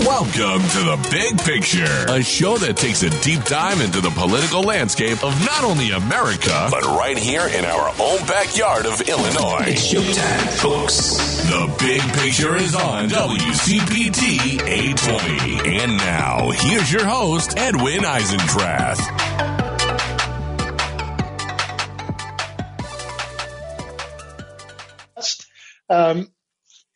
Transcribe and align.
Welcome 0.00 0.60
to 0.70 0.78
The 0.82 1.08
Big 1.08 1.38
Picture, 1.38 2.06
a 2.08 2.20
show 2.20 2.58
that 2.58 2.76
takes 2.76 3.04
a 3.04 3.10
deep 3.22 3.44
dive 3.44 3.80
into 3.80 4.00
the 4.00 4.10
political 4.10 4.60
landscape 4.60 5.22
of 5.22 5.38
not 5.46 5.62
only 5.62 5.92
America, 5.92 6.66
but 6.68 6.82
right 6.82 7.16
here 7.16 7.46
in 7.46 7.64
our 7.64 7.94
own 8.00 8.18
backyard 8.26 8.86
of 8.86 9.00
Illinois. 9.02 9.66
It's 9.68 9.94
showtime, 9.94 10.48
folks. 10.58 11.16
The 11.44 11.72
Big 11.78 12.00
Picture 12.18 12.56
is 12.56 12.74
on 12.74 13.08
WCPT 13.08 14.66
820. 14.66 15.78
And 15.80 15.96
now, 15.98 16.50
here's 16.50 16.90
your 16.90 17.06
host, 17.06 17.56
Edwin 17.56 18.00
Eisendrath. 18.00 18.98
Um, 25.88 26.33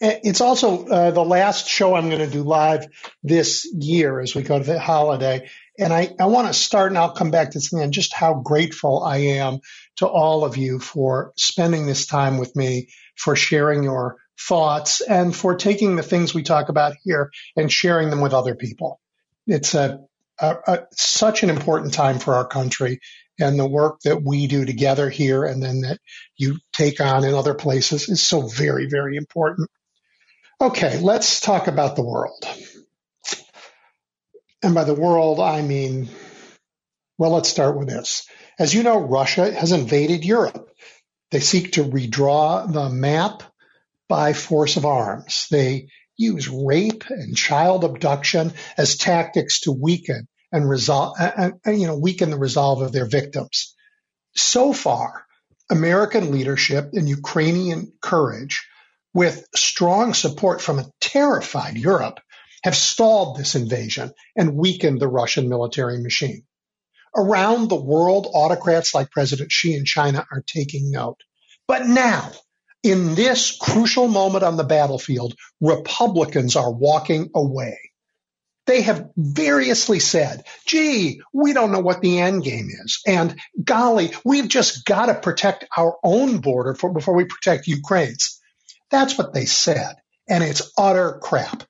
it's 0.00 0.40
also 0.40 0.86
uh, 0.86 1.10
the 1.10 1.24
last 1.24 1.68
show 1.68 1.94
I'm 1.94 2.08
going 2.08 2.20
to 2.20 2.30
do 2.30 2.42
live 2.42 2.86
this 3.22 3.68
year 3.72 4.20
as 4.20 4.34
we 4.34 4.42
go 4.42 4.58
to 4.58 4.64
the 4.64 4.78
holiday. 4.78 5.48
And 5.78 5.92
I, 5.92 6.14
I 6.18 6.26
want 6.26 6.48
to 6.48 6.54
start, 6.54 6.90
and 6.90 6.98
I'll 6.98 7.12
come 7.12 7.30
back 7.30 7.52
to 7.52 7.78
end, 7.80 7.92
just 7.92 8.14
how 8.14 8.34
grateful 8.34 9.02
I 9.02 9.18
am 9.18 9.60
to 9.96 10.06
all 10.06 10.44
of 10.44 10.56
you 10.56 10.78
for 10.78 11.32
spending 11.36 11.86
this 11.86 12.06
time 12.06 12.38
with 12.38 12.54
me, 12.54 12.88
for 13.16 13.36
sharing 13.36 13.82
your 13.82 14.16
thoughts, 14.40 15.00
and 15.00 15.34
for 15.34 15.56
taking 15.56 15.96
the 15.96 16.02
things 16.02 16.34
we 16.34 16.42
talk 16.42 16.68
about 16.68 16.94
here 17.02 17.30
and 17.56 17.70
sharing 17.70 18.10
them 18.10 18.20
with 18.20 18.34
other 18.34 18.54
people. 18.54 19.00
It's 19.46 19.74
a, 19.74 20.00
a, 20.40 20.56
a 20.66 20.78
such 20.92 21.42
an 21.42 21.50
important 21.50 21.94
time 21.94 22.18
for 22.18 22.34
our 22.34 22.46
country, 22.46 23.00
and 23.40 23.58
the 23.58 23.66
work 23.66 24.00
that 24.04 24.22
we 24.22 24.46
do 24.46 24.64
together 24.64 25.08
here 25.08 25.44
and 25.44 25.62
then 25.62 25.80
that 25.82 25.98
you 26.36 26.58
take 26.72 27.00
on 27.00 27.24
in 27.24 27.34
other 27.34 27.54
places 27.54 28.08
is 28.08 28.24
so 28.24 28.42
very, 28.42 28.86
very 28.86 29.16
important. 29.16 29.68
Okay, 30.60 30.98
let's 30.98 31.40
talk 31.40 31.68
about 31.68 31.94
the 31.94 32.02
world. 32.02 32.44
And 34.60 34.74
by 34.74 34.82
the 34.82 34.94
world, 34.94 35.38
I 35.38 35.62
mean, 35.62 36.08
well, 37.16 37.30
let's 37.30 37.48
start 37.48 37.78
with 37.78 37.88
this. 37.88 38.26
As 38.58 38.74
you 38.74 38.82
know, 38.82 38.98
Russia 38.98 39.52
has 39.52 39.70
invaded 39.70 40.24
Europe. 40.24 40.68
They 41.30 41.38
seek 41.38 41.72
to 41.72 41.84
redraw 41.84 42.72
the 42.72 42.88
map 42.88 43.44
by 44.08 44.32
force 44.32 44.76
of 44.76 44.84
arms. 44.84 45.46
They 45.48 45.90
use 46.16 46.48
rape 46.48 47.04
and 47.08 47.36
child 47.36 47.84
abduction 47.84 48.52
as 48.76 48.96
tactics 48.96 49.60
to 49.60 49.72
weaken 49.72 50.26
and 50.50 50.68
resolve, 50.68 51.16
and, 51.20 51.54
and, 51.64 51.80
you 51.80 51.86
know, 51.86 51.98
weaken 51.98 52.30
the 52.30 52.38
resolve 52.38 52.82
of 52.82 52.90
their 52.90 53.06
victims. 53.06 53.76
So 54.34 54.72
far, 54.72 55.24
American 55.70 56.32
leadership 56.32 56.90
and 56.94 57.08
Ukrainian 57.08 57.92
courage 58.02 58.66
with 59.18 59.48
strong 59.52 60.14
support 60.14 60.62
from 60.62 60.78
a 60.78 60.86
terrified 61.00 61.76
Europe, 61.76 62.20
have 62.62 62.76
stalled 62.76 63.36
this 63.36 63.56
invasion 63.56 64.12
and 64.36 64.54
weakened 64.54 65.00
the 65.00 65.08
Russian 65.08 65.48
military 65.48 65.98
machine. 66.00 66.44
Around 67.16 67.68
the 67.68 67.82
world, 67.82 68.28
autocrats 68.32 68.94
like 68.94 69.10
President 69.10 69.50
Xi 69.50 69.74
in 69.74 69.84
China 69.84 70.24
are 70.30 70.44
taking 70.46 70.92
note. 70.92 71.18
But 71.66 71.88
now, 71.88 72.30
in 72.84 73.16
this 73.16 73.58
crucial 73.60 74.06
moment 74.06 74.44
on 74.44 74.56
the 74.56 74.62
battlefield, 74.62 75.34
Republicans 75.60 76.54
are 76.54 76.72
walking 76.72 77.30
away. 77.34 77.76
They 78.66 78.82
have 78.82 79.10
variously 79.16 79.98
said, 79.98 80.44
gee, 80.64 81.22
we 81.32 81.54
don't 81.54 81.72
know 81.72 81.80
what 81.80 82.02
the 82.02 82.20
end 82.20 82.44
game 82.44 82.68
is. 82.70 83.00
And 83.04 83.36
golly, 83.64 84.12
we've 84.24 84.46
just 84.46 84.84
got 84.84 85.06
to 85.06 85.14
protect 85.14 85.64
our 85.76 85.96
own 86.04 86.38
border 86.38 86.76
for, 86.76 86.92
before 86.92 87.16
we 87.16 87.24
protect 87.24 87.66
Ukraine's. 87.66 88.37
That's 88.90 89.18
what 89.18 89.32
they 89.32 89.44
said. 89.44 89.96
And 90.28 90.44
it's 90.44 90.72
utter 90.78 91.18
crap. 91.22 91.64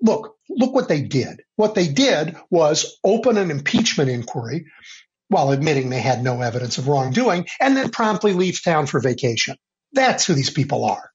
Look, 0.00 0.36
look 0.48 0.74
what 0.74 0.88
they 0.88 1.02
did. 1.02 1.42
What 1.56 1.74
they 1.74 1.88
did 1.88 2.36
was 2.50 2.98
open 3.04 3.38
an 3.38 3.50
impeachment 3.50 4.10
inquiry 4.10 4.66
while 5.28 5.50
admitting 5.50 5.88
they 5.88 6.00
had 6.00 6.22
no 6.22 6.40
evidence 6.40 6.78
of 6.78 6.88
wrongdoing 6.88 7.46
and 7.60 7.76
then 7.76 7.90
promptly 7.90 8.32
leave 8.32 8.62
town 8.62 8.86
for 8.86 9.00
vacation. 9.00 9.56
That's 9.92 10.26
who 10.26 10.34
these 10.34 10.50
people 10.50 10.84
are. 10.84 11.10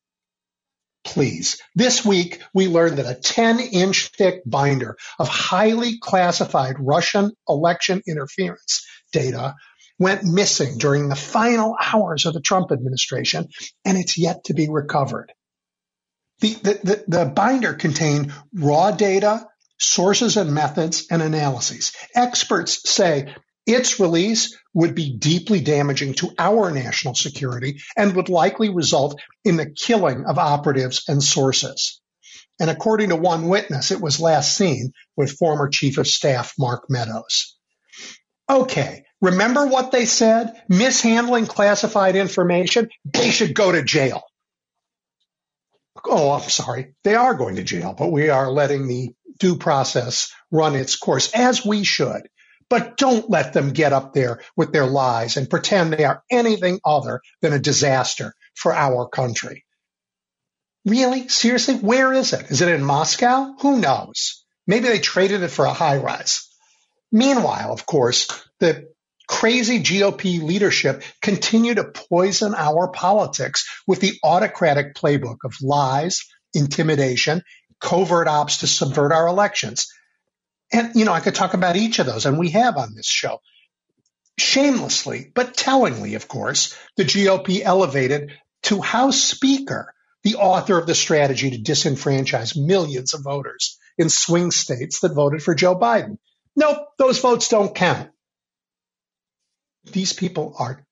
Please. 1.04 1.62
This 1.76 2.06
week, 2.06 2.42
we 2.54 2.68
learned 2.68 2.98
that 2.98 3.10
a 3.10 3.20
10 3.20 3.60
inch 3.60 4.12
thick 4.18 4.42
binder 4.46 4.98
of 5.18 5.28
highly 5.28 5.98
classified 6.00 6.76
Russian 6.80 7.32
election 7.48 8.02
interference 8.08 8.86
data 9.12 9.56
went 9.98 10.24
missing 10.24 10.78
during 10.78 11.10
the 11.10 11.16
final 11.16 11.76
hours 11.82 12.26
of 12.26 12.34
the 12.34 12.42
Trump 12.42 12.72
administration, 12.72 13.48
and 13.86 13.98
it's 13.98 14.18
yet 14.18 14.46
to 14.46 14.54
be 14.54 14.70
recovered. 14.70 15.32
The, 16.40 16.54
the, 16.54 17.04
the, 17.08 17.26
binder 17.26 17.74
contained 17.74 18.32
raw 18.54 18.92
data, 18.92 19.46
sources 19.78 20.38
and 20.38 20.54
methods, 20.54 21.08
and 21.12 21.22
analyses. 21.22 21.92
Experts 22.16 22.90
say 22.90 23.36
its 23.66 24.00
release 24.00 24.58
would 24.74 24.96
be 24.96 25.16
deeply 25.18 25.60
damaging 25.60 26.14
to 26.16 26.32
our 26.40 26.72
national 26.72 27.14
security 27.14 27.82
and 27.98 28.16
would 28.16 28.30
likely 28.30 28.70
result 28.70 29.20
in 29.44 29.58
the 29.58 29.70
killing 29.70 30.26
of 30.28 30.38
operatives 30.38 31.04
and 31.08 31.22
sources. 31.22 32.02
And 32.60 32.70
according 32.70 33.10
to 33.10 33.16
one 33.16 33.48
witness, 33.48 33.92
it 33.92 34.02
was 34.02 34.20
last 34.20 34.56
seen 34.56 34.92
with 35.16 35.38
former 35.38 35.70
Chief 35.70 35.98
of 35.98 36.08
Staff 36.08 36.54
Mark 36.58 36.86
Meadows. 36.90 37.56
Okay, 38.50 39.04
remember 39.22 39.68
what 39.68 39.92
they 39.92 40.06
said? 40.06 40.62
Mishandling 40.68 41.46
classified 41.46 42.16
information? 42.16 42.90
They 43.06 43.30
should 43.30 43.54
go 43.54 43.72
to 43.72 43.84
jail. 43.84 44.24
Oh, 46.06 46.32
I'm 46.32 46.50
sorry. 46.50 46.94
They 47.04 47.16
are 47.16 47.34
going 47.34 47.56
to 47.56 47.64
jail, 47.64 47.94
but 47.98 48.12
we 48.12 48.30
are 48.30 48.52
letting 48.52 48.88
the 48.88 49.14
due 49.38 49.58
process 49.58 50.32
run 50.52 50.76
its 50.76 50.96
course 50.96 51.32
as 51.34 51.66
we 51.66 51.84
should. 51.84 52.30
But 52.70 52.98
don't 52.98 53.30
let 53.30 53.54
them 53.54 53.74
get 53.74 53.94
up 53.94 54.14
there 54.14 54.42
with 54.56 54.72
their 54.72 54.86
lies 54.86 55.38
and 55.38 55.50
pretend 55.50 55.92
they 55.92 56.06
are 56.06 56.24
anything 56.30 56.80
other 56.86 57.22
than 57.42 57.54
a 57.54 57.60
disaster 57.60 58.34
for 58.54 58.74
our 58.74 59.08
country. 59.08 59.66
Really? 60.86 61.28
Seriously? 61.30 61.76
Where 61.76 62.14
is 62.14 62.34
it? 62.34 62.52
Is 62.52 62.62
it 62.62 62.70
in 62.70 62.84
Moscow? 62.84 63.54
Who 63.62 63.80
knows? 63.80 64.46
Maybe 64.68 64.88
they 64.88 65.00
traded 65.00 65.42
it 65.42 65.50
for 65.50 65.66
a 65.66 65.74
high 65.74 65.98
rise. 65.98 66.48
Meanwhile, 67.12 67.74
of 67.74 67.88
course, 67.88 68.28
the 68.60 68.89
crazy 69.30 69.80
GOP 69.80 70.42
leadership 70.42 71.04
continue 71.22 71.76
to 71.76 71.86
poison 71.86 72.56
our 72.56 72.90
politics 72.90 73.70
with 73.88 74.02
the 74.02 74.20
autocratic 74.24 74.96
playbook 74.96 75.38
of 75.46 75.54
lies, 75.62 76.26
intimidation, 76.54 77.44
covert 77.80 78.28
ops 78.28 78.58
to 78.58 78.68
subvert 78.68 79.14
our 79.14 79.28
elections. 79.28 79.88
And, 80.74 80.96
you 80.96 81.06
know, 81.06 81.14
I 81.14 81.20
could 81.20 81.36
talk 81.36 81.54
about 81.54 81.78
each 81.78 82.00
of 82.00 82.08
those, 82.08 82.26
and 82.26 82.40
we 82.40 82.50
have 82.50 82.76
on 82.76 82.96
this 82.96 83.08
show. 83.08 83.40
Shamelessly, 84.38 85.32
but 85.34 85.56
tellingly, 85.56 86.16
of 86.16 86.28
course, 86.28 86.76
the 86.98 87.04
GOP 87.04 87.62
elevated 87.64 88.32
to 88.64 88.82
House 88.82 89.22
Speaker 89.22 89.94
the 90.24 90.36
author 90.36 90.78
of 90.78 90.86
the 90.86 90.96
strategy 90.96 91.52
to 91.52 91.72
disenfranchise 91.72 92.58
millions 92.58 93.14
of 93.14 93.24
voters 93.24 93.78
in 93.98 94.10
swing 94.10 94.52
states 94.52 95.00
that 95.00 95.14
voted 95.14 95.42
for 95.42 95.56
Joe 95.56 95.78
Biden. 95.78 96.18
Nope, 96.56 96.88
those 96.98 97.20
votes 97.20 97.48
don't 97.48 97.74
count. 97.74 98.10
These 99.92 100.14
people 100.14 100.56
are 100.58 100.86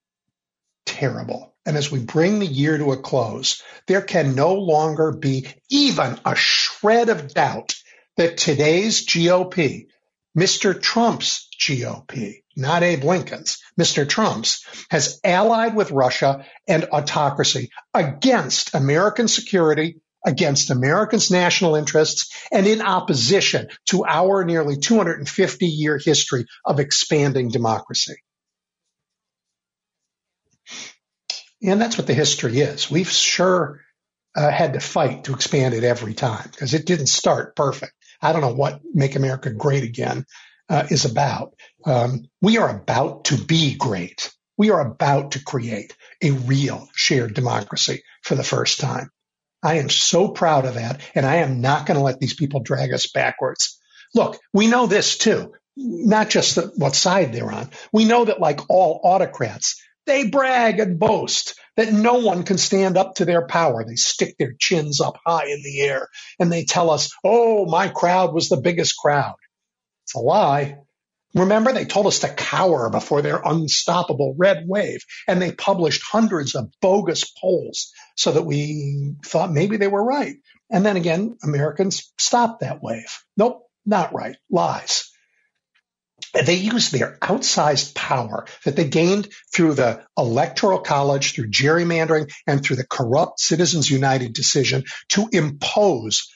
terrible. 0.86 1.54
And 1.66 1.76
as 1.76 1.92
we 1.92 2.00
bring 2.00 2.40
the 2.40 2.46
year 2.46 2.78
to 2.78 2.94
a 2.94 2.98
close, 2.98 3.62
there 3.88 4.02
can 4.02 4.36
no 4.36 4.54
longer 4.54 5.12
be 5.12 5.48
even 5.70 6.20
a 6.26 6.36
shred 6.36 7.10
of 7.10 7.34
doubt 7.34 7.76
that 8.16 8.38
today's 8.38 9.06
GOP, 9.06 9.88
Mr. 10.36 10.82
Trump's 10.82 11.50
GOP, 11.60 12.42
not 12.56 12.84
Abe 12.84 13.04
Lincoln's, 13.04 13.60
Mr. 13.80 14.08
Trump's, 14.08 14.66
has 14.90 15.20
allied 15.24 15.76
with 15.76 15.92
Russia 15.92 16.46
and 16.68 16.86
autocracy 16.86 17.70
against 17.94 18.74
American 18.74 19.28
security, 19.28 20.00
against 20.26 20.72
Americans' 20.72 21.30
national 21.30 21.76
interests, 21.76 22.34
and 22.52 22.66
in 22.66 22.82
opposition 22.82 23.68
to 23.88 24.06
our 24.06 24.46
nearly 24.46 24.78
250 24.78 25.68
year 25.68 25.98
history 25.98 26.46
of 26.66 26.80
expanding 26.80 27.50
democracy. 27.50 28.16
And 31.64 31.82
that's 31.82 31.98
what 31.98 32.08
the 32.08 32.14
history 32.14 32.60
is. 32.60 32.90
We've 32.90 33.10
sure 33.10 33.82
uh, 34.36 34.52
had 34.52 34.74
to 34.74 34.80
fight 34.80 35.24
to 35.24 35.34
expand 35.34 35.74
it 35.74 35.84
every 35.84 36.14
time 36.14 36.48
because 36.52 36.74
it 36.74 36.86
didn't 36.86 37.08
start 37.08 37.56
perfect. 37.56 37.94
I 38.22 38.32
don't 38.32 38.42
know 38.42 38.54
what 38.54 38.82
Make 38.94 39.16
America 39.16 39.52
Great 39.52 39.84
Again 39.84 40.26
uh, 40.70 40.86
is 40.90 41.06
about. 41.06 41.56
Um, 41.86 42.26
we 42.42 42.58
are 42.58 42.70
about 42.70 43.26
to 43.26 43.38
be 43.38 43.76
great. 43.76 44.32
We 44.58 44.70
are 44.72 44.82
about 44.82 45.32
to 45.32 45.44
create 45.44 45.96
a 46.22 46.32
real 46.32 46.88
shared 46.94 47.34
democracy 47.34 48.04
for 48.24 48.36
the 48.36 48.44
first 48.44 48.80
time. 48.80 49.12
I 49.64 49.76
am 49.76 49.90
so 49.90 50.30
proud 50.30 50.66
of 50.66 50.76
that, 50.76 51.02
and 51.16 51.26
I 51.26 51.38
am 51.38 51.62
not 51.62 51.86
going 51.86 51.98
to 51.98 52.04
let 52.04 52.20
these 52.20 52.36
people 52.36 52.60
drag 52.60 52.94
us 52.94 53.08
backwards. 53.08 53.80
Look, 54.14 54.38
we 54.54 54.68
know 54.68 54.88
this 54.88 55.18
too, 55.18 55.54
not 55.76 56.30
just 56.30 56.56
the, 56.56 56.72
what 56.78 56.96
side 56.96 57.34
they're 57.34 57.52
on. 57.52 57.70
We 57.92 58.06
know 58.06 58.26
that, 58.26 58.40
like 58.40 58.70
all 58.70 59.02
autocrats, 59.04 59.82
They 60.08 60.30
brag 60.30 60.80
and 60.80 61.00
boast 61.00 61.56
that 61.78 61.94
no 61.94 62.16
one 62.16 62.44
can 62.44 62.58
stand 62.60 62.98
up 62.98 63.16
to 63.18 63.26
their 63.26 63.48
power. 63.48 63.86
They 63.86 63.98
stick 63.98 64.38
their 64.40 64.56
chins 64.60 65.02
up 65.02 65.18
high 65.26 65.48
in 65.48 65.64
the 65.64 65.82
air 65.82 66.10
and 66.40 66.52
they 66.52 66.66
tell 66.66 66.92
us, 66.92 67.12
oh, 67.26 67.68
my 67.68 67.90
crowd 67.90 68.34
was 68.34 68.50
the 68.50 68.58
biggest 68.62 68.98
crowd. 68.98 69.36
It's 70.06 70.16
a 70.16 70.20
lie. 70.20 70.80
Remember, 71.36 71.74
they 71.74 71.86
told 71.86 72.08
us 72.08 72.20
to 72.20 72.30
cower 72.30 72.90
before 72.90 73.22
their 73.22 73.42
unstoppable 73.44 74.36
red 74.38 74.66
wave, 74.68 75.02
and 75.28 75.42
they 75.42 75.52
published 75.54 76.04
hundreds 76.04 76.56
of 76.56 76.72
bogus 76.82 77.26
polls 77.42 77.94
so 78.18 78.34
that 78.34 78.44
we 78.44 79.16
thought 79.26 79.52
maybe 79.52 79.78
they 79.78 79.88
were 79.88 80.04
right. 80.04 80.36
And 80.72 80.86
then 80.86 80.98
again, 80.98 81.38
Americans 81.44 82.14
stopped 82.18 82.62
that 82.62 82.84
wave. 82.84 83.20
Nope, 83.38 83.68
not 83.86 84.14
right. 84.14 84.38
Lies. 84.52 85.07
They 86.46 86.56
used 86.56 86.92
their 86.92 87.18
outsized 87.20 87.96
power 87.96 88.46
that 88.66 88.76
they 88.76 88.88
gained 88.88 89.30
through 89.54 89.76
the 89.76 90.06
Electoral 90.18 90.80
College, 90.80 91.34
through 91.34 91.50
gerrymandering, 91.50 92.32
and 92.46 92.64
through 92.64 92.78
the 92.78 92.88
corrupt 92.88 93.40
Citizens 93.40 93.90
United 93.90 94.34
decision 94.34 94.84
to 95.10 95.28
impose 95.32 96.30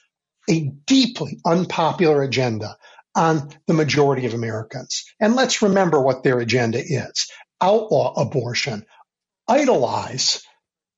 a 0.49 0.71
deeply 0.85 1.39
unpopular 1.45 2.21
agenda 2.23 2.75
on 3.15 3.49
the 3.67 3.73
majority 3.73 4.25
of 4.25 4.33
Americans. 4.33 5.03
And 5.19 5.35
let's 5.35 5.61
remember 5.61 6.01
what 6.01 6.23
their 6.23 6.39
agenda 6.39 6.79
is 6.79 7.29
outlaw 7.61 8.13
abortion, 8.19 8.85
idolize 9.47 10.41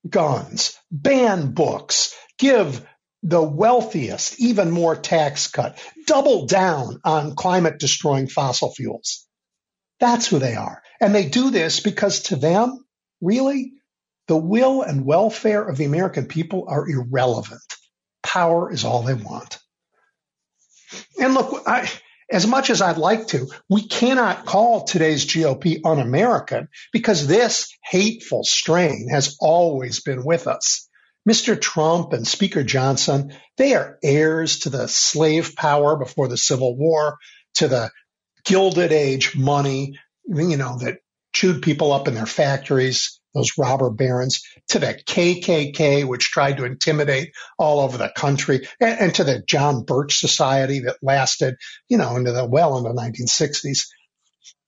guns, 0.08 0.78
ban 0.92 1.52
books, 1.52 2.16
give 2.38 2.86
the 3.24 3.42
wealthiest 3.42 4.40
even 4.40 4.70
more 4.70 4.96
tax 4.96 5.48
cut, 5.48 5.80
double 6.06 6.46
down 6.46 7.00
on 7.06 7.36
climate 7.36 7.80
destroying 7.80 8.28
fossil 8.28 8.74
fuels. 8.74 9.26
That's 10.00 10.28
who 10.28 10.40
they 10.40 10.56
are. 10.56 10.84
And 11.00 11.16
they 11.16 11.30
do 11.30 11.50
this 11.50 11.80
because 11.80 12.24
to 12.24 12.36
them, 12.36 12.86
really, 13.22 13.72
the 14.28 14.38
will 14.38 14.82
and 14.82 15.06
welfare 15.06 15.64
of 15.64 15.78
the 15.78 15.86
American 15.86 16.26
people 16.26 16.66
are 16.68 16.88
irrelevant. 16.88 17.62
Power 18.22 18.72
is 18.72 18.84
all 18.84 19.04
they 19.04 19.14
want. 19.14 19.60
And 21.20 21.34
look, 21.34 21.64
I, 21.66 21.90
as 22.30 22.46
much 22.46 22.70
as 22.70 22.82
I'd 22.82 22.98
like 22.98 23.28
to, 23.28 23.48
we 23.70 23.88
cannot 23.88 24.46
call 24.46 24.84
today's 24.84 25.26
GOP 25.26 25.82
un 25.86 26.00
American 26.00 26.68
because 26.92 27.28
this 27.28 27.74
hateful 27.84 28.44
strain 28.44 29.08
has 29.10 29.38
always 29.40 30.02
been 30.02 30.26
with 30.26 30.48
us. 30.48 30.90
Mr. 31.28 31.60
Trump 31.60 32.14
and 32.14 32.28
Speaker 32.28 32.64
Johnson, 32.64 33.34
they 33.58 33.76
are 33.76 33.98
heirs 34.04 34.60
to 34.60 34.70
the 34.70 34.88
slave 34.88 35.56
power 35.56 35.96
before 35.96 36.28
the 36.28 36.38
Civil 36.38 36.76
War, 36.76 37.18
to 37.56 37.68
the 37.68 37.92
Gilded 38.44 38.92
Age 38.92 39.36
money, 39.36 39.98
you 40.26 40.58
know, 40.58 40.78
that 40.80 40.98
chewed 41.32 41.62
people 41.62 41.94
up 41.94 42.08
in 42.08 42.14
their 42.14 42.26
factories, 42.26 43.20
those 43.34 43.58
robber 43.58 43.90
barons, 43.90 44.44
to 44.70 44.80
the 44.80 44.94
KKK, 44.94 46.06
which 46.06 46.30
tried 46.30 46.58
to 46.58 46.66
intimidate 46.66 47.32
all 47.58 47.80
over 47.80 47.98
the 47.98 48.12
country, 48.16 48.68
and, 48.80 49.00
and 49.00 49.16
to 49.16 49.24
the 49.24 49.42
John 49.48 49.84
Birch 49.84 50.20
Society 50.20 50.82
that 50.82 50.98
lasted, 51.02 51.56
you 51.88 51.98
know, 51.98 52.18
into 52.18 52.34
the 52.34 52.46
well 52.46 52.78
into 52.78 52.90
the 52.90 53.02
1960s. 53.02 53.88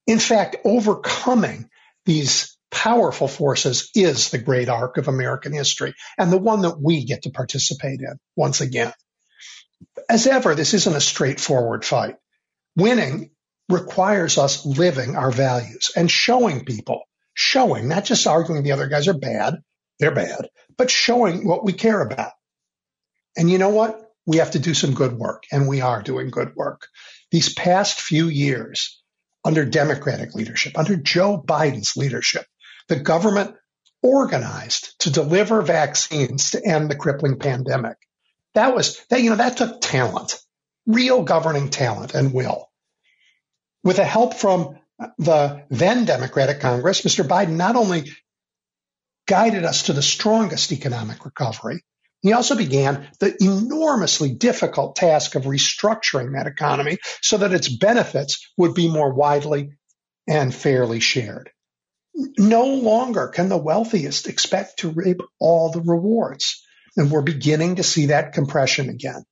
In 0.07 0.19
fact, 0.19 0.57
overcoming 0.63 1.69
these 2.05 2.54
powerful 2.75 3.29
forces 3.29 3.89
is 3.95 4.29
the 4.29 4.37
great 4.37 4.67
arc 4.67 4.97
of 4.97 5.07
American 5.07 5.53
history 5.53 5.93
and 6.17 6.31
the 6.31 6.37
one 6.37 6.61
that 6.61 6.79
we 6.79 7.05
get 7.05 7.23
to 7.23 7.31
participate 7.31 8.01
in 8.01 8.19
once 8.35 8.59
again. 8.59 8.91
As 10.09 10.27
ever, 10.27 10.53
this 10.53 10.73
isn't 10.73 10.95
a 10.95 11.01
straightforward 11.01 11.85
fight. 11.85 12.17
Winning 12.75 13.31
requires 13.69 14.37
us 14.37 14.65
living 14.65 15.15
our 15.15 15.31
values 15.31 15.91
and 15.95 16.11
showing 16.11 16.65
people, 16.65 17.03
showing, 17.33 17.87
not 17.87 18.03
just 18.03 18.27
arguing 18.27 18.61
the 18.61 18.73
other 18.73 18.87
guys 18.87 19.07
are 19.07 19.17
bad, 19.17 19.55
they're 19.99 20.13
bad, 20.13 20.49
but 20.77 20.91
showing 20.91 21.47
what 21.47 21.63
we 21.63 21.71
care 21.71 22.01
about. 22.01 22.33
And 23.37 23.49
you 23.49 23.57
know 23.57 23.69
what? 23.69 24.01
We 24.27 24.37
have 24.37 24.51
to 24.51 24.59
do 24.59 24.73
some 24.73 24.93
good 24.93 25.13
work, 25.13 25.43
and 25.51 25.67
we 25.67 25.79
are 25.79 26.01
doing 26.01 26.29
good 26.29 26.55
work. 26.55 26.87
These 27.31 27.53
past 27.53 28.01
few 28.01 28.27
years, 28.27 29.01
under 29.45 29.63
Democratic 29.63 30.33
leadership, 30.33 30.77
under 30.77 30.97
Joe 30.97 31.41
Biden's 31.41 31.95
leadership, 31.95 32.45
the 32.87 32.95
government 32.95 33.55
organized 34.01 34.99
to 34.99 35.09
deliver 35.09 35.61
vaccines 35.61 36.51
to 36.51 36.63
end 36.63 36.89
the 36.89 36.95
crippling 36.95 37.39
pandemic. 37.39 37.97
That 38.53 38.75
was 38.75 39.03
that, 39.09 39.21
you 39.21 39.31
know, 39.31 39.35
that 39.37 39.57
took 39.57 39.81
talent, 39.81 40.39
real 40.85 41.23
governing 41.23 41.69
talent 41.69 42.13
and 42.13 42.33
will. 42.33 42.69
With 43.83 43.97
the 43.97 44.05
help 44.05 44.35
from 44.35 44.79
the 45.17 45.65
then 45.69 46.05
Democratic 46.05 46.59
Congress, 46.59 47.01
Mr. 47.01 47.27
Biden 47.27 47.57
not 47.57 47.75
only 47.75 48.11
guided 49.27 49.65
us 49.65 49.83
to 49.83 49.93
the 49.93 50.01
strongest 50.01 50.71
economic 50.71 51.25
recovery, 51.25 51.83
he 52.21 52.33
also 52.33 52.55
began 52.55 53.07
the 53.19 53.35
enormously 53.43 54.33
difficult 54.33 54.95
task 54.95 55.35
of 55.35 55.43
restructuring 55.43 56.33
that 56.33 56.47
economy 56.47 56.97
so 57.21 57.37
that 57.37 57.53
its 57.53 57.69
benefits 57.69 58.51
would 58.57 58.73
be 58.73 58.89
more 58.89 59.13
widely 59.13 59.71
and 60.27 60.53
fairly 60.53 60.99
shared. 60.99 61.51
No 62.37 62.65
longer 62.65 63.27
can 63.27 63.49
the 63.49 63.57
wealthiest 63.57 64.27
expect 64.27 64.79
to 64.79 64.89
reap 64.89 65.21
all 65.39 65.71
the 65.71 65.81
rewards. 65.81 66.63
And 66.95 67.11
we're 67.11 67.21
beginning 67.21 67.75
to 67.75 67.83
see 67.83 68.07
that 68.07 68.33
compression 68.33 68.89
again. 68.89 69.25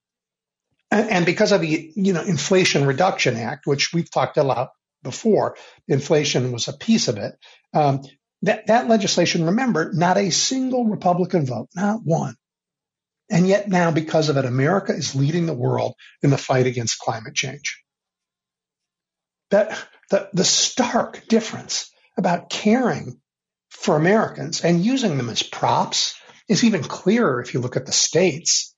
And 0.92 1.26
because 1.26 1.52
of 1.52 1.62
the 1.62 1.92
you 1.96 2.14
know 2.14 2.22
Inflation 2.22 2.86
Reduction 2.86 3.36
Act, 3.36 3.66
which 3.66 3.94
we've 3.94 4.12
talked 4.12 4.38
a 4.38 4.44
lot 4.44 4.70
before, 5.02 5.56
inflation 5.88 6.52
was 6.52 6.68
a 6.68 6.74
piece 6.74 7.08
of 7.08 7.18
it. 7.18 7.34
Um, 7.74 8.04
that, 8.44 8.68
that 8.68 8.90
legislation, 8.90 9.46
remember, 9.46 9.92
not 9.94 10.18
a 10.18 10.30
single 10.30 10.86
Republican 10.86 11.46
vote, 11.46 11.70
not 11.76 12.02
one. 12.04 12.36
And 13.30 13.48
yet 13.48 13.70
now, 13.70 13.92
because 13.92 14.30
of 14.30 14.38
it, 14.38 14.46
America 14.46 14.94
is 14.94 15.16
leading 15.16 15.46
the 15.46 15.54
world 15.54 15.96
in 16.22 16.30
the 16.30 16.38
fight 16.38 16.68
against 16.68 17.00
climate 17.00 17.34
change. 17.34 17.82
That 19.50 19.78
the, 20.10 20.30
the 20.34 20.44
stark 20.44 21.26
difference 21.28 21.90
about 22.18 22.50
caring 22.50 23.20
for 23.70 23.96
Americans 23.96 24.64
and 24.64 24.86
using 24.86 25.18
them 25.18 25.30
as 25.30 25.44
props 25.44 26.16
is 26.48 26.64
even 26.64 26.84
clearer 26.84 27.42
if 27.42 27.54
you 27.54 27.60
look 27.60 27.76
at 27.76 27.86
the 27.86 27.92
states. 27.92 28.76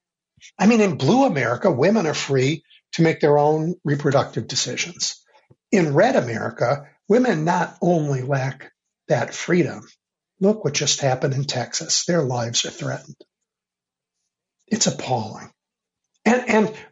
I 0.58 0.68
mean, 0.68 0.82
in 0.82 0.98
blue 0.98 1.26
America, 1.26 1.72
women 1.72 2.08
are 2.08 2.14
free 2.14 2.64
to 2.94 3.02
make 3.02 3.20
their 3.20 3.38
own 3.38 3.76
reproductive 3.84 4.48
decisions. 4.48 5.22
In 5.72 5.94
red 5.94 6.16
America, 6.16 6.88
women 7.10 7.44
not 7.44 7.78
only 7.82 8.22
lack 8.22 8.72
that 9.08 9.34
freedom, 9.34 9.82
look 10.40 10.64
what 10.64 10.74
just 10.74 11.02
happened 11.02 11.34
in 11.34 11.44
Texas. 11.44 12.06
Their 12.06 12.22
lives 12.22 12.66
are 12.66 12.72
threatened. 12.72 13.18
It's 14.68 14.88
appalling. 14.88 15.52
And, 16.24 16.50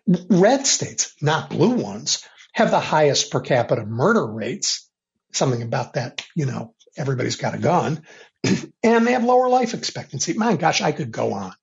and 0.07 0.27
red 0.29 0.67
states, 0.67 1.15
not 1.21 1.49
blue 1.49 1.75
ones, 1.75 2.23
have 2.53 2.69
the 2.69 2.79
highest 2.79 3.31
per 3.31 3.39
capita 3.39 3.85
murder 3.85 4.25
rates 4.25 4.89
something 5.33 5.61
about 5.61 5.93
that, 5.93 6.23
you 6.35 6.45
know, 6.45 6.73
everybody's 6.97 7.35
got 7.35 7.55
a 7.55 7.59
gun, 7.59 8.03
and 8.83 9.07
they 9.07 9.13
have 9.13 9.23
lower 9.23 9.49
life 9.49 9.73
expectancy. 9.73 10.33
My 10.33 10.55
gosh, 10.55 10.81
I 10.81 10.91
could 10.91 11.11
go 11.11 11.33
on. 11.33 11.53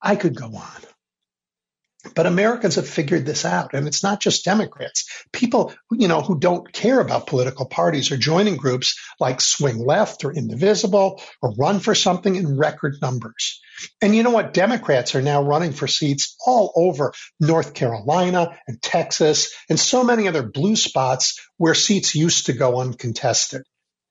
I 0.00 0.16
could 0.16 0.36
go 0.36 0.54
on. 0.54 0.82
But 2.14 2.26
Americans 2.26 2.74
have 2.74 2.88
figured 2.88 3.24
this 3.24 3.44
out, 3.44 3.74
and 3.74 3.86
it's 3.86 4.02
not 4.02 4.20
just 4.20 4.44
Democrats. 4.44 5.24
People, 5.32 5.74
you 5.90 6.08
know, 6.08 6.20
who 6.20 6.38
don't 6.38 6.70
care 6.72 7.00
about 7.00 7.26
political 7.26 7.66
parties 7.66 8.12
are 8.12 8.16
joining 8.16 8.56
groups 8.56 8.98
like 9.18 9.40
Swing 9.40 9.78
Left 9.78 10.24
or 10.24 10.32
Indivisible 10.32 11.20
or 11.40 11.54
Run 11.54 11.80
for 11.80 11.94
Something 11.94 12.36
in 12.36 12.58
record 12.58 12.96
numbers. 13.00 13.60
And 14.00 14.14
you 14.14 14.22
know 14.22 14.30
what? 14.30 14.54
Democrats 14.54 15.14
are 15.14 15.22
now 15.22 15.42
running 15.42 15.72
for 15.72 15.86
seats 15.86 16.36
all 16.46 16.72
over 16.76 17.12
North 17.40 17.74
Carolina 17.74 18.58
and 18.66 18.80
Texas 18.80 19.52
and 19.68 19.78
so 19.78 20.04
many 20.04 20.28
other 20.28 20.42
blue 20.42 20.76
spots 20.76 21.40
where 21.56 21.74
seats 21.74 22.14
used 22.14 22.46
to 22.46 22.52
go 22.52 22.80
uncontested. 22.80 23.62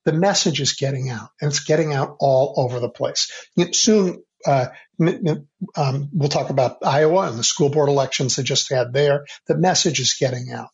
The 0.04 0.12
message 0.12 0.60
is 0.60 0.74
getting 0.74 1.08
out 1.08 1.30
and 1.40 1.50
it's 1.50 1.64
getting 1.64 1.94
out 1.94 2.16
all 2.20 2.54
over 2.58 2.78
the 2.78 2.90
place. 2.90 3.30
Soon, 3.72 4.22
uh, 4.46 4.66
um, 5.00 6.08
we'll 6.12 6.28
talk 6.28 6.50
about 6.50 6.78
Iowa 6.84 7.28
and 7.28 7.38
the 7.38 7.44
school 7.44 7.70
board 7.70 7.88
elections 7.88 8.36
they 8.36 8.42
just 8.42 8.72
had 8.72 8.92
there. 8.92 9.26
The 9.46 9.56
message 9.56 10.00
is 10.00 10.16
getting 10.18 10.50
out. 10.50 10.70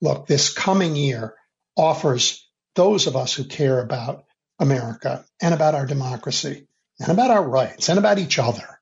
Look, 0.00 0.26
this 0.26 0.52
coming 0.52 0.96
year 0.96 1.34
offers 1.76 2.48
those 2.74 3.06
of 3.06 3.16
us 3.16 3.34
who 3.34 3.44
care 3.44 3.80
about 3.80 4.24
America 4.58 5.24
and 5.40 5.54
about 5.54 5.74
our 5.74 5.86
democracy 5.86 6.66
and 6.98 7.10
about 7.10 7.30
our 7.30 7.46
rights 7.46 7.88
and 7.88 7.98
about 7.98 8.18
each 8.18 8.38
other 8.38 8.80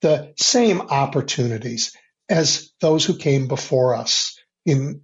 the 0.00 0.32
same 0.36 0.80
opportunities 0.80 1.96
as 2.28 2.70
those 2.80 3.04
who 3.04 3.16
came 3.16 3.48
before 3.48 3.94
us 3.94 4.38
in 4.64 5.02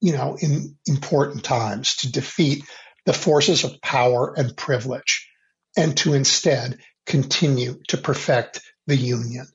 you 0.00 0.12
know 0.12 0.36
in 0.40 0.76
important 0.86 1.42
times 1.44 1.96
to 1.96 2.12
defeat 2.12 2.64
the 3.04 3.12
forces 3.12 3.64
of 3.64 3.80
power 3.80 4.34
and 4.36 4.56
privilege 4.56 5.28
and 5.76 5.96
to 5.96 6.14
instead 6.14 6.78
continue 7.08 7.80
to 7.88 7.96
perfect 7.96 8.60
the 8.86 8.96
union 8.96 9.46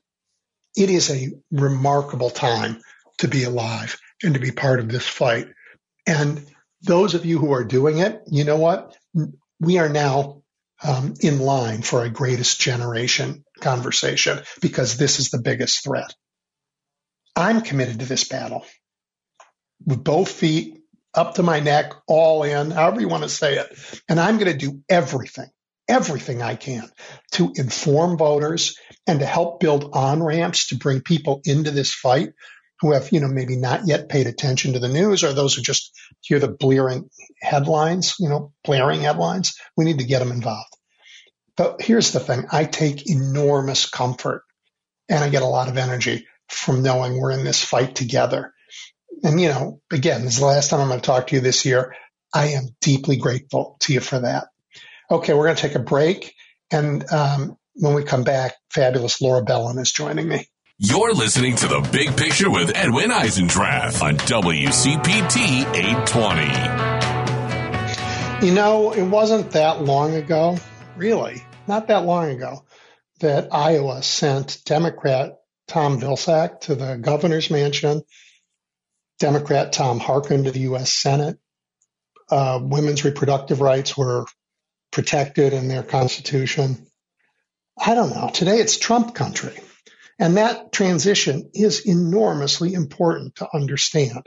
it 0.76 0.90
is 0.90 1.10
a 1.10 1.30
remarkable 1.50 2.30
time 2.30 2.80
to 3.18 3.28
be 3.28 3.44
alive 3.44 3.96
and 4.22 4.34
to 4.34 4.40
be 4.40 4.50
part 4.50 4.80
of 4.80 4.88
this 4.88 5.06
fight 5.06 5.46
and 6.06 6.44
those 6.82 7.14
of 7.14 7.24
you 7.24 7.38
who 7.38 7.52
are 7.52 7.64
doing 7.64 7.98
it 7.98 8.20
you 8.30 8.44
know 8.44 8.56
what 8.56 8.96
we 9.60 9.78
are 9.78 9.88
now 9.88 10.42
um, 10.82 11.14
in 11.20 11.38
line 11.38 11.82
for 11.82 12.04
a 12.04 12.10
greatest 12.10 12.60
generation 12.60 13.44
conversation 13.60 14.40
because 14.60 14.96
this 14.96 15.18
is 15.18 15.30
the 15.30 15.40
biggest 15.40 15.84
threat. 15.84 16.14
I'm 17.36 17.62
committed 17.62 18.00
to 18.00 18.06
this 18.06 18.28
battle 18.28 18.64
with 19.84 20.04
both 20.04 20.30
feet 20.30 20.80
up 21.14 21.34
to 21.34 21.42
my 21.42 21.60
neck, 21.60 21.92
all 22.06 22.42
in, 22.42 22.70
however 22.70 23.00
you 23.00 23.08
want 23.08 23.22
to 23.22 23.28
say 23.28 23.56
it. 23.56 24.02
And 24.08 24.18
I'm 24.18 24.38
going 24.38 24.50
to 24.50 24.58
do 24.58 24.82
everything, 24.88 25.48
everything 25.88 26.42
I 26.42 26.54
can 26.56 26.88
to 27.32 27.52
inform 27.56 28.16
voters 28.16 28.78
and 29.06 29.20
to 29.20 29.26
help 29.26 29.60
build 29.60 29.90
on 29.92 30.22
ramps 30.22 30.68
to 30.68 30.76
bring 30.76 31.00
people 31.00 31.40
into 31.44 31.70
this 31.70 31.92
fight 31.94 32.30
who 32.80 32.92
have, 32.92 33.12
you 33.12 33.20
know, 33.20 33.28
maybe 33.28 33.56
not 33.56 33.86
yet 33.86 34.08
paid 34.08 34.26
attention 34.26 34.72
to 34.72 34.78
the 34.78 34.88
news 34.88 35.24
or 35.24 35.32
those 35.32 35.54
who 35.54 35.62
just 35.62 35.92
hear 36.20 36.38
the 36.38 36.48
blaring 36.48 37.08
headlines, 37.40 38.14
you 38.18 38.28
know, 38.28 38.52
blaring 38.64 39.00
headlines. 39.00 39.58
We 39.76 39.84
need 39.84 39.98
to 39.98 40.04
get 40.04 40.18
them 40.18 40.32
involved. 40.32 40.74
But 41.56 41.80
here's 41.80 42.12
the 42.12 42.20
thing. 42.20 42.46
I 42.50 42.64
take 42.64 43.08
enormous 43.08 43.88
comfort 43.88 44.42
and 45.08 45.22
I 45.22 45.28
get 45.28 45.42
a 45.42 45.46
lot 45.46 45.68
of 45.68 45.76
energy 45.76 46.26
from 46.48 46.82
knowing 46.82 47.18
we're 47.18 47.30
in 47.30 47.44
this 47.44 47.62
fight 47.62 47.94
together. 47.94 48.52
And, 49.22 49.40
you 49.40 49.48
know, 49.48 49.80
again, 49.92 50.24
this 50.24 50.34
is 50.34 50.40
the 50.40 50.46
last 50.46 50.70
time 50.70 50.80
I'm 50.80 50.88
going 50.88 51.00
to 51.00 51.06
talk 51.06 51.28
to 51.28 51.36
you 51.36 51.40
this 51.40 51.64
year. 51.64 51.94
I 52.34 52.48
am 52.48 52.64
deeply 52.80 53.16
grateful 53.16 53.76
to 53.80 53.92
you 53.92 54.00
for 54.00 54.18
that. 54.20 54.48
Okay, 55.10 55.34
we're 55.34 55.44
going 55.44 55.56
to 55.56 55.62
take 55.62 55.74
a 55.74 55.80
break. 55.80 56.32
And 56.70 57.04
um, 57.12 57.58
when 57.74 57.92
we 57.94 58.04
come 58.04 58.24
back, 58.24 58.54
fabulous 58.70 59.20
Laura 59.20 59.44
Belin 59.44 59.78
is 59.78 59.92
joining 59.92 60.26
me. 60.28 60.48
You're 60.78 61.12
listening 61.12 61.56
to 61.56 61.68
The 61.68 61.86
Big 61.92 62.16
Picture 62.16 62.50
with 62.50 62.72
Edwin 62.74 63.10
Eisendrath 63.10 64.02
on 64.02 64.16
WCPT 64.16 65.74
820. 65.74 68.46
You 68.46 68.52
know, 68.52 68.92
it 68.92 69.04
wasn't 69.04 69.52
that 69.52 69.82
long 69.82 70.14
ago, 70.14 70.56
really, 70.96 71.44
not 71.68 71.86
that 71.88 72.04
long 72.04 72.30
ago, 72.30 72.64
that 73.20 73.54
Iowa 73.54 74.02
sent 74.02 74.64
Democrat 74.64 75.36
Tom 75.68 76.00
Vilsack 76.00 76.62
to 76.62 76.74
the 76.74 76.96
governor's 76.96 77.50
mansion, 77.50 78.02
Democrat 79.20 79.72
Tom 79.72 80.00
Harkin 80.00 80.42
to 80.44 80.50
the 80.50 80.60
U.S. 80.60 80.92
Senate. 80.92 81.38
Uh, 82.28 82.58
women's 82.60 83.04
reproductive 83.04 83.60
rights 83.60 83.96
were 83.96 84.24
protected 84.94 85.52
in 85.52 85.66
their 85.66 85.82
constitution. 85.82 86.86
I 87.76 87.96
don't 87.96 88.10
know. 88.10 88.30
Today 88.32 88.58
it's 88.58 88.78
Trump 88.78 89.14
country. 89.14 89.58
And 90.20 90.36
that 90.36 90.70
transition 90.70 91.50
is 91.52 91.84
enormously 91.84 92.74
important 92.74 93.34
to 93.36 93.48
understand. 93.52 94.24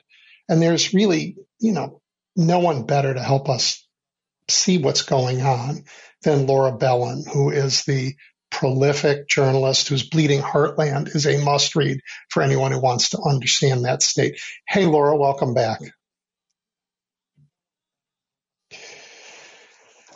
And 0.49 0.61
there's 0.61 0.93
really, 0.93 1.37
you 1.59 1.71
know, 1.71 2.01
no 2.35 2.59
one 2.59 2.85
better 2.85 3.13
to 3.13 3.23
help 3.23 3.47
us 3.47 3.87
see 4.49 4.77
what's 4.77 5.03
going 5.03 5.41
on 5.41 5.85
than 6.23 6.47
Laura 6.47 6.77
Belin, 6.77 7.23
who 7.25 7.49
is 7.49 7.85
the 7.85 8.15
prolific 8.51 9.29
journalist 9.29 9.87
whose 9.87 10.07
Bleeding 10.07 10.41
Heartland 10.41 11.15
is 11.15 11.25
a 11.25 11.43
must 11.43 11.77
read 11.77 12.01
for 12.29 12.43
anyone 12.43 12.73
who 12.73 12.81
wants 12.81 13.09
to 13.09 13.21
understand 13.21 13.85
that 13.85 14.01
state. 14.01 14.41
Hey, 14.67 14.85
Laura, 14.85 15.15
welcome 15.15 15.53
back. 15.53 15.79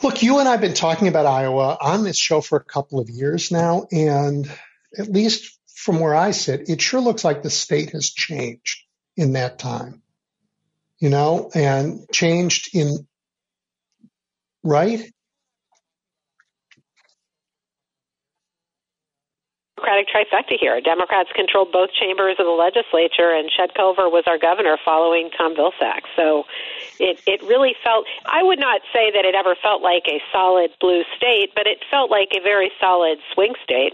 Look, 0.03 0.23
you 0.23 0.39
and 0.39 0.47
I 0.47 0.53
have 0.53 0.61
been 0.61 0.73
talking 0.73 1.07
about 1.07 1.27
Iowa 1.27 1.77
on 1.79 2.03
this 2.03 2.17
show 2.17 2.41
for 2.41 2.57
a 2.57 2.63
couple 2.63 2.99
of 2.99 3.09
years 3.09 3.51
now, 3.51 3.85
and 3.91 4.49
at 4.97 5.09
least 5.09 5.59
from 5.75 5.99
where 5.99 6.15
I 6.15 6.31
sit, 6.31 6.69
it 6.69 6.81
sure 6.81 7.01
looks 7.01 7.23
like 7.23 7.43
the 7.43 7.51
state 7.51 7.91
has 7.91 8.09
changed 8.09 8.83
in 9.15 9.33
that 9.33 9.59
time, 9.59 10.01
you 10.99 11.09
know, 11.09 11.51
and 11.53 12.07
changed 12.11 12.75
in, 12.75 13.07
right? 14.63 15.11
Democratic 19.77 20.07
trifecta 20.13 20.57
here. 20.59 20.79
Democrats 20.81 21.29
controlled 21.35 21.71
both 21.71 21.89
chambers 21.99 22.37
of 22.39 22.45
the 22.45 22.51
legislature, 22.51 23.31
and 23.31 23.49
Chet 23.55 23.75
Culver 23.75 24.09
was 24.09 24.23
our 24.27 24.37
governor 24.37 24.77
following 24.83 25.29
Tom 25.35 25.55
Vilsack. 25.55 26.01
So 26.15 26.45
it, 27.01 27.19
it 27.25 27.41
really 27.41 27.75
felt, 27.83 28.05
I 28.25 28.43
would 28.43 28.59
not 28.59 28.81
say 28.93 29.11
that 29.11 29.25
it 29.25 29.33
ever 29.33 29.55
felt 29.61 29.81
like 29.81 30.03
a 30.07 30.21
solid 30.31 30.69
blue 30.79 31.03
state, 31.17 31.49
but 31.55 31.65
it 31.65 31.79
felt 31.89 32.11
like 32.11 32.29
a 32.37 32.41
very 32.41 32.71
solid 32.79 33.17
swing 33.33 33.53
state. 33.63 33.93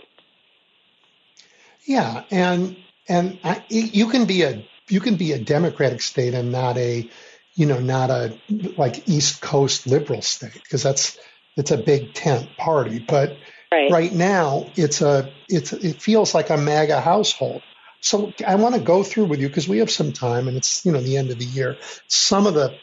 Yeah, 1.85 2.23
and 2.29 2.75
and 3.07 3.39
I, 3.45 3.63
you 3.69 4.09
can 4.09 4.25
be 4.25 4.41
a 4.41 4.67
you 4.89 4.99
can 4.99 5.15
be 5.15 5.31
a 5.31 5.39
Democratic 5.39 6.01
state 6.01 6.33
and 6.33 6.51
not 6.51 6.77
a 6.77 7.09
you 7.55 7.65
know 7.65 7.79
not 7.79 8.09
a 8.09 8.37
like 8.77 9.07
East 9.07 9.39
Coast 9.39 9.87
liberal 9.87 10.21
state 10.21 10.53
because 10.53 10.83
that's 10.83 11.17
it's 11.55 11.71
a 11.71 11.77
big 11.77 12.13
tent 12.13 12.49
party. 12.57 12.99
But 12.99 13.37
right. 13.71 13.89
right 13.89 14.13
now 14.13 14.69
it's 14.75 15.01
a 15.01 15.31
it's 15.47 15.71
it 15.71 16.01
feels 16.01 16.35
like 16.35 16.49
a 16.49 16.57
MAGA 16.57 16.99
household. 16.99 17.61
So 18.01 18.33
I 18.45 18.55
want 18.55 18.75
to 18.75 18.81
go 18.81 19.01
through 19.01 19.25
with 19.25 19.39
you 19.39 19.47
because 19.47 19.69
we 19.69 19.77
have 19.79 19.89
some 19.89 20.11
time 20.11 20.49
and 20.49 20.57
it's 20.57 20.85
you 20.85 20.91
know 20.91 21.01
the 21.01 21.15
end 21.15 21.31
of 21.31 21.39
the 21.39 21.45
year. 21.45 21.77
Some 22.07 22.47
of 22.47 22.53
the 22.53 22.77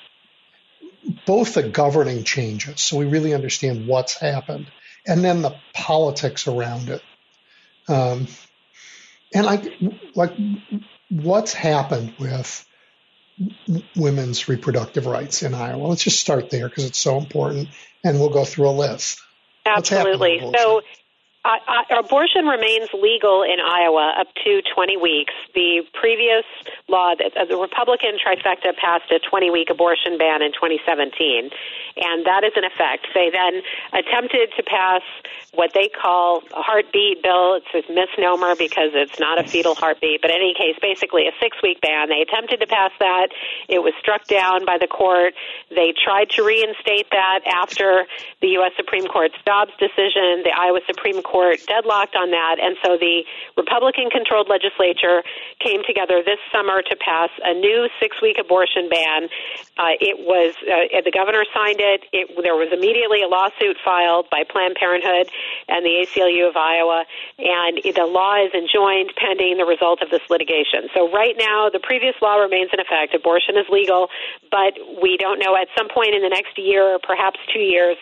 both 1.26 1.54
the 1.54 1.62
governing 1.62 2.25
changes, 2.25 2.80
so 2.80 2.96
we 2.96 3.06
really 3.06 3.34
understand 3.34 3.87
what's 3.87 4.18
happened, 4.18 4.66
and 5.06 5.25
then 5.25 5.42
the 5.42 5.54
politics 5.73 6.49
around 6.49 6.88
it. 6.88 7.02
Um, 7.88 8.26
and 9.34 9.44
like 9.44 9.73
like 10.14 10.32
what's 11.11 11.52
happened 11.52 12.14
with 12.18 12.66
women's 13.96 14.49
reproductive 14.49 15.06
rights 15.06 15.42
in 15.42 15.54
Iowa? 15.54 15.87
Let's 15.87 16.04
just 16.04 16.20
start 16.20 16.50
there 16.50 16.68
because 16.68 16.84
it's 16.84 16.99
so 16.99 17.18
important, 17.18 17.68
and 18.02 18.18
we'll 18.18 18.30
go 18.30 18.44
through 18.44 18.68
a 18.68 18.70
list. 18.70 19.20
Absolutely. 19.66 20.40
So 20.56 20.82
uh, 21.44 21.58
uh, 21.68 22.00
abortion 22.00 22.46
remains 22.46 22.88
legal 22.94 23.42
in 23.42 23.60
Iowa 23.60 24.14
up 24.18 24.28
to 24.44 24.62
20 24.74 24.96
weeks. 24.96 25.34
The 25.54 25.84
previous 25.92 26.44
law, 26.88 27.14
that 27.14 27.36
uh, 27.36 27.44
the 27.44 27.56
Republican 27.56 28.16
trifecta 28.16 28.74
passed 28.76 29.12
a 29.12 29.18
20 29.20 29.50
week 29.50 29.68
abortion 29.68 30.16
ban 30.16 30.40
in 30.40 30.52
2017, 30.52 31.50
and 32.00 32.24
that 32.24 32.44
is 32.44 32.52
in 32.56 32.64
effect. 32.64 33.08
They 33.12 33.28
then 33.28 33.60
attempted 33.92 34.56
to 34.56 34.62
pass 34.62 35.02
what 35.52 35.72
they 35.74 35.88
call 35.88 36.42
a 36.56 36.62
heartbeat 36.62 37.22
bill. 37.22 37.60
It's 37.60 37.68
a 37.76 37.92
misnomer 37.92 38.56
because 38.56 38.96
it's 38.96 39.20
not 39.20 39.38
a 39.38 39.44
fetal 39.44 39.74
heartbeat, 39.74 40.22
but 40.22 40.30
in 40.30 40.36
any 40.36 40.54
case, 40.54 40.80
basically 40.80 41.28
a 41.28 41.32
six 41.40 41.60
week 41.62 41.82
ban. 41.82 42.08
They 42.08 42.22
attempted 42.22 42.60
to 42.60 42.66
pass 42.66 42.92
that. 43.00 43.28
It 43.68 43.80
was 43.80 43.92
struck 44.00 44.26
down 44.26 44.64
by 44.64 44.78
the 44.78 44.88
court. 44.88 45.34
They 45.68 45.92
tried 45.92 46.30
to 46.30 46.42
reinstate 46.42 47.10
that 47.10 47.40
after 47.44 48.06
the 48.40 48.48
U.S. 48.60 48.72
Supreme 48.76 49.06
Court's 49.06 49.36
Dobbs 49.44 49.72
decision. 49.78 50.40
The 50.40 50.52
Iowa 50.56 50.80
Supreme 50.86 51.20
Court 51.22 51.33
Court 51.34 51.58
deadlocked 51.66 52.14
on 52.14 52.30
that, 52.30 52.62
and 52.62 52.78
so 52.78 52.94
the 52.94 53.26
Republican 53.58 54.06
controlled 54.06 54.46
legislature 54.46 55.26
came 55.58 55.82
together 55.82 56.22
this 56.22 56.38
summer 56.54 56.78
to 56.78 56.94
pass 56.94 57.26
a 57.42 57.58
new 57.58 57.90
six 57.98 58.22
week 58.22 58.38
abortion 58.38 58.86
ban. 58.86 59.26
Uh, 59.74 59.98
it 59.98 60.22
was, 60.22 60.54
uh, 60.62 61.02
the 61.02 61.10
governor 61.10 61.42
signed 61.50 61.82
it. 61.82 62.06
it. 62.14 62.30
There 62.38 62.54
was 62.54 62.70
immediately 62.70 63.26
a 63.26 63.26
lawsuit 63.26 63.82
filed 63.82 64.30
by 64.30 64.46
Planned 64.46 64.78
Parenthood 64.78 65.26
and 65.66 65.82
the 65.82 66.06
ACLU 66.06 66.46
of 66.46 66.54
Iowa, 66.54 67.02
and 67.42 67.82
the 67.82 68.06
law 68.06 68.38
is 68.38 68.54
enjoined 68.54 69.10
pending 69.18 69.58
the 69.58 69.66
result 69.66 70.06
of 70.06 70.14
this 70.14 70.22
litigation. 70.30 70.86
So 70.94 71.10
right 71.10 71.34
now, 71.34 71.66
the 71.66 71.82
previous 71.82 72.14
law 72.22 72.38
remains 72.38 72.70
in 72.70 72.78
effect. 72.78 73.10
Abortion 73.10 73.58
is 73.58 73.66
legal, 73.66 74.06
but 74.54 74.78
we 75.02 75.18
don't 75.18 75.42
know 75.42 75.58
at 75.58 75.66
some 75.74 75.90
point 75.90 76.14
in 76.14 76.22
the 76.22 76.30
next 76.30 76.54
year 76.62 76.94
or 76.94 77.02
perhaps 77.02 77.42
two 77.50 77.58
years 77.58 77.98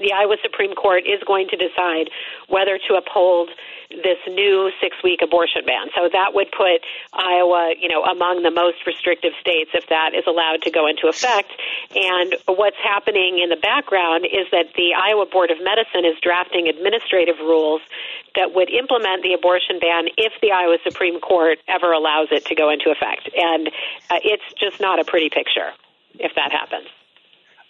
the 0.00 0.12
Iowa 0.12 0.36
Supreme 0.42 0.74
Court 0.74 1.04
is 1.06 1.22
going 1.26 1.48
to 1.48 1.56
decide 1.56 2.10
whether 2.48 2.78
to 2.88 2.94
uphold 2.94 3.50
this 3.90 4.18
new 4.28 4.70
six-week 4.80 5.20
abortion 5.22 5.62
ban. 5.64 5.88
So 5.94 6.08
that 6.12 6.34
would 6.34 6.52
put 6.52 6.84
Iowa, 7.12 7.74
you 7.78 7.88
know, 7.88 8.04
among 8.04 8.42
the 8.42 8.50
most 8.50 8.86
restrictive 8.86 9.32
states 9.40 9.70
if 9.72 9.86
that 9.88 10.12
is 10.14 10.24
allowed 10.26 10.62
to 10.62 10.70
go 10.70 10.86
into 10.86 11.08
effect. 11.08 11.52
And 11.96 12.36
what's 12.46 12.76
happening 12.76 13.40
in 13.42 13.48
the 13.48 13.56
background 13.56 14.26
is 14.26 14.46
that 14.52 14.74
the 14.76 14.92
Iowa 14.92 15.26
Board 15.26 15.50
of 15.50 15.56
Medicine 15.62 16.04
is 16.04 16.20
drafting 16.20 16.68
administrative 16.68 17.38
rules 17.40 17.80
that 18.36 18.54
would 18.54 18.68
implement 18.70 19.22
the 19.22 19.32
abortion 19.32 19.78
ban 19.80 20.08
if 20.18 20.32
the 20.42 20.52
Iowa 20.52 20.76
Supreme 20.84 21.18
Court 21.20 21.58
ever 21.66 21.92
allows 21.92 22.28
it 22.30 22.44
to 22.46 22.54
go 22.54 22.70
into 22.70 22.90
effect. 22.90 23.30
And 23.34 23.68
uh, 24.10 24.20
it's 24.22 24.44
just 24.60 24.80
not 24.80 25.00
a 25.00 25.04
pretty 25.04 25.30
picture 25.30 25.72
if 26.18 26.34
that 26.34 26.52
happens. 26.52 26.88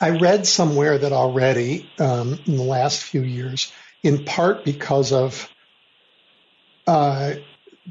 I 0.01 0.11
read 0.11 0.47
somewhere 0.47 0.99
that 0.99 1.13
already 1.13 1.91
um, 1.99 2.39
in 2.47 2.57
the 2.57 2.63
last 2.63 3.03
few 3.03 3.23
years, 3.23 3.73
in 4.03 4.25
part 4.25 4.65
because 4.65 5.13
of 5.13 5.49
uh, 6.87 7.35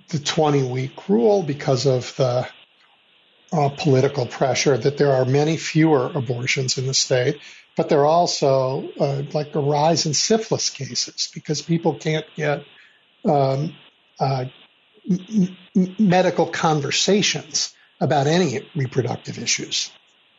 the 0.09 0.19
20 0.19 0.63
week 0.63 1.09
rule, 1.09 1.43
because 1.43 1.85
of 1.85 2.15
the 2.15 2.47
uh, 3.51 3.69
political 3.69 4.25
pressure, 4.25 4.77
that 4.77 4.97
there 4.97 5.13
are 5.13 5.25
many 5.25 5.57
fewer 5.57 6.07
abortions 6.13 6.77
in 6.77 6.87
the 6.87 6.93
state, 6.93 7.39
but 7.75 7.89
there 7.89 7.99
are 7.99 8.05
also 8.05 8.89
uh, 8.99 9.23
like 9.33 9.53
a 9.55 9.59
rise 9.59 10.05
in 10.05 10.13
syphilis 10.13 10.69
cases 10.69 11.29
because 11.33 11.61
people 11.61 11.95
can't 11.95 12.25
get 12.35 12.63
um, 13.25 13.73
uh, 14.19 14.45
m- 15.09 15.57
medical 15.99 16.45
conversations 16.45 17.73
about 17.99 18.27
any 18.27 18.67
reproductive 18.75 19.37
issues. 19.39 19.91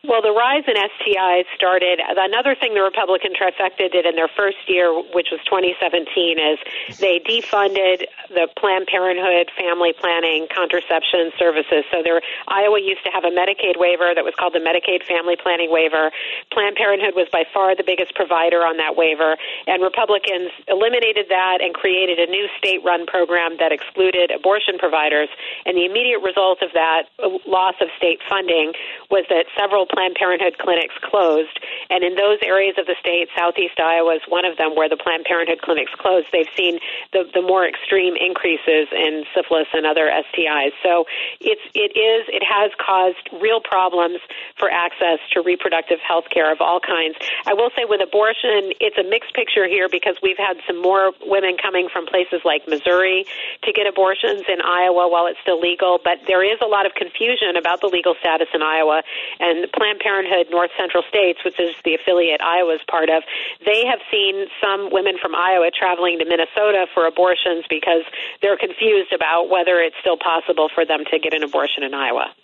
Well, 0.07 0.23
the 0.23 0.31
rise 0.31 0.62
in 0.71 0.78
STIs 0.78 1.50
started. 1.59 1.99
Another 1.99 2.55
thing 2.55 2.75
the 2.75 2.87
Republican 2.87 3.35
trifecta 3.35 3.90
did 3.90 4.07
in 4.07 4.14
their 4.14 4.31
first 4.31 4.62
year, 4.71 4.95
which 4.95 5.35
was 5.35 5.43
2017, 5.43 6.38
is 6.38 6.59
they 7.02 7.19
defunded 7.19 8.07
the 8.31 8.47
Planned 8.55 8.87
Parenthood 8.87 9.50
family 9.59 9.90
planning 9.99 10.47
contraception 10.55 11.35
services. 11.35 11.83
So 11.90 12.07
there, 12.07 12.23
Iowa 12.47 12.78
used 12.78 13.02
to 13.07 13.11
have 13.11 13.26
a 13.26 13.35
Medicaid 13.35 13.75
waiver 13.75 14.14
that 14.14 14.23
was 14.23 14.38
called 14.38 14.55
the 14.55 14.62
Medicaid 14.62 15.02
Family 15.02 15.35
Planning 15.35 15.75
Waiver. 15.75 16.14
Planned 16.55 16.78
Parenthood 16.78 17.19
was 17.19 17.26
by 17.35 17.43
far 17.50 17.75
the 17.75 17.83
biggest 17.83 18.14
provider 18.14 18.62
on 18.62 18.78
that 18.78 18.95
waiver, 18.95 19.35
and 19.67 19.83
Republicans 19.83 20.55
eliminated 20.71 21.26
that 21.26 21.59
and 21.59 21.75
created 21.75 22.23
a 22.23 22.31
new 22.31 22.47
state-run 22.55 23.02
program 23.11 23.59
that 23.59 23.75
excluded 23.75 24.31
abortion 24.31 24.78
providers. 24.78 25.26
And 25.67 25.75
the 25.75 25.90
immediate 25.90 26.23
result 26.23 26.62
of 26.62 26.71
that 26.78 27.11
uh, 27.19 27.35
loss 27.50 27.75
of 27.83 27.90
state 27.99 28.23
funding 28.31 28.78
was 29.11 29.26
that 29.26 29.50
several 29.59 29.88
Planned 29.90 30.16
Parenthood 30.16 30.59
clinics 30.59 30.95
closed. 31.02 31.59
And 31.90 32.04
in 32.04 32.14
those 32.14 32.38
areas 32.45 32.76
of 32.78 32.87
the 32.87 32.97
state, 33.00 33.28
Southeast 33.37 33.80
Iowa 33.80 34.16
is 34.16 34.23
one 34.28 34.45
of 34.45 34.57
them 34.57 34.75
where 34.75 34.88
the 34.88 34.97
Planned 34.97 35.25
Parenthood 35.25 35.61
clinics 35.62 35.92
closed. 35.99 36.28
They've 36.33 36.50
seen 36.57 36.78
the, 37.12 37.25
the 37.35 37.42
more 37.42 37.66
extreme 37.66 38.14
increases 38.16 38.88
in 38.92 39.25
syphilis 39.35 39.68
and 39.73 39.87
other 39.87 40.11
STIs. 40.11 40.73
So 40.83 41.04
it's, 41.40 41.62
it 41.75 41.97
is, 41.97 42.28
it 42.28 42.45
has 42.45 42.71
caused 42.78 43.23
real 43.40 43.61
problems 43.61 44.21
for 44.59 44.71
access 44.71 45.18
to 45.33 45.42
reproductive 45.42 45.99
health 46.00 46.30
care 46.30 46.52
of 46.52 46.61
all 46.61 46.80
kinds. 46.80 47.16
I 47.47 47.54
will 47.54 47.71
say 47.76 47.85
with 47.85 48.00
abortion, 48.00 48.73
it's 48.80 48.99
a 48.99 49.04
mixed 49.04 49.35
picture 49.35 49.66
here 49.66 49.88
because 49.88 50.16
we've 50.23 50.38
had 50.38 50.59
some 50.66 50.80
more 50.80 51.12
women 51.25 51.57
coming 51.57 51.88
from 51.92 52.07
places 52.07 52.42
like 52.45 52.66
Missouri 52.68 53.25
to 53.64 53.73
get 53.73 53.87
abortions 53.87 54.45
in 54.49 54.61
Iowa 54.61 55.09
while 55.09 55.26
it's 55.26 55.40
still 55.42 55.61
legal, 55.61 55.99
but 56.02 56.18
there 56.26 56.45
is 56.45 56.59
a 56.62 56.66
lot 56.66 56.87
of 56.87 56.95
confusion 56.95 57.57
about 57.57 57.80
the 57.80 57.88
legal 57.88 58.14
status 58.21 58.49
in 58.54 58.62
Iowa. 58.62 59.02
And 59.40 59.71
Planned 59.78 60.00
Parenthood 60.00 60.49
North 60.50 60.70
Central 60.76 61.04
States, 61.08 61.38
which 61.44 61.58
is 61.61 61.75
the 61.85 61.94
affiliate 61.94 62.40
Iowa's 62.42 62.80
part 62.90 63.08
of, 63.08 63.23
they 63.64 63.87
have 63.87 64.00
seen 64.11 64.47
some 64.61 64.90
women 64.90 65.16
from 65.23 65.37
Iowa 65.37 65.70
traveling 65.70 66.18
to 66.18 66.25
Minnesota 66.25 66.87
for 66.92 67.06
abortions 67.06 67.64
because 67.70 68.02
they're 68.42 68.58
confused 68.58 69.12
about 69.14 69.49
whether 69.49 69.78
it's 69.78 69.97
still 70.00 70.16
possible 70.16 70.68
for 70.75 70.85
them 70.85 71.04
to 71.12 71.18
get 71.20 71.32
an 71.32 71.44
abortion 71.44 71.85
in 71.85 71.94
Iowa. 71.94 72.35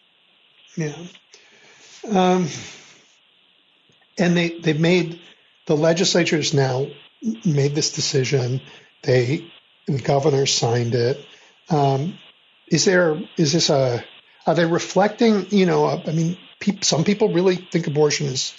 Yeah. 0.76 0.96
Um, 2.08 2.48
and 4.16 4.36
they, 4.36 4.58
they've 4.60 4.78
made, 4.78 5.20
the 5.66 5.76
legislatures 5.76 6.54
now 6.54 6.86
made 7.44 7.74
this 7.74 7.92
decision. 7.92 8.60
They, 9.02 9.50
the 9.86 9.98
governor 9.98 10.46
signed 10.46 10.94
it. 10.94 11.24
Um, 11.68 12.18
is 12.68 12.84
there, 12.84 13.20
is 13.36 13.52
this 13.52 13.70
a, 13.70 14.04
are 14.46 14.54
they 14.54 14.66
reflecting, 14.66 15.46
you 15.50 15.66
know, 15.66 15.88
I 15.88 16.12
mean, 16.12 16.36
pe- 16.64 16.80
some 16.80 17.04
people 17.04 17.32
really 17.32 17.56
think 17.56 17.86
abortion 17.86 18.26
is 18.26 18.54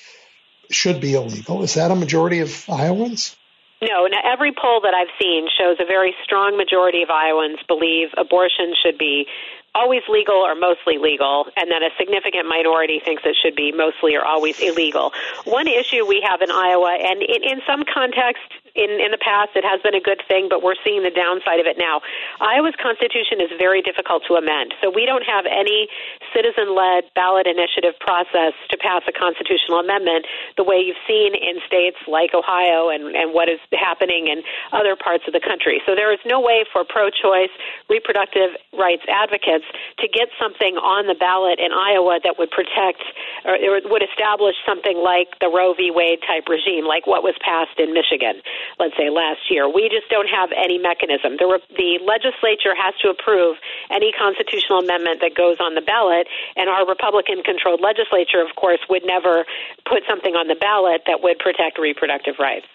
should 0.72 1.00
be 1.00 1.14
illegal. 1.14 1.64
Is 1.64 1.76
that 1.76 1.92
a 1.92 1.96
majority 1.96 2.40
of 2.40 2.66
Iowans? 2.70 3.36
No, 3.82 4.08
now 4.08 4.22
every 4.24 4.52
poll 4.52 4.82
that 4.82 4.94
I've 4.94 5.14
seen 5.20 5.48
shows 5.56 5.78
a 5.80 5.86
very 5.86 6.16
strong 6.24 6.58
majority 6.58 7.04
of 7.04 7.10
Iowans 7.10 7.60
believe 7.68 8.10
abortion 8.18 8.74
should 8.82 8.98
be 8.98 9.28
always 9.76 10.02
legal 10.08 10.36
or 10.36 10.56
mostly 10.56 10.98
legal, 10.98 11.48
and 11.58 11.70
then 11.70 11.84
a 11.84 11.90
significant 12.00 12.48
minority 12.48 13.02
thinks 13.04 13.24
it 13.26 13.36
should 13.44 13.56
be 13.56 13.74
mostly 13.74 14.16
or 14.16 14.26
always 14.26 14.60
illegal. 14.60 15.12
One 15.44 15.68
issue 15.68 16.06
we 16.08 16.26
have 16.28 16.42
in 16.42 16.50
Iowa, 16.50 16.98
and 16.98 17.22
in, 17.22 17.44
in 17.44 17.62
some 17.68 17.84
contexts, 17.84 18.56
in, 18.76 19.00
in 19.00 19.16
the 19.16 19.22
past, 19.24 19.56
it 19.56 19.64
has 19.64 19.80
been 19.82 19.96
a 19.96 20.04
good 20.04 20.22
thing, 20.28 20.52
but 20.52 20.60
we're 20.60 20.78
seeing 20.84 21.02
the 21.02 21.16
downside 21.16 21.64
of 21.64 21.66
it 21.66 21.80
now. 21.80 22.04
Iowa's 22.44 22.76
constitution 22.76 23.40
is 23.40 23.48
very 23.56 23.82
difficult 23.82 24.28
to 24.28 24.36
amend, 24.36 24.76
so 24.84 24.92
we 24.92 25.08
don't 25.08 25.24
have 25.24 25.48
any 25.48 25.88
citizen-led 26.36 27.08
ballot 27.16 27.48
initiative 27.48 27.96
process 28.04 28.52
to 28.70 28.76
pass 28.76 29.02
a 29.08 29.16
constitutional 29.16 29.80
amendment 29.80 30.28
the 30.60 30.68
way 30.68 30.76
you've 30.84 31.00
seen 31.08 31.32
in 31.34 31.64
states 31.64 31.98
like 32.08 32.36
Ohio 32.36 32.92
and, 32.92 33.16
and 33.16 33.32
what 33.32 33.48
is 33.48 33.64
happening 33.72 34.28
in 34.28 34.44
other 34.76 35.00
parts 35.00 35.24
of 35.24 35.32
the 35.32 35.40
country. 35.40 35.80
So 35.88 35.96
there 35.96 36.12
is 36.12 36.20
no 36.28 36.44
way 36.44 36.68
for 36.68 36.84
pro-choice 36.84 37.56
reproductive 37.88 38.60
rights 38.76 39.08
advocates 39.08 39.66
to 40.04 40.12
get 40.12 40.28
something 40.36 40.76
on 40.76 41.08
the 41.08 41.16
ballot 41.16 41.64
in 41.64 41.72
Iowa 41.72 42.20
that 42.28 42.36
would 42.36 42.52
protect 42.52 43.08
or 43.48 43.56
would 43.88 44.04
establish 44.04 44.60
something 44.68 45.00
like 45.00 45.32
the 45.40 45.48
Roe 45.48 45.72
v. 45.72 45.96
Wade 45.96 46.20
type 46.28 46.52
regime, 46.52 46.84
like 46.84 47.08
what 47.08 47.24
was 47.24 47.40
passed 47.40 47.80
in 47.80 47.96
Michigan 47.96 48.44
let's 48.80 48.96
say 48.98 49.10
last 49.10 49.50
year. 49.50 49.68
We 49.68 49.90
just 49.90 50.10
don't 50.10 50.28
have 50.28 50.50
any 50.56 50.78
mechanism. 50.78 51.38
The, 51.38 51.60
the 51.76 52.00
legislature 52.04 52.76
has 52.76 52.94
to 53.02 53.10
approve 53.10 53.58
any 53.90 54.12
constitutional 54.12 54.80
amendment 54.80 55.22
that 55.22 55.36
goes 55.36 55.58
on 55.60 55.76
the 55.76 55.82
ballot, 55.82 56.28
and 56.56 56.70
our 56.70 56.86
Republican 56.88 57.44
controlled 57.44 57.82
legislature, 57.82 58.42
of 58.42 58.56
course, 58.56 58.80
would 58.90 59.06
never 59.06 59.46
put 59.86 60.04
something 60.08 60.36
on 60.36 60.48
the 60.48 60.56
ballot 60.56 61.04
that 61.08 61.22
would 61.22 61.40
protect 61.40 61.78
reproductive 61.80 62.36
rights. 62.40 62.68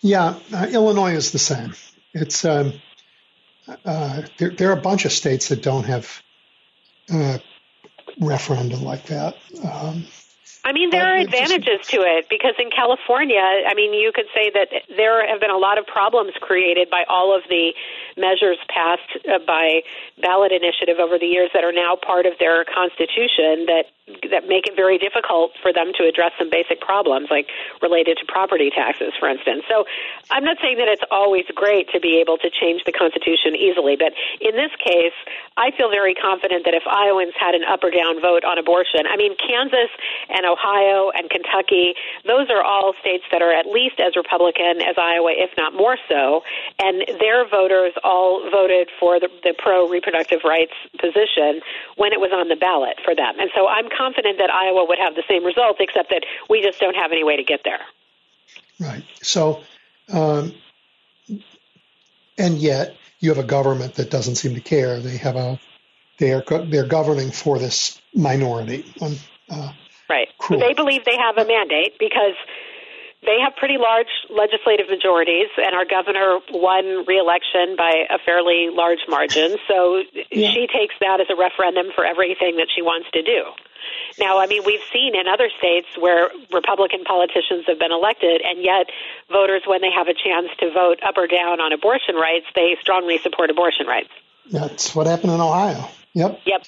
Yeah, 0.00 0.38
uh, 0.52 0.66
Illinois 0.70 1.14
is 1.14 1.32
the 1.32 1.38
same. 1.38 1.74
It's 2.12 2.44
um, 2.44 2.74
uh, 3.84 4.22
there, 4.38 4.50
there, 4.50 4.70
are 4.70 4.78
a 4.78 4.80
bunch 4.80 5.04
of 5.04 5.12
states 5.12 5.48
that 5.48 5.62
don't 5.62 5.84
have 5.84 6.22
uh, 7.12 7.38
referendum 8.20 8.82
like 8.82 9.06
that. 9.06 9.36
Um, 9.64 10.06
I 10.66 10.72
mean, 10.72 10.90
there 10.90 11.06
are 11.06 11.16
advantages 11.16 11.86
to 11.94 12.02
it 12.02 12.26
because 12.28 12.54
in 12.58 12.70
California, 12.74 13.38
I 13.38 13.72
mean, 13.74 13.94
you 13.94 14.10
could 14.12 14.26
say 14.34 14.50
that 14.50 14.66
there 14.96 15.22
have 15.22 15.38
been 15.38 15.54
a 15.54 15.62
lot 15.62 15.78
of 15.78 15.86
problems 15.86 16.32
created 16.40 16.90
by 16.90 17.04
all 17.08 17.30
of 17.30 17.46
the 17.48 17.70
measures 18.16 18.58
passed 18.66 19.06
uh, 19.30 19.38
by 19.46 19.86
ballot 20.18 20.50
initiative 20.50 20.98
over 20.98 21.22
the 21.22 21.30
years 21.30 21.50
that 21.54 21.62
are 21.62 21.70
now 21.70 21.94
part 21.94 22.26
of 22.26 22.34
their 22.40 22.64
constitution 22.64 23.70
that 23.70 23.86
that 24.30 24.46
make 24.46 24.70
it 24.70 24.78
very 24.78 24.98
difficult 25.02 25.50
for 25.58 25.74
them 25.74 25.90
to 25.98 26.06
address 26.06 26.30
some 26.38 26.48
basic 26.48 26.78
problems 26.78 27.26
like 27.28 27.50
related 27.82 28.16
to 28.16 28.24
property 28.30 28.70
taxes 28.70 29.10
for 29.18 29.28
instance. 29.28 29.66
So 29.68 29.84
i'm 30.30 30.44
not 30.46 30.58
saying 30.62 30.78
that 30.78 30.86
it's 30.86 31.02
always 31.10 31.44
great 31.54 31.90
to 31.90 31.98
be 31.98 32.22
able 32.22 32.38
to 32.38 32.48
change 32.48 32.86
the 32.86 32.94
constitution 32.94 33.58
easily 33.58 33.98
but 33.98 34.14
in 34.40 34.54
this 34.54 34.70
case 34.78 35.14
i 35.58 35.74
feel 35.74 35.90
very 35.90 36.14
confident 36.14 36.64
that 36.64 36.74
if 36.74 36.86
iowans 36.86 37.34
had 37.34 37.58
an 37.58 37.66
up 37.66 37.82
or 37.82 37.90
down 37.90 38.22
vote 38.22 38.46
on 38.46 38.62
abortion 38.62 39.10
i 39.10 39.16
mean 39.18 39.34
kansas 39.42 39.90
and 40.30 40.46
ohio 40.46 40.55
and 41.14 41.30
kentucky 41.30 41.94
those 42.24 42.48
are 42.50 42.62
all 42.62 42.94
states 43.00 43.24
that 43.30 43.42
are 43.42 43.52
at 43.52 43.66
least 43.66 44.00
as 44.00 44.16
republican 44.16 44.80
as 44.82 44.96
iowa 44.98 45.32
if 45.32 45.50
not 45.56 45.74
more 45.74 45.96
so 46.08 46.42
and 46.78 47.04
their 47.20 47.48
voters 47.48 47.92
all 48.04 48.48
voted 48.50 48.88
for 48.98 49.20
the, 49.20 49.28
the 49.42 49.54
pro 49.58 49.88
reproductive 49.88 50.40
rights 50.44 50.74
position 50.98 51.60
when 51.96 52.12
it 52.12 52.20
was 52.20 52.30
on 52.32 52.48
the 52.48 52.56
ballot 52.56 52.98
for 53.04 53.14
them 53.14 53.38
and 53.38 53.50
so 53.54 53.68
i'm 53.68 53.88
confident 53.88 54.38
that 54.38 54.50
Iowa 54.50 54.84
would 54.86 54.98
have 54.98 55.14
the 55.14 55.22
same 55.28 55.44
results, 55.44 55.78
except 55.80 56.10
that 56.10 56.24
we 56.48 56.62
just 56.62 56.78
don't 56.80 56.96
have 56.96 57.12
any 57.12 57.24
way 57.24 57.36
to 57.36 57.44
get 57.44 57.60
there. 57.64 57.80
Right. 58.80 59.04
So, 59.22 59.62
um, 60.12 60.54
and 62.38 62.58
yet 62.58 62.96
you 63.20 63.30
have 63.30 63.42
a 63.42 63.46
government 63.46 63.94
that 63.94 64.10
doesn't 64.10 64.36
seem 64.36 64.54
to 64.54 64.60
care. 64.60 65.00
They 65.00 65.16
have 65.16 65.36
a 65.36 65.58
they 66.18 66.32
are 66.32 66.42
they're 66.66 66.86
governing 66.86 67.30
for 67.30 67.58
this 67.58 68.00
minority. 68.14 68.84
Um, 69.00 69.16
uh, 69.50 69.72
right. 70.08 70.28
Cruel. 70.38 70.60
They 70.60 70.74
believe 70.74 71.04
they 71.04 71.16
have 71.16 71.36
a 71.38 71.46
mandate 71.46 71.98
because 71.98 72.34
they 73.26 73.40
have 73.42 73.56
pretty 73.56 73.76
large 73.76 74.10
legislative 74.30 74.88
majorities, 74.88 75.48
and 75.58 75.74
our 75.74 75.84
governor 75.84 76.38
won 76.50 77.04
re-election 77.06 77.74
by 77.76 78.06
a 78.08 78.18
fairly 78.18 78.70
large 78.72 79.04
margin. 79.08 79.56
So 79.66 80.02
yeah. 80.30 80.50
she 80.52 80.68
takes 80.68 80.94
that 81.00 81.20
as 81.20 81.26
a 81.28 81.34
referendum 81.34 81.86
for 81.94 82.04
everything 82.04 82.56
that 82.56 82.68
she 82.72 82.82
wants 82.82 83.10
to 83.12 83.22
do. 83.22 83.50
Now, 84.18 84.38
I 84.38 84.46
mean, 84.46 84.62
we've 84.64 84.84
seen 84.92 85.14
in 85.14 85.26
other 85.26 85.50
states 85.58 85.88
where 85.98 86.30
Republican 86.52 87.04
politicians 87.04 87.64
have 87.66 87.78
been 87.78 87.90
elected, 87.90 88.42
and 88.42 88.62
yet 88.62 88.86
voters, 89.30 89.62
when 89.66 89.80
they 89.82 89.90
have 89.90 90.06
a 90.06 90.14
chance 90.14 90.48
to 90.60 90.70
vote 90.70 91.00
up 91.02 91.18
or 91.18 91.26
down 91.26 91.60
on 91.60 91.72
abortion 91.72 92.14
rights, 92.14 92.46
they 92.54 92.76
strongly 92.80 93.18
support 93.18 93.50
abortion 93.50 93.86
rights. 93.86 94.10
That's 94.50 94.94
what 94.94 95.06
happened 95.06 95.32
in 95.32 95.40
Ohio. 95.40 95.88
Yep. 96.14 96.40
Yep. 96.46 96.66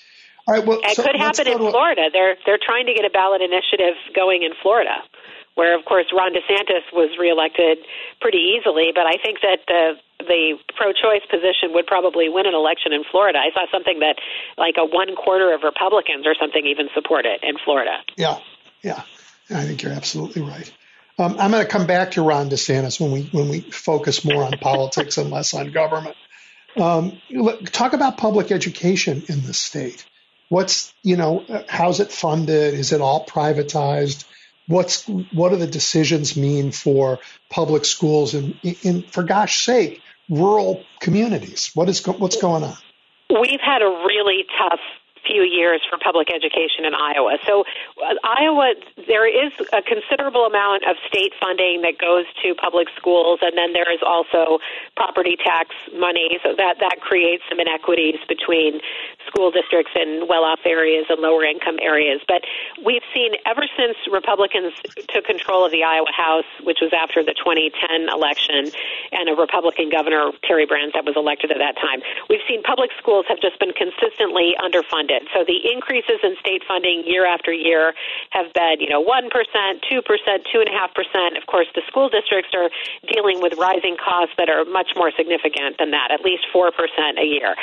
All 0.49 0.55
right. 0.55 0.65
Well, 0.65 0.81
it 0.83 0.97
so 0.97 1.05
could 1.05 1.17
happen 1.17 1.47
in 1.47 1.59
Florida. 1.59 2.09
They're 2.11 2.37
they're 2.47 2.59
trying 2.61 2.87
to 2.87 2.95
get 2.95 3.05
a 3.05 3.11
ballot 3.11 3.43
initiative 3.43 4.01
going 4.17 4.43
in 4.43 4.53
Florida 4.63 5.05
where 5.59 5.77
of 5.77 5.85
course 5.85 6.07
Ron 6.15 6.33
DeSantis 6.33 6.87
was 6.93 7.11
reelected 7.19 7.79
pretty 8.21 8.55
easily, 8.55 8.93
but 8.95 9.07
I 9.07 9.19
think 9.21 9.41
that 9.43 9.59
the 9.67 9.99
the 10.21 10.55
pro-choice 10.77 11.27
position 11.29 11.75
would 11.75 11.87
probably 11.87 12.29
win 12.29 12.47
an 12.47 12.55
election 12.55 12.93
in 12.93 13.03
Florida. 13.11 13.39
I 13.39 13.51
saw 13.53 13.67
something 13.71 13.99
that 13.99 14.17
like 14.57 14.77
a 14.79 14.87
one 14.87 15.17
quarter 15.17 15.53
of 15.53 15.65
Republicans 15.65 16.27
or 16.27 16.35
something 16.41 16.65
even 16.65 16.89
support 16.95 17.27
it 17.27 17.43
in 17.43 17.57
Florida. 17.65 17.99
Yeah, 18.17 18.39
yeah, 18.83 19.03
I 19.51 19.65
think 19.65 19.83
you're 19.83 19.93
absolutely 19.93 20.43
right. 20.43 20.73
Um, 21.19 21.37
I'm 21.41 21.51
going 21.51 21.65
to 21.65 21.71
come 21.71 21.89
back 21.89 22.13
to 22.13 22.23
Ron 22.23 22.49
DeSantis 22.49 23.01
when 23.01 23.11
we 23.11 23.23
when 23.33 23.49
we 23.49 23.61
focus 23.61 24.25
more 24.25 24.45
on 24.45 24.53
politics 24.59 25.19
and 25.19 25.31
less 25.31 25.55
on 25.55 25.73
government. 25.73 26.17
Um, 26.77 27.21
talk 27.67 27.95
about 27.95 28.17
public 28.17 28.53
education 28.53 29.25
in 29.29 29.43
the 29.43 29.55
state. 29.55 30.07
What's 30.49 30.95
you 31.03 31.17
know 31.17 31.45
how's 31.69 32.01
it 32.01 32.11
funded? 32.11 32.75
Is 32.75 32.93
it 32.93 33.01
all 33.01 33.25
privatized? 33.27 34.25
what's 34.69 35.09
what 35.33 35.49
do 35.49 35.57
the 35.57 35.67
decisions 35.67 36.37
mean 36.37 36.71
for 36.71 37.19
public 37.51 37.85
schools 37.85 38.35
and 38.35 38.55
in, 38.83 39.03
for 39.03 39.23
gosh 39.23 39.65
sake 39.65 40.01
rural 40.29 40.85
communities 41.01 41.71
what 41.75 41.89
is 41.89 42.07
what's 42.07 42.37
going 42.37 42.63
on 42.63 42.77
we've 43.41 43.61
had 43.61 43.83
a 43.83 44.05
really 44.07 44.45
tough 44.59 44.81
few 45.29 45.43
years 45.43 45.81
for 45.89 45.99
public 45.99 46.29
education 46.33 46.85
in 46.85 46.95
Iowa. 46.95 47.37
So, 47.47 47.65
Iowa, 48.25 48.75
there 49.07 49.29
is 49.29 49.53
a 49.73 49.83
considerable 49.83 50.47
amount 50.47 50.85
of 50.89 50.97
state 51.09 51.33
funding 51.41 51.83
that 51.83 51.99
goes 51.99 52.25
to 52.43 52.55
public 52.55 52.89
schools, 52.97 53.41
and 53.43 53.57
then 53.57 53.73
there 53.73 53.91
is 53.93 54.01
also 54.05 54.59
property 54.97 55.37
tax 55.37 55.75
money. 55.93 56.39
So 56.43 56.55
that 56.57 56.79
that 56.81 57.01
creates 57.01 57.43
some 57.49 57.61
inequities 57.61 58.17
between 58.29 58.81
school 59.27 59.51
districts 59.51 59.93
in 59.95 60.27
well-off 60.29 60.61
areas 60.65 61.07
and 61.09 61.21
lower-income 61.21 61.79
areas. 61.83 62.21
But 62.27 62.43
we've 62.85 63.05
seen 63.13 63.37
ever 63.45 63.69
since 63.77 63.97
Republicans 64.11 64.73
took 65.09 65.25
control 65.25 65.65
of 65.65 65.73
the 65.73 65.85
Iowa 65.85 66.11
House, 66.15 66.49
which 66.65 66.79
was 66.81 66.93
after 66.97 67.23
the 67.23 67.35
2010 67.37 68.09
election, 68.09 68.73
and 69.13 69.29
a 69.29 69.35
Republican 69.35 69.91
governor 69.91 70.33
Terry 70.45 70.67
Branstad 70.67 71.05
was 71.05 71.17
elected 71.17 71.53
at 71.53 71.59
that 71.59 71.77
time. 71.77 72.01
We've 72.29 72.45
seen 72.49 72.63
public 72.63 72.91
schools 72.97 73.27
have 73.29 73.41
just 73.41 73.59
been 73.59 73.73
consistently 73.73 74.57
underfunded. 74.57 75.29
So 75.37 75.45
the 75.45 75.61
increases 75.69 76.21
in 76.23 76.37
state 76.41 76.65
funding 76.67 77.05
year 77.05 77.27
after 77.27 77.53
year 77.53 77.93
have 78.31 78.53
been, 78.53 78.81
you 78.81 78.89
know, 78.89 79.03
1%, 79.03 79.29
2%, 79.29 79.83
2.5%. 79.89 81.39
Of 81.39 81.47
course, 81.47 81.67
the 81.75 81.83
school 81.87 82.09
districts 82.09 82.53
are 82.55 82.71
dealing 83.13 83.41
with 83.41 83.55
rising 83.59 83.97
costs 83.97 84.35
that 84.39 84.49
are 84.49 84.65
much 84.65 84.93
more 84.97 85.11
significant 85.17 85.79
than 85.79 85.91
that, 85.93 86.11
at 86.11 86.23
least 86.23 86.45
4% 86.55 86.71
a 87.19 87.27
year. 87.27 87.55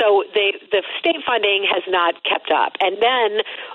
So 0.00 0.24
the, 0.34 0.52
the 0.70 0.82
state 0.98 1.22
funding 1.26 1.66
has 1.68 1.82
not 1.88 2.22
kept 2.24 2.50
up. 2.50 2.74
And 2.80 2.96
then 3.00 3.30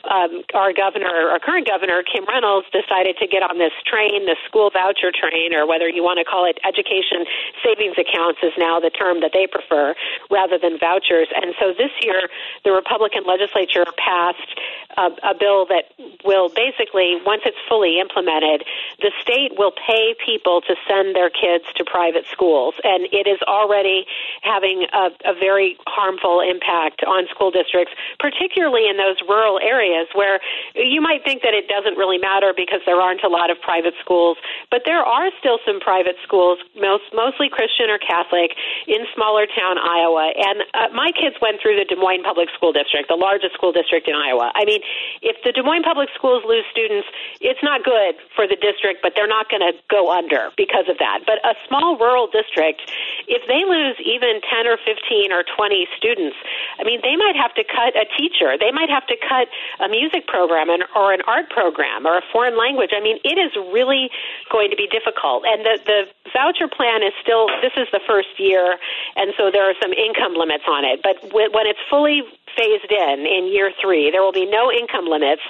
um, 0.10 0.44
our 0.54 0.74
governor, 0.74 1.32
our 1.32 1.40
current 1.40 1.68
governor, 1.68 2.04
Kim 2.04 2.26
Reynolds, 2.26 2.68
decided 2.72 3.18
to 3.20 3.28
get 3.28 3.44
on 3.44 3.58
this 3.58 3.74
train, 3.86 4.26
the 4.26 4.36
school 4.48 4.70
voucher 4.72 5.12
train, 5.12 5.54
or 5.54 5.68
whether 5.68 5.88
you 5.88 6.04
want 6.04 6.20
to 6.20 6.26
call 6.26 6.46
it 6.46 6.60
education 6.64 7.26
savings 7.64 7.96
accounts 7.98 8.40
is 8.44 8.54
now 8.58 8.80
the 8.80 8.90
term 8.90 9.22
that 9.22 9.32
they 9.34 9.48
prefer, 9.48 9.96
rather 10.30 10.58
than 10.58 10.78
vouchers. 10.78 11.28
And 11.36 11.54
so 11.60 11.74
this 11.74 11.92
year, 12.02 12.30
the 12.64 12.72
Republican 12.72 13.24
legislature 13.26 13.86
passed 13.98 14.60
a, 14.98 15.32
a 15.32 15.34
bill 15.38 15.66
that 15.68 15.93
will 16.26 16.50
basically, 16.50 17.20
once 17.26 17.44
it's 17.46 17.58
fully 17.68 18.00
implemented, 18.00 18.64
the 19.00 19.12
state 19.22 19.58
will 19.58 19.72
pay 19.72 20.16
people 20.26 20.62
to 20.62 20.76
send 20.88 21.16
their 21.16 21.30
kids 21.30 21.66
to 21.76 21.84
private 21.86 22.26
schools. 22.32 22.76
And 22.84 23.08
it 23.12 23.28
is 23.28 23.40
already 23.44 24.06
having 24.42 24.88
a, 24.92 25.12
a 25.26 25.34
very 25.34 25.78
harmful 25.88 26.42
impact 26.42 27.04
on 27.04 27.28
school 27.30 27.52
districts, 27.52 27.94
particularly 28.20 28.90
in 28.90 28.98
those 28.98 29.22
rural 29.28 29.60
areas 29.60 30.08
where 30.14 30.40
you 30.76 31.02
might 31.02 31.24
think 31.24 31.44
that 31.44 31.54
it 31.54 31.68
doesn't 31.68 31.98
really 31.98 32.18
matter 32.18 32.54
because 32.56 32.82
there 32.86 33.00
aren't 33.00 33.24
a 33.24 33.30
lot 33.30 33.52
of 33.52 33.60
private 33.62 33.94
schools, 34.02 34.38
but 34.72 34.84
there 34.86 35.04
are 35.04 35.30
still 35.40 35.60
some 35.66 35.80
private 35.80 36.16
schools, 36.24 36.60
most, 36.76 37.04
mostly 37.14 37.50
Christian 37.50 37.90
or 37.90 38.00
Catholic, 38.00 38.56
in 38.88 39.06
smaller 39.14 39.46
town 39.46 39.78
Iowa. 39.78 40.32
And 40.36 40.64
uh, 40.74 40.90
my 40.94 41.12
kids 41.12 41.36
went 41.42 41.62
through 41.62 41.78
the 41.78 41.86
Des 41.86 42.00
Moines 42.00 42.24
Public 42.24 42.50
School 42.56 42.72
District, 42.72 43.08
the 43.08 43.20
largest 43.20 43.54
school 43.54 43.72
district 43.72 44.08
in 44.08 44.16
Iowa. 44.16 44.52
I 44.56 44.66
mean, 44.66 44.82
if 45.22 45.38
the 45.44 45.52
Des 45.52 45.62
Moines 45.62 45.83
Public 45.84 46.10
Schools 46.16 46.44
lose 46.48 46.66
students, 46.72 47.08
it's 47.42 47.62
not 47.62 47.84
good 47.84 48.16
for 48.36 48.48
the 48.48 48.56
district, 48.56 49.04
but 49.04 49.14
they're 49.16 49.30
not 49.30 49.50
going 49.50 49.62
to 49.62 49.74
go 49.90 50.12
under 50.12 50.50
because 50.58 50.90
of 50.90 50.98
that. 50.98 51.22
But 51.26 51.44
a 51.46 51.56
small 51.68 51.98
rural 51.98 52.28
district, 52.28 52.82
if 53.28 53.44
they 53.48 53.68
lose 53.68 54.00
even 54.02 54.42
10 54.42 54.68
or 54.68 54.78
15 54.82 55.32
or 55.32 55.44
20 55.44 55.88
students, 55.98 56.38
I 56.80 56.84
mean, 56.84 57.00
they 57.04 57.16
might 57.16 57.36
have 57.36 57.54
to 57.56 57.64
cut 57.64 57.96
a 57.96 58.06
teacher. 58.18 58.58
They 58.58 58.72
might 58.72 58.90
have 58.90 59.06
to 59.08 59.18
cut 59.20 59.48
a 59.80 59.88
music 59.88 60.28
program 60.28 60.70
or 60.96 61.14
an 61.14 61.22
art 61.28 61.50
program 61.50 62.08
or 62.08 62.18
a 62.18 62.26
foreign 62.32 62.58
language. 62.58 62.92
I 62.96 63.02
mean, 63.02 63.20
it 63.24 63.38
is 63.38 63.52
really 63.72 64.10
going 64.52 64.72
to 64.72 64.78
be 64.78 64.88
difficult. 64.88 65.44
And 65.46 65.66
the, 65.66 65.76
the 65.86 66.00
voucher 66.32 66.68
plan 66.68 67.04
is 67.04 67.14
still, 67.22 67.48
this 67.62 67.74
is 67.78 67.88
the 67.92 68.02
first 68.08 68.40
year, 68.40 68.78
and 69.16 69.34
so 69.38 69.52
there 69.52 69.70
are 69.70 69.76
some 69.82 69.94
income 69.94 70.34
limits 70.34 70.64
on 70.68 70.86
it. 70.86 71.02
But 71.04 71.20
when 71.34 71.68
it's 71.68 71.80
fully 71.90 72.24
phased 72.56 72.92
in 72.92 73.26
in 73.26 73.52
year 73.52 73.72
three. 73.82 74.12
There 74.12 74.22
will 74.22 74.36
be 74.36 74.46
no 74.46 74.72
income 74.72 75.06
limits. 75.06 75.42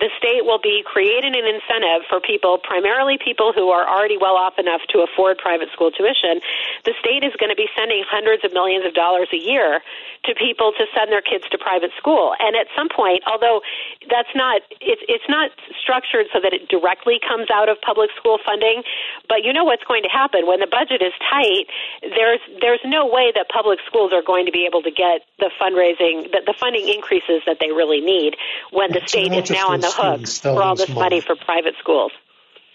The 0.00 0.10
state 0.18 0.44
will 0.44 0.60
be 0.60 0.82
creating 0.84 1.34
an 1.34 1.46
incentive 1.46 2.06
for 2.08 2.20
people, 2.20 2.58
primarily 2.58 3.18
people 3.18 3.52
who 3.52 3.70
are 3.70 3.86
already 3.86 4.18
well 4.18 4.36
off 4.36 4.58
enough 4.58 4.82
to 4.90 5.06
afford 5.06 5.38
private 5.38 5.70
school 5.72 5.90
tuition. 5.90 6.40
The 6.84 6.94
state 6.98 7.22
is 7.22 7.34
going 7.38 7.50
to 7.50 7.58
be 7.58 7.68
sending 7.76 8.02
hundreds 8.06 8.44
of 8.44 8.52
millions 8.52 8.86
of 8.86 8.94
dollars 8.94 9.28
a 9.32 9.40
year 9.40 9.80
to 10.24 10.34
people 10.34 10.72
to 10.74 10.84
send 10.94 11.10
their 11.10 11.22
kids 11.22 11.44
to 11.50 11.58
private 11.58 11.90
school. 11.96 12.34
And 12.38 12.56
at 12.56 12.66
some 12.74 12.88
point, 12.88 13.22
although 13.26 13.62
that's 14.10 14.30
not 14.34 14.62
it's 14.80 15.02
it's 15.06 15.28
not 15.28 15.50
structured 15.78 16.26
so 16.32 16.40
that 16.42 16.52
it 16.52 16.68
directly 16.68 17.20
comes 17.22 17.48
out 17.52 17.68
of 17.68 17.80
public 17.80 18.10
school 18.16 18.38
funding, 18.42 18.82
but 19.28 19.44
you 19.44 19.52
know 19.52 19.64
what's 19.64 19.84
going 19.84 20.02
to 20.02 20.12
happen 20.12 20.46
when 20.46 20.60
the 20.60 20.70
budget 20.70 21.02
is 21.02 21.14
tight. 21.30 21.70
There's 22.02 22.42
there's 22.60 22.82
no 22.84 23.06
way 23.06 23.30
that 23.34 23.48
public 23.48 23.78
schools 23.86 24.12
are 24.12 24.22
going 24.22 24.46
to 24.46 24.52
be 24.52 24.66
able 24.66 24.82
to 24.82 24.90
get 24.90 25.22
the 25.38 25.50
fundraising 25.60 26.32
that 26.32 26.47
the 26.48 26.54
funding 26.54 26.88
increases 26.88 27.42
that 27.46 27.58
they 27.60 27.70
really 27.70 28.00
need 28.00 28.34
when 28.72 28.90
the 28.90 29.02
state 29.06 29.32
is 29.34 29.50
now 29.50 29.68
on 29.68 29.80
the 29.80 29.90
hook 29.90 30.26
for 30.26 30.62
all 30.62 30.74
this 30.74 30.88
money. 30.88 31.00
money 31.00 31.20
for 31.20 31.36
private 31.36 31.74
schools. 31.78 32.10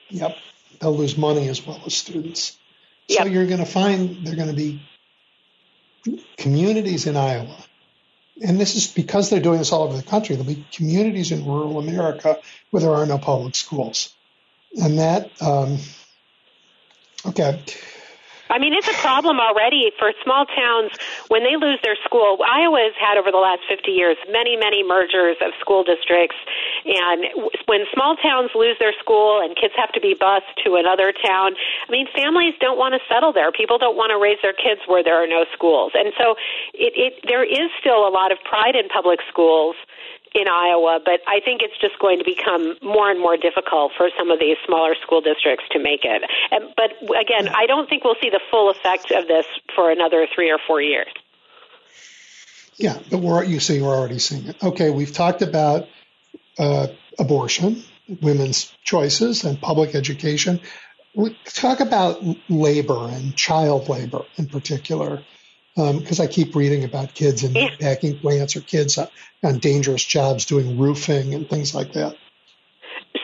Yep, 0.09 0.38
they'll 0.79 0.95
lose 0.95 1.17
money 1.17 1.49
as 1.49 1.65
well 1.65 1.81
as 1.83 1.95
students. 1.95 2.55
So 3.09 3.23
yep. 3.23 3.33
you're 3.33 3.47
going 3.47 3.59
to 3.59 3.65
find 3.65 4.25
they're 4.25 4.36
going 4.36 4.49
to 4.49 4.53
be 4.55 4.79
communities 6.38 7.07
in 7.07 7.17
Iowa, 7.17 7.57
and 8.45 8.59
this 8.59 8.75
is 8.75 8.88
because 8.88 9.31
they're 9.31 9.41
doing 9.41 9.57
this 9.57 9.71
all 9.71 9.83
over 9.83 9.97
the 9.97 10.03
country. 10.03 10.36
There'll 10.36 10.53
be 10.53 10.65
communities 10.71 11.31
in 11.31 11.43
rural 11.43 11.79
America 11.79 12.38
where 12.69 12.81
there 12.81 12.93
are 12.93 13.07
no 13.07 13.17
public 13.17 13.55
schools, 13.55 14.13
and 14.79 14.99
that 14.99 15.31
um, 15.41 15.79
okay. 17.25 17.59
I 18.53 18.61
mean, 18.61 18.77
it's 18.77 18.87
a 18.87 18.93
problem 19.01 19.41
already 19.41 19.89
for 19.97 20.13
small 20.21 20.45
towns 20.45 20.93
when 21.33 21.41
they 21.41 21.57
lose 21.57 21.81
their 21.81 21.97
school. 22.05 22.37
Iowa's 22.45 22.93
had 23.01 23.17
over 23.17 23.33
the 23.33 23.41
last 23.41 23.65
50 23.65 23.89
years 23.89 24.13
many, 24.29 24.53
many 24.53 24.85
mergers 24.85 25.41
of 25.41 25.57
school 25.57 25.81
districts. 25.81 26.37
And 26.85 27.49
when 27.65 27.89
small 27.97 28.13
towns 28.21 28.53
lose 28.53 28.77
their 28.77 28.93
school 29.01 29.41
and 29.41 29.57
kids 29.57 29.73
have 29.73 29.89
to 29.97 30.01
be 30.01 30.13
bused 30.13 30.53
to 30.69 30.77
another 30.77 31.09
town, 31.09 31.57
I 31.57 31.89
mean, 31.89 32.05
families 32.13 32.53
don't 32.61 32.77
want 32.77 32.93
to 32.93 33.01
settle 33.09 33.33
there. 33.33 33.49
People 33.49 33.81
don't 33.81 33.97
want 33.97 34.13
to 34.13 34.21
raise 34.21 34.37
their 34.45 34.53
kids 34.53 34.85
where 34.85 35.01
there 35.01 35.17
are 35.17 35.25
no 35.25 35.49
schools. 35.49 35.97
And 35.97 36.13
so 36.13 36.37
it, 36.77 36.93
it, 36.93 37.13
there 37.25 37.41
is 37.41 37.73
still 37.81 38.05
a 38.05 38.13
lot 38.13 38.29
of 38.29 38.37
pride 38.45 38.77
in 38.77 38.85
public 38.85 39.17
schools 39.33 39.73
in 40.34 40.48
Iowa, 40.48 41.00
but 41.04 41.22
I 41.28 41.39
think 41.46 41.62
it's 41.62 41.78
just 41.80 42.00
going 42.00 42.17
to 42.17 42.26
become 42.26 42.76
more 42.82 43.10
and 43.10 43.19
more 43.19 43.38
difficult 43.38 43.91
for 43.96 44.10
some 44.17 44.32
of 44.32 44.39
these 44.39 44.58
smaller 44.65 44.96
school 45.02 45.22
districts 45.22 45.65
to 45.72 45.80
make 45.80 46.02
it. 46.04 46.24
And, 46.52 46.74
but 46.76 46.91
again, 47.15 47.50
I 47.54 47.65
don't 47.67 47.88
think 47.88 48.04
we'll 48.04 48.17
see 48.22 48.30
the 48.30 48.41
full 48.50 48.69
effect 48.72 49.12
of 49.12 49.28
this 49.28 49.46
for 49.76 49.91
another 49.91 50.28
three 50.34 50.52
or 50.52 50.58
four 50.65 50.82
years. 50.82 51.12
Yeah, 52.76 52.98
but 53.12 53.19
we're, 53.19 53.43
you 53.43 53.60
see 53.60 53.82
we're 53.82 53.96
already 53.96 54.19
seeing 54.19 54.48
it. 54.48 54.63
Okay, 54.63 54.89
we've 54.89 55.13
talked 55.13 55.43
about 55.43 55.88
uh, 56.58 56.88
abortion, 57.19 57.84
women's 58.22 58.74
choices, 58.84 59.43
and 59.43 59.62
public 59.62 59.93
education. 59.93 60.60
We 61.15 61.38
talk 61.46 61.80
about 61.80 62.24
labor 62.50 63.08
and 63.10 63.36
child 63.36 63.88
labor 63.88 64.24
in 64.38 64.48
particular 64.48 65.24
because 65.75 66.19
um, 66.19 66.23
I 66.23 66.27
keep 66.27 66.55
reading 66.55 66.83
about 66.83 67.13
kids 67.13 67.43
in 67.43 67.53
yeah. 67.53 67.69
packing 67.79 68.19
plants 68.19 68.55
or 68.55 68.62
kids 68.62 68.97
on, 68.97 69.07
on 69.43 69.59
dangerous 69.59 70.03
jobs 70.03 70.45
doing 70.45 70.77
roofing 70.77 71.33
and 71.33 71.49
things 71.49 71.73
like 71.73 71.93
that. 71.93 72.15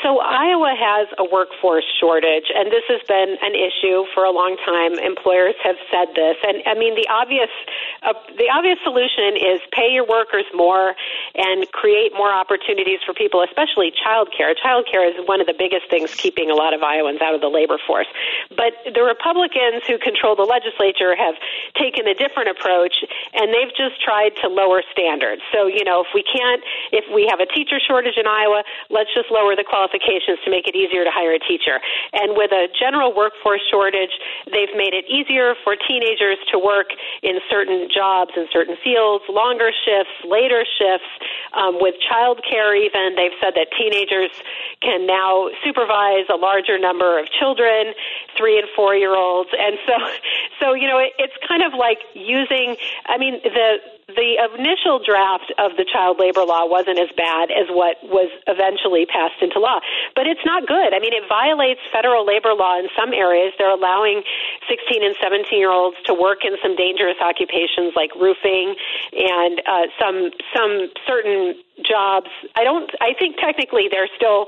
So 0.03 0.21
Iowa 0.21 0.77
has 0.77 1.09
a 1.17 1.25
workforce 1.25 1.85
shortage, 1.97 2.53
and 2.53 2.69
this 2.69 2.85
has 2.93 3.01
been 3.09 3.41
an 3.41 3.57
issue 3.57 4.05
for 4.13 4.21
a 4.21 4.29
long 4.29 4.53
time. 4.61 5.01
Employers 5.01 5.57
have 5.65 5.81
said 5.89 6.13
this, 6.13 6.37
and 6.45 6.61
I 6.69 6.77
mean 6.77 6.93
the 6.93 7.09
obvious, 7.09 7.49
uh, 8.05 8.13
the 8.37 8.53
obvious 8.53 8.77
solution 8.85 9.33
is 9.33 9.65
pay 9.73 9.89
your 9.89 10.05
workers 10.05 10.45
more 10.53 10.93
and 11.33 11.65
create 11.73 12.13
more 12.13 12.29
opportunities 12.29 13.01
for 13.01 13.17
people, 13.17 13.41
especially 13.41 13.89
childcare. 13.89 14.53
Childcare 14.53 15.09
is 15.09 15.25
one 15.25 15.41
of 15.41 15.49
the 15.49 15.57
biggest 15.57 15.89
things 15.89 16.13
keeping 16.13 16.53
a 16.53 16.55
lot 16.55 16.77
of 16.77 16.85
Iowans 16.85 17.25
out 17.25 17.33
of 17.33 17.41
the 17.41 17.49
labor 17.49 17.81
force. 17.81 18.07
But 18.53 18.77
the 18.85 19.01
Republicans 19.01 19.89
who 19.89 19.97
control 19.97 20.37
the 20.37 20.45
legislature 20.45 21.17
have 21.17 21.33
taken 21.73 22.05
a 22.05 22.13
different 22.13 22.53
approach, 22.53 22.93
and 23.33 23.49
they've 23.49 23.73
just 23.73 23.97
tried 24.05 24.37
to 24.45 24.53
lower 24.53 24.85
standards. 24.93 25.41
So 25.49 25.65
you 25.65 25.81
know, 25.81 26.05
if 26.05 26.13
we 26.13 26.21
can't, 26.21 26.61
if 26.93 27.09
we 27.09 27.25
have 27.25 27.41
a 27.41 27.49
teacher 27.49 27.81
shortage 27.81 28.21
in 28.21 28.29
Iowa, 28.29 28.61
let's 28.93 29.09
just 29.17 29.33
lower 29.33 29.57
the 29.57 29.65
qualifications 29.65 29.78
qualifications 29.79 30.43
to 30.43 30.51
make 30.51 30.67
it 30.67 30.75
easier 30.75 31.07
to 31.07 31.11
hire 31.11 31.31
a 31.31 31.39
teacher. 31.39 31.79
And 32.11 32.35
with 32.35 32.51
a 32.51 32.67
general 32.75 33.15
workforce 33.15 33.63
shortage, 33.71 34.11
they've 34.51 34.75
made 34.75 34.91
it 34.91 35.07
easier 35.07 35.55
for 35.63 35.79
teenagers 35.79 36.35
to 36.51 36.59
work 36.59 36.91
in 37.23 37.39
certain 37.47 37.87
jobs 37.87 38.35
in 38.35 38.47
certain 38.51 38.75
fields, 38.83 39.23
longer 39.31 39.71
shifts, 39.71 40.11
later 40.27 40.67
shifts. 40.67 41.07
Um, 41.55 41.79
with 41.79 41.95
child 42.03 42.43
care, 42.43 42.75
even, 42.75 43.15
they've 43.15 43.35
said 43.39 43.55
that 43.55 43.71
teenagers 43.71 44.35
can 44.83 45.07
now 45.07 45.47
supervise 45.63 46.27
a 46.27 46.35
larger 46.35 46.77
number 46.77 47.17
of 47.17 47.31
children, 47.31 47.95
three 48.35 48.59
and 48.59 48.67
four 48.75 48.95
year 48.95 49.15
olds. 49.15 49.49
And 49.55 49.79
so, 49.87 49.95
so, 50.59 50.73
you 50.73 50.87
know, 50.87 50.99
it, 50.99 51.15
it's 51.17 51.37
kind 51.47 51.63
of 51.63 51.71
like 51.71 52.03
using, 52.13 52.75
I 53.07 53.17
mean, 53.17 53.39
the, 53.43 53.79
the 54.15 54.41
initial 54.57 54.99
draft 54.99 55.53
of 55.57 55.77
the 55.77 55.85
child 55.85 56.17
labor 56.19 56.43
law 56.43 56.65
wasn't 56.65 56.99
as 56.99 57.09
bad 57.15 57.51
as 57.51 57.69
what 57.69 57.97
was 58.03 58.29
eventually 58.47 59.05
passed 59.05 59.41
into 59.41 59.59
law. 59.59 59.79
But 60.15 60.25
it's 60.27 60.43
not 60.45 60.65
good. 60.65 60.93
I 60.93 60.99
mean, 60.99 61.13
it 61.13 61.25
violates 61.29 61.81
federal 61.91 62.25
labor 62.25 62.53
law 62.53 62.79
in 62.79 62.89
some 62.97 63.13
areas. 63.13 63.53
They're 63.57 63.73
allowing 63.73 64.23
16 64.67 65.03
and 65.03 65.15
17 65.21 65.57
year 65.57 65.71
olds 65.71 65.97
to 66.05 66.13
work 66.13 66.41
in 66.43 66.57
some 66.61 66.75
dangerous 66.75 67.17
occupations 67.21 67.93
like 67.95 68.13
roofing 68.15 68.75
and 69.13 69.61
uh, 69.65 69.85
some 70.01 70.31
some 70.55 70.89
certain 71.05 71.55
jobs. 71.85 72.29
I 72.55 72.63
don't. 72.63 72.89
I 73.01 73.13
think 73.17 73.37
technically 73.37 73.87
they're 73.91 74.09
still 74.15 74.47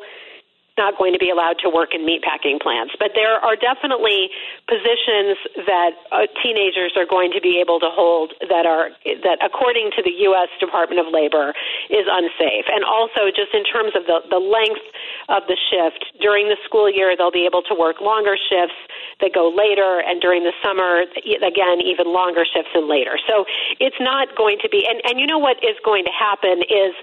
not 0.78 0.98
going 0.98 1.12
to 1.12 1.20
be 1.20 1.30
allowed 1.30 1.60
to 1.60 1.70
work 1.70 1.92
in 1.94 2.08
meatpacking 2.08 2.62
plants. 2.62 2.96
But 2.98 3.12
there 3.14 3.36
are 3.44 3.56
definitely 3.56 4.32
positions 4.68 5.36
that 5.68 5.92
uh, 6.12 6.32
teenagers 6.40 6.96
are 6.96 7.06
going 7.06 7.32
to 7.36 7.42
be 7.42 7.60
able 7.60 7.80
to 7.80 7.92
hold 7.92 8.34
that 8.48 8.66
are 8.66 8.96
that, 9.24 9.38
according 9.44 9.92
to 9.98 10.02
the 10.02 10.16
U.S. 10.32 10.48
Department 10.60 11.04
of 11.04 11.12
Labor, 11.12 11.54
is 11.92 12.08
unsafe. 12.08 12.72
And 12.72 12.88
also, 12.88 13.28
just 13.36 13.52
in 13.52 13.68
terms 13.68 13.92
of 14.00 14.08
the 14.08 14.24
the 14.32 14.40
length 14.40 14.86
of 15.28 15.44
the 15.52 15.60
shift 15.60 16.08
during 16.24 16.48
the 16.48 16.58
school 16.64 16.88
year, 16.88 17.16
they'll 17.20 17.36
be 17.36 17.46
able 17.46 17.64
to 17.68 17.76
work 17.76 18.00
longer 18.00 18.40
shifts 18.40 18.80
that 19.20 19.36
go 19.36 19.52
later, 19.52 20.00
and 20.00 20.24
during 20.24 20.44
the 20.48 20.56
summer, 20.64 21.04
again, 21.44 21.84
even 21.84 22.08
longer 22.08 22.48
shifts 22.48 22.72
and 22.74 22.88
later. 22.88 23.20
So 23.28 23.44
it's 23.80 24.00
not 24.00 24.36
going 24.40 24.58
to 24.64 24.70
be. 24.70 24.88
And 24.88 25.04
and 25.04 25.20
you 25.20 25.28
know 25.28 25.40
what 25.40 25.60
is 25.60 25.76
going 25.84 26.08
to 26.08 26.16
happen 26.16 26.64
is 26.64 26.96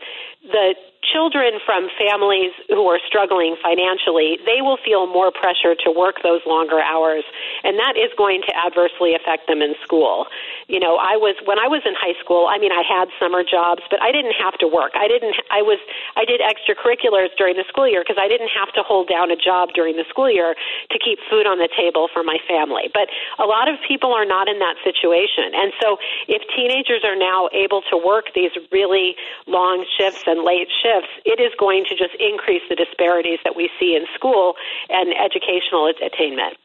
the 0.43 0.75
children 1.03 1.63
from 1.65 1.89
families 1.95 2.51
who 2.69 2.87
are 2.91 2.99
struggling 3.07 3.57
financially, 3.63 4.39
they 4.45 4.61
will 4.61 4.79
feel 4.83 5.07
more 5.07 5.31
pressure 5.31 5.75
to 5.87 5.91
work 5.91 6.23
those 6.23 6.43
longer 6.47 6.81
hours, 6.81 7.25
and 7.63 7.79
that 7.79 7.95
is 7.97 8.11
going 8.19 8.43
to 8.43 8.53
adversely 8.57 9.15
affect 9.15 9.47
them 9.47 9.63
in 9.63 9.75
school. 9.83 10.27
You 10.67 10.81
know, 10.81 10.99
I 10.99 11.17
was 11.17 11.39
when 11.47 11.59
I 11.59 11.69
was 11.71 11.83
in 11.87 11.95
high 11.95 12.19
school, 12.19 12.51
I 12.51 12.59
mean, 12.59 12.73
I 12.73 12.83
had 12.83 13.09
summer 13.19 13.47
jobs, 13.47 13.83
but 13.91 14.03
I 14.03 14.11
didn't 14.11 14.35
have 14.35 14.59
to 14.59 14.67
work. 14.67 14.93
I 14.99 15.07
didn't 15.07 15.39
I 15.51 15.63
was 15.63 15.79
I 16.19 16.25
did 16.27 16.43
extracurriculars 16.43 17.31
during 17.39 17.55
the 17.55 17.65
school 17.69 17.87
year 17.87 18.03
because 18.03 18.19
I 18.19 18.27
didn't 18.27 18.51
have 18.51 18.75
to 18.75 18.83
hold 18.83 19.09
down 19.09 19.31
a 19.31 19.39
job 19.39 19.71
during 19.79 19.97
the 19.97 20.05
school 20.11 20.31
year 20.31 20.59
to 20.91 20.97
keep 20.99 21.19
food 21.31 21.47
on 21.47 21.59
the 21.59 21.71
table 21.71 22.09
for 22.13 22.23
my 22.27 22.39
family. 22.51 22.91
But 22.93 23.09
a 23.39 23.47
lot 23.47 23.71
of 23.71 23.79
people 23.87 24.13
are 24.13 24.27
not 24.27 24.49
in 24.49 24.59
that 24.59 24.77
situation. 24.83 25.55
And 25.55 25.73
so 25.81 25.99
if 26.27 26.43
teenagers 26.55 27.07
are 27.07 27.17
now 27.17 27.49
able 27.55 27.83
to 27.89 27.97
work 27.97 28.35
these 28.35 28.51
really 28.73 29.15
long 29.47 29.87
shifts 29.97 30.27
and 30.27 30.43
late 30.43 30.69
shifts, 30.69 30.88
shifts, 30.89 31.11
it 31.25 31.41
is 31.41 31.53
going 31.59 31.85
to 31.89 31.97
just 31.97 32.15
increase 32.19 32.63
the 32.69 32.77
disparities 32.77 33.39
that 33.45 33.57
we 33.57 33.71
see 33.79 33.97
in 33.97 34.07
school 34.15 34.55
and 34.89 35.13
educational 35.15 35.93
attainment. 36.05 36.57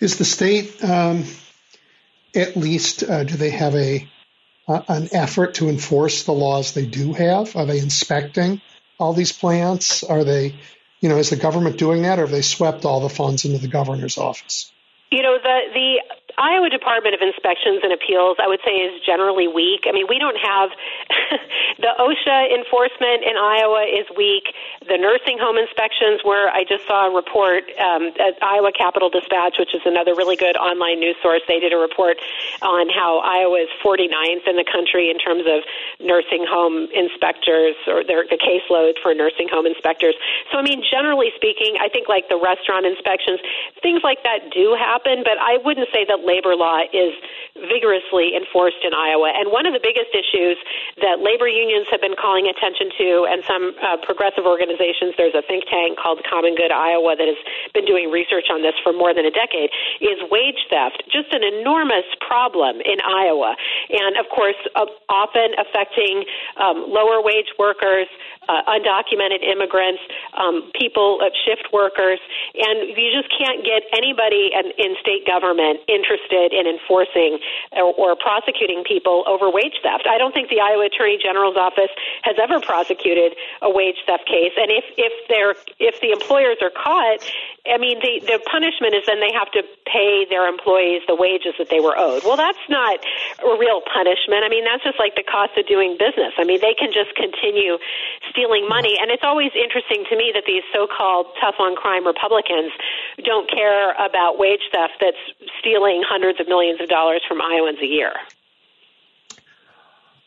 Is 0.00 0.18
the 0.18 0.24
state 0.24 0.82
um, 0.84 1.24
at 2.34 2.56
least 2.56 3.02
uh, 3.02 3.24
do 3.24 3.36
they 3.36 3.50
have 3.50 3.74
a 3.74 4.08
uh, 4.66 4.82
an 4.88 5.08
effort 5.12 5.54
to 5.54 5.68
enforce 5.68 6.24
the 6.24 6.32
laws 6.32 6.72
they 6.72 6.86
do 6.86 7.12
have? 7.12 7.54
Are 7.54 7.66
they 7.66 7.78
inspecting 7.78 8.60
all 8.98 9.12
these 9.12 9.32
plants? 9.32 10.02
Are 10.02 10.24
they, 10.24 10.54
you 11.00 11.08
know, 11.08 11.18
is 11.18 11.30
the 11.30 11.36
government 11.36 11.76
doing 11.76 12.02
that, 12.02 12.18
or 12.18 12.22
have 12.22 12.30
they 12.30 12.42
swept 12.42 12.84
all 12.84 13.00
the 13.00 13.08
funds 13.08 13.44
into 13.44 13.58
the 13.58 13.68
governor's 13.68 14.18
office? 14.18 14.72
You 15.10 15.22
know, 15.22 15.36
the 15.42 15.60
the 15.74 16.23
Iowa 16.38 16.68
Department 16.68 17.14
of 17.14 17.22
Inspections 17.22 17.80
and 17.82 17.92
Appeals, 17.92 18.36
I 18.42 18.48
would 18.48 18.60
say, 18.64 18.82
is 18.82 19.00
generally 19.06 19.46
weak. 19.46 19.86
I 19.86 19.92
mean, 19.92 20.06
we 20.08 20.18
don't 20.18 20.38
have 20.38 20.70
the 21.78 21.94
OSHA 21.94 22.50
enforcement 22.50 23.22
in 23.22 23.36
Iowa 23.38 23.86
is 23.86 24.06
weak. 24.16 24.50
The 24.88 24.98
nursing 24.98 25.38
home 25.38 25.56
inspections, 25.56 26.26
where 26.26 26.50
I 26.50 26.64
just 26.64 26.86
saw 26.86 27.06
a 27.06 27.12
report 27.14 27.70
um, 27.78 28.10
at 28.18 28.34
Iowa 28.42 28.72
Capital 28.74 29.08
Dispatch, 29.10 29.56
which 29.58 29.74
is 29.74 29.82
another 29.86 30.14
really 30.14 30.36
good 30.36 30.56
online 30.56 30.98
news 30.98 31.16
source, 31.22 31.42
they 31.46 31.60
did 31.60 31.72
a 31.72 31.78
report 31.78 32.18
on 32.62 32.90
how 32.90 33.22
Iowa 33.22 33.62
is 33.62 33.70
49th 33.78 34.48
in 34.50 34.56
the 34.56 34.66
country 34.66 35.10
in 35.10 35.18
terms 35.18 35.46
of 35.46 35.62
nursing 36.02 36.44
home 36.48 36.90
inspectors 36.90 37.78
or 37.86 38.02
their, 38.02 38.26
the 38.26 38.40
caseload 38.40 38.98
for 39.02 39.14
nursing 39.14 39.46
home 39.46 39.66
inspectors. 39.66 40.14
So, 40.50 40.58
I 40.58 40.62
mean, 40.62 40.82
generally 40.82 41.30
speaking, 41.36 41.78
I 41.78 41.88
think 41.88 42.08
like 42.08 42.28
the 42.28 42.40
restaurant 42.40 42.86
inspections, 42.86 43.38
things 43.82 44.02
like 44.02 44.22
that 44.24 44.50
do 44.50 44.74
happen, 44.74 45.22
but 45.22 45.38
I 45.38 45.62
wouldn't 45.62 45.88
say 45.92 46.04
that 46.08 46.23
labor 46.24 46.56
law 46.56 46.82
is 46.90 47.12
vigorously 47.54 48.34
enforced 48.34 48.82
in 48.82 48.90
Iowa. 48.90 49.30
And 49.30 49.52
one 49.54 49.68
of 49.68 49.72
the 49.76 49.82
biggest 49.82 50.10
issues 50.10 50.58
that 50.98 51.22
labor 51.22 51.46
unions 51.46 51.86
have 51.92 52.00
been 52.02 52.18
calling 52.18 52.50
attention 52.50 52.90
to, 52.98 53.08
and 53.30 53.44
some 53.46 53.64
uh, 53.78 53.96
progressive 54.02 54.42
organizations, 54.42 55.14
there's 55.14 55.36
a 55.38 55.44
think 55.46 55.68
tank 55.70 55.98
called 55.98 56.24
Common 56.26 56.58
Good 56.58 56.72
Iowa 56.72 57.14
that 57.14 57.28
has 57.28 57.38
been 57.70 57.86
doing 57.86 58.10
research 58.10 58.50
on 58.50 58.66
this 58.66 58.74
for 58.82 58.92
more 58.92 59.14
than 59.14 59.22
a 59.22 59.30
decade, 59.30 59.70
is 60.02 60.18
wage 60.30 60.66
theft. 60.66 61.06
Just 61.06 61.30
an 61.30 61.46
enormous 61.46 62.08
problem 62.18 62.82
in 62.82 62.98
Iowa. 63.04 63.54
And 63.90 64.18
of 64.18 64.26
course, 64.34 64.58
uh, 64.74 64.90
often 65.06 65.54
affecting 65.60 66.24
um, 66.58 66.90
lower 66.90 67.22
wage 67.22 67.54
workers, 67.58 68.10
uh, 68.48 68.66
undocumented 68.66 69.46
immigrants, 69.46 70.02
um, 70.34 70.70
people, 70.74 71.22
shift 71.46 71.70
workers, 71.72 72.18
and 72.54 72.96
you 72.96 73.10
just 73.14 73.30
can't 73.30 73.64
get 73.64 73.82
anybody 73.94 74.50
in, 74.52 74.72
in 74.78 74.96
state 75.00 75.26
government 75.26 75.80
interested 75.88 76.13
in 76.52 76.66
enforcing 76.66 77.38
or, 77.72 77.94
or 77.94 78.16
prosecuting 78.16 78.84
people 78.84 79.24
over 79.26 79.50
wage 79.50 79.74
theft. 79.82 80.06
I 80.08 80.18
don't 80.18 80.32
think 80.32 80.48
the 80.48 80.60
Iowa 80.60 80.86
Attorney 80.86 81.18
General's 81.18 81.56
office 81.56 81.90
has 82.22 82.36
ever 82.40 82.60
prosecuted 82.60 83.34
a 83.62 83.70
wage 83.70 83.98
theft 84.06 84.26
case, 84.26 84.52
and 84.56 84.70
if 84.70 84.84
if 84.96 85.12
they're 85.28 85.56
if 85.78 86.00
the 86.00 86.12
employers 86.12 86.58
are 86.62 86.70
caught, 86.70 87.24
I 87.66 87.78
mean 87.78 87.98
the 88.00 88.22
the 88.24 88.38
punishment 88.46 88.94
is 88.94 89.06
then 89.06 89.20
they 89.20 89.32
have 89.32 89.50
to 89.52 89.62
pay 89.86 90.26
their 90.28 90.46
employees 90.46 91.02
the 91.08 91.16
wages 91.16 91.54
that 91.58 91.70
they 91.70 91.80
were 91.80 91.96
owed. 91.96 92.22
Well, 92.24 92.36
that's 92.36 92.62
not 92.68 93.00
a 93.42 93.58
real 93.58 93.82
punishment. 93.82 94.44
I 94.44 94.48
mean 94.48 94.64
that's 94.64 94.84
just 94.84 94.98
like 94.98 95.16
the 95.16 95.26
cost 95.26 95.56
of 95.56 95.66
doing 95.66 95.96
business. 95.98 96.34
I 96.38 96.44
mean 96.44 96.60
they 96.60 96.74
can 96.74 96.92
just 96.92 97.14
continue 97.16 97.78
stealing 98.30 98.68
money, 98.68 98.98
and 99.00 99.10
it's 99.10 99.24
always 99.24 99.52
interesting 99.56 100.04
to 100.10 100.14
me 100.16 100.30
that 100.34 100.44
these 100.46 100.62
so-called 100.72 101.32
tough 101.40 101.56
on 101.58 101.74
crime 101.76 102.06
Republicans 102.06 102.72
don't 103.24 103.50
care 103.50 103.92
about 103.96 104.38
wage 104.38 104.68
theft 104.72 105.00
that's 105.00 105.20
stealing 105.58 106.03
hundreds 106.08 106.40
of 106.40 106.48
millions 106.48 106.80
of 106.80 106.88
dollars 106.88 107.22
from 107.28 107.40
Iowans 107.40 107.78
a 107.82 107.86
year. 107.86 108.12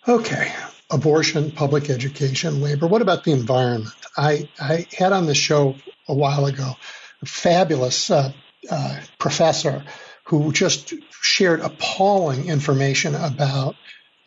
Okay. 0.08 0.54
Abortion, 0.90 1.52
public 1.52 1.90
education, 1.90 2.62
labor. 2.62 2.88
What 2.88 3.02
about 3.02 3.26
the 3.26 3.32
environment? 3.32 3.94
I, 4.16 4.48
I 4.60 4.88
had 4.98 5.12
on 5.12 5.26
the 5.26 5.36
show 5.36 5.76
a 6.08 6.14
while 6.14 6.46
ago 6.46 6.76
a 7.22 7.26
fabulous 7.26 8.10
uh, 8.10 8.32
uh, 8.72 9.00
professor 9.20 9.84
who 10.24 10.54
just 10.54 10.94
shared 11.22 11.60
appalling 11.60 12.48
information 12.48 13.16
about 13.16 13.76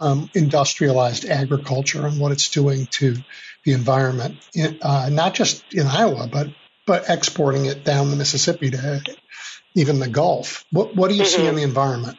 um, 0.01 0.31
industrialized 0.35 1.25
agriculture 1.25 2.07
and 2.07 2.21
what 2.21 2.33
it's 2.33 2.51
doing 2.51 2.87
to 2.87 3.17
the 3.65 3.73
environment, 3.73 4.39
in, 4.55 4.79
uh, 4.83 5.09
not 5.11 5.35
just 5.35 5.63
in 5.73 5.87
Iowa, 5.87 6.29
but 6.31 6.49
but 6.87 7.05
exporting 7.09 7.67
it 7.67 7.85
down 7.85 8.11
the 8.11 8.17
Mississippi 8.17 8.71
to 8.71 9.03
even 9.75 9.99
the 9.99 10.09
Gulf. 10.09 10.65
What, 10.71 10.95
what 10.95 11.09
do 11.11 11.17
you 11.17 11.23
mm-hmm. 11.23 11.43
see 11.43 11.47
in 11.47 11.57
the 11.57 11.63
environment? 11.63 12.19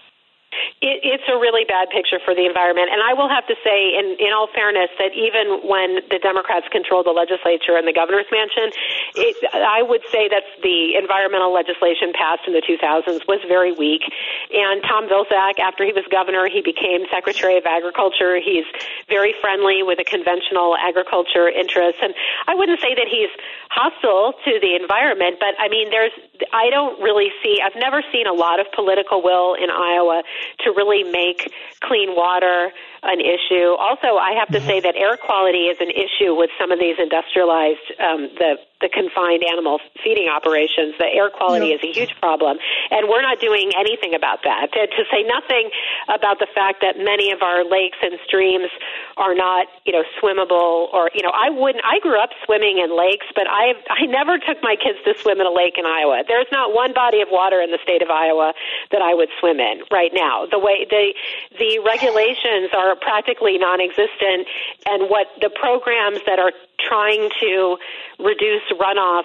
It, 0.82 1.06
it's 1.06 1.28
a 1.30 1.38
really 1.38 1.62
bad 1.64 1.94
picture 1.94 2.18
for 2.18 2.34
the 2.34 2.50
environment. 2.50 2.90
And 2.90 3.06
I 3.06 3.14
will 3.14 3.30
have 3.30 3.46
to 3.46 3.56
say, 3.62 3.94
in, 3.94 4.18
in 4.18 4.34
all 4.34 4.50
fairness, 4.50 4.90
that 4.98 5.14
even 5.14 5.62
when 5.62 6.02
the 6.10 6.18
Democrats 6.18 6.66
controlled 6.74 7.06
the 7.06 7.14
legislature 7.14 7.78
and 7.78 7.86
the 7.86 7.94
governor's 7.94 8.26
mansion, 8.34 8.74
it, 9.14 9.38
I 9.54 9.86
would 9.86 10.02
say 10.10 10.26
that 10.34 10.42
the 10.66 10.98
environmental 10.98 11.54
legislation 11.54 12.10
passed 12.18 12.50
in 12.50 12.58
the 12.58 12.66
2000s 12.66 13.30
was 13.30 13.46
very 13.46 13.70
weak. 13.70 14.02
And 14.50 14.82
Tom 14.82 15.06
Vilsack, 15.06 15.62
after 15.62 15.86
he 15.86 15.94
was 15.94 16.02
governor, 16.10 16.50
he 16.50 16.66
became 16.66 17.06
Secretary 17.14 17.62
of 17.62 17.70
Agriculture. 17.70 18.42
He's 18.42 18.66
very 19.06 19.38
friendly 19.38 19.86
with 19.86 20.02
the 20.02 20.08
conventional 20.08 20.74
agriculture 20.82 21.46
interests. 21.46 22.02
And 22.02 22.18
I 22.50 22.58
wouldn't 22.58 22.82
say 22.82 22.98
that 22.98 23.06
he's 23.06 23.30
hostile 23.70 24.34
to 24.50 24.58
the 24.60 24.76
environment, 24.76 25.38
but 25.40 25.54
I 25.62 25.70
mean, 25.70 25.94
there's, 25.94 26.12
I 26.52 26.70
don't 26.74 27.00
really 27.00 27.30
see, 27.44 27.62
I've 27.62 27.78
never 27.78 28.02
seen 28.12 28.26
a 28.26 28.34
lot 28.34 28.60
of 28.60 28.66
political 28.74 29.22
will 29.22 29.54
in 29.54 29.70
Iowa 29.70 30.24
to 30.66 30.71
really 30.76 31.04
make 31.04 31.52
clean 31.82 32.16
water 32.16 32.72
an 33.04 33.20
issue. 33.20 33.74
Also, 33.82 34.18
I 34.22 34.38
have 34.38 34.50
to 34.50 34.60
mm-hmm. 34.60 34.68
say 34.68 34.80
that 34.82 34.96
air 34.96 35.18
quality 35.18 35.74
is 35.74 35.78
an 35.82 35.90
issue 35.90 36.38
with 36.38 36.50
some 36.60 36.72
of 36.72 36.80
these 36.80 36.98
industrialized, 37.00 37.86
um, 37.98 38.30
the 38.38 38.62
the 38.82 38.90
confined 38.90 39.46
animal 39.46 39.78
feeding 40.04 40.26
operations. 40.26 40.98
The 40.98 41.06
air 41.06 41.30
quality 41.30 41.70
is 41.70 41.82
a 41.86 41.92
huge 41.94 42.18
problem, 42.18 42.58
and 42.90 43.08
we're 43.08 43.22
not 43.22 43.40
doing 43.40 43.70
anything 43.78 44.14
about 44.18 44.42
that. 44.44 44.74
To, 44.74 44.82
to 44.90 45.02
say 45.14 45.22
nothing 45.22 45.70
about 46.10 46.42
the 46.42 46.50
fact 46.50 46.82
that 46.82 46.98
many 46.98 47.30
of 47.32 47.46
our 47.46 47.62
lakes 47.62 48.02
and 48.02 48.18
streams 48.26 48.74
are 49.18 49.38
not, 49.38 49.70
you 49.86 49.94
know, 49.94 50.02
swimmable. 50.18 50.90
Or 50.94 51.10
you 51.14 51.22
know, 51.22 51.34
I 51.34 51.50
wouldn't. 51.50 51.86
I 51.86 52.02
grew 52.02 52.18
up 52.22 52.34
swimming 52.46 52.82
in 52.82 52.90
lakes, 52.94 53.30
but 53.34 53.46
I 53.50 53.78
I 53.90 54.06
never 54.06 54.38
took 54.38 54.62
my 54.62 54.76
kids 54.78 54.98
to 55.06 55.14
swim 55.22 55.42
in 55.42 55.46
a 55.46 55.54
lake 55.54 55.78
in 55.78 55.86
Iowa. 55.86 56.22
There's 56.28 56.50
not 56.52 56.74
one 56.74 56.94
body 56.94 57.22
of 57.22 57.30
water 57.30 57.62
in 57.62 57.70
the 57.70 57.80
state 57.82 58.02
of 58.02 58.10
Iowa 58.10 58.54
that 58.90 59.02
I 59.02 59.14
would 59.14 59.30
swim 59.40 59.60
in 59.60 59.86
right 59.90 60.12
now. 60.14 60.46
The 60.50 60.60
way 60.60 60.86
the 60.90 61.14
the 61.58 61.80
regulations 61.86 62.74
are 62.74 62.91
practically 62.96 63.58
non-existent, 63.58 64.48
and 64.88 65.10
what 65.10 65.28
the 65.42 65.50
programs 65.50 66.20
that 66.26 66.40
are 66.40 66.52
trying 66.80 67.30
to 67.40 67.78
reduce 68.20 68.64
runoff, 68.72 69.24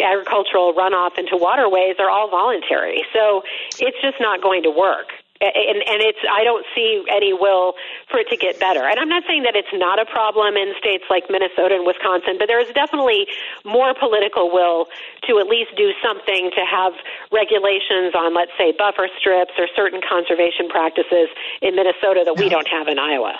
agricultural 0.00 0.74
runoff 0.74 1.18
into 1.18 1.36
waterways 1.36 1.96
are 1.98 2.10
all 2.10 2.28
voluntary. 2.28 3.04
So 3.12 3.42
it's 3.78 4.00
just 4.02 4.20
not 4.20 4.42
going 4.42 4.62
to 4.64 4.70
work. 4.70 5.08
And 5.42 5.82
and 5.82 5.98
it's 6.00 6.22
I 6.30 6.44
don't 6.44 6.64
see 6.74 7.02
any 7.10 7.32
will 7.34 7.74
for 8.10 8.22
it 8.22 8.30
to 8.30 8.36
get 8.36 8.60
better. 8.60 8.86
And 8.86 8.98
I'm 8.98 9.08
not 9.08 9.24
saying 9.26 9.42
that 9.42 9.56
it's 9.56 9.72
not 9.74 9.98
a 9.98 10.06
problem 10.06 10.54
in 10.54 10.72
states 10.78 11.04
like 11.10 11.26
Minnesota 11.28 11.74
and 11.74 11.86
Wisconsin, 11.86 12.38
but 12.38 12.46
there 12.46 12.62
is 12.62 12.70
definitely 12.74 13.26
more 13.64 13.94
political 13.94 14.54
will 14.54 14.86
to 15.26 15.38
at 15.42 15.46
least 15.50 15.74
do 15.76 15.90
something 15.98 16.50
to 16.54 16.62
have 16.62 16.94
regulations 17.34 18.14
on, 18.14 18.34
let's 18.34 18.54
say, 18.56 18.70
buffer 18.70 19.10
strips 19.18 19.52
or 19.58 19.66
certain 19.74 20.00
conservation 20.00 20.70
practices 20.70 21.28
in 21.60 21.74
Minnesota 21.74 22.22
that 22.24 22.38
we 22.38 22.48
don't 22.48 22.68
have 22.68 22.86
in 22.86 22.98
Iowa. 22.98 23.34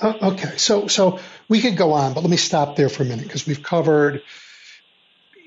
Uh, 0.00 0.32
okay, 0.34 0.56
so 0.56 0.86
so 0.86 1.18
we 1.48 1.60
could 1.60 1.76
go 1.76 1.92
on, 1.92 2.14
but 2.14 2.22
let 2.22 2.30
me 2.30 2.36
stop 2.36 2.76
there 2.76 2.88
for 2.88 3.02
a 3.02 3.06
minute 3.06 3.26
because 3.26 3.46
we've 3.46 3.62
covered, 3.62 4.22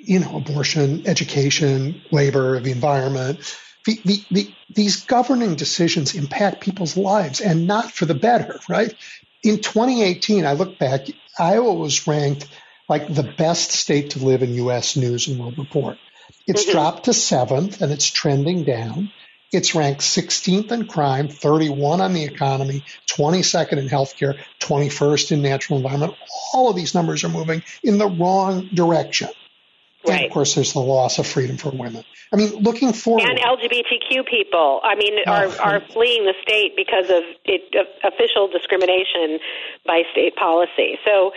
you 0.03 0.19
know, 0.19 0.37
abortion, 0.37 1.07
education, 1.07 2.01
labor, 2.11 2.59
the 2.59 2.71
environment. 2.71 3.57
The, 3.85 4.01
the, 4.03 4.23
the, 4.31 4.53
these 4.69 5.05
governing 5.05 5.55
decisions 5.55 6.15
impact 6.15 6.61
people's 6.61 6.97
lives 6.97 7.39
and 7.39 7.67
not 7.67 7.91
for 7.91 8.05
the 8.05 8.15
better, 8.15 8.59
right? 8.67 8.93
In 9.43 9.59
2018, 9.59 10.45
I 10.45 10.53
look 10.53 10.79
back, 10.79 11.01
Iowa 11.37 11.73
was 11.73 12.07
ranked 12.07 12.47
like 12.89 13.13
the 13.13 13.23
best 13.23 13.71
state 13.71 14.11
to 14.11 14.25
live 14.25 14.43
in 14.43 14.55
U.S. 14.55 14.95
News 14.95 15.27
and 15.27 15.39
World 15.39 15.57
Report. 15.57 15.97
It's 16.47 16.63
mm-hmm. 16.63 16.71
dropped 16.71 17.05
to 17.05 17.13
seventh 17.13 17.81
and 17.81 17.91
it's 17.91 18.09
trending 18.09 18.63
down. 18.63 19.11
It's 19.51 19.75
ranked 19.75 20.01
16th 20.01 20.71
in 20.71 20.87
crime, 20.87 21.27
31 21.27 22.01
on 22.01 22.13
the 22.13 22.23
economy, 22.23 22.83
22nd 23.07 23.77
in 23.77 23.87
healthcare, 23.87 24.37
21st 24.59 25.33
in 25.33 25.41
natural 25.41 25.77
environment. 25.77 26.15
All 26.53 26.69
of 26.69 26.75
these 26.75 26.93
numbers 26.95 27.23
are 27.23 27.29
moving 27.29 27.63
in 27.83 27.97
the 27.97 28.07
wrong 28.07 28.69
direction. 28.73 29.29
Right. 30.07 30.15
And 30.17 30.25
of 30.25 30.31
course, 30.31 30.55
there's 30.55 30.73
the 30.73 30.79
loss 30.79 31.19
of 31.19 31.27
freedom 31.27 31.57
for 31.57 31.69
women. 31.69 32.03
I 32.33 32.37
mean, 32.37 32.49
looking 32.55 32.93
forward. 32.93 33.23
And 33.23 33.39
LGBTQ 33.39 34.25
people, 34.27 34.81
I 34.83 34.95
mean, 34.95 35.19
oh, 35.25 35.31
are, 35.31 35.47
are 35.61 35.79
fleeing 35.79 36.25
the 36.25 36.33
state 36.41 36.75
because 36.75 37.09
of 37.09 37.23
it, 37.45 37.61
official 38.03 38.47
discrimination 38.47 39.39
by 39.85 40.03
state 40.11 40.35
policy. 40.35 40.97
So, 41.05 41.31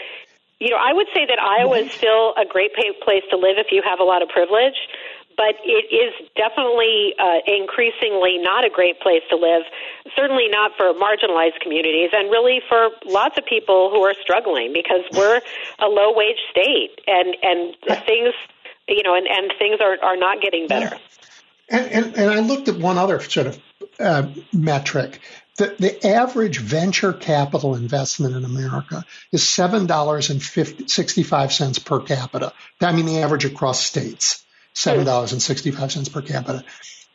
you 0.58 0.70
know, 0.70 0.78
I 0.80 0.92
would 0.92 1.06
say 1.14 1.26
that 1.26 1.38
Iowa 1.40 1.78
is 1.78 1.92
still 1.92 2.34
a 2.34 2.44
great 2.48 2.72
place 2.74 3.22
to 3.30 3.36
live 3.36 3.58
if 3.58 3.68
you 3.70 3.82
have 3.84 4.00
a 4.00 4.04
lot 4.04 4.22
of 4.22 4.28
privilege 4.28 4.76
but 5.38 5.54
it 5.62 5.86
is 5.94 6.10
definitely 6.34 7.14
uh, 7.16 7.38
increasingly 7.46 8.42
not 8.42 8.66
a 8.66 8.68
great 8.68 8.98
place 9.00 9.22
to 9.30 9.36
live, 9.36 9.62
certainly 10.16 10.50
not 10.50 10.72
for 10.76 10.92
marginalized 10.98 11.62
communities, 11.62 12.10
and 12.12 12.28
really 12.28 12.60
for 12.68 12.90
lots 13.06 13.38
of 13.38 13.46
people 13.46 13.88
who 13.88 14.02
are 14.02 14.14
struggling 14.20 14.74
because 14.74 15.06
we're 15.14 15.40
a 15.78 15.86
low 15.86 16.12
wage 16.12 16.42
state 16.50 16.98
and, 17.06 17.36
and 17.40 17.76
things, 18.04 18.34
you 18.88 19.02
know, 19.04 19.14
and, 19.14 19.28
and 19.28 19.52
things 19.58 19.78
are, 19.80 19.96
are 20.02 20.16
not 20.16 20.40
getting 20.40 20.66
better. 20.66 20.96
And, 21.68 21.92
and, 21.92 22.16
and 22.16 22.30
I 22.30 22.40
looked 22.40 22.68
at 22.68 22.78
one 22.78 22.96
other 22.98 23.20
sort 23.20 23.46
of 23.48 23.60
uh, 24.00 24.28
metric. 24.52 25.20
The, 25.56 25.74
the 25.78 26.06
average 26.06 26.58
venture 26.58 27.12
capital 27.12 27.74
investment 27.74 28.36
in 28.36 28.44
America 28.44 29.04
is 29.32 29.42
$7.65 29.42 31.84
per 31.84 32.00
capita. 32.00 32.52
I 32.80 32.92
mean, 32.92 33.06
the 33.06 33.18
average 33.18 33.44
across 33.44 33.80
states 33.80 34.44
seven 34.78 35.04
dollars 35.04 35.32
and 35.32 35.42
sixty 35.42 35.70
five 35.70 35.92
cents 35.92 36.08
per 36.08 36.22
capita. 36.22 36.64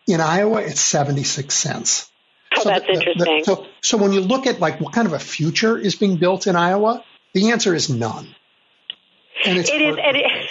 In 0.08 0.20
Iowa, 0.20 0.62
it's 0.62 0.82
seventy 0.82 1.24
six 1.24 1.56
cents. 1.56 2.10
Oh, 2.56 2.64
so 2.64 2.70
that's 2.70 2.86
the, 2.86 2.94
interesting. 2.94 3.40
The, 3.40 3.44
so, 3.46 3.66
so 3.82 3.98
when 3.98 4.12
you 4.12 4.22
look 4.22 4.48
at 4.48 4.60
like 4.60 4.82
what 4.82 4.94
kind 4.94 5.08
of 5.08 5.14
a 5.14 5.20
future 5.20 5.78
is 5.78 5.96
being 5.96 6.18
built 6.18 6.46
in 6.46 6.56
Iowa, 6.56 7.04
the 7.34 7.52
answer 7.52 7.74
is 7.74 7.90
none. 7.90 8.36
And 9.46 9.58
it's 9.58 9.70
it 9.70 9.82
is, 9.82 9.98
and 10.02 10.18
it, 10.18 10.43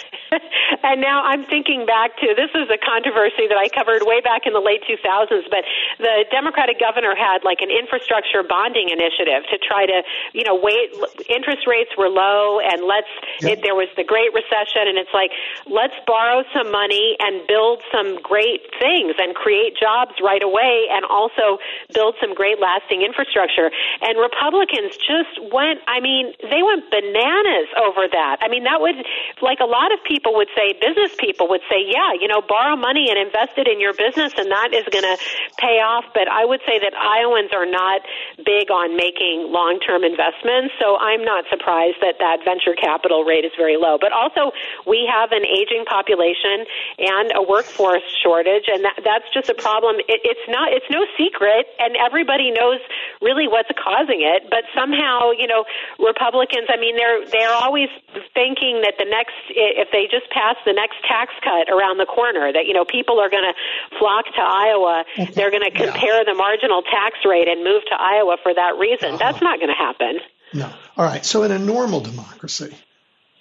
and 0.83 0.99
now 0.99 1.23
I'm 1.23 1.47
thinking 1.47 1.85
back 1.87 2.19
to 2.19 2.35
this 2.35 2.51
is 2.51 2.67
a 2.67 2.77
controversy 2.77 3.47
that 3.47 3.55
I 3.55 3.71
covered 3.71 4.03
way 4.03 4.19
back 4.19 4.43
in 4.43 4.51
the 4.51 4.59
late 4.59 4.83
2000s, 4.83 5.47
but 5.47 5.63
the 5.97 6.25
Democratic 6.29 6.79
governor 6.79 7.15
had 7.15 7.47
like 7.47 7.63
an 7.63 7.71
infrastructure 7.71 8.43
bonding 8.43 8.91
initiative 8.91 9.47
to 9.47 9.55
try 9.57 9.87
to, 9.87 10.03
you 10.35 10.43
know, 10.43 10.59
wait, 10.59 10.91
interest 11.31 11.63
rates 11.63 11.95
were 11.95 12.11
low 12.11 12.59
and 12.59 12.83
let's, 12.83 13.07
it, 13.47 13.63
there 13.63 13.79
was 13.79 13.87
the 13.95 14.03
Great 14.03 14.35
Recession 14.35 14.91
and 14.91 14.99
it's 14.99 15.13
like, 15.15 15.31
let's 15.71 15.95
borrow 16.03 16.43
some 16.51 16.67
money 16.67 17.15
and 17.23 17.47
build 17.47 17.79
some 17.87 18.19
great 18.19 18.67
things 18.75 19.15
and 19.17 19.31
create 19.33 19.79
jobs 19.79 20.19
right 20.19 20.43
away 20.43 20.91
and 20.91 21.07
also 21.07 21.63
build 21.95 22.19
some 22.19 22.35
great 22.35 22.59
lasting 22.59 23.01
infrastructure. 23.07 23.71
And 24.03 24.19
Republicans 24.19 24.99
just 24.99 25.39
went, 25.47 25.79
I 25.87 26.03
mean, 26.03 26.35
they 26.43 26.59
went 26.59 26.91
bananas 26.91 27.71
over 27.79 28.11
that. 28.11 28.43
I 28.43 28.51
mean, 28.51 28.67
that 28.67 28.83
would, 28.83 28.99
like 29.39 29.63
a 29.63 29.69
lot 29.69 29.95
of 29.95 30.03
people 30.03 30.35
would 30.35 30.51
say, 30.51 30.72
business 30.79 31.11
people 31.17 31.47
would 31.49 31.61
say, 31.69 31.81
yeah, 31.85 32.13
you 32.19 32.27
know, 32.27 32.41
borrow 32.41 32.75
money 32.75 33.09
and 33.09 33.17
invest 33.19 33.57
it 33.57 33.67
in 33.67 33.79
your 33.79 33.93
business 33.93 34.33
and 34.37 34.49
that 34.51 34.73
is 34.73 34.85
going 34.89 35.05
to 35.05 35.17
pay 35.57 35.81
off. 35.81 36.05
But 36.13 36.27
I 36.27 36.45
would 36.45 36.61
say 36.65 36.79
that 36.79 36.93
Iowans 36.95 37.51
are 37.53 37.65
not 37.65 38.01
big 38.45 38.71
on 38.71 38.95
making 38.95 39.51
long-term 39.51 40.03
investments. 40.03 40.73
So 40.79 40.97
I'm 40.97 41.23
not 41.23 41.45
surprised 41.49 41.99
that 42.01 42.17
that 42.19 42.45
venture 42.45 42.73
capital 42.73 43.23
rate 43.23 43.45
is 43.45 43.53
very 43.57 43.77
low. 43.77 43.97
But 43.99 44.13
also 44.13 44.51
we 44.85 45.05
have 45.09 45.31
an 45.31 45.45
aging 45.45 45.85
population 45.85 46.65
and 46.99 47.31
a 47.35 47.43
workforce 47.43 48.05
shortage 48.21 48.65
and 48.67 48.83
that, 48.85 48.97
that's 49.03 49.27
just 49.33 49.49
a 49.49 49.57
problem. 49.57 49.97
It, 50.07 50.21
it's 50.23 50.47
not, 50.49 50.73
it's 50.73 50.87
no 50.89 51.05
secret 51.17 51.67
and 51.79 51.95
everybody 51.97 52.51
knows 52.51 52.79
really 53.21 53.47
what's 53.47 53.71
causing 53.77 54.21
it. 54.23 54.49
But 54.49 54.65
somehow, 54.73 55.31
you 55.31 55.47
know, 55.47 55.65
Republicans, 55.99 56.67
I 56.69 56.77
mean, 56.79 56.95
they're, 56.95 57.25
they're 57.27 57.55
always 57.55 57.89
thinking 58.33 58.81
that 58.83 58.95
the 58.97 59.05
next, 59.05 59.35
if 59.53 59.89
they 59.91 60.07
just 60.09 60.29
pass 60.31 60.55
the 60.65 60.73
next 60.73 60.97
tax 61.07 61.33
cut 61.43 61.69
around 61.69 61.97
the 61.97 62.05
corner 62.05 62.51
that 62.51 62.65
you 62.65 62.73
know 62.73 62.85
people 62.85 63.19
are 63.19 63.29
going 63.29 63.43
to 63.43 63.97
flock 63.99 64.25
to 64.25 64.41
Iowa. 64.41 65.05
They're 65.33 65.51
going 65.51 65.63
to 65.63 65.71
compare 65.71 66.17
yeah. 66.17 66.23
the 66.23 66.33
marginal 66.33 66.81
tax 66.81 67.17
rate 67.25 67.47
and 67.47 67.63
move 67.63 67.83
to 67.89 67.95
Iowa 67.99 68.37
for 68.41 68.53
that 68.53 68.77
reason. 68.77 69.09
Uh-huh. 69.09 69.17
That's 69.17 69.41
not 69.41 69.59
going 69.59 69.69
to 69.69 69.75
happen. 69.75 70.19
No. 70.53 70.71
All 70.97 71.05
right. 71.05 71.25
So 71.25 71.43
in 71.43 71.51
a 71.51 71.59
normal 71.59 71.99
democracy, 71.99 72.75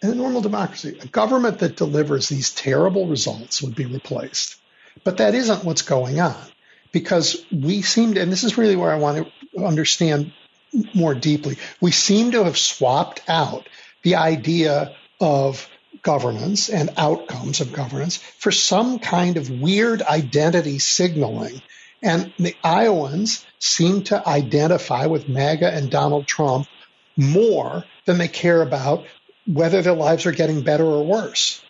in 0.02 0.10
a 0.10 0.14
normal 0.14 0.40
democracy, 0.40 0.98
a 1.00 1.06
government 1.06 1.60
that 1.60 1.76
delivers 1.76 2.28
these 2.28 2.50
terrible 2.50 3.06
results 3.06 3.62
would 3.62 3.74
be 3.74 3.86
replaced. 3.86 4.56
But 5.04 5.18
that 5.18 5.34
isn't 5.34 5.64
what's 5.64 5.82
going 5.82 6.20
on 6.20 6.36
because 6.92 7.44
we 7.50 7.82
seem 7.82 8.14
to, 8.14 8.20
and 8.20 8.30
this 8.30 8.44
is 8.44 8.58
really 8.58 8.76
where 8.76 8.90
I 8.90 8.96
want 8.96 9.26
to 9.54 9.64
understand 9.64 10.32
more 10.94 11.14
deeply, 11.14 11.58
we 11.80 11.90
seem 11.90 12.32
to 12.32 12.44
have 12.44 12.58
swapped 12.58 13.22
out 13.28 13.68
the 14.02 14.16
idea 14.16 14.94
of 15.20 15.68
governance 16.02 16.68
and 16.68 16.90
outcomes 16.96 17.60
of 17.60 17.72
governance 17.72 18.16
for 18.16 18.50
some 18.50 18.98
kind 18.98 19.36
of 19.36 19.50
weird 19.50 20.02
identity 20.02 20.78
signaling. 20.78 21.62
And 22.02 22.32
the 22.38 22.56
Iowans 22.64 23.46
seem 23.58 24.02
to 24.04 24.28
identify 24.28 25.06
with 25.06 25.28
MAGA 25.28 25.72
and 25.72 25.90
Donald 25.90 26.26
Trump 26.26 26.66
more 27.16 27.84
than 28.04 28.18
they 28.18 28.28
care 28.28 28.62
about 28.62 29.04
whether 29.46 29.82
their 29.82 29.94
lives 29.94 30.26
are 30.26 30.32
getting 30.32 30.62
better 30.62 30.84
or 30.84 31.04
worse. 31.04 31.62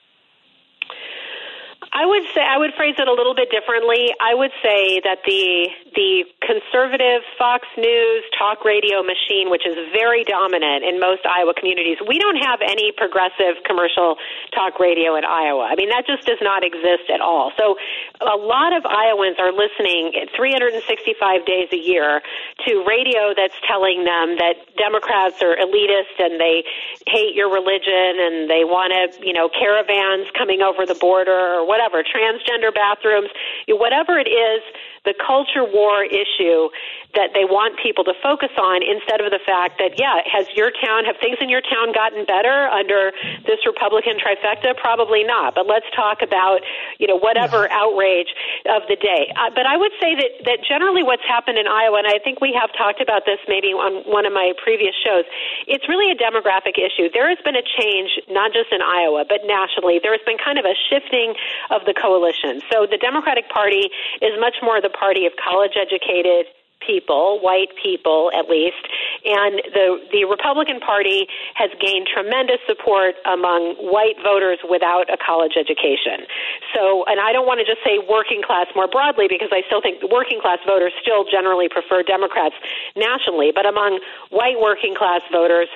I 1.92 2.06
would 2.06 2.22
say 2.34 2.40
I 2.40 2.56
would 2.56 2.72
phrase 2.74 2.94
it 2.98 3.06
a 3.06 3.12
little 3.12 3.34
bit 3.34 3.50
differently. 3.50 4.08
I 4.18 4.34
would 4.34 4.52
say 4.62 5.00
that 5.04 5.18
the 5.26 5.68
the 5.94 6.24
conservative 6.40 7.22
Fox 7.38 7.68
News 7.76 8.24
talk 8.38 8.64
radio 8.64 9.02
machine, 9.02 9.50
which 9.50 9.66
is 9.66 9.76
very 9.92 10.24
dominant 10.24 10.84
in 10.84 11.00
most 11.00 11.24
Iowa 11.28 11.54
communities, 11.54 11.98
we 12.06 12.18
don't 12.18 12.40
have 12.40 12.60
any 12.64 12.92
progressive 12.92 13.60
commercial 13.64 14.16
talk 14.54 14.80
radio 14.80 15.16
in 15.16 15.24
Iowa. 15.24 15.68
I 15.68 15.76
mean, 15.76 15.88
that 15.90 16.06
just 16.06 16.26
does 16.26 16.40
not 16.40 16.64
exist 16.64 17.12
at 17.12 17.20
all. 17.20 17.52
So, 17.56 17.76
a 18.20 18.38
lot 18.38 18.72
of 18.72 18.86
Iowans 18.86 19.36
are 19.38 19.52
listening 19.52 20.14
365 20.34 21.46
days 21.46 21.68
a 21.72 21.80
year 21.80 22.22
to 22.66 22.70
radio 22.86 23.34
that's 23.36 23.56
telling 23.66 24.04
them 24.04 24.38
that 24.38 24.62
Democrats 24.76 25.42
are 25.42 25.56
elitist 25.56 26.16
and 26.18 26.40
they 26.40 26.64
hate 27.06 27.34
your 27.34 27.52
religion 27.52 28.20
and 28.20 28.48
they 28.48 28.64
want 28.64 28.92
to, 28.94 29.26
you 29.26 29.32
know, 29.32 29.48
caravans 29.48 30.30
coming 30.36 30.62
over 30.62 30.86
the 30.86 30.96
border 30.96 31.60
or 31.60 31.66
whatever 31.66 32.02
transgender 32.02 32.72
bathrooms, 32.72 33.28
whatever 33.68 34.18
it 34.18 34.28
is, 34.28 34.62
the 35.04 35.14
culture 35.18 35.66
war 35.66 36.06
issue 36.06 36.70
that 37.18 37.34
they 37.34 37.44
want 37.44 37.74
people 37.82 38.04
to 38.06 38.14
focus 38.22 38.54
on 38.56 38.80
instead 38.86 39.20
of 39.20 39.34
the 39.34 39.42
fact 39.42 39.82
that, 39.82 39.98
yeah, 39.98 40.22
has 40.24 40.46
your 40.54 40.70
town, 40.70 41.04
have 41.04 41.18
things 41.18 41.36
in 41.42 41.50
your 41.50 41.60
town 41.60 41.90
gotten 41.92 42.24
better 42.24 42.70
under 42.70 43.10
this 43.42 43.58
Republican 43.66 44.16
trifecta? 44.16 44.78
Probably 44.78 45.26
not. 45.26 45.58
But 45.58 45.66
let's 45.66 45.84
talk 45.92 46.22
about, 46.22 46.62
you 47.02 47.10
know, 47.10 47.18
whatever 47.18 47.66
yeah. 47.66 47.82
outrage 47.82 48.30
of 48.70 48.86
the 48.86 48.94
day. 48.94 49.34
Uh, 49.34 49.50
but 49.50 49.66
I 49.66 49.76
would 49.76 49.92
say 49.98 50.14
that, 50.14 50.32
that 50.46 50.58
generally 50.62 51.02
what's 51.02 51.26
happened 51.26 51.58
in 51.58 51.66
Iowa, 51.66 51.98
and 51.98 52.06
I 52.06 52.22
think 52.22 52.40
we 52.40 52.54
have 52.54 52.70
talked 52.78 53.02
about 53.02 53.26
this 53.26 53.42
maybe 53.50 53.74
on 53.74 54.06
one 54.06 54.24
of 54.24 54.32
my 54.32 54.54
previous 54.62 54.94
shows, 55.02 55.26
it's 55.66 55.90
really 55.90 56.14
a 56.14 56.16
demographic 56.16 56.78
issue. 56.78 57.10
There 57.10 57.28
has 57.28 57.42
been 57.42 57.58
a 57.58 57.66
change, 57.66 58.22
not 58.30 58.54
just 58.54 58.70
in 58.70 58.80
Iowa, 58.80 59.26
but 59.26 59.42
nationally. 59.44 59.98
There 59.98 60.14
has 60.14 60.22
been 60.22 60.38
kind 60.38 60.62
of 60.62 60.64
a 60.64 60.78
shifting 60.78 61.34
of 61.74 61.82
the 61.90 61.92
coalition. 61.92 62.62
So 62.70 62.86
the 62.86 63.02
Democratic 63.02 63.50
Party 63.50 63.90
is 64.22 64.38
much 64.38 64.62
more 64.62 64.80
the 64.80 64.91
party 64.92 65.26
of 65.26 65.32
college 65.42 65.72
educated 65.80 66.46
people, 66.86 67.38
white 67.40 67.70
people 67.78 68.30
at 68.34 68.50
least, 68.50 68.82
and 69.24 69.62
the 69.72 70.02
the 70.10 70.24
Republican 70.26 70.80
Party 70.80 71.26
has 71.54 71.70
gained 71.78 72.08
tremendous 72.10 72.58
support 72.66 73.14
among 73.24 73.78
white 73.78 74.18
voters 74.22 74.58
without 74.66 75.06
a 75.12 75.16
college 75.16 75.54
education. 75.54 76.26
So, 76.74 77.04
and 77.06 77.20
I 77.20 77.32
don't 77.32 77.46
want 77.46 77.62
to 77.62 77.66
just 77.66 77.80
say 77.86 78.02
working 78.02 78.42
class 78.42 78.66
more 78.74 78.88
broadly 78.88 79.26
because 79.30 79.50
I 79.52 79.62
still 79.66 79.80
think 79.80 80.02
working 80.10 80.40
class 80.40 80.58
voters 80.66 80.92
still 81.00 81.24
generally 81.24 81.68
prefer 81.68 82.02
Democrats 82.02 82.54
nationally, 82.96 83.52
but 83.54 83.66
among 83.66 84.00
white 84.30 84.58
working 84.58 84.94
class 84.94 85.22
voters, 85.30 85.68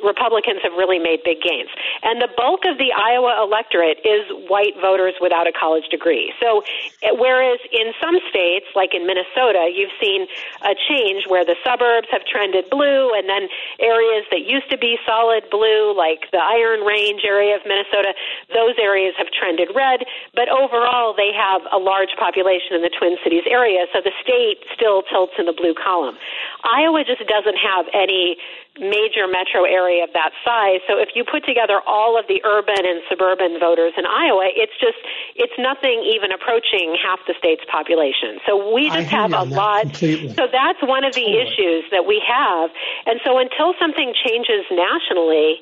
Republicans 0.00 0.60
have 0.64 0.72
really 0.72 0.98
made 0.98 1.20
big 1.24 1.44
gains. 1.44 1.68
And 2.02 2.20
the 2.20 2.28
bulk 2.36 2.64
of 2.64 2.78
the 2.78 2.92
Iowa 2.96 3.44
electorate 3.44 4.00
is 4.04 4.24
white 4.48 4.74
voters 4.80 5.14
without 5.20 5.46
a 5.46 5.52
college 5.52 5.86
degree. 5.92 6.32
So, 6.40 6.64
eh, 7.02 7.12
whereas 7.12 7.60
in 7.70 7.92
some 8.00 8.16
states, 8.28 8.66
like 8.74 8.94
in 8.94 9.06
Minnesota, 9.06 9.68
you've 9.68 9.94
seen 10.00 10.26
a 10.64 10.74
change 10.74 11.28
where 11.28 11.44
the 11.44 11.56
suburbs 11.62 12.08
have 12.10 12.24
trended 12.24 12.70
blue, 12.70 13.12
and 13.14 13.28
then 13.28 13.48
areas 13.78 14.24
that 14.30 14.42
used 14.48 14.70
to 14.70 14.78
be 14.78 14.98
solid 15.06 15.44
blue, 15.50 15.94
like 15.94 16.30
the 16.32 16.42
Iron 16.42 16.80
Range 16.82 17.20
area 17.24 17.54
of 17.54 17.62
Minnesota, 17.66 18.14
those 18.52 18.74
areas 18.80 19.14
have 19.18 19.28
trended 19.30 19.68
red. 19.74 20.04
But 20.34 20.48
overall, 20.48 21.14
they 21.14 21.32
have 21.36 21.62
a 21.70 21.78
large 21.78 22.16
population 22.18 22.74
in 22.74 22.82
the 22.82 22.90
Twin 22.90 23.16
Cities 23.22 23.44
area, 23.46 23.86
so 23.92 24.00
the 24.00 24.12
state 24.22 24.64
still 24.74 25.02
tilts 25.02 25.34
in 25.38 25.46
the 25.46 25.52
blue 25.52 25.74
column. 25.74 26.16
Iowa 26.64 27.04
just 27.04 27.22
doesn't 27.28 27.58
have 27.58 27.86
any 27.92 28.38
major 28.80 29.28
metro 29.28 29.64
area 29.68 30.04
of 30.04 30.10
that 30.16 30.32
size. 30.44 30.80
So 30.88 30.96
if 30.96 31.12
you 31.14 31.24
put 31.28 31.44
together 31.44 31.80
all 31.84 32.18
of 32.18 32.24
the 32.26 32.40
urban 32.44 32.80
and 32.88 33.04
suburban 33.08 33.60
voters 33.60 33.92
in 33.98 34.06
Iowa, 34.06 34.48
it's 34.48 34.72
just 34.80 34.96
it's 35.36 35.52
nothing 35.58 36.00
even 36.08 36.32
approaching 36.32 36.96
half 36.96 37.20
the 37.28 37.34
state's 37.36 37.64
population. 37.68 38.40
So 38.48 38.72
we 38.72 38.88
just 38.88 39.12
have 39.12 39.32
a 39.32 39.44
lot. 39.44 39.92
Completely. 39.92 40.32
So 40.34 40.48
that's 40.48 40.80
one 40.80 41.04
of 41.04 41.12
the 41.12 41.20
totally. 41.20 41.44
issues 41.44 41.84
that 41.92 42.06
we 42.08 42.22
have. 42.24 42.70
And 43.04 43.20
so 43.24 43.36
until 43.36 43.74
something 43.76 44.14
changes 44.16 44.64
nationally, 44.72 45.60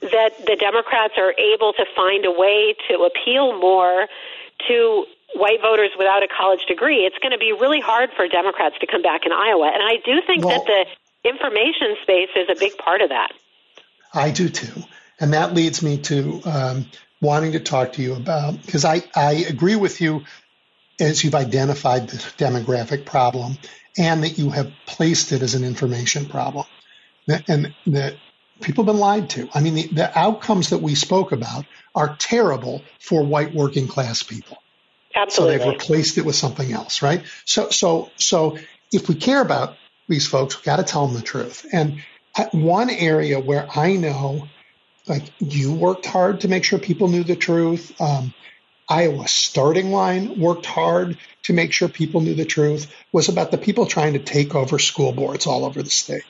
that 0.00 0.36
the 0.46 0.56
Democrats 0.56 1.14
are 1.16 1.34
able 1.34 1.72
to 1.72 1.84
find 1.96 2.24
a 2.26 2.30
way 2.30 2.76
to 2.88 3.08
appeal 3.08 3.58
more 3.58 4.06
to 4.68 5.06
white 5.34 5.60
voters 5.60 5.90
without 5.98 6.22
a 6.22 6.28
college 6.28 6.64
degree, 6.68 7.02
it's 7.02 7.18
going 7.18 7.32
to 7.32 7.38
be 7.38 7.52
really 7.52 7.80
hard 7.80 8.10
for 8.14 8.28
Democrats 8.28 8.76
to 8.80 8.86
come 8.86 9.02
back 9.02 9.26
in 9.26 9.32
Iowa. 9.32 9.70
And 9.72 9.82
I 9.82 9.98
do 10.04 10.22
think 10.26 10.44
well, 10.44 10.62
that 10.62 10.66
the 10.66 10.86
information 11.24 11.96
space 12.02 12.30
is 12.36 12.48
a 12.50 12.58
big 12.58 12.76
part 12.78 13.00
of 13.00 13.08
that. 13.08 13.32
I 14.12 14.30
do 14.30 14.48
too. 14.48 14.82
And 15.18 15.32
that 15.32 15.54
leads 15.54 15.82
me 15.82 15.98
to 15.98 16.40
um, 16.44 16.86
wanting 17.20 17.52
to 17.52 17.60
talk 17.60 17.94
to 17.94 18.02
you 18.02 18.14
about, 18.14 18.60
because 18.64 18.84
I, 18.84 19.02
I 19.14 19.44
agree 19.48 19.76
with 19.76 20.00
you 20.00 20.24
as 21.00 21.24
you've 21.24 21.34
identified 21.34 22.08
the 22.08 22.18
demographic 22.38 23.04
problem 23.04 23.58
and 23.96 24.22
that 24.24 24.38
you 24.38 24.50
have 24.50 24.72
placed 24.86 25.32
it 25.32 25.42
as 25.42 25.54
an 25.54 25.64
information 25.64 26.26
problem. 26.26 26.66
And 27.48 27.74
that 27.86 28.16
people 28.60 28.84
have 28.84 28.92
been 28.92 29.00
lied 29.00 29.30
to. 29.30 29.48
I 29.54 29.60
mean, 29.60 29.74
the, 29.74 29.86
the 29.88 30.18
outcomes 30.18 30.70
that 30.70 30.78
we 30.78 30.94
spoke 30.94 31.32
about 31.32 31.64
are 31.94 32.16
terrible 32.18 32.82
for 33.00 33.22
white 33.22 33.54
working 33.54 33.88
class 33.88 34.22
people. 34.22 34.58
Absolutely. 35.14 35.58
So 35.58 35.64
they've 35.64 35.72
replaced 35.72 36.18
it 36.18 36.24
with 36.24 36.36
something 36.36 36.72
else, 36.72 37.02
right? 37.02 37.22
So, 37.44 37.70
so, 37.70 38.10
so 38.16 38.58
if 38.92 39.08
we 39.08 39.14
care 39.14 39.40
about 39.40 39.76
these 40.08 40.26
folks, 40.26 40.58
we 40.58 40.64
got 40.64 40.76
to 40.76 40.84
tell 40.84 41.06
them 41.06 41.16
the 41.16 41.22
truth. 41.22 41.66
And 41.72 42.02
one 42.52 42.90
area 42.90 43.40
where 43.40 43.66
I 43.74 43.96
know, 43.96 44.48
like 45.06 45.24
you 45.38 45.72
worked 45.72 46.06
hard 46.06 46.40
to 46.40 46.48
make 46.48 46.64
sure 46.64 46.78
people 46.78 47.08
knew 47.08 47.24
the 47.24 47.36
truth. 47.36 48.00
Um, 48.00 48.34
Iowa 48.88 49.28
starting 49.28 49.92
line 49.92 50.38
worked 50.38 50.66
hard 50.66 51.16
to 51.44 51.52
make 51.52 51.72
sure 51.72 51.88
people 51.88 52.20
knew 52.20 52.34
the 52.34 52.44
truth 52.44 52.92
was 53.12 53.28
about 53.28 53.50
the 53.50 53.58
people 53.58 53.86
trying 53.86 54.14
to 54.14 54.18
take 54.18 54.54
over 54.54 54.78
school 54.78 55.12
boards 55.12 55.46
all 55.46 55.64
over 55.64 55.82
the 55.82 55.90
state. 55.90 56.24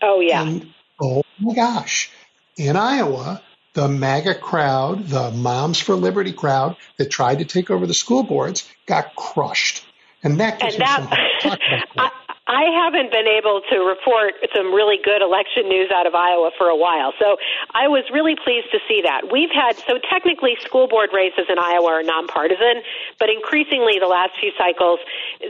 Oh 0.00 0.20
yeah. 0.20 0.42
And, 0.42 0.74
oh 1.00 1.22
my 1.38 1.54
gosh. 1.54 2.10
In 2.56 2.76
Iowa, 2.76 3.40
the 3.74 3.88
MAGA 3.88 4.36
crowd, 4.36 5.06
the 5.06 5.30
Moms 5.30 5.78
for 5.80 5.94
Liberty 5.94 6.32
crowd 6.32 6.76
that 6.98 7.10
tried 7.10 7.38
to 7.38 7.44
take 7.44 7.70
over 7.70 7.86
the 7.86 7.94
school 7.94 8.22
boards 8.22 8.68
got 8.86 9.14
crushed. 9.14 9.84
And 10.24 10.40
that 10.40 10.60
gives 10.60 10.74
and 10.74 10.80
me 10.80 10.86
that, 10.86 11.42
some 11.42 11.50
hope. 11.96 12.12
I, 12.48 12.74
haven't 12.74 13.12
been 13.12 13.30
able 13.30 13.62
to 13.70 13.86
report 13.86 14.34
some 14.50 14.74
really 14.74 14.98
good 14.98 15.22
election 15.22 15.68
news 15.70 15.90
out 15.94 16.06
of 16.06 16.14
Iowa 16.14 16.50
for 16.58 16.66
a 16.66 16.76
while. 16.76 17.14
So 17.18 17.38
I 17.70 17.86
was 17.86 18.02
really 18.10 18.34
pleased 18.34 18.74
to 18.74 18.82
see 18.90 19.02
that. 19.06 19.30
We've 19.30 19.52
had, 19.54 19.78
so 19.86 20.02
technically 20.10 20.58
school 20.58 20.88
board 20.88 21.14
races 21.14 21.46
in 21.46 21.58
Iowa 21.58 22.02
are 22.02 22.02
nonpartisan, 22.02 22.82
but 23.22 23.30
increasingly 23.30 24.02
the 24.02 24.10
last 24.10 24.34
few 24.42 24.50
cycles, 24.58 24.98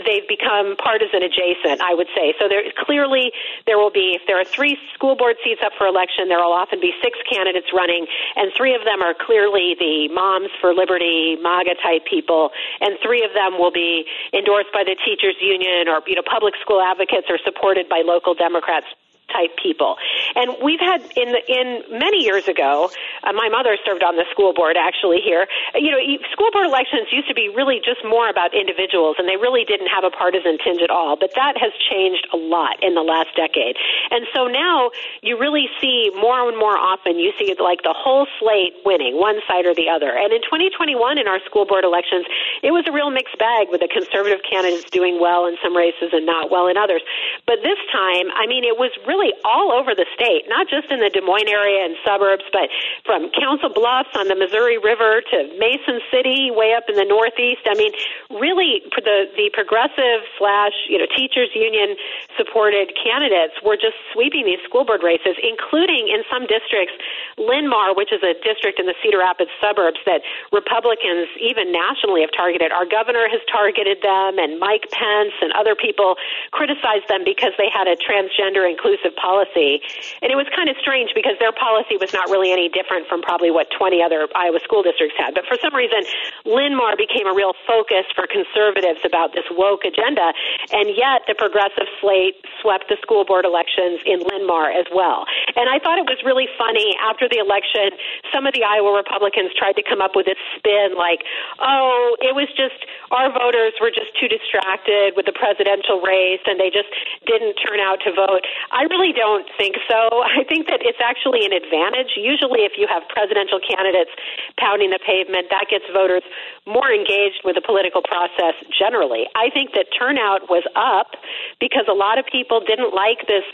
they've 0.05 0.29
become 0.29 0.77
partisan 0.77 1.25
adjacent, 1.25 1.81
I 1.81 1.97
would 1.97 2.13
say. 2.13 2.37
So 2.37 2.49
there 2.53 2.61
clearly, 2.85 3.33
there 3.65 3.81
will 3.81 3.95
be, 3.95 4.21
if 4.21 4.29
there 4.29 4.37
are 4.37 4.45
three 4.45 4.77
school 4.93 5.17
board 5.17 5.41
seats 5.41 5.65
up 5.65 5.73
for 5.81 5.89
election, 5.89 6.29
there 6.29 6.45
will 6.45 6.53
often 6.53 6.77
be 6.77 6.93
six 7.01 7.17
candidates 7.25 7.73
running, 7.73 8.05
and 8.37 8.53
three 8.53 8.77
of 8.77 8.85
them 8.85 9.01
are 9.01 9.17
clearly 9.17 9.73
the 9.81 10.13
Moms 10.13 10.53
for 10.61 10.77
Liberty, 10.77 11.41
MAGA 11.41 11.81
type 11.81 12.05
people, 12.05 12.53
and 12.85 13.01
three 13.01 13.25
of 13.25 13.33
them 13.33 13.57
will 13.57 13.73
be 13.73 14.05
endorsed 14.37 14.73
by 14.77 14.85
the 14.85 14.97
teachers 15.01 15.41
union 15.41 15.89
or, 15.89 16.05
you 16.05 16.15
know, 16.15 16.27
public 16.29 16.53
school 16.61 16.82
advocates 16.83 17.29
are 17.31 17.39
supported 17.45 17.89
by 17.89 18.03
local 18.05 18.35
Democrats 18.35 18.87
type 19.33 19.57
people. 19.57 19.97
And 20.37 20.55
we've 20.63 20.81
had 20.81 21.01
in 21.17 21.33
the, 21.33 21.43
in 21.49 21.99
many 21.99 22.23
years 22.23 22.47
ago, 22.49 22.91
uh, 23.25 23.33
my 23.33 23.49
mother 23.49 23.77
served 23.85 24.03
on 24.03 24.17
the 24.17 24.25
school 24.31 24.53
board 24.53 24.77
actually 24.77 25.21
here. 25.25 25.47
You 25.75 25.91
know, 25.91 26.01
school 26.31 26.51
board 26.53 26.67
elections 26.67 27.09
used 27.11 27.29
to 27.29 27.35
be 27.35 27.49
really 27.49 27.81
just 27.81 28.05
more 28.05 28.29
about 28.29 28.55
individuals, 28.55 29.17
and 29.19 29.29
they 29.29 29.37
really 29.37 29.65
didn't 29.65 29.89
have 29.89 30.05
a 30.05 30.11
partisan 30.11 30.59
tinge 30.59 30.83
at 30.83 30.91
all. 30.91 31.17
But 31.17 31.33
that 31.35 31.57
has 31.57 31.73
changed 31.91 32.29
a 32.33 32.37
lot 32.37 32.83
in 32.83 32.95
the 32.95 33.03
last 33.03 33.35
decade. 33.37 33.77
And 34.11 34.27
so 34.35 34.47
now 34.47 34.91
you 35.23 35.39
really 35.39 35.69
see 35.81 36.11
more 36.15 36.49
and 36.49 36.59
more 36.59 36.77
often 36.77 37.19
you 37.19 37.33
see 37.39 37.55
like 37.59 37.83
the 37.83 37.95
whole 37.95 38.27
slate 38.39 38.75
winning, 38.85 39.19
one 39.19 39.39
side 39.47 39.67
or 39.67 39.75
the 39.75 39.89
other. 39.89 40.11
And 40.11 40.33
in 40.33 40.43
2021 40.43 41.19
in 41.19 41.29
our 41.29 41.39
school 41.47 41.65
board 41.65 41.85
elections, 41.85 42.27
it 42.63 42.73
was 42.73 42.85
a 42.89 42.93
real 42.93 43.11
mixed 43.11 43.39
bag 43.39 43.69
with 43.71 43.81
the 43.81 43.89
conservative 43.89 44.41
candidates 44.43 44.91
doing 44.91 45.21
well 45.21 45.47
in 45.47 45.57
some 45.63 45.77
races 45.77 46.11
and 46.13 46.27
not 46.27 46.51
well 46.51 46.67
in 46.67 46.77
others. 46.77 47.03
But 47.47 47.63
this 47.63 47.79
time, 47.93 48.27
I 48.35 48.47
mean, 48.47 48.65
it 48.65 48.77
was 48.77 48.91
really 49.07 49.22
really 49.23 49.35
all 49.45 49.71
over 49.71 49.95
the 49.95 50.07
state, 50.15 50.51
not 50.51 50.67
just 50.67 50.91
in 50.91 50.99
the 50.99 51.11
Des 51.11 51.23
Moines 51.23 51.49
area 51.49 51.87
and 51.87 51.95
suburbs, 52.03 52.43
but 52.51 52.67
from 53.07 53.31
Council 53.31 53.71
Bluffs 53.71 54.11
on 54.19 54.27
the 54.27 54.35
Missouri 54.35 54.79
River 54.79 55.23
to 55.23 55.37
Mason 55.59 56.03
City, 56.11 56.51
way 56.51 56.75
up 56.75 56.91
in 56.91 56.99
the 56.99 57.07
Northeast. 57.07 57.63
I 57.71 57.79
mean, 57.79 57.95
really, 58.35 58.83
the 58.91 59.31
the 59.39 59.51
progressive 59.55 60.27
slash 60.39 60.75
you 60.91 60.99
know 60.99 61.07
teachers 61.07 61.55
union 61.55 61.95
supported 62.37 62.91
candidates 62.99 63.55
were 63.63 63.79
just 63.79 63.95
sweeping 64.11 64.45
these 64.45 64.61
school 64.67 64.85
board 64.85 65.07
races, 65.07 65.39
including 65.39 66.11
in 66.11 66.27
some 66.27 66.51
districts, 66.51 66.95
Linn-Mar, 67.39 67.95
which 67.95 68.11
is 68.11 68.23
a 68.27 68.35
district 68.43 68.83
in 68.83 68.87
the 68.91 68.97
Cedar 69.03 69.23
Rapids 69.23 69.55
suburbs 69.63 70.03
that 70.07 70.27
Republicans 70.51 71.31
even 71.39 71.71
nationally 71.71 72.27
have 72.27 72.35
targeted. 72.35 72.75
Our 72.75 72.87
governor 72.87 73.31
has 73.31 73.41
targeted 73.47 74.03
them, 74.03 74.43
and 74.43 74.59
Mike 74.59 74.91
Pence 74.91 75.37
and 75.39 75.55
other 75.55 75.79
people 75.79 76.19
criticized 76.51 77.07
them 77.07 77.23
because 77.23 77.55
they 77.59 77.71
had 77.71 77.87
a 77.87 77.95
transgender 77.95 78.67
inclusive 78.67 79.12
policy. 79.13 79.81
And 80.21 80.33
it 80.33 80.37
was 80.37 80.47
kind 80.55 80.69
of 80.69 80.77
strange 80.81 81.13
because 81.15 81.37
their 81.39 81.53
policy 81.53 81.97
was 81.97 82.13
not 82.13 82.29
really 82.29 82.53
any 82.53 82.69
different 82.69 83.07
from 83.07 83.23
probably 83.23 83.51
what 83.51 83.69
20 83.71 84.03
other 84.03 84.29
Iowa 84.35 84.61
school 84.65 84.83
districts 84.83 85.17
had. 85.17 85.35
But 85.35 85.47
for 85.47 85.57
some 85.61 85.75
reason, 85.75 86.05
Linn-Mar 86.45 86.97
became 86.97 87.27
a 87.27 87.35
real 87.35 87.55
focus 87.67 88.09
for 88.15 88.27
conservatives 88.27 89.01
about 89.05 89.33
this 89.33 89.45
woke 89.53 89.85
agenda. 89.85 90.33
And 90.73 90.93
yet 90.97 91.29
the 91.29 91.35
progressive 91.37 91.89
slate 92.01 92.41
swept 92.61 92.89
the 92.89 92.97
school 93.03 93.25
board 93.25 93.45
elections 93.45 94.01
in 94.07 94.21
Linn-Mar 94.21 94.71
as 94.73 94.87
well. 94.93 95.25
And 95.57 95.69
I 95.69 95.79
thought 95.79 95.99
it 95.99 96.09
was 96.09 96.21
really 96.25 96.49
funny 96.57 96.97
after 97.03 97.29
the 97.29 97.39
election, 97.39 97.97
some 98.33 98.47
of 98.47 98.55
the 98.55 98.65
Iowa 98.65 98.97
Republicans 98.97 99.53
tried 99.57 99.77
to 99.77 99.85
come 99.85 100.01
up 100.01 100.17
with 100.17 100.27
this 100.27 100.41
spin 100.57 100.95
like, 100.97 101.25
oh, 101.61 102.17
it 102.21 102.35
was 102.35 102.49
just 102.57 102.87
our 103.11 103.33
voters 103.33 103.75
were 103.81 103.91
just 103.91 104.15
too 104.19 104.29
distracted 104.29 105.15
with 105.17 105.27
the 105.27 105.37
presidential 105.37 106.01
race 106.01 106.41
and 106.47 106.59
they 106.59 106.71
just 106.71 106.89
didn't 107.27 107.59
turn 107.61 107.81
out 107.81 108.01
to 108.05 108.11
vote. 108.13 108.47
I 108.71 108.87
really 108.93 109.17
don't 109.17 109.49
think 109.57 109.81
so. 109.89 110.21
I 110.39 110.45
think 110.45 110.69
that 110.69 110.85
it's 110.85 111.01
actually 111.01 111.49
an 111.49 111.57
advantage. 111.57 112.13
Usually, 112.21 112.69
if 112.69 112.77
you 112.77 112.85
have 112.93 113.09
presidential 113.09 113.57
candidates 113.65 114.13
pounding 114.61 114.93
the 114.93 115.01
pavement, 115.01 115.49
that 115.49 115.73
gets 115.73 115.89
voters 115.89 116.23
more 116.69 116.93
engaged 116.93 117.41
with 117.43 117.57
the 117.57 117.65
political 117.65 118.05
process 118.05 118.55
generally. 118.69 119.25
I 119.33 119.49
think 119.49 119.73
that 119.73 119.89
turnout 119.97 120.53
was 120.53 120.69
up 120.77 121.17
because 121.57 121.89
a 121.89 121.97
lot 121.97 122.21
of 122.21 122.29
people 122.29 122.61
didn't 122.61 122.93
like 122.93 123.25
this 123.25 123.47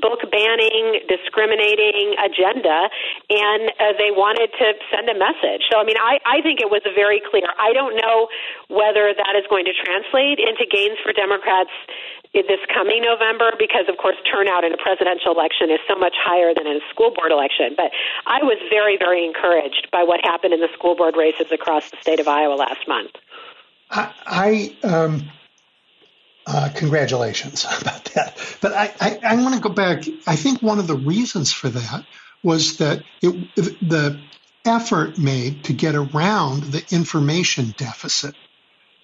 book 0.00 0.24
banning, 0.32 1.04
discriminating 1.06 2.16
agenda, 2.16 2.88
and 3.28 3.68
uh, 3.76 3.92
they 4.00 4.10
wanted 4.10 4.50
to 4.56 4.66
send 4.88 5.08
a 5.08 5.16
message. 5.16 5.68
So, 5.70 5.80
I 5.80 5.84
mean, 5.84 6.00
I, 6.00 6.18
I 6.24 6.40
think 6.40 6.60
it 6.60 6.68
was 6.72 6.82
very 6.96 7.20
clear. 7.20 7.46
I 7.60 7.72
don't 7.72 7.96
know 7.96 8.28
whether 8.68 9.12
that 9.12 9.34
is 9.36 9.44
going 9.48 9.64
to 9.64 9.74
translate 9.76 10.40
into 10.40 10.64
gains 10.68 10.96
for 11.04 11.12
Democrats 11.12 11.72
this 12.32 12.60
coming 12.72 13.02
November 13.02 13.52
because, 13.58 13.88
of 13.88 13.96
course, 13.96 14.16
turnout 14.30 14.64
in 14.64 14.72
a 14.72 14.76
presidential 14.76 15.32
election 15.32 15.70
is 15.70 15.80
so 15.88 15.96
much 15.96 16.14
higher 16.18 16.52
than 16.54 16.66
in 16.66 16.76
a 16.76 16.86
school 16.90 17.10
board 17.10 17.32
election. 17.32 17.74
But 17.76 17.90
I 18.26 18.42
was 18.42 18.58
very, 18.70 18.96
very 18.96 19.24
encouraged 19.24 19.88
by 19.90 20.04
what 20.04 20.20
happened 20.22 20.54
in 20.54 20.60
the 20.60 20.68
school 20.74 20.94
board 20.94 21.16
races 21.16 21.50
across 21.50 21.90
the 21.90 21.96
state 22.00 22.20
of 22.20 22.28
Iowa 22.28 22.54
last 22.54 22.86
month. 22.86 23.12
I, 23.90 24.12
I 24.26 24.86
um, 24.86 25.30
uh, 26.46 26.70
congratulations 26.74 27.64
about 27.80 28.04
that. 28.14 28.36
But 28.60 28.72
I, 28.72 28.94
I, 29.00 29.18
I 29.22 29.36
want 29.36 29.54
to 29.54 29.60
go 29.60 29.70
back. 29.70 30.04
I 30.26 30.36
think 30.36 30.62
one 30.62 30.78
of 30.78 30.86
the 30.86 30.96
reasons 30.96 31.52
for 31.52 31.68
that 31.68 32.04
was 32.42 32.78
that 32.78 33.02
it, 33.22 33.54
the 33.56 34.20
effort 34.64 35.18
made 35.18 35.64
to 35.64 35.72
get 35.72 35.94
around 35.94 36.64
the 36.64 36.84
information 36.90 37.74
deficit. 37.76 38.34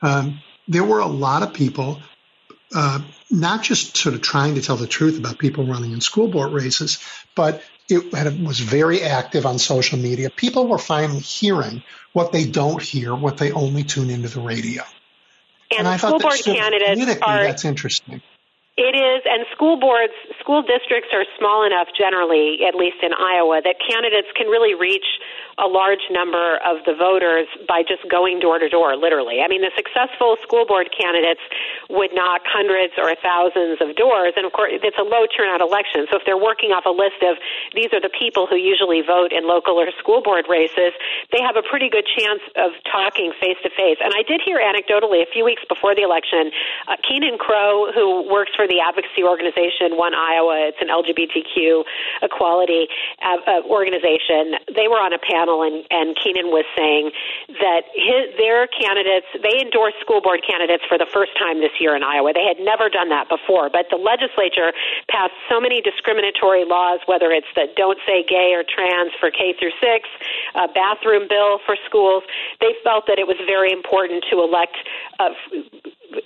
Um, 0.02 0.40
there 0.68 0.84
were 0.84 1.00
a 1.00 1.06
lot 1.06 1.42
of 1.42 1.52
people, 1.52 2.00
uh, 2.74 3.00
not 3.30 3.62
just 3.62 3.96
sort 3.96 4.14
of 4.14 4.20
trying 4.20 4.56
to 4.56 4.62
tell 4.62 4.76
the 4.76 4.86
truth 4.86 5.18
about 5.18 5.38
people 5.38 5.66
running 5.66 5.92
in 5.92 6.00
school 6.00 6.28
board 6.28 6.52
races, 6.52 6.98
but 7.34 7.62
it 7.88 8.14
had, 8.14 8.44
was 8.44 8.60
very 8.60 9.02
active 9.02 9.46
on 9.46 9.58
social 9.58 9.98
media. 9.98 10.30
People 10.30 10.66
were 10.66 10.78
finally 10.78 11.20
hearing 11.20 11.82
what 12.12 12.32
they 12.32 12.46
don't 12.46 12.82
hear, 12.82 13.14
what 13.14 13.36
they 13.36 13.52
only 13.52 13.84
tune 13.84 14.10
into 14.10 14.28
the 14.28 14.40
radio. 14.40 14.82
And, 15.70 15.80
and 15.80 15.88
I 15.88 15.96
school 15.96 16.18
thought 16.18 16.22
board 16.22 16.40
candidates 16.44 17.20
are 17.22 17.44
that's 17.44 17.64
interesting. 17.64 18.22
It 18.76 18.98
is, 18.98 19.22
and 19.24 19.46
school 19.54 19.78
boards, 19.78 20.12
school 20.40 20.62
districts 20.62 21.10
are 21.12 21.24
small 21.38 21.64
enough 21.64 21.86
generally, 21.96 22.58
at 22.66 22.74
least 22.74 22.96
in 23.04 23.12
Iowa, 23.14 23.60
that 23.62 23.76
candidates 23.78 24.26
can 24.34 24.48
really 24.48 24.74
reach 24.74 25.06
a 25.58 25.68
large 25.68 26.02
number 26.10 26.58
of 26.66 26.82
the 26.86 26.94
voters 26.94 27.46
by 27.68 27.82
just 27.86 28.02
going 28.10 28.40
door 28.40 28.58
to 28.58 28.68
door, 28.68 28.96
literally. 28.96 29.38
I 29.38 29.48
mean, 29.48 29.62
the 29.62 29.70
successful 29.76 30.36
school 30.42 30.66
board 30.66 30.90
candidates 30.90 31.40
would 31.90 32.10
knock 32.10 32.42
hundreds 32.44 32.94
or 32.98 33.14
thousands 33.22 33.78
of 33.78 33.94
doors, 33.94 34.34
and 34.34 34.46
of 34.46 34.52
course, 34.52 34.74
it's 34.74 34.98
a 34.98 35.06
low 35.06 35.30
turnout 35.30 35.62
election. 35.62 36.10
So 36.10 36.18
if 36.18 36.24
they're 36.26 36.40
working 36.40 36.74
off 36.74 36.86
a 36.86 36.94
list 36.94 37.22
of 37.22 37.38
these 37.74 37.94
are 37.94 38.02
the 38.02 38.10
people 38.10 38.50
who 38.50 38.56
usually 38.56 39.02
vote 39.02 39.30
in 39.30 39.46
local 39.46 39.78
or 39.78 39.86
school 39.98 40.22
board 40.22 40.50
races, 40.50 40.90
they 41.30 41.42
have 41.42 41.54
a 41.54 41.62
pretty 41.62 41.86
good 41.86 42.06
chance 42.06 42.42
of 42.58 42.74
talking 42.90 43.30
face 43.38 43.58
to 43.62 43.70
face. 43.70 44.02
And 44.02 44.10
I 44.10 44.26
did 44.26 44.42
hear 44.42 44.58
anecdotally 44.58 45.22
a 45.22 45.30
few 45.30 45.44
weeks 45.44 45.62
before 45.68 45.94
the 45.94 46.02
election, 46.02 46.50
uh, 46.90 46.98
Keenan 47.06 47.38
Crow, 47.38 47.94
who 47.94 48.26
works 48.26 48.50
for 48.58 48.66
the 48.66 48.82
advocacy 48.82 49.22
organization 49.22 49.94
One 49.94 50.14
Iowa, 50.14 50.72
it's 50.74 50.82
an 50.82 50.90
LGBTQ 50.90 51.84
equality 52.22 52.90
uh, 53.22 53.62
organization, 53.70 54.58
they 54.74 54.90
were 54.90 54.98
on 54.98 55.12
a 55.12 55.20
panel 55.22 55.43
panel, 55.44 55.62
and, 55.62 56.16
Keenan 56.22 56.48
was 56.48 56.64
saying 56.76 57.10
that 57.60 57.82
his, 57.92 58.32
their 58.38 58.66
candidates, 58.68 59.26
they 59.42 59.60
endorsed 59.60 59.96
school 60.00 60.20
board 60.20 60.40
candidates 60.46 60.84
for 60.88 60.96
the 60.96 61.06
first 61.12 61.36
time 61.36 61.60
this 61.60 61.72
year 61.80 61.96
in 61.96 62.02
Iowa. 62.02 62.32
They 62.32 62.44
had 62.46 62.60
never 62.60 62.88
done 62.88 63.08
that 63.10 63.28
before, 63.28 63.68
but 63.68 63.90
the 63.90 63.96
legislature 63.96 64.72
passed 65.10 65.34
so 65.50 65.60
many 65.60 65.82
discriminatory 65.82 66.64
laws, 66.64 67.00
whether 67.06 67.32
it's 67.32 67.50
the 67.54 67.66
Don't 67.76 67.98
Say 68.06 68.24
Gay 68.24 68.54
or 68.54 68.64
Trans 68.64 69.12
for 69.18 69.30
K 69.30 69.54
through 69.58 69.74
six, 69.80 70.08
a 70.54 70.68
bathroom 70.68 71.26
bill 71.28 71.58
for 71.66 71.76
schools. 71.84 72.22
They 72.60 72.72
felt 72.84 73.06
that 73.08 73.18
it 73.18 73.26
was 73.26 73.36
very 73.44 73.72
important 73.72 74.24
to 74.30 74.40
elect 74.40 74.76
uh, 75.18 75.34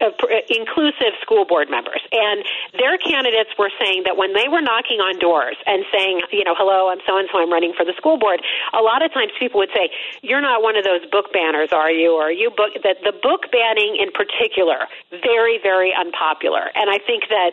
Uh, 0.01 0.11
uh, 0.11 0.45
inclusive 0.51 1.15
school 1.23 1.45
board 1.45 1.71
members. 1.71 2.03
And 2.13 2.45
their 2.77 2.99
candidates 2.99 3.51
were 3.59 3.71
saying 3.81 4.05
that 4.05 4.17
when 4.17 4.35
they 4.35 4.49
were 4.49 4.61
knocking 4.61 5.01
on 5.01 5.19
doors 5.19 5.57
and 5.65 5.85
saying, 5.93 6.23
you 6.33 6.45
know, 6.45 6.55
hello, 6.57 6.91
I'm 6.91 7.01
so 7.07 7.17
and 7.17 7.29
so, 7.33 7.39
I'm 7.41 7.51
running 7.51 7.73
for 7.73 7.85
the 7.85 7.95
school 7.97 8.19
board, 8.19 8.41
a 8.75 8.83
lot 8.83 9.05
of 9.05 9.13
times 9.13 9.33
people 9.39 9.61
would 9.61 9.73
say, 9.73 9.91
you're 10.23 10.41
not 10.41 10.63
one 10.63 10.77
of 10.77 10.85
those 10.85 11.05
book 11.09 11.33
banners, 11.33 11.73
are 11.73 11.91
you? 11.91 12.13
Or 12.13 12.31
you 12.31 12.51
book 12.51 12.75
that 12.83 13.01
the 13.05 13.13
book 13.13 13.51
banning 13.53 13.97
in 13.97 14.11
particular, 14.13 14.89
very, 15.11 15.61
very 15.63 15.95
unpopular. 15.95 16.69
And 16.75 16.91
I 16.91 16.99
think 16.99 17.29
that 17.31 17.53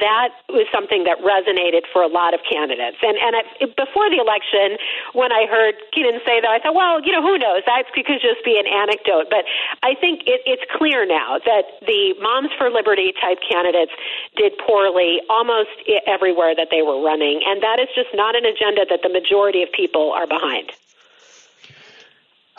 that 0.00 0.34
was 0.48 0.66
something 0.72 1.04
that 1.04 1.22
resonated 1.22 1.86
for 1.92 2.02
a 2.02 2.10
lot 2.10 2.34
of 2.34 2.40
candidates. 2.46 2.98
And, 3.02 3.14
and 3.18 3.32
it, 3.60 3.76
before 3.76 4.10
the 4.10 4.18
election, 4.18 4.80
when 5.12 5.30
I 5.30 5.46
heard 5.46 5.76
Keenan 5.92 6.18
say 6.26 6.40
that, 6.40 6.50
I 6.50 6.58
thought, 6.58 6.74
well, 6.74 7.02
you 7.04 7.12
know, 7.12 7.22
who 7.22 7.38
knows? 7.38 7.62
That 7.66 7.86
could 7.94 8.06
just 8.22 8.42
be 8.44 8.58
an 8.58 8.66
anecdote. 8.66 9.30
But 9.30 9.44
I 9.82 9.94
think 9.94 10.26
it, 10.26 10.42
it's 10.46 10.64
clear 10.74 11.06
now 11.06 11.38
that 11.44 11.65
the 11.80 12.14
Moms 12.20 12.50
for 12.58 12.70
Liberty 12.70 13.12
type 13.20 13.38
candidates 13.48 13.92
did 14.36 14.52
poorly 14.66 15.20
almost 15.28 15.70
everywhere 16.06 16.54
that 16.54 16.68
they 16.70 16.82
were 16.82 17.02
running, 17.02 17.42
and 17.44 17.62
that 17.62 17.80
is 17.80 17.88
just 17.94 18.08
not 18.14 18.34
an 18.34 18.44
agenda 18.44 18.86
that 18.90 19.00
the 19.02 19.08
majority 19.08 19.62
of 19.62 19.70
people 19.72 20.12
are 20.12 20.26
behind. 20.26 20.72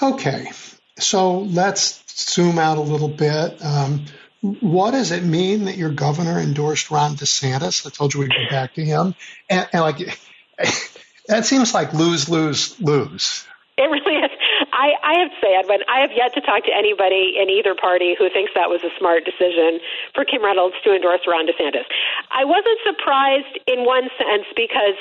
Okay, 0.01 0.51
so 0.99 1.39
let's 1.39 2.03
zoom 2.07 2.59
out 2.59 2.77
a 2.77 2.81
little 2.81 3.07
bit. 3.07 3.63
Um, 3.63 4.05
what 4.41 4.91
does 4.91 5.11
it 5.11 5.23
mean 5.23 5.65
that 5.65 5.77
your 5.77 5.89
governor 5.89 6.39
endorsed 6.39 6.91
Ron 6.91 7.15
DeSantis? 7.15 7.85
I 7.85 7.89
told 7.89 8.13
you 8.13 8.19
we'd 8.19 8.29
go 8.29 8.49
back 8.49 8.75
to 8.75 8.85
him, 8.85 9.15
and, 9.49 9.67
and 9.73 9.81
like 9.81 9.97
that 11.27 11.45
seems 11.45 11.73
like 11.73 11.93
lose, 11.93 12.29
lose, 12.29 12.79
lose. 12.79 13.45
It 13.77 13.83
really 13.83 14.17
is. 14.17 14.31
I, 14.78 14.93
I 15.01 15.13
have 15.25 15.34
to 15.34 15.38
say, 15.41 15.57
Edwin, 15.57 15.82
I 15.89 16.05
have 16.05 16.13
yet 16.13 16.38
to 16.38 16.41
talk 16.41 16.63
to 16.69 16.73
anybody 16.73 17.34
in 17.41 17.49
either 17.49 17.73
party 17.73 18.13
who 18.13 18.30
thinks 18.30 18.53
that 18.53 18.69
was 18.69 18.86
a 18.86 18.93
smart 19.01 19.25
decision 19.25 19.82
for 20.13 20.23
Kim 20.23 20.45
Reynolds 20.45 20.75
to 20.86 20.93
endorse 20.93 21.25
Ron 21.25 21.49
DeSantis. 21.49 21.89
I 22.30 22.45
wasn't 22.45 22.78
surprised 22.86 23.57
in 23.65 23.89
one 23.89 24.05
sense 24.21 24.45
because 24.55 24.93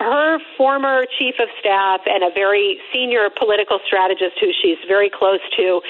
her 0.00 0.38
former 0.56 1.06
chief 1.18 1.36
of 1.40 1.48
staff 1.58 2.02
and 2.04 2.22
a 2.22 2.28
very 2.34 2.76
senior 2.92 3.30
political 3.32 3.80
strategist 3.86 4.36
who 4.40 4.52
she's 4.52 4.78
very 4.86 5.08
close 5.08 5.40
to 5.56 5.80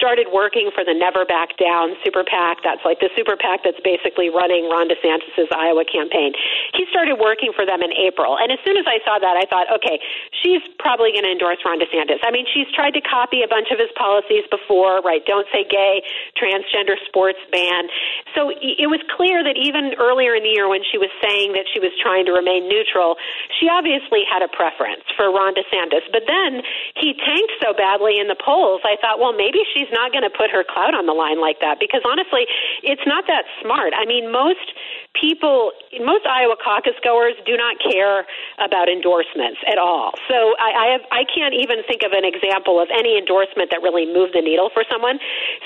started 0.00 0.32
working 0.32 0.72
for 0.72 0.80
the 0.80 0.96
Never 0.96 1.28
Back 1.28 1.60
Down 1.60 1.92
super 2.00 2.24
PAC. 2.24 2.64
That's 2.64 2.80
like 2.88 3.04
the 3.04 3.12
super 3.12 3.36
PAC 3.36 3.68
that's 3.68 3.84
basically 3.84 4.32
running 4.32 4.64
Ron 4.72 4.88
DeSantis' 4.88 5.52
Iowa 5.52 5.84
campaign. 5.84 6.32
He 6.72 6.88
started 6.88 7.20
working 7.20 7.52
for 7.52 7.68
them 7.68 7.84
in 7.84 7.92
April. 7.92 8.40
And 8.40 8.48
as 8.48 8.56
soon 8.64 8.80
as 8.80 8.88
I 8.88 9.04
saw 9.04 9.20
that, 9.20 9.36
I 9.36 9.44
thought, 9.44 9.68
okay, 9.76 10.00
she's 10.40 10.64
probably 10.80 11.12
going 11.12 11.28
to 11.28 11.32
endorse 11.36 11.60
Ron 11.60 11.76
DeSantis. 11.76 12.24
I 12.24 12.32
mean, 12.32 12.48
she's 12.48 12.72
tried 12.72 12.96
to 12.96 13.04
copy 13.04 13.44
a 13.44 13.50
bunch 13.52 13.68
of 13.68 13.76
his 13.76 13.92
policies 13.92 14.48
before, 14.48 15.04
right? 15.04 15.20
Don't 15.28 15.46
say 15.52 15.68
gay, 15.68 16.00
transgender 16.32 16.96
sports 17.04 17.44
ban. 17.52 17.92
So 18.32 18.48
it 18.48 18.88
was 18.88 19.04
clear 19.12 19.44
that 19.44 19.60
even 19.60 20.00
earlier 20.00 20.32
in 20.32 20.40
the 20.40 20.56
year 20.56 20.64
when 20.64 20.80
she 20.80 20.96
was 20.96 21.12
saying 21.20 21.52
that 21.52 21.68
she 21.68 21.76
was 21.76 21.92
trying 22.00 22.24
to 22.24 22.32
remain 22.32 22.64
neutral, 22.72 23.20
she 23.60 23.68
obviously 23.68 24.24
had 24.24 24.40
a 24.40 24.48
preference 24.48 25.04
for 25.12 25.28
Ron 25.28 25.52
DeSantis. 25.52 26.08
But 26.08 26.24
then 26.24 26.64
he 26.96 27.12
tanked 27.20 27.60
so 27.60 27.76
badly 27.76 28.16
in 28.16 28.32
the 28.32 28.38
polls, 28.38 28.80
I 28.88 28.96
thought, 28.96 29.20
well, 29.20 29.36
maybe 29.36 29.60
she's 29.74 29.89
not 29.92 30.12
going 30.12 30.24
to 30.24 30.32
put 30.32 30.50
her 30.50 30.64
clout 30.64 30.94
on 30.94 31.06
the 31.06 31.16
line 31.16 31.40
like 31.40 31.60
that 31.60 31.78
because 31.80 32.02
honestly, 32.06 32.46
it's 32.82 33.04
not 33.06 33.26
that 33.26 33.44
smart. 33.62 33.92
I 33.96 34.06
mean, 34.06 34.30
most 34.30 34.74
people, 35.18 35.72
most 36.00 36.26
Iowa 36.26 36.54
caucus 36.56 36.96
goers 37.02 37.34
do 37.44 37.56
not 37.56 37.76
care 37.82 38.26
about 38.62 38.88
endorsements 38.88 39.58
at 39.66 39.78
all. 39.78 40.14
So 40.28 40.54
I, 40.58 40.70
I 40.70 40.86
have, 40.94 41.04
I 41.10 41.22
can't 41.26 41.54
even 41.54 41.82
think 41.88 42.02
of 42.06 42.12
an 42.12 42.22
example 42.22 42.78
of 42.78 42.88
any 42.94 43.18
endorsement 43.18 43.70
that 43.74 43.82
really 43.82 44.06
moved 44.06 44.34
the 44.34 44.42
needle 44.42 44.70
for 44.70 44.84
someone. 44.86 45.18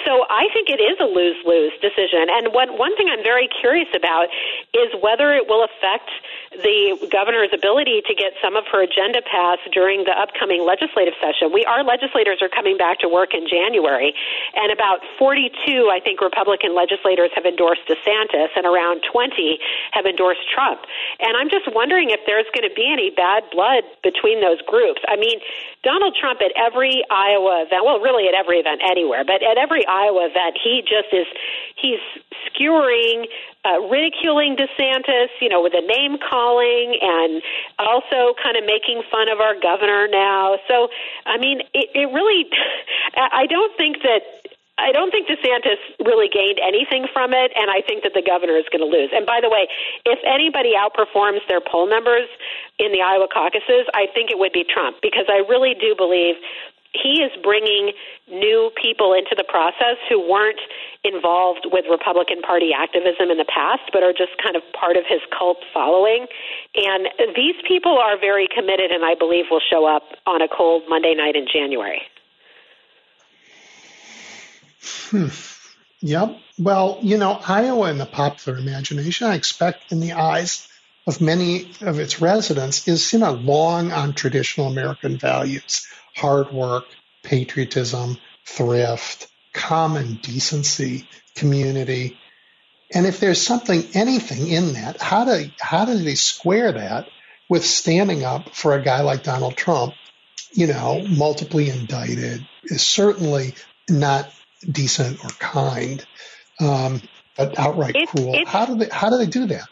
So 0.04 0.24
I 0.30 0.48
think 0.52 0.72
it 0.72 0.80
is 0.80 0.96
a 1.00 1.08
lose 1.08 1.36
lose 1.44 1.72
decision. 1.84 2.32
And 2.32 2.54
one 2.56 2.78
one 2.78 2.96
thing 2.96 3.08
I'm 3.12 3.22
very 3.22 3.48
curious 3.48 3.88
about 3.94 4.32
is 4.72 4.88
whether 5.00 5.32
it 5.36 5.46
will 5.46 5.64
affect 5.64 6.08
the 6.62 6.96
governor's 7.10 7.52
ability 7.52 8.02
to 8.06 8.14
get 8.14 8.32
some 8.40 8.56
of 8.56 8.64
her 8.70 8.82
agenda 8.82 9.20
passed 9.22 9.66
during 9.72 10.04
the 10.04 10.14
upcoming 10.16 10.64
legislative 10.64 11.14
session. 11.20 11.52
We 11.52 11.64
our 11.64 11.84
legislators 11.84 12.40
are 12.40 12.48
coming 12.48 12.76
back 12.76 13.00
to 13.00 13.08
work 13.08 13.34
in 13.34 13.46
January, 13.48 14.13
and 14.54 14.72
about 14.72 15.00
42, 15.18 15.90
I 15.90 16.00
think, 16.00 16.20
Republican 16.20 16.74
legislators 16.74 17.30
have 17.34 17.44
endorsed 17.44 17.82
DeSantis, 17.88 18.50
and 18.56 18.66
around 18.66 19.02
20 19.10 19.58
have 19.92 20.06
endorsed 20.06 20.46
Trump. 20.52 20.80
And 21.20 21.36
I'm 21.36 21.50
just 21.50 21.68
wondering 21.74 22.10
if 22.10 22.20
there's 22.26 22.46
going 22.54 22.68
to 22.68 22.74
be 22.74 22.86
any 22.90 23.10
bad 23.10 23.44
blood 23.50 23.84
between 24.02 24.40
those 24.40 24.60
groups. 24.62 25.00
I 25.08 25.16
mean, 25.16 25.40
Donald 25.82 26.16
Trump 26.18 26.40
at 26.40 26.52
every 26.56 27.04
Iowa 27.10 27.64
event, 27.66 27.84
well, 27.84 28.00
really 28.00 28.28
at 28.28 28.34
every 28.34 28.58
event 28.58 28.80
anywhere, 28.84 29.24
but 29.24 29.42
at 29.42 29.58
every 29.58 29.86
Iowa 29.86 30.26
event, 30.30 30.56
he 30.62 30.82
just 30.82 31.12
is 31.12 31.26
he's 31.76 32.02
skewering 32.46 33.26
uh, 33.64 33.80
ridiculing 33.88 34.56
DeSantis, 34.56 35.32
you 35.40 35.48
know, 35.48 35.62
with 35.62 35.72
the 35.72 35.80
name 35.80 36.18
calling 36.20 36.98
and 37.00 37.40
also 37.78 38.36
kind 38.36 38.56
of 38.60 38.64
making 38.68 39.02
fun 39.10 39.28
of 39.28 39.40
our 39.40 39.58
governor 39.58 40.06
now. 40.06 40.56
So, 40.68 40.88
I 41.24 41.38
mean, 41.38 41.60
it, 41.72 41.88
it 41.96 42.12
really, 42.12 42.44
I 43.16 43.46
don't 43.48 43.72
think 43.76 44.03
that. 44.04 44.22
I 44.74 44.90
don't 44.90 45.14
think 45.14 45.30
DeSantis 45.30 45.78
really 46.02 46.26
gained 46.26 46.58
anything 46.58 47.06
from 47.14 47.30
it, 47.30 47.54
and 47.54 47.70
I 47.70 47.78
think 47.86 48.02
that 48.02 48.10
the 48.10 48.26
governor 48.26 48.58
is 48.58 48.66
going 48.74 48.82
to 48.82 48.90
lose. 48.90 49.14
And 49.14 49.22
by 49.22 49.38
the 49.38 49.46
way, 49.46 49.70
if 50.02 50.18
anybody 50.26 50.74
outperforms 50.74 51.46
their 51.46 51.62
poll 51.62 51.86
numbers 51.86 52.26
in 52.82 52.90
the 52.90 52.98
Iowa 52.98 53.30
caucuses, 53.30 53.86
I 53.94 54.10
think 54.10 54.34
it 54.34 54.38
would 54.42 54.50
be 54.50 54.66
Trump 54.66 54.98
because 54.98 55.30
I 55.30 55.46
really 55.46 55.78
do 55.78 55.94
believe 55.94 56.42
he 56.94 57.22
is 57.22 57.30
bringing 57.42 57.92
new 58.30 58.70
people 58.80 59.12
into 59.12 59.34
the 59.36 59.44
process 59.46 59.98
who 60.08 60.18
weren't 60.18 60.60
involved 61.02 61.66
with 61.70 61.84
Republican 61.90 62.40
Party 62.40 62.70
activism 62.74 63.30
in 63.30 63.38
the 63.38 63.46
past, 63.46 63.82
but 63.92 64.02
are 64.02 64.14
just 64.14 64.34
kind 64.42 64.56
of 64.56 64.62
part 64.72 64.96
of 64.96 65.04
his 65.06 65.20
cult 65.36 65.58
following. 65.74 66.26
And 66.74 67.08
these 67.34 67.58
people 67.66 67.98
are 67.98 68.18
very 68.18 68.46
committed, 68.46 68.90
and 68.90 69.04
I 69.04 69.14
believe 69.14 69.46
will 69.50 69.62
show 69.62 69.86
up 69.86 70.18
on 70.26 70.40
a 70.40 70.48
cold 70.48 70.84
Monday 70.88 71.14
night 71.14 71.36
in 71.36 71.46
January. 71.50 72.02
Hmm. 75.10 75.28
Yep. 76.00 76.36
Well, 76.58 76.98
you 77.02 77.16
know, 77.16 77.40
Iowa 77.46 77.90
in 77.90 77.98
the 77.98 78.06
popular 78.06 78.58
imagination, 78.58 79.26
I 79.26 79.36
expect 79.36 79.90
in 79.90 80.00
the 80.00 80.12
eyes 80.12 80.68
of 81.06 81.20
many 81.20 81.70
of 81.80 81.98
its 81.98 82.20
residents, 82.20 82.86
is 82.88 83.12
you 83.12 83.18
know 83.18 83.32
long 83.32 83.92
on 83.92 84.12
traditional 84.12 84.66
American 84.68 85.18
values 85.18 85.86
hard 86.14 86.52
work, 86.52 86.84
patriotism, 87.22 88.18
thrift, 88.44 89.28
common 89.52 90.14
decency, 90.22 91.08
community. 91.34 92.18
And 92.92 93.06
if 93.06 93.18
there's 93.18 93.42
something, 93.42 93.84
anything 93.94 94.48
in 94.48 94.74
that, 94.74 95.00
how 95.00 95.24
do 95.24 95.50
how 95.58 95.84
do 95.84 95.96
they 95.98 96.14
square 96.14 96.72
that 96.72 97.08
with 97.48 97.64
standing 97.64 98.24
up 98.24 98.54
for 98.54 98.74
a 98.74 98.82
guy 98.82 99.00
like 99.00 99.22
Donald 99.22 99.56
Trump? 99.56 99.94
You 100.52 100.68
know, 100.68 101.04
multiply 101.08 101.62
indicted 101.62 102.46
is 102.64 102.82
certainly 102.86 103.54
not 103.88 104.30
decent 104.60 105.24
or 105.24 105.30
kind, 105.30 106.04
um, 106.60 107.02
but 107.36 107.58
outright 107.58 107.96
it, 107.96 108.08
cruel. 108.08 108.38
How 108.46 108.66
do 108.66 108.76
they 108.76 108.88
how 108.90 109.10
do 109.10 109.18
they 109.18 109.26
do 109.26 109.46
that? 109.46 109.66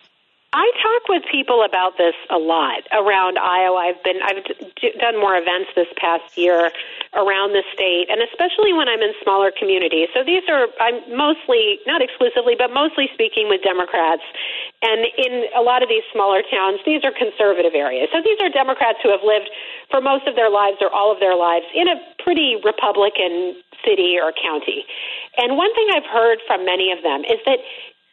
I 0.52 0.68
talk 0.84 1.08
with 1.08 1.24
people 1.32 1.64
about 1.64 1.96
this 1.96 2.12
a 2.28 2.36
lot 2.36 2.84
around 2.92 3.40
Iowa. 3.40 3.88
I've 3.88 4.02
been 4.04 4.20
I've 4.20 4.44
d- 4.44 4.92
done 5.00 5.16
more 5.16 5.32
events 5.32 5.72
this 5.72 5.88
past 5.96 6.36
year 6.36 6.68
around 7.16 7.56
the 7.56 7.64
state, 7.72 8.12
and 8.12 8.20
especially 8.20 8.76
when 8.76 8.84
I'm 8.84 9.00
in 9.00 9.16
smaller 9.24 9.48
communities. 9.48 10.12
So 10.12 10.20
these 10.20 10.44
are 10.52 10.68
I'm 10.76 11.00
mostly 11.08 11.80
not 11.88 12.04
exclusively, 12.04 12.52
but 12.52 12.68
mostly 12.68 13.08
speaking 13.16 13.48
with 13.48 13.64
Democrats. 13.64 14.20
And 14.84 15.08
in 15.16 15.48
a 15.56 15.64
lot 15.64 15.80
of 15.80 15.88
these 15.88 16.04
smaller 16.12 16.44
towns, 16.44 16.84
these 16.84 17.00
are 17.00 17.16
conservative 17.16 17.72
areas. 17.72 18.12
So 18.12 18.20
these 18.20 18.36
are 18.44 18.52
Democrats 18.52 19.00
who 19.00 19.08
have 19.08 19.24
lived 19.24 19.48
for 19.88 20.04
most 20.04 20.28
of 20.28 20.36
their 20.36 20.52
lives 20.52 20.84
or 20.84 20.92
all 20.92 21.08
of 21.08 21.16
their 21.16 21.36
lives 21.36 21.64
in 21.72 21.88
a 21.88 21.96
pretty 22.20 22.60
Republican 22.60 23.56
city 23.88 24.20
or 24.20 24.36
county. 24.36 24.84
And 25.40 25.56
one 25.56 25.72
thing 25.72 25.88
I've 25.96 26.08
heard 26.12 26.44
from 26.46 26.68
many 26.68 26.92
of 26.92 27.00
them 27.00 27.24
is 27.24 27.40
that 27.48 27.64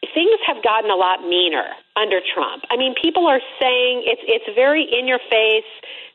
things 0.02 0.40
have 0.48 0.64
gotten 0.64 0.90
a 0.90 0.96
lot 0.96 1.22
meaner 1.28 1.68
under 1.96 2.20
Trump. 2.24 2.64
I 2.72 2.78
mean, 2.78 2.96
people 2.96 3.28
are 3.28 3.42
saying 3.60 4.04
it's 4.08 4.24
it's 4.26 4.50
very 4.56 4.84
in 4.84 5.08
your 5.08 5.20
face. 5.30 5.68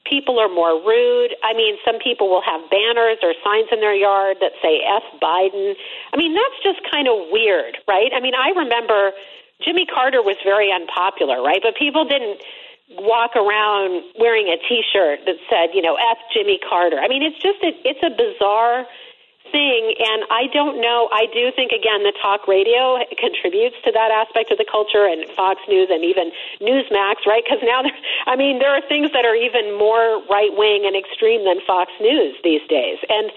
People 0.04 0.38
are 0.38 0.48
more 0.48 0.76
rude. 0.84 1.32
I 1.42 1.54
mean, 1.56 1.76
some 1.84 1.96
people 1.96 2.28
will 2.28 2.44
have 2.44 2.60
banners 2.68 3.18
or 3.24 3.32
signs 3.40 3.68
in 3.72 3.80
their 3.80 3.96
yard 3.96 4.36
that 4.40 4.52
say 4.60 4.80
F 4.84 5.04
Biden. 5.20 5.76
I 6.12 6.16
mean, 6.16 6.34
that's 6.36 6.58
just 6.62 6.80
kind 6.92 7.08
of 7.08 7.32
weird, 7.32 7.78
right? 7.88 8.12
I 8.12 8.20
mean, 8.20 8.34
I 8.36 8.52
remember 8.52 9.12
Jimmy 9.64 9.86
Carter 9.86 10.20
was 10.20 10.36
very 10.44 10.72
unpopular, 10.72 11.40
right? 11.40 11.60
But 11.62 11.76
people 11.76 12.04
didn't 12.04 12.40
walk 13.00 13.32
around 13.36 14.04
wearing 14.20 14.48
a 14.48 14.60
t-shirt 14.68 15.24
that 15.24 15.36
said, 15.48 15.72
you 15.72 15.80
know, 15.80 15.96
F 15.96 16.18
Jimmy 16.32 16.60
Carter. 16.60 17.00
I 17.00 17.08
mean, 17.08 17.22
it's 17.22 17.40
just 17.40 17.60
it, 17.64 17.76
it's 17.84 18.02
a 18.04 18.12
bizarre 18.12 18.84
thing, 19.54 19.94
and 20.02 20.26
I 20.34 20.50
don't 20.50 20.82
know. 20.82 21.06
I 21.14 21.30
do 21.30 21.54
think 21.54 21.70
again 21.70 22.02
the 22.02 22.10
talk 22.18 22.50
radio 22.50 22.98
contributes 23.14 23.78
to 23.86 23.94
that 23.94 24.10
aspect 24.10 24.50
of 24.50 24.58
the 24.58 24.66
culture, 24.66 25.06
and 25.06 25.22
Fox 25.38 25.62
News, 25.70 25.86
and 25.94 26.02
even 26.02 26.34
Newsmax, 26.58 27.22
right? 27.22 27.46
Because 27.46 27.62
now, 27.62 27.86
I 28.26 28.34
mean, 28.34 28.58
there 28.58 28.74
are 28.74 28.82
things 28.82 29.14
that 29.14 29.22
are 29.22 29.38
even 29.38 29.78
more 29.78 30.18
right 30.26 30.50
wing 30.50 30.82
and 30.82 30.98
extreme 30.98 31.46
than 31.46 31.62
Fox 31.62 31.94
News 32.02 32.34
these 32.42 32.66
days, 32.66 32.98
and 33.06 33.30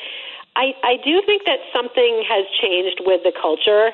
I 0.57 0.73
I 0.81 0.97
do 1.05 1.21
think 1.21 1.45
that 1.45 1.61
something 1.69 2.25
has 2.25 2.49
changed 2.57 3.05
with 3.05 3.21
the 3.21 3.31
culture. 3.31 3.93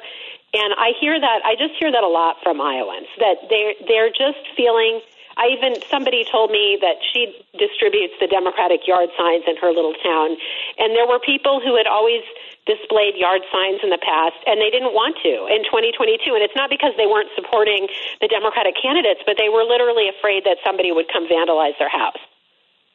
And 0.53 0.69
I 0.77 0.93
hear 1.01 1.19
that 1.19 1.41
I 1.43 1.57
just 1.57 1.73
hear 1.81 1.91
that 1.91 2.03
a 2.03 2.07
lot 2.07 2.37
from 2.43 2.61
Iowans 2.61 3.09
that 3.17 3.49
they 3.49 3.75
they're 3.89 4.13
just 4.13 4.39
feeling 4.55 5.01
I 5.37 5.49
even 5.57 5.81
somebody 5.89 6.25
told 6.29 6.51
me 6.51 6.77
that 6.81 7.01
she 7.11 7.33
distributes 7.57 8.13
the 8.19 8.27
Democratic 8.27 8.85
yard 8.87 9.09
signs 9.17 9.43
in 9.47 9.57
her 9.57 9.73
little 9.73 9.93
town, 10.03 10.37
and 10.77 10.93
there 10.93 11.07
were 11.07 11.19
people 11.19 11.61
who 11.61 11.75
had 11.75 11.87
always 11.87 12.21
displayed 12.65 13.15
yard 13.15 13.41
signs 13.51 13.81
in 13.83 13.89
the 13.89 13.99
past, 13.99 14.37
and 14.47 14.61
they 14.61 14.69
didn't 14.69 14.93
want 14.93 15.17
to 15.23 15.51
in 15.51 15.65
2022. 15.67 16.31
And 16.31 16.43
it's 16.43 16.55
not 16.55 16.69
because 16.69 16.93
they 16.95 17.07
weren't 17.07 17.29
supporting 17.35 17.87
the 18.21 18.27
Democratic 18.27 18.75
candidates, 18.79 19.19
but 19.25 19.35
they 19.37 19.49
were 19.49 19.63
literally 19.63 20.07
afraid 20.07 20.45
that 20.45 20.57
somebody 20.63 20.91
would 20.91 21.11
come 21.11 21.27
vandalize 21.27 21.77
their 21.79 21.91
house, 21.91 22.21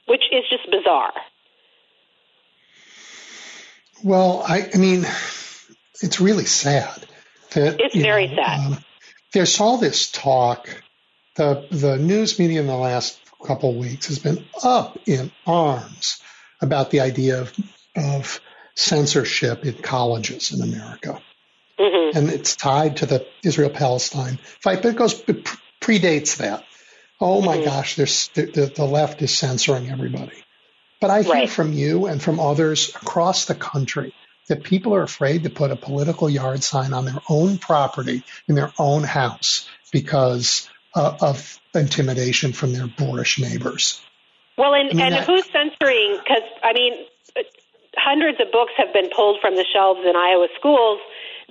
which 0.06 0.24
is 0.32 0.44
just 0.48 0.64
bizarre. 0.70 1.12
Well, 4.02 4.42
I, 4.46 4.70
I 4.72 4.78
mean, 4.78 5.04
it's 6.00 6.20
really 6.20 6.46
sad. 6.46 7.04
That, 7.52 7.80
it's 7.80 7.96
very 7.96 8.28
know, 8.28 8.36
sad. 8.36 8.60
Um, 8.60 8.84
there's 9.32 9.60
all 9.60 9.76
this 9.78 10.10
talk 10.10 10.68
the 11.38 11.66
the 11.70 11.96
news 11.96 12.38
media 12.38 12.60
in 12.60 12.66
the 12.66 12.76
last 12.76 13.18
couple 13.42 13.70
of 13.70 13.76
weeks 13.76 14.08
has 14.08 14.18
been 14.18 14.44
up 14.62 14.98
in 15.06 15.30
arms 15.46 16.20
about 16.60 16.90
the 16.90 17.00
idea 17.00 17.40
of, 17.40 17.54
of 17.96 18.40
censorship 18.74 19.64
in 19.64 19.74
colleges 19.74 20.52
in 20.52 20.60
America. 20.60 21.22
Mm-hmm. 21.78 22.18
And 22.18 22.30
it's 22.30 22.56
tied 22.56 22.98
to 22.98 23.06
the 23.06 23.24
Israel 23.44 23.70
Palestine 23.70 24.38
fight, 24.60 24.82
but 24.82 24.90
it 24.90 24.96
goes 24.96 25.22
it 25.28 25.48
predates 25.80 26.38
that. 26.38 26.64
Oh 27.20 27.40
my 27.40 27.56
mm-hmm. 27.56 27.64
gosh, 27.66 27.94
there's, 27.94 28.28
the, 28.34 28.72
the, 28.74 28.84
left 28.84 29.22
is 29.22 29.36
censoring 29.36 29.90
everybody. 29.90 30.44
But 31.00 31.10
I 31.10 31.22
hear 31.22 31.32
right. 31.32 31.50
from 31.50 31.72
you 31.72 32.06
and 32.06 32.20
from 32.20 32.40
others 32.40 32.90
across 32.94 33.44
the 33.44 33.54
country 33.54 34.12
that 34.48 34.64
people 34.64 34.94
are 34.94 35.02
afraid 35.02 35.44
to 35.44 35.50
put 35.50 35.70
a 35.70 35.76
political 35.76 36.28
yard 36.28 36.64
sign 36.64 36.92
on 36.92 37.04
their 37.04 37.20
own 37.28 37.58
property 37.58 38.24
in 38.48 38.56
their 38.56 38.72
own 38.78 39.04
house 39.04 39.68
because 39.92 40.68
uh, 40.98 41.16
of 41.22 41.60
intimidation 41.74 42.52
from 42.52 42.72
their 42.72 42.88
boorish 42.88 43.38
neighbors. 43.38 44.02
Well, 44.58 44.74
and, 44.74 44.90
I 44.90 44.92
mean, 44.92 45.00
and 45.06 45.14
that, 45.14 45.26
who's 45.26 45.46
censoring? 45.46 46.18
Because, 46.18 46.42
I 46.64 46.72
mean, 46.74 47.06
hundreds 47.94 48.40
of 48.40 48.50
books 48.50 48.72
have 48.76 48.92
been 48.92 49.08
pulled 49.14 49.40
from 49.40 49.54
the 49.54 49.64
shelves 49.64 50.00
in 50.02 50.16
Iowa 50.16 50.48
schools 50.58 50.98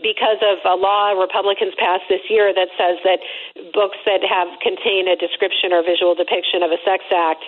because 0.03 0.43
of 0.43 0.59
a 0.67 0.75
law 0.75 1.15
Republicans 1.15 1.73
passed 1.79 2.05
this 2.09 2.21
year 2.29 2.53
that 2.53 2.67
says 2.77 2.99
that 3.07 3.23
books 3.73 3.97
that 4.05 4.21
have 4.21 4.59
contain 4.59 5.07
a 5.07 5.15
description 5.15 5.71
or 5.71 5.81
visual 5.81 6.13
depiction 6.13 6.61
of 6.61 6.69
a 6.69 6.77
sex 6.85 7.07
act 7.09 7.47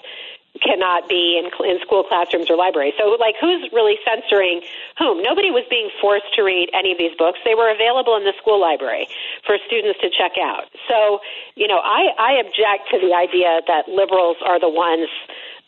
cannot 0.58 1.08
be 1.08 1.40
in, 1.40 1.52
in 1.66 1.80
school 1.82 2.04
classrooms 2.04 2.50
or 2.50 2.58
libraries. 2.58 2.94
So, 2.98 3.16
like, 3.20 3.36
who's 3.40 3.70
really 3.72 3.96
censoring 4.04 4.62
whom? 4.98 5.22
Nobody 5.22 5.52
was 5.52 5.64
being 5.70 5.90
forced 6.02 6.34
to 6.36 6.44
read 6.44 6.70
any 6.74 6.92
of 6.92 6.98
these 6.98 7.16
books. 7.18 7.40
They 7.46 7.56
were 7.56 7.72
available 7.72 8.18
in 8.18 8.24
the 8.24 8.34
school 8.42 8.60
library 8.60 9.08
for 9.46 9.58
students 9.68 10.00
to 10.02 10.10
check 10.10 10.34
out. 10.42 10.66
So, 10.88 11.20
you 11.56 11.68
know, 11.68 11.78
I, 11.78 12.10
I 12.18 12.32
object 12.42 12.90
to 12.92 13.00
the 13.00 13.14
idea 13.14 13.62
that 13.68 13.88
liberals 13.88 14.38
are 14.46 14.60
the 14.60 14.70
ones 14.70 15.08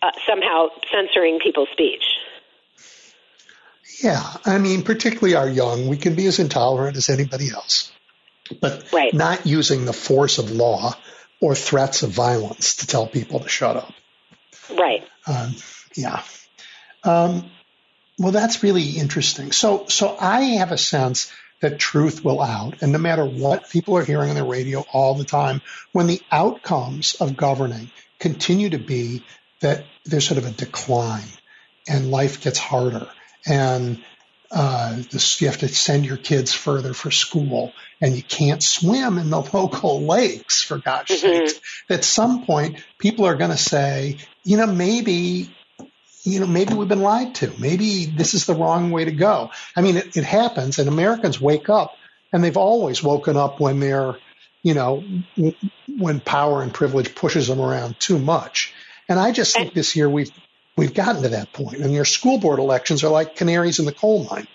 uh, 0.02 0.12
somehow 0.26 0.70
censoring 0.92 1.40
people's 1.40 1.70
speech. 1.72 2.04
Yeah, 4.04 4.24
I 4.46 4.58
mean, 4.58 4.82
particularly 4.82 5.36
our 5.36 5.50
young, 5.50 5.88
we 5.88 5.98
can 5.98 6.16
be 6.16 6.26
as 6.26 6.40
intolerant 6.40 6.98
as 6.98 7.10
anybody 7.10 7.52
else, 7.52 7.92
but 8.60 8.92
right. 8.92 9.14
not 9.14 9.46
using 9.46 9.86
the 9.86 9.94
force 9.94 10.40
of 10.40 10.50
law 10.50 10.96
or 11.40 11.54
threats 11.54 12.02
of 12.02 12.10
violence 12.10 12.78
to 12.78 12.88
tell 12.88 13.06
people 13.06 13.42
to 13.42 13.50
shut 13.50 13.76
up. 13.76 13.94
Right. 14.78 15.08
Um, 15.28 15.56
yeah. 15.96 16.24
Um, 17.04 17.50
well, 18.18 18.32
that's 18.32 18.62
really 18.64 18.90
interesting. 18.92 19.52
So, 19.52 19.86
so 19.88 20.16
I 20.20 20.42
have 20.60 20.72
a 20.72 20.78
sense 20.78 21.32
that 21.62 21.80
truth 21.80 22.24
will 22.24 22.42
out, 22.42 22.82
and 22.82 22.92
no 22.92 22.98
matter 22.98 23.26
what 23.26 23.70
people 23.70 23.98
are 23.98 24.04
hearing 24.04 24.30
on 24.30 24.36
the 24.36 24.44
radio 24.44 24.84
all 24.92 25.16
the 25.16 25.24
time, 25.24 25.62
when 25.92 26.08
the 26.08 26.22
outcomes 26.32 27.16
of 27.16 27.38
governing 27.38 27.92
continue 28.20 28.70
to 28.72 28.80
be 28.80 29.24
that 29.62 29.86
there's 30.06 30.28
sort 30.28 30.40
of 30.40 30.46
a 30.46 30.52
decline, 30.52 31.28
and 31.88 32.12
life 32.12 32.42
gets 32.42 32.58
harder, 32.58 33.08
and 33.46 34.04
uh, 34.52 34.98
this, 35.12 35.40
you 35.40 35.48
have 35.48 35.60
to 35.60 35.68
send 35.68 36.06
your 36.06 36.18
kids 36.18 36.54
further 36.54 36.94
for 36.94 37.10
school, 37.10 37.72
and 38.02 38.16
you 38.16 38.24
can't 38.24 38.62
swim 38.62 39.18
in 39.18 39.30
the 39.30 39.42
local 39.54 40.02
lakes, 40.02 40.64
for 40.64 40.78
gosh 40.78 41.08
mm-hmm. 41.08 41.46
sakes. 41.48 41.60
At 41.90 42.04
some 42.04 42.46
point, 42.46 42.84
people 42.98 43.26
are 43.26 43.36
going 43.36 43.52
to 43.52 43.58
say, 43.58 44.18
you 44.44 44.58
know, 44.58 44.68
maybe, 44.68 45.54
you 46.24 46.39
know, 46.39 46.48
maybe 46.48 46.74
we've 46.74 46.88
been 46.88 47.02
lied 47.02 47.36
to. 47.36 47.52
Maybe 47.60 48.06
this 48.06 48.34
is 48.34 48.46
the 48.46 48.56
wrong 48.56 48.92
way 48.92 49.06
to 49.06 49.12
go. 49.12 49.52
I 49.76 49.82
mean, 49.82 49.98
it, 49.98 50.18
it 50.18 50.24
happens, 50.24 50.80
and 50.80 50.88
Americans 50.88 51.39
wake 51.39 51.70
up, 51.70 51.96
and 52.32 52.44
they've 52.44 52.58
always 52.58 53.04
woken 53.04 53.38
up 53.38 53.60
when 53.60 53.80
they're, 53.80 54.16
you 54.64 54.74
know, 54.74 55.04
when 55.98 56.20
power 56.20 56.62
and 56.62 56.74
privilege 56.74 57.16
pushes 57.16 57.48
them 57.48 57.60
around 57.60 58.00
too 58.00 58.20
much. 58.20 58.74
And 59.10 59.20
I 59.20 59.32
just 59.32 59.56
think 59.56 59.74
this 59.74 59.96
year 59.96 60.10
we've 60.10 60.32
we've 60.78 60.94
gotten 60.94 61.24
to 61.24 61.30
that 61.30 61.52
point, 61.54 61.78
and 61.78 61.94
your 61.94 62.06
school 62.06 62.38
board 62.38 62.60
elections 62.60 63.04
are 63.04 63.12
like 63.12 63.36
canaries 63.36 63.80
in 63.80 63.86
the 63.86 63.92
coal 63.92 64.28
mine. 64.30 64.48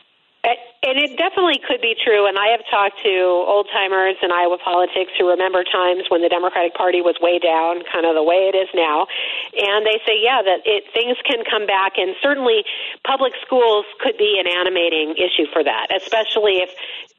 And 0.86 1.02
it 1.02 1.18
definitely 1.18 1.58
could 1.58 1.82
be 1.82 1.98
true. 1.98 2.30
And 2.30 2.38
I 2.38 2.54
have 2.54 2.62
talked 2.70 3.02
to 3.02 3.14
old 3.42 3.66
timers 3.74 4.14
in 4.22 4.30
Iowa 4.30 4.54
politics 4.62 5.10
who 5.18 5.26
remember 5.26 5.66
times 5.66 6.06
when 6.14 6.22
the 6.22 6.30
Democratic 6.30 6.78
Party 6.78 7.02
was 7.02 7.18
way 7.18 7.42
down, 7.42 7.82
kind 7.90 8.06
of 8.06 8.14
the 8.14 8.22
way 8.22 8.46
it 8.46 8.54
is 8.54 8.70
now. 8.70 9.10
And 9.58 9.82
they 9.82 9.98
say, 10.06 10.14
yeah, 10.22 10.46
that 10.46 10.62
it, 10.62 10.86
things 10.94 11.18
can 11.26 11.42
come 11.42 11.66
back. 11.66 11.98
And 11.98 12.14
certainly 12.22 12.62
public 13.02 13.34
schools 13.42 13.82
could 13.98 14.14
be 14.14 14.38
an 14.38 14.46
animating 14.46 15.18
issue 15.18 15.50
for 15.50 15.66
that, 15.66 15.90
especially 15.90 16.62
if 16.62 16.70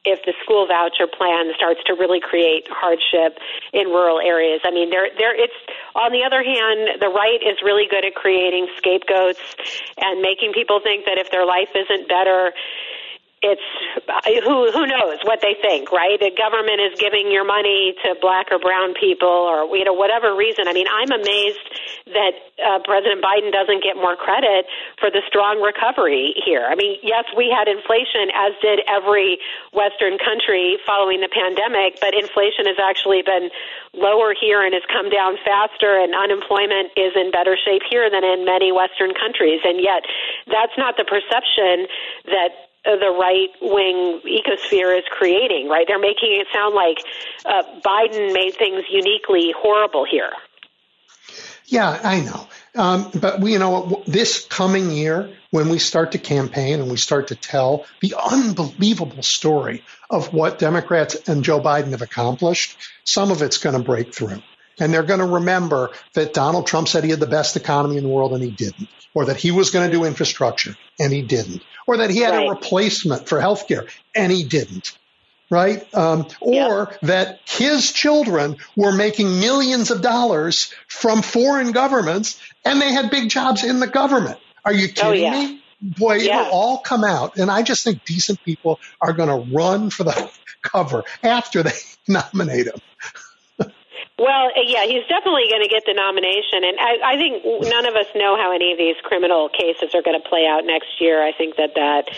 if 0.08 0.24
the 0.24 0.32
school 0.40 0.64
voucher 0.64 1.04
plan 1.04 1.52
starts 1.52 1.80
to 1.84 1.92
really 1.92 2.20
create 2.20 2.64
hardship 2.70 3.36
in 3.74 3.92
rural 3.92 4.20
areas. 4.20 4.62
I 4.64 4.70
mean, 4.70 4.88
there, 4.88 5.10
there, 5.18 5.34
it's 5.36 5.52
on 5.92 6.12
the 6.12 6.24
other 6.24 6.40
hand, 6.40 7.02
the 7.02 7.12
right 7.12 7.42
is 7.44 7.60
really 7.60 7.84
good 7.90 8.06
at 8.06 8.14
creating 8.14 8.68
scapegoats 8.78 9.42
and 10.00 10.22
making 10.22 10.54
people 10.54 10.80
think 10.80 11.04
that 11.04 11.18
if 11.18 11.30
their 11.30 11.44
life 11.44 11.68
isn't 11.74 12.08
better, 12.08 12.54
it's 13.42 13.62
who 14.42 14.70
who 14.74 14.86
knows 14.86 15.22
what 15.22 15.38
they 15.40 15.54
think, 15.62 15.92
right? 15.92 16.18
The 16.18 16.34
government 16.34 16.82
is 16.82 16.98
giving 16.98 17.30
your 17.30 17.46
money 17.46 17.94
to 18.02 18.18
black 18.20 18.50
or 18.50 18.58
brown 18.58 18.94
people, 18.98 19.30
or 19.30 19.70
you 19.76 19.84
know 19.84 19.94
whatever 19.94 20.34
reason. 20.34 20.66
I 20.66 20.74
mean, 20.74 20.90
I'm 20.90 21.14
amazed 21.14 21.62
that 22.10 22.34
uh, 22.58 22.78
President 22.82 23.22
Biden 23.22 23.54
doesn't 23.54 23.82
get 23.82 23.94
more 23.94 24.16
credit 24.16 24.66
for 24.98 25.10
the 25.10 25.22
strong 25.30 25.62
recovery 25.62 26.34
here. 26.34 26.66
I 26.66 26.74
mean, 26.74 26.98
yes, 27.02 27.30
we 27.36 27.46
had 27.46 27.70
inflation, 27.70 28.34
as 28.34 28.58
did 28.58 28.82
every 28.90 29.38
Western 29.70 30.18
country 30.18 30.78
following 30.82 31.22
the 31.22 31.30
pandemic, 31.30 32.02
but 32.02 32.18
inflation 32.18 32.66
has 32.66 32.82
actually 32.82 33.22
been 33.22 33.54
lower 33.94 34.34
here 34.34 34.66
and 34.66 34.74
has 34.74 34.84
come 34.90 35.14
down 35.14 35.38
faster, 35.46 35.94
and 35.94 36.10
unemployment 36.10 36.90
is 36.98 37.14
in 37.14 37.30
better 37.30 37.54
shape 37.54 37.86
here 37.86 38.10
than 38.10 38.26
in 38.26 38.42
many 38.42 38.74
Western 38.74 39.14
countries. 39.14 39.62
And 39.62 39.78
yet, 39.78 40.02
that's 40.50 40.74
not 40.74 40.98
the 40.98 41.06
perception 41.06 41.86
that 42.26 42.67
the 42.96 43.10
right 43.18 43.48
wing 43.60 44.20
ecosphere 44.24 44.96
is 44.96 45.04
creating, 45.10 45.68
right? 45.68 45.86
They're 45.86 45.98
making 45.98 46.32
it 46.40 46.46
sound 46.52 46.74
like 46.74 46.98
uh, 47.44 47.62
Biden 47.84 48.32
made 48.32 48.54
things 48.54 48.84
uniquely 48.90 49.52
horrible 49.56 50.04
here. 50.04 50.32
Yeah, 51.66 52.00
I 52.02 52.20
know. 52.20 52.48
Um, 52.74 53.10
but 53.20 53.40
we, 53.40 53.52
you 53.52 53.58
know, 53.58 54.02
this 54.06 54.46
coming 54.46 54.90
year, 54.90 55.30
when 55.50 55.68
we 55.68 55.78
start 55.78 56.12
to 56.12 56.18
campaign 56.18 56.80
and 56.80 56.90
we 56.90 56.96
start 56.96 57.28
to 57.28 57.34
tell 57.34 57.84
the 58.00 58.14
unbelievable 58.30 59.22
story 59.22 59.84
of 60.08 60.32
what 60.32 60.58
Democrats 60.58 61.28
and 61.28 61.44
Joe 61.44 61.60
Biden 61.60 61.90
have 61.90 62.02
accomplished, 62.02 62.78
some 63.04 63.30
of 63.30 63.42
it's 63.42 63.58
going 63.58 63.76
to 63.76 63.82
break 63.82 64.14
through. 64.14 64.42
And 64.78 64.92
they're 64.92 65.02
going 65.02 65.20
to 65.20 65.26
remember 65.26 65.90
that 66.14 66.34
Donald 66.34 66.66
Trump 66.66 66.88
said 66.88 67.04
he 67.04 67.10
had 67.10 67.20
the 67.20 67.26
best 67.26 67.56
economy 67.56 67.96
in 67.96 68.04
the 68.04 68.08
world 68.08 68.32
and 68.32 68.42
he 68.42 68.50
didn't, 68.50 68.88
or 69.14 69.26
that 69.26 69.36
he 69.36 69.50
was 69.50 69.70
going 69.70 69.90
to 69.90 69.96
do 69.96 70.04
infrastructure 70.04 70.76
and 70.98 71.12
he 71.12 71.22
didn't, 71.22 71.62
or 71.86 71.98
that 71.98 72.10
he 72.10 72.20
had 72.20 72.34
right. 72.34 72.46
a 72.46 72.50
replacement 72.50 73.28
for 73.28 73.38
healthcare 73.38 73.88
and 74.14 74.32
he 74.32 74.44
didn't. 74.44 74.96
Right? 75.50 75.82
Um, 75.94 76.26
or 76.42 76.88
yep. 76.90 77.00
that 77.00 77.40
his 77.46 77.90
children 77.90 78.58
were 78.76 78.92
making 78.92 79.40
millions 79.40 79.90
of 79.90 80.02
dollars 80.02 80.74
from 80.88 81.22
foreign 81.22 81.72
governments 81.72 82.38
and 82.66 82.82
they 82.82 82.92
had 82.92 83.10
big 83.10 83.30
jobs 83.30 83.64
in 83.64 83.80
the 83.80 83.86
government. 83.86 84.38
Are 84.66 84.74
you 84.74 84.88
oh, 84.88 84.92
kidding 84.92 85.06
oh, 85.06 85.12
yeah. 85.12 85.46
me? 85.46 85.62
Boy, 85.80 86.16
yeah. 86.16 86.42
it'll 86.42 86.52
all 86.52 86.78
come 86.78 87.02
out. 87.02 87.38
And 87.38 87.50
I 87.50 87.62
just 87.62 87.82
think 87.82 88.04
decent 88.04 88.44
people 88.44 88.78
are 89.00 89.14
going 89.14 89.28
to 89.30 89.54
run 89.54 89.88
for 89.88 90.04
the 90.04 90.30
cover 90.62 91.04
after 91.22 91.62
they 91.62 91.72
nominate 92.08 92.66
him. 92.66 92.80
Well, 94.18 94.50
uh, 94.50 94.66
yeah, 94.66 94.82
he's 94.84 95.06
definitely 95.06 95.46
going 95.46 95.62
to 95.62 95.70
get 95.70 95.86
the 95.86 95.94
nomination, 95.94 96.66
and 96.66 96.74
I, 96.82 97.14
I 97.14 97.16
think 97.16 97.38
none 97.70 97.86
of 97.86 97.94
us 97.94 98.10
know 98.18 98.34
how 98.34 98.50
any 98.50 98.72
of 98.72 98.78
these 98.78 98.98
criminal 99.06 99.48
cases 99.48 99.94
are 99.94 100.02
going 100.02 100.18
to 100.20 100.28
play 100.28 100.42
out 100.42 100.66
next 100.66 100.98
year. 100.98 101.22
I 101.22 101.30
think 101.30 101.54
that 101.54 101.78
that 101.78 102.10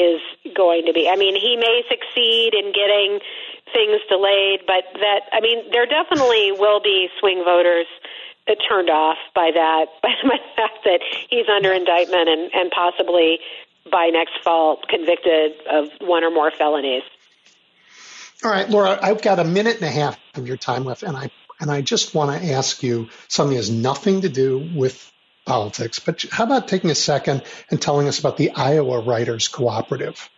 is 0.00 0.20
going 0.56 0.88
to 0.88 0.92
be. 0.96 1.12
I 1.12 1.16
mean, 1.16 1.36
he 1.36 1.60
may 1.60 1.84
succeed 1.92 2.56
in 2.56 2.72
getting 2.72 3.20
things 3.68 4.00
delayed, 4.08 4.64
but 4.64 4.88
that 4.96 5.28
I 5.32 5.44
mean, 5.44 5.68
there 5.70 5.84
definitely 5.84 6.56
will 6.56 6.80
be 6.80 7.08
swing 7.20 7.44
voters 7.44 7.86
turned 8.68 8.90
off 8.90 9.18
by 9.34 9.50
that 9.54 9.86
by 10.02 10.12
the 10.22 10.38
fact 10.56 10.84
that 10.84 11.00
he's 11.28 11.46
under 11.48 11.72
indictment 11.72 12.28
and, 12.28 12.50
and 12.54 12.70
possibly 12.70 13.40
by 13.90 14.08
next 14.12 14.40
fall 14.42 14.80
convicted 14.88 15.52
of 15.70 15.88
one 16.00 16.24
or 16.24 16.30
more 16.30 16.50
felonies. 16.50 17.02
All 18.44 18.50
right, 18.50 18.68
Laura, 18.68 18.98
I've 19.00 19.22
got 19.22 19.38
a 19.38 19.44
minute 19.44 19.76
and 19.76 19.84
a 19.84 19.90
half 19.90 20.18
of 20.34 20.48
your 20.48 20.56
time 20.56 20.84
left, 20.84 21.04
and 21.04 21.16
I 21.16 21.30
and 21.62 21.70
I 21.70 21.80
just 21.80 22.12
want 22.12 22.36
to 22.36 22.52
ask 22.52 22.82
you 22.82 23.08
something 23.28 23.54
that 23.54 23.60
has 23.60 23.70
nothing 23.70 24.22
to 24.22 24.28
do 24.28 24.58
with 24.74 25.10
politics, 25.46 26.00
but 26.00 26.24
how 26.30 26.44
about 26.44 26.66
taking 26.66 26.90
a 26.90 26.94
second 26.94 27.42
and 27.70 27.80
telling 27.80 28.08
us 28.08 28.18
about 28.18 28.36
the 28.36 28.50
Iowa 28.50 29.00
Writers 29.00 29.46
Cooperative? 29.46 30.28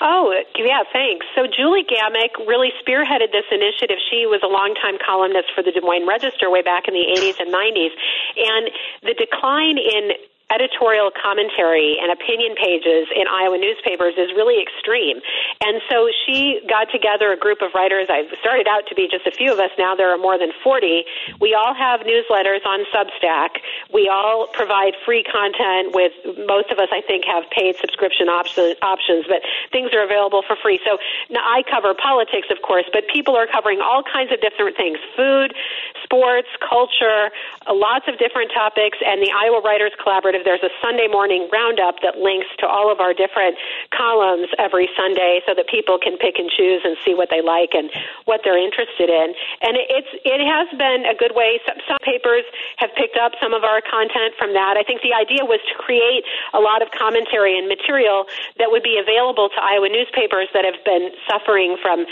Oh, 0.00 0.34
yeah, 0.56 0.82
thanks. 0.92 1.24
So 1.34 1.46
Julie 1.46 1.84
Gammack 1.84 2.46
really 2.46 2.70
spearheaded 2.84 3.32
this 3.32 3.48
initiative. 3.50 3.96
She 4.10 4.26
was 4.26 4.40
a 4.44 4.46
longtime 4.46 4.98
columnist 5.04 5.48
for 5.54 5.62
the 5.62 5.72
Des 5.72 5.80
Moines 5.80 6.06
Register 6.06 6.50
way 6.50 6.62
back 6.62 6.88
in 6.88 6.94
the 6.94 7.06
80s 7.08 7.40
and 7.40 7.52
90s. 7.52 7.94
And 8.36 8.70
the 9.02 9.14
decline 9.14 9.78
in 9.78 10.12
editorial 10.52 11.10
commentary 11.10 11.96
and 12.00 12.12
opinion 12.12 12.54
pages 12.54 13.08
in 13.16 13.24
Iowa 13.26 13.58
newspapers 13.58 14.14
is 14.20 14.30
really 14.36 14.60
extreme. 14.60 15.20
And 15.64 15.80
so 15.88 16.10
she 16.26 16.60
got 16.68 16.92
together 16.92 17.32
a 17.32 17.36
group 17.36 17.62
of 17.62 17.72
writers. 17.74 18.06
I 18.10 18.28
started 18.40 18.68
out 18.68 18.86
to 18.88 18.94
be 18.94 19.08
just 19.08 19.26
a 19.26 19.32
few 19.32 19.52
of 19.52 19.58
us. 19.58 19.70
Now 19.78 19.94
there 19.94 20.12
are 20.12 20.18
more 20.18 20.38
than 20.38 20.52
40. 20.62 21.04
We 21.40 21.54
all 21.54 21.74
have 21.74 22.00
newsletters 22.00 22.64
on 22.66 22.84
Substack. 22.92 23.64
We 23.92 24.08
all 24.08 24.46
provide 24.52 24.94
free 25.04 25.24
content 25.24 25.94
with 25.96 26.12
most 26.46 26.70
of 26.70 26.78
us, 26.78 26.88
I 26.92 27.00
think, 27.00 27.24
have 27.24 27.48
paid 27.50 27.76
subscription 27.76 28.28
option, 28.28 28.74
options, 28.82 29.24
but 29.26 29.40
things 29.72 29.90
are 29.92 30.04
available 30.04 30.42
for 30.46 30.56
free. 30.60 30.78
So 30.84 30.98
now 31.30 31.42
I 31.42 31.62
cover 31.68 31.94
politics, 31.94 32.48
of 32.50 32.60
course, 32.62 32.84
but 32.92 33.08
people 33.08 33.34
are 33.36 33.46
covering 33.46 33.80
all 33.80 34.02
kinds 34.02 34.30
of 34.30 34.40
different 34.40 34.76
things 34.76 34.98
food, 35.16 35.54
sports, 36.02 36.48
culture, 36.60 37.30
lots 37.70 38.06
of 38.08 38.18
different 38.18 38.52
topics, 38.52 38.98
and 39.04 39.22
the 39.22 39.32
Iowa 39.32 39.62
Writers 39.64 39.92
Collaborative 39.98 40.33
there's 40.42 40.64
a 40.66 40.72
Sunday 40.82 41.06
morning 41.06 41.46
roundup 41.52 42.02
that 42.02 42.18
links 42.18 42.50
to 42.58 42.66
all 42.66 42.90
of 42.90 42.98
our 42.98 43.14
different 43.14 43.54
columns 43.94 44.50
every 44.58 44.90
Sunday 44.98 45.38
so 45.46 45.54
that 45.54 45.70
people 45.70 46.02
can 46.02 46.18
pick 46.18 46.42
and 46.42 46.50
choose 46.50 46.82
and 46.82 46.98
see 47.06 47.14
what 47.14 47.30
they 47.30 47.38
like 47.38 47.70
and 47.78 47.92
what 48.26 48.40
they're 48.42 48.58
interested 48.58 49.06
in. 49.06 49.34
And 49.62 49.78
it's 49.78 50.10
it 50.24 50.40
has 50.42 50.66
been 50.74 51.06
a 51.06 51.14
good 51.14 51.36
way. 51.36 51.60
Some, 51.68 51.78
some 51.86 52.00
papers 52.02 52.42
have 52.82 52.90
picked 52.96 53.20
up 53.20 53.38
some 53.38 53.54
of 53.54 53.62
our 53.62 53.84
content 53.84 54.34
from 54.34 54.56
that. 54.56 54.74
I 54.74 54.82
think 54.82 55.02
the 55.06 55.14
idea 55.14 55.44
was 55.44 55.60
to 55.68 55.74
create 55.78 56.24
a 56.56 56.60
lot 56.60 56.82
of 56.82 56.90
commentary 56.90 57.54
and 57.54 57.68
material 57.68 58.26
that 58.58 58.72
would 58.72 58.82
be 58.82 58.96
available 58.96 59.52
to 59.52 59.58
Iowa 59.60 59.92
newspapers 59.92 60.48
that 60.56 60.64
have 60.64 60.80
been 60.84 61.12
suffering 61.28 61.76
from 61.78 62.06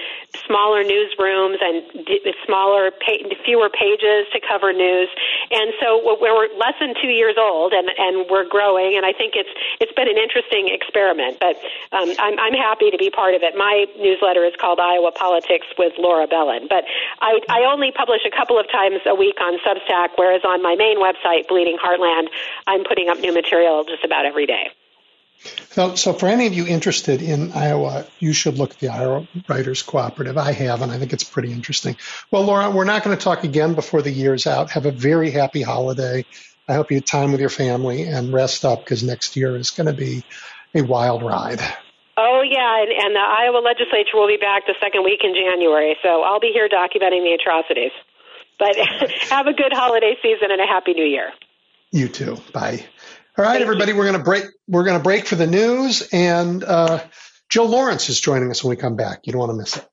smaller 0.44 0.84
newsrooms 0.84 1.58
and 1.64 1.82
smaller, 2.44 2.92
fewer 3.44 3.70
pages 3.70 4.28
to 4.32 4.38
cover 4.44 4.72
news. 4.72 5.08
And 5.50 5.72
so 5.80 6.02
we're 6.04 6.48
less 6.58 6.76
than 6.80 6.94
two 7.00 7.10
years 7.10 7.36
old, 7.38 7.72
and 7.72 7.88
and 7.96 8.11
we're 8.30 8.48
growing, 8.48 8.96
and 8.96 9.04
I 9.04 9.12
think 9.12 9.34
it's 9.36 9.50
it's 9.80 9.92
been 9.92 10.08
an 10.08 10.18
interesting 10.18 10.68
experiment. 10.72 11.38
But 11.40 11.56
um, 11.92 12.12
I'm, 12.18 12.38
I'm 12.38 12.54
happy 12.54 12.90
to 12.90 12.98
be 12.98 13.10
part 13.10 13.34
of 13.34 13.42
it. 13.42 13.54
My 13.56 13.86
newsletter 13.98 14.44
is 14.44 14.54
called 14.60 14.80
Iowa 14.80 15.12
Politics 15.12 15.66
with 15.78 15.92
Laura 15.98 16.26
Belin, 16.26 16.68
but 16.68 16.84
I, 17.20 17.40
I 17.48 17.60
only 17.72 17.92
publish 17.92 18.22
a 18.26 18.30
couple 18.34 18.58
of 18.58 18.70
times 18.70 19.00
a 19.06 19.14
week 19.14 19.40
on 19.40 19.58
Substack, 19.60 20.16
whereas 20.16 20.42
on 20.44 20.62
my 20.62 20.76
main 20.76 20.98
website, 20.98 21.48
Bleeding 21.48 21.78
Heartland, 21.78 22.28
I'm 22.66 22.84
putting 22.84 23.08
up 23.08 23.18
new 23.20 23.32
material 23.32 23.84
just 23.84 24.04
about 24.04 24.26
every 24.26 24.46
day. 24.46 24.70
So, 25.70 25.94
so 25.94 26.12
for 26.12 26.28
any 26.28 26.46
of 26.46 26.52
you 26.52 26.66
interested 26.66 27.22
in 27.22 27.52
Iowa, 27.52 28.06
you 28.20 28.32
should 28.32 28.58
look 28.58 28.72
at 28.72 28.78
the 28.78 28.88
Iowa 28.88 29.26
Writers 29.48 29.82
Cooperative. 29.82 30.38
I 30.38 30.52
have, 30.52 30.82
and 30.82 30.92
I 30.92 30.98
think 30.98 31.12
it's 31.12 31.24
pretty 31.24 31.50
interesting. 31.50 31.96
Well, 32.30 32.44
Laura, 32.44 32.70
we're 32.70 32.84
not 32.84 33.02
going 33.02 33.16
to 33.16 33.22
talk 33.22 33.42
again 33.42 33.74
before 33.74 34.02
the 34.02 34.10
year's 34.10 34.46
out. 34.46 34.70
Have 34.70 34.86
a 34.86 34.92
very 34.92 35.30
happy 35.30 35.62
holiday. 35.62 36.24
I 36.72 36.74
hope 36.76 36.90
you 36.90 36.96
have 36.96 37.04
time 37.04 37.32
with 37.32 37.40
your 37.42 37.50
family 37.50 38.04
and 38.04 38.32
rest 38.32 38.64
up 38.64 38.82
because 38.82 39.02
next 39.02 39.36
year 39.36 39.54
is 39.56 39.70
going 39.70 39.88
to 39.88 39.92
be 39.92 40.24
a 40.74 40.80
wild 40.80 41.22
ride. 41.22 41.60
Oh 42.16 42.40
yeah, 42.40 42.80
and, 42.80 42.90
and 42.90 43.14
the 43.14 43.20
Iowa 43.20 43.58
legislature 43.58 44.14
will 44.14 44.26
be 44.26 44.38
back 44.38 44.64
the 44.66 44.74
second 44.80 45.04
week 45.04 45.20
in 45.22 45.34
January, 45.34 45.96
so 46.02 46.22
I'll 46.22 46.40
be 46.40 46.50
here 46.50 46.70
documenting 46.70 47.24
the 47.24 47.36
atrocities. 47.38 47.92
But 48.58 48.76
have 49.28 49.46
a 49.46 49.52
good 49.52 49.72
holiday 49.74 50.16
season 50.22 50.50
and 50.50 50.62
a 50.62 50.66
happy 50.66 50.94
new 50.94 51.04
year. 51.04 51.30
You 51.90 52.08
too. 52.08 52.38
Bye. 52.54 52.86
All 53.36 53.44
right, 53.44 53.52
Thank 53.52 53.62
everybody, 53.62 53.92
you. 53.92 53.98
we're 53.98 54.04
going 54.04 54.16
to 54.16 54.24
break. 54.24 54.44
We're 54.66 54.84
going 54.84 54.96
to 54.98 55.02
break 55.02 55.26
for 55.26 55.36
the 55.36 55.46
news, 55.46 56.08
and 56.10 56.64
uh, 56.64 57.04
Jill 57.50 57.68
Lawrence 57.68 58.08
is 58.08 58.18
joining 58.18 58.50
us 58.50 58.64
when 58.64 58.70
we 58.70 58.76
come 58.76 58.96
back. 58.96 59.20
You 59.24 59.32
don't 59.32 59.40
want 59.40 59.50
to 59.50 59.58
miss 59.58 59.76
it. 59.76 59.86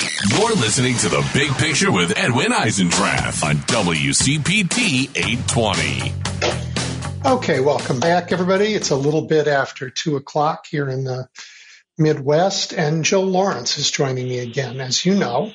You're 0.00 0.54
listening 0.54 0.96
to 0.98 1.10
The 1.10 1.28
Big 1.34 1.50
Picture 1.58 1.92
with 1.92 2.16
Edwin 2.16 2.52
Eisendrath 2.52 3.44
on 3.44 3.56
WCPT 3.56 5.10
820. 5.14 6.12
Okay, 7.26 7.60
welcome 7.60 8.00
back, 8.00 8.32
everybody. 8.32 8.72
It's 8.72 8.88
a 8.90 8.96
little 8.96 9.20
bit 9.22 9.46
after 9.46 9.90
2 9.90 10.16
o'clock 10.16 10.66
here 10.70 10.88
in 10.88 11.04
the 11.04 11.28
Midwest, 11.98 12.72
and 12.72 13.04
Jill 13.04 13.24
Lawrence 13.24 13.76
is 13.76 13.90
joining 13.90 14.26
me 14.26 14.38
again. 14.38 14.80
As 14.80 15.04
you 15.04 15.14
know, 15.16 15.52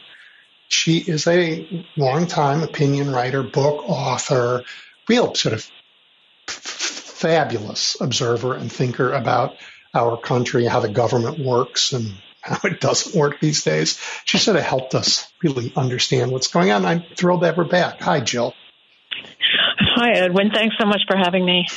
she 0.67 0.99
is 0.99 1.25
a 1.25 1.87
longtime 1.97 2.61
opinion 2.61 3.11
writer, 3.11 3.41
book 3.41 3.83
author, 3.89 4.61
real 5.09 5.33
sort 5.33 5.55
of 5.55 5.67
fabulous 6.47 7.99
observer 7.99 8.53
and 8.53 8.71
thinker 8.71 9.11
about 9.11 9.55
our 9.95 10.17
country, 10.17 10.65
how 10.65 10.81
the 10.81 10.89
government 10.89 11.43
works, 11.43 11.93
and 11.93 12.13
how 12.45 12.59
it 12.69 12.79
doesn't 12.79 13.15
work 13.15 13.39
these 13.39 13.63
days. 13.63 13.99
She 14.23 14.37
sort 14.37 14.55
of 14.57 14.63
helped 14.63 14.93
us 14.93 15.31
really 15.41 15.73
understand 15.75 16.31
what's 16.31 16.47
going 16.47 16.71
on. 16.71 16.85
I'm 16.85 17.03
thrilled 17.15 17.41
to 17.41 17.47
have 17.47 17.55
her 17.55 17.65
back. 17.65 18.01
Hi, 18.01 18.19
Jill. 18.19 18.53
Hi, 19.79 20.11
Edwin. 20.11 20.51
Thanks 20.51 20.75
so 20.79 20.85
much 20.85 21.01
for 21.07 21.17
having 21.17 21.43
me. 21.43 21.67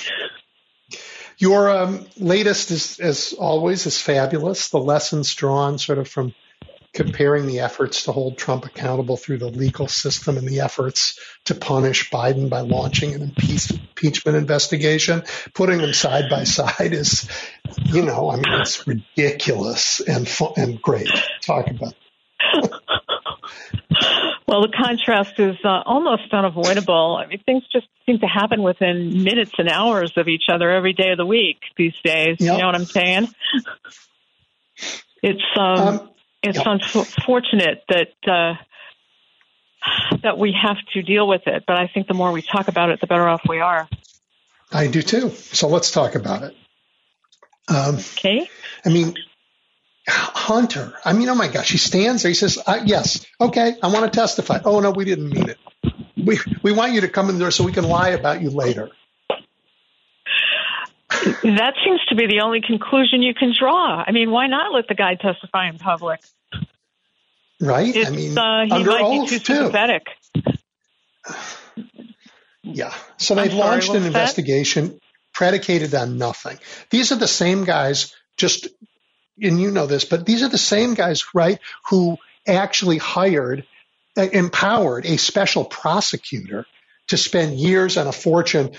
Your 1.38 1.70
um, 1.70 2.06
latest 2.18 2.70
is, 2.70 2.98
as 2.98 3.32
always, 3.32 3.86
is 3.86 4.00
fabulous. 4.00 4.68
The 4.68 4.78
lessons 4.78 5.34
drawn 5.34 5.78
sort 5.78 5.98
of 5.98 6.08
from 6.08 6.34
comparing 6.92 7.46
the 7.46 7.60
efforts 7.60 8.04
to 8.04 8.12
hold 8.12 8.38
Trump 8.38 8.64
accountable 8.64 9.16
through 9.16 9.38
the 9.38 9.48
legal 9.48 9.88
system 9.88 10.36
and 10.36 10.48
the 10.48 10.60
efforts 10.60 11.18
to 11.44 11.54
punish 11.54 12.10
Biden 12.10 12.48
by 12.48 12.60
launching 12.60 13.14
an 13.14 13.22
impeachment 13.22 14.36
investigation, 14.36 15.22
putting 15.54 15.78
them 15.78 15.92
side 15.92 16.30
by 16.30 16.44
side 16.44 16.92
is, 16.92 17.28
you 17.86 18.02
know, 18.02 18.30
I 18.30 18.36
mean, 18.36 18.60
it's 18.60 18.86
ridiculous 18.86 20.00
and 20.00 20.26
fun, 20.26 20.52
and 20.56 20.82
great. 20.82 21.10
Talk 21.42 21.66
about. 21.68 21.94
Well, 24.48 24.62
the 24.62 24.72
contrast 24.74 25.38
is 25.38 25.56
uh, 25.62 25.82
almost 25.84 26.32
unavoidable. 26.32 27.18
I 27.22 27.26
mean, 27.26 27.42
things 27.44 27.64
just 27.70 27.86
seem 28.06 28.18
to 28.20 28.26
happen 28.26 28.62
within 28.62 29.22
minutes 29.22 29.52
and 29.58 29.68
hours 29.68 30.14
of 30.16 30.26
each 30.26 30.44
other 30.50 30.70
every 30.70 30.94
day 30.94 31.10
of 31.10 31.18
the 31.18 31.26
week 31.26 31.58
these 31.76 31.92
days. 32.02 32.38
Yep. 32.40 32.52
You 32.54 32.58
know 32.58 32.64
what 32.66 32.74
I'm 32.74 32.86
saying? 32.86 33.28
It's 35.22 35.42
um, 35.54 35.78
um 35.78 36.10
it's 36.42 36.60
unfortunate 36.64 37.84
that 37.88 38.12
uh, 38.26 38.54
that 40.22 40.38
we 40.38 40.52
have 40.60 40.76
to 40.92 41.02
deal 41.02 41.26
with 41.26 41.46
it, 41.46 41.64
but 41.66 41.76
I 41.76 41.88
think 41.88 42.06
the 42.06 42.14
more 42.14 42.32
we 42.32 42.42
talk 42.42 42.68
about 42.68 42.90
it, 42.90 43.00
the 43.00 43.06
better 43.06 43.28
off 43.28 43.42
we 43.48 43.60
are. 43.60 43.88
I 44.72 44.86
do 44.88 45.02
too. 45.02 45.30
So 45.30 45.68
let's 45.68 45.90
talk 45.90 46.14
about 46.14 46.42
it. 46.42 46.54
Um, 47.68 47.96
okay. 47.96 48.48
I 48.84 48.88
mean, 48.88 49.14
Hunter. 50.08 50.94
I 51.04 51.12
mean, 51.12 51.28
oh 51.28 51.34
my 51.34 51.48
gosh, 51.48 51.70
he 51.70 51.78
stands 51.78 52.22
there. 52.22 52.30
He 52.30 52.34
says, 52.34 52.58
uh, 52.66 52.80
"Yes, 52.84 53.26
okay, 53.40 53.74
I 53.82 53.88
want 53.88 54.10
to 54.10 54.16
testify." 54.18 54.60
Oh 54.64 54.80
no, 54.80 54.90
we 54.90 55.04
didn't 55.04 55.30
mean 55.30 55.50
it. 55.50 55.58
We 56.16 56.38
we 56.62 56.72
want 56.72 56.92
you 56.92 57.02
to 57.02 57.08
come 57.08 57.28
in 57.30 57.38
there 57.38 57.50
so 57.50 57.64
we 57.64 57.72
can 57.72 57.84
lie 57.84 58.10
about 58.10 58.40
you 58.40 58.50
later. 58.50 58.90
That 61.42 61.74
seems 61.84 62.00
to 62.08 62.14
be 62.14 62.26
the 62.26 62.40
only 62.42 62.60
conclusion 62.60 63.22
you 63.22 63.34
can 63.34 63.54
draw. 63.58 64.04
I 64.06 64.12
mean, 64.12 64.30
why 64.30 64.46
not 64.46 64.72
let 64.72 64.88
the 64.88 64.94
guy 64.94 65.14
testify 65.14 65.68
in 65.68 65.78
public? 65.78 66.20
Right. 67.60 67.94
It's, 67.94 68.08
I 68.08 68.12
mean, 68.12 68.38
uh, 68.38 68.64
he 68.66 68.70
under 68.70 68.90
might 68.90 69.02
oath 69.02 69.30
be 69.30 69.38
too, 69.38 69.44
too. 69.44 69.54
sympathetic. 69.54 70.06
Yeah. 72.62 72.94
So 73.16 73.34
they've 73.34 73.50
sorry, 73.50 73.60
launched 73.60 73.90
an 73.90 74.04
investigation 74.04 75.00
predicated 75.32 75.94
on 75.94 76.18
nothing. 76.18 76.58
These 76.90 77.12
are 77.12 77.16
the 77.16 77.28
same 77.28 77.64
guys 77.64 78.14
just 78.36 78.68
and 79.40 79.60
you 79.60 79.70
know 79.70 79.86
this, 79.86 80.04
but 80.04 80.26
these 80.26 80.42
are 80.42 80.48
the 80.48 80.58
same 80.58 80.94
guys, 80.94 81.24
right, 81.34 81.58
who 81.90 82.16
actually 82.46 82.98
hired, 82.98 83.64
uh, 84.16 84.22
empowered 84.22 85.06
a 85.06 85.16
special 85.16 85.64
prosecutor 85.64 86.66
to 87.08 87.16
spend 87.16 87.58
years 87.58 87.96
and 87.96 88.08
a 88.08 88.12
fortune 88.12 88.72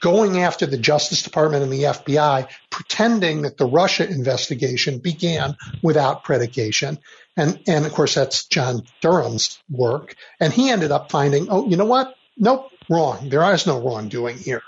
going 0.00 0.38
after 0.38 0.66
the 0.66 0.76
Justice 0.76 1.22
Department 1.22 1.62
and 1.62 1.72
the 1.72 1.84
FBI, 1.84 2.48
pretending 2.70 3.42
that 3.42 3.56
the 3.56 3.66
Russia 3.66 4.08
investigation 4.08 4.98
began 4.98 5.56
without 5.82 6.24
predication. 6.24 6.98
And, 7.36 7.60
and 7.66 7.86
of 7.86 7.92
course, 7.92 8.14
that's 8.14 8.46
John 8.46 8.82
Durham's 9.00 9.62
work. 9.70 10.14
And 10.40 10.52
he 10.52 10.70
ended 10.70 10.90
up 10.90 11.10
finding, 11.10 11.46
oh, 11.50 11.68
you 11.68 11.76
know 11.76 11.84
what? 11.84 12.14
Nope, 12.36 12.70
wrong. 12.88 13.28
There 13.28 13.52
is 13.54 13.66
no 13.66 13.80
wrongdoing 13.80 14.38
here. 14.38 14.62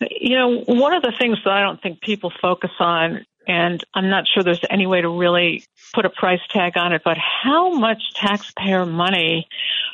You 0.00 0.36
know, 0.36 0.60
one 0.66 0.92
of 0.92 1.02
the 1.02 1.12
things 1.18 1.38
that 1.44 1.52
I 1.52 1.62
don't 1.62 1.80
think 1.80 2.02
people 2.02 2.30
focus 2.42 2.72
on, 2.78 3.24
and 3.48 3.82
I'm 3.94 4.10
not 4.10 4.24
sure 4.28 4.42
there's 4.42 4.60
any 4.68 4.86
way 4.86 5.00
to 5.00 5.08
really 5.08 5.64
put 5.94 6.04
a 6.04 6.10
price 6.10 6.40
tag 6.52 6.76
on 6.76 6.92
it, 6.92 7.02
but 7.04 7.16
how 7.16 7.72
much 7.72 8.02
taxpayer 8.14 8.84
money 8.84 9.48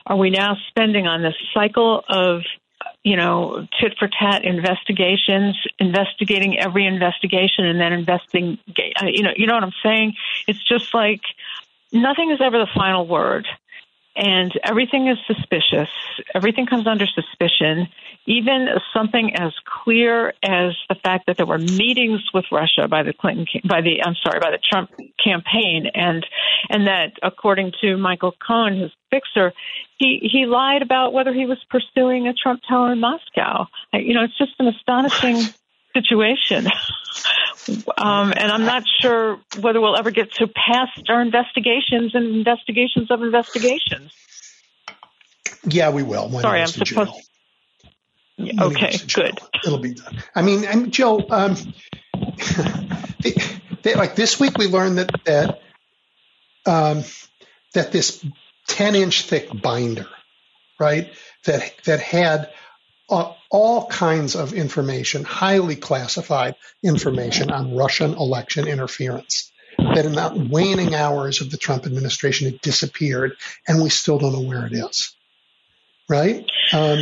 are 0.07 0.17
we 0.17 0.31
now 0.31 0.57
spending 0.69 1.07
on 1.07 1.23
this 1.23 1.35
cycle 1.55 2.03
of 2.09 2.43
you 3.05 3.17
know, 3.17 3.67
tit 3.81 3.95
for 3.99 4.09
tat 4.09 4.45
investigations, 4.45 5.57
investigating 5.79 6.59
every 6.59 6.87
investigation 6.87 7.65
and 7.65 7.81
then 7.81 7.93
investing, 7.93 8.59
you 9.03 9.23
know, 9.23 9.33
you 9.37 9.47
know 9.47 9.55
what 9.55 9.65
I'm 9.65 9.73
saying? 9.83 10.15
It's 10.47 10.63
just 10.67 10.95
like 10.95 11.23
nothing 11.93 12.31
is 12.31 12.41
ever 12.41 12.59
the 12.59 12.69
final 12.73 13.07
word 13.07 13.47
and 14.15 14.53
everything 14.63 15.09
is 15.09 15.19
suspicious. 15.27 15.89
Everything 16.35 16.67
comes 16.67 16.87
under 16.87 17.07
suspicion. 17.07 17.89
Even 18.27 18.69
something 18.95 19.33
as 19.35 19.53
clear 19.83 20.29
as 20.43 20.77
the 20.89 20.95
fact 21.03 21.27
that 21.27 21.37
there 21.37 21.47
were 21.47 21.59
meetings 21.59 22.21
with 22.33 22.45
Russia 22.53 22.87
by 22.89 23.03
the 23.03 23.13
Clinton, 23.13 23.47
by 23.69 23.81
the 23.81 24.03
I'm 24.05 24.15
sorry, 24.23 24.39
by 24.39 24.51
the 24.51 24.59
Trump 24.59 24.91
campaign, 25.23 25.87
and 25.93 26.25
and 26.69 26.87
that 26.87 27.15
according 27.23 27.73
to 27.81 27.97
Michael 27.97 28.33
Cohen, 28.33 28.79
his 28.79 28.93
fixer, 29.11 29.53
he 29.99 30.21
he 30.23 30.47
lied 30.47 30.83
about 30.83 31.13
whether 31.13 31.33
he 31.33 31.47
was 31.47 31.59
pursuing 31.69 32.29
a 32.29 32.33
Trump 32.33 32.61
tower 32.69 32.93
in 32.93 33.01
Moscow. 33.01 33.67
You 33.93 34.15
know, 34.15 34.23
it's 34.23 34.39
just 34.39 34.53
an 34.61 34.69
astonishing 34.69 35.53
situation. 35.93 36.67
Um, 37.97 38.33
and 38.37 38.51
I'm 38.51 38.65
not 38.65 38.85
sure 39.01 39.39
whether 39.61 39.81
we'll 39.81 39.97
ever 39.97 40.11
get 40.11 40.33
to 40.35 40.49
past 40.49 41.09
our 41.09 41.21
investigations 41.21 42.15
and 42.15 42.35
investigations 42.37 43.11
of 43.11 43.23
investigations. 43.23 44.13
Yeah, 45.65 45.91
we 45.91 46.03
will. 46.03 46.29
When 46.29 46.43
Sorry, 46.43 46.61
I'm 46.61 46.67
supposed. 46.67 47.29
Yeah, 48.43 48.65
okay, 48.65 48.97
good. 49.15 49.39
It'll 49.65 49.79
be 49.79 49.95
done. 49.95 50.23
I 50.35 50.43
mean, 50.43 50.65
and 50.65 50.93
Joe, 50.93 51.25
um, 51.31 51.57
they, 53.23 53.35
they, 53.83 53.95
like 53.95 54.17
this 54.17 54.41
week 54.41 54.59
we 54.59 54.67
learned 54.67 54.99
that 54.99 55.25
that 55.25 55.61
um, 56.67 57.05
that 57.75 57.93
this 57.93 58.25
10 58.69 58.95
inch 58.95 59.27
thick 59.27 59.49
binder, 59.63 60.09
right, 60.79 61.13
that 61.45 61.73
that 61.85 62.01
had 62.01 62.51
uh, 63.11 63.33
all 63.51 63.87
kinds 63.87 64.35
of 64.35 64.53
information, 64.55 65.25
highly 65.25 65.77
classified 65.77 66.57
information 66.83 67.51
on 67.51 67.77
Russian 67.77 68.15
election 68.15 68.67
interference. 68.67 69.51
That 69.79 70.05
in 70.05 70.13
the 70.13 70.49
waning 70.51 70.95
hours 70.95 71.41
of 71.41 71.51
the 71.51 71.57
Trump 71.57 71.87
administration, 71.87 72.47
it 72.49 72.61
disappeared, 72.61 73.37
and 73.67 73.83
we 73.83 73.89
still 73.89 74.19
don't 74.19 74.33
know 74.33 74.43
where 74.43 74.67
it 74.67 74.73
is. 74.73 75.15
Right? 76.09 76.45
Um, 76.73 76.99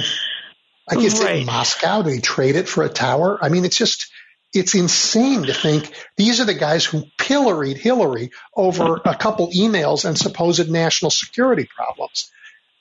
I 0.90 0.96
guess 0.96 1.22
right. 1.22 1.36
in 1.36 1.46
Moscow, 1.46 2.02
did 2.02 2.14
they 2.14 2.20
trade 2.20 2.56
it 2.56 2.68
for 2.68 2.82
a 2.82 2.88
tower? 2.88 3.38
I 3.40 3.48
mean, 3.48 3.64
it's 3.64 3.76
just, 3.76 4.10
it's 4.52 4.74
insane 4.74 5.44
to 5.44 5.54
think 5.54 5.94
these 6.16 6.40
are 6.40 6.44
the 6.44 6.54
guys 6.54 6.84
who 6.84 7.04
pilloried 7.16 7.76
Hillary 7.76 8.32
over 8.56 9.00
a 9.04 9.14
couple 9.14 9.50
emails 9.52 10.04
and 10.04 10.18
supposed 10.18 10.68
national 10.68 11.10
security 11.10 11.68
problems. 11.76 12.32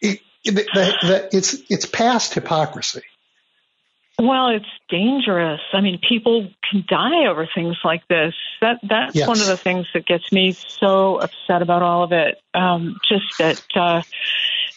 It, 0.01 0.21
the, 0.43 0.51
the, 0.51 0.97
the, 1.01 1.29
it's, 1.37 1.55
it's 1.69 1.85
past 1.85 2.33
hypocrisy. 2.33 3.03
Well, 4.21 4.49
it's 4.49 4.65
dangerous. 4.89 5.61
I 5.71 5.79
mean, 5.79 5.97
people 5.97 6.49
can 6.69 6.83
die 6.89 7.27
over 7.27 7.47
things 7.55 7.77
like 7.85 8.05
this. 8.09 8.33
That 8.59 8.79
that's 8.83 9.15
yes. 9.15 9.29
one 9.29 9.39
of 9.39 9.47
the 9.47 9.55
things 9.55 9.87
that 9.93 10.05
gets 10.05 10.29
me 10.33 10.51
so 10.51 11.19
upset 11.19 11.61
about 11.61 11.83
all 11.83 12.03
of 12.03 12.11
it. 12.11 12.37
Um, 12.53 12.97
just 13.07 13.37
that 13.37 13.63
uh, 13.75 14.01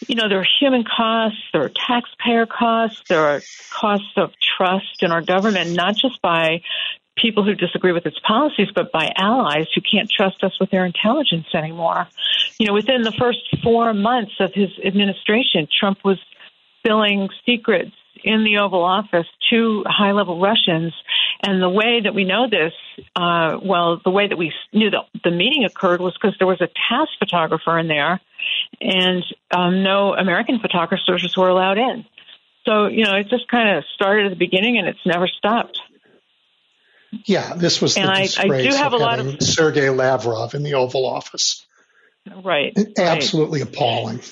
you 0.08 0.14
know 0.14 0.28
there 0.28 0.40
are 0.40 0.46
human 0.60 0.84
costs, 0.84 1.38
there 1.52 1.62
are 1.62 1.70
taxpayer 1.70 2.46
costs, 2.46 3.02
there 3.08 3.26
are 3.26 3.42
costs 3.70 4.12
of 4.16 4.32
trust 4.40 5.02
in 5.02 5.12
our 5.12 5.22
government, 5.22 5.70
not 5.72 5.96
just 5.96 6.20
by 6.22 6.62
people 7.16 7.44
who 7.44 7.54
disagree 7.54 7.92
with 7.92 8.06
its 8.06 8.18
policies, 8.26 8.68
but 8.74 8.90
by 8.90 9.12
allies 9.16 9.66
who 9.74 9.80
can't 9.80 10.10
trust 10.10 10.42
us 10.42 10.58
with 10.58 10.70
their 10.70 10.86
intelligence 10.86 11.46
anymore. 11.54 12.08
You 12.58 12.66
know, 12.66 12.72
within 12.72 13.02
the 13.02 13.12
first 13.12 13.40
four 13.62 13.92
months 13.92 14.32
of 14.40 14.52
his 14.54 14.70
administration, 14.84 15.68
Trump 15.78 15.98
was 16.04 16.18
spilling 16.78 17.28
secrets 17.44 17.92
in 18.24 18.44
the 18.44 18.58
Oval 18.58 18.84
Office 18.84 19.26
to 19.50 19.84
high 19.86 20.12
level 20.12 20.40
Russians. 20.40 20.92
And 21.42 21.62
the 21.62 21.68
way 21.68 22.00
that 22.02 22.14
we 22.14 22.24
know 22.24 22.48
this, 22.48 22.72
uh, 23.16 23.58
well, 23.62 24.00
the 24.04 24.10
way 24.10 24.28
that 24.28 24.36
we 24.36 24.52
knew 24.72 24.90
that 24.90 25.04
the 25.24 25.30
meeting 25.30 25.64
occurred 25.64 26.00
was 26.00 26.14
because 26.14 26.36
there 26.38 26.46
was 26.46 26.60
a 26.60 26.68
TASS 26.68 27.08
photographer 27.18 27.78
in 27.78 27.88
there 27.88 28.20
and 28.80 29.24
um, 29.50 29.82
no 29.82 30.14
American 30.14 30.58
photographers 30.60 31.34
were 31.36 31.48
allowed 31.48 31.78
in. 31.78 32.04
So, 32.64 32.86
you 32.86 33.04
know, 33.04 33.16
it 33.16 33.28
just 33.28 33.48
kind 33.48 33.76
of 33.76 33.84
started 33.94 34.26
at 34.26 34.30
the 34.30 34.36
beginning 34.36 34.78
and 34.78 34.86
it's 34.86 35.04
never 35.04 35.26
stopped. 35.26 35.80
Yeah, 37.26 37.54
this 37.54 37.82
was 37.82 37.94
the 37.94 38.02
and 38.02 38.10
I, 38.10 38.28
I 38.38 38.62
do 38.62 38.70
have 38.70 38.94
a 38.94 38.96
lot 38.96 39.18
of 39.18 39.42
Sergei 39.42 39.90
Lavrov 39.90 40.54
in 40.54 40.62
the 40.62 40.74
Oval 40.74 41.04
Office. 41.04 41.66
Right. 42.42 42.76
Absolutely 42.96 43.60
right. 43.60 43.68
appalling 43.68 44.20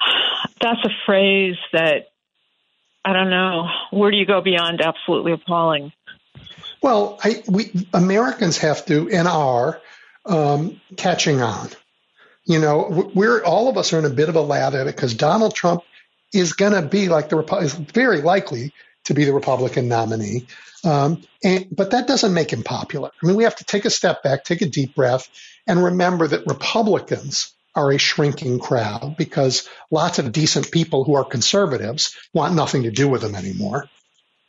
that's 0.62 0.84
a 0.84 0.90
phrase 1.04 1.56
that 1.72 2.08
I 3.04 3.12
don't 3.12 3.30
know. 3.30 3.68
Where 3.90 4.10
do 4.10 4.16
you 4.16 4.26
go 4.26 4.40
beyond 4.40 4.80
absolutely 4.80 5.32
appalling? 5.32 5.92
Well, 6.82 7.18
I, 7.22 7.42
we 7.48 7.70
Americans 7.92 8.58
have 8.58 8.86
to 8.86 9.10
and 9.10 9.28
are 9.28 9.80
um, 10.24 10.80
catching 10.96 11.40
on. 11.40 11.68
You 12.44 12.60
know, 12.60 13.10
we're 13.14 13.42
all 13.44 13.68
of 13.68 13.76
us 13.76 13.92
are 13.92 13.98
in 13.98 14.04
a 14.04 14.10
bit 14.10 14.28
of 14.28 14.36
a 14.36 14.40
lather 14.40 14.84
because 14.84 15.14
Donald 15.14 15.54
Trump 15.54 15.82
is 16.32 16.54
going 16.54 16.72
to 16.72 16.82
be 16.82 17.08
like 17.08 17.28
the 17.28 17.38
is 17.60 17.74
very 17.74 18.20
likely 18.20 18.72
to 19.04 19.14
be 19.14 19.24
the 19.24 19.32
Republican 19.32 19.88
nominee. 19.88 20.46
Um, 20.84 21.22
and, 21.44 21.68
but 21.70 21.92
that 21.92 22.08
doesn't 22.08 22.34
make 22.34 22.52
him 22.52 22.64
popular. 22.64 23.10
I 23.22 23.26
mean, 23.26 23.36
we 23.36 23.44
have 23.44 23.56
to 23.56 23.64
take 23.64 23.84
a 23.84 23.90
step 23.90 24.22
back, 24.22 24.44
take 24.44 24.62
a 24.62 24.66
deep 24.66 24.94
breath, 24.96 25.28
and 25.66 25.82
remember 25.82 26.26
that 26.26 26.46
Republicans 26.46 27.52
are 27.74 27.92
a 27.92 27.98
shrinking 27.98 28.58
crowd 28.58 29.14
because 29.16 29.68
lots 29.90 30.18
of 30.18 30.32
decent 30.32 30.70
people 30.70 31.04
who 31.04 31.14
are 31.14 31.24
conservatives 31.24 32.16
want 32.34 32.54
nothing 32.54 32.82
to 32.84 32.90
do 32.90 33.08
with 33.08 33.24
him 33.24 33.34
anymore. 33.34 33.88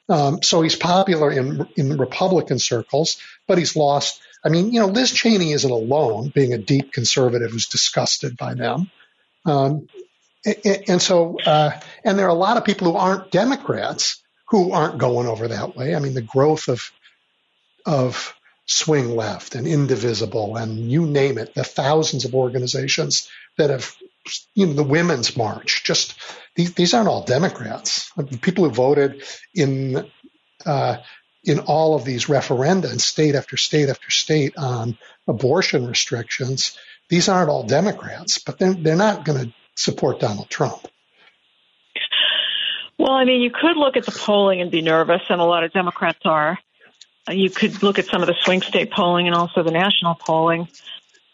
Um, 0.10 0.44
so 0.44 0.62
he's 0.62 0.76
popular 0.76 1.32
in 1.32 1.68
in 1.78 1.98
Republican 1.98 2.60
circles, 2.60 3.18
but 3.48 3.58
he's 3.58 3.76
lost 3.76 4.22
I 4.44 4.50
mean, 4.50 4.74
you 4.74 4.80
know, 4.80 4.88
Liz 4.88 5.12
Cheney 5.12 5.54
isn't 5.54 5.72
alone, 5.72 6.32
being 6.34 6.54
a 6.54 6.58
deep 6.58 6.92
conservative 6.92 7.52
who's 7.52 7.68
disgusted 7.68 8.36
by 8.36 8.56
them. 8.56 8.92
Um, 9.46 9.88
and, 10.46 10.84
and, 10.88 11.02
so, 11.02 11.38
uh, 11.46 11.80
and 12.04 12.20
there 12.20 12.26
are 12.26 12.30
a 12.30 12.34
lot 12.34 12.58
of 12.58 12.66
people 12.66 12.92
who 12.92 12.98
aren't 12.98 13.32
Democrats 13.32 14.22
who 14.50 14.74
aren't 14.74 14.98
going 14.98 15.28
over 15.28 15.48
that 15.48 15.76
way. 15.76 15.96
I 15.96 16.00
mean, 16.00 16.14
the 16.14 16.22
growth 16.22 16.68
of 16.68 16.92
of 17.86 18.34
swing 18.66 19.16
left 19.16 19.56
and 19.56 19.68
indivisible 19.68 20.56
and 20.56 20.92
you 20.92 21.06
name 21.06 21.38
it, 21.38 21.54
the 21.54 21.64
thousands 21.64 22.26
of 22.26 22.34
organizations 22.34 23.30
that 23.58 23.70
have, 23.70 23.96
you 24.56 24.66
know, 24.66 24.74
the 24.74 24.84
women's 24.84 25.36
march, 25.36 25.84
just 25.84 26.16
these, 26.56 26.74
these 26.74 26.94
aren't 26.94 27.10
all 27.10 27.24
Democrats. 27.24 28.12
People 28.42 28.64
who 28.64 28.70
voted 28.70 29.24
in, 29.54 30.10
uh, 30.66 30.98
in 31.44 31.60
all 31.60 31.96
of 31.96 32.06
these 32.06 32.26
referenda 32.26 32.92
in 32.92 33.00
state 33.00 33.36
after 33.36 33.58
state 33.58 33.90
after 33.90 34.10
state 34.10 34.54
on 34.58 34.98
abortion 35.28 35.86
restrictions, 35.86 36.78
these 37.10 37.28
aren't 37.28 37.50
all 37.50 37.64
Democrats, 37.64 38.38
but 38.38 38.58
they're, 38.58 38.74
they're 38.74 38.96
not 38.96 39.26
going 39.26 39.46
to 39.46 39.54
support 39.76 40.20
Donald 40.20 40.50
Trump. 40.50 40.88
Well, 42.98 43.12
I 43.12 43.26
mean, 43.26 43.42
you 43.42 43.52
could 43.52 43.76
look 43.76 43.98
at 43.98 44.06
the 44.06 44.12
polling 44.12 44.62
and 44.62 44.72
be 44.72 44.82
nervous, 44.82 45.22
and 45.28 45.42
a 45.42 45.44
lot 45.44 45.64
of 45.64 45.74
Democrats 45.74 46.20
are. 46.24 46.58
You 47.30 47.50
could 47.50 47.82
look 47.84 48.00
at 48.00 48.06
some 48.06 48.22
of 48.22 48.28
the 48.28 48.36
swing 48.42 48.62
state 48.62 48.92
polling 48.92 49.28
and 49.28 49.36
also 49.36 49.64
the 49.64 49.72
national 49.72 50.16
polling. 50.16 50.68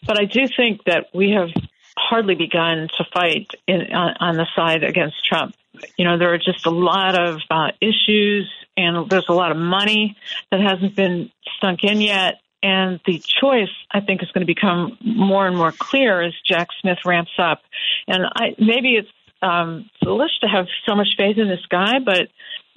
But 0.06 0.20
I 0.20 0.24
do 0.24 0.46
think 0.56 0.84
that 0.84 1.08
we 1.12 1.30
have 1.30 1.50
hardly 1.96 2.34
begun 2.34 2.88
to 2.96 3.04
fight 3.12 3.50
in, 3.66 3.92
on, 3.92 4.14
on 4.20 4.36
the 4.36 4.46
side 4.54 4.84
against 4.84 5.16
Trump. 5.26 5.54
You 5.96 6.04
know, 6.04 6.18
there 6.18 6.32
are 6.32 6.38
just 6.38 6.66
a 6.66 6.70
lot 6.70 7.18
of 7.18 7.40
uh, 7.50 7.72
issues 7.80 8.50
and 8.76 9.08
there's 9.10 9.28
a 9.28 9.32
lot 9.32 9.50
of 9.50 9.56
money 9.56 10.16
that 10.50 10.60
hasn't 10.60 10.96
been 10.96 11.30
sunk 11.60 11.84
in 11.84 12.00
yet. 12.00 12.40
And 12.62 13.00
the 13.06 13.18
choice, 13.18 13.70
I 13.90 14.00
think, 14.00 14.22
is 14.22 14.30
going 14.32 14.46
to 14.46 14.52
become 14.52 14.98
more 15.02 15.46
and 15.46 15.56
more 15.56 15.72
clear 15.72 16.20
as 16.20 16.34
Jack 16.46 16.68
Smith 16.80 16.98
ramps 17.06 17.32
up. 17.38 17.62
And 18.06 18.24
I, 18.26 18.54
maybe 18.58 18.96
it's 18.96 19.08
um, 19.42 19.88
foolish 20.04 20.32
to 20.42 20.46
have 20.46 20.66
so 20.86 20.94
much 20.94 21.08
faith 21.16 21.38
in 21.38 21.48
this 21.48 21.64
guy, 21.70 21.98
but 22.04 22.28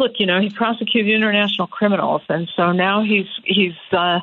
look, 0.04 0.20
you 0.20 0.26
know, 0.26 0.40
he 0.42 0.50
prosecuted 0.50 1.14
international 1.14 1.68
criminals, 1.68 2.22
and 2.30 2.50
so 2.56 2.72
now 2.72 3.04
he's 3.04 3.28
he's 3.46 3.74
uh, 3.92 4.20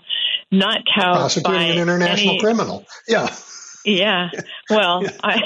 not 0.50 0.82
cowed 0.94 1.16
prosecuting 1.16 1.52
by 1.52 1.64
an 1.64 1.78
international 1.78 2.34
any, 2.34 2.40
criminal. 2.40 2.86
Yeah. 3.08 3.34
Yeah. 3.84 4.30
Well, 4.68 5.02
yeah. 5.04 5.10
I. 5.22 5.40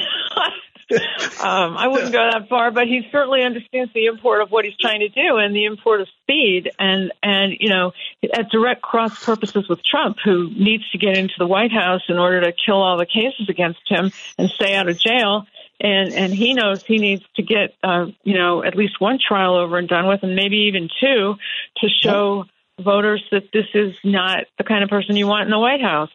um, 1.41 1.79
I 1.79 1.89
wouldn't 1.89 2.13
go 2.13 2.31
that 2.31 2.49
far, 2.51 2.71
but 2.71 2.87
he 2.87 3.09
certainly 3.11 3.43
understands 3.43 3.91
the 3.95 4.05
import 4.05 4.43
of 4.43 4.51
what 4.51 4.67
he's 4.67 4.77
trying 4.77 5.01
to 5.01 5.09
do 5.09 5.39
and 5.39 5.57
the 5.57 5.65
import 5.65 6.03
of 6.03 6.09
speed, 6.23 6.71
and 6.79 7.11
and 7.23 7.55
you 7.59 7.71
know, 7.71 7.93
at 8.33 8.51
direct 8.51 8.83
cross 8.83 9.25
purposes 9.25 9.67
with 9.69 9.83
Trump, 9.83 10.19
who 10.23 10.51
needs 10.51 10.89
to 10.91 10.99
get 10.99 11.17
into 11.17 11.35
the 11.39 11.47
White 11.47 11.73
House 11.73 12.03
in 12.09 12.19
order 12.19 12.43
to 12.43 12.53
kill 12.53 12.83
all 12.83 12.99
the 12.99 13.07
cases 13.07 13.49
against 13.49 13.81
him 13.89 14.13
and 14.37 14.51
stay 14.51 14.75
out 14.75 14.89
of 14.89 14.99
jail 14.99 15.47
and 15.85 16.15
and 16.15 16.35
he 16.35 16.55
knows 16.55 16.83
he 16.83 16.97
needs 16.97 17.23
to 17.37 17.43
get 17.43 17.75
uh, 17.85 18.07
you 18.25 18.39
know 18.39 18.65
at 18.65 18.75
least 18.75 19.01
one 19.01 19.19
trial 19.19 19.55
over 19.55 19.77
and 19.77 19.87
done 19.87 20.09
with, 20.09 20.23
and 20.23 20.35
maybe 20.35 20.69
even 20.69 20.89
two, 21.01 21.35
to 21.77 21.89
show 21.89 22.47
yep. 22.79 22.85
voters 22.85 23.23
that 23.31 23.53
this 23.53 23.67
is 23.75 23.95
not 24.03 24.47
the 24.57 24.65
kind 24.65 24.83
of 24.83 24.89
person 24.89 25.15
you 25.15 25.27
want 25.27 25.45
in 25.45 25.51
the 25.51 25.59
White 25.59 25.83
House. 25.83 26.11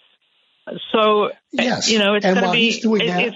So 0.91 1.29
yes, 1.51 1.89
you 1.89 1.99
know 1.99 2.15
it's 2.15 2.25
going 2.25 2.43
to 2.43 2.51
be. 2.51 2.69
It, 2.69 2.81
that, 2.81 3.35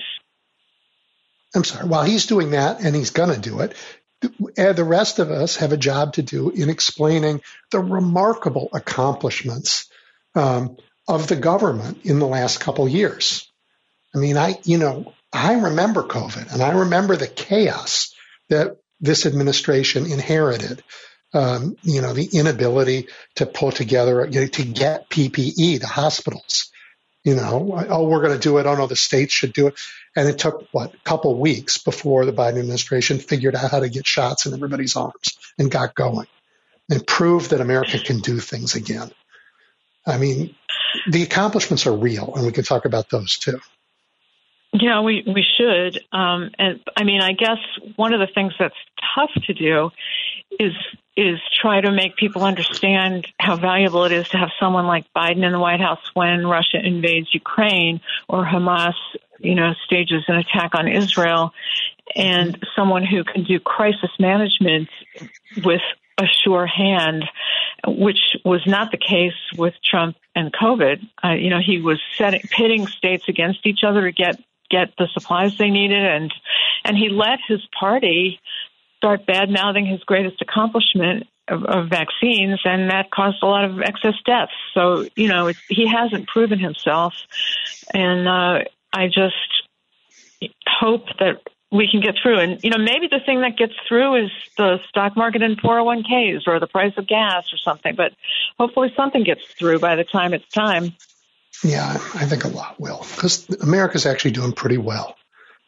I'm 1.55 1.63
sorry. 1.63 1.87
While 1.87 2.03
he's 2.03 2.25
doing 2.25 2.51
that, 2.51 2.81
and 2.81 2.95
he's 2.95 3.11
going 3.11 3.33
to 3.33 3.39
do 3.39 3.59
it, 3.59 3.75
the 4.21 4.83
rest 4.83 5.19
of 5.19 5.29
us 5.29 5.57
have 5.57 5.71
a 5.71 5.77
job 5.77 6.13
to 6.13 6.23
do 6.23 6.49
in 6.49 6.69
explaining 6.69 7.41
the 7.69 7.79
remarkable 7.79 8.69
accomplishments 8.73 9.87
um, 10.33 10.77
of 11.07 11.27
the 11.27 11.35
government 11.35 11.99
in 12.05 12.17
the 12.17 12.27
last 12.27 12.59
couple 12.59 12.89
years. 12.89 13.47
I 14.15 14.19
mean, 14.19 14.37
I, 14.37 14.57
you 14.63 14.77
know, 14.77 15.13
I 15.33 15.53
remember 15.53 16.03
COVID 16.03 16.53
and 16.53 16.61
I 16.61 16.71
remember 16.71 17.15
the 17.15 17.27
chaos 17.27 18.13
that 18.49 18.77
this 18.99 19.25
administration 19.25 20.05
inherited. 20.05 20.83
Um, 21.35 21.75
you 21.81 22.01
know, 22.01 22.13
the 22.13 22.29
inability 22.31 23.07
to 23.37 23.47
put 23.47 23.75
together, 23.75 24.27
you 24.29 24.41
know, 24.41 24.47
to 24.47 24.63
get 24.63 25.09
PPE 25.09 25.79
to 25.79 25.87
hospitals. 25.87 26.71
You 27.23 27.35
know, 27.35 27.83
oh, 27.89 28.07
we're 28.07 28.21
going 28.21 28.33
to 28.33 28.39
do 28.39 28.59
it. 28.59 28.67
Oh 28.67 28.75
no, 28.75 28.85
the 28.85 28.95
states 28.95 29.33
should 29.33 29.53
do 29.53 29.67
it. 29.67 29.79
And 30.15 30.29
it 30.29 30.37
took 30.37 30.67
what 30.71 30.93
a 30.93 30.97
couple 30.99 31.39
weeks 31.39 31.79
before 31.79 32.25
the 32.25 32.33
Biden 32.33 32.59
administration 32.59 33.17
figured 33.17 33.55
out 33.55 33.71
how 33.71 33.79
to 33.79 33.89
get 33.89 34.05
shots 34.05 34.45
in 34.45 34.53
everybody's 34.53 34.95
arms 34.95 35.37
and 35.57 35.71
got 35.71 35.95
going 35.95 36.27
and 36.89 37.07
proved 37.07 37.49
that 37.49 37.61
America 37.61 37.97
can 37.97 38.19
do 38.19 38.39
things 38.39 38.75
again. 38.75 39.09
I 40.05 40.17
mean, 40.17 40.55
the 41.09 41.23
accomplishments 41.23 41.87
are 41.87 41.95
real, 41.95 42.33
and 42.35 42.45
we 42.45 42.51
can 42.51 42.63
talk 42.63 42.85
about 42.85 43.09
those 43.09 43.37
too. 43.37 43.59
Yeah, 44.73 45.01
we 45.01 45.23
we 45.27 45.45
should. 45.57 45.99
Um, 46.11 46.49
and 46.57 46.79
I 46.97 47.03
mean, 47.03 47.21
I 47.21 47.33
guess 47.33 47.59
one 47.95 48.13
of 48.13 48.19
the 48.19 48.33
things 48.33 48.53
that's 48.57 48.75
tough 49.15 49.31
to 49.45 49.53
do 49.53 49.91
is 50.59 50.73
is 51.15 51.39
try 51.61 51.79
to 51.79 51.91
make 51.91 52.15
people 52.15 52.43
understand 52.43 53.27
how 53.39 53.55
valuable 53.55 54.03
it 54.05 54.11
is 54.11 54.27
to 54.29 54.37
have 54.37 54.49
someone 54.59 54.87
like 54.87 55.05
Biden 55.15 55.45
in 55.45 55.51
the 55.51 55.59
White 55.59 55.79
House 55.79 55.99
when 56.15 56.47
Russia 56.47 56.79
invades 56.83 57.31
Ukraine 57.35 58.01
or 58.27 58.43
Hamas, 58.43 58.95
you 59.39 59.53
know, 59.53 59.73
stages 59.85 60.23
an 60.27 60.37
attack 60.37 60.73
on 60.73 60.87
Israel, 60.87 61.53
and 62.15 62.57
someone 62.75 63.05
who 63.05 63.23
can 63.23 63.43
do 63.43 63.59
crisis 63.59 64.09
management 64.19 64.89
with 65.63 65.81
a 66.17 66.25
sure 66.25 66.65
hand, 66.65 67.25
which 67.85 68.37
was 68.43 68.61
not 68.65 68.89
the 68.89 68.97
case 68.97 69.33
with 69.55 69.75
Trump 69.83 70.15
and 70.35 70.51
COVID. 70.51 70.99
Uh, 71.23 71.33
you 71.33 71.51
know, 71.51 71.59
he 71.63 71.79
was 71.79 72.01
setting, 72.17 72.41
pitting 72.41 72.87
states 72.87 73.25
against 73.27 73.67
each 73.67 73.83
other 73.83 74.01
to 74.01 74.11
get 74.11 74.39
get 74.73 74.93
the 74.97 75.07
supplies 75.13 75.57
they 75.57 75.69
needed, 75.69 76.03
and 76.03 76.33
and 76.83 76.97
he 76.97 77.09
let 77.09 77.39
his 77.47 77.61
party 77.79 78.39
start 78.97 79.25
bad 79.25 79.49
mouthing 79.49 79.85
his 79.85 80.01
greatest 80.03 80.41
accomplishment 80.41 81.27
of, 81.47 81.65
of, 81.65 81.89
vaccines, 81.89 82.59
and 82.63 82.89
that 82.89 83.11
caused 83.11 83.37
a 83.43 83.45
lot 83.45 83.65
of 83.65 83.81
excess 83.81 84.15
deaths. 84.25 84.53
So 84.73 85.07
you 85.15 85.27
know 85.27 85.51
he 85.69 85.87
hasn't 85.87 86.27
proven 86.27 86.59
himself, 86.59 87.13
and 87.93 88.27
uh, 88.27 88.63
I 88.91 89.07
just 89.07 89.35
hope 90.67 91.05
that 91.19 91.41
we 91.71 91.87
can 91.89 92.01
get 92.01 92.15
through. 92.21 92.39
And 92.39 92.63
you 92.63 92.69
know 92.69 92.77
maybe 92.77 93.07
the 93.07 93.19
thing 93.25 93.41
that 93.41 93.57
gets 93.57 93.73
through 93.87 94.25
is 94.25 94.31
the 94.57 94.79
stock 94.89 95.15
market 95.15 95.43
and 95.43 95.61
401ks 95.61 96.47
or 96.47 96.59
the 96.59 96.67
price 96.67 96.93
of 96.97 97.07
gas 97.07 97.51
or 97.53 97.57
something. 97.57 97.95
But 97.95 98.13
hopefully 98.57 98.93
something 98.95 99.23
gets 99.23 99.43
through 99.59 99.79
by 99.79 99.95
the 99.95 100.03
time 100.03 100.33
it's 100.33 100.47
time. 100.49 100.93
Yeah, 101.63 101.91
I 101.91 102.25
think 102.25 102.43
a 102.43 102.49
lot 102.49 102.79
will 102.79 103.05
because 103.15 103.49
America's 103.61 104.05
actually 104.05 104.31
doing 104.31 104.53
pretty 104.53 104.77
well. 104.77 105.15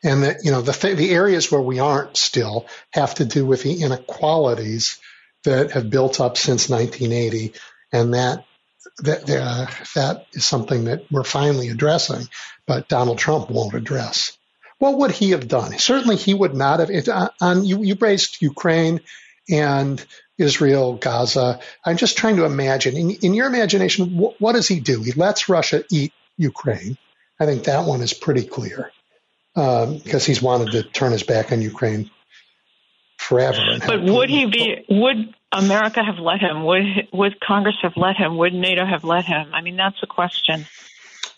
And 0.04 0.24
that, 0.24 0.38
you 0.44 0.52
know, 0.52 0.62
the, 0.62 0.74
th- 0.74 0.98
the 0.98 1.12
areas 1.12 1.52
where 1.52 1.62
we 1.62 1.80
aren't 1.80 2.18
still 2.18 2.68
have 2.92 3.16
to 3.16 3.26
do 3.26 3.46
with 3.46 3.64
the 3.64 3.82
inequalities 3.82 5.00
that 5.46 5.72
have 5.72 5.90
built 5.90 6.20
up 6.20 6.38
since 6.38 6.70
1980. 6.70 7.54
And 7.92 8.14
that, 8.14 8.46
that, 9.00 9.30
uh, 9.30 9.66
that 9.96 10.28
is 10.34 10.46
something 10.46 10.86
that 10.86 11.06
we're 11.10 11.24
finally 11.24 11.70
addressing, 11.70 12.28
but 12.68 12.88
Donald 12.88 13.18
Trump 13.18 13.50
won't 13.50 13.74
address. 13.74 14.38
What 14.78 14.98
would 15.00 15.12
he 15.12 15.32
have 15.32 15.48
done? 15.48 15.78
Certainly 15.78 16.18
he 16.18 16.34
would 16.34 16.54
not 16.54 16.82
have, 16.82 16.92
it, 16.92 17.08
uh, 17.08 17.30
on, 17.42 17.66
you, 17.66 17.82
you 17.82 17.96
raised 18.00 18.42
Ukraine 18.42 19.00
and 19.50 20.04
Israel, 20.38 20.96
Gaza. 20.96 21.60
I'm 21.86 21.98
just 21.98 22.18
trying 22.18 22.38
to 22.38 22.46
imagine. 22.46 22.98
In, 22.98 23.12
in 23.12 23.34
your 23.34 23.48
imagination, 23.48 24.18
what, 24.18 24.40
what 24.40 24.54
does 24.54 24.68
he 24.68 24.80
do? 24.80 25.02
He 25.02 25.12
lets 25.14 25.48
Russia 25.50 25.84
eat 25.92 26.14
Ukraine. 26.38 26.98
I 27.40 27.46
think 27.46 27.66
that 27.66 27.86
one 27.86 28.02
is 28.02 28.14
pretty 28.14 28.44
clear 28.44 28.92
um, 29.56 29.98
because 29.98 30.26
he's 30.26 30.42
wanted 30.42 30.72
to 30.72 30.84
turn 30.84 31.12
his 31.12 31.24
back 31.24 31.52
on 31.52 31.62
Ukraine 31.62 32.10
forever. 33.18 33.60
But 33.86 34.04
would 34.04 34.30
he 34.30 34.46
be? 34.46 34.86
Would 34.90 35.34
America 35.52 36.04
have 36.04 36.20
let 36.20 36.42
him? 36.42 36.64
Would 36.66 37.10
Would 37.14 37.40
Congress 37.40 37.76
have 37.82 37.98
let 37.98 38.18
him? 38.18 38.38
Would 38.38 38.54
NATO 38.54 38.86
have 38.86 39.04
let 39.04 39.26
him? 39.26 39.54
I 39.54 39.62
mean, 39.62 39.76
that's 39.76 40.02
a 40.04 40.08
question. 40.08 40.66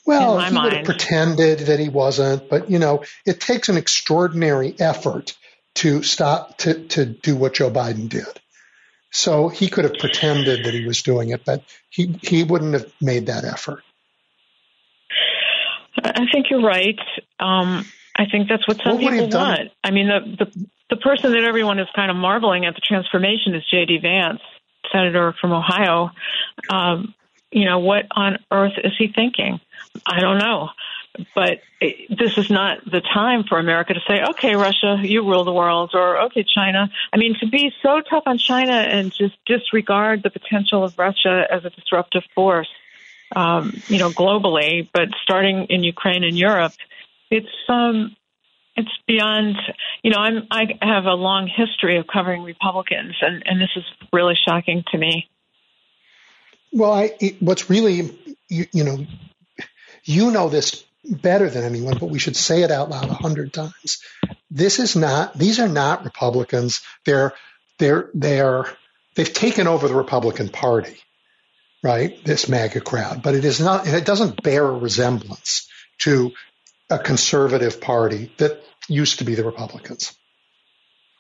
Well, 0.06 0.40
he 0.40 0.52
mind. 0.52 0.64
would 0.64 0.74
have 0.74 0.86
pretended 0.86 1.60
that 1.68 1.80
he 1.80 1.90
wasn't, 1.90 2.50
but 2.50 2.70
you 2.72 2.80
know, 2.80 3.04
it 3.26 3.42
takes 3.42 3.70
an 3.70 3.78
extraordinary 3.78 4.74
effort 4.80 5.36
to 5.78 6.04
stop 6.04 6.58
to 6.60 6.88
to 6.88 7.06
do 7.06 7.36
what 7.36 7.54
Joe 7.54 7.70
Biden 7.70 8.10
did. 8.10 8.40
So 9.12 9.48
he 9.48 9.70
could 9.70 9.86
have 9.86 9.96
pretended 9.96 10.66
that 10.66 10.74
he 10.74 10.86
was 10.86 11.02
doing 11.02 11.30
it, 11.30 11.46
but 11.46 11.64
he, 11.90 12.20
he 12.22 12.44
wouldn't 12.44 12.74
have 12.74 12.92
made 13.02 13.28
that 13.28 13.46
effort. 13.46 13.84
I 16.04 16.26
think 16.32 16.48
you're 16.50 16.62
right. 16.62 17.00
Um, 17.40 17.86
I 18.16 18.26
think 18.30 18.50
that's 18.50 18.68
what 18.68 18.78
some 18.84 19.02
what 19.02 19.12
people 19.12 19.30
want. 19.30 19.72
I 19.84 19.92
mean, 19.92 20.08
the, 20.08 20.46
the 20.46 20.68
the 20.90 20.98
person 20.98 21.32
that 21.32 21.44
everyone 21.44 21.80
is 21.80 21.88
kind 21.96 22.12
of 22.12 22.18
marveling 22.18 22.66
at 22.66 22.76
the 22.76 22.82
transformation 22.82 23.56
is 23.56 23.64
J.D. 23.70 24.00
Vance, 24.02 24.42
senator 24.92 25.34
from 25.40 25.52
Ohio. 25.52 26.12
Um, 26.70 27.14
you 27.52 27.66
know, 27.66 27.80
what 27.80 28.06
on 28.12 28.38
earth 28.52 28.74
is 28.84 28.94
he 28.98 29.08
thinking? 29.08 29.60
I 30.06 30.20
don't 30.22 30.38
know. 30.38 30.70
But 31.34 31.62
this 31.80 32.38
is 32.38 32.50
not 32.50 32.84
the 32.86 33.02
time 33.02 33.44
for 33.44 33.60
America 33.60 33.94
to 33.94 34.00
say, 34.08 34.22
okay, 34.30 34.56
Russia, 34.56 34.98
you 35.02 35.24
rule 35.24 35.44
the 35.44 35.54
world, 35.54 35.92
or 35.94 36.22
okay, 36.24 36.44
China. 36.44 36.90
I 37.14 37.18
mean, 37.18 37.36
to 37.40 37.48
be 37.48 37.72
so 37.82 38.02
tough 38.02 38.24
on 38.26 38.38
China 38.38 38.74
and 38.74 39.12
just 39.12 39.36
disregard 39.46 40.24
the 40.24 40.30
potential 40.30 40.84
of 40.84 40.98
Russia 40.98 41.46
as 41.50 41.66
a 41.66 41.70
disruptive 41.70 42.24
force 42.36 42.70
um, 43.36 43.82
you 43.88 44.00
know, 44.00 44.10
globally, 44.10 44.88
but 44.94 45.10
starting 45.22 45.66
in 45.70 45.84
Ukraine 45.84 46.24
and 46.24 46.38
Europe, 46.38 46.74
it's 47.30 47.48
um, 47.68 48.16
it's 48.76 48.92
beyond. 49.08 49.58
You 50.04 50.12
know, 50.12 50.20
I'm 50.20 50.48
I 50.50 50.66
have 50.82 51.06
a 51.06 51.14
long 51.14 51.48
history 51.48 51.98
of 51.98 52.08
covering 52.08 52.44
Republicans, 52.44 53.16
and 53.22 53.44
and 53.46 53.60
this 53.60 53.72
is 53.76 53.84
really 54.14 54.38
shocking 54.48 54.84
to 54.92 54.98
me. 54.98 55.30
Well, 56.72 56.94
I, 56.94 57.16
it, 57.20 57.42
what's 57.42 57.70
really, 57.70 58.18
you, 58.50 58.66
you 58.72 58.84
know, 58.84 59.06
you 60.04 60.32
know 60.32 60.50
this 60.50 60.86
better 61.04 61.50
than 61.50 61.64
anyone, 61.64 61.98
but 61.98 62.10
we 62.10 62.20
should 62.20 62.36
say 62.36 62.64
it 62.64 62.72
out 62.72 62.90
loud 62.90 63.10
a 63.10 63.14
hundred 63.14 63.54
times. 63.54 64.02
This 64.50 64.80
is 64.80 64.96
not; 64.96 65.38
these 65.38 65.60
are 65.60 65.68
not 65.68 66.04
Republicans. 66.04 66.82
They're 67.06 67.34
they're 67.80 68.10
they're 68.14 68.66
they've 69.16 69.32
taken 69.32 69.68
over 69.68 69.88
the 69.88 69.96
Republican 69.96 70.50
Party, 70.50 70.98
right? 71.84 72.24
This 72.24 72.50
MAGA 72.50 72.82
crowd, 72.82 73.22
but 73.22 73.36
it 73.36 73.46
is 73.46 73.60
not. 73.60 73.88
It 73.88 74.06
doesn't 74.06 74.44
bear 74.44 74.66
a 74.66 74.78
resemblance 74.78 75.70
to 76.00 76.32
a 76.90 77.00
conservative 77.00 77.82
party 77.82 78.32
that 78.38 78.62
used 78.88 79.20
to 79.20 79.26
be 79.26 79.36
the 79.36 79.44
Republicans. 79.44 80.16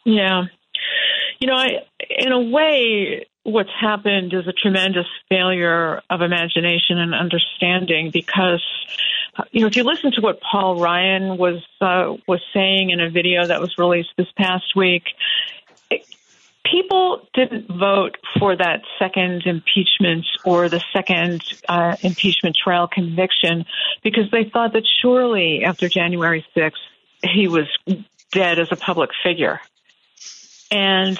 Yeah, 0.05 0.45
you 1.39 1.47
know, 1.47 1.55
I 1.55 1.85
in 2.09 2.31
a 2.31 2.39
way, 2.39 3.27
what's 3.43 3.69
happened 3.79 4.33
is 4.33 4.47
a 4.47 4.53
tremendous 4.53 5.07
failure 5.29 6.01
of 6.09 6.21
imagination 6.21 6.97
and 6.97 7.13
understanding 7.13 8.11
because 8.11 8.63
you 9.51 9.61
know 9.61 9.67
if 9.67 9.75
you 9.75 9.83
listen 9.83 10.11
to 10.13 10.21
what 10.21 10.39
Paul 10.41 10.79
Ryan 10.79 11.37
was 11.37 11.63
uh, 11.81 12.15
was 12.27 12.41
saying 12.53 12.89
in 12.89 12.99
a 12.99 13.09
video 13.09 13.47
that 13.47 13.59
was 13.59 13.77
released 13.77 14.09
this 14.17 14.27
past 14.37 14.75
week 14.75 15.03
people 16.69 17.27
didn't 17.33 17.67
vote 17.67 18.17
for 18.39 18.55
that 18.55 18.81
second 18.99 19.43
impeachment 19.45 20.25
or 20.43 20.69
the 20.69 20.81
second 20.93 21.41
uh, 21.67 21.95
impeachment 22.01 22.55
trial 22.61 22.87
conviction 22.87 23.65
because 24.03 24.29
they 24.31 24.49
thought 24.51 24.73
that 24.73 24.83
surely 25.01 25.63
after 25.63 25.87
January 25.87 26.45
6th 26.55 26.73
he 27.23 27.47
was 27.47 27.67
dead 28.31 28.59
as 28.59 28.67
a 28.71 28.75
public 28.75 29.09
figure. 29.23 29.59
And 30.71 31.17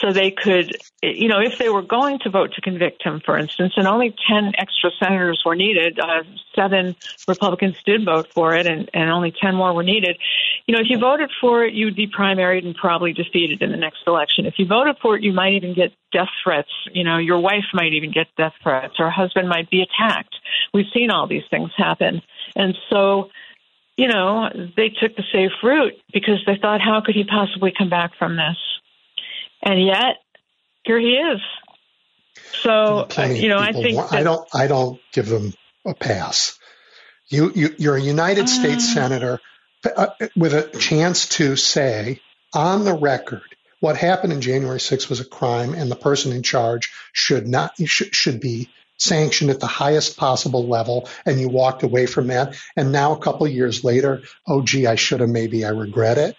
so 0.00 0.12
they 0.12 0.30
could, 0.30 0.76
you 1.02 1.28
know, 1.28 1.40
if 1.40 1.58
they 1.58 1.68
were 1.68 1.82
going 1.82 2.18
to 2.20 2.30
vote 2.30 2.52
to 2.54 2.60
convict 2.60 3.02
him, 3.02 3.20
for 3.24 3.38
instance, 3.38 3.72
and 3.76 3.86
only 3.86 4.14
10 4.28 4.52
extra 4.58 4.90
senators 5.02 5.42
were 5.44 5.56
needed, 5.56 5.98
uh, 5.98 6.22
seven 6.54 6.94
Republicans 7.26 7.76
did 7.84 8.04
vote 8.04 8.28
for 8.32 8.54
it, 8.54 8.66
and, 8.66 8.90
and 8.92 9.10
only 9.10 9.32
10 9.32 9.54
more 9.54 9.72
were 9.72 9.82
needed. 9.82 10.18
You 10.66 10.74
know, 10.74 10.80
if 10.80 10.88
you 10.90 10.98
voted 10.98 11.30
for 11.40 11.64
it, 11.64 11.74
you'd 11.74 11.96
be 11.96 12.06
primaried 12.06 12.64
and 12.64 12.74
probably 12.74 13.12
defeated 13.12 13.62
in 13.62 13.70
the 13.70 13.76
next 13.76 14.00
election. 14.06 14.46
If 14.46 14.54
you 14.58 14.66
voted 14.66 14.96
for 15.00 15.16
it, 15.16 15.22
you 15.22 15.32
might 15.32 15.54
even 15.54 15.74
get 15.74 15.92
death 16.12 16.28
threats. 16.44 16.70
You 16.92 17.04
know, 17.04 17.18
your 17.18 17.40
wife 17.40 17.64
might 17.72 17.94
even 17.94 18.12
get 18.12 18.26
death 18.36 18.54
threats, 18.62 18.94
or 18.98 19.10
husband 19.10 19.48
might 19.48 19.70
be 19.70 19.82
attacked. 19.82 20.34
We've 20.74 20.86
seen 20.94 21.10
all 21.10 21.26
these 21.26 21.44
things 21.50 21.70
happen. 21.76 22.22
And 22.54 22.76
so, 22.90 23.30
you 23.96 24.08
know, 24.08 24.48
they 24.76 24.88
took 24.88 25.16
the 25.16 25.24
safe 25.32 25.52
route 25.62 25.94
because 26.12 26.42
they 26.46 26.56
thought, 26.60 26.80
how 26.80 27.00
could 27.04 27.14
he 27.14 27.24
possibly 27.24 27.72
come 27.76 27.88
back 27.88 28.12
from 28.18 28.36
this? 28.36 28.56
And 29.62 29.84
yet 29.84 30.16
here 30.84 30.98
he 30.98 31.14
is. 31.14 31.40
So 32.62 33.08
uh, 33.16 33.24
you 33.24 33.48
know, 33.48 33.58
I 33.58 33.72
think 33.72 33.96
that, 33.96 34.12
I 34.12 34.22
don't 34.22 34.48
I 34.54 34.66
don't 34.66 35.00
give 35.12 35.28
them 35.28 35.54
a 35.84 35.94
pass. 35.94 36.58
You, 37.28 37.50
you 37.54 37.74
you're 37.78 37.96
a 37.96 38.02
United 38.02 38.44
uh, 38.44 38.48
States 38.48 38.92
senator 38.92 39.40
uh, 39.96 40.08
with 40.36 40.54
a 40.54 40.78
chance 40.78 41.28
to 41.30 41.56
say 41.56 42.20
on 42.52 42.84
the 42.84 42.94
record 42.94 43.42
what 43.80 43.96
happened 43.96 44.32
in 44.32 44.40
January 44.40 44.78
6th 44.78 45.08
was 45.08 45.18
a 45.18 45.24
crime, 45.24 45.74
and 45.74 45.90
the 45.90 45.96
person 45.96 46.30
in 46.30 46.44
charge 46.44 46.92
should 47.12 47.48
not 47.48 47.72
should, 47.84 48.14
should 48.14 48.40
be 48.40 48.68
sanctioned 48.96 49.50
at 49.50 49.58
the 49.58 49.66
highest 49.66 50.16
possible 50.16 50.68
level, 50.68 51.08
and 51.26 51.40
you 51.40 51.48
walked 51.48 51.82
away 51.82 52.06
from 52.06 52.28
that. 52.28 52.54
And 52.76 52.92
now, 52.92 53.12
a 53.12 53.18
couple 53.18 53.44
of 53.44 53.52
years 53.52 53.82
later, 53.82 54.22
oh 54.46 54.62
gee, 54.62 54.86
I 54.86 54.94
should 54.94 55.18
have. 55.18 55.28
Maybe 55.28 55.64
I 55.64 55.70
regret 55.70 56.18
it. 56.18 56.36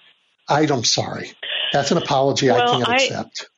I'm 0.47 0.85
sorry. 0.85 1.31
That's 1.73 1.91
an 1.91 1.97
apology 1.97 2.49
well, 2.49 2.61
I 2.61 2.77
can't 2.77 2.89
I, 2.89 2.95
accept. 2.95 3.49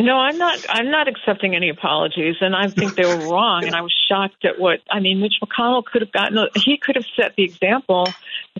No, 0.00 0.14
I'm 0.14 0.38
not. 0.38 0.64
I'm 0.68 0.92
not 0.92 1.08
accepting 1.08 1.56
any 1.56 1.70
apologies, 1.70 2.36
and 2.40 2.54
I 2.54 2.68
think 2.68 2.94
they 2.94 3.04
were 3.04 3.32
wrong. 3.32 3.64
And 3.64 3.74
I 3.74 3.80
was 3.80 3.92
shocked 4.08 4.44
at 4.44 4.56
what 4.56 4.78
I 4.88 5.00
mean. 5.00 5.20
Mitch 5.20 5.40
McConnell 5.42 5.84
could 5.84 6.02
have 6.02 6.12
gotten. 6.12 6.38
He 6.54 6.76
could 6.76 6.94
have 6.94 7.04
set 7.16 7.34
the 7.34 7.42
example 7.42 8.08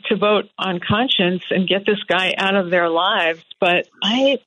to 0.06 0.16
vote 0.16 0.48
on 0.58 0.80
conscience 0.80 1.44
and 1.50 1.68
get 1.68 1.86
this 1.86 2.02
guy 2.08 2.34
out 2.36 2.56
of 2.56 2.70
their 2.70 2.88
lives. 2.88 3.44
But 3.60 3.88
I, 4.02 4.38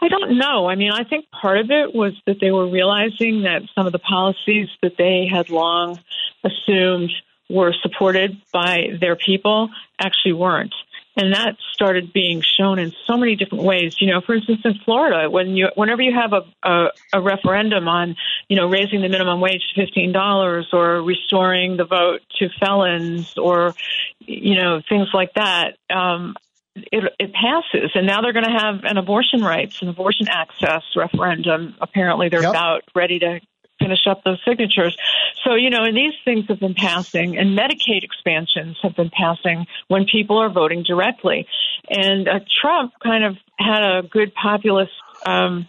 I 0.00 0.08
don't 0.08 0.38
know. 0.38 0.66
I 0.66 0.76
mean, 0.76 0.92
I 0.92 1.04
think 1.04 1.30
part 1.30 1.58
of 1.58 1.70
it 1.70 1.94
was 1.94 2.14
that 2.26 2.40
they 2.40 2.50
were 2.50 2.68
realizing 2.68 3.42
that 3.42 3.62
some 3.74 3.86
of 3.86 3.92
the 3.92 3.98
policies 3.98 4.68
that 4.82 4.96
they 4.96 5.28
had 5.30 5.50
long 5.50 5.98
assumed 6.42 7.10
were 7.50 7.74
supported 7.82 8.40
by 8.50 8.96
their 8.98 9.16
people 9.16 9.68
actually 9.98 10.32
weren't. 10.32 10.74
And 11.20 11.34
that 11.34 11.56
started 11.74 12.14
being 12.14 12.40
shown 12.40 12.78
in 12.78 12.94
so 13.06 13.18
many 13.18 13.36
different 13.36 13.64
ways. 13.64 13.96
You 14.00 14.08
know, 14.10 14.22
for 14.22 14.34
instance, 14.34 14.62
in 14.64 14.74
Florida, 14.86 15.28
when 15.28 15.54
you, 15.54 15.68
whenever 15.74 16.00
you 16.00 16.14
have 16.14 16.32
a, 16.32 16.42
a, 16.66 16.88
a 17.12 17.20
referendum 17.20 17.86
on, 17.88 18.16
you 18.48 18.56
know, 18.56 18.66
raising 18.66 19.02
the 19.02 19.08
minimum 19.10 19.38
wage 19.38 19.62
to 19.68 19.84
fifteen 19.84 20.12
dollars 20.12 20.68
or 20.72 21.02
restoring 21.02 21.76
the 21.76 21.84
vote 21.84 22.20
to 22.38 22.48
felons 22.58 23.36
or, 23.36 23.74
you 24.20 24.54
know, 24.54 24.80
things 24.88 25.08
like 25.12 25.34
that, 25.34 25.76
um, 25.90 26.36
it, 26.74 27.04
it 27.18 27.34
passes. 27.34 27.90
And 27.94 28.06
now 28.06 28.22
they're 28.22 28.32
going 28.32 28.46
to 28.46 28.58
have 28.58 28.84
an 28.84 28.96
abortion 28.96 29.42
rights 29.42 29.82
and 29.82 29.90
abortion 29.90 30.26
access 30.28 30.82
referendum. 30.96 31.74
Apparently, 31.80 32.30
they're 32.30 32.42
yep. 32.42 32.50
about 32.50 32.82
ready 32.94 33.18
to 33.18 33.40
finish 33.80 34.06
up 34.06 34.22
those 34.24 34.38
signatures. 34.46 34.96
So, 35.44 35.54
you 35.54 35.70
know, 35.70 35.84
and 35.84 35.96
these 35.96 36.14
things 36.24 36.46
have 36.48 36.60
been 36.60 36.74
passing, 36.74 37.38
and 37.38 37.58
Medicaid 37.58 38.04
expansions 38.04 38.76
have 38.82 38.94
been 38.94 39.10
passing 39.10 39.66
when 39.88 40.04
people 40.04 40.38
are 40.38 40.50
voting 40.50 40.82
directly. 40.82 41.46
And 41.88 42.28
uh, 42.28 42.40
Trump 42.60 42.92
kind 43.02 43.24
of 43.24 43.36
had 43.58 43.82
a 43.82 44.02
good 44.02 44.34
populist 44.34 44.92
um, 45.26 45.66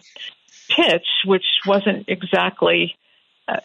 pitch, 0.68 1.06
which 1.24 1.44
wasn't 1.66 2.04
exactly 2.08 2.96
uh, 3.48 3.60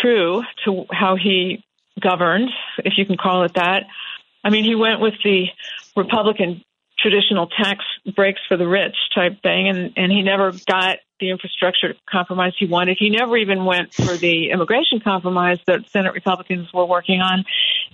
true 0.00 0.42
to 0.64 0.86
how 0.90 1.16
he 1.16 1.64
governed, 2.00 2.50
if 2.78 2.94
you 2.96 3.06
can 3.06 3.16
call 3.16 3.44
it 3.44 3.54
that. 3.54 3.84
I 4.44 4.50
mean, 4.50 4.64
he 4.64 4.74
went 4.74 5.00
with 5.00 5.14
the 5.24 5.46
Republican 5.96 6.62
traditional 6.98 7.48
tax 7.48 7.84
breaks 8.14 8.40
for 8.48 8.56
the 8.56 8.66
rich 8.66 8.96
type 9.14 9.42
thing, 9.42 9.68
and, 9.68 9.92
and 9.96 10.10
he 10.12 10.22
never 10.22 10.52
got 10.66 10.98
the 11.22 11.30
infrastructure 11.30 11.94
compromise 12.10 12.52
he 12.58 12.66
wanted. 12.66 12.96
He 12.98 13.08
never 13.08 13.36
even 13.36 13.64
went 13.64 13.94
for 13.94 14.16
the 14.16 14.50
immigration 14.50 15.00
compromise 15.00 15.58
that 15.66 15.88
Senate 15.88 16.12
Republicans 16.12 16.68
were 16.74 16.84
working 16.84 17.20
on. 17.20 17.44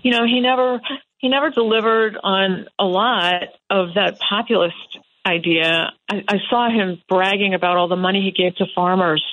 You 0.03 0.13
know, 0.13 0.25
he 0.25 0.41
never 0.41 0.81
he 1.19 1.29
never 1.29 1.51
delivered 1.51 2.17
on 2.23 2.67
a 2.79 2.85
lot 2.85 3.43
of 3.71 3.95
that 3.95 4.19
populist 4.19 4.99
idea. 5.29 5.93
I, 6.11 6.25
I 6.27 6.37
saw 6.51 6.71
him 6.71 7.01
bragging 7.09 7.55
about 7.55 7.77
all 7.77 7.89
the 7.89 7.97
money 7.97 8.23
he 8.23 8.31
gave 8.31 8.57
to 8.57 8.67
farmers. 8.75 9.25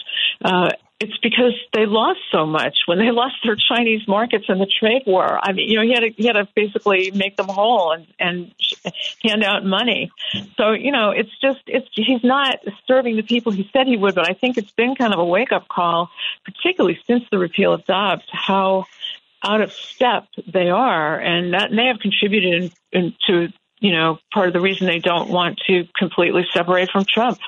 Uh, 0.44 0.70
it's 1.00 1.18
because 1.22 1.54
they 1.74 1.86
lost 1.86 2.20
so 2.32 2.46
much 2.46 2.80
when 2.86 2.98
they 2.98 3.12
lost 3.12 3.36
their 3.44 3.56
Chinese 3.56 4.08
markets 4.08 4.46
in 4.48 4.60
the 4.60 4.66
trade 4.66 5.04
war. 5.06 5.40
I 5.42 5.52
mean, 5.52 5.70
you 5.70 5.78
know, 5.78 5.84
he 5.84 5.94
had 5.94 6.02
to, 6.02 6.10
he 6.16 6.28
had 6.28 6.34
to 6.34 6.48
basically 6.56 7.12
make 7.12 7.36
them 7.38 7.48
whole 7.48 7.92
and, 7.92 8.08
and 8.20 8.54
hand 9.24 9.44
out 9.44 9.66
money. 9.66 10.12
So, 10.58 10.72
you 10.72 10.92
know, 10.92 11.12
it's 11.12 11.32
just, 11.42 11.62
it's, 11.68 11.88
he's 11.94 12.24
not 12.24 12.58
serving 12.88 13.18
the 13.18 13.24
people 13.24 13.52
he 13.52 13.70
said 13.74 13.88
he 13.88 13.98
would, 13.98 14.16
but 14.16 14.30
I 14.30 14.34
think 14.34 14.58
it's 14.58 14.72
been 14.72 14.96
kind 14.96 15.14
of 15.14 15.20
a 15.20 15.26
wake 15.26 15.52
up 15.52 15.68
call, 15.68 16.10
particularly 16.46 17.00
since 17.06 17.24
the 17.32 17.40
repeal 17.40 17.74
of 17.74 17.86
Dobbs, 17.86 18.24
how 18.32 18.86
out 19.44 19.62
of 19.62 19.72
step 19.74 20.28
they 20.52 20.70
are. 20.70 21.20
And 21.20 21.54
that 21.54 21.72
may 21.72 21.88
have 21.88 22.00
contributed 22.00 22.64
in, 22.64 22.72
in, 22.92 23.14
to, 23.28 23.54
you 23.80 23.92
know, 23.92 24.20
part 24.34 24.48
of 24.48 24.54
the 24.54 24.62
reason 24.62 24.88
they 24.88 25.00
don't 25.00 25.30
want 25.30 25.60
to 25.68 25.88
completely 25.98 26.46
separate 26.54 26.90
from 26.92 27.06
Trump. 27.06 27.40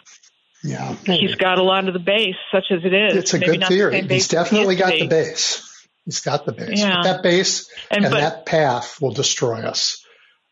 Yeah, 0.63 0.95
maybe. 1.07 1.27
he's 1.27 1.35
got 1.35 1.59
a 1.59 1.63
lot 1.63 1.87
of 1.87 1.93
the 1.93 1.99
base, 1.99 2.35
such 2.51 2.65
as 2.71 2.83
it 2.83 2.93
is. 2.93 3.15
It's 3.15 3.33
a 3.33 3.39
maybe 3.39 3.57
good 3.57 3.67
theory. 3.67 4.01
He's 4.01 4.27
definitely 4.27 4.75
got 4.75 4.91
the 4.91 5.07
base. 5.07 5.63
He's 6.05 6.21
got 6.21 6.45
the 6.45 6.51
base. 6.51 6.79
Yeah. 6.79 6.95
But 6.95 7.03
that 7.03 7.23
base 7.23 7.69
and, 7.91 8.05
and 8.05 8.11
but, 8.11 8.19
that 8.19 8.45
path 8.45 9.01
will 9.01 9.11
destroy 9.11 9.59
us. 9.59 10.03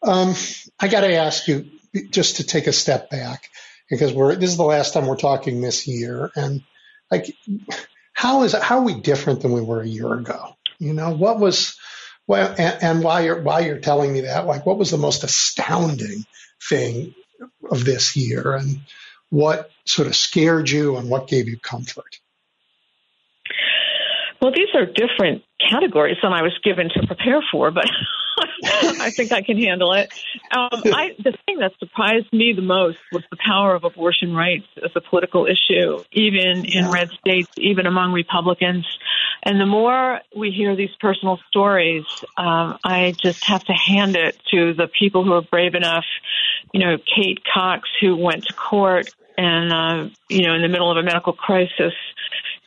Um, 0.04 0.36
I 0.80 0.88
got 0.88 1.02
to 1.02 1.16
ask 1.16 1.48
you 1.48 1.66
just 2.10 2.38
to 2.38 2.44
take 2.44 2.68
a 2.68 2.74
step 2.74 3.10
back 3.10 3.50
because 3.90 4.14
we're 4.14 4.36
this 4.36 4.50
is 4.50 4.58
the 4.58 4.64
last 4.64 4.94
time 4.94 5.08
we're 5.08 5.16
talking 5.16 5.62
this 5.62 5.88
year, 5.88 6.32
and 6.36 6.62
like, 7.10 7.36
how 8.14 8.44
is 8.44 8.54
how 8.54 8.80
are 8.80 8.84
we 8.84 9.00
different 9.00 9.42
than 9.42 9.54
we 9.54 9.62
were 9.62 9.82
a 9.82 9.88
year 9.88 10.14
ago? 10.14 10.56
You 10.78 10.94
know, 10.94 11.12
what 11.12 11.40
was 11.40 11.78
well, 12.28 12.56
and, 12.58 12.84
and 12.84 13.04
while 13.04 13.24
you're 13.24 13.42
while 13.42 13.64
you're 13.64 13.80
telling 13.80 14.14
me 14.14 14.22
that, 14.22 14.46
like, 14.46 14.66
what 14.66 14.78
was 14.78 14.92
the 14.92 14.98
most 14.98 15.24
astounding 15.24 16.26
thing 16.70 17.14
of 17.70 17.86
this 17.86 18.16
year, 18.16 18.56
and 18.56 18.82
what 19.30 19.70
sort 19.86 20.08
of 20.08 20.16
scared 20.16 20.70
you 20.70 20.98
and 20.98 21.10
what 21.10 21.28
gave 21.28 21.48
you 21.48 21.58
comfort? 21.60 22.20
Well, 24.42 24.52
these 24.52 24.70
are 24.76 24.86
different 24.86 25.44
categories 25.60 26.18
than 26.22 26.34
I 26.34 26.42
was 26.42 26.54
given 26.64 26.90
to 26.90 27.08
prepare 27.08 27.42
for, 27.52 27.72
but 27.72 27.86
I 28.64 29.12
think 29.12 29.32
I 29.32 29.42
can 29.42 29.58
handle 29.58 29.94
it. 29.94 30.14
Um, 30.52 30.82
I, 30.86 31.16
the 31.18 31.34
thing 31.46 31.60
that 31.60 31.74
surprised 31.80 32.32
me 32.32 32.54
the 32.54 32.62
most 32.62 32.98
was 33.12 33.24
the 33.30 33.38
power 33.38 33.76
of 33.76 33.84
abortion 33.84 34.34
rights 34.34 34.66
as 34.84 34.92
a 34.96 35.02
political 35.02 35.46
issue, 35.46 36.04
even 36.12 36.66
in 36.66 36.90
red 36.90 37.10
states, 37.12 37.50
even 37.58 37.86
among 37.86 38.14
Republicans. 38.14 38.86
And 39.44 39.60
the 39.60 39.66
more 39.66 40.22
we 40.36 40.52
hear 40.52 40.76
these 40.76 40.96
personal 41.00 41.40
stories, 41.50 42.06
um, 42.38 42.78
I 42.84 43.14
just 43.18 43.46
have 43.46 43.64
to 43.66 43.74
hand 43.74 44.16
it 44.16 44.40
to 44.52 44.74
the 44.74 44.88
people 44.88 45.24
who 45.24 45.34
are 45.34 45.42
brave 45.42 45.76
enough. 45.76 46.06
You 46.74 46.80
know, 46.80 46.98
Kate 46.98 47.42
Cox, 47.54 47.88
who 48.02 48.16
went 48.16 48.46
to 48.46 48.54
court 48.54 49.14
and 49.38 49.74
uh, 49.74 50.10
you 50.30 50.48
know 50.48 50.56
in 50.56 50.62
the 50.62 50.68
middle 50.68 50.90
of 50.90 50.98
a 50.98 51.04
medical 51.04 51.34
crisis 51.34 51.94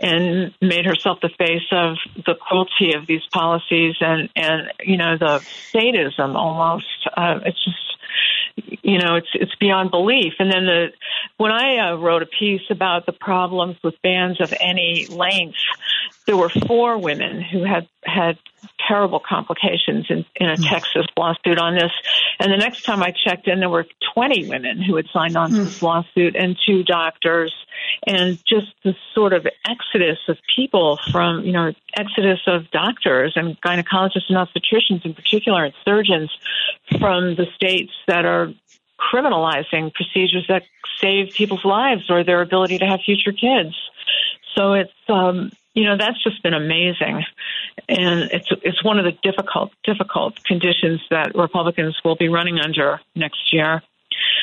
and 0.00 0.54
made 0.60 0.86
herself 0.86 1.18
the 1.20 1.30
face 1.38 1.66
of 1.72 1.96
the 2.24 2.34
cruelty 2.34 2.94
of 2.94 3.06
these 3.06 3.22
policies 3.32 3.96
and 4.00 4.28
and 4.36 4.72
you 4.80 4.96
know 4.96 5.16
the 5.18 5.40
sadism 5.72 6.36
almost 6.36 6.86
uh, 7.16 7.40
it's 7.44 7.64
just 7.64 7.88
you 8.82 8.98
know 8.98 9.16
it's 9.16 9.28
it's 9.34 9.54
beyond 9.56 9.90
belief. 9.90 10.34
And 10.38 10.52
then 10.52 10.66
the 10.66 10.86
when 11.36 11.52
i 11.52 11.78
uh, 11.78 11.96
wrote 11.96 12.22
a 12.22 12.26
piece 12.26 12.62
about 12.70 13.06
the 13.06 13.12
problems 13.12 13.76
with 13.82 14.00
bans 14.02 14.40
of 14.40 14.52
any 14.60 15.06
length 15.06 15.58
there 16.28 16.36
were 16.36 16.50
four 16.50 16.98
women 16.98 17.40
who 17.40 17.64
had 17.64 17.88
had 18.04 18.38
terrible 18.86 19.18
complications 19.18 20.04
in, 20.10 20.26
in 20.36 20.50
a 20.50 20.56
mm. 20.56 20.68
Texas 20.68 21.06
lawsuit 21.16 21.58
on 21.58 21.74
this. 21.74 21.90
And 22.38 22.52
the 22.52 22.58
next 22.58 22.82
time 22.82 23.02
I 23.02 23.12
checked 23.12 23.48
in, 23.48 23.60
there 23.60 23.70
were 23.70 23.86
20 24.12 24.46
women 24.46 24.82
who 24.82 24.96
had 24.96 25.06
signed 25.10 25.38
on 25.38 25.50
to 25.50 25.64
this 25.64 25.78
mm. 25.78 25.82
lawsuit 25.82 26.36
and 26.36 26.54
two 26.66 26.84
doctors. 26.84 27.54
And 28.06 28.38
just 28.46 28.66
the 28.84 28.94
sort 29.14 29.32
of 29.32 29.46
exodus 29.66 30.18
of 30.28 30.36
people 30.54 30.98
from, 31.10 31.44
you 31.44 31.52
know, 31.52 31.72
exodus 31.96 32.40
of 32.46 32.70
doctors 32.72 33.32
and 33.34 33.58
gynecologists 33.62 34.28
and 34.28 34.36
obstetricians 34.36 35.06
in 35.06 35.14
particular 35.14 35.64
and 35.64 35.74
surgeons 35.82 36.30
from 36.98 37.36
the 37.36 37.46
states 37.56 37.92
that 38.06 38.26
are 38.26 38.52
criminalizing 39.00 39.94
procedures 39.94 40.44
that 40.48 40.64
save 41.00 41.30
people's 41.30 41.64
lives 41.64 42.10
or 42.10 42.22
their 42.22 42.42
ability 42.42 42.76
to 42.78 42.84
have 42.84 43.00
future 43.00 43.32
kids. 43.32 43.74
So 44.54 44.72
it's 44.72 44.92
um, 45.08 45.52
you 45.78 45.84
know 45.84 45.96
that's 45.96 46.20
just 46.24 46.42
been 46.42 46.54
amazing, 46.54 47.24
and 47.88 48.30
it's 48.32 48.48
it's 48.62 48.82
one 48.82 48.98
of 48.98 49.04
the 49.04 49.12
difficult 49.22 49.70
difficult 49.84 50.42
conditions 50.42 51.00
that 51.10 51.36
Republicans 51.36 51.96
will 52.04 52.16
be 52.16 52.28
running 52.28 52.58
under 52.58 53.00
next 53.14 53.52
year. 53.52 53.80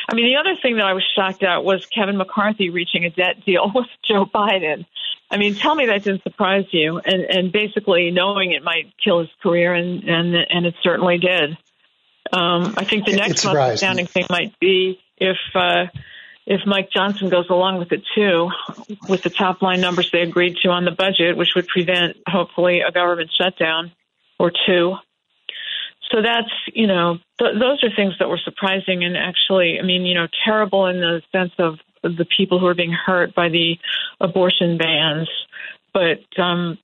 I 0.08 0.16
mean, 0.16 0.28
the 0.28 0.38
other 0.38 0.56
thing 0.62 0.78
that 0.78 0.86
I 0.86 0.94
was 0.94 1.04
shocked 1.14 1.44
at 1.44 1.66
was 1.66 1.86
Kevin 1.88 2.16
McCarthy 2.16 2.70
reaching 2.70 3.04
a 3.04 3.10
debt 3.10 3.44
deal 3.46 3.70
with 3.76 3.88
Joe 4.08 4.26
Biden. 4.26 4.86
I 5.30 5.36
mean, 5.36 5.56
tell 5.56 5.76
me 5.76 5.88
that 5.88 6.04
didn't 6.04 6.24
surprise 6.24 6.68
you, 6.72 7.00
and 7.00 7.24
and 7.24 7.52
basically 7.52 8.12
knowing 8.12 8.54
it 8.54 8.64
might 8.64 8.94
kill 9.04 9.20
his 9.20 9.30
career, 9.44 9.74
and 9.74 10.06
and 10.06 10.36
and 10.36 10.66
it 10.66 10.76
certainly 10.84 11.18
did. 11.18 11.58
Um, 12.32 12.76
I 12.78 12.86
think 12.86 13.06
the 13.06 13.18
next 13.18 13.44
most 13.44 13.58
astounding 13.58 14.08
thing 14.08 14.26
might 14.30 14.58
be 14.62 15.02
if. 15.18 15.38
Uh, 15.54 15.88
if 16.46 16.62
Mike 16.66 16.90
Johnson 16.92 17.30
goes 17.30 17.50
along 17.50 17.80
with 17.80 17.92
it 17.92 18.04
too, 18.14 18.50
with 19.10 19.24
the 19.24 19.30
top 19.30 19.62
line 19.62 19.82
numbers 19.82 20.12
they 20.12 20.22
agreed 20.22 20.58
to 20.62 20.70
on 20.70 20.86
the 20.86 20.92
budget, 20.92 21.38
which 21.38 21.56
would 21.56 21.68
prevent 21.68 22.18
hopefully 22.28 22.82
a 22.82 22.92
government 22.92 23.32
shutdown 23.36 23.92
or 24.38 24.52
two. 24.66 24.96
So 26.12 26.22
that's, 26.22 26.52
you 26.74 26.86
know, 26.88 27.18
th- 27.40 27.56
those 27.60 27.84
are 27.84 27.96
things 27.96 28.14
that 28.20 28.30
were 28.30 28.38
surprising 28.38 29.04
and 29.04 29.18
actually, 29.18 29.80
I 29.80 29.84
mean, 29.84 30.04
you 30.04 30.14
know, 30.14 30.28
terrible 30.46 30.86
in 30.86 31.00
the 31.00 31.22
sense 31.32 31.54
of 31.58 31.80
the 32.04 32.26
people 32.26 32.60
who 32.60 32.68
are 32.68 32.76
being 32.76 32.92
hurt 32.92 33.34
by 33.34 33.50
the 33.50 33.80
abortion 34.22 34.78
bans, 34.78 35.28
but 35.94 36.22
um, 36.38 36.78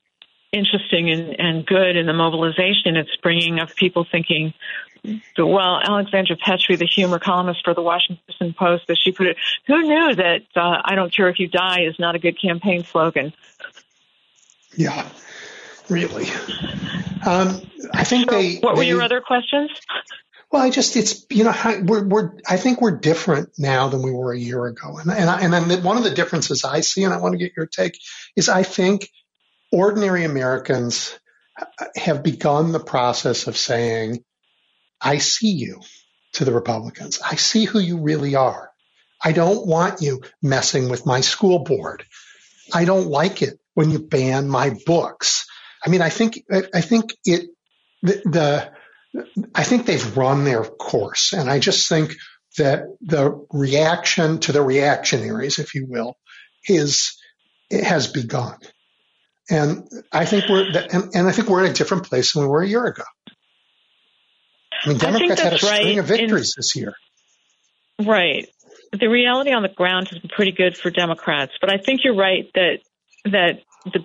interesting 0.52 1.12
and, 1.12 1.40
and 1.40 1.66
good 1.66 1.96
in 1.96 2.08
the 2.08 2.14
mobilization 2.14 2.98
it's 2.98 3.16
bringing 3.22 3.60
of 3.60 3.76
people 3.76 4.06
thinking, 4.12 4.54
well, 5.38 5.80
Alexandra 5.82 6.36
Petri, 6.38 6.76
the 6.76 6.86
humor 6.86 7.20
columnist 7.20 7.64
for 7.64 7.74
the 7.74 7.82
Washington 7.82 8.54
Post, 8.54 8.88
that 8.88 8.98
she 8.98 9.12
put 9.12 9.28
it, 9.28 9.38
who 9.68 9.82
knew 9.82 10.16
that 10.16 10.44
uh, 10.56 10.82
I 10.84 10.96
don't 10.96 11.14
care 11.14 11.30
if 11.30 11.40
you 11.40 11.48
die 11.48 11.82
is 11.82 11.98
not 11.98 12.16
a 12.16 12.20
good 12.20 12.40
campaign 12.40 12.84
slogan? 12.84 13.34
Yeah, 14.76 15.08
really. 15.90 16.28
Um, 17.26 17.62
I 17.94 18.04
think 18.04 18.30
so 18.30 18.36
they. 18.36 18.58
What 18.58 18.76
were 18.76 18.82
they, 18.82 18.88
your 18.88 19.02
other 19.02 19.22
questions? 19.22 19.72
Well, 20.52 20.62
I 20.62 20.70
just 20.70 20.96
it's 20.98 21.26
you 21.30 21.44
know 21.46 21.54
we're 21.84 22.04
we're 22.04 22.32
I 22.48 22.58
think 22.58 22.82
we're 22.82 22.98
different 22.98 23.50
now 23.58 23.88
than 23.88 24.02
we 24.02 24.12
were 24.12 24.34
a 24.34 24.38
year 24.38 24.66
ago, 24.66 24.98
and 24.98 25.12
and 25.12 25.30
I, 25.30 25.42
and 25.42 25.54
then 25.54 25.84
one 25.84 25.98
of 25.98 26.04
the 26.04 26.10
differences 26.12 26.64
I 26.64 26.82
see, 26.82 27.04
and 27.04 27.14
I 27.14 27.18
want 27.18 27.34
to 27.34 27.38
get 27.38 27.54
your 27.56 27.68
take, 27.68 27.98
is 28.36 28.50
I 28.50 28.64
think 28.64 29.10
ordinary 29.72 30.26
Americans 30.26 31.18
have 31.96 32.24
begun 32.24 32.72
the 32.72 32.80
process 32.80 33.48
of 33.48 33.58
saying 33.58 34.24
I 35.02 35.18
see 35.18 35.52
you 35.52 35.82
to 36.34 36.46
the 36.46 36.54
Republicans. 36.54 37.20
I 37.22 37.36
see 37.36 37.66
who 37.66 37.80
you 37.80 38.00
really 38.00 38.36
are. 38.36 38.70
I 39.24 39.34
don't 39.34 39.68
want 39.68 40.02
you 40.02 40.22
messing 40.42 40.90
with 40.90 41.06
my 41.06 41.22
school 41.22 41.60
board. 41.60 42.04
I 42.74 42.86
don't 42.86 43.08
like 43.08 43.42
it 43.42 43.60
when 43.74 43.92
you 43.92 44.00
ban 44.00 44.48
my 44.48 44.76
books. 44.86 45.46
I 45.86 45.90
mean, 45.90 46.02
I 46.02 46.10
think, 46.10 46.44
I 46.52 46.82
think 46.82 47.14
it, 47.26 47.50
the, 48.02 48.22
the 48.26 48.72
I 49.54 49.64
think 49.64 49.86
they've 49.86 50.18
run 50.18 50.44
their 50.44 50.64
course. 50.64 51.34
And 51.34 51.50
I 51.50 51.60
just 51.60 51.90
think 51.90 52.16
that 52.58 52.84
the 53.02 53.46
reaction 53.52 54.40
to 54.40 54.52
the 54.52 54.62
reactionaries, 54.62 55.60
if 55.60 55.76
you 55.76 55.86
will, 55.88 56.18
is, 56.68 57.18
it 57.70 57.84
has 57.84 58.08
begun. 58.08 58.58
And 59.50 59.88
I 60.12 60.26
think 60.26 60.46
we're, 60.50 60.66
and, 60.66 61.12
and 61.14 61.28
I 61.28 61.32
think 61.32 61.50
we're 61.50 61.66
in 61.66 61.72
a 61.72 61.74
different 61.74 62.06
place 62.06 62.34
than 62.34 62.44
we 62.44 62.50
were 62.50 62.62
a 62.62 62.68
year 62.68 62.86
ago. 62.86 63.04
I 64.84 64.90
mean, 64.90 64.98
Democrats 64.98 65.42
I 65.42 65.44
had 65.44 65.54
a 65.54 65.66
right. 65.66 65.82
string 65.82 66.00
of 66.00 66.06
victories 66.06 66.54
in, 66.56 66.60
this 66.60 66.76
year. 66.76 66.94
Right. 68.00 68.48
The 68.92 69.08
reality 69.08 69.52
on 69.52 69.62
the 69.62 69.70
ground 69.70 70.10
has 70.10 70.20
been 70.20 70.30
pretty 70.30 70.52
good 70.52 70.78
for 70.78 70.90
Democrats, 70.90 71.54
but 71.62 71.72
I 71.72 71.78
think 71.78 72.02
you're 72.04 72.16
right 72.16 72.50
that 72.56 72.80
that 73.26 73.62
the 73.86 74.04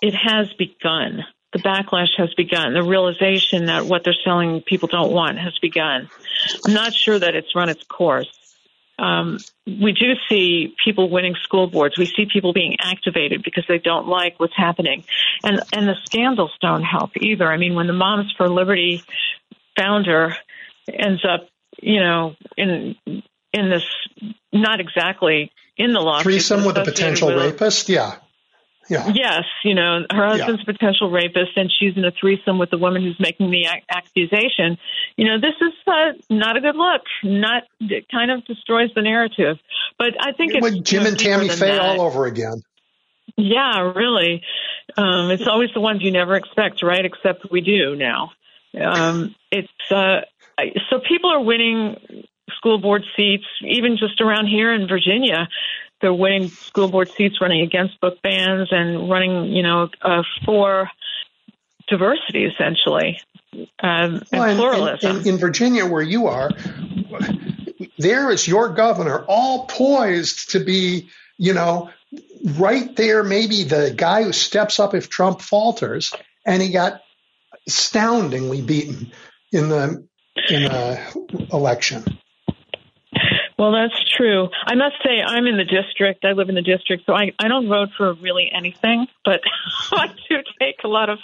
it 0.00 0.14
has 0.14 0.52
begun. 0.54 1.24
The 1.52 1.60
backlash 1.60 2.08
has 2.16 2.34
begun. 2.34 2.74
The 2.74 2.82
realization 2.82 3.66
that 3.66 3.86
what 3.86 4.02
they're 4.02 4.16
selling 4.24 4.60
people 4.60 4.88
don't 4.88 5.12
want 5.12 5.38
has 5.38 5.56
begun. 5.60 6.08
I'm 6.66 6.74
not 6.74 6.94
sure 6.94 7.18
that 7.18 7.36
it's 7.36 7.54
run 7.54 7.68
its 7.68 7.84
course. 7.84 8.28
Um, 8.98 9.38
we 9.66 9.92
do 9.92 10.12
see 10.28 10.74
people 10.84 11.10
winning 11.10 11.34
school 11.42 11.66
boards. 11.66 11.98
We 11.98 12.06
see 12.06 12.26
people 12.32 12.52
being 12.52 12.76
activated 12.80 13.42
because 13.42 13.64
they 13.68 13.78
don't 13.78 14.06
like 14.06 14.38
what's 14.38 14.56
happening, 14.56 15.04
and 15.42 15.60
and 15.72 15.88
the 15.88 15.96
scandals 16.04 16.52
don't 16.60 16.82
help 16.82 17.16
either. 17.16 17.50
I 17.50 17.56
mean, 17.56 17.74
when 17.74 17.88
the 17.88 17.92
Moms 17.92 18.32
for 18.36 18.48
Liberty 18.48 19.02
founder 19.76 20.36
ends 20.88 21.24
up, 21.24 21.48
you 21.80 22.00
know, 22.00 22.34
in 22.56 22.96
in 23.52 23.70
this 23.70 23.84
not 24.52 24.80
exactly 24.80 25.52
in 25.76 25.92
the 25.92 26.00
law. 26.00 26.22
Threesome 26.22 26.64
with 26.64 26.76
a 26.78 26.84
potential 26.84 27.28
with 27.28 27.38
rapist, 27.38 27.88
yeah. 27.88 28.16
Yeah. 28.88 29.10
Yes, 29.14 29.44
you 29.64 29.74
know, 29.74 30.00
her 30.10 30.26
husband's 30.26 30.62
yeah. 30.66 30.70
a 30.70 30.74
potential 30.74 31.10
rapist, 31.10 31.56
and 31.56 31.72
she's 31.72 31.96
in 31.96 32.04
a 32.04 32.10
threesome 32.10 32.58
with 32.58 32.68
the 32.68 32.76
woman 32.76 33.02
who's 33.02 33.18
making 33.18 33.50
the 33.50 33.66
accusation. 33.88 34.76
You 35.16 35.26
know, 35.26 35.40
this 35.40 35.54
is 35.60 35.72
uh, 35.86 36.12
not 36.28 36.56
a 36.58 36.60
good 36.60 36.76
look. 36.76 37.02
Not 37.22 37.62
it 37.80 38.06
kind 38.10 38.30
of 38.30 38.44
destroys 38.44 38.90
the 38.94 39.00
narrative. 39.00 39.56
But 39.98 40.14
I 40.20 40.32
think 40.32 40.52
it's 40.54 40.78
Jim 40.80 41.06
and 41.06 41.18
Tammy 41.18 41.48
Faye 41.48 41.78
all 41.78 42.02
over 42.02 42.26
again. 42.26 42.62
Yeah, 43.36 43.92
really. 43.96 44.42
Um, 44.96 45.30
it's 45.30 45.46
always 45.46 45.70
the 45.72 45.80
ones 45.80 46.02
you 46.02 46.12
never 46.12 46.34
expect, 46.36 46.82
right? 46.82 47.04
Except 47.04 47.50
we 47.50 47.62
do 47.62 47.96
now. 47.96 48.32
Um, 48.80 49.34
it's 49.50 49.68
uh, 49.90 50.20
so 50.90 51.00
people 51.06 51.30
are 51.30 51.42
winning 51.42 52.24
school 52.56 52.78
board 52.78 53.04
seats, 53.16 53.44
even 53.62 53.96
just 53.96 54.20
around 54.20 54.46
here 54.46 54.72
in 54.72 54.88
Virginia. 54.88 55.48
They're 56.00 56.14
winning 56.14 56.48
school 56.48 56.88
board 56.88 57.10
seats, 57.10 57.40
running 57.40 57.62
against 57.62 58.00
book 58.00 58.20
bans 58.22 58.68
and 58.70 59.08
running, 59.08 59.52
you 59.52 59.62
know, 59.62 59.88
uh, 60.02 60.22
for 60.44 60.90
diversity 61.88 62.44
essentially 62.46 63.18
um, 63.82 64.22
well, 64.32 64.42
and, 64.42 64.58
pluralism. 64.58 65.16
And, 65.18 65.26
in 65.26 65.38
Virginia, 65.38 65.86
where 65.86 66.02
you 66.02 66.26
are, 66.26 66.50
there 67.98 68.30
is 68.30 68.46
your 68.46 68.70
governor, 68.70 69.24
all 69.26 69.66
poised 69.66 70.50
to 70.50 70.60
be, 70.60 71.10
you 71.36 71.54
know, 71.54 71.90
right 72.56 72.94
there. 72.96 73.22
Maybe 73.22 73.64
the 73.64 73.92
guy 73.96 74.22
who 74.22 74.32
steps 74.32 74.80
up 74.80 74.94
if 74.94 75.08
Trump 75.08 75.40
falters, 75.40 76.12
and 76.44 76.62
he 76.62 76.70
got 76.70 77.02
astoundingly 77.66 78.62
beaten 78.62 79.12
in 79.52 79.68
the 79.68 80.06
in 80.48 80.62
the 80.64 81.48
election. 81.52 82.04
Well, 83.56 83.72
that's 83.72 83.98
true. 84.16 84.48
I 84.66 84.74
must 84.74 84.96
say, 85.04 85.22
I'm 85.24 85.46
in 85.46 85.56
the 85.56 85.64
district. 85.64 86.24
I 86.24 86.32
live 86.32 86.48
in 86.48 86.56
the 86.56 86.62
district, 86.62 87.04
so 87.06 87.14
I, 87.14 87.30
I 87.38 87.46
don't 87.46 87.68
vote 87.68 87.90
for 87.96 88.12
really 88.14 88.50
anything, 88.52 89.06
but 89.24 89.40
I 89.92 90.08
do 90.28 90.36
take 90.60 90.82
a 90.82 90.88
lot 90.88 91.08
of, 91.08 91.20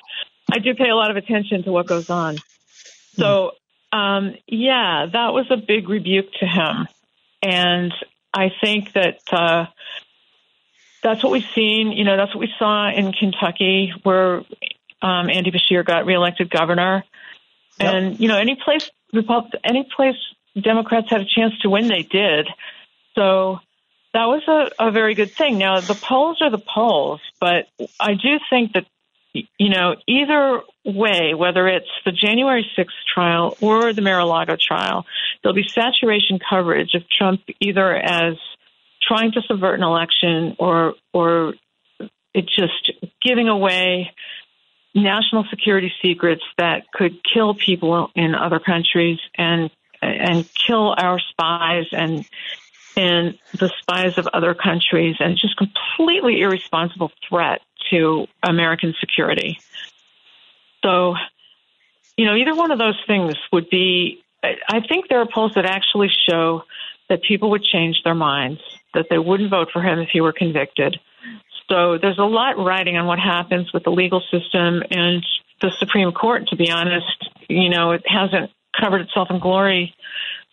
I 0.50 0.60
do 0.60 0.74
pay 0.74 0.88
a 0.88 0.94
lot 0.94 1.10
of 1.10 1.16
attention 1.16 1.64
to 1.64 1.72
what 1.72 1.86
goes 1.86 2.08
on. 2.08 2.38
So, 3.16 3.52
um, 3.92 4.36
yeah, 4.46 5.06
that 5.12 5.32
was 5.32 5.46
a 5.50 5.56
big 5.56 5.88
rebuke 5.88 6.32
to 6.38 6.46
him, 6.46 6.86
and 7.42 7.92
I 8.32 8.52
think 8.60 8.92
that 8.92 9.18
uh, 9.32 9.66
that's 11.02 11.22
what 11.22 11.32
we've 11.32 11.48
seen. 11.54 11.90
You 11.90 12.04
know, 12.04 12.16
that's 12.16 12.34
what 12.34 12.40
we 12.40 12.52
saw 12.58 12.88
in 12.90 13.12
Kentucky, 13.12 13.92
where 14.04 14.42
um, 15.02 15.31
Andy 15.31 15.51
Beshear 15.51 15.85
got 15.85 16.06
reelected 16.06 16.51
governor. 16.51 17.05
Yep. 17.81 17.94
And 17.94 18.20
you 18.20 18.28
know, 18.28 18.39
any 18.39 18.56
place 18.62 18.90
Repub- 19.12 19.52
any 19.64 19.89
place 19.97 20.16
Democrats 20.60 21.09
had 21.10 21.20
a 21.20 21.24
chance 21.24 21.59
to 21.62 21.70
win, 21.70 21.89
they 21.89 22.02
did. 22.02 22.48
So 23.14 23.59
that 24.12 24.27
was 24.27 24.43
a, 24.48 24.89
a 24.89 24.90
very 24.90 25.14
good 25.14 25.32
thing. 25.32 25.59
Now 25.59 25.81
the 25.81 25.94
polls 25.94 26.39
are 26.40 26.51
the 26.51 26.59
polls, 26.59 27.20
but 27.40 27.66
I 27.98 28.14
do 28.14 28.39
think 28.48 28.72
that 28.72 28.86
you 29.32 29.70
know 29.70 29.97
either 30.06 30.62
way, 30.85 31.35
whether 31.35 31.66
it's 31.68 31.90
the 32.05 32.12
January 32.12 32.68
6th 32.77 32.86
trial 33.12 33.56
or 33.60 33.93
the 33.93 34.02
Mar-a-Lago 34.02 34.56
trial, 34.56 35.06
there'll 35.43 35.55
be 35.55 35.68
saturation 35.68 36.39
coverage 36.48 36.94
of 36.94 37.02
Trump 37.09 37.43
either 37.60 37.94
as 37.94 38.35
trying 39.02 39.32
to 39.32 39.43
subvert 39.48 39.78
an 39.78 39.85
election 39.85 40.56
or 40.59 40.94
or 41.12 41.55
it 42.32 42.47
just 42.47 42.93
giving 43.22 43.48
away 43.48 44.12
national 44.94 45.44
security 45.50 45.92
secrets 46.02 46.42
that 46.58 46.90
could 46.92 47.20
kill 47.22 47.54
people 47.54 48.10
in 48.14 48.34
other 48.34 48.58
countries 48.58 49.18
and 49.36 49.70
and 50.02 50.48
kill 50.54 50.94
our 50.96 51.18
spies 51.18 51.86
and 51.92 52.24
and 52.96 53.38
the 53.54 53.70
spies 53.80 54.18
of 54.18 54.26
other 54.28 54.54
countries 54.54 55.16
and 55.20 55.36
just 55.36 55.56
completely 55.56 56.40
irresponsible 56.40 57.12
threat 57.28 57.60
to 57.90 58.26
American 58.42 58.94
security. 58.98 59.58
So, 60.82 61.14
you 62.16 62.24
know, 62.24 62.34
either 62.34 62.54
one 62.54 62.72
of 62.72 62.78
those 62.78 63.00
things 63.06 63.34
would 63.52 63.70
be 63.70 64.22
I 64.42 64.80
think 64.88 65.08
there 65.08 65.20
are 65.20 65.28
polls 65.32 65.52
that 65.54 65.66
actually 65.66 66.08
show 66.28 66.62
that 67.08 67.22
people 67.22 67.50
would 67.50 67.62
change 67.62 68.02
their 68.04 68.14
minds, 68.14 68.60
that 68.94 69.06
they 69.10 69.18
wouldn't 69.18 69.50
vote 69.50 69.68
for 69.72 69.82
him 69.82 69.98
if 69.98 70.08
he 70.12 70.20
were 70.20 70.32
convicted. 70.32 70.98
So 71.70 71.98
there's 71.98 72.18
a 72.18 72.24
lot 72.24 72.59
riding 72.59 72.97
on 72.97 73.06
what 73.06 73.20
happens 73.20 73.72
with 73.72 73.84
the 73.84 73.90
legal 73.90 74.20
system 74.20 74.82
and 74.90 75.24
the 75.62 75.70
Supreme 75.78 76.10
Court, 76.10 76.48
to 76.48 76.56
be 76.56 76.70
honest. 76.70 77.30
You 77.48 77.68
know, 77.68 77.92
it 77.92 78.02
hasn't 78.06 78.51
covered 78.78 79.02
itself 79.02 79.30
in 79.30 79.38
glory 79.38 79.94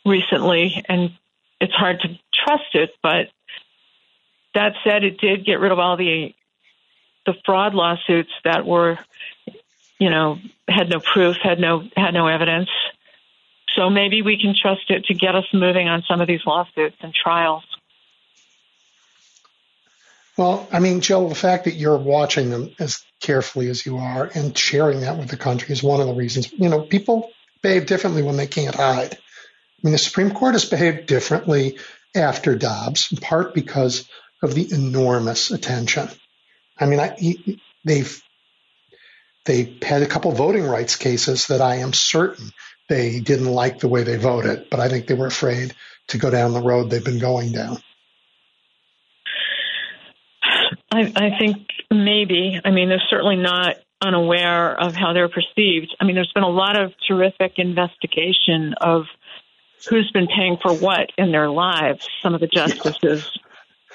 recently, 0.06 0.84
and 0.88 1.12
it's 1.60 1.74
hard 1.74 2.02
to 2.02 2.10
trust 2.34 2.76
it. 2.76 2.92
But 3.02 3.30
that 4.54 4.74
said, 4.84 5.04
it 5.04 5.20
did 5.20 5.44
get 5.44 5.60
rid 5.60 5.72
of 5.72 5.80
all 5.80 5.98
the 5.98 6.34
the 7.26 7.34
fraud 7.46 7.74
lawsuits 7.74 8.32
that 8.46 8.66
were, 8.66 8.98
you 10.00 10.10
know, 10.10 10.38
had 10.68 10.88
no 10.88 11.00
proof, 11.00 11.38
had 11.42 11.60
no 11.60 11.84
had 11.96 12.14
no 12.14 12.28
evidence. 12.28 12.70
So 13.76 13.90
maybe 13.90 14.22
we 14.22 14.40
can 14.40 14.56
trust 14.60 14.90
it 14.90 15.06
to 15.06 15.14
get 15.14 15.36
us 15.36 15.46
moving 15.52 15.88
on 15.88 16.04
some 16.08 16.22
of 16.22 16.28
these 16.28 16.46
lawsuits 16.46 16.96
and 17.02 17.14
trials. 17.14 17.64
Well, 20.38 20.68
I 20.72 20.80
mean, 20.80 21.02
Jill, 21.02 21.30
the 21.30 21.36
fact 21.36 21.66
that 21.66 21.74
you're 21.74 21.98
watching 21.98 22.52
them 22.52 22.72
as 22.80 23.04
carefully 23.20 23.70
as 23.70 23.86
you 23.86 23.98
are 23.98 24.30
and 24.36 24.56
sharing 24.56 25.02
that 25.02 25.18
with 25.18 25.30
the 25.30 25.38
country 25.38 25.74
is 25.74 25.82
one 25.82 26.00
of 26.00 26.08
the 26.08 26.14
reasons. 26.14 26.52
You 26.52 26.70
know, 26.70 26.82
people 26.82 27.32
behave 27.64 27.88
differently 27.88 28.22
when 28.22 28.38
they 28.38 28.46
can't 28.46 28.76
hide. 28.76 29.14
I 29.14 29.18
mean, 29.82 29.94
the 29.94 29.98
Supreme 29.98 30.32
Court 30.32 30.54
has 30.54 30.66
behaved 30.66 31.08
differently 31.08 31.80
after 32.16 32.56
Dobbs, 32.56 33.12
in 33.12 33.18
part 33.18 33.56
because 33.56 34.08
of 34.44 34.54
the 34.54 34.72
enormous 34.72 35.50
attention. 35.50 36.08
I 36.80 36.86
mean, 36.86 37.00
I, 37.00 37.18
they've 37.84 38.22
they 39.46 39.78
had 39.82 40.04
a 40.04 40.08
couple 40.08 40.32
voting 40.34 40.66
rights 40.66 40.98
cases 40.98 41.48
that 41.48 41.62
I 41.62 41.78
am 41.78 41.94
certain 41.94 42.52
they 42.90 43.20
didn't 43.22 43.48
like 43.48 43.80
the 43.80 43.88
way 43.88 44.04
they 44.04 44.18
voted, 44.18 44.70
but 44.70 44.80
I 44.80 44.90
think 44.90 45.08
they 45.08 45.14
were 45.14 45.28
afraid 45.28 45.74
to 46.10 46.18
go 46.18 46.30
down 46.30 46.54
the 46.54 46.62
road 46.62 46.90
they've 46.90 47.04
been 47.04 47.20
going 47.20 47.54
down. 47.54 47.78
I, 50.92 51.12
I 51.16 51.38
think 51.38 51.58
maybe. 51.92 52.60
I 52.64 52.72
mean, 52.72 52.90
they're 52.90 53.04
certainly 53.10 53.36
not 53.36 53.76
unaware 54.02 54.80
of 54.80 54.96
how 54.96 55.14
they're 55.14 55.30
perceived. 55.30 55.96
I 56.00 56.06
mean, 56.06 56.16
there's 56.16 56.32
been 56.34 56.44
a 56.44 56.50
lot 56.50 56.80
of 56.80 56.94
terrific 57.08 57.54
investigation 57.58 58.76
of 58.80 59.06
who's 59.90 60.10
been 60.12 60.28
paying 60.28 60.58
for 60.62 60.74
what 60.74 61.12
in 61.18 61.32
their 61.32 61.50
lives. 61.50 62.08
Some 62.22 62.34
of 62.34 62.42
the 62.42 62.48
justices. 62.48 63.30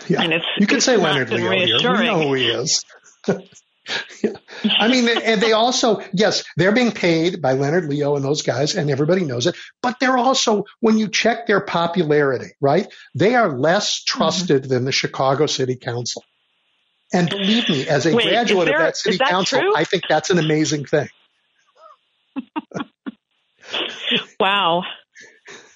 Yeah. 0.09 0.23
And 0.23 0.33
it's, 0.33 0.45
you 0.59 0.67
can 0.67 0.81
say 0.81 0.97
Leonard 0.97 1.31
Leo 1.31 1.51
here. 1.51 1.93
We 1.93 2.07
know 2.07 2.23
who 2.23 2.35
he 2.35 2.47
is. 2.47 2.85
yeah. 3.29 4.33
I 4.65 4.89
mean, 4.89 5.09
and 5.09 5.41
they 5.41 5.53
also, 5.53 6.03
yes, 6.13 6.45
they're 6.57 6.73
being 6.73 6.93
paid 6.93 7.41
by 7.41 7.53
Leonard 7.53 7.87
Leo 7.87 8.17
and 8.17 8.25
those 8.25 8.43
guys, 8.43 8.75
and 8.75 8.91
everybody 8.91 9.25
knows 9.25 9.47
it. 9.47 9.55
But 9.81 10.01
they're 10.01 10.19
also, 10.19 10.65
when 10.81 10.99
you 10.99 11.09
check 11.09 11.47
their 11.47 11.61
popularity, 11.61 12.53
right, 12.61 12.87
they 13.15 13.35
are 13.35 13.57
less 13.57 14.03
trusted 14.03 14.63
mm-hmm. 14.63 14.73
than 14.73 14.85
the 14.85 14.93
Chicago 14.93 15.47
City 15.47 15.77
Council. 15.77 16.25
And 17.13 17.29
believe 17.29 17.69
me, 17.69 17.89
as 17.89 18.07
a 18.07 18.15
Wait, 18.15 18.29
graduate 18.29 18.67
there, 18.67 18.77
of 18.77 18.83
that 18.83 18.97
city 18.97 19.19
that 19.19 19.29
council, 19.29 19.61
true? 19.61 19.77
I 19.77 19.85
think 19.85 20.05
that's 20.09 20.31
an 20.31 20.39
amazing 20.39 20.87
thing. 20.87 21.09
wow. 24.41 24.83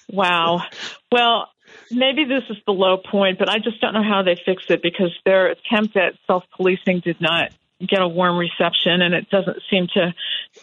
Wow. 0.09 0.63
Well, 1.11 1.49
maybe 1.91 2.25
this 2.25 2.43
is 2.49 2.57
the 2.65 2.71
low 2.71 2.97
point, 2.97 3.39
but 3.39 3.49
I 3.49 3.59
just 3.59 3.79
don't 3.81 3.93
know 3.93 4.03
how 4.03 4.23
they 4.23 4.35
fix 4.45 4.63
it 4.69 4.81
because 4.81 5.11
their 5.25 5.47
attempt 5.47 5.95
at 5.95 6.13
self 6.25 6.43
policing 6.55 7.01
did 7.01 7.21
not 7.21 7.51
get 7.85 8.01
a 8.01 8.07
warm 8.07 8.37
reception, 8.37 9.01
and 9.01 9.13
it 9.13 9.29
doesn't 9.29 9.57
seem 9.69 9.87
to 9.93 10.13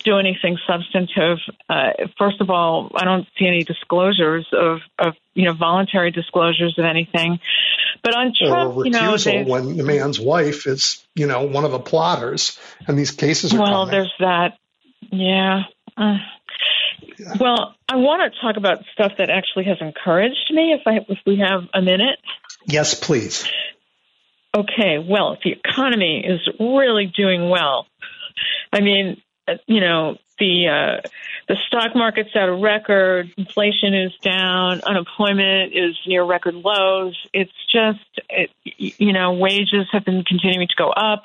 do 0.02 0.18
anything 0.18 0.58
substantive. 0.66 1.38
Uh, 1.68 1.90
first 2.18 2.40
of 2.40 2.50
all, 2.50 2.90
I 2.94 3.04
don't 3.04 3.26
see 3.38 3.46
any 3.46 3.62
disclosures 3.62 4.46
of, 4.52 4.80
of 4.98 5.14
you 5.34 5.44
know 5.44 5.52
voluntary 5.52 6.10
disclosures 6.10 6.78
of 6.78 6.84
anything. 6.84 7.38
But 8.02 8.14
on 8.14 8.32
Trump, 8.36 8.76
or 8.76 8.84
you 8.84 8.90
know, 8.90 9.16
when 9.46 9.76
the 9.76 9.84
man's 9.84 10.18
wife 10.18 10.66
is 10.66 11.04
you 11.14 11.26
know 11.26 11.44
one 11.44 11.64
of 11.64 11.70
the 11.70 11.78
plotters, 11.78 12.58
and 12.86 12.98
these 12.98 13.12
cases 13.12 13.54
are 13.54 13.60
well, 13.60 13.86
coming. 13.86 13.92
there's 13.92 14.14
that. 14.20 14.58
Yeah. 15.12 15.62
Uh, 15.96 16.18
yeah. 17.16 17.36
Well, 17.38 17.74
I 17.88 17.96
want 17.96 18.32
to 18.32 18.40
talk 18.40 18.56
about 18.56 18.84
stuff 18.92 19.12
that 19.18 19.30
actually 19.30 19.64
has 19.66 19.78
encouraged 19.80 20.50
me. 20.50 20.72
If 20.72 20.82
I 20.86 20.96
if 21.08 21.18
we 21.24 21.38
have 21.38 21.68
a 21.72 21.80
minute. 21.80 22.18
Yes, 22.66 22.94
please 22.94 23.46
okay, 24.54 24.98
well, 24.98 25.36
the 25.42 25.52
economy 25.52 26.24
is 26.26 26.40
really 26.60 27.06
doing 27.06 27.48
well, 27.48 27.86
I 28.72 28.80
mean, 28.80 29.20
you 29.66 29.80
know, 29.80 30.16
the 30.38 30.68
uh, 30.68 31.08
the 31.48 31.56
stock 31.68 31.94
market's 31.94 32.30
at 32.34 32.48
a 32.48 32.54
record, 32.54 33.32
inflation 33.36 33.94
is 33.94 34.12
down, 34.22 34.80
unemployment 34.80 35.72
is 35.74 35.96
near 36.06 36.24
record 36.24 36.54
lows. 36.54 37.16
It's 37.32 37.52
just, 37.70 38.00
it, 38.28 38.50
you 38.64 39.12
know, 39.12 39.34
wages 39.34 39.86
have 39.92 40.04
been 40.04 40.24
continuing 40.24 40.66
to 40.66 40.74
go 40.76 40.90
up. 40.90 41.24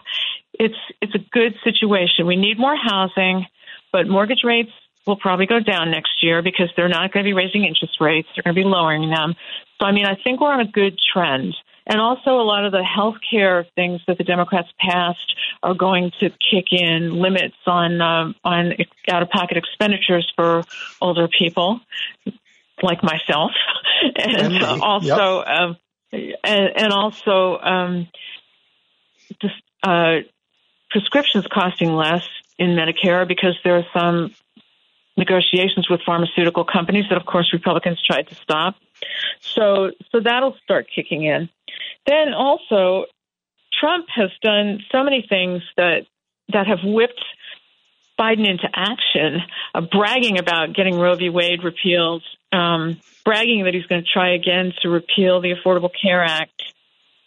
It's 0.54 0.76
it's 1.02 1.16
a 1.16 1.26
good 1.32 1.56
situation. 1.64 2.28
We 2.28 2.36
need 2.36 2.60
more 2.60 2.76
housing, 2.76 3.48
but 3.92 4.08
mortgage 4.08 4.44
rates 4.44 4.72
will 5.08 5.18
probably 5.18 5.48
go 5.48 5.60
down 5.60 5.90
next 5.90 6.22
year 6.22 6.44
because 6.44 6.70
they're 6.76 6.90
not 6.90 7.12
going 7.12 7.26
to 7.26 7.28
be 7.28 7.34
raising 7.34 7.66
interest 7.66 7.98
rates. 8.00 8.28
They're 8.36 8.44
going 8.44 8.56
to 8.56 8.62
be 8.62 8.68
lowering 8.68 9.10
them. 9.10 9.34
So, 9.80 9.88
I 9.88 9.92
mean, 9.92 10.06
I 10.06 10.16
think 10.24 10.40
we're 10.40 10.54
on 10.54 10.60
a 10.60 10.68
good 10.68 11.00
trend. 11.14 11.56
And 11.90 12.00
also, 12.00 12.40
a 12.40 12.46
lot 12.46 12.66
of 12.66 12.72
the 12.72 12.84
health 12.84 13.16
care 13.30 13.66
things 13.76 14.02
that 14.08 14.20
the 14.20 14.24
Democrats 14.24 14.70
passed 14.80 15.36
are 15.64 15.74
going 15.74 16.12
to 16.20 16.30
kick 16.30 16.72
in 16.72 17.20
limits 17.20 17.56
on 17.66 18.00
uh, 18.00 18.32
on 18.44 18.74
out 19.10 19.24
of 19.24 19.30
pocket 19.30 19.58
expenditures 19.58 20.32
for 20.36 20.64
older 21.02 21.28
people, 21.28 21.82
like 22.84 23.02
myself, 23.02 23.52
and 24.16 24.64
also 24.64 25.40
yep. 25.40 25.48
um, 25.48 25.78
and, 26.12 26.70
and, 26.76 26.94
also 26.94 27.58
um, 27.58 28.08
just, 29.42 29.56
uh, 29.84 30.18
prescriptions 30.92 31.48
costing 31.52 31.94
less 31.94 32.28
in 32.60 32.70
Medicare 32.70 33.28
because 33.28 33.58
there 33.64 33.78
are 33.78 33.86
some 33.94 34.34
negotiations 35.18 35.90
with 35.90 36.02
pharmaceutical 36.06 36.66
companies 36.66 37.06
that, 37.10 37.18
of 37.18 37.26
course, 37.26 37.52
Republicans 37.54 38.02
tried 38.04 38.28
to 38.28 38.36
stop. 38.36 38.76
So, 39.42 39.92
so 40.12 40.20
that'll 40.20 40.56
start 40.64 40.88
kicking 40.94 41.24
in. 41.24 41.50
Then 42.06 42.34
also, 42.34 43.06
Trump 43.80 44.08
has 44.16 44.30
done 44.42 44.80
so 44.92 45.04
many 45.04 45.26
things 45.28 45.62
that 45.78 46.06
that 46.52 46.68
have 46.68 46.80
whipped 46.84 47.24
Biden 48.20 48.48
into 48.50 48.68
action, 48.74 49.42
uh, 49.74 49.82
bragging 49.82 50.40
about 50.40 50.74
getting 50.76 50.96
Roe 50.98 51.16
v. 51.16 51.30
Wade 51.30 51.64
repealed, 51.64 52.24
um, 52.52 53.00
bragging 53.24 53.64
that 53.64 53.74
he's 53.74 53.86
going 53.86 54.04
to 54.04 54.08
try 54.12 54.34
again 54.34 54.74
to 54.82 54.90
repeal 54.90 55.40
the 55.40 55.54
Affordable 55.54 55.92
Care 56.02 56.24
Act, 56.24 56.62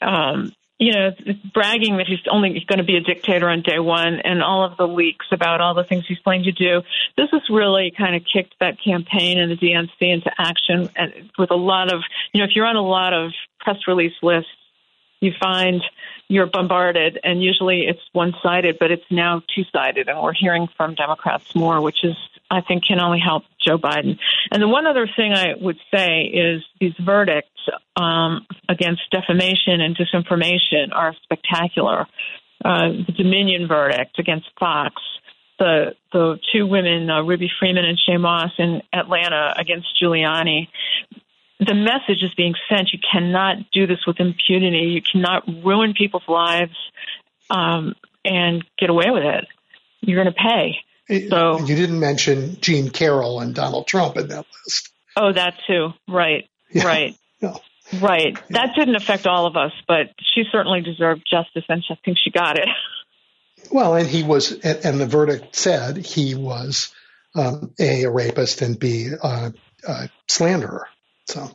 um, 0.02 0.52
you 0.82 0.92
know, 0.92 1.10
bragging 1.54 1.98
that 1.98 2.08
he's 2.08 2.18
only 2.28 2.64
going 2.66 2.78
to 2.78 2.84
be 2.84 2.96
a 2.96 3.00
dictator 3.00 3.48
on 3.48 3.62
day 3.62 3.78
one, 3.78 4.18
and 4.24 4.42
all 4.42 4.64
of 4.64 4.76
the 4.76 4.88
leaks 4.88 5.26
about 5.30 5.60
all 5.60 5.74
the 5.74 5.84
things 5.84 6.04
he's 6.08 6.18
planning 6.18 6.42
to 6.42 6.50
do. 6.52 6.82
This 7.16 7.28
has 7.30 7.42
really 7.48 7.92
kind 7.96 8.16
of 8.16 8.22
kicked 8.24 8.56
that 8.58 8.78
campaign 8.84 9.38
and 9.38 9.52
the 9.52 9.56
DNC 9.56 9.90
into 10.00 10.32
action, 10.36 10.90
and 10.96 11.30
with 11.38 11.52
a 11.52 11.56
lot 11.56 11.94
of, 11.94 12.00
you 12.32 12.40
know, 12.40 12.46
if 12.46 12.56
you're 12.56 12.66
on 12.66 12.74
a 12.74 12.82
lot 12.82 13.12
of 13.12 13.30
press 13.60 13.76
release 13.86 14.14
lists, 14.22 14.50
you 15.20 15.30
find 15.40 15.82
you're 16.26 16.46
bombarded, 16.46 17.20
and 17.22 17.40
usually 17.40 17.82
it's 17.82 18.00
one 18.12 18.34
sided, 18.42 18.78
but 18.80 18.90
it's 18.90 19.04
now 19.08 19.40
two 19.54 19.62
sided, 19.72 20.08
and 20.08 20.20
we're 20.20 20.32
hearing 20.32 20.66
from 20.76 20.96
Democrats 20.96 21.54
more, 21.54 21.80
which 21.80 22.02
is 22.02 22.16
I 22.52 22.60
think 22.60 22.84
can 22.84 23.00
only 23.00 23.18
help 23.18 23.44
Joe 23.60 23.78
Biden. 23.78 24.18
And 24.50 24.62
the 24.62 24.68
one 24.68 24.86
other 24.86 25.08
thing 25.16 25.32
I 25.32 25.54
would 25.58 25.78
say 25.92 26.24
is 26.24 26.62
these 26.78 26.94
verdicts 27.00 27.48
um, 27.96 28.46
against 28.68 29.02
defamation 29.10 29.80
and 29.80 29.96
disinformation 29.96 30.92
are 30.92 31.14
spectacular. 31.22 32.06
Uh, 32.64 32.88
the 33.06 33.14
Dominion 33.16 33.66
verdict 33.66 34.18
against 34.18 34.46
Fox 34.60 35.00
the 35.62 35.94
the 36.12 36.38
two 36.52 36.66
women, 36.66 37.08
uh, 37.08 37.22
Ruby 37.22 37.50
Freeman 37.58 37.84
and 37.84 37.98
Shaye 37.98 38.20
Moss, 38.20 38.50
in 38.58 38.82
Atlanta 38.92 39.54
against 39.56 39.88
Giuliani. 40.00 40.68
The 41.60 41.74
message 41.74 42.22
is 42.22 42.34
being 42.36 42.54
sent: 42.68 42.92
you 42.92 42.98
cannot 42.98 43.70
do 43.72 43.86
this 43.86 44.00
with 44.06 44.18
impunity. 44.18 44.90
You 44.90 45.02
cannot 45.02 45.44
ruin 45.64 45.94
people's 45.94 46.26
lives 46.26 46.76
um, 47.48 47.94
and 48.24 48.64
get 48.78 48.90
away 48.90 49.10
with 49.10 49.22
it. 49.22 49.44
You're 50.00 50.22
going 50.22 50.34
to 50.34 50.40
pay. 50.40 50.78
So 51.08 51.58
you 51.60 51.74
didn't 51.74 52.00
mention 52.00 52.60
Jean 52.60 52.90
Carroll 52.90 53.40
and 53.40 53.54
Donald 53.54 53.86
Trump 53.86 54.16
in 54.16 54.28
that 54.28 54.46
list. 54.64 54.90
Oh, 55.16 55.32
that 55.32 55.54
too. 55.66 55.90
Right. 56.08 56.48
Yeah. 56.70 56.86
Right. 56.86 57.16
No. 57.40 57.60
Right. 58.00 58.34
Yeah. 58.34 58.40
That 58.50 58.74
didn't 58.76 58.96
affect 58.96 59.26
all 59.26 59.46
of 59.46 59.56
us, 59.56 59.72
but 59.86 60.10
she 60.22 60.44
certainly 60.50 60.80
deserved 60.80 61.22
justice, 61.28 61.64
and 61.68 61.84
I 61.90 61.94
think 62.04 62.18
she 62.22 62.30
got 62.30 62.58
it. 62.58 62.68
Well, 63.70 63.94
and 63.94 64.08
he 64.08 64.22
was, 64.22 64.52
and 64.52 65.00
the 65.00 65.06
verdict 65.06 65.54
said 65.54 65.96
he 65.96 66.34
was 66.34 66.92
um, 67.34 67.72
a, 67.78 68.02
a 68.02 68.10
rapist 68.10 68.60
and 68.60 68.78
b 68.78 69.08
a, 69.22 69.52
a 69.86 70.10
slanderer. 70.28 70.88
So, 71.26 71.48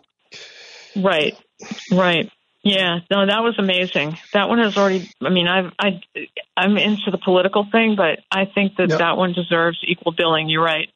right, 0.96 1.38
right, 1.92 2.32
yeah. 2.68 3.00
No, 3.10 3.26
that 3.26 3.44
was 3.44 3.56
amazing. 3.58 4.18
That 4.34 4.50
one 4.50 4.60
has 4.60 4.78
already. 4.78 5.10
I 5.22 5.30
mean, 5.30 5.48
I've, 5.48 5.72
I, 5.80 6.02
I'm 6.56 6.78
into 6.78 7.12
the 7.12 7.18
political 7.18 7.66
thing, 7.72 7.96
but 7.96 8.20
I 8.32 8.46
think 8.46 8.76
that 8.78 8.90
yep. 8.90 9.00
that 9.00 9.18
one 9.18 9.34
deserves 9.34 9.80
equal 9.84 10.12
billing. 10.12 10.50
You're 10.50 10.64
right. 10.64 10.90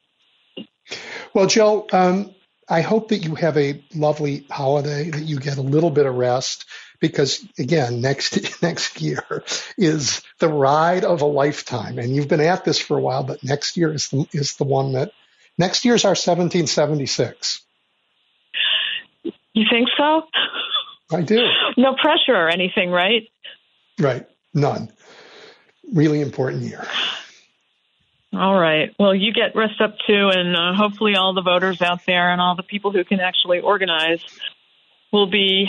Well, 1.34 1.48
Joe, 1.48 1.88
um, 1.92 2.34
I 2.68 2.82
hope 2.82 3.10
that 3.10 3.20
you 3.20 3.36
have 3.36 3.58
a 3.58 3.84
lovely 3.94 4.46
holiday, 4.50 5.10
that 5.10 5.24
you 5.24 5.40
get 5.40 5.58
a 5.58 5.62
little 5.62 5.92
bit 5.92 6.06
of 6.06 6.16
rest, 6.16 6.66
because 7.00 7.46
again, 7.60 8.02
next 8.02 8.62
next 8.62 9.02
year 9.02 9.44
is 9.78 10.22
the 10.40 10.48
ride 10.48 11.04
of 11.04 11.22
a 11.22 11.26
lifetime, 11.26 12.00
and 12.00 12.16
you've 12.16 12.28
been 12.28 12.42
at 12.42 12.64
this 12.64 12.80
for 12.80 12.98
a 12.98 13.02
while, 13.02 13.24
but 13.24 13.44
next 13.44 13.78
year 13.78 13.94
is 13.94 14.10
the, 14.10 14.26
is 14.32 14.56
the 14.56 14.64
one 14.64 14.94
that 14.94 15.12
next 15.58 15.86
year 15.86 15.96
is 15.96 16.06
our 16.06 16.12
1776. 16.12 17.62
You 19.54 19.66
think 19.70 19.90
so? 19.98 20.24
I 21.12 21.22
do. 21.22 21.46
No 21.78 21.96
pressure 21.96 22.36
or 22.36 22.50
anything, 22.50 22.90
right? 22.90 23.24
Right. 24.00 24.26
None. 24.54 24.92
Really 25.94 26.22
important 26.22 26.64
year. 26.64 26.86
All 28.34 28.58
right. 28.58 28.96
Well, 28.98 29.14
you 29.14 29.34
get 29.34 29.56
rest 29.56 29.82
up 29.82 29.96
too, 30.08 30.30
and 30.34 30.56
uh, 30.56 30.74
hopefully, 30.74 31.16
all 31.16 31.34
the 31.34 31.42
voters 31.42 31.82
out 31.82 32.06
there 32.06 32.32
and 32.32 32.40
all 32.40 32.56
the 32.56 32.64
people 32.64 32.92
who 32.92 33.04
can 33.04 33.20
actually 33.20 33.60
organize 33.60 34.24
will 35.12 35.28
be 35.28 35.68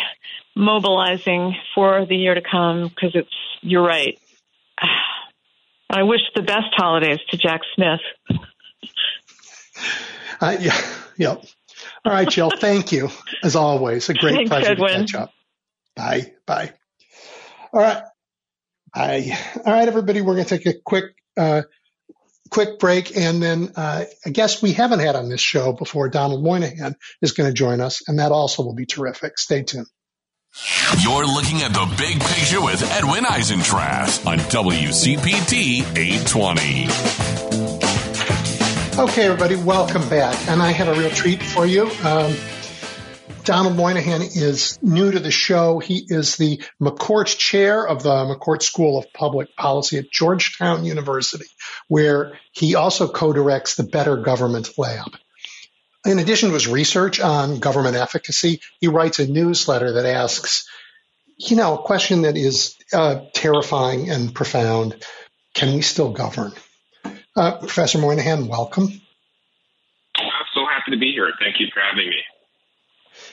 mobilizing 0.55 1.57
for 1.75 2.07
the 2.07 2.15
year 2.15 2.35
to 2.35 2.43
come 2.43 2.89
because 2.89 3.15
it's, 3.15 3.35
you're 3.63 3.85
right. 3.85 4.19
I 5.91 6.05
wish 6.05 6.21
the 6.35 6.43
best 6.43 6.73
holidays 6.73 7.19
to 7.31 7.37
Jack 7.37 7.63
Smith. 7.75 8.01
Uh, 10.41 10.57
yeah. 10.61 10.81
Yep. 11.19 11.45
All 12.05 12.13
right, 12.13 12.29
Jill. 12.29 12.51
thank 12.51 12.93
you 12.93 13.11
as 13.45 13.55
always. 13.57 14.09
A 14.09 14.15
great 14.15 14.35
Thanks, 14.35 14.51
pleasure 14.51 14.73
Edwin. 14.73 15.07
to 15.07 15.13
catch 15.13 15.15
up. 15.15 15.33
Bye. 15.95 16.33
Bye. 16.47 16.73
All 17.73 17.81
right. 17.81 18.03
Bye. 18.95 19.39
All 19.65 19.73
right, 19.73 19.89
everybody. 19.89 20.21
We're 20.21 20.35
going 20.35 20.47
to 20.47 20.59
take 20.59 20.67
a 20.67 20.75
quick 20.85 21.05
uh, 21.37 21.63
quick 22.51 22.79
break, 22.79 23.17
and 23.17 23.43
then 23.43 23.73
uh, 23.77 24.05
a 24.27 24.31
guest 24.31 24.63
we 24.63 24.73
haven't 24.73 24.99
had 25.01 25.17
on 25.17 25.29
this 25.29 25.41
show 25.41 25.73
before, 25.73 26.09
Donald 26.09 26.43
Moynihan, 26.45 26.95
is 27.23 27.33
going 27.33 27.49
to 27.49 27.55
join 27.55 27.81
us, 27.81 28.03
and 28.09 28.19
that 28.19 28.33
also 28.33 28.63
will 28.63 28.75
be 28.75 28.87
terrific. 28.87 29.39
Stay 29.39 29.63
tuned. 29.63 29.87
You're 31.01 31.25
looking 31.27 31.63
at 31.63 31.73
the 31.73 31.87
big 31.97 32.21
picture 32.21 32.61
with 32.61 32.83
Edwin 32.93 33.25
Eisendrath 33.25 34.27
on 34.27 34.39
WCPT 34.39 35.81
820. 35.97 37.62
Okay, 39.03 39.25
everybody, 39.25 39.57
welcome 39.57 40.09
back. 40.09 40.37
And 40.47 40.63
I 40.63 40.71
have 40.71 40.87
a 40.87 40.95
real 40.95 41.11
treat 41.11 41.43
for 41.43 41.67
you. 41.67 41.91
Um, 42.05 42.37
Donald 43.43 43.75
Moynihan 43.75 44.23
is 44.23 44.79
new 44.81 45.11
to 45.11 45.19
the 45.19 45.33
show. 45.33 45.81
He 45.81 46.07
is 46.07 46.37
the 46.37 46.63
McCourt 46.81 47.37
Chair 47.37 47.85
of 47.85 48.05
the 48.05 48.11
McCourt 48.11 48.63
School 48.63 48.99
of 48.99 49.13
Public 49.13 49.57
Policy 49.57 49.99
at 49.99 50.09
Georgetown 50.13 50.85
University, 50.85 51.47
where 51.89 52.39
he 52.53 52.77
also 52.77 53.09
co-directs 53.09 53.75
the 53.75 53.83
Better 53.83 54.19
Government 54.19 54.71
Lab. 54.79 55.17
In 56.07 56.21
addition 56.21 56.51
to 56.51 56.55
his 56.55 56.69
research 56.69 57.19
on 57.19 57.59
government 57.59 57.97
efficacy, 57.97 58.61
he 58.79 58.87
writes 58.87 59.19
a 59.19 59.27
newsletter 59.27 59.95
that 59.95 60.07
asks, 60.07 60.69
you 61.39 61.57
know, 61.57 61.75
a 61.75 61.83
question 61.83 62.23
that 62.23 62.37
is 62.37 62.77
uh, 62.93 63.23
terrifying 63.35 64.11
and 64.11 64.33
profound. 64.33 65.05
Can 65.55 65.75
we 65.75 65.83
still 65.83 66.13
govern? 66.13 66.53
Uh, 67.35 67.57
Professor 67.59 67.99
Moynihan, 67.99 68.47
welcome. 68.47 68.89
I'm 70.17 70.47
so 70.55 70.67
happy 70.67 70.91
to 70.91 70.99
be 70.99 71.13
here. 71.13 71.33
Thank 71.41 71.61
you 71.61 71.69
for 71.73 71.81
having 71.81 72.11
me. 72.11 72.23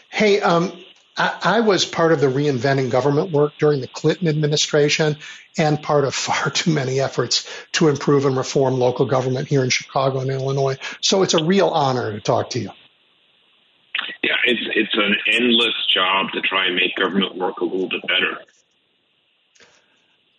Hey, 0.10 0.40
um, 0.40 0.72
I, 1.18 1.40
I, 1.44 1.60
was 1.60 1.86
part 1.86 2.14
of 2.14 2.22
the 2.22 2.28
reinventing 2.28 2.90
government 2.90 3.32
work 3.32 3.54
during 3.60 3.82
the 3.82 3.88
Clinton 3.88 4.30
administration 4.30 5.18
and 5.58 5.82
part 5.84 6.06
of 6.06 6.16
far 6.28 6.50
too 6.50 6.72
many 6.72 7.02
efforts 7.02 7.50
to 7.74 7.90
improve 7.90 8.26
and 8.26 8.38
reform 8.38 8.76
local 8.76 9.06
government 9.06 9.50
here 9.50 9.64
in 9.64 9.70
Chicago 9.70 10.20
and 10.20 10.32
Illinois. 10.32 10.78
So 11.02 11.22
it's 11.22 11.34
a 11.34 11.44
real 11.44 11.68
honor 11.68 12.14
to 12.14 12.22
talk 12.22 12.52
to 12.52 12.60
you. 12.60 12.72
Yeah, 14.24 14.36
it's 14.46 14.62
it's 14.76 14.94
an 14.96 15.16
endless 15.28 15.74
job 15.94 16.32
to 16.32 16.42
try 16.42 16.68
and 16.68 16.76
make 16.76 16.96
government 16.96 17.36
work 17.36 17.60
a 17.60 17.66
little 17.66 17.90
bit 17.90 18.02
better. 18.08 18.38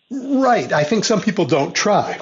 Right. 0.09 0.73
I 0.73 0.83
think 0.83 1.05
some 1.05 1.21
people 1.21 1.45
don't 1.45 1.75
try. 1.75 2.19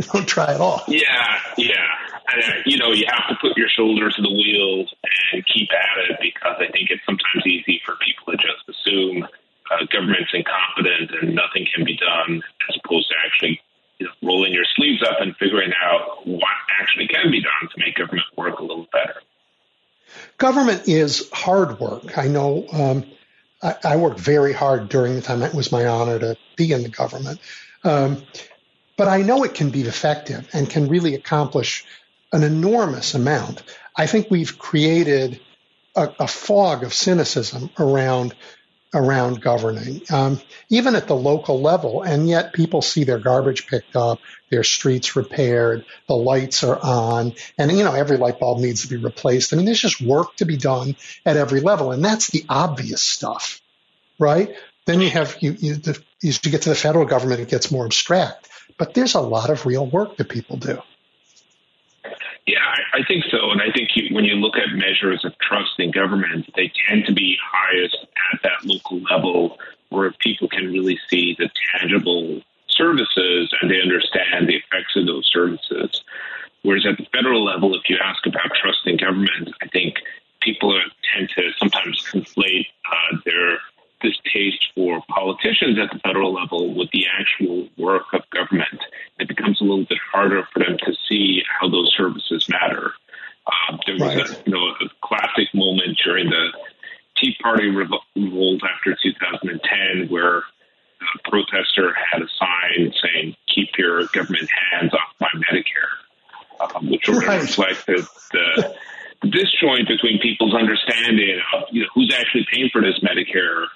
don't 0.12 0.26
try 0.26 0.54
at 0.54 0.60
all. 0.60 0.82
Yeah, 0.88 1.40
yeah 1.56 1.86
and, 2.32 2.42
uh, 2.42 2.56
you 2.66 2.78
know, 2.78 2.92
you 2.92 3.04
have 3.08 3.28
to 3.28 3.36
put 3.40 3.56
your 3.56 3.68
shoulder 3.68 4.10
to 4.10 4.22
the 4.22 4.30
wheel 4.30 4.86
and 5.32 5.44
keep 5.46 5.68
at 5.72 6.10
it 6.10 6.18
because 6.20 6.56
I 6.58 6.70
think 6.70 6.90
it's 6.90 7.04
sometimes 7.04 7.46
easy 7.46 7.80
for 7.84 7.96
people 7.96 8.32
to 8.32 8.38
just 8.38 8.68
assume 8.68 9.24
uh, 9.70 9.84
government's 9.92 10.30
incompetent 10.32 11.10
and 11.20 11.34
nothing 11.34 11.66
can 11.74 11.84
be 11.84 11.96
done, 11.96 12.42
as 12.68 12.76
opposed 12.84 13.08
to 13.08 13.14
actually 13.24 13.60
you 13.98 14.06
know, 14.06 14.12
rolling 14.22 14.52
your 14.52 14.64
sleeves 14.76 15.02
up 15.02 15.20
and 15.20 15.36
figuring 15.36 15.72
out 15.82 16.26
what 16.26 16.56
actually 16.80 17.08
can 17.08 17.30
be 17.30 17.42
done 17.42 17.70
to 17.70 17.78
make 17.78 17.96
government 17.96 18.26
work 18.36 18.58
a 18.58 18.62
little 18.62 18.86
better. 18.92 19.20
Government 20.38 20.88
is 20.88 21.30
hard 21.32 21.80
work. 21.80 22.18
I 22.18 22.28
know. 22.28 22.66
Um, 22.72 23.04
I, 23.62 23.76
I, 23.84 23.96
worked 23.96 24.20
very 24.20 24.52
hard 24.52 24.90
during 24.90 25.14
the 25.14 25.22
time. 25.22 25.42
It 25.42 25.54
was 25.54 25.72
my 25.72 25.86
honor 25.86 26.18
to 26.18 26.36
be 26.56 26.72
in 26.72 26.82
the 26.82 26.90
government. 26.90 27.40
Um, 27.84 28.22
but 29.02 29.08
I 29.08 29.22
know 29.22 29.42
it 29.42 29.54
can 29.54 29.70
be 29.70 29.80
effective 29.82 30.48
and 30.52 30.70
can 30.70 30.86
really 30.86 31.16
accomplish 31.16 31.84
an 32.32 32.44
enormous 32.44 33.14
amount. 33.14 33.64
I 33.96 34.06
think 34.06 34.30
we've 34.30 34.60
created 34.60 35.40
a, 35.96 36.08
a 36.20 36.28
fog 36.28 36.84
of 36.84 36.94
cynicism 36.94 37.70
around 37.80 38.32
around 38.94 39.40
governing, 39.40 40.02
um, 40.12 40.40
even 40.68 40.94
at 40.94 41.08
the 41.08 41.16
local 41.16 41.60
level, 41.60 42.02
and 42.02 42.28
yet 42.28 42.52
people 42.52 42.80
see 42.80 43.02
their 43.02 43.18
garbage 43.18 43.66
picked 43.66 43.96
up, 43.96 44.20
their 44.52 44.62
streets 44.62 45.16
repaired, 45.16 45.84
the 46.06 46.14
lights 46.14 46.62
are 46.62 46.78
on, 46.80 47.32
and 47.58 47.72
you 47.72 47.82
know 47.82 47.94
every 47.94 48.18
light 48.18 48.38
bulb 48.38 48.60
needs 48.60 48.82
to 48.82 48.88
be 48.88 49.02
replaced. 49.02 49.52
I 49.52 49.56
mean, 49.56 49.66
there's 49.66 49.80
just 49.80 50.00
work 50.00 50.36
to 50.36 50.44
be 50.44 50.56
done 50.56 50.94
at 51.26 51.36
every 51.36 51.60
level, 51.60 51.90
and 51.90 52.04
that's 52.04 52.28
the 52.28 52.44
obvious 52.48 53.02
stuff, 53.02 53.60
right? 54.20 54.54
Then 54.86 55.00
you 55.00 55.10
have 55.10 55.38
you 55.40 55.56
you, 55.58 55.74
the, 55.74 56.00
you 56.20 56.32
get 56.34 56.62
to 56.62 56.68
the 56.68 56.76
federal 56.76 57.04
government, 57.04 57.40
it 57.40 57.48
gets 57.48 57.72
more 57.72 57.84
abstract, 57.84 58.48
but 58.78 58.94
there's 58.94 59.14
a 59.14 59.20
lot 59.20 59.50
of 59.50 59.66
real 59.66 59.86
work 59.86 60.16
that 60.16 60.28
people 60.28 60.56
do. 60.56 60.80
Yeah, 62.46 62.58
I, 62.92 63.04
think 63.04 63.24
so. 63.30 63.50
And 63.50 63.62
I 63.62 63.70
think 63.70 63.90
you, 63.94 64.12
when 64.14 64.24
you 64.24 64.34
look 64.34 64.56
at 64.56 64.74
measures 64.74 65.24
of 65.24 65.38
trust 65.38 65.78
in 65.78 65.92
government, 65.92 66.50
they 66.56 66.72
tend 66.88 67.06
to 67.06 67.12
be 67.12 67.38
highest 67.40 67.96
at 68.32 68.42
that 68.42 68.64
local 68.64 69.00
level 69.02 69.58
where 69.90 70.10
people 70.18 70.48
can 70.48 70.72
really 70.72 70.98
see 71.08 71.36
the 71.38 71.48
tangible 71.76 72.40
services 72.68 73.54
and 73.60 73.70
they 73.70 73.80
understand 73.80 74.48
the 74.48 74.56
effects 74.56 74.96
of 74.96 75.06
those 75.06 75.28
services. 75.32 76.02
Whereas 76.62 76.86
at 76.86 76.96
the 76.96 77.06
federal 77.12 77.44
level, 77.44 77.76
if 77.76 77.88
you 77.88 77.98
ask 78.02 78.26
about 78.26 78.50
trust 78.60 78.80
in 78.86 78.96
government, 78.96 79.50
I 79.62 79.68
think 79.68 79.96
people 80.40 80.80
tend 81.14 81.28
to 81.36 81.50
sometimes 81.58 82.02
conflate 82.02 82.66
uh, 82.90 83.18
their 83.24 83.58
distaste 84.02 84.66
for 84.74 85.02
politicians 85.08 85.78
at 85.78 85.92
the 85.92 86.00
federal 86.00 86.34
level 86.34 86.74
with 86.74 86.90
the 86.92 87.06
actual 87.18 87.68
work 87.78 88.06
of 88.12 88.22
government. 88.30 88.80
It 89.18 89.28
becomes 89.28 89.60
a 89.60 89.64
little 89.64 89.84
bit 89.84 89.98
harder 90.12 90.42
for 90.52 90.58
them 90.58 90.76
to 90.84 90.92
see 91.08 91.42
how 91.60 91.68
those 91.68 91.92
services 91.96 92.48
matter. 92.48 92.92
Uh, 93.46 93.76
there 93.86 93.94
was 93.94 94.14
right. 94.16 94.28
a, 94.28 94.42
you 94.46 94.52
know, 94.52 94.66
a 94.66 94.88
classic 95.02 95.48
moment 95.54 95.98
during 96.04 96.30
the 96.30 96.52
Tea 97.16 97.36
Party 97.42 97.68
revolt 97.68 98.62
after 98.64 98.96
2010 99.02 100.08
where 100.08 100.38
a 100.38 101.30
protester 101.30 101.94
had 101.94 102.22
a 102.22 102.28
sign 102.38 102.92
saying, 103.02 103.36
keep 103.52 103.70
your 103.78 104.06
government 104.12 104.48
hands 104.70 104.92
off 104.94 105.14
my 105.20 105.28
Medicare, 105.34 106.76
um, 106.76 106.90
which 106.90 107.08
right. 107.08 107.42
reflected 107.42 108.04
the, 108.32 108.74
the 109.22 109.28
disjoint 109.28 109.88
between 109.88 110.20
people's 110.20 110.54
understanding 110.54 111.40
of 111.54 111.64
you 111.70 111.82
know, 111.82 111.88
who's 111.94 112.14
actually 112.16 112.46
paying 112.52 112.70
for 112.72 112.80
this 112.80 112.98
Medicare 113.00 113.66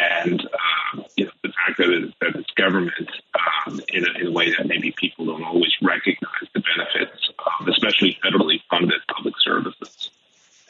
and 0.00 0.40
uh, 0.40 1.02
you 1.16 1.24
know, 1.26 1.30
the 1.42 1.48
fact 1.48 1.78
that, 1.78 1.90
it, 1.90 2.14
that 2.20 2.36
it's 2.36 2.50
government 2.52 3.10
um, 3.66 3.80
in, 3.88 4.04
a, 4.04 4.20
in, 4.20 4.26
a, 4.28 4.30
way 4.30 4.50
that 4.50 4.66
maybe 4.66 4.94
people 4.96 5.26
don't 5.26 5.42
always 5.42 5.72
recognize 5.82 6.48
the 6.54 6.60
benefits 6.60 7.30
of, 7.60 7.68
especially 7.68 8.18
federally 8.24 8.60
funded 8.70 9.00
public 9.14 9.34
services. 9.42 10.10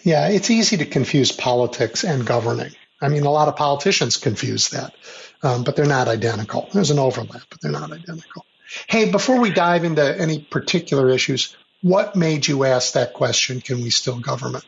Yeah, 0.02 0.28
it's 0.28 0.50
easy 0.50 0.78
to 0.78 0.86
confuse 0.86 1.32
politics 1.32 2.04
and 2.04 2.26
governing. 2.26 2.72
I 3.00 3.08
mean, 3.08 3.24
a 3.24 3.30
lot 3.30 3.48
of 3.48 3.56
politicians 3.56 4.16
confuse 4.16 4.70
that, 4.70 4.94
um, 5.42 5.64
but 5.64 5.76
they're 5.76 5.86
not 5.86 6.08
identical. 6.08 6.68
There's 6.72 6.90
an 6.90 6.98
overlap, 6.98 7.42
but 7.50 7.60
they're 7.60 7.72
not 7.72 7.92
identical. 7.92 8.44
Hey, 8.86 9.10
before 9.10 9.40
we 9.40 9.50
dive 9.50 9.84
into 9.84 10.02
any 10.02 10.40
particular 10.40 11.10
issues, 11.10 11.54
what 11.82 12.16
made 12.16 12.46
you 12.46 12.64
ask 12.64 12.94
that 12.94 13.12
question? 13.12 13.60
Can 13.60 13.82
we 13.82 13.90
still 13.90 14.18
government? 14.18 14.64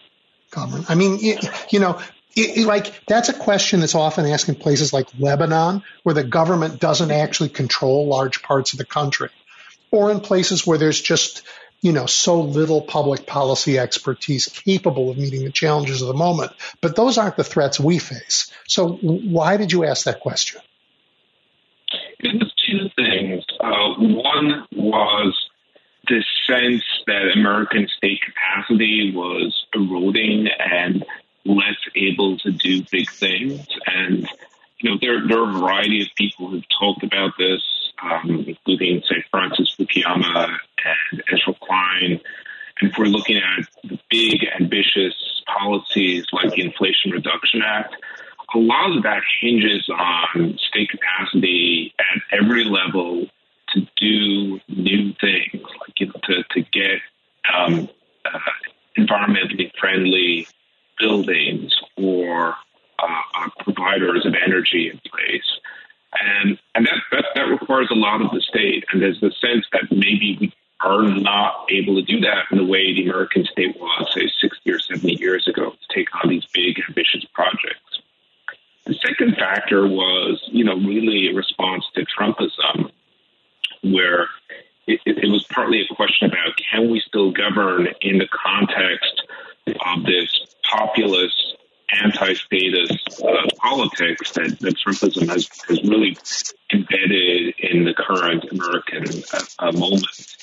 Government. 0.50 0.90
I 0.90 0.94
mean, 0.94 1.18
you, 1.20 1.38
you 1.70 1.80
know, 1.80 2.00
it, 2.36 2.58
it, 2.58 2.66
like 2.66 3.04
that's 3.06 3.28
a 3.28 3.34
question 3.34 3.80
that's 3.80 3.94
often 3.94 4.26
asked 4.26 4.48
in 4.48 4.54
places 4.54 4.92
like 4.92 5.08
Lebanon, 5.18 5.82
where 6.02 6.14
the 6.14 6.24
government 6.24 6.80
doesn't 6.80 7.10
actually 7.10 7.50
control 7.50 8.06
large 8.06 8.42
parts 8.42 8.72
of 8.72 8.78
the 8.78 8.84
country, 8.84 9.30
or 9.90 10.10
in 10.10 10.20
places 10.20 10.66
where 10.66 10.78
there's 10.78 11.00
just 11.00 11.42
you 11.80 11.92
know 11.92 12.06
so 12.06 12.40
little 12.40 12.80
public 12.80 13.26
policy 13.26 13.78
expertise 13.78 14.46
capable 14.46 15.10
of 15.10 15.18
meeting 15.18 15.44
the 15.44 15.52
challenges 15.52 16.02
of 16.02 16.08
the 16.08 16.14
moment. 16.14 16.52
But 16.80 16.96
those 16.96 17.18
aren't 17.18 17.36
the 17.36 17.44
threats 17.44 17.78
we 17.78 17.98
face. 17.98 18.50
So 18.66 18.94
why 18.94 19.56
did 19.56 19.72
you 19.72 19.84
ask 19.84 20.04
that 20.04 20.20
question? 20.20 20.60
It 22.20 22.40
was 22.40 22.52
two 22.66 22.88
things. 22.96 23.44
Uh, 23.60 23.94
one 23.98 24.66
was 24.72 25.38
the 26.08 26.24
sense 26.46 26.82
that 27.06 27.32
American 27.34 27.86
state 27.96 28.20
capacity 28.22 29.12
was 29.14 29.66
eroding 29.74 30.48
and 30.58 31.04
less 31.44 31.73
able 31.94 32.38
to 32.38 32.50
do 32.50 32.82
big 32.90 33.10
things. 33.10 33.66
And, 33.86 34.28
you 34.78 34.90
know, 34.90 34.98
there, 35.00 35.26
there 35.26 35.38
are 35.40 35.50
a 35.50 35.58
variety 35.58 36.02
of 36.02 36.08
people 36.16 36.48
who've 36.48 36.64
talked 36.78 37.02
about 37.02 37.32
this, 37.38 37.62
um, 38.02 38.44
including, 38.46 39.02
say, 39.08 39.24
Francis 39.30 39.74
Fukuyama 39.78 40.58
and 41.10 41.22
Ezra 41.32 41.54
Klein. 41.62 42.20
And 42.80 42.90
if 42.90 42.98
we're 42.98 43.06
looking 43.06 43.36
at 43.36 43.66
the 43.84 43.98
big, 44.10 44.44
ambitious 44.60 45.14
policies 45.46 46.26
like 46.32 46.52
the 46.52 46.62
Inflation 46.62 47.12
Reduction 47.12 47.62
Act, 47.64 47.94
a 48.54 48.58
lot 48.58 48.96
of 48.96 49.02
that 49.02 49.22
hinges 49.40 49.88
on 49.88 50.58
state 50.68 50.88
capacity 50.90 51.92
at 51.98 52.38
every 52.38 52.64
level 52.64 53.26
to 53.70 53.86
do 53.96 54.60
new 54.68 55.12
things, 55.20 55.62
like 55.80 55.98
you 55.98 56.06
know, 56.06 56.12
to 56.24 56.44
to 56.50 56.60
get 56.72 57.00
um, 57.52 57.88
uh, 58.24 58.38
environmentally 58.96 59.72
friendly 59.78 60.46
buildings 60.98 61.74
or 61.96 62.54
uh, 62.98 63.22
uh, 63.34 63.48
providers 63.60 64.24
of 64.26 64.34
energy 64.34 64.90
in 64.90 65.00
place, 65.10 65.58
and 66.20 66.58
and 66.74 66.86
that, 66.86 66.98
that 67.12 67.24
that 67.34 67.42
requires 67.42 67.88
a 67.90 67.94
lot 67.94 68.22
of 68.22 68.30
the 68.30 68.40
state. 68.40 68.84
And 68.92 69.02
there's 69.02 69.20
the 69.20 69.32
sense 69.40 69.66
that 69.72 69.90
maybe 69.90 70.38
we 70.40 70.52
are 70.80 71.02
not 71.02 71.66
able 71.70 71.94
to 71.96 72.02
do 72.02 72.20
that 72.20 72.44
in 72.50 72.58
the 72.58 72.64
way 72.64 72.92
the 72.92 73.04
American 73.04 73.44
state 73.44 73.74
was, 73.80 74.12
say, 74.12 74.30
60 74.40 74.70
or 74.70 74.78
70 74.78 75.14
years 75.14 75.48
ago, 75.48 75.70
to 75.70 75.94
take 75.94 76.08
on 76.22 76.28
these 76.28 76.44
big, 76.52 76.80
ambitious 76.88 77.24
projects. 77.32 78.00
The 78.84 78.94
second 78.94 79.36
factor 79.36 79.86
was, 79.86 80.42
you 80.52 80.62
know, 80.62 80.76
really 80.76 81.30
a 81.30 81.34
response 81.34 81.84
to 81.94 82.04
Trumpism 82.04 82.90
where 83.82 84.28
it, 84.86 85.00
it, 85.06 85.30
was 85.30 85.44
partly 85.44 85.80
a 85.80 85.94
question 85.94 86.28
about 86.28 86.58
can 86.70 86.90
we 86.90 87.00
still 87.00 87.30
govern 87.30 87.88
in 88.02 88.18
the 88.18 88.28
context 88.28 89.22
of 89.66 90.04
this 90.04 90.30
populist 90.62 91.56
anti-statist 92.02 93.22
uh, 93.22 93.46
politics 93.56 94.32
that, 94.32 94.58
that 94.60 94.76
Trumpism 94.76 95.28
has, 95.28 95.48
has 95.68 95.82
really 95.84 96.16
embedded 96.72 97.54
in 97.58 97.84
the 97.84 97.94
current 97.94 98.44
American 98.50 99.04
uh, 99.58 99.72
moment. 99.72 100.36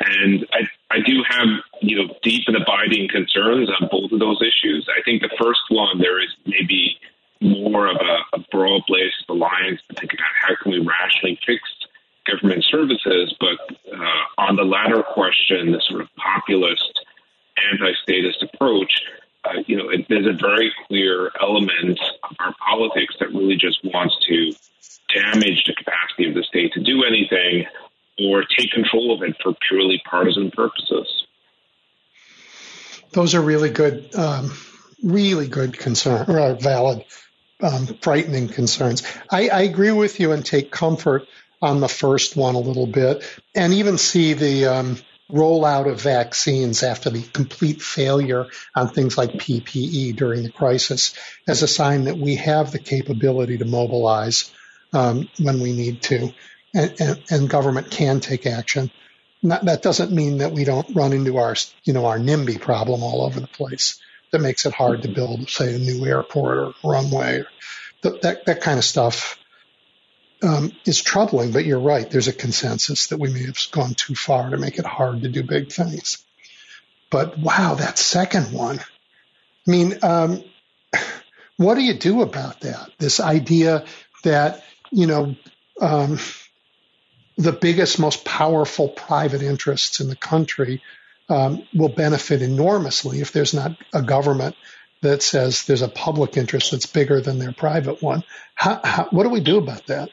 And 0.00 0.46
I, 0.52 0.68
I 0.90 1.00
do 1.00 1.22
have, 1.28 1.46
you 1.80 1.96
know, 1.96 2.14
deep 2.22 2.44
and 2.48 2.56
abiding 2.56 3.08
concerns 3.08 3.68
on 3.68 3.88
both 3.90 4.10
of 4.10 4.18
those 4.18 4.42
issues. 4.42 4.88
I 4.88 5.02
think 5.02 5.22
the 5.22 5.30
first 5.40 5.60
one, 5.68 5.98
there 5.98 6.20
is 6.20 6.30
maybe 6.44 6.98
more 7.40 7.86
of 7.86 7.96
a, 7.96 8.36
a 8.36 8.40
broad-based 8.50 9.24
alliance 9.28 9.80
to 9.88 9.94
think 9.94 10.12
about 10.14 10.30
how 10.42 10.54
can 10.60 10.72
we 10.72 10.80
rationally 10.80 11.38
fix 11.46 11.62
government 12.26 12.64
services. 12.64 13.34
But 13.38 13.76
uh, 13.92 14.22
on 14.38 14.56
the 14.56 14.64
latter 14.64 15.02
question, 15.02 15.72
the 15.72 15.80
sort 15.88 16.00
of 16.02 16.08
populist, 16.16 17.00
anti-statist 17.70 18.42
approach, 18.42 19.02
uh, 19.44 19.62
you 19.66 19.76
know, 19.76 19.88
it, 19.88 20.06
there's 20.08 20.26
a 20.26 20.32
very 20.32 20.72
clear 20.86 21.30
element 21.40 21.98
of 22.22 22.36
our 22.38 22.54
politics 22.66 23.14
that 23.20 23.28
really 23.28 23.56
just 23.56 23.78
wants 23.84 24.16
to 24.26 24.52
damage 25.14 25.64
the 25.66 25.74
capacity 25.74 26.28
of 26.28 26.34
the 26.34 26.42
state 26.44 26.72
to 26.72 26.80
do 26.80 27.04
anything 27.04 27.66
or 28.18 28.44
take 28.44 28.70
control 28.70 29.14
of 29.14 29.22
it 29.22 29.36
for 29.42 29.54
purely 29.68 30.00
partisan 30.08 30.50
purposes. 30.50 31.26
Those 33.12 33.34
are 33.34 33.42
really 33.42 33.70
good, 33.70 34.14
um, 34.14 34.52
really 35.02 35.48
good 35.48 35.78
concern, 35.78 36.30
or 36.30 36.54
valid, 36.54 37.04
um, 37.60 37.86
frightening 38.00 38.48
concerns. 38.48 39.02
I, 39.30 39.48
I 39.48 39.62
agree 39.62 39.92
with 39.92 40.18
you 40.18 40.32
and 40.32 40.44
take 40.44 40.70
comfort 40.70 41.26
on 41.60 41.80
the 41.80 41.88
first 41.88 42.36
one 42.36 42.54
a 42.54 42.60
little 42.60 42.86
bit, 42.86 43.22
and 43.54 43.72
even 43.74 43.98
see 43.98 44.32
the 44.32 44.66
um, 44.66 44.96
rollout 45.30 45.90
of 45.90 46.00
vaccines 46.00 46.82
after 46.82 47.10
the 47.10 47.22
complete 47.22 47.80
failure 47.80 48.46
on 48.74 48.88
things 48.88 49.16
like 49.16 49.30
PPE 49.32 50.16
during 50.16 50.42
the 50.42 50.50
crisis 50.50 51.14
as 51.48 51.62
a 51.62 51.68
sign 51.68 52.04
that 52.04 52.18
we 52.18 52.36
have 52.36 52.70
the 52.70 52.78
capability 52.78 53.58
to 53.58 53.64
mobilize 53.64 54.52
um, 54.92 55.28
when 55.38 55.60
we 55.60 55.72
need 55.72 56.02
to, 56.02 56.32
and, 56.74 56.94
and, 57.00 57.22
and 57.30 57.50
government 57.50 57.90
can 57.90 58.20
take 58.20 58.46
action. 58.46 58.90
Not, 59.42 59.64
that 59.64 59.82
doesn't 59.82 60.12
mean 60.12 60.38
that 60.38 60.52
we 60.52 60.64
don't 60.64 60.94
run 60.94 61.12
into 61.12 61.38
our, 61.38 61.56
you 61.84 61.92
know, 61.92 62.06
our 62.06 62.18
NIMBY 62.18 62.60
problem 62.60 63.02
all 63.02 63.22
over 63.22 63.40
the 63.40 63.48
place. 63.48 64.00
That 64.30 64.40
makes 64.40 64.64
it 64.64 64.72
hard 64.72 65.02
to 65.02 65.08
build, 65.08 65.50
say, 65.50 65.74
a 65.74 65.78
new 65.78 66.06
airport 66.06 66.58
or 66.58 66.74
runway, 66.82 67.44
that 68.02 68.44
that 68.46 68.60
kind 68.62 68.78
of 68.78 68.84
stuff 68.84 69.38
um, 70.42 70.72
is 70.84 71.00
troubling, 71.00 71.52
but 71.52 71.64
you're 71.64 71.80
right. 71.80 72.08
There's 72.08 72.28
a 72.28 72.32
consensus 72.32 73.08
that 73.08 73.18
we 73.18 73.30
may 73.32 73.44
have 73.44 73.58
gone 73.70 73.94
too 73.94 74.14
far 74.14 74.50
to 74.50 74.56
make 74.56 74.78
it 74.78 74.84
hard 74.84 75.22
to 75.22 75.28
do 75.28 75.42
big 75.42 75.70
things. 75.70 76.24
But 77.10 77.38
wow, 77.38 77.74
that 77.74 77.98
second 77.98 78.52
one. 78.52 78.78
I 78.78 79.70
mean, 79.70 79.98
um, 80.02 80.42
what 81.56 81.74
do 81.76 81.82
you 81.82 81.94
do 81.94 82.22
about 82.22 82.60
that? 82.62 82.90
This 82.98 83.20
idea 83.20 83.84
that, 84.24 84.64
you 84.90 85.06
know, 85.06 85.36
um, 85.80 86.18
the 87.36 87.52
biggest, 87.52 87.98
most 87.98 88.24
powerful 88.24 88.88
private 88.88 89.42
interests 89.42 90.00
in 90.00 90.08
the 90.08 90.16
country 90.16 90.82
um, 91.28 91.66
will 91.74 91.88
benefit 91.88 92.42
enormously 92.42 93.20
if 93.20 93.32
there's 93.32 93.54
not 93.54 93.72
a 93.92 94.02
government 94.02 94.56
that 95.02 95.22
says 95.22 95.64
there's 95.64 95.82
a 95.82 95.88
public 95.88 96.36
interest 96.36 96.70
that's 96.70 96.86
bigger 96.86 97.20
than 97.20 97.38
their 97.38 97.52
private 97.52 98.02
one. 98.02 98.22
How, 98.54 98.80
how, 98.82 99.08
what 99.10 99.24
do 99.24 99.30
we 99.30 99.40
do 99.40 99.58
about 99.58 99.86
that? 99.86 100.10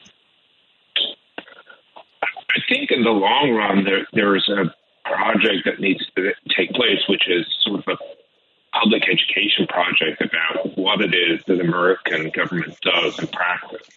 I 2.56 2.60
think 2.68 2.90
in 2.90 3.02
the 3.02 3.10
long 3.10 3.52
run, 3.52 3.84
there 3.84 4.06
there 4.12 4.36
is 4.36 4.48
a 4.48 4.74
project 5.04 5.64
that 5.64 5.80
needs 5.80 6.04
to 6.16 6.32
take 6.56 6.70
place, 6.72 7.00
which 7.08 7.28
is 7.28 7.46
sort 7.62 7.80
of 7.80 7.88
a 7.88 8.78
public 8.78 9.02
education 9.08 9.66
project 9.66 10.22
about 10.22 10.76
what 10.76 11.00
it 11.00 11.14
is 11.14 11.42
that 11.46 11.56
the 11.56 11.60
American 11.60 12.30
government 12.30 12.78
does 12.80 13.18
in 13.18 13.26
practice. 13.28 13.88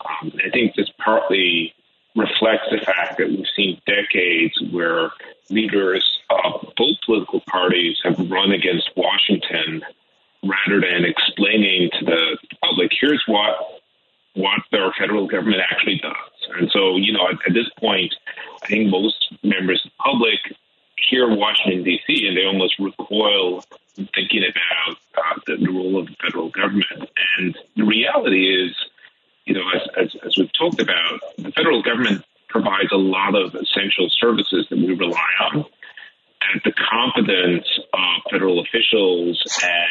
Um, 0.00 0.32
I 0.44 0.50
think 0.50 0.74
this 0.74 0.90
partly 0.98 1.74
reflects 2.14 2.66
the 2.70 2.78
fact 2.78 3.18
that 3.18 3.28
we've 3.28 3.46
seen 3.56 3.80
decades 3.86 4.60
where 4.70 5.10
leaders 5.50 6.20
of 6.30 6.72
both 6.76 6.96
political 7.04 7.40
parties 7.48 7.96
have 8.04 8.18
run 8.30 8.52
against 8.52 8.90
Washington 8.96 9.82
rather 10.42 10.80
than 10.80 11.04
explaining 11.04 11.90
to 11.98 12.04
the 12.04 12.38
public, 12.62 12.90
here's 13.00 13.22
what 13.26 13.56
what 14.34 14.60
their 14.70 14.92
federal 14.96 15.26
government 15.26 15.60
actually 15.68 15.98
does. 15.98 16.37
And 16.56 16.70
so, 16.70 16.96
you 16.96 17.12
know, 17.12 17.28
at, 17.28 17.34
at 17.46 17.54
this 17.54 17.68
point, 17.78 18.14
I 18.62 18.66
think 18.66 18.90
most 18.90 19.34
members 19.42 19.82
of 19.84 19.90
the 19.90 20.02
public 20.02 20.38
hear 21.08 21.28
Washington, 21.28 21.84
D.C., 21.84 22.26
and 22.26 22.36
they 22.36 22.44
almost 22.44 22.78
recoil 22.78 23.64
thinking 24.14 24.44
about 24.44 24.96
uh, 25.16 25.40
the, 25.46 25.56
the, 25.56 25.70
role 25.70 25.98
of 25.98 26.06
the 26.06 26.16
federal 26.22 26.50
government. 26.50 27.10
And 27.38 27.56
the 27.76 27.84
reality 27.84 28.66
is, 28.66 28.76
you 29.44 29.54
know, 29.54 29.64
as, 29.74 29.82
as, 29.96 30.16
as 30.24 30.38
we've 30.38 30.52
talked 30.52 30.80
about, 30.80 31.20
the 31.36 31.50
federal 31.52 31.82
government 31.82 32.24
provides 32.48 32.92
a 32.92 32.96
lot 32.96 33.34
of 33.34 33.54
essential 33.54 34.08
services 34.10 34.66
that 34.70 34.78
we 34.78 34.94
rely 34.94 35.30
on. 35.42 35.64
And 36.50 36.62
the 36.64 36.72
confidence 36.72 37.66
of 37.92 38.22
federal 38.30 38.60
officials 38.60 39.42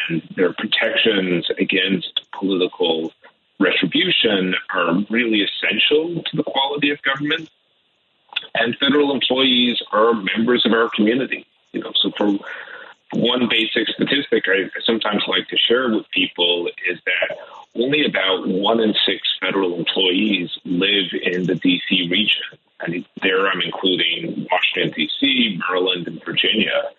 and 0.08 0.22
their 0.34 0.52
protections 0.52 1.48
against 1.58 2.20
political 2.32 3.12
retribution 3.58 4.54
are 4.70 4.98
really 5.10 5.42
essential 5.42 6.22
to 6.22 6.36
the 6.36 6.42
quality 6.42 6.90
of 6.90 7.02
government. 7.02 7.50
And 8.54 8.76
federal 8.76 9.12
employees 9.12 9.82
are 9.92 10.14
members 10.14 10.64
of 10.64 10.72
our 10.72 10.88
community. 10.90 11.46
You 11.72 11.80
know, 11.80 11.92
so 11.96 12.10
for 12.16 12.38
one 13.12 13.48
basic 13.48 13.88
statistic 13.88 14.44
I 14.48 14.68
sometimes 14.84 15.24
like 15.26 15.48
to 15.48 15.56
share 15.56 15.90
with 15.90 16.10
people 16.10 16.68
is 16.86 16.98
that 17.06 17.36
only 17.74 18.04
about 18.04 18.46
one 18.46 18.80
in 18.80 18.94
six 19.06 19.22
federal 19.40 19.78
employees 19.78 20.50
live 20.64 21.12
in 21.22 21.46
the 21.46 21.54
DC 21.54 22.10
region. 22.10 22.58
And 22.80 23.04
there 23.22 23.48
I'm 23.48 23.60
including 23.60 24.46
Washington, 24.50 24.92
D.C., 24.94 25.58
Maryland, 25.68 26.06
and 26.06 26.24
Virginia. 26.24 26.90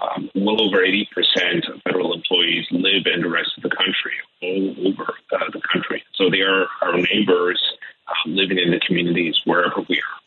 Um, 0.00 0.30
well 0.34 0.60
over 0.60 0.78
80% 0.78 1.72
of 1.72 1.82
federal 1.82 2.14
employees 2.14 2.66
live 2.70 3.06
in 3.12 3.22
the 3.22 3.28
rest 3.28 3.52
of 3.56 3.62
the 3.62 3.70
country, 3.70 4.14
all 4.42 4.88
over 4.88 5.14
uh, 5.32 5.50
the 5.52 5.60
country. 5.72 6.02
So 6.14 6.30
they 6.30 6.40
are 6.40 6.66
our 6.82 6.96
neighbors 6.96 7.62
uh, 8.08 8.12
living 8.26 8.58
in 8.58 8.70
the 8.70 8.80
communities 8.80 9.40
wherever 9.44 9.84
we 9.88 9.96
are. 9.96 10.20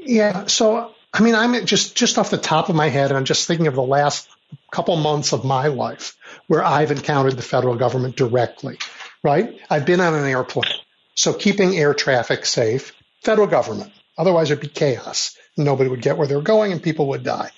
Yeah. 0.00 0.46
So, 0.46 0.94
I 1.12 1.22
mean, 1.22 1.34
I'm 1.34 1.66
just 1.66 1.96
just 1.96 2.18
off 2.18 2.30
the 2.30 2.38
top 2.38 2.68
of 2.68 2.76
my 2.76 2.88
head, 2.88 3.12
I'm 3.12 3.24
just 3.24 3.46
thinking 3.46 3.66
of 3.66 3.74
the 3.74 3.82
last 3.82 4.28
couple 4.70 4.96
months 4.96 5.32
of 5.32 5.44
my 5.44 5.68
life 5.68 6.16
where 6.46 6.64
I've 6.64 6.90
encountered 6.90 7.36
the 7.36 7.42
federal 7.42 7.76
government 7.76 8.16
directly. 8.16 8.78
Right? 9.22 9.58
I've 9.68 9.84
been 9.84 10.00
on 10.00 10.14
an 10.14 10.24
airplane, 10.24 10.72
so 11.14 11.32
keeping 11.32 11.76
air 11.76 11.92
traffic 11.92 12.46
safe, 12.46 12.92
federal 13.22 13.48
government. 13.48 13.92
Otherwise, 14.16 14.50
it'd 14.50 14.62
be 14.62 14.68
chaos. 14.68 15.36
Nobody 15.58 15.90
would 15.90 16.02
get 16.02 16.16
where 16.16 16.26
they're 16.26 16.40
going, 16.40 16.72
and 16.72 16.82
people 16.82 17.08
would 17.08 17.24
die. 17.24 17.50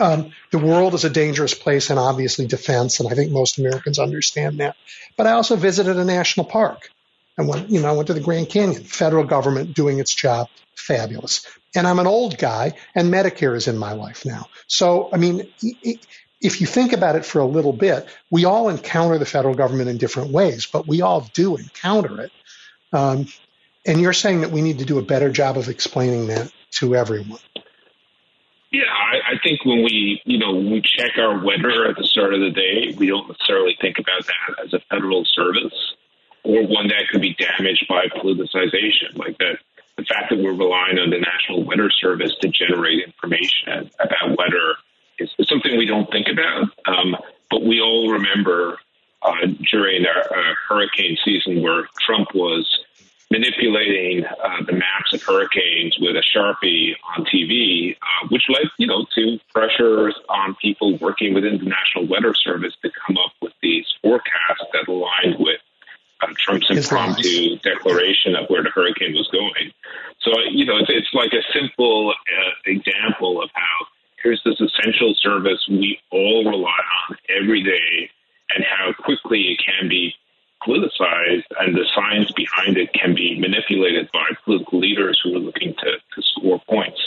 Um, 0.00 0.32
the 0.50 0.58
world 0.58 0.94
is 0.94 1.04
a 1.04 1.10
dangerous 1.10 1.54
place, 1.54 1.90
and 1.90 1.98
obviously 1.98 2.46
defense, 2.46 3.00
and 3.00 3.08
I 3.10 3.14
think 3.14 3.30
most 3.30 3.58
Americans 3.58 3.98
understand 3.98 4.60
that. 4.60 4.76
But 5.16 5.26
I 5.26 5.32
also 5.32 5.56
visited 5.56 5.96
a 5.96 6.04
national 6.04 6.46
park. 6.46 6.90
I 7.38 7.42
went, 7.42 7.70
you 7.70 7.80
know, 7.80 7.88
I 7.88 7.92
went 7.92 8.08
to 8.08 8.14
the 8.14 8.20
Grand 8.20 8.48
Canyon. 8.48 8.84
Federal 8.84 9.24
government 9.24 9.74
doing 9.74 9.98
its 9.98 10.14
job, 10.14 10.48
fabulous. 10.74 11.46
And 11.74 11.86
I'm 11.86 11.98
an 11.98 12.06
old 12.06 12.38
guy, 12.38 12.74
and 12.94 13.12
Medicare 13.12 13.56
is 13.56 13.68
in 13.68 13.78
my 13.78 13.92
life 13.92 14.24
now. 14.24 14.48
So, 14.66 15.08
I 15.12 15.16
mean, 15.16 15.46
if 16.40 16.60
you 16.60 16.66
think 16.66 16.92
about 16.92 17.16
it 17.16 17.24
for 17.24 17.38
a 17.40 17.46
little 17.46 17.72
bit, 17.72 18.06
we 18.30 18.44
all 18.44 18.68
encounter 18.68 19.18
the 19.18 19.26
federal 19.26 19.54
government 19.54 19.88
in 19.88 19.96
different 19.96 20.30
ways, 20.30 20.66
but 20.66 20.86
we 20.86 21.00
all 21.00 21.28
do 21.32 21.56
encounter 21.56 22.22
it. 22.22 22.32
Um, 22.92 23.26
and 23.86 24.00
you're 24.00 24.12
saying 24.12 24.42
that 24.42 24.50
we 24.50 24.60
need 24.60 24.78
to 24.80 24.84
do 24.84 24.98
a 24.98 25.02
better 25.02 25.30
job 25.30 25.56
of 25.56 25.68
explaining 25.68 26.26
that 26.28 26.52
to 26.72 26.94
everyone. 26.94 27.38
Yeah, 28.70 28.88
I, 28.88 29.34
I 29.34 29.38
think 29.44 29.64
when 29.66 29.82
we, 29.84 30.22
you 30.24 30.38
know, 30.38 30.54
we 30.54 30.80
check 30.80 31.18
our 31.18 31.44
weather 31.44 31.86
at 31.86 31.96
the 31.96 32.04
start 32.04 32.32
of 32.32 32.40
the 32.40 32.50
day, 32.50 32.94
we 32.96 33.06
don't 33.06 33.28
necessarily 33.28 33.76
think 33.80 33.98
about 33.98 34.24
that 34.26 34.64
as 34.64 34.72
a 34.72 34.80
federal 34.88 35.24
service 35.26 35.94
or 36.42 36.66
one 36.66 36.88
that 36.88 37.04
could 37.10 37.20
be 37.20 37.34
damaged 37.34 37.86
by 37.88 38.06
politicization, 38.06 39.16
like 39.16 39.38
that. 39.38 39.58
The 39.96 40.04
fact 40.04 40.30
that 40.30 40.38
we're 40.38 40.54
relying 40.54 40.98
on 40.98 41.10
the 41.10 41.20
National 41.20 41.64
Weather 41.64 41.90
Service 41.90 42.32
to 42.40 42.48
generate 42.48 43.04
information 43.04 43.90
about 44.00 44.38
weather 44.38 44.76
is, 45.18 45.30
is 45.38 45.48
something 45.48 45.76
we 45.76 45.86
don't 45.86 46.10
think 46.10 46.28
about. 46.32 46.70
Um, 46.86 47.14
but 47.50 47.62
we 47.62 47.80
all 47.82 48.10
remember 48.10 48.78
uh, 49.20 49.46
during 49.70 50.06
our, 50.06 50.22
uh, 50.22 50.54
hurricane 50.66 51.18
season 51.22 51.62
where 51.62 51.86
Trump 52.00 52.34
was 52.34 52.66
manipulating 53.32 54.24
uh, 54.26 54.62
the 54.66 54.72
maps 54.72 55.14
of 55.14 55.22
hurricanes 55.22 55.96
with 55.98 56.14
a 56.14 56.22
sharpie 56.22 56.92
on 57.16 57.24
TV, 57.24 57.96
uh, 57.96 58.28
which 58.28 58.42
led, 58.50 58.68
you 58.76 58.86
know, 58.86 59.06
to 59.14 59.38
pressures 59.54 60.14
on 60.28 60.54
people 60.56 60.98
working 60.98 61.32
within 61.32 61.56
the 61.56 61.64
National 61.64 62.06
Weather 62.06 62.34
Service 62.34 62.74
to 62.82 62.90
come 63.06 63.16
up 63.16 63.32
with 63.40 63.54
these 63.62 63.86
forecasts 64.02 64.64
that 64.74 64.86
aligned 64.86 65.36
with 65.38 65.60
uh, 66.20 66.26
Trump's 66.36 66.70
impromptu 66.70 67.56
declaration 67.60 68.36
of 68.36 68.48
where 68.48 68.62
the 68.62 68.68
hurricane 68.68 69.14
was 69.14 69.28
going. 69.32 69.72
So, 70.20 70.32
you 70.50 70.66
know, 70.66 70.76
it's, 70.76 70.90
it's 70.90 71.14
like 71.14 71.32
a 71.32 71.42
simple 71.58 72.12
uh, 72.12 72.50
example 72.66 73.42
of 73.42 73.48
how 73.54 73.86
here's 74.22 74.42
this 74.44 74.60
essential 74.60 75.14
service 75.16 75.66
we 75.68 75.98
all 76.10 76.44
rely 76.44 76.82
on 77.08 77.16
every 77.28 77.62
day 77.64 78.10
and 78.54 78.62
how 78.62 78.92
quickly 78.92 79.56
it 79.56 79.58
can 79.64 79.88
be 79.88 80.14
politicized 80.66 81.44
and 81.58 81.74
the 81.74 81.86
science 81.94 82.30
behind 82.32 82.76
it 82.76 82.92
can 82.92 83.14
be 83.14 83.38
manipulated 83.38 84.10
by 84.12 84.30
political 84.44 84.78
leaders 84.78 85.20
who 85.22 85.34
are 85.34 85.40
looking 85.40 85.74
to, 85.74 85.92
to 86.14 86.22
score 86.22 86.60
points. 86.68 87.00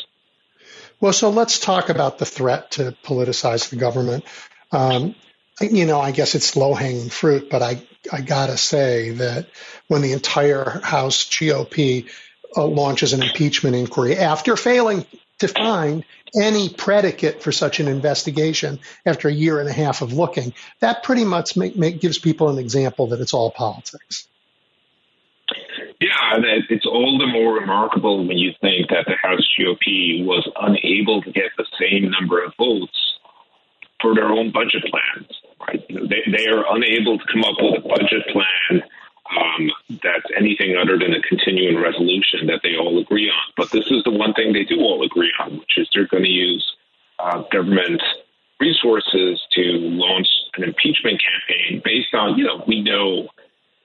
Well, 1.00 1.14
so 1.14 1.30
let's 1.30 1.60
talk 1.60 1.90
about 1.90 2.18
the 2.18 2.26
threat 2.26 2.72
to 2.72 2.96
politicize 3.04 3.70
the 3.70 3.76
government. 3.76 4.24
Um, 4.72 5.16
you 5.62 5.86
know, 5.86 6.00
I 6.00 6.12
guess 6.12 6.36
it's 6.36 6.56
low 6.56 6.74
hanging 6.74 7.10
fruit, 7.10 7.50
but 7.50 7.62
I, 7.62 7.82
I 8.12 8.22
gotta 8.22 8.58
say 8.58 9.12
that 9.12 9.48
when 9.88 10.02
the 10.02 10.14
entire 10.14 10.82
House 10.84 11.26
GOP 11.26 12.10
uh, 12.56 12.66
launches 12.66 13.14
an 13.14 13.24
impeachment 13.24 13.76
inquiry 13.76 14.18
after 14.18 14.56
failing 14.56 15.06
to 15.40 15.48
find 15.48 16.04
any 16.36 16.70
predicate 16.70 17.42
for 17.42 17.52
such 17.52 17.80
an 17.80 17.88
investigation 17.88 18.80
after 19.06 19.28
a 19.28 19.34
year 19.34 19.60
and 19.60 19.70
a 19.70 19.74
half 19.74 20.02
of 20.02 20.14
looking, 20.14 20.54
that 20.80 21.04
pretty 21.04 21.24
much 21.24 21.56
make, 21.56 21.76
make, 21.76 22.02
gives 22.02 22.18
people 22.18 22.50
an 22.50 22.60
example 22.60 23.08
that 23.08 23.20
it's 23.20 23.34
all 23.34 23.52
politics. 23.52 24.28
Yeah, 26.02 26.40
it's 26.70 26.86
all 26.86 27.18
the 27.18 27.28
more 27.28 27.54
remarkable 27.54 28.28
when 28.28 28.38
you 28.38 28.52
think 28.60 28.90
that 28.90 29.06
the 29.08 29.16
House 29.16 29.48
GOP 29.58 30.26
was 30.26 30.50
unable 30.60 31.22
to 31.22 31.32
get 31.32 31.52
the 31.58 31.66
same 31.80 32.12
number 32.12 32.44
of 32.44 32.54
votes 32.58 33.20
for 34.02 34.14
their 34.14 34.26
own 34.26 34.52
budget 34.52 34.84
plans. 34.92 35.32
Right? 35.66 35.86
They, 35.88 36.32
they 36.32 36.48
are 36.48 36.66
unable 36.76 37.18
to 37.18 37.24
come 37.32 37.44
up 37.44 37.56
with 37.60 37.86
a 37.86 37.88
budget 37.88 38.28
plan 38.34 38.84
um, 39.32 39.72
that's 40.04 40.26
anything 40.38 40.76
other 40.78 40.98
than 40.98 41.14
a 41.14 41.22
continuing 41.22 41.82
resolution 41.82 42.48
that 42.48 42.62
they 42.64 42.76
all 42.76 43.00
agree 43.00 43.30
on. 43.30 43.54
But 43.58 43.72
this 43.72 43.86
is 43.90 44.04
the 44.04 44.12
one 44.12 44.34
thing 44.34 44.54
they 44.54 44.64
do 44.64 44.80
all 44.82 45.04
agree 45.04 45.34
on, 45.40 45.60
which 45.60 45.78
is 45.78 45.90
they're 45.94 46.08
going 46.08 46.24
to 46.24 46.30
use 46.30 46.76
uh, 47.20 47.44
government 47.52 48.02
resources 48.60 49.42
to 49.52 49.62
launch 49.62 50.28
an 50.58 50.64
impeachment 50.64 51.22
campaign 51.22 51.82
based 51.84 52.14
on, 52.14 52.38
you 52.38 52.46
know, 52.46 52.64
we 52.68 52.82
know 52.82 53.28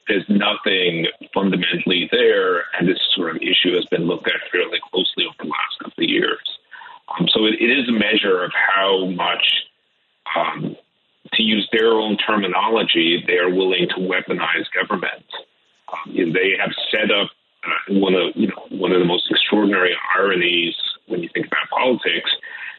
there's 0.08 0.28
nothing 0.28 1.06
fundamentally 1.32 2.08
there, 2.12 2.64
and 2.78 2.88
this 2.88 2.98
sort 3.14 3.34
of 3.34 3.42
issue 3.42 3.74
has 3.74 3.84
been 3.86 4.06
looked 4.06 4.26
at 4.26 4.40
fairly 4.50 4.78
closely 4.90 5.24
over 5.24 5.36
the 5.38 5.48
last 5.48 5.78
couple 5.82 6.04
of 6.04 6.10
years. 6.10 6.58
Um, 7.08 7.28
so 7.28 7.46
it, 7.46 7.54
it 7.60 7.70
is 7.70 7.88
a 7.88 7.92
measure 7.92 8.42
of 8.44 8.52
how 8.52 9.06
much 9.06 9.64
um, 10.36 10.76
to 11.34 11.42
use 11.42 11.68
their 11.72 11.92
own 11.92 12.16
terminology, 12.16 13.22
they 13.26 13.38
are 13.38 13.50
willing 13.50 13.88
to 13.88 13.96
weaponize 13.96 14.66
government. 14.74 15.24
Um, 15.92 16.32
they 16.32 16.56
have 16.58 16.72
set 16.90 17.10
up 17.10 17.30
uh, 17.64 17.94
one 17.94 18.14
of 18.14 18.34
you 18.34 18.48
know 18.48 18.66
one 18.70 18.92
of 18.92 19.00
the 19.00 19.04
most 19.04 19.30
extraordinary 19.30 19.94
ironies 20.16 20.74
when 21.06 21.22
you 21.22 21.28
think 21.34 21.46
about 21.46 21.68
politics. 21.70 22.30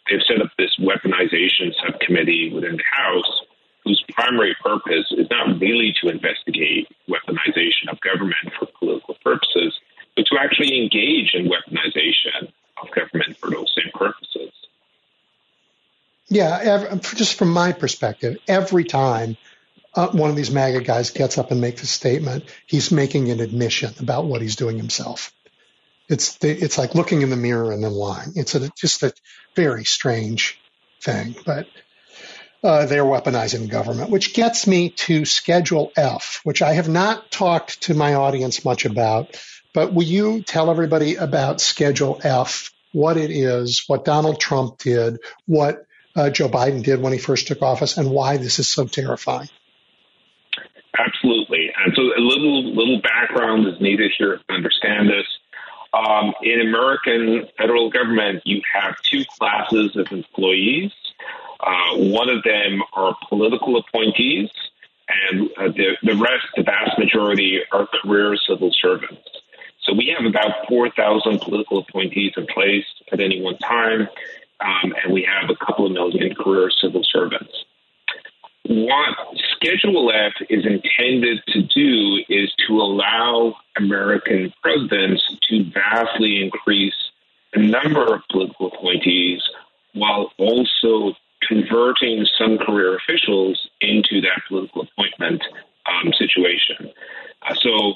They've 0.09 0.21
set 0.27 0.41
up 0.41 0.51
this 0.57 0.75
weaponization 0.79 1.73
subcommittee 1.85 2.51
within 2.53 2.77
the 2.77 2.83
House, 2.91 3.41
whose 3.83 4.03
primary 4.11 4.55
purpose 4.63 5.05
is 5.11 5.29
not 5.29 5.59
really 5.59 5.93
to 6.01 6.09
investigate 6.09 6.87
weaponization 7.07 7.89
of 7.89 7.99
government 8.01 8.51
for 8.57 8.67
political 8.79 9.15
purposes, 9.23 9.79
but 10.15 10.25
to 10.25 10.37
actually 10.39 10.81
engage 10.81 11.33
in 11.33 11.45
weaponization 11.49 12.51
of 12.81 12.89
government 12.91 13.37
for 13.37 13.51
those 13.51 13.71
same 13.77 13.91
purposes. 13.93 14.51
Yeah, 16.31 16.57
every, 16.61 16.99
just 17.17 17.35
from 17.35 17.51
my 17.51 17.73
perspective, 17.73 18.37
every 18.47 18.85
time 18.85 19.35
uh, 19.93 20.07
one 20.11 20.29
of 20.29 20.37
these 20.37 20.49
MAGA 20.49 20.79
guys 20.79 21.09
gets 21.09 21.37
up 21.37 21.51
and 21.51 21.59
makes 21.59 21.83
a 21.83 21.87
statement, 21.87 22.45
he's 22.65 22.89
making 22.89 23.29
an 23.29 23.41
admission 23.41 23.93
about 23.99 24.23
what 24.25 24.41
he's 24.41 24.55
doing 24.55 24.77
himself. 24.77 25.33
It's 26.07 26.37
it's 26.41 26.77
like 26.77 26.95
looking 26.95 27.21
in 27.21 27.31
the 27.31 27.35
mirror 27.35 27.73
and 27.73 27.83
then 27.83 27.91
lying. 27.91 28.31
It's 28.35 28.55
a, 28.55 28.69
just 28.77 29.03
a 29.03 29.13
very 29.57 29.83
strange 29.83 30.57
thing, 31.03 31.35
but 31.45 31.67
uh, 32.63 32.85
they're 32.85 33.03
weaponizing 33.03 33.69
government, 33.69 34.09
which 34.09 34.33
gets 34.33 34.65
me 34.65 34.91
to 34.91 35.25
Schedule 35.25 35.91
F, 35.97 36.39
which 36.45 36.61
I 36.61 36.73
have 36.73 36.87
not 36.87 37.29
talked 37.29 37.81
to 37.83 37.93
my 37.93 38.13
audience 38.13 38.63
much 38.63 38.85
about. 38.85 39.37
But 39.73 39.93
will 39.93 40.03
you 40.03 40.43
tell 40.43 40.71
everybody 40.71 41.15
about 41.15 41.59
Schedule 41.59 42.21
F, 42.23 42.71
what 42.93 43.17
it 43.17 43.31
is, 43.31 43.83
what 43.87 44.05
Donald 44.05 44.39
Trump 44.39 44.77
did, 44.77 45.19
what 45.45 45.85
uh, 46.15 46.29
Joe 46.29 46.49
Biden 46.49 46.83
did 46.83 47.01
when 47.01 47.13
he 47.13 47.19
first 47.19 47.47
took 47.47 47.61
office 47.61 47.97
and 47.97 48.09
why 48.09 48.37
this 48.37 48.59
is 48.59 48.67
so 48.67 48.85
terrifying. 48.85 49.49
Absolutely. 50.97 51.71
And 51.83 51.93
so 51.95 52.01
a 52.01 52.19
little 52.19 52.75
little 52.75 53.01
background 53.01 53.67
is 53.67 53.79
needed 53.79 54.11
here 54.17 54.37
to 54.37 54.53
understand 54.53 55.09
this. 55.09 55.25
Um, 55.93 56.33
in 56.41 56.61
American 56.61 57.47
federal 57.57 57.89
government, 57.89 58.43
you 58.45 58.61
have 58.73 58.95
two 59.03 59.23
classes 59.37 59.95
of 59.95 60.07
employees. 60.11 60.91
Uh, 61.59 61.97
one 61.97 62.29
of 62.29 62.43
them 62.43 62.81
are 62.93 63.15
political 63.29 63.77
appointees, 63.77 64.49
and 65.29 65.49
uh, 65.57 65.67
the, 65.67 65.97
the 66.01 66.15
rest, 66.15 66.45
the 66.55 66.63
vast 66.63 66.97
majority, 66.97 67.59
are 67.71 67.87
career 68.01 68.35
civil 68.47 68.71
servants. 68.81 69.21
So 69.83 69.93
we 69.93 70.15
have 70.17 70.25
about 70.25 70.67
4,000 70.69 71.39
political 71.41 71.79
appointees 71.79 72.33
in 72.37 72.47
place 72.47 72.85
at 73.11 73.19
any 73.19 73.41
one 73.41 73.57
time 73.57 74.07
um, 74.63 74.93
and 75.03 75.13
we 75.13 75.23
have 75.23 75.49
a 75.49 75.55
couple 75.55 75.85
of 75.85 75.91
million 75.91 76.35
career 76.35 76.69
civil 76.81 77.01
servants. 77.03 77.53
What 78.65 79.17
Schedule 79.55 80.11
F 80.11 80.33
is 80.49 80.65
intended 80.65 81.41
to 81.47 81.61
do 81.63 82.23
is 82.29 82.53
to 82.67 82.77
allow 82.77 83.55
American 83.75 84.53
presidents 84.61 85.23
to 85.49 85.65
vastly 85.71 86.43
increase 86.43 86.95
the 87.53 87.61
number 87.61 88.15
of 88.15 88.21
political 88.29 88.67
appointees 88.67 89.41
while 89.93 90.31
also 90.37 91.15
converting 91.41 92.25
some 92.37 92.57
career 92.57 92.95
officials 92.95 93.67
into 93.81 94.21
that 94.21 94.41
political 94.47 94.83
appointment 94.83 95.43
um, 95.85 96.13
situation. 96.13 96.91
Uh, 97.41 97.55
so 97.55 97.95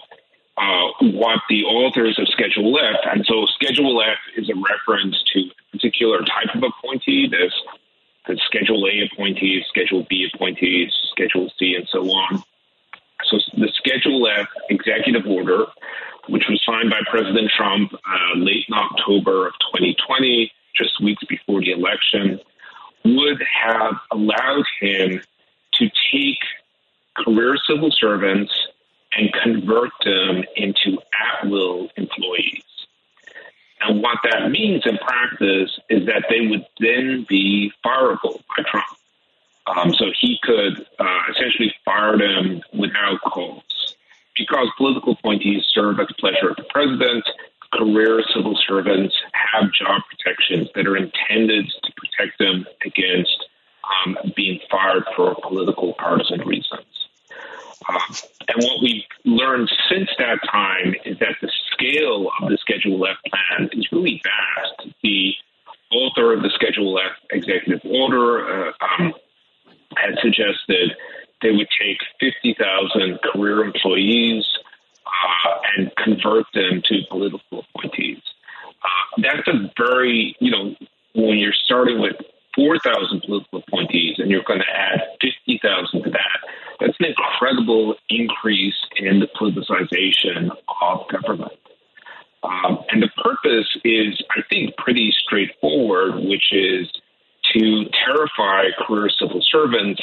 uh, 0.57 0.88
what 1.02 1.41
the 1.49 1.64
authors 1.65 2.18
of 2.18 2.27
Schedule 2.30 2.77
F, 2.80 2.99
and 3.11 3.26
so 3.26 3.45
Schedule 3.56 4.02
F 4.02 4.18
is 4.38 4.49
a 4.49 4.56
reference 4.56 5.22
to 5.34 5.40
a 5.41 5.72
particular 5.72 6.19
type 6.19 6.56
of 6.56 6.64
appointee. 6.64 7.27
There's 7.30 7.56
the 8.27 8.40
Schedule 8.45 8.88
A 8.88 9.10
appointees, 9.11 9.65
Schedule 9.68 10.06
B 10.10 10.30
appointees, 10.34 10.91
Schedule 11.11 11.52
C, 11.60 11.76
and 11.76 11.88
so 11.90 12.10
on. 12.10 12.44
So 13.26 13.38
the 13.57 13.69
Schedule 13.76 14.27
F 14.27 14.48
executive 14.69 15.27
order, 15.27 15.65
which 16.30 16.45
was 16.49 16.61
signed 16.65 16.90
by 16.90 17.02
President 17.10 17.52
Trump 17.56 17.94
uh, 17.94 18.38
late 18.38 18.65
in 18.68 18.73
October 18.73 19.48
of 19.48 19.53
2020, 19.73 20.52
just 20.76 21.02
weeks 21.02 21.23
before 21.26 21.60
the 21.61 21.72
election, 21.72 22.40
would 23.03 23.44
have 23.64 23.95
allowed 24.11 24.65
him 24.80 25.22
to 25.73 25.90
take 26.11 26.40
career 27.15 27.56
civil 27.68 27.91
servants 27.91 28.53
and 29.15 29.31
convert 29.43 29.91
them 30.03 30.43
into 30.55 30.99
at 31.13 31.49
will 31.49 31.89
employees. 31.95 32.63
And 33.81 34.01
what 34.01 34.17
that 34.23 34.49
means 34.49 34.83
in 34.85 34.97
practice 34.97 35.79
is 35.89 36.05
that 36.07 36.25
they 36.29 36.47
would 36.47 36.65
then 36.79 37.25
be 37.27 37.71
fireable 37.85 38.41
by 38.55 38.63
Trump. 38.69 38.85
Um, 39.67 39.93
so 39.93 40.05
he 40.19 40.37
could 40.43 40.85
uh, 40.99 41.21
essentially 41.31 41.73
fire 41.83 42.17
them 42.17 42.61
without 42.73 43.19
cause. 43.21 43.61
Because 44.35 44.67
political 44.77 45.13
appointees 45.13 45.63
serve 45.69 45.99
at 45.99 46.07
the 46.07 46.13
pleasure 46.15 46.49
of 46.49 46.57
the 46.57 46.65
president, 46.69 47.25
career 47.73 48.23
civil 48.33 48.57
servants 48.67 49.15
have 49.33 49.71
job 49.71 50.01
protections 50.09 50.69
that 50.75 50.87
are 50.87 50.97
intended 50.97 51.71
to 51.83 51.91
protect 51.93 52.37
them 52.39 52.65
against 52.85 53.45
um, 54.05 54.17
being 54.35 54.59
fired 54.69 55.03
for 55.15 55.35
political 55.41 55.93
partisan 55.93 56.41
reasons. 56.41 56.85
Um, 57.89 58.15
and 58.47 58.63
what 58.63 58.81
we've 58.81 59.05
since 59.95 60.09
that 60.17 60.39
time 60.51 60.95
is 61.05 61.17
that 61.19 61.35
the 61.41 61.49
scale 61.72 62.30
of 62.41 62.49
the 62.49 62.57
Schedule 62.57 63.05
F 63.07 63.17
plan 63.30 63.69
is 63.73 63.88
really 63.91 64.22
vast. 64.23 64.91
The 65.03 65.34
author 65.91 66.34
of 66.34 66.41
the 66.41 66.49
Schedule 66.53 66.99
F 66.99 67.15
executive 67.31 67.81
order 67.85 68.67
uh, 68.67 68.72
um, 68.99 69.13
had 69.97 70.15
suggested 70.22 70.91
they 71.41 71.51
would 71.51 71.67
take 71.80 71.97
50,000 72.19 73.19
career 73.22 73.63
employees 73.63 74.45
uh, 75.05 75.55
and 75.77 75.91
convert 75.95 76.45
them 76.53 76.81
to 76.85 77.01
political 77.09 77.65
appointees. 77.76 78.22
Uh, 78.84 79.22
that's 79.22 79.47
a 79.47 79.72
very, 79.77 80.35
you 80.39 80.51
know, 80.51 80.76
when 81.13 81.38
you're 81.38 81.53
starting 81.53 82.01
with 82.01 82.15
4,000 82.55 83.22
political 83.22 83.63
appointees 83.67 84.15
and 84.17 84.30
you're 84.30 84.43
going 84.43 84.59
to 84.59 84.77
add 84.77 85.01
50,000 85.22 86.03
to 86.03 86.09
that, 86.11 86.39
that's 86.80 86.95
an 86.99 87.05
incredible 87.07 87.95
increase 88.09 88.76
in 88.97 89.19
the 89.19 89.27
politicization 89.27 90.49
of 90.81 91.07
government. 91.09 91.59
Um, 92.43 92.80
and 92.91 93.01
the 93.01 93.09
purpose 93.23 93.67
is, 93.84 94.22
I 94.31 94.41
think, 94.49 94.76
pretty 94.77 95.13
straightforward, 95.26 96.15
which 96.15 96.51
is 96.51 96.91
to 97.53 97.85
terrify 98.05 98.65
career 98.85 99.09
civil 99.09 99.41
servants 99.41 100.01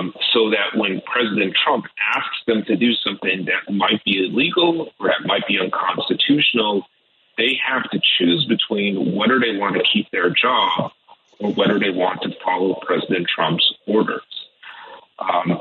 um, 0.00 0.14
so 0.32 0.50
that 0.50 0.78
when 0.78 1.00
President 1.02 1.54
Trump 1.62 1.86
asks 2.14 2.36
them 2.46 2.64
to 2.66 2.76
do 2.76 2.92
something 2.94 3.46
that 3.46 3.72
might 3.72 4.04
be 4.04 4.26
illegal 4.26 4.90
or 5.00 5.08
that 5.08 5.26
might 5.26 5.46
be 5.46 5.58
unconstitutional, 5.58 6.84
they 7.38 7.58
have 7.66 7.88
to 7.90 8.00
choose 8.18 8.46
between 8.46 9.14
whether 9.14 9.40
they 9.40 9.56
want 9.56 9.74
to 9.76 9.82
keep 9.92 10.10
their 10.10 10.30
job 10.30 10.92
or 11.40 11.52
whether 11.52 11.78
they 11.78 11.90
want 11.90 12.22
to 12.22 12.30
follow 12.44 12.80
President 12.86 13.26
Trump's 13.28 13.74
orders. 13.86 14.22
Um, 15.18 15.60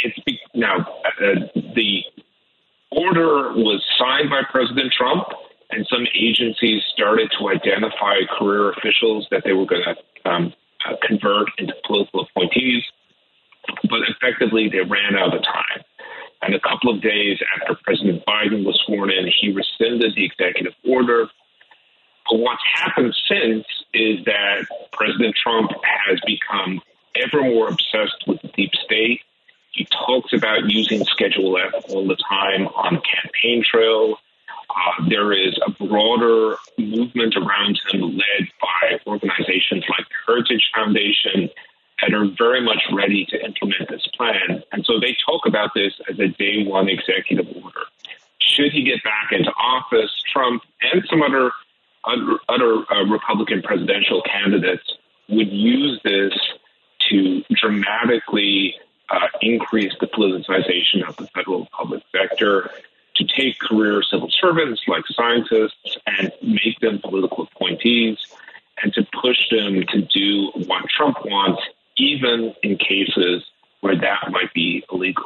it's 0.00 0.18
be- 0.20 0.40
now 0.54 0.78
uh, 0.78 1.34
the 1.74 2.02
order 2.90 3.52
was 3.52 3.84
signed 3.98 4.30
by 4.30 4.42
President 4.50 4.92
Trump, 4.92 5.28
and 5.70 5.86
some 5.90 6.06
agencies 6.14 6.82
started 6.92 7.30
to 7.38 7.48
identify 7.48 8.20
career 8.38 8.74
officials 8.88 9.26
that 9.30 9.42
they 9.44 9.52
were 9.52 9.66
going 9.66 9.82
to 9.82 10.30
um, 10.30 10.52
uh, 10.88 10.94
convert 11.06 11.48
into 11.58 11.74
political 11.86 12.20
appointees 12.20 12.82
but 13.88 14.00
effectively 14.08 14.68
they 14.68 14.80
ran 14.80 15.16
out 15.16 15.34
of 15.34 15.42
time. 15.42 15.84
And 16.42 16.54
a 16.54 16.60
couple 16.60 16.94
of 16.94 17.02
days 17.02 17.38
after 17.56 17.76
President 17.82 18.24
Biden 18.26 18.64
was 18.64 18.80
sworn 18.86 19.10
in, 19.10 19.30
he 19.40 19.52
rescinded 19.52 20.14
the 20.14 20.24
executive 20.24 20.74
order. 20.88 21.26
But 22.30 22.38
what's 22.38 22.62
happened 22.74 23.14
since 23.28 23.66
is 23.92 24.24
that 24.24 24.66
President 24.92 25.34
Trump 25.42 25.72
has 25.82 26.20
become 26.26 26.80
ever 27.16 27.42
more 27.42 27.68
obsessed 27.68 28.24
with 28.26 28.40
the 28.42 28.48
deep 28.48 28.70
state. 28.84 29.22
He 29.72 29.86
talks 29.86 30.32
about 30.32 30.70
using 30.70 31.04
Schedule 31.04 31.58
F 31.58 31.84
all 31.88 32.06
the 32.06 32.16
time 32.16 32.68
on 32.68 32.94
the 32.94 33.00
campaign 33.00 33.64
trail. 33.64 34.16
Uh, 34.70 35.08
there 35.08 35.32
is 35.32 35.58
a 35.66 35.70
broader 35.70 36.56
movement 36.76 37.34
around 37.36 37.80
him 37.90 38.02
led 38.02 38.48
by 38.60 39.00
organizations 39.06 39.84
like 39.88 40.06
the 40.08 40.14
Heritage 40.26 40.70
Foundation 40.74 41.50
and 42.00 42.14
are 42.14 42.26
very 42.36 42.60
much 42.60 42.82
ready 42.92 43.26
to 43.26 43.44
implement 43.44 43.88
this 43.88 44.06
plan. 44.16 44.62
And 44.72 44.84
so 44.84 45.00
they 45.00 45.16
talk 45.26 45.46
about 45.46 45.70
this 45.74 45.92
as 46.08 46.18
a 46.18 46.28
day 46.28 46.64
one 46.64 46.88
executive 46.88 47.46
order. 47.56 47.82
Should 48.40 48.72
he 48.72 48.82
get 48.82 49.02
back 49.02 49.32
into 49.32 49.50
office, 49.52 50.10
Trump 50.32 50.62
and 50.80 51.04
some 51.08 51.22
other 51.22 51.50
other, 52.04 52.38
other 52.48 52.84
uh, 52.90 53.04
Republican 53.06 53.60
presidential 53.62 54.22
candidates 54.22 54.94
would 55.28 55.50
use 55.52 56.00
this 56.04 56.32
to 57.10 57.42
dramatically 57.50 58.76
uh, 59.10 59.26
increase 59.42 59.92
the 60.00 60.06
politicization 60.06 61.06
of 61.06 61.16
the 61.16 61.26
federal 61.28 61.66
public 61.72 62.02
sector, 62.12 62.70
to 63.16 63.26
take 63.36 63.58
career 63.58 64.00
civil 64.02 64.30
servants 64.30 64.80
like 64.86 65.02
scientists 65.08 65.98
and 66.06 66.32
make 66.40 66.78
them 66.80 67.00
political 67.00 67.48
appointees, 67.52 68.16
and 68.82 68.94
to 68.94 69.04
push 69.20 69.38
them 69.50 69.82
to 69.88 70.02
do 70.02 70.50
what 70.66 70.84
Trump 70.88 71.18
wants 71.24 71.60
even 71.98 72.54
in 72.62 72.78
cases 72.78 73.44
where 73.80 73.96
that 73.96 74.30
might 74.30 74.52
be 74.54 74.84
illegal. 74.90 75.24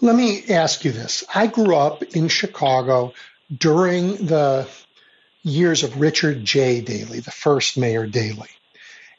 Let 0.00 0.16
me 0.16 0.42
ask 0.70 0.84
you 0.84 0.92
this. 0.92 1.24
I 1.34 1.48
grew 1.48 1.74
up 1.74 2.04
in 2.14 2.28
Chicago 2.28 3.12
during 3.52 4.14
the 4.26 4.68
years 5.42 5.82
of 5.82 6.00
Richard 6.00 6.44
J. 6.44 6.80
Daley, 6.80 7.18
the 7.18 7.32
first 7.32 7.76
mayor 7.76 8.06
Daley. 8.06 8.50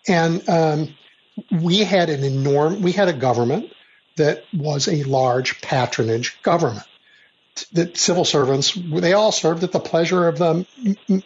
And 0.07 0.47
um, 0.47 0.95
we 1.51 1.79
had 1.79 2.09
an 2.09 2.23
enormous, 2.23 2.79
we 2.79 2.93
had 2.93 3.09
a 3.09 3.13
government 3.13 3.73
that 4.15 4.45
was 4.53 4.87
a 4.87 5.03
large 5.03 5.59
patronage 5.59 6.41
government. 6.41 6.87
That 7.73 7.97
civil 7.97 8.23
servants, 8.23 8.71
they 8.73 9.11
all 9.11 9.33
served 9.33 9.65
at 9.65 9.73
the 9.73 9.79
pleasure 9.81 10.29
of 10.29 10.37
the 10.37 10.65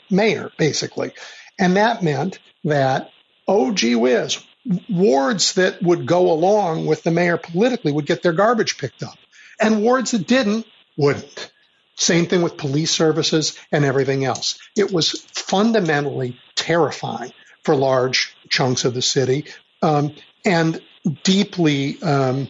mayor, 0.10 0.52
basically. 0.58 1.12
And 1.60 1.78
that 1.78 2.02
meant 2.02 2.40
that, 2.64 3.12
oh, 3.48 3.74
gee 3.74 3.94
whiz, 3.94 4.44
wards 4.90 5.54
that 5.54 5.84
would 5.84 6.08
go 6.08 6.32
along 6.32 6.88
with 6.88 7.04
the 7.04 7.12
mayor 7.12 7.38
politically 7.38 7.92
would 7.92 8.08
get 8.08 8.24
their 8.24 8.34
garbage 8.34 8.80
picked 8.80 9.04
up, 9.04 9.20
and 9.60 9.82
wards 9.82 10.12
that 10.12 10.28
didn't 10.28 10.66
wouldn't. 10.98 11.52
Same 11.96 12.26
thing 12.26 12.42
with 12.42 12.58
police 12.58 12.92
services 12.92 13.58
and 13.72 13.86
everything 13.86 14.26
else. 14.26 14.60
It 14.76 14.92
was 14.92 15.12
fundamentally 15.34 16.38
terrifying 16.56 17.32
for 17.64 17.76
large 17.76 18.36
chunks 18.50 18.86
of 18.86 18.94
the 18.94 19.02
city 19.02 19.46
um, 19.82 20.16
and 20.44 20.82
deeply, 21.24 22.02
um, 22.02 22.50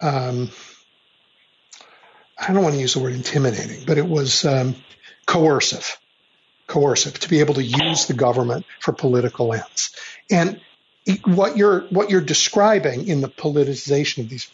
um, 0.00 0.50
I 2.38 2.52
don't 2.52 2.62
want 2.62 2.74
to 2.76 2.80
use 2.80 2.94
the 2.94 3.00
word 3.00 3.14
intimidating, 3.14 3.84
but 3.84 3.98
it 3.98 4.06
was 4.06 4.44
um, 4.44 4.76
coercive. 5.26 5.98
Coercive 6.66 7.18
to 7.20 7.28
be 7.28 7.40
able 7.40 7.54
to 7.54 7.64
use 7.64 8.06
the 8.06 8.14
government 8.14 8.66
for 8.80 8.92
political 8.92 9.54
ends. 9.54 9.96
And 10.30 10.60
what 11.24 11.56
you're 11.56 11.80
what 11.88 12.10
you're 12.10 12.20
describing 12.20 13.08
in 13.08 13.22
the 13.22 13.28
politicization 13.28 14.24
of 14.24 14.28
these 14.28 14.50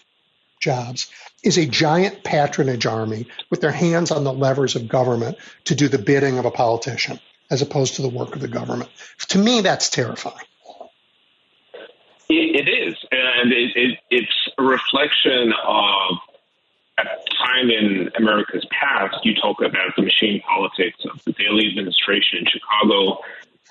jobs 0.61 1.11
is 1.43 1.59
a 1.59 1.67
giant 1.67 2.25
patronage 2.25 2.87
army 2.87 3.27
with 3.51 3.61
their 3.61 3.73
hands 3.73 4.11
on 4.11 4.25
the 4.25 4.33
levers 4.33 4.77
of 4.77 4.89
government 4.89 5.37
to 5.65 5.75
do 5.75 5.89
the 5.89 5.99
bidding 5.99 6.39
of 6.39 6.45
a 6.45 6.51
politician 6.51 7.21
as 7.51 7.63
opposed 7.63 7.97
to 7.97 8.03
the 8.03 8.09
work 8.09 8.35
of 8.35 8.41
the 8.41 8.49
government. 8.49 8.91
To 9.29 9.39
me, 9.39 9.61
that's 9.61 9.91
terrifying. 9.91 10.47
It 12.29 12.69
is, 12.69 12.97
and 13.13 13.53
it, 13.53 13.77
it, 13.77 13.99
it's 14.11 14.51
a 14.59 14.63
reflection 14.63 15.53
of 15.67 16.17
a 16.99 17.05
time 17.37 17.71
in 17.71 18.11
America's 18.17 18.67
past. 18.71 19.17
You 19.25 19.35
talk 19.35 19.61
about 19.61 19.95
the 19.97 20.03
machine 20.03 20.41
politics 20.41 20.99
of 21.05 21.23
the 21.25 21.33
Daley 21.33 21.69
administration 21.69 22.39
in 22.41 22.47
Chicago 22.47 23.21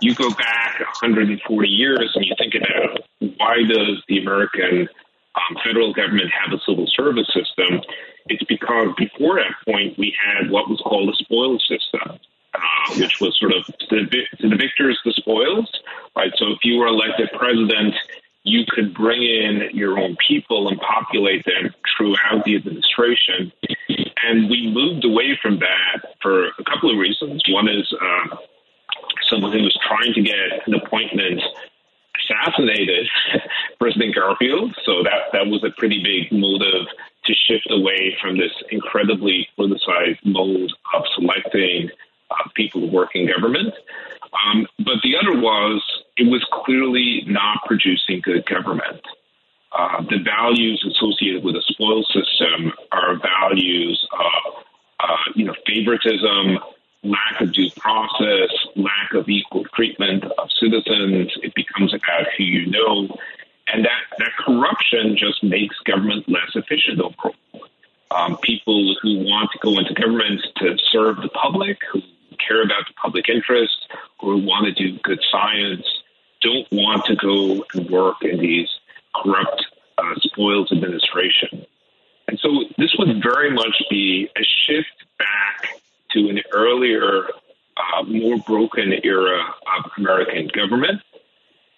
you 0.02 0.14
go 0.16 0.30
back 0.32 0.80
140 0.80 1.68
years 1.68 2.12
and 2.16 2.26
you 2.26 2.36
think 2.38 2.56
about 2.56 3.00
why 3.38 3.64
does 3.64 4.04
the 4.08 4.20
American 4.20 4.90
um, 5.36 5.58
federal 5.64 5.94
government 5.94 6.32
have 6.32 6.54
a 6.54 6.60
civil 6.66 6.88
service 6.88 7.28
system? 7.34 7.82
It's 8.28 8.44
because 8.44 8.90
before 8.98 9.36
that 9.36 9.56
point 9.66 9.98
we 9.98 10.16
had 10.24 10.50
what 10.50 10.70
was 10.70 10.82
called 10.82 11.10
a 11.10 11.16
spoils 11.16 11.66
system, 11.68 12.20
uh, 12.54 12.96
which 12.98 13.20
was 13.20 13.38
sort 13.40 13.54
of 13.54 13.66
to 13.66 14.06
the, 14.06 14.24
to 14.40 14.50
the 14.50 14.56
victors 14.56 15.00
the 15.06 15.14
spoils. 15.14 15.70
Right. 16.16 16.32
So 16.38 16.52
if 16.52 16.60
you 16.64 16.78
were 16.78 16.88
elected 16.88 17.30
president, 17.34 17.96
you 18.44 18.66
could 18.68 18.94
bring 18.94 19.24
in 19.24 19.70
your 19.74 19.98
own 19.98 20.18
people 20.28 20.68
and 20.68 20.80
populate 20.80 21.46
them 21.46 21.74
throughout 21.96 22.44
the 22.46 22.56
administration. 22.56 23.52
And 24.24 24.50
we 24.50 24.70
moved 24.70 25.06
away 25.06 25.38
from 25.42 25.60
that 25.60 26.16
for 26.22 26.48
a 26.48 26.64
couple 26.66 26.92
of 26.92 26.98
reasons. 26.98 27.42
One 27.50 27.70
is 27.70 27.92
uh, 27.94 28.36
someone 29.30 29.54
who 29.54 29.64
was 29.64 29.78
trying 29.88 30.14
to 30.14 30.22
get 30.22 30.68
an 30.68 30.74
appointment 30.74 31.42
assassinated 32.24 33.08
President 33.80 34.16
Garfield. 34.20 34.76
So 34.86 35.04
that 35.04 35.32
that 35.34 35.48
was 35.48 35.64
a 35.64 35.72
pretty 35.78 36.02
big 36.04 36.32
motive 36.38 36.88
to 37.26 37.34
shift 37.34 37.68
away 37.70 38.18
from 38.22 38.38
this 38.38 38.52
incredibly 38.70 39.48
politicized 39.58 40.20
mode 40.26 40.72
of 40.94 41.04
selecting 41.16 41.90
uh, 42.32 42.50
people 42.56 42.82
to 42.82 42.88
work 42.88 43.12
in 43.16 43.28
government. 43.28 43.74
Um, 44.34 44.68
but 44.80 44.96
the 45.04 45.16
other 45.16 45.40
was 45.40 45.82
it 46.18 46.30
was 46.30 46.46
clearly 46.52 47.24
not 47.28 47.60
producing 47.66 48.22
good 48.22 48.46
government. 48.46 49.02
Uh, 49.72 50.04
the 50.04 50.20
values 50.24 50.86
associated 50.88 51.44
with 51.44 51.56
a 51.56 51.62
spoil 51.64 52.04
system 52.04 52.72
are 52.92 53.16
values 53.16 54.08
of, 54.12 54.64
uh, 55.00 55.16
you 55.36 55.46
know, 55.46 55.56
favoritism, 55.66 56.60
lack 57.04 57.42
of 57.42 57.52
due 57.52 57.70
process, 57.72 58.50
lack 58.76 59.14
of 59.14 59.28
equal 59.28 59.66
treatment 59.76 60.24
of 60.24 60.50
citizens. 60.60 61.32
It 61.42 61.54
becomes 61.56 61.94
about 61.94 62.28
who 62.38 62.44
you 62.44 62.66
know. 62.68 63.18
And 63.68 63.86
that, 63.86 64.02
that 64.20 64.32
corruption 64.40 65.18
just 65.18 65.44
makes 65.44 65.78
government 65.80 66.28
less 66.28 66.52
efficient 66.56 67.00
overall. 67.00 67.36
Um, 68.12 68.38
people 68.38 68.96
who 69.02 69.20
want 69.26 69.50
to 69.52 69.60
go 69.60 69.80
into 69.80 69.94
government 69.94 70.42
to 70.58 70.78
serve 70.92 71.18
the 71.18 71.30
public, 71.30 71.80
who 71.92 72.02
care 72.46 72.64
about 72.64 72.88
the 72.88 72.94
public 73.02 73.28
interest, 73.28 73.74
who 74.20 74.38
want 74.38 74.66
to 74.66 74.72
do 74.74 75.00
good 75.00 75.20
science, 75.32 75.86
don't 76.42 76.68
want 76.72 77.06
to 77.06 77.16
go 77.16 77.66
and 77.74 77.90
work 77.90 78.18
in 78.22 78.40
these 78.40 78.70
corrupt 79.16 79.66
uh, 79.98 80.16
spoils 80.18 80.72
administration. 80.72 81.66
And 82.28 82.40
so 82.40 82.50
this 82.78 82.94
would 82.98 83.22
very 83.24 83.52
much 83.52 83.82
be 83.90 84.30
a 84.38 84.44
shift 84.44 84.90
back 85.18 85.43
to 86.14 86.30
an 86.30 86.40
earlier, 86.52 87.28
uh, 87.78 88.04
more 88.04 88.38
broken 88.40 88.94
era 89.04 89.44
of 89.78 89.92
American 89.98 90.48
government. 90.48 91.02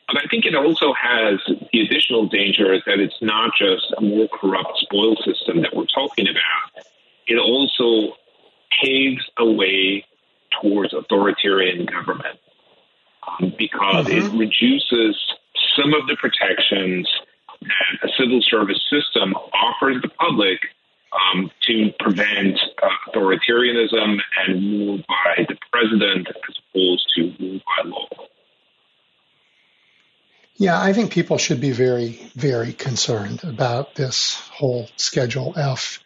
But 0.07 0.18
I 0.24 0.28
think 0.30 0.45
it 0.45 0.56
also 0.56 0.94
has 0.94 1.40
the 1.74 1.82
additional 1.82 2.28
danger 2.28 2.78
that 2.86 2.99
it's 2.99 3.22
not 3.22 3.52
just 3.57 3.94
a 3.98 4.02
more 4.02 4.28
corrupt 4.28 4.78
spoil 4.78 5.16
system 5.18 5.62
that 5.62 5.76
we're 5.76 5.88
talking 5.88 6.28
about. 6.28 6.86
It 7.28 7.38
also 7.38 8.16
paves 8.84 9.24
a 9.38 9.45
way 9.45 10.06
towards 10.62 10.94
authoritarian 10.94 11.86
government 11.86 12.40
um, 13.28 13.53
because 13.57 14.06
mm-hmm. 14.06 14.36
it 14.36 14.40
reduces 14.40 15.18
some 15.76 15.94
of 15.94 16.07
the 16.07 16.16
protections 16.18 17.10
that 17.62 18.10
a 18.10 18.14
civil 18.18 18.41
service 18.41 18.82
system 18.90 19.34
offers 19.34 20.02
the 20.02 20.10
public 20.10 20.60
um, 21.16 21.52
to 21.68 21.92
prevent 22.00 22.60
uh, 22.82 22.88
authoritarianism 23.10 24.18
and 24.48 24.80
rule 24.80 24.98
by 25.08 25.46
the 25.48 25.58
president 25.72 26.28
as 26.28 26.56
opposed 26.70 27.06
to 27.16 27.34
rule 27.40 27.60
by 27.66 27.90
law. 27.90 28.08
Yeah, 30.58 30.82
I 30.82 30.94
think 30.94 31.12
people 31.12 31.38
should 31.38 31.60
be 31.60 31.72
very, 31.72 32.32
very 32.36 32.72
concerned 32.72 33.44
about 33.44 33.96
this 33.96 34.36
whole 34.52 34.88
Schedule 34.96 35.54
F 35.58 36.00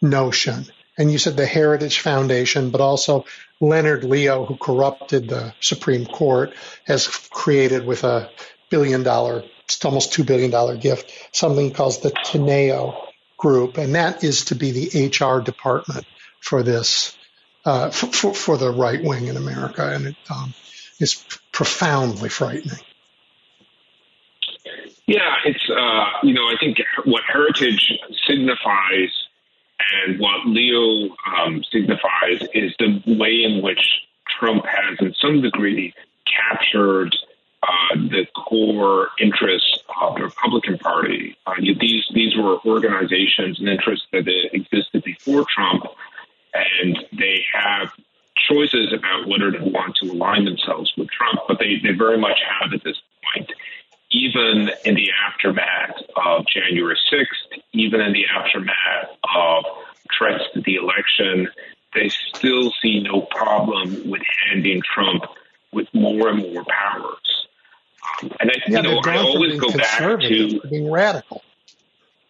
notion. 0.00 0.66
And 0.96 1.10
you 1.10 1.18
said 1.18 1.36
the 1.36 1.46
Heritage 1.46 2.00
Foundation, 2.00 2.70
but 2.70 2.80
also 2.80 3.24
Leonard 3.60 4.04
Leo, 4.04 4.44
who 4.44 4.56
corrupted 4.56 5.28
the 5.28 5.52
Supreme 5.60 6.06
Court, 6.06 6.54
has 6.86 7.08
created 7.08 7.86
with 7.86 8.04
a 8.04 8.30
billion 8.70 9.02
dollar, 9.02 9.42
almost 9.84 10.12
$2 10.12 10.24
billion 10.24 10.78
gift, 10.78 11.12
something 11.32 11.72
called 11.72 12.00
the 12.02 12.10
Teneo 12.10 13.07
group, 13.38 13.78
and 13.78 13.94
that 13.94 14.22
is 14.22 14.46
to 14.46 14.54
be 14.54 14.72
the 14.72 15.06
HR 15.06 15.40
department 15.40 16.04
for 16.40 16.62
this, 16.62 17.16
uh, 17.64 17.90
for, 17.90 18.34
for, 18.34 18.56
the 18.58 18.70
right 18.70 19.02
wing 19.02 19.26
in 19.26 19.36
America, 19.36 19.90
and 19.94 20.08
it 20.08 20.16
um, 20.30 20.52
is 20.98 21.24
profoundly 21.52 22.28
frightening. 22.28 22.78
Yeah, 25.06 25.36
it's 25.46 25.70
uh, 25.70 26.04
you 26.22 26.34
know 26.34 26.42
I 26.42 26.56
think 26.60 26.76
what 27.06 27.22
heritage 27.26 27.98
signifies 28.26 29.10
and 30.04 30.18
what 30.18 30.46
Leo 30.46 31.14
um, 31.26 31.62
signifies 31.72 32.46
is 32.52 32.74
the 32.78 33.00
way 33.06 33.42
in 33.44 33.62
which 33.62 33.80
Trump 34.38 34.64
has, 34.66 34.98
in 35.00 35.14
some 35.14 35.40
degree, 35.40 35.94
captured 36.26 37.14
uh, 37.62 37.94
the 37.94 38.26
core 38.36 39.08
interests 39.20 39.78
of 40.00 40.16
the 40.16 40.22
Republican 40.22 40.78
Party. 40.78 41.36
Uh, 41.46 41.54
these 41.80 42.06
these 42.14 42.36
were 42.36 42.58
organizations 42.64 43.58
and 43.58 43.68
interests 43.68 44.06
that 44.12 44.28
existed 44.52 45.02
before 45.02 45.44
Trump, 45.54 45.84
and 46.54 46.98
they 47.12 47.44
have 47.52 47.90
choices 48.48 48.92
about 48.92 49.26
whether 49.26 49.50
to 49.50 49.64
want 49.64 49.96
to 49.96 50.10
align 50.10 50.44
themselves 50.44 50.92
with 50.96 51.08
Trump, 51.10 51.40
but 51.48 51.58
they, 51.58 51.80
they 51.82 51.92
very 51.92 52.18
much 52.18 52.38
have 52.60 52.72
at 52.72 52.82
this 52.84 52.96
point. 53.34 53.50
Even 54.10 54.70
in 54.84 54.94
the 54.94 55.10
aftermath 55.26 56.00
of 56.16 56.46
January 56.46 56.96
6th, 57.12 57.60
even 57.72 58.00
in 58.00 58.12
the 58.12 58.24
aftermath 58.26 59.10
of 59.36 59.64
threats 60.16 60.44
to 60.54 60.62
the 60.62 60.76
election, 60.76 61.48
they 61.94 62.08
still 62.08 62.72
see 62.80 63.00
no 63.00 63.22
problem 63.22 64.08
with 64.08 64.22
handing 64.46 64.82
Trump 64.82 65.24
with 65.72 65.88
more 65.92 66.28
and 66.28 66.38
more 66.38 66.64
powers. 66.64 67.27
And 68.40 68.50
I, 68.50 68.54
yeah, 68.66 68.76
you 68.78 68.82
know, 68.82 69.00
I 69.04 69.18
always 69.18 69.60
go 69.60 69.70
back 69.70 70.20
to 70.20 70.60
being 70.68 70.90
radical. 70.90 71.42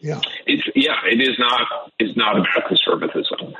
Yeah, 0.00 0.20
it's 0.46 0.62
yeah, 0.74 0.96
it 1.10 1.20
is 1.20 1.38
not 1.38 1.90
is 1.98 2.16
not 2.16 2.38
about 2.38 2.68
conservatism. 2.68 3.54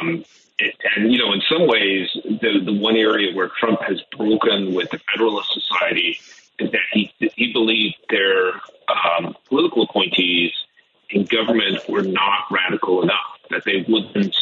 Um, 0.00 0.24
it, 0.58 0.74
and 0.96 1.12
you 1.12 1.18
know, 1.18 1.32
in 1.32 1.40
some 1.48 1.66
ways, 1.66 2.08
the 2.24 2.60
the 2.64 2.78
one 2.78 2.96
area 2.96 3.34
where 3.34 3.50
Trump 3.60 3.80
has 3.82 4.02
broken 4.16 4.74
with 4.74 4.90
the 4.90 4.98
Federalist 5.12 5.52
Society 5.52 6.18
is 6.58 6.70
that 6.70 6.80
he 6.92 7.12
he 7.18 7.52
believed 7.52 7.96
their 8.10 8.52
um, 8.88 9.36
political 9.48 9.82
appointees 9.84 10.52
in 11.10 11.24
government 11.24 11.88
were 11.88 12.02
not 12.02 12.44
radical 12.50 13.02
enough 13.02 13.38
that 13.50 13.64
they 13.64 13.84
wouldn't 13.88 14.36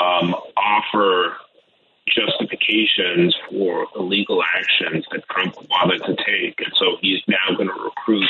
um, 0.00 0.34
offer 0.56 1.36
justifications 2.08 3.36
for 3.48 3.86
illegal 3.96 4.42
actions 4.56 5.06
that 5.12 5.26
Trump 5.28 5.56
wanted 5.70 6.02
to 6.04 6.16
take. 6.24 6.60
And 6.60 6.72
so 6.74 6.96
he's 7.00 7.22
now 7.28 7.56
going 7.56 7.68
to 7.68 7.74
recruit 7.74 8.28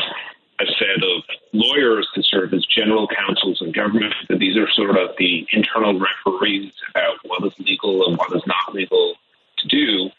a 0.61 0.67
set 0.79 1.03
of 1.03 1.23
lawyers 1.53 2.09
to 2.15 2.23
serve 2.23 2.53
as 2.55 2.65
general 2.67 3.09
counsels 3.09 3.61
in 3.63 3.73
government. 3.73 4.15
And 4.29 4.39
these 4.39 4.57
are 4.57 4.71
sort 4.71 4.97
of 4.97 5.17
the 5.19 5.47
internal 5.53 5.99
referees 5.99 6.73
about 6.91 7.17
what 7.25 7.45
is 7.45 7.59
legal 7.59 8.07
and 8.07 8.17
what 8.17 8.35
is 8.37 8.47
not 8.47 8.75
legal 8.75 9.15
to 9.59 9.69
do. 9.69 10.11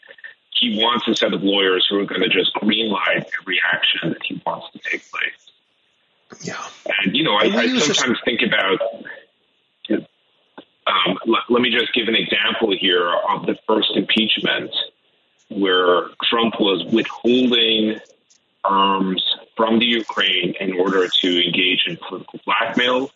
He 0.50 0.78
wants 0.82 1.08
a 1.08 1.14
set 1.14 1.32
of 1.32 1.42
lawyers 1.42 1.86
who 1.88 1.98
are 1.98 2.06
going 2.06 2.22
to 2.22 2.28
just 2.28 2.54
greenlight 2.54 3.26
every 3.40 3.60
action 3.72 4.10
that 4.10 4.22
he 4.22 4.40
wants 4.46 4.70
to 4.72 4.78
take 4.78 5.02
place. 5.10 6.42
Yeah. 6.42 6.62
And, 7.00 7.16
you 7.16 7.22
know, 7.22 7.34
I, 7.34 7.44
I 7.44 7.78
sometimes 7.78 8.18
think 8.24 8.42
about 8.42 8.80
um, 10.86 11.18
let, 11.26 11.42
let, 11.48 11.62
me 11.62 11.70
just 11.70 11.94
give 11.94 12.08
an 12.08 12.14
example 12.14 12.74
here 12.78 13.10
of 13.30 13.46
the 13.46 13.56
first 13.66 13.96
impeachment 13.96 14.70
where 15.48 16.08
Trump 16.22 16.60
was 16.60 16.84
withholding 16.92 18.00
arms 18.64 19.22
from 19.56 19.78
the 19.78 19.86
Ukraine 19.86 20.54
in 20.60 20.78
order 20.78 21.08
to 21.08 21.44
engage 21.44 21.84
in 21.86 21.96
political 21.96 22.40
blackmail. 22.44 23.10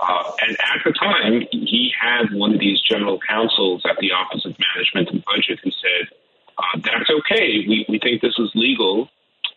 Uh, 0.00 0.32
and 0.46 0.56
at 0.60 0.82
the 0.84 0.92
time, 0.92 1.46
he 1.50 1.92
had 1.98 2.32
one 2.32 2.54
of 2.54 2.60
these 2.60 2.80
general 2.80 3.18
counsels 3.28 3.82
at 3.88 3.96
the 3.98 4.12
Office 4.12 4.44
of 4.46 4.54
Management 4.74 5.10
and 5.10 5.24
Budget 5.24 5.58
who 5.62 5.70
said, 5.70 6.08
uh, 6.58 6.78
That's 6.82 7.10
okay. 7.10 7.64
We, 7.68 7.86
we 7.88 7.98
think 7.98 8.22
this 8.22 8.38
is 8.38 8.50
legal, 8.54 9.08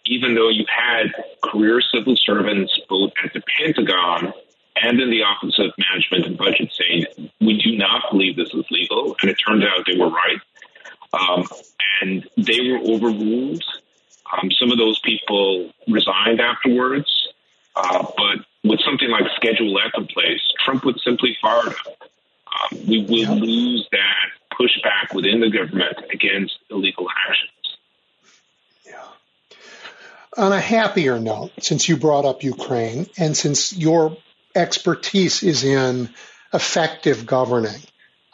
even 0.06 0.36
though 0.36 0.50
you 0.50 0.66
had 0.68 1.14
career 1.44 1.82
civil 1.94 2.16
servants 2.18 2.78
both 2.90 3.12
at 3.24 3.34
the 3.34 3.42
Pentagon 3.58 4.34
and 4.76 5.00
in 5.00 5.10
the 5.10 5.22
Office 5.22 5.58
of 5.60 5.72
Management 5.78 6.26
and 6.26 6.38
Budget 6.38 6.72
saying, 6.74 7.06
we 7.40 7.58
do 7.62 7.78
not 7.78 8.04
believe 8.12 8.36
this 8.36 8.54
is 8.54 8.66
legal. 8.72 9.16
And 9.22 9.30
it 9.30 9.36
turned 9.36 9.64
out 9.64 9.86
they 9.86 9.98
were 9.98 10.10
right. 10.10 10.42
Um, 11.14 11.48
and 12.02 12.28
they 12.38 12.72
were 12.72 12.80
overruled. 12.80 13.64
Um, 14.32 14.50
some 14.52 14.72
of 14.72 14.78
those 14.78 15.00
people 15.00 15.72
resigned 15.88 16.42
afterwards. 16.42 17.30
Uh, 17.76 18.06
but 18.18 18.46
with 18.64 18.80
something 18.82 19.10
like 19.10 19.26
Schedule 19.36 19.80
F 19.80 19.92
in 19.96 20.08
place, 20.08 20.42
Trump 20.64 20.86
would 20.86 21.00
simply 21.02 21.38
fire 21.42 21.66
them. 21.66 21.74
Um, 21.86 22.88
we 22.88 23.04
will 23.04 23.18
yeah. 23.18 23.32
lose 23.34 23.88
that 23.92 24.58
pushback 24.60 25.14
within 25.14 25.40
the 25.40 25.50
government 25.50 25.98
against 26.12 26.58
illegal 26.70 27.08
actions. 27.28 27.78
Yeah. 28.86 29.04
On 30.38 30.52
a 30.52 30.60
happier 30.60 31.20
note, 31.20 31.52
since 31.60 31.90
you 31.90 31.98
brought 31.98 32.26
up 32.26 32.44
Ukraine 32.44 33.08
and 33.18 33.36
since 33.36 33.76
your 33.76 34.18
expertise 34.56 35.44
is 35.44 35.64
in 35.64 36.10
effective 36.54 37.26
governing. 37.26 37.82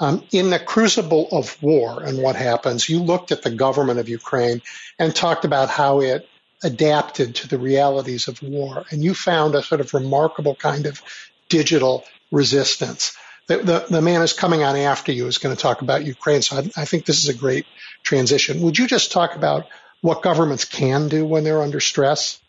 Um, 0.02 0.24
in 0.32 0.50
the 0.50 0.60
crucible 0.60 1.28
of 1.32 1.62
war 1.62 2.02
and 2.04 2.22
what 2.22 2.38
happens, 2.38 2.88
you 2.88 3.00
looked 3.00 3.32
at 3.32 3.42
the 3.42 3.52
government 3.52 4.00
of 4.00 4.08
Ukraine 4.08 4.62
and 4.98 5.14
talked 5.14 5.44
about 5.44 5.70
how 5.70 6.00
it 6.02 6.28
adapted 6.64 7.36
to 7.36 7.48
the 7.48 7.58
realities 7.58 8.28
of 8.28 8.42
war. 8.42 8.86
And 8.92 9.04
you 9.04 9.14
found 9.14 9.56
a 9.56 9.64
sort 9.64 9.82
of 9.82 9.94
remarkable 9.94 10.56
kind 10.56 10.86
of 10.86 11.02
digital 11.50 12.06
resistance. 12.32 13.18
the, 13.48 13.58
the, 13.58 13.86
the 13.90 14.02
man 14.02 14.22
is 14.22 14.32
coming 14.32 14.64
on 14.64 14.76
after 14.76 15.12
you 15.12 15.26
is 15.28 15.40
going 15.40 15.56
to 15.56 15.62
talk 15.62 15.82
about 15.82 16.06
Ukraine. 16.06 16.42
So 16.42 16.58
I, 16.58 16.82
I 16.82 16.86
think 16.86 17.06
this 17.06 17.24
is 17.24 17.30
a 17.30 17.34
great 17.38 17.66
transition. 18.04 18.62
Would 18.62 18.78
you 18.78 18.88
just 18.88 19.12
talk 19.12 19.36
about 19.36 19.68
what 20.02 20.22
governments 20.22 20.66
can 20.66 21.10
do 21.10 21.26
when 21.26 21.44
they're 21.44 21.62
under 21.62 21.80
stress? 21.80 22.40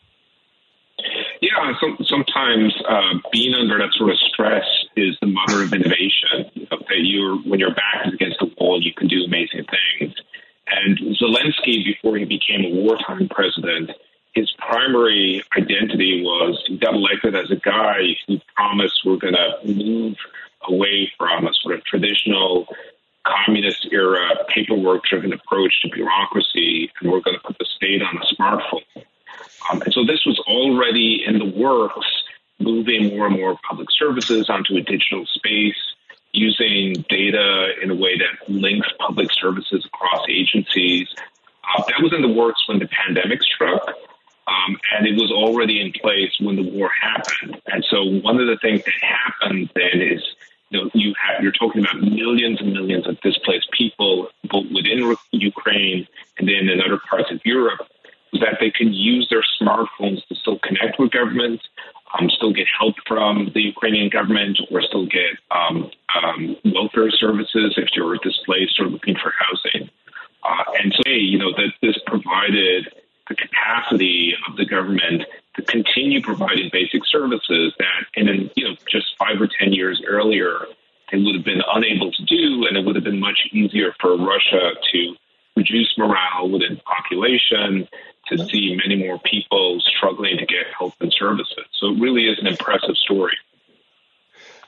Some, 1.80 1.98
sometimes 2.04 2.74
uh, 2.88 3.18
being 3.32 3.54
under 3.54 3.78
that 3.78 3.92
sort 3.94 4.10
of 4.10 4.18
stress 4.18 4.64
is 4.96 5.16
the 5.20 5.28
mother 5.28 5.62
of 5.62 5.72
innovation. 5.72 6.68
That 6.70 6.80
you're 6.98 7.36
when 7.36 7.60
your 7.60 7.74
back 7.74 8.06
is 8.06 8.14
against 8.14 8.38
the 8.40 8.50
wall, 8.58 8.80
you 8.82 8.92
can 8.94 9.08
do 9.08 9.24
amazing 9.24 9.66
things. 9.66 10.14
And 10.66 10.98
Zelensky, 11.16 11.84
before 11.84 12.16
he 12.16 12.24
became 12.24 12.64
a 12.64 12.70
wartime 12.70 13.28
president, 13.28 13.90
his 14.34 14.50
primary 14.58 15.42
identity 15.56 16.22
was 16.22 16.62
he 16.66 16.78
got 16.78 16.94
elected 16.94 17.34
as 17.34 17.50
a 17.50 17.56
guy 17.56 18.16
who 18.26 18.38
promised 18.54 19.00
we're 19.04 19.16
going 19.16 19.34
to 19.34 19.72
move 19.72 20.16
away 20.68 21.10
from 21.18 21.46
a 21.46 21.50
sort 21.62 21.74
of 21.74 21.84
traditional 21.84 22.66
communist 23.26 23.88
era 23.92 24.30
paperwork 24.48 25.04
driven 25.04 25.32
approach 25.32 25.82
to 25.82 25.90
bureaucracy, 25.90 26.90
and 27.00 27.10
we're 27.10 27.20
going 27.20 27.36
to 27.36 27.42
put 27.44 27.58
the 27.58 27.66
state 27.76 28.02
on 28.02 28.16
a 28.16 28.34
smartphone. 28.34 29.04
Um, 29.70 29.82
and 29.82 29.92
so 29.92 30.04
this 30.04 30.24
was 30.24 30.38
already 30.46 31.24
in 31.26 31.38
the 31.38 31.44
works, 31.44 32.06
moving 32.58 33.16
more 33.16 33.26
and 33.26 33.36
more 33.36 33.58
public 33.68 33.88
services 33.90 34.48
onto 34.48 34.76
a 34.76 34.80
digital 34.80 35.26
space, 35.26 35.76
using 36.32 37.04
data 37.08 37.72
in 37.82 37.90
a 37.90 37.94
way 37.94 38.16
that 38.16 38.48
links 38.48 38.88
public 38.98 39.28
services 39.32 39.84
across 39.84 40.26
agencies. 40.28 41.08
Uh, 41.76 41.82
that 41.88 42.02
was 42.02 42.12
in 42.12 42.22
the 42.22 42.28
works 42.28 42.66
when 42.68 42.78
the 42.78 42.88
pandemic 42.88 43.42
struck. 43.42 43.82
Um, 44.46 44.78
and 44.96 45.06
it 45.06 45.14
was 45.14 45.30
already 45.30 45.80
in 45.80 45.92
place 45.92 46.32
when 46.40 46.56
the 46.56 46.62
war 46.62 46.90
happened. 47.00 47.60
And 47.66 47.84
so 47.88 48.04
one 48.04 48.40
of 48.40 48.46
the 48.46 48.58
things 48.60 48.82
that 48.84 48.94
happened 49.00 49.70
then 49.74 50.00
is, 50.00 50.22
you 50.70 50.80
know, 50.80 50.90
you 50.94 51.14
have, 51.20 51.42
you're 51.42 51.52
talking 51.52 51.82
about 51.82 52.00
millions 52.00 52.60
and 52.60 52.72
millions 52.72 53.06
of 53.06 53.20
displaced 53.20 53.70
people, 53.70 54.28
both 54.44 54.66
within 54.72 55.16
Ukraine 55.30 56.06
and 56.38 56.48
then 56.48 56.68
in 56.68 56.80
other 56.80 56.98
parts 56.98 57.30
of 57.30 57.40
Europe, 57.44 57.86
that 58.35 58.59
they 58.61 58.70
can 58.70 58.93
use 58.93 59.28
their 59.31 59.44
smartphones 59.61 60.27
to 60.28 60.35
still 60.35 60.59
connect 60.59 60.98
with 60.98 61.11
government, 61.11 61.61
um, 62.19 62.31
still 62.31 62.52
get 62.52 62.66
help 62.78 62.94
from 63.07 63.51
the 63.55 63.62
Ukrainian 63.62 64.09
government, 64.09 64.59
or 64.70 64.82
still 64.82 65.07
get 65.07 65.39
um, 65.51 65.90
um, 66.23 66.57
welfare 66.65 67.11
services 67.11 67.74
if 67.77 67.89
you're 67.94 68.16
displaced 68.19 68.78
or 68.81 68.86
looking 68.86 69.16
for 69.16 69.32
housing. 69.39 69.90
Uh, 70.43 70.65
and 70.82 70.94
so, 70.94 71.11
you 71.11 71.39
know, 71.39 71.52
that 71.52 71.73
this 71.82 71.98
provided 72.07 72.89
the 73.28 73.35
capacity 73.35 74.35
of 74.48 74.57
the 74.57 74.65
government 74.65 75.23
to 75.57 75.62
continue 75.62 76.20
providing 76.20 76.69
basic 76.73 77.05
services 77.07 77.73
that, 77.78 78.05
in 78.15 78.51
you 78.57 78.65
know, 78.65 78.74
just 78.90 79.16
five 79.19 79.40
or 79.40 79.47
ten 79.47 79.73
years 79.73 80.02
earlier, 80.07 80.66
they 81.11 81.19
would 81.19 81.35
have 81.35 81.44
been 81.44 81.62
unable 81.74 82.11
to 82.12 82.24
do, 82.24 82.66
and 82.66 82.77
it 82.77 82.85
would 82.85 82.94
have 82.94 83.05
been 83.05 83.20
much 83.20 83.48
easier 83.52 83.94
for 84.01 84.16
Russia 84.16 84.73
to 84.93 85.15
reduce 85.57 85.93
morale 85.98 86.48
within 86.48 86.74
the 86.74 86.82
population, 86.82 87.89
to 88.31 88.44
see 88.47 88.77
many 88.77 88.97
more 88.97 89.19
people 89.19 89.81
struggling 89.97 90.39
to 90.39 90.47
get 90.47 90.66
help 90.77 90.94
and 91.01 91.12
services. 91.12 91.65
So 91.78 91.89
it 91.89 92.01
really 92.01 92.27
is 92.27 92.39
an 92.39 92.47
impressive 92.47 92.97
story. 92.97 93.36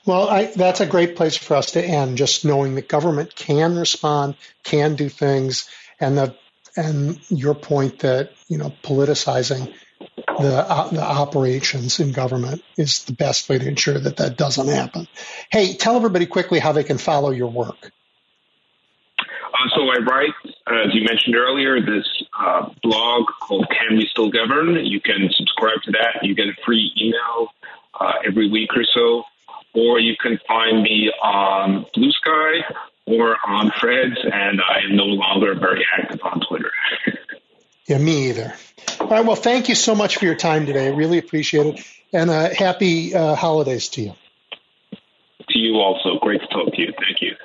Well, 0.05 0.29
I, 0.29 0.47
that's 0.47 0.81
a 0.81 0.87
great 0.87 1.17
place 1.17 1.37
for 1.37 1.55
us 1.55 1.73
to 1.73 1.85
end. 1.85 2.19
Just 2.19 2.45
knowing 2.45 2.75
that 2.75 2.89
government 2.89 3.35
can 3.37 3.77
respond, 3.77 4.35
can 4.65 4.97
do 4.97 5.09
things, 5.09 5.69
and 6.01 6.19
the 6.19 6.35
and 6.77 7.21
your 7.31 7.55
point 7.55 8.01
that 8.01 8.33
you 8.49 8.59
know 8.59 8.73
politicizing 8.83 9.73
the 10.17 10.67
uh, 10.69 10.89
the 10.89 11.03
operations 11.03 12.01
in 12.01 12.11
government 12.13 12.63
is 12.77 13.05
the 13.05 13.13
best 13.13 13.49
way 13.49 13.59
to 13.59 13.69
ensure 13.69 13.99
that 13.99 14.17
that 14.17 14.37
doesn't 14.37 14.69
happen. 14.69 15.07
Hey, 15.51 15.75
tell 15.75 15.97
everybody 15.97 16.27
quickly 16.27 16.59
how 16.59 16.73
they 16.73 16.85
can 16.85 16.99
follow 16.99 17.31
your 17.31 17.51
work. 17.51 17.93
So 19.75 19.89
I 19.89 19.99
write, 19.99 20.35
as 20.67 20.95
you 20.95 21.05
mentioned 21.05 21.37
earlier, 21.37 21.81
this 21.81 22.07
uh, 22.39 22.71
blog 22.83 23.27
called 23.41 23.67
"Can 23.71 23.97
We 23.97 24.07
Still 24.11 24.31
Govern?" 24.31 24.85
You 24.85 25.01
can 25.01 25.31
subscribe 25.33 25.83
to 25.85 25.93
that. 25.93 26.23
You 26.23 26.35
get 26.35 26.47
a 26.47 26.55
free 26.65 26.93
email 27.01 27.49
uh, 27.99 28.13
every 28.27 28.51
week 28.51 28.71
or 28.77 28.85
so, 28.85 29.25
or 29.75 30.01
you 30.01 30.15
can 30.21 30.39
find 30.47 30.83
me 30.83 31.11
on 31.23 31.87
Blue 31.95 32.13
Sky 32.13 32.75
or 33.07 33.37
on 33.47 33.73
Threads, 33.81 34.19
and 34.23 34.61
I 34.61 34.81
am 34.89 34.97
no 34.97 35.05
longer 35.05 35.55
very 35.55 35.85
active 35.99 36.21
on 36.23 36.41
Twitter. 36.49 36.71
yeah, 37.87 37.99
me 37.99 38.31
either. 38.31 38.55
All 39.01 39.09
right. 39.09 39.25
Well, 39.25 39.37
thank 39.37 39.69
you 39.69 39.75
so 39.75 39.95
much 39.95 40.17
for 40.17 40.25
your 40.25 40.37
time 40.37 40.67
today. 40.67 40.87
I 40.87 40.91
really 40.91 41.19
appreciate 41.19 41.67
it, 41.67 41.87
and 42.13 42.31
uh, 42.31 42.51
happy 42.55 43.15
uh, 43.15 43.35
holidays 43.35 43.89
to 43.91 44.03
you. 44.03 44.15
To 45.49 45.59
you 45.59 45.75
also. 45.77 46.19
Great 46.21 46.41
to 46.41 46.47
talk 46.49 46.73
to 46.75 46.81
you. 46.81 46.93
Thank 46.99 47.21
you. 47.21 47.37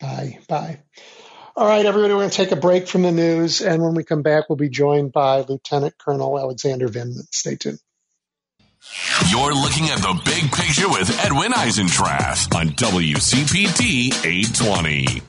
Bye. 0.00 0.38
Bye. 0.48 0.80
All 1.58 1.66
right, 1.66 1.84
everybody, 1.84 2.14
we're 2.14 2.20
going 2.20 2.30
to 2.30 2.36
take 2.36 2.52
a 2.52 2.56
break 2.56 2.86
from 2.86 3.02
the 3.02 3.10
news, 3.10 3.62
and 3.62 3.82
when 3.82 3.94
we 3.94 4.04
come 4.04 4.22
back, 4.22 4.48
we'll 4.48 4.54
be 4.54 4.68
joined 4.68 5.10
by 5.10 5.40
Lieutenant 5.40 5.98
Colonel 5.98 6.38
Alexander 6.38 6.86
Vindman. 6.86 7.26
Stay 7.34 7.56
tuned. 7.56 7.80
You're 9.28 9.52
looking 9.54 9.86
at 9.86 9.98
the 9.98 10.20
big 10.24 10.52
picture 10.52 10.88
with 10.88 11.10
Edwin 11.18 11.50
Eisendrath 11.50 12.54
on 12.54 12.68
WCPT 12.68 14.24
820. 14.24 15.20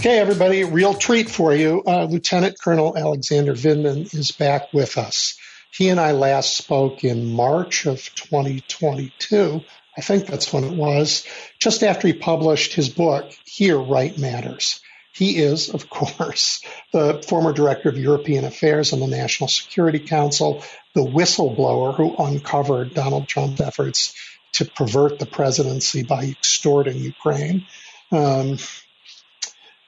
Okay, 0.00 0.18
everybody, 0.18 0.64
real 0.64 0.92
treat 0.92 1.30
for 1.30 1.54
you. 1.54 1.84
Uh, 1.86 2.06
Lieutenant 2.06 2.60
Colonel 2.60 2.98
Alexander 2.98 3.52
Vindman 3.52 4.12
is 4.12 4.32
back 4.32 4.72
with 4.72 4.98
us. 4.98 5.38
He 5.72 5.88
and 5.88 6.00
I 6.00 6.10
last 6.10 6.56
spoke 6.56 7.04
in 7.04 7.32
March 7.32 7.86
of 7.86 8.12
2022. 8.16 9.60
I 9.96 10.00
think 10.00 10.26
that's 10.26 10.52
when 10.52 10.64
it 10.64 10.76
was, 10.76 11.24
just 11.60 11.84
after 11.84 12.08
he 12.08 12.12
published 12.12 12.74
his 12.74 12.88
book, 12.88 13.30
Here 13.44 13.78
Right 13.78 14.18
Matters. 14.18 14.81
He 15.12 15.36
is, 15.38 15.68
of 15.68 15.90
course, 15.90 16.62
the 16.92 17.22
former 17.28 17.52
director 17.52 17.88
of 17.88 17.98
European 17.98 18.44
Affairs 18.44 18.92
and 18.92 19.02
the 19.02 19.06
National 19.06 19.48
Security 19.48 19.98
Council, 19.98 20.64
the 20.94 21.04
whistleblower 21.04 21.94
who 21.94 22.16
uncovered 22.16 22.94
Donald 22.94 23.28
Trump's 23.28 23.60
efforts 23.60 24.14
to 24.54 24.64
pervert 24.64 25.18
the 25.18 25.26
presidency 25.26 26.02
by 26.02 26.24
extorting 26.24 26.98
Ukraine. 26.98 27.66
Um, 28.10 28.58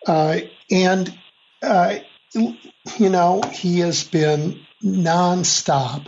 uh, 0.07 0.41
and, 0.71 1.19
uh, 1.63 1.97
you 2.35 3.09
know, 3.11 3.43
he 3.53 3.81
has 3.81 4.05
been 4.05 4.61
nonstop 4.83 6.07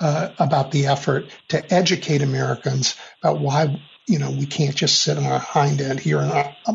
uh, 0.00 0.30
about 0.38 0.70
the 0.70 0.86
effort 0.86 1.26
to 1.48 1.74
educate 1.74 2.22
Americans 2.22 2.96
about 3.22 3.40
why 3.40 3.82
you 4.08 4.18
know, 4.18 4.30
we 4.30 4.46
can't 4.46 4.74
just 4.74 5.02
sit 5.02 5.18
on 5.18 5.26
our 5.26 5.38
hind 5.38 5.80
end 5.80 6.00
here 6.00 6.20
in, 6.20 6.28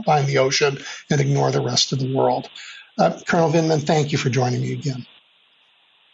behind 0.04 0.28
the 0.28 0.38
ocean 0.38 0.78
and 1.10 1.20
ignore 1.20 1.52
the 1.52 1.62
rest 1.62 1.92
of 1.92 2.00
the 2.00 2.16
world. 2.16 2.50
Uh, 2.98 3.20
Colonel 3.26 3.52
Vindman, 3.52 3.82
thank 3.82 4.12
you 4.12 4.18
for 4.18 4.30
joining 4.30 4.62
me 4.62 4.74
again. 4.74 5.06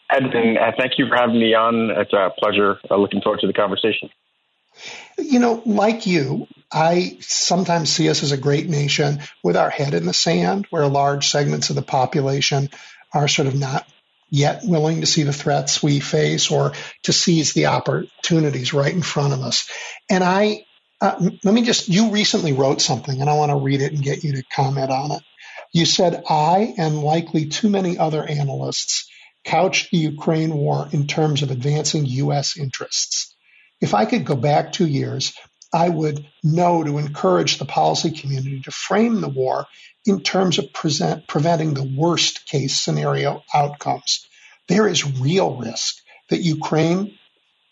And 0.08 0.58
uh, 0.58 0.72
thank 0.76 0.98
you 0.98 1.06
for 1.08 1.16
having 1.16 1.38
me 1.38 1.54
on. 1.54 1.90
It's 1.90 2.12
a 2.12 2.32
pleasure. 2.38 2.80
Uh, 2.90 2.96
looking 2.96 3.20
forward 3.20 3.40
to 3.40 3.46
the 3.46 3.52
conversation. 3.52 4.08
You 5.18 5.38
know, 5.38 5.62
like 5.66 6.06
you, 6.06 6.48
I 6.72 7.18
sometimes 7.20 7.90
see 7.90 8.08
us 8.08 8.22
as 8.22 8.32
a 8.32 8.38
great 8.38 8.68
nation 8.68 9.20
with 9.42 9.56
our 9.56 9.70
head 9.70 9.94
in 9.94 10.06
the 10.06 10.14
sand, 10.14 10.66
where 10.70 10.86
large 10.86 11.28
segments 11.28 11.70
of 11.70 11.76
the 11.76 11.82
population 11.82 12.70
are 13.12 13.28
sort 13.28 13.46
of 13.46 13.54
not 13.54 13.86
yet 14.30 14.62
willing 14.64 15.00
to 15.00 15.06
see 15.06 15.24
the 15.24 15.32
threats 15.32 15.82
we 15.82 16.00
face 16.00 16.50
or 16.50 16.72
to 17.02 17.12
seize 17.12 17.52
the 17.52 17.66
opportunities 17.66 18.72
right 18.72 18.94
in 18.94 19.02
front 19.02 19.32
of 19.32 19.40
us. 19.40 19.68
And 20.08 20.24
I 20.24 20.64
uh, 21.00 21.30
let 21.44 21.54
me 21.54 21.62
just, 21.62 21.88
you 21.88 22.10
recently 22.10 22.52
wrote 22.52 22.80
something 22.80 23.20
and 23.20 23.30
I 23.30 23.34
want 23.34 23.50
to 23.50 23.56
read 23.56 23.80
it 23.80 23.92
and 23.92 24.02
get 24.02 24.22
you 24.22 24.32
to 24.34 24.42
comment 24.54 24.90
on 24.90 25.12
it. 25.12 25.22
You 25.72 25.86
said, 25.86 26.22
I 26.28 26.74
and 26.76 27.02
likely 27.02 27.46
too 27.46 27.70
many 27.70 27.96
other 27.96 28.24
analysts 28.24 29.08
couched 29.44 29.90
the 29.90 29.98
Ukraine 29.98 30.54
war 30.54 30.88
in 30.92 31.06
terms 31.06 31.42
of 31.42 31.50
advancing 31.50 32.04
U.S. 32.06 32.56
interests. 32.58 33.34
If 33.80 33.94
I 33.94 34.04
could 34.04 34.26
go 34.26 34.36
back 34.36 34.72
two 34.72 34.86
years, 34.86 35.32
I 35.72 35.88
would 35.88 36.26
know 36.42 36.82
to 36.82 36.98
encourage 36.98 37.58
the 37.58 37.64
policy 37.64 38.10
community 38.10 38.60
to 38.62 38.70
frame 38.70 39.20
the 39.20 39.28
war 39.28 39.66
in 40.04 40.22
terms 40.22 40.58
of 40.58 40.72
present, 40.72 41.26
preventing 41.28 41.74
the 41.74 41.94
worst 41.96 42.46
case 42.46 42.80
scenario 42.80 43.42
outcomes. 43.54 44.26
There 44.68 44.88
is 44.88 45.18
real 45.20 45.56
risk 45.56 45.96
that 46.28 46.42
Ukraine 46.42 47.18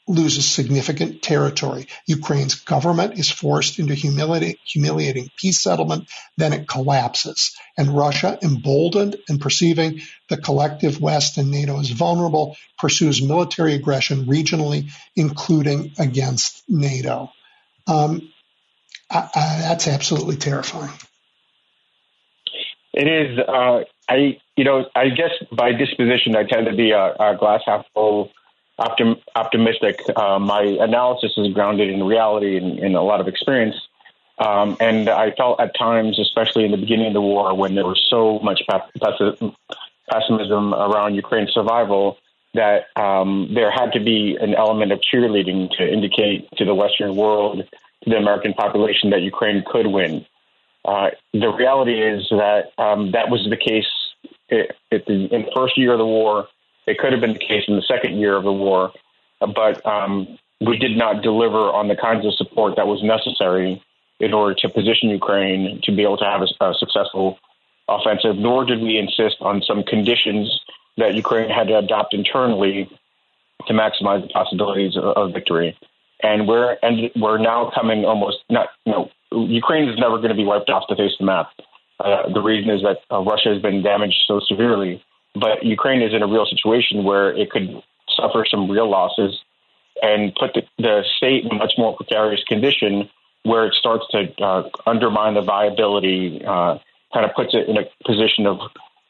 loses 0.09 0.51
significant 0.51 1.23
territory. 1.23 1.87
Ukraine's 2.07 2.55
government 2.55 3.19
is 3.19 3.31
forced 3.31 3.79
into 3.79 3.95
humiliating 3.95 5.31
peace 5.37 5.63
settlement, 5.63 6.09
then 6.37 6.53
it 6.53 6.67
collapses. 6.67 7.57
And 7.77 7.97
Russia, 7.97 8.39
emboldened 8.43 9.17
and 9.29 9.41
perceiving 9.41 10.01
the 10.29 10.39
collective 10.39 11.01
West 11.01 11.39
and 11.39 11.51
NATO 11.51 11.79
as 11.79 11.91
vulnerable, 11.91 12.57
pursues 12.79 13.23
military 13.23 13.75
aggression 13.75 14.27
regionally, 14.27 14.91
including 15.15 15.93
against 15.99 16.63
NATO. 16.69 17.31
Um, 17.87 18.33
I, 19.11 19.29
I, 19.35 19.59
that's 19.61 19.89
absolutely 19.89 20.37
terrifying. 20.37 20.93
It 22.93 23.07
is. 23.07 23.39
Uh, 23.39 23.85
I, 24.09 24.39
you 24.57 24.65
know, 24.65 24.87
I 24.97 25.11
guess 25.11 25.31
by 25.53 25.73
disposition, 25.73 26.35
I 26.35 26.45
tend 26.45 26.67
to 26.67 26.75
be 26.75 26.91
a, 26.91 27.15
a 27.15 27.37
glass 27.39 27.61
half 27.67 27.85
full 27.95 28.31
optim- 28.79 29.21
optimistic. 29.35 30.01
Uh, 30.17 30.39
my 30.39 30.63
analysis 30.63 31.33
is 31.37 31.53
grounded 31.53 31.91
in 31.91 32.05
reality 32.05 32.57
and 32.57 32.79
in 32.79 32.95
a 32.95 33.03
lot 33.03 33.21
of 33.21 33.29
experience. 33.29 33.77
Um, 34.39 34.77
and 34.81 35.09
I 35.09 35.33
felt 35.33 35.61
at 35.61 35.77
times, 35.77 36.19
especially 36.19 36.65
in 36.65 36.71
the 36.71 36.77
beginning 36.77 37.09
of 37.09 37.15
the 37.15 37.21
war, 37.21 37.55
when 37.55 37.75
there 37.75 37.85
was 37.85 38.01
so 38.09 38.39
much 38.39 38.63
pessimism 38.69 40.75
around 40.75 41.17
Ukraine's 41.17 41.53
survival, 41.53 42.19
that 42.55 42.87
um, 42.97 43.51
there 43.55 43.71
had 43.71 43.93
to 43.93 44.01
be 44.01 44.37
an 44.41 44.55
element 44.55 44.93
of 44.93 45.01
cheerleading 45.01 45.71
to 45.77 45.87
indicate 45.87 46.49
to 46.57 46.65
the 46.65 46.75
Western 46.75 47.17
world, 47.17 47.65
to 48.05 48.11
the 48.11 48.17
American 48.17 48.55
population, 48.55 49.11
that 49.11 49.23
Ukraine 49.23 49.65
could 49.67 49.87
win. 49.87 50.25
Uh, 50.85 51.11
the 51.33 51.49
reality 51.49 52.01
is 52.01 52.27
that 52.31 52.73
um, 52.79 53.11
that 53.13 53.29
was 53.29 53.47
the 53.51 53.57
case 53.57 53.85
it, 54.49 54.75
in 54.91 55.29
the 55.29 55.51
first 55.55 55.77
year 55.77 55.93
of 55.93 55.99
the 55.99 56.07
war. 56.07 56.49
It 56.89 56.99
could 56.99 57.13
have 57.13 57.21
been 57.21 57.35
the 57.35 57.39
case 57.39 57.65
in 57.69 57.77
the 57.77 57.83
second 57.83 58.19
year 58.19 58.37
of 58.37 58.45
the 58.45 58.53
war, 58.53 58.93
but 59.41 59.85
um, 59.85 60.39
we 60.61 60.79
did 60.79 60.97
not 60.97 61.23
deliver 61.23 61.71
on 61.71 61.89
the 61.89 61.97
kinds 61.97 62.25
of 62.27 62.35
support 62.35 62.77
that 62.77 62.87
was 62.87 63.03
necessary 63.03 63.83
in 64.21 64.33
order 64.33 64.55
to 64.55 64.69
position 64.69 65.11
Ukraine 65.11 65.81
to 65.85 65.93
be 65.93 66.03
able 66.03 66.17
to 66.17 66.25
have 66.25 66.41
a, 66.43 66.65
a 66.65 66.75
successful 66.75 67.39
offensive, 67.89 68.37
nor 68.37 68.65
did 68.65 68.81
we 68.81 68.99
insist 68.99 69.37
on 69.41 69.63
some 69.63 69.83
conditions 69.83 70.61
that 70.97 71.15
Ukraine 71.15 71.51
had 71.51 71.69
to 71.69 71.79
adopt 71.79 72.15
internally 72.15 72.89
to 73.67 73.73
maximize 73.73 74.23
the 74.23 74.29
possibilities 74.29 74.97
of, 74.97 75.05
of 75.05 75.33
victory. 75.33 75.77
And 76.23 76.49
we're 76.49 76.77
and 76.83 77.11
we're 77.15 77.39
now 77.39 77.71
coming 77.73 78.05
almost 78.05 78.39
not 78.51 78.69
you 78.85 78.93
know 78.93 79.11
Ukraine 79.31 79.89
is 79.89 79.99
never 79.99 80.17
going 80.17 80.31
to 80.31 80.35
be 80.35 80.45
wiped 80.45 80.71
off 80.71 80.85
the 80.89 80.97
face 80.97 81.13
of 81.13 81.19
the 81.21 81.25
map. 81.27 81.51
Uh, 82.01 82.33
the 82.33 82.41
reason 82.41 82.71
is 82.71 82.83
that 82.83 82.99
uh, 83.13 83.21
Russia 83.21 83.53
has 83.53 83.63
been 83.63 83.83
damaged 83.83 84.19
so 84.27 84.41
severely, 84.49 85.03
but 85.35 85.65
Ukraine 85.65 86.03
is 86.03 86.15
in 86.15 86.23
a 86.23 86.27
real 86.27 86.47
situation 86.47 87.05
where 87.05 87.37
it 87.37 87.51
could 87.51 87.83
suffer 88.17 88.45
some 88.51 88.71
real 88.71 88.91
losses 88.91 89.39
and 90.03 90.35
put 90.35 90.55
the, 90.55 90.63
the 90.79 91.05
state 91.17 91.45
in 91.45 91.51
a 91.51 91.55
much 91.55 91.75
more 91.77 91.97
precarious 91.97 92.43
condition 92.45 93.09
where 93.43 93.67
it 93.67 93.75
starts 93.75 94.05
to 94.11 94.29
uh, 94.43 94.69
undermine 94.87 95.35
the 95.35 95.41
viability, 95.43 96.43
uh, 96.47 96.79
kind 97.13 97.25
of 97.25 97.35
puts 97.35 97.55
it 97.55 97.69
in 97.69 97.77
a 97.77 97.85
position 98.05 98.47
of 98.47 98.59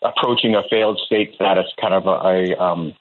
approaching 0.02 0.54
a 0.54 0.62
failed 0.70 1.00
state 1.04 1.34
status, 1.34 1.66
kind 1.80 1.94
of 1.94 2.06
a, 2.06 2.54
a, 2.54 2.62
um, 2.62 2.94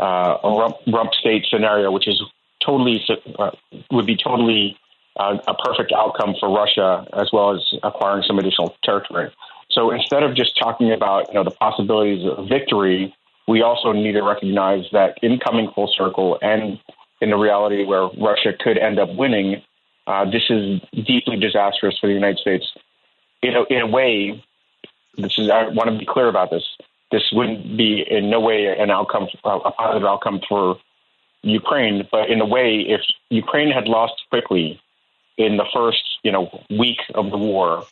uh, 0.00 0.38
a 0.42 0.50
rump, 0.50 0.76
rump, 0.86 1.12
state 1.14 1.44
scenario, 1.50 1.90
which 1.90 2.08
is 2.08 2.22
totally 2.64 3.04
uh, 3.38 3.50
would 3.90 4.06
be 4.06 4.16
totally 4.16 4.76
uh, 5.18 5.36
a 5.46 5.54
perfect 5.54 5.92
outcome 5.92 6.34
for 6.40 6.48
Russia, 6.48 7.06
as 7.12 7.28
well 7.32 7.54
as 7.54 7.60
acquiring 7.82 8.22
some 8.26 8.38
additional 8.38 8.74
territory. 8.82 9.30
So 9.78 9.92
instead 9.92 10.24
of 10.24 10.34
just 10.34 10.58
talking 10.58 10.92
about 10.92 11.28
you 11.28 11.34
know 11.34 11.44
the 11.44 11.52
possibilities 11.52 12.26
of 12.26 12.48
victory, 12.48 13.14
we 13.46 13.62
also 13.62 13.92
need 13.92 14.12
to 14.12 14.22
recognize 14.22 14.84
that 14.90 15.18
in 15.22 15.38
coming 15.38 15.70
full 15.72 15.88
circle 15.96 16.36
and 16.42 16.80
in 17.20 17.30
the 17.30 17.36
reality 17.36 17.84
where 17.84 18.08
Russia 18.20 18.52
could 18.58 18.76
end 18.76 18.98
up 18.98 19.14
winning, 19.14 19.62
uh, 20.08 20.24
this 20.24 20.42
is 20.50 20.80
deeply 21.06 21.36
disastrous 21.36 21.96
for 22.00 22.08
the 22.08 22.12
United 22.12 22.38
States. 22.38 22.66
In 23.40 23.54
a, 23.54 23.62
in 23.72 23.82
a 23.82 23.86
way, 23.86 24.42
this 25.16 25.38
is 25.38 25.48
I 25.48 25.68
want 25.68 25.90
to 25.90 25.96
be 25.96 26.06
clear 26.06 26.26
about 26.26 26.50
this. 26.50 26.64
This 27.12 27.22
wouldn't 27.30 27.76
be 27.76 28.04
in 28.10 28.30
no 28.30 28.40
way 28.40 28.66
an 28.66 28.90
outcome, 28.90 29.28
a 29.44 29.70
positive 29.70 30.08
outcome 30.08 30.40
for 30.48 30.76
Ukraine, 31.42 32.06
but 32.10 32.30
in 32.30 32.40
a 32.40 32.46
way, 32.46 32.80
if 32.80 33.02
Ukraine 33.30 33.70
had 33.70 33.86
lost 33.86 34.14
quickly 34.28 34.80
in 35.36 35.56
the 35.56 35.66
first, 35.72 36.02
you 36.24 36.32
know, 36.32 36.64
week 36.68 36.98
of 37.14 37.30
the 37.30 37.38
war, 37.38 37.84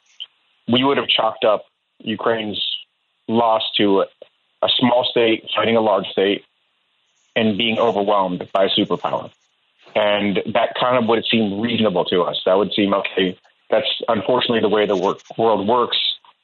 we 0.67 0.83
would 0.83 0.97
have 0.97 1.07
chalked 1.07 1.45
up 1.45 1.65
Ukraine's 2.01 2.63
loss 3.29 3.63
to 3.77 4.05
a 4.63 4.69
small 4.79 5.05
state 5.11 5.49
fighting 5.55 5.77
a 5.77 5.81
large 5.81 6.07
state 6.07 6.45
and 7.35 7.59
being 7.59 7.79
overwhelmed 7.79 8.49
by 8.53 8.65
a 8.65 8.69
superpower. 8.69 9.31
And 9.95 10.43
that 10.53 10.75
kind 10.79 10.97
of 10.97 11.09
would 11.09 11.25
seem 11.31 11.61
reasonable 11.61 12.05
to 12.07 12.23
us. 12.23 12.41
That 12.45 12.55
would 12.55 12.73
seem 12.73 12.95
okay. 12.95 13.39
That's 13.71 13.87
unfortunately 14.09 14.61
the 14.61 14.69
way 14.69 14.87
the 14.87 14.97
world 14.97 15.67
works. 15.67 15.99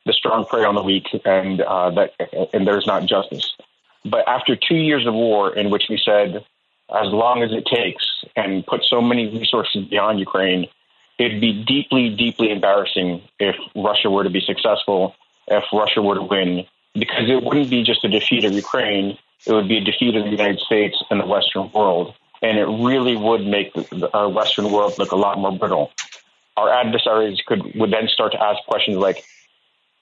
The 0.05 0.13
strong 0.13 0.45
prey 0.45 0.65
on 0.65 0.75
the 0.75 0.83
weak, 0.83 1.07
and 1.25 1.61
uh, 1.61 1.91
that 1.91 2.15
and 2.53 2.67
there's 2.67 2.89
not 2.89 3.07
justice. 3.07 3.55
But 4.05 4.27
after 4.27 4.57
two 4.57 4.75
years 4.75 5.07
of 5.07 5.15
war, 5.15 5.55
in 5.55 5.71
which 5.71 5.85
we 5.89 5.97
said, 5.97 6.45
as 6.91 7.07
long 7.07 7.45
as 7.45 7.53
it 7.53 7.65
takes, 7.67 8.05
and 8.35 8.67
put 8.67 8.83
so 8.83 9.01
many 9.01 9.29
resources 9.29 9.85
beyond 9.85 10.19
Ukraine, 10.19 10.67
it'd 11.19 11.41
be 11.41 11.63
deeply, 11.65 12.11
deeply 12.11 12.51
embarrassing 12.51 13.23
if 13.39 13.55
Russia 13.77 14.11
were 14.11 14.25
to 14.25 14.31
be 14.31 14.41
successful, 14.41 15.15
if 15.49 15.65
Russia 15.73 16.03
were 16.03 16.15
to 16.15 16.23
win, 16.23 16.67
because 16.95 17.29
it 17.29 17.43
wouldn't 17.43 17.71
be 17.71 17.83
just 17.83 18.05
a 18.05 18.09
defeat 18.09 18.45
of 18.45 18.53
Ukraine, 18.53 19.19
it 19.47 19.53
would 19.53 19.69
be 19.69 19.79
a 19.79 19.85
defeat 19.85 20.15
of 20.15 20.25
the 20.25 20.31
United 20.31 20.61
States 20.61 20.97
and 21.11 21.21
the 21.21 21.27
Western 21.27 21.71
world. 21.73 22.15
And 22.43 22.59
it 22.59 22.65
really 22.65 23.17
would 23.17 23.47
make 23.47 23.73
the, 23.75 24.11
our 24.13 24.29
Western 24.29 24.71
world 24.71 24.99
look 24.99 25.13
a 25.13 25.17
lot 25.17 25.39
more 25.39 25.57
brittle. 25.57 25.93
Our 26.57 26.71
adversaries 26.73 27.41
could 27.47 27.75
would 27.77 27.93
then 27.93 28.09
start 28.09 28.33
to 28.33 28.43
ask 28.43 28.63
questions 28.67 28.99
like, 28.99 29.25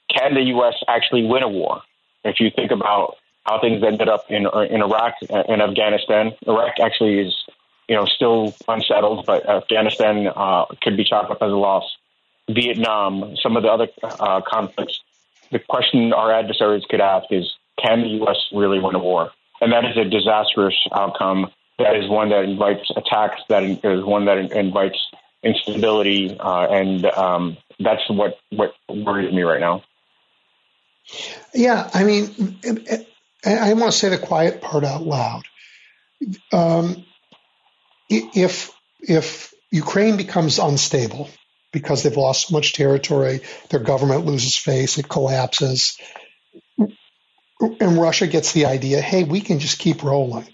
can 0.08 0.34
the 0.34 0.42
U.S. 0.54 0.74
actually 0.88 1.24
win 1.24 1.42
a 1.42 1.48
war? 1.48 1.82
If 2.24 2.40
you 2.40 2.50
think 2.50 2.70
about 2.70 3.16
how 3.44 3.60
things 3.60 3.82
ended 3.82 4.08
up 4.08 4.30
in 4.30 4.46
in 4.68 4.82
Iraq 4.82 5.14
and 5.30 5.62
Afghanistan, 5.62 6.32
Iraq 6.46 6.80
actually 6.80 7.20
is 7.20 7.34
you 7.88 7.96
know 7.96 8.06
still 8.06 8.54
unsettled, 8.68 9.26
but 9.26 9.48
Afghanistan 9.48 10.26
uh, 10.26 10.64
could 10.82 10.96
be 10.96 11.04
chalked 11.04 11.30
up 11.30 11.38
as 11.42 11.50
a 11.50 11.56
loss. 11.56 11.84
Vietnam, 12.48 13.36
some 13.42 13.56
of 13.56 13.62
the 13.62 13.68
other 13.68 13.88
uh, 14.02 14.40
conflicts. 14.40 15.00
The 15.52 15.58
question 15.68 16.12
our 16.12 16.32
adversaries 16.32 16.84
could 16.88 17.00
ask 17.00 17.26
is, 17.30 17.50
can 17.82 18.02
the 18.02 18.08
U.S. 18.08 18.36
really 18.52 18.78
win 18.78 18.94
a 18.94 18.98
war? 18.98 19.30
And 19.60 19.72
that 19.72 19.84
is 19.84 19.96
a 19.96 20.04
disastrous 20.04 20.74
outcome. 20.92 21.50
That 21.78 21.96
is 21.96 22.08
one 22.08 22.30
that 22.30 22.44
invites 22.44 22.90
attacks. 22.94 23.40
That 23.48 23.62
is 23.64 24.04
one 24.04 24.26
that 24.26 24.38
invites 24.38 24.98
instability, 25.42 26.36
uh, 26.38 26.66
and 26.70 27.04
um, 27.06 27.56
that's 27.78 28.02
what 28.10 28.38
what 28.50 28.74
worries 28.88 29.32
me 29.32 29.42
right 29.42 29.60
now. 29.60 29.82
Yeah, 31.54 31.88
I 31.92 32.04
mean, 32.04 32.58
I 33.44 33.72
want 33.72 33.92
to 33.92 33.98
say 33.98 34.10
the 34.10 34.18
quiet 34.18 34.60
part 34.60 34.84
out 34.84 35.02
loud. 35.02 35.42
Um, 36.52 37.04
if 38.10 38.70
if 39.00 39.54
Ukraine 39.70 40.16
becomes 40.16 40.58
unstable 40.58 41.30
because 41.72 42.02
they've 42.02 42.16
lost 42.16 42.52
much 42.52 42.72
territory, 42.72 43.40
their 43.68 43.80
government 43.80 44.26
loses 44.26 44.56
face, 44.56 44.98
it 44.98 45.08
collapses, 45.08 45.98
and 47.60 47.98
Russia 47.98 48.26
gets 48.26 48.52
the 48.52 48.66
idea, 48.66 49.00
hey, 49.00 49.24
we 49.24 49.40
can 49.40 49.58
just 49.58 49.78
keep 49.78 50.02
rolling. 50.02 50.46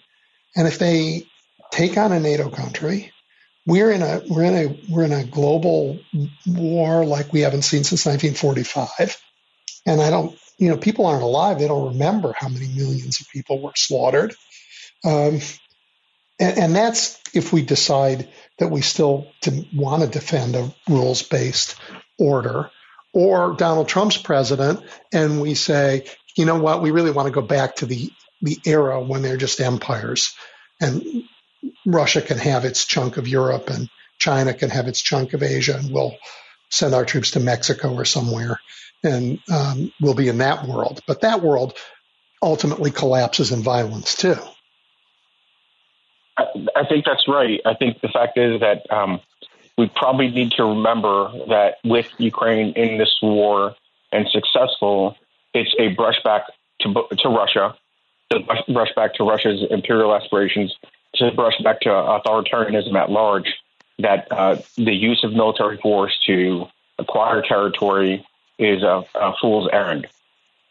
And 0.56 0.66
if 0.66 0.78
they 0.78 1.26
take 1.70 1.96
on 1.96 2.12
a 2.12 2.20
NATO 2.20 2.50
country, 2.50 3.12
we're 3.66 3.90
in 3.90 4.02
a 4.02 4.22
we're 4.28 4.44
in 4.44 4.54
a 4.54 4.80
we're 4.88 5.04
in 5.04 5.12
a 5.12 5.24
global 5.24 5.98
war 6.46 7.04
like 7.04 7.32
we 7.32 7.40
haven't 7.40 7.62
seen 7.62 7.84
since 7.84 8.06
1945. 8.06 9.20
And 9.86 10.00
I 10.00 10.10
don't, 10.10 10.36
you 10.58 10.68
know, 10.68 10.76
people 10.76 11.06
aren't 11.06 11.22
alive. 11.22 11.58
They 11.58 11.68
don't 11.68 11.92
remember 11.92 12.32
how 12.36 12.48
many 12.48 12.68
millions 12.68 13.20
of 13.20 13.28
people 13.28 13.60
were 13.60 13.72
slaughtered. 13.74 14.34
Um, 15.04 15.40
and, 16.38 16.58
and, 16.58 16.76
that's 16.76 17.18
if 17.34 17.52
we 17.52 17.62
decide 17.62 18.28
that 18.58 18.70
we 18.70 18.82
still 18.82 19.26
want 19.74 20.02
to 20.02 20.08
defend 20.08 20.54
a 20.54 20.74
rules 20.88 21.22
based 21.22 21.76
order, 22.18 22.70
or 23.12 23.54
Donald 23.54 23.88
Trump's 23.88 24.18
president, 24.18 24.80
and 25.12 25.40
we 25.40 25.54
say, 25.54 26.06
you 26.36 26.44
know 26.44 26.58
what, 26.58 26.82
we 26.82 26.90
really 26.90 27.10
want 27.10 27.26
to 27.26 27.32
go 27.32 27.40
back 27.40 27.76
to 27.76 27.86
the, 27.86 28.10
the 28.42 28.58
era 28.66 29.00
when 29.02 29.22
they're 29.22 29.38
just 29.38 29.60
empires 29.60 30.34
and 30.80 31.02
Russia 31.86 32.20
can 32.20 32.38
have 32.38 32.64
its 32.64 32.84
chunk 32.84 33.16
of 33.16 33.26
Europe 33.26 33.70
and 33.70 33.88
China 34.18 34.52
can 34.54 34.70
have 34.70 34.86
its 34.86 35.00
chunk 35.00 35.32
of 35.32 35.42
Asia 35.42 35.76
and 35.76 35.90
we'll 35.90 36.14
send 36.70 36.94
our 36.94 37.04
troops 37.04 37.32
to 37.32 37.40
Mexico 37.40 37.94
or 37.94 38.04
somewhere 38.04 38.60
and 39.02 39.38
um, 39.50 39.92
we'll 40.00 40.14
be 40.14 40.28
in 40.28 40.38
that 40.38 40.66
world. 40.66 41.00
But 41.06 41.22
that 41.22 41.42
world 41.42 41.74
ultimately 42.42 42.90
collapses 42.90 43.52
in 43.52 43.62
violence 43.62 44.14
too. 44.14 44.36
I 46.38 46.84
think 46.88 47.04
that's 47.04 47.26
right. 47.28 47.60
I 47.64 47.74
think 47.74 48.00
the 48.00 48.08
fact 48.08 48.38
is 48.38 48.60
that 48.60 48.90
um, 48.90 49.20
we 49.78 49.90
probably 49.94 50.28
need 50.28 50.52
to 50.52 50.64
remember 50.64 51.32
that 51.48 51.76
with 51.84 52.08
Ukraine 52.18 52.72
in 52.74 52.98
this 52.98 53.14
war 53.22 53.74
and 54.12 54.26
successful, 54.28 55.16
it's 55.54 55.74
a 55.78 55.94
brushback 55.94 56.42
to 56.80 56.92
to 57.18 57.28
Russia, 57.28 57.74
to 58.30 58.40
brush 58.68 58.90
back 58.94 59.14
to 59.14 59.24
Russia's 59.24 59.64
imperial 59.70 60.14
aspirations, 60.14 60.74
to 61.16 61.30
brush 61.32 61.58
back 61.62 61.80
to 61.80 61.88
authoritarianism 61.88 62.94
at 62.94 63.10
large. 63.10 63.54
That 63.98 64.28
uh, 64.30 64.56
the 64.76 64.92
use 64.92 65.24
of 65.24 65.32
military 65.32 65.78
force 65.78 66.14
to 66.26 66.66
acquire 66.98 67.40
territory 67.40 68.26
is 68.58 68.82
a, 68.82 69.04
a 69.14 69.32
fool's 69.40 69.68
errand. 69.72 70.06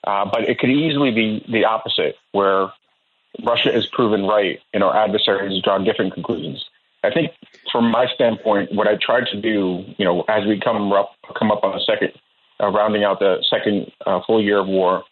Uh, 0.05 0.29
but 0.31 0.47
it 0.47 0.59
could 0.59 0.69
easily 0.69 1.09
be 1.09 1.43
the 1.49 1.65
opposite, 1.65 2.15
where 2.31 2.71
Russia 3.43 3.75
is 3.75 3.85
proven 3.87 4.25
right 4.25 4.59
and 4.73 4.83
our 4.83 4.95
adversaries 4.95 5.61
draw 5.63 5.77
different 5.77 6.13
conclusions. 6.13 6.65
I 7.03 7.11
think, 7.11 7.31
from 7.71 7.91
my 7.91 8.07
standpoint, 8.13 8.73
what 8.73 8.87
I 8.87 8.95
tried 8.95 9.27
to 9.27 9.39
do, 9.39 9.85
you 9.97 10.05
know, 10.05 10.21
as 10.27 10.45
we 10.45 10.59
come 10.59 10.91
up 10.91 11.15
come 11.37 11.51
up 11.51 11.63
on 11.63 11.73
the 11.73 11.81
second 11.85 12.13
uh, 12.61 12.67
rounding 12.69 13.03
out 13.03 13.19
the 13.19 13.43
second 13.49 13.91
uh, 14.05 14.21
full 14.25 14.41
year 14.41 14.59
of 14.59 14.67
war 14.67 15.03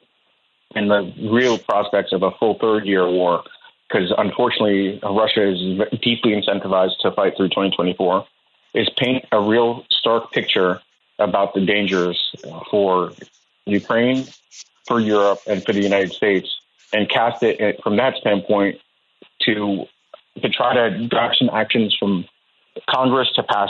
and 0.76 0.90
the 0.90 1.14
real 1.30 1.58
prospects 1.58 2.12
of 2.14 2.24
a 2.24 2.32
full 2.32 2.58
third 2.60 2.86
year 2.86 3.06
of 3.06 3.14
war, 3.14 3.44
because 3.88 4.12
unfortunately, 4.18 5.00
Russia 5.04 5.52
is 5.52 5.60
deeply 6.02 6.32
incentivized 6.32 6.98
to 7.02 7.12
fight 7.12 7.38
through 7.38 7.50
2024. 7.50 8.26
is 8.74 8.90
paint 8.98 9.24
a 9.32 9.40
real 9.40 9.86
stark 9.91 10.32
picture 10.32 10.82
about 11.20 11.54
the 11.54 11.62
dangers 11.62 12.34
for 12.72 13.12
Ukraine, 13.66 14.26
for 14.88 15.00
Europe, 15.00 15.40
and 15.45 15.64
for 15.64 15.74
the 15.74 15.82
United 15.82 16.12
States, 16.12 16.50
and 16.94 17.10
cast 17.10 17.44
it 17.44 17.82
from 17.84 17.98
that 17.98 18.15
standpoint 18.18 18.80
to 19.41 19.86
to 20.41 20.49
try 20.49 20.74
to 20.74 21.07
drive 21.07 21.32
some 21.38 21.49
actions 21.53 21.95
from 21.99 22.26
Congress 22.90 23.30
to 23.36 23.44
pass 23.44 23.70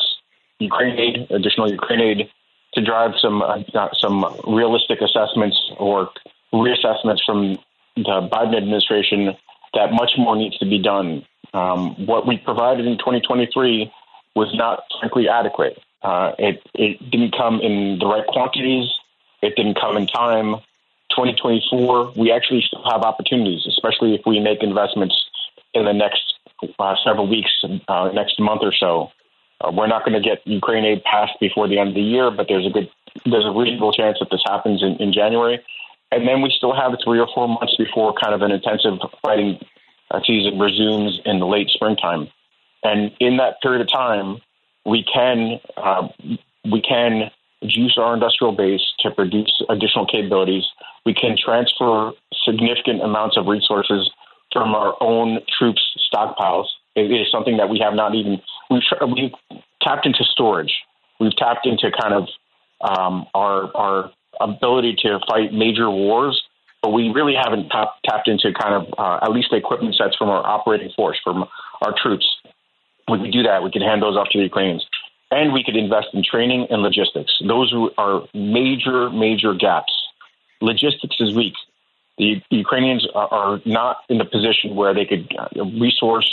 Ukraine 0.60 0.98
aid, 0.98 1.32
additional 1.32 1.70
Ukraine 1.70 2.02
aid, 2.02 2.30
to 2.74 2.82
drive 2.82 3.12
some 3.22 3.42
uh, 3.42 3.90
some 4.00 4.26
realistic 4.48 5.00
assessments 5.02 5.58
or 5.78 6.10
reassessments 6.54 7.22
from 7.26 7.58
the 7.96 8.30
Biden 8.32 8.56
administration 8.56 9.36
that 9.74 9.92
much 9.92 10.12
more 10.18 10.36
needs 10.36 10.58
to 10.60 10.66
be 10.66 10.80
done. 10.80 11.26
Um, 11.54 12.06
what 12.06 12.28
we 12.28 12.38
provided 12.38 12.86
in 12.86 12.98
2023 12.98 13.92
was 14.36 14.54
not 14.56 14.84
frankly 15.00 15.28
adequate. 15.28 15.80
Uh, 16.02 16.32
it 16.40 16.62
it 16.74 17.12
didn't 17.12 17.36
come 17.36 17.60
in 17.62 18.00
the 18.00 18.06
right 18.06 18.26
quantities. 18.26 18.86
It 19.42 19.56
didn't 19.56 19.80
come 19.80 19.98
in 19.98 20.08
time. 20.08 20.56
2024, 21.16 22.14
we 22.18 22.32
actually 22.32 22.62
still 22.66 22.84
have 22.90 23.02
opportunities, 23.02 23.66
especially 23.68 24.16
if 24.16 24.22
we 24.26 24.40
make 24.40 24.62
investments 24.62 25.16
in 25.74 25.86
the 25.86 25.94
next 25.94 26.34
uh, 26.80 26.96
several 27.04 27.28
weeks, 27.28 27.52
uh, 27.88 28.10
next 28.14 28.40
month 28.40 28.62
or 28.64 28.74
so. 28.74 29.12
Uh, 29.62 29.72
we're 29.72 29.88
not 29.88 30.06
going 30.06 30.22
to 30.22 30.28
get 30.28 30.46
Ukraine 30.46 30.86
aid 30.86 31.04
passed 31.04 31.40
before 31.40 31.68
the 31.68 31.80
end 31.80 31.90
of 31.90 31.96
the 31.96 32.02
year, 32.02 32.32
but 32.32 32.48
there's 32.48 32.66
a 32.66 32.70
good, 32.70 32.90
there's 33.26 33.46
a 33.46 33.52
reasonable 33.52 33.92
chance 33.92 34.18
that 34.20 34.30
this 34.30 34.42
happens 34.46 34.82
in, 34.82 34.98
in 34.98 35.14
January. 35.14 35.60
And 36.12 36.28
then 36.28 36.42
we 36.42 36.54
still 36.56 36.76
have 36.76 36.92
three 37.04 37.20
or 37.20 37.28
four 37.34 37.48
months 37.48 37.76
before 37.78 38.14
kind 38.14 38.36
of 38.36 38.42
an 38.42 38.52
intensive 38.52 39.00
fighting 39.22 39.60
uh, 40.12 40.20
season 40.26 40.60
resumes 40.60 41.20
in 41.26 41.40
the 41.40 41.46
late 41.48 41.70
springtime. 41.70 42.30
And 42.84 43.12
in 43.20 43.38
that 43.38 43.62
period 43.62 43.82
of 43.82 43.92
time, 43.92 44.42
we 44.86 45.04
can 45.04 45.60
uh, 45.78 46.10
we 46.70 46.82
can 46.82 47.32
juice 47.68 47.98
our 47.98 48.14
industrial 48.14 48.54
base 48.54 48.82
to 49.00 49.12
produce 49.12 49.62
additional 49.70 50.06
capabilities. 50.06 50.64
We 51.06 51.14
can 51.14 51.36
transfer 51.38 52.12
significant 52.46 53.02
amounts 53.04 53.38
of 53.38 53.48
resources 53.48 54.10
from 54.52 54.76
our 54.76 54.96
own 55.02 55.40
troops' 55.58 55.82
stockpiles. 56.14 56.66
It 56.96 57.12
is 57.12 57.32
something 57.32 57.58
that 57.58 57.70
we 57.70 57.80
have 57.80 57.94
not 57.94 58.16
even 58.16 58.42
we've, 58.70 58.84
we've 59.02 59.32
tapped 59.82 60.06
into 60.06 60.24
storage. 60.24 60.74
We've 61.20 61.36
tapped 61.36 61.66
into 61.66 61.92
kind 61.92 62.14
of 62.14 62.28
um, 62.82 63.26
our 63.34 63.76
our 63.76 64.12
ability 64.40 64.96
to 65.04 65.20
fight 65.28 65.54
major 65.54 65.90
wars, 65.90 66.42
but 66.82 66.92
we 66.92 67.10
really 67.10 67.34
haven't 67.36 67.70
tap, 67.70 67.90
tapped 68.06 68.28
into 68.28 68.52
kind 68.54 68.76
of 68.76 68.94
uh, 68.98 69.20
at 69.24 69.32
least 69.32 69.48
the 69.52 69.58
equipment 69.58 69.96
sets 69.96 70.16
from 70.18 70.30
our 70.30 70.46
operating 70.46 70.92
force, 70.96 71.18
from 71.24 71.46
our 71.82 71.94
troops. 72.02 72.26
We 73.10 73.20
could 73.20 73.32
do 73.32 73.44
that. 73.44 73.64
We 73.64 73.72
could 73.72 73.82
hand 73.82 74.02
those 74.02 74.16
off 74.16 74.28
to 74.32 74.38
the 74.38 74.44
Ukrainians. 74.44 74.86
And 75.34 75.52
we 75.52 75.64
could 75.64 75.76
invest 75.76 76.10
in 76.14 76.24
training 76.24 76.68
and 76.70 76.84
logistics. 76.84 77.34
Those 77.46 77.74
are 77.98 78.28
major, 78.36 79.10
major 79.10 79.56
gaps. 79.56 79.92
Logistics 80.62 81.16
is 81.20 81.34
weak. 81.34 81.56
The, 82.20 82.40
Ukrainians 82.52 83.08
are 83.16 83.60
not 83.66 83.98
in 84.10 84.20
the 84.20 84.26
position 84.26 84.76
where 84.76 84.94
they 84.94 85.06
could 85.06 85.28
uh, 85.36 85.66
resource 85.80 86.30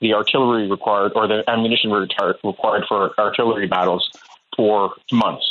the 0.00 0.14
artillery 0.14 0.68
required 0.68 1.12
or 1.14 1.28
the 1.28 1.48
ammunition 1.48 1.92
required 1.92 2.84
for 2.88 3.20
artillery 3.20 3.68
battles 3.68 4.10
for 4.56 4.94
months. 5.12 5.46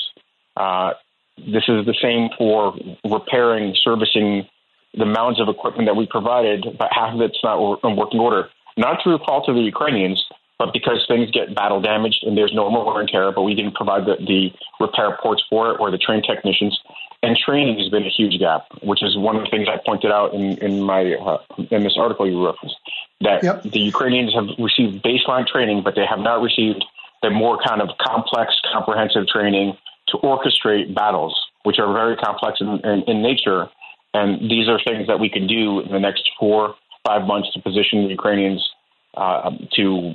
Uh, 0.58 0.92
this 1.38 1.64
is 1.70 1.86
the 1.86 1.96
same 2.02 2.28
for 2.38 2.76
repairing, 3.06 3.76
servicing 3.82 4.46
the 4.94 5.06
mounds 5.06 5.40
of 5.40 5.48
equipment 5.48 5.88
that 5.88 5.96
we 5.96 6.06
provided, 6.06 6.66
but 6.78 6.90
half 6.92 7.14
of 7.14 7.22
it's 7.22 7.40
not 7.44 7.80
in 7.86 7.96
working 7.96 8.20
order. 8.20 8.50
Not 8.76 9.02
through 9.02 9.20
fault 9.20 9.48
of 9.48 9.56
the 9.56 9.62
Ukrainians, 9.62 10.22
but 10.60 10.74
because 10.74 11.04
things 11.08 11.32
get 11.32 11.56
battle 11.56 11.82
damaged 11.82 12.24
and 12.28 12.38
there's 12.38 12.54
normal 12.54 12.84
more 12.84 12.94
wear 12.94 13.02
and 13.02 13.10
tear, 13.10 13.32
but 13.32 13.44
we 13.44 13.56
didn't 13.56 13.76
provide 13.76 14.06
the, 14.06 14.18
the 14.20 14.52
repair 14.80 15.18
ports 15.24 15.42
for 15.50 15.72
it 15.72 15.80
or 15.80 15.90
the 15.90 15.98
trained 15.98 16.26
technicians. 16.28 16.78
And 17.24 17.36
training 17.36 17.80
has 17.80 17.90
been 17.90 18.04
a 18.04 18.10
huge 18.10 18.40
gap, 18.40 18.68
which 18.84 19.02
is 19.02 19.18
one 19.18 19.36
of 19.38 19.44
the 19.44 19.50
things 19.50 19.68
I 19.68 19.78
pointed 19.86 20.12
out 20.12 20.34
in, 20.34 20.58
in 20.60 20.84
my 20.84 21.14
uh, 21.16 21.40
in 21.72 21.84
this 21.84 21.96
article 21.98 22.30
you 22.30 22.46
referenced. 22.46 22.76
That 23.22 23.44
yep. 23.44 23.64
the 23.64 23.80
Ukrainians 23.80 24.34
have 24.34 24.48
received 24.58 25.04
baseline 25.04 25.48
training, 25.48 25.82
but 25.84 25.96
they 25.96 26.06
have 26.06 26.20
not 26.20 26.42
received 26.42 26.84
the 27.22 27.30
more 27.30 27.60
kind 27.66 27.82
of 27.82 27.90
complex, 28.00 28.54
comprehensive 28.72 29.28
training 29.28 29.78
to 30.10 30.18
orchestrate 30.18 30.94
battles, 30.94 31.38
which 31.64 31.80
are 31.80 31.92
very 31.92 32.16
complex 32.16 32.60
in, 32.62 32.80
in, 32.86 33.04
in 33.08 33.22
nature. 33.22 33.70
And 34.14 34.50
these 34.50 34.68
are 34.70 34.80
things 34.86 35.08
that 35.08 35.20
we 35.20 35.30
can 35.30 35.48
do 35.48 35.82
in 35.82 35.92
the 35.92 36.00
next 36.00 36.30
four, 36.40 36.76
five 37.06 37.28
months 37.28 37.52
to 37.54 37.62
position 37.62 38.04
the 38.04 38.10
Ukrainians 38.10 38.68
uh, 39.16 39.52
to 39.76 40.14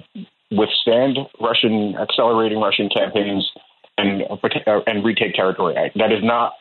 withstand 0.50 1.18
Russian 1.40 1.96
accelerating 1.96 2.58
Russian 2.58 2.88
campaigns 2.88 3.50
and 3.96 4.22
uh, 4.22 4.80
and 4.86 5.04
retake 5.04 5.34
territory. 5.34 5.74
That 5.96 6.12
is 6.12 6.22
not 6.22 6.54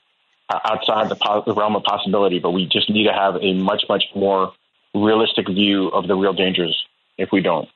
uh, 0.49 0.59
outside 0.65 1.09
the, 1.09 1.15
po- 1.15 1.43
the 1.45 1.53
realm 1.53 1.75
of 1.75 1.83
possibility, 1.83 2.39
but 2.39 2.51
we 2.51 2.65
just 2.65 2.89
need 2.89 3.05
to 3.07 3.13
have 3.13 3.35
a 3.41 3.53
much 3.53 3.83
much 3.89 4.03
more 4.15 4.53
realistic 4.93 5.47
view 5.47 5.87
of 5.87 6.07
the 6.07 6.15
real 6.15 6.33
dangers 6.33 6.77
if 7.17 7.29
we 7.31 7.41
don't. 7.41 7.67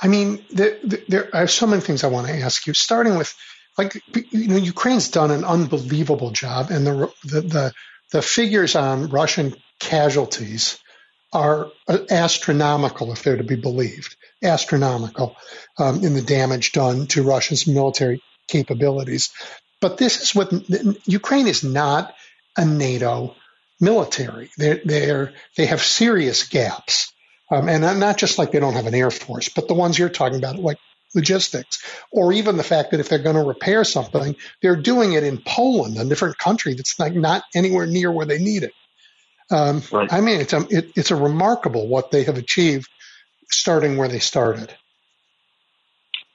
I 0.00 0.08
mean, 0.08 0.44
there, 0.50 0.76
there, 1.08 1.28
I 1.34 1.40
have 1.40 1.50
so 1.50 1.66
many 1.66 1.80
things 1.80 2.04
I 2.04 2.08
want 2.08 2.26
to 2.26 2.34
ask 2.34 2.66
you, 2.66 2.74
starting 2.74 3.16
with 3.16 3.34
like 3.78 3.94
you 4.30 4.48
know 4.48 4.56
Ukraine's 4.56 5.08
done 5.08 5.30
an 5.30 5.44
unbelievable 5.44 6.30
job, 6.30 6.70
and 6.70 6.86
the 6.86 7.12
the 7.24 7.40
the, 7.40 7.72
the 8.12 8.22
figures 8.22 8.76
on 8.76 9.08
Russian 9.08 9.54
casualties 9.80 10.78
are 11.36 11.70
astronomical 12.10 13.12
if 13.12 13.22
they're 13.22 13.36
to 13.36 13.44
be 13.44 13.56
believed, 13.56 14.16
astronomical 14.42 15.36
um, 15.78 16.02
in 16.02 16.14
the 16.14 16.22
damage 16.22 16.72
done 16.72 17.06
to 17.08 17.22
Russia's 17.22 17.66
military 17.66 18.22
capabilities. 18.48 19.30
But 19.82 19.98
this 19.98 20.22
is 20.22 20.34
what 20.34 20.50
Ukraine 21.06 21.46
is 21.46 21.62
not 21.62 22.14
a 22.56 22.64
NATO 22.64 23.36
military. 23.80 24.48
They're, 24.56 24.80
they're 24.82 25.34
they 25.58 25.66
have 25.66 25.82
serious 25.82 26.48
gaps, 26.48 27.12
um, 27.50 27.68
and 27.68 27.82
not 28.00 28.16
just 28.16 28.38
like 28.38 28.50
they 28.50 28.60
don't 28.60 28.72
have 28.72 28.86
an 28.86 28.94
air 28.94 29.10
force, 29.10 29.50
but 29.50 29.68
the 29.68 29.74
ones 29.74 29.98
you're 29.98 30.08
talking 30.08 30.38
about, 30.38 30.56
like 30.56 30.78
logistics, 31.14 31.84
or 32.10 32.32
even 32.32 32.56
the 32.56 32.62
fact 32.62 32.92
that 32.92 33.00
if 33.00 33.10
they're 33.10 33.18
going 33.18 33.36
to 33.36 33.42
repair 33.42 33.84
something, 33.84 34.36
they're 34.62 34.80
doing 34.80 35.12
it 35.12 35.22
in 35.22 35.36
Poland, 35.36 35.98
a 35.98 36.04
different 36.06 36.38
country 36.38 36.72
that's 36.72 36.98
like 36.98 37.14
not 37.14 37.42
anywhere 37.54 37.86
near 37.86 38.10
where 38.10 38.26
they 38.26 38.38
need 38.38 38.62
it. 38.62 38.72
Um, 39.50 39.82
right. 39.92 40.12
I 40.12 40.20
mean, 40.20 40.40
it's 40.40 40.52
a, 40.52 40.66
it, 40.70 40.92
it's 40.96 41.10
a 41.10 41.16
remarkable 41.16 41.86
what 41.86 42.10
they 42.10 42.24
have 42.24 42.36
achieved, 42.36 42.88
starting 43.50 43.96
where 43.96 44.08
they 44.08 44.18
started. 44.18 44.72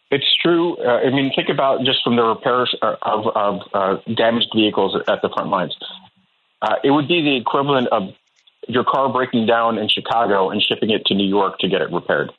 It's 0.10 0.36
true. 0.42 0.78
Uh, 0.78 1.08
I 1.08 1.10
mean, 1.10 1.32
think 1.36 1.50
about 1.50 1.86
just 1.86 2.04
from 2.04 2.16
the 2.16 2.24
repairs 2.24 2.76
of, 2.82 3.28
of 3.36 3.62
uh, 3.74 3.98
damaged 4.14 4.50
vehicles 4.56 4.98
at 5.08 5.22
the 5.22 5.30
front 5.30 5.50
lines. 5.50 5.76
Uh, 6.62 6.76
it 6.84 6.92
would 6.92 7.08
be 7.08 7.22
the 7.22 7.38
equivalent 7.38 7.88
of 7.88 8.10
your 8.68 8.84
car 8.84 9.12
breaking 9.12 9.46
down 9.46 9.78
in 9.78 9.88
Chicago 9.90 10.50
and 10.50 10.62
shipping 10.62 10.92
it 10.92 11.06
to 11.06 11.16
New 11.16 11.28
York 11.28 11.60
to 11.60 11.70
get 11.70 11.82
it 11.82 11.92
repaired. 11.92 12.32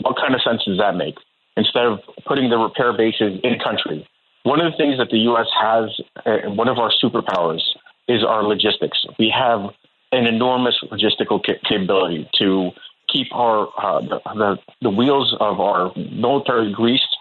What 0.00 0.16
kind 0.16 0.34
of 0.34 0.42
sense 0.42 0.62
does 0.64 0.78
that 0.78 0.96
make? 0.96 1.14
instead 1.56 1.84
of 1.84 2.00
putting 2.26 2.50
the 2.50 2.56
repair 2.58 2.96
bases 2.96 3.40
in 3.42 3.58
country. 3.58 4.06
One 4.42 4.60
of 4.60 4.72
the 4.72 4.76
things 4.76 4.98
that 4.98 5.08
the 5.10 5.18
U.S. 5.30 5.46
has, 5.60 6.00
uh, 6.26 6.50
one 6.50 6.68
of 6.68 6.78
our 6.78 6.92
superpowers, 7.02 7.62
is 8.08 8.22
our 8.22 8.42
logistics. 8.42 9.04
We 9.18 9.32
have 9.34 9.70
an 10.14 10.26
enormous 10.26 10.76
logistical 10.90 11.42
capability 11.42 12.28
to 12.40 12.70
keep 13.08 13.28
our 13.32 13.68
uh, 13.78 14.00
the, 14.00 14.20
the, 14.34 14.58
the 14.82 14.90
wheels 14.90 15.34
of 15.40 15.60
our 15.60 15.92
military 15.96 16.72
greased 16.72 17.16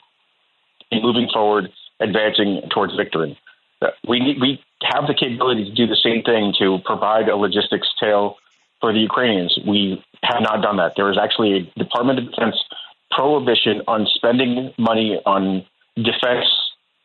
and 0.92 1.02
moving 1.04 1.28
forward, 1.34 1.72
advancing 2.00 2.62
towards 2.74 2.96
victory. 2.96 3.38
Uh, 3.82 3.88
we 4.08 4.20
need, 4.20 4.40
we 4.40 4.62
have 4.84 5.08
the 5.08 5.14
capability 5.14 5.66
to 5.66 5.72
do 5.72 5.88
the 5.88 5.96
same 5.96 6.24
thing 6.24 6.54
to 6.60 6.80
provide 6.86 7.30
a 7.30 7.36
logistics 7.36 7.88
tail 8.00 8.38
for 8.80 8.94
the 8.94 9.00
Ukrainians. 9.00 9.58
We 9.68 10.04
have 10.24 10.42
not 10.42 10.62
done 10.62 10.78
that. 10.78 10.94
There 10.96 11.12
is 11.12 11.18
actually 11.18 11.52
a 11.76 11.80
Department 11.80 12.20
of 12.20 12.30
Defense 12.30 12.56
prohibition 13.12 13.82
on 13.88 14.08
spending 14.14 14.74
money 14.78 15.20
on 15.26 15.66
defense, 15.96 16.46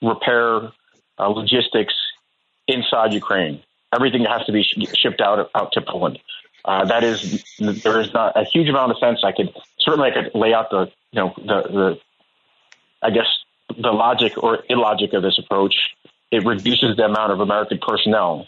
repair, 0.02 0.72
uh, 1.18 1.28
logistics 1.28 1.94
inside 2.66 3.12
Ukraine. 3.12 3.62
Everything 3.94 4.24
has 4.24 4.44
to 4.46 4.52
be 4.52 4.62
shipped 4.62 5.20
out 5.20 5.50
out 5.54 5.72
to 5.72 5.80
Poland. 5.80 6.18
Uh, 6.64 6.84
that 6.84 7.04
is, 7.04 7.42
there 7.58 8.00
is 8.00 8.12
not 8.12 8.36
a 8.36 8.44
huge 8.44 8.68
amount 8.68 8.92
of 8.92 8.98
sense. 8.98 9.20
I 9.24 9.32
could 9.32 9.54
certainly 9.78 10.10
I 10.10 10.14
could 10.14 10.34
lay 10.34 10.52
out 10.52 10.70
the 10.70 10.90
you 11.12 11.20
know 11.20 11.32
the 11.36 11.62
the 11.70 12.00
I 13.02 13.10
guess 13.10 13.26
the 13.68 13.90
logic 13.90 14.32
or 14.42 14.64
illogic 14.68 15.12
of 15.12 15.22
this 15.22 15.38
approach. 15.38 15.74
It 16.30 16.44
reduces 16.44 16.96
the 16.96 17.04
amount 17.04 17.32
of 17.32 17.40
American 17.40 17.78
personnel. 17.78 18.46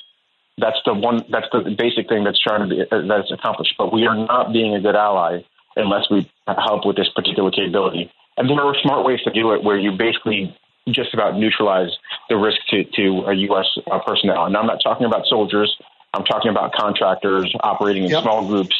That's 0.58 0.78
the 0.84 0.92
one. 0.92 1.24
That's 1.30 1.46
the 1.52 1.74
basic 1.76 2.08
thing 2.08 2.24
that's 2.24 2.40
trying 2.40 2.68
to 2.68 2.74
be 2.74 2.84
that's 2.90 3.32
accomplished. 3.32 3.74
But 3.78 3.92
we 3.92 4.06
are 4.06 4.16
not 4.16 4.52
being 4.52 4.74
a 4.74 4.80
good 4.80 4.96
ally 4.96 5.40
unless 5.76 6.10
we 6.10 6.30
help 6.46 6.84
with 6.84 6.96
this 6.96 7.08
particular 7.14 7.50
capability. 7.50 8.12
And 8.36 8.48
there 8.50 8.60
are 8.60 8.74
smart 8.82 9.06
ways 9.06 9.20
to 9.22 9.30
do 9.30 9.52
it 9.52 9.62
where 9.62 9.78
you 9.78 9.92
basically 9.92 10.54
just 10.88 11.14
about 11.14 11.36
neutralize 11.36 11.90
the 12.28 12.36
risk 12.36 12.58
to, 12.70 12.84
to 12.84 13.24
a 13.26 13.34
U.S. 13.34 13.66
Uh, 13.90 13.98
personnel. 14.00 14.46
And 14.46 14.56
I'm 14.56 14.66
not 14.66 14.80
talking 14.82 15.06
about 15.06 15.26
soldiers. 15.26 15.76
I'm 16.14 16.24
talking 16.24 16.50
about 16.50 16.72
contractors 16.72 17.54
operating 17.60 18.04
in 18.04 18.10
yep. 18.10 18.22
small 18.22 18.46
groups 18.46 18.74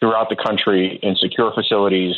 throughout 0.00 0.28
the 0.28 0.36
country 0.36 0.98
in 1.02 1.16
secure 1.16 1.52
facilities 1.52 2.14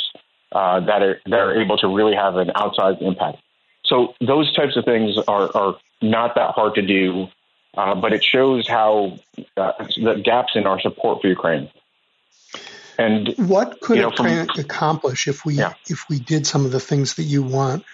uh, 0.52 0.80
that 0.80 1.02
are 1.02 1.20
that 1.26 1.40
are 1.40 1.60
able 1.60 1.76
to 1.78 1.88
really 1.88 2.14
have 2.14 2.36
an 2.36 2.48
outsized 2.48 3.00
impact. 3.02 3.38
so 3.84 4.14
those 4.20 4.52
types 4.54 4.76
of 4.76 4.84
things 4.84 5.16
are, 5.26 5.50
are 5.56 5.76
not 6.02 6.34
that 6.34 6.50
hard 6.50 6.74
to 6.74 6.82
do, 6.82 7.28
uh, 7.74 7.94
but 7.94 8.12
it 8.12 8.22
shows 8.22 8.68
how 8.68 9.18
uh, 9.56 9.72
the 9.96 10.20
gaps 10.22 10.52
in 10.54 10.66
our 10.66 10.80
support 10.80 11.22
for 11.22 11.28
Ukraine. 11.28 11.70
And 12.98 13.34
what 13.38 13.80
could 13.80 13.96
you 13.96 14.02
know, 14.02 14.10
Ukraine 14.10 14.46
from, 14.46 14.60
accomplish 14.60 15.26
if 15.26 15.46
we 15.46 15.54
yeah. 15.54 15.72
if 15.88 16.08
we 16.10 16.18
did 16.18 16.46
some 16.46 16.66
of 16.66 16.72
the 16.72 16.80
things 16.80 17.14
that 17.14 17.24
you 17.24 17.42
want 17.42 17.84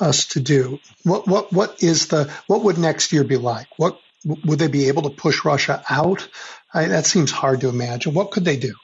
us 0.00 0.26
to 0.26 0.40
do? 0.40 0.80
What 1.04 1.26
what 1.26 1.52
what 1.52 1.82
is 1.82 2.08
the 2.08 2.32
what 2.46 2.64
would 2.64 2.78
next 2.78 3.12
year 3.12 3.24
be 3.24 3.36
like? 3.36 3.66
What 3.76 3.98
would 4.24 4.58
they 4.58 4.68
be 4.68 4.88
able 4.88 5.02
to 5.02 5.10
push 5.10 5.44
Russia 5.44 5.82
out? 5.88 6.28
I, 6.72 6.86
that 6.86 7.06
seems 7.06 7.30
hard 7.30 7.62
to 7.62 7.68
imagine. 7.68 8.14
What 8.14 8.30
could 8.30 8.44
they 8.44 8.56
do? 8.56 8.74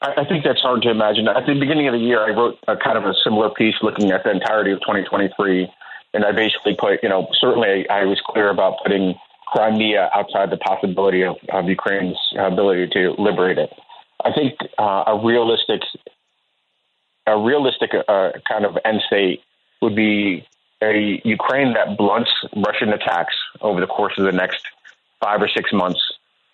I, 0.00 0.24
think 0.28 0.44
that's 0.44 0.60
hard 0.60 0.82
to 0.82 0.90
imagine. 0.90 1.26
At 1.26 1.46
the 1.46 1.58
beginning 1.58 1.88
of 1.88 1.92
the 1.92 1.98
year, 1.98 2.22
I 2.22 2.30
wrote 2.30 2.58
a 2.68 2.76
kind 2.76 2.96
of 2.96 3.04
a 3.04 3.14
similar 3.24 3.50
piece 3.50 3.74
looking 3.82 4.12
at 4.12 4.22
the 4.22 4.30
entirety 4.30 4.70
of 4.70 4.78
2023, 4.80 5.68
and 6.14 6.24
I 6.24 6.30
basically 6.30 6.76
put, 6.78 7.02
you 7.02 7.08
know, 7.08 7.26
certainly 7.40 7.88
I 7.88 8.04
was 8.04 8.20
clear 8.24 8.48
about 8.50 8.76
putting 8.84 9.14
Crimea 9.48 10.10
outside 10.14 10.50
the 10.50 10.56
possibility 10.56 11.24
of, 11.24 11.36
of 11.52 11.68
Ukraine's 11.68 12.16
ability 12.38 12.88
to 12.92 13.14
liberate 13.18 13.58
it. 13.58 13.70
I 14.24 14.32
think 14.32 14.54
uh, 14.78 15.04
a 15.06 15.20
realistic, 15.24 15.80
a 17.26 17.36
realistic 17.36 17.90
uh, 18.06 18.30
kind 18.48 18.66
of 18.66 18.78
end 18.84 19.02
state 19.06 19.40
would 19.82 19.94
be 19.94 20.46
a 20.82 21.20
Ukraine 21.24 21.74
that 21.74 21.96
blunts 21.96 22.30
Russian 22.54 22.90
attacks 22.90 23.34
over 23.60 23.80
the 23.80 23.86
course 23.86 24.14
of 24.18 24.24
the 24.24 24.32
next 24.32 24.64
five 25.20 25.42
or 25.42 25.48
six 25.48 25.72
months 25.72 26.00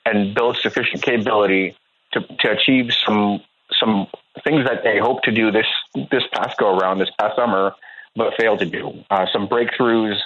and 0.07 0.35
builds 0.35 0.63
sufficient 0.63 1.03
capability 1.03 1.77
to, 2.13 2.21
to 2.41 2.51
achieve 2.51 2.93
some 3.07 3.41
some 3.81 4.07
things 4.45 4.65
that 4.65 4.83
they 4.85 4.99
hope 4.99 5.23
to 5.23 5.33
do 5.33 5.51
this 5.51 5.67
this 6.11 6.23
past 6.33 6.57
go 6.59 6.77
around, 6.77 6.99
this 6.99 7.11
past 7.19 7.37
summer, 7.37 7.75
but 8.17 8.35
failed 8.39 8.61
to 8.61 8.67
do. 8.67 9.05
Uh, 9.11 9.27
some 9.33 9.49
breakthroughs 9.49 10.19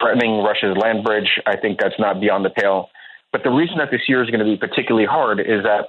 threatening 0.00 0.42
Russia's 0.42 0.76
land 0.76 1.04
bridge. 1.04 1.40
I 1.46 1.56
think 1.56 1.78
that's 1.80 1.98
not 1.98 2.20
beyond 2.20 2.44
the 2.44 2.50
pale. 2.50 2.90
But 3.32 3.44
the 3.44 3.50
reason 3.50 3.78
that 3.78 3.90
this 3.90 4.08
year 4.08 4.22
is 4.22 4.30
going 4.30 4.40
to 4.40 4.44
be 4.44 4.56
particularly 4.56 5.06
hard 5.06 5.40
is 5.40 5.62
that, 5.64 5.88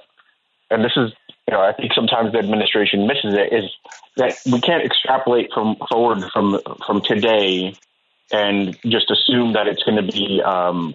and 0.70 0.84
this 0.84 0.92
is, 0.96 1.12
you 1.48 1.54
know, 1.54 1.62
I 1.62 1.72
think 1.72 1.94
sometimes 1.94 2.32
the 2.32 2.40
administration 2.40 3.06
misses 3.06 3.32
it, 3.32 3.54
is 3.54 3.70
that 4.16 4.36
we 4.44 4.60
can't 4.60 4.84
extrapolate 4.84 5.50
from 5.54 5.76
forward 5.90 6.22
from 6.30 6.60
from 6.86 7.00
today 7.00 7.74
and 8.30 8.78
just 8.84 9.10
assume 9.10 9.54
that 9.54 9.66
it's 9.66 9.82
going 9.82 9.96
to 9.96 10.12
be 10.12 10.42
um, 10.42 10.94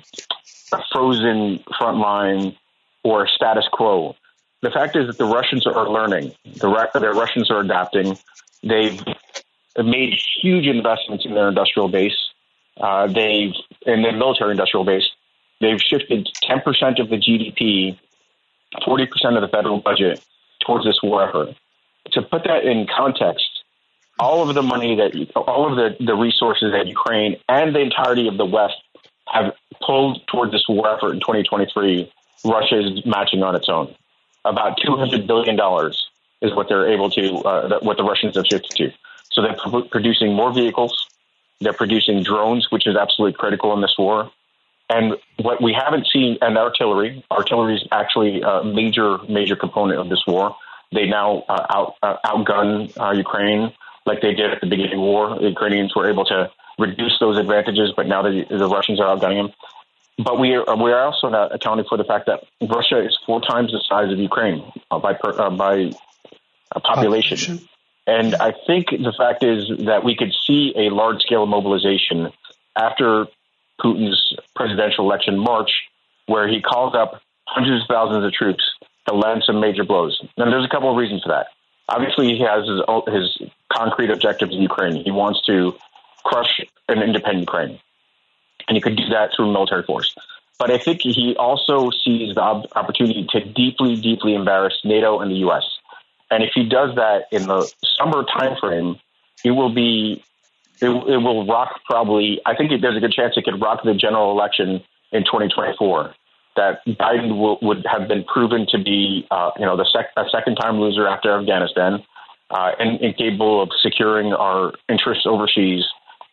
a 0.71 0.77
frozen 0.91 1.63
front 1.75 1.97
line 1.97 2.55
or 3.03 3.27
status 3.27 3.65
quo. 3.73 4.15
The 4.61 4.69
fact 4.69 4.95
is 4.95 5.07
that 5.07 5.17
the 5.17 5.25
Russians 5.25 5.65
are 5.65 5.89
learning. 5.89 6.33
The, 6.45 6.89
the 6.93 7.09
Russians 7.09 7.49
are 7.49 7.61
adapting. 7.61 8.15
They've 8.61 9.01
made 9.75 10.13
huge 10.43 10.67
investments 10.67 11.25
in 11.25 11.33
their 11.33 11.49
industrial 11.49 11.87
base. 11.87 12.15
Uh, 12.79 13.07
they've 13.07 13.53
in 13.87 14.03
their 14.03 14.15
military 14.15 14.51
industrial 14.51 14.85
base. 14.85 15.09
They've 15.61 15.81
shifted 15.81 16.29
10% 16.43 16.99
of 16.99 17.09
the 17.09 17.17
GDP, 17.17 17.97
40% 18.85 19.35
of 19.35 19.41
the 19.41 19.47
federal 19.47 19.79
budget 19.79 20.23
towards 20.65 20.85
this 20.85 20.99
war 21.03 21.27
effort. 21.27 21.55
To 22.11 22.21
put 22.21 22.43
that 22.45 22.65
in 22.65 22.87
context, 22.87 23.47
all 24.19 24.47
of 24.47 24.53
the 24.53 24.61
money 24.61 24.95
that 24.95 25.31
all 25.35 25.69
of 25.69 25.75
the, 25.75 26.03
the 26.03 26.15
resources 26.15 26.71
that 26.73 26.87
Ukraine 26.87 27.37
and 27.49 27.75
the 27.75 27.79
entirety 27.79 28.27
of 28.27 28.37
the 28.37 28.45
West 28.45 28.75
have 29.27 29.53
pulled 29.81 30.25
towards 30.27 30.51
this 30.51 30.63
war 30.67 30.95
effort 30.95 31.13
in 31.13 31.19
2023, 31.19 32.11
Russia 32.45 32.79
is 32.79 33.05
matching 33.05 33.41
on 33.41 33.55
its 33.55 33.69
own 33.69 33.95
about 34.45 34.77
$200 34.79 35.27
billion 35.27 35.55
is 36.41 36.55
what 36.55 36.67
they're 36.67 36.91
able 36.91 37.09
to, 37.11 37.35
uh, 37.37 37.79
what 37.81 37.97
the 37.97 38.03
Russians 38.03 38.35
have 38.35 38.45
shifted 38.45 38.75
to. 38.75 38.91
So 39.31 39.41
they're 39.41 39.55
pr- 39.55 39.87
producing 39.89 40.33
more 40.33 40.51
vehicles. 40.51 41.07
They're 41.61 41.73
producing 41.73 42.23
drones, 42.23 42.67
which 42.69 42.87
is 42.87 42.95
absolutely 42.95 43.37
critical 43.37 43.73
in 43.73 43.81
this 43.81 43.95
war. 43.97 44.31
And 44.93 45.15
what 45.41 45.61
we 45.61 45.73
haven't 45.73 46.05
seen, 46.13 46.37
and 46.41 46.57
artillery, 46.57 47.23
artillery 47.31 47.75
is 47.75 47.87
actually 47.91 48.41
a 48.41 48.63
major, 48.63 49.17
major 49.27 49.55
component 49.55 49.99
of 49.99 50.07
this 50.09 50.23
war. 50.27 50.55
They 50.93 51.05
now 51.07 51.43
uh, 51.49 51.65
out, 51.77 51.95
uh, 52.03 52.17
outgun 52.25 52.95
uh, 52.99 53.11
Ukraine 53.27 53.73
like 54.05 54.21
they 54.21 54.33
did 54.33 54.51
at 54.51 54.61
the 54.61 54.67
beginning 54.67 54.93
of 54.93 54.97
the 54.97 55.09
war. 55.13 55.39
The 55.39 55.49
Ukrainians 55.49 55.95
were 55.95 56.09
able 56.09 56.25
to 56.25 56.51
reduce 56.77 57.17
those 57.19 57.37
advantages, 57.37 57.93
but 57.95 58.05
now 58.07 58.21
the, 58.21 58.45
the 58.49 58.67
Russians 58.67 58.99
are 58.99 59.15
outgunning 59.15 59.47
them. 59.47 59.53
But 60.23 60.39
we 60.39 60.53
are, 60.53 60.75
we 60.75 60.91
are 60.91 61.05
also 61.05 61.29
not 61.29 61.55
accounting 61.55 61.85
for 61.89 61.97
the 61.97 62.03
fact 62.03 62.27
that 62.27 62.43
Russia 62.61 63.03
is 63.03 63.17
four 63.25 63.41
times 63.41 63.71
the 63.71 63.81
size 63.89 64.11
of 64.11 64.19
Ukraine 64.19 64.61
uh, 64.91 64.99
by 64.99 65.13
per, 65.13 65.31
uh, 65.31 65.49
by 65.49 65.89
uh, 66.75 66.79
population. 66.79 67.37
population. 67.37 67.69
And 68.05 68.35
I 68.35 68.53
think 68.67 68.89
the 68.91 69.13
fact 69.17 69.43
is 69.43 69.85
that 69.85 70.03
we 70.03 70.15
could 70.15 70.33
see 70.45 70.73
a 70.75 70.93
large 70.93 71.21
scale 71.21 71.45
mobilization 71.47 72.31
after 72.75 73.27
Putin's 73.83 74.35
presidential 74.55 75.05
election 75.05 75.37
March, 75.37 75.71
where 76.27 76.47
he 76.47 76.61
calls 76.61 76.95
up 76.95 77.21
hundreds 77.47 77.83
of 77.83 77.87
thousands 77.87 78.25
of 78.25 78.31
troops 78.31 78.63
to 79.07 79.13
land 79.13 79.43
some 79.45 79.59
major 79.59 79.83
blows. 79.83 80.19
And 80.37 80.51
there's 80.51 80.65
a 80.65 80.69
couple 80.69 80.89
of 80.89 80.97
reasons 80.97 81.23
for 81.23 81.29
that. 81.29 81.47
Obviously, 81.89 82.27
he 82.27 82.39
has 82.39 82.65
his, 82.65 82.81
his 83.13 83.49
concrete 83.71 84.09
objectives 84.09 84.53
in 84.53 84.61
Ukraine. 84.61 85.03
He 85.03 85.11
wants 85.11 85.45
to 85.47 85.75
crush 86.23 86.61
an 86.87 87.03
independent 87.03 87.41
Ukraine 87.41 87.79
and 88.67 88.75
he 88.75 88.81
could 88.81 88.95
do 88.95 89.07
that 89.09 89.31
through 89.35 89.51
military 89.51 89.83
force. 89.83 90.15
But 90.59 90.71
I 90.71 90.77
think 90.77 91.01
he 91.01 91.35
also 91.37 91.89
sees 91.89 92.35
the 92.35 92.41
opportunity 92.41 93.25
to 93.31 93.43
deeply, 93.43 93.95
deeply 93.95 94.35
embarrass 94.35 94.79
NATO 94.83 95.19
and 95.19 95.31
the 95.31 95.37
U.S. 95.37 95.63
And 96.29 96.43
if 96.43 96.51
he 96.53 96.63
does 96.63 96.95
that 96.95 97.25
in 97.31 97.47
the 97.47 97.69
summer 97.97 98.23
timeframe, 98.23 98.99
it 99.43 99.51
will 99.51 99.73
be 99.73 100.23
it, 100.83 101.13
it 101.13 101.17
will 101.17 101.45
rock 101.45 101.81
probably. 101.85 102.39
I 102.45 102.55
think 102.55 102.71
there's 102.81 102.97
a 102.97 102.99
good 102.99 103.13
chance 103.13 103.33
it 103.35 103.45
could 103.45 103.61
rock 103.61 103.81
the 103.83 103.93
general 103.93 104.31
election 104.31 104.83
in 105.11 105.23
2024. 105.23 106.13
That 106.55 106.85
Biden 106.85 107.39
will, 107.39 107.57
would 107.63 107.83
have 107.91 108.07
been 108.07 108.23
proven 108.25 108.67
to 108.69 108.77
be, 108.77 109.25
uh, 109.31 109.51
you 109.57 109.65
know, 109.65 109.75
the 109.75 109.87
sec- 109.91 110.13
a 110.15 110.29
second 110.29 110.55
time 110.55 110.79
loser 110.79 111.07
after 111.07 111.35
Afghanistan, 111.39 112.03
uh, 112.51 112.71
and 112.77 113.01
incapable 113.01 113.63
of 113.63 113.69
securing 113.81 114.33
our 114.33 114.73
interests 114.87 115.25
overseas 115.25 115.83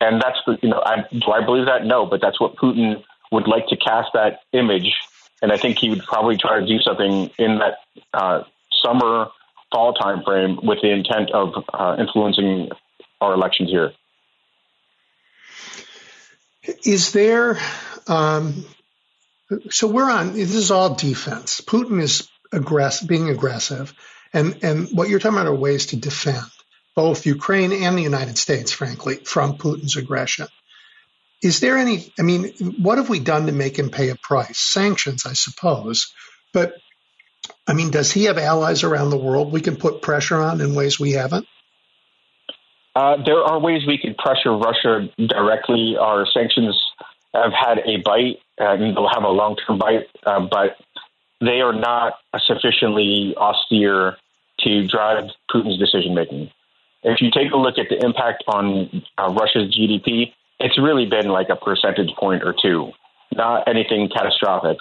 and 0.01 0.21
that's 0.21 0.39
the, 0.47 0.59
you 0.63 0.69
know, 0.71 0.83
I, 0.85 1.05
do 1.13 1.31
I 1.31 1.45
believe 1.45 1.67
that? 1.67 1.85
No, 1.85 2.07
but 2.07 2.21
that's 2.21 2.41
what 2.41 2.57
Putin 2.57 3.03
would 3.33 3.47
like 3.47 3.67
to 3.69 3.77
cast 3.77 4.11
that 4.15 4.41
image. 4.53 4.95
And 5.43 5.53
I 5.53 5.57
think 5.57 5.79
he 5.79 5.91
would 5.91 6.03
probably 6.03 6.37
try 6.37 6.59
to 6.59 6.67
do 6.67 6.79
something 6.81 7.31
in 7.39 7.59
that 7.59 7.79
uh, 8.15 8.43
summer, 8.83 9.27
fall 9.73 9.95
timeframe 9.95 10.63
with 10.65 10.79
the 10.83 10.91
intent 10.91 11.31
of 11.33 11.53
uh, 11.73 11.97
influencing 11.99 12.71
our 13.21 13.35
elections 13.35 13.71
here. 13.71 13.93
Is 16.85 17.13
there, 17.13 17.59
um, 18.07 18.65
so 19.71 19.89
we're 19.89 20.11
on, 20.11 20.35
this 20.35 20.55
is 20.55 20.71
all 20.71 20.95
defense. 20.95 21.61
Putin 21.61 22.01
is 22.01 22.29
aggressive, 22.53 23.09
being 23.09 23.29
aggressive. 23.29 23.95
And, 24.33 24.59
and 24.63 24.89
what 24.89 25.09
you're 25.09 25.19
talking 25.19 25.39
about 25.39 25.49
are 25.49 25.55
ways 25.55 25.87
to 25.87 25.97
defend 25.97 26.47
both 26.95 27.27
Ukraine 27.27 27.73
and 27.73 27.97
the 27.97 28.03
United 28.03 28.37
States, 28.37 28.73
frankly, 28.73 29.17
from 29.17 29.59
Putin's 29.59 29.97
aggression. 29.97 30.47
Is 31.43 31.61
there 31.61 31.79
any, 31.79 32.13
I 32.19 32.23
mean, 32.23 32.53
what 32.83 32.99
have 32.99 33.09
we 33.09 33.19
done 33.21 33.47
to 33.47 33.53
make 33.53 33.79
him 33.79 33.91
pay 33.91 34.11
a 34.11 34.17
price? 34.17 34.59
Sanctions, 34.59 35.25
I 35.25 35.33
suppose. 35.33 36.13
But, 36.53 36.75
I 37.67 37.73
mean, 37.73 37.91
does 37.91 38.13
he 38.13 38.25
have 38.25 38.39
allies 38.39 38.85
around 38.85 39.11
the 39.11 39.17
world 39.17 39.53
we 39.53 39.63
can 39.63 39.77
put 39.77 40.03
pressure 40.03 40.37
on 40.37 40.61
in 40.61 40.75
ways 40.75 41.01
we 41.01 41.13
haven't? 41.13 41.47
Uh, 42.95 43.17
there 43.25 43.43
are 43.43 43.59
ways 43.61 43.83
we 43.87 43.99
could 43.99 44.17
pressure 44.19 44.57
Russia 44.57 45.09
directly. 45.19 45.97
Our 45.99 46.27
sanctions 46.27 46.81
have 47.35 47.53
had 47.53 47.79
a 47.87 47.99
bite, 47.99 48.41
and 48.59 48.97
they'll 48.97 49.09
have 49.09 49.23
a 49.23 49.29
long 49.29 49.57
term 49.57 49.79
bite, 49.79 50.09
uh, 50.27 50.41
but 50.41 50.77
they 51.41 51.61
are 51.61 51.73
not 51.73 52.15
sufficiently 52.47 53.35
austere 53.37 54.17
to 54.61 54.87
drive 54.87 55.25
Putin's 55.51 55.79
decision 55.79 56.15
making. 56.15 56.51
If 57.03 57.21
you 57.21 57.31
take 57.31 57.53
a 57.53 57.57
look 57.57 57.79
at 57.79 57.89
the 57.89 58.05
impact 58.05 58.45
on 58.47 59.03
uh, 59.17 59.33
Russia's 59.33 59.75
GDP, 59.75 60.33
it's 60.59 60.79
really 60.79 61.07
been 61.07 61.29
like 61.29 61.49
a 61.49 61.57
percentage 61.57 62.11
point 62.19 62.43
or 62.43 62.55
two, 62.61 62.93
not 63.33 63.67
anything 63.69 64.11
catastrophic. 64.15 64.77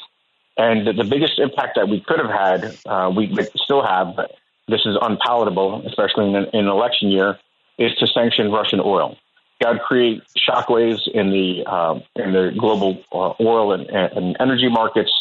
And 0.58 0.86
the, 0.86 1.06
biggest 1.06 1.40
impact 1.40 1.76
that 1.76 1.88
we 1.88 2.02
could 2.02 2.20
have 2.20 2.30
had, 2.30 2.78
uh, 2.86 3.10
we 3.16 3.34
still 3.56 3.82
have, 3.82 4.18
but 4.18 4.32
this 4.68 4.82
is 4.86 4.98
unpalatable, 5.02 5.88
especially 5.88 6.28
in 6.28 6.36
an, 6.36 6.48
in 6.52 6.60
an 6.62 6.68
election 6.68 7.10
year, 7.10 7.40
is 7.80 7.96
to 7.96 8.08
sanction 8.08 8.52
Russian 8.52 8.80
oil. 8.80 9.18
That 9.62 9.74
would 9.74 9.82
create 9.82 10.22
shockwaves 10.38 11.08
in 11.12 11.32
the 11.32 11.64
uh, 11.66 12.00
in 12.16 12.34
the 12.34 12.54
global 12.58 13.02
uh, 13.12 13.34
oil 13.42 13.74
and, 13.74 13.90
and, 13.90 14.38
energy 14.40 14.70
markets. 14.70 15.12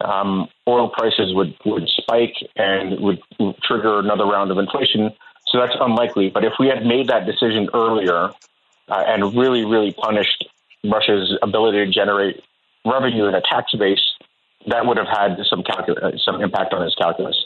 Um, 0.00 0.48
oil 0.68 0.88
prices 0.90 1.34
would, 1.34 1.54
would 1.64 1.88
spike 1.88 2.34
and 2.56 3.00
would, 3.00 3.22
trigger 3.62 4.00
another 4.00 4.24
round 4.24 4.50
of 4.50 4.58
inflation, 4.58 5.10
so 5.46 5.58
that's 5.58 5.76
unlikely. 5.80 6.30
But 6.30 6.44
if 6.44 6.54
we 6.58 6.66
had 6.66 6.84
made 6.84 7.08
that 7.08 7.26
decision 7.26 7.68
earlier 7.72 8.30
uh, 8.88 9.04
and 9.06 9.34
really, 9.36 9.64
really 9.64 9.92
punished 9.92 10.44
Russia's 10.84 11.38
ability 11.42 11.86
to 11.86 11.90
generate 11.90 12.42
revenue 12.84 13.26
in 13.26 13.34
a 13.34 13.40
tax 13.40 13.72
base, 13.78 14.02
that 14.66 14.84
would 14.84 14.96
have 14.96 15.08
had 15.08 15.38
some 15.48 15.62
calcul- 15.62 16.02
uh, 16.02 16.18
some 16.18 16.42
impact 16.42 16.72
on 16.72 16.82
his 16.82 16.94
calculus. 16.94 17.36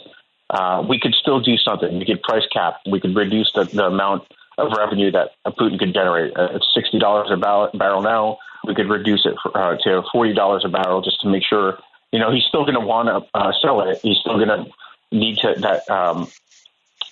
Uh, 0.50 0.84
we 0.88 0.98
could 0.98 1.14
still 1.14 1.40
do 1.40 1.56
something. 1.56 1.98
We 1.98 2.06
could 2.06 2.22
price 2.22 2.46
cap. 2.52 2.80
We 2.90 3.00
could 3.00 3.14
reduce 3.14 3.52
the, 3.52 3.64
the 3.64 3.86
amount 3.86 4.22
of 4.58 4.72
revenue 4.76 5.10
that 5.12 5.30
Putin 5.46 5.78
could 5.78 5.94
generate. 5.94 6.36
Uh, 6.36 6.48
it's 6.52 6.68
sixty 6.74 6.98
dollars 6.98 7.30
a 7.30 7.36
barrel 7.36 8.02
now. 8.02 8.38
We 8.66 8.74
could 8.74 8.90
reduce 8.90 9.24
it 9.24 9.34
for, 9.42 9.56
uh, 9.56 9.76
to 9.84 10.02
forty 10.12 10.34
dollars 10.34 10.64
a 10.64 10.68
barrel 10.68 11.00
just 11.00 11.20
to 11.22 11.28
make 11.28 11.44
sure. 11.44 11.78
You 12.12 12.18
know, 12.18 12.32
he's 12.32 12.44
still 12.44 12.64
going 12.64 12.80
to 12.80 12.86
want 12.86 13.08
to 13.08 13.38
uh, 13.38 13.52
sell 13.60 13.82
it. 13.82 14.00
He's 14.02 14.16
still 14.18 14.36
going 14.36 14.48
to 14.48 14.66
need 15.12 15.38
to 15.38 15.54
that 15.58 15.88
um, 15.90 16.28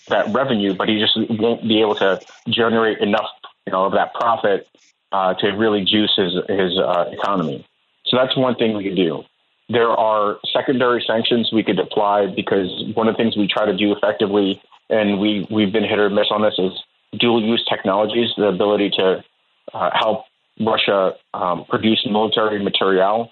that 0.08 0.32
revenue, 0.32 0.74
but 0.74 0.88
he 0.88 0.98
just 0.98 1.18
won't 1.30 1.66
be 1.66 1.80
able 1.80 1.94
to 1.96 2.20
generate 2.48 2.98
enough, 2.98 3.28
you 3.66 3.72
know, 3.72 3.84
of 3.84 3.92
that 3.92 4.14
profit 4.14 4.68
uh, 5.12 5.34
to 5.34 5.48
really 5.50 5.84
juice 5.84 6.14
his 6.16 6.32
his 6.48 6.78
uh, 6.78 7.10
economy. 7.12 7.66
So 8.06 8.16
that's 8.16 8.36
one 8.36 8.54
thing 8.54 8.76
we 8.76 8.84
could 8.84 8.96
do. 8.96 9.24
There 9.68 9.90
are 9.90 10.38
secondary 10.52 11.02
sanctions 11.06 11.50
we 11.52 11.64
could 11.64 11.78
apply 11.78 12.26
because 12.26 12.68
one 12.94 13.08
of 13.08 13.16
the 13.16 13.22
things 13.22 13.36
we 13.36 13.48
try 13.48 13.66
to 13.66 13.76
do 13.76 13.92
effectively, 13.92 14.62
and 14.88 15.18
we 15.18 15.46
we've 15.50 15.72
been 15.72 15.84
hit 15.84 15.98
or 15.98 16.08
miss 16.08 16.28
on 16.30 16.42
this, 16.42 16.54
is 16.58 16.72
dual 17.18 17.42
use 17.42 17.64
technologies, 17.68 18.30
the 18.36 18.46
ability 18.46 18.90
to 18.90 19.24
uh, 19.72 19.90
help 19.92 20.24
Russia 20.60 21.14
um, 21.34 21.64
produce 21.68 22.06
military 22.08 22.62
material. 22.62 23.30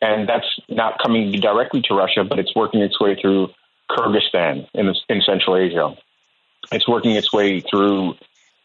And 0.00 0.28
that's 0.28 0.46
not 0.68 0.98
coming 1.02 1.30
directly 1.32 1.82
to 1.82 1.94
Russia, 1.94 2.24
but 2.24 2.38
it's 2.38 2.54
working 2.54 2.80
its 2.80 2.98
way 3.00 3.16
through 3.20 3.50
Kyrgyzstan 3.90 4.66
in, 4.74 4.94
in 5.08 5.20
Central 5.22 5.56
Asia. 5.56 5.94
It's 6.72 6.88
working 6.88 7.12
its 7.12 7.32
way 7.32 7.60
through, 7.60 8.14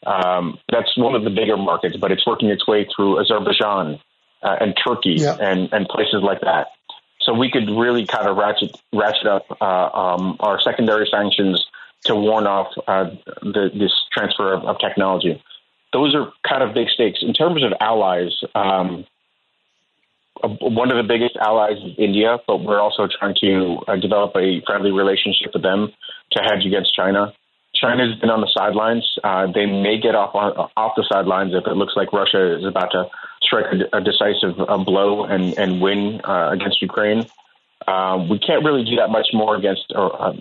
um, 0.05 0.59
that's 0.71 0.95
one 0.97 1.15
of 1.15 1.23
the 1.23 1.29
bigger 1.29 1.57
markets, 1.57 1.97
but 1.97 2.11
it's 2.11 2.25
working 2.25 2.49
its 2.49 2.67
way 2.67 2.87
through 2.95 3.19
Azerbaijan 3.19 3.99
uh, 4.43 4.55
and 4.61 4.75
Turkey 4.85 5.15
yeah. 5.17 5.35
and, 5.39 5.71
and 5.73 5.87
places 5.87 6.21
like 6.21 6.41
that. 6.41 6.67
So 7.21 7.33
we 7.33 7.49
could 7.49 7.69
really 7.69 8.05
kind 8.05 8.27
of 8.27 8.37
ratchet, 8.37 8.79
ratchet 8.93 9.27
up 9.27 9.45
uh, 9.59 9.89
um, 9.93 10.37
our 10.39 10.61
secondary 10.61 11.07
sanctions 11.09 11.65
to 12.05 12.15
warn 12.15 12.47
off 12.47 12.67
uh, 12.87 13.09
the, 13.41 13.69
this 13.73 13.91
transfer 14.11 14.53
of, 14.53 14.63
of, 14.63 14.77
technology. 14.79 15.41
Those 15.93 16.15
are 16.15 16.31
kind 16.47 16.63
of 16.63 16.73
big 16.73 16.89
stakes. 16.89 17.19
In 17.21 17.33
terms 17.33 17.63
of 17.63 17.73
allies, 17.79 18.31
um, 18.53 19.05
one 20.43 20.91
of 20.91 20.97
the 20.97 21.07
biggest 21.07 21.37
allies 21.37 21.77
is 21.77 21.95
India, 21.97 22.37
but 22.47 22.57
we're 22.57 22.79
also 22.79 23.07
trying 23.07 23.35
to 23.41 23.77
uh, 23.87 23.95
develop 23.95 24.35
a 24.35 24.61
friendly 24.65 24.91
relationship 24.91 25.53
with 25.53 25.63
them 25.63 25.93
to 26.31 26.39
hedge 26.39 26.65
against 26.65 26.93
China. 26.93 27.33
China's 27.73 28.17
been 28.19 28.29
on 28.29 28.41
the 28.41 28.51
sidelines. 28.53 29.05
Uh, 29.23 29.47
they 29.51 29.65
may 29.65 29.99
get 29.99 30.15
off 30.15 30.33
on, 30.35 30.69
off 30.77 30.93
the 30.95 31.05
sidelines 31.09 31.53
if 31.53 31.67
it 31.67 31.75
looks 31.75 31.93
like 31.95 32.13
Russia 32.13 32.57
is 32.57 32.65
about 32.65 32.91
to 32.91 33.05
strike 33.41 33.65
a, 33.71 33.97
a 33.97 34.01
decisive 34.01 34.59
uh, 34.59 34.77
blow 34.77 35.25
and, 35.25 35.57
and 35.57 35.81
win 35.81 36.21
uh, 36.23 36.49
against 36.51 36.81
Ukraine. 36.81 37.25
Um, 37.87 38.29
we 38.29 38.39
can't 38.39 38.63
really 38.63 38.83
do 38.83 38.95
that 38.97 39.09
much 39.09 39.27
more 39.33 39.55
against 39.55 39.93
uh, 39.95 40.33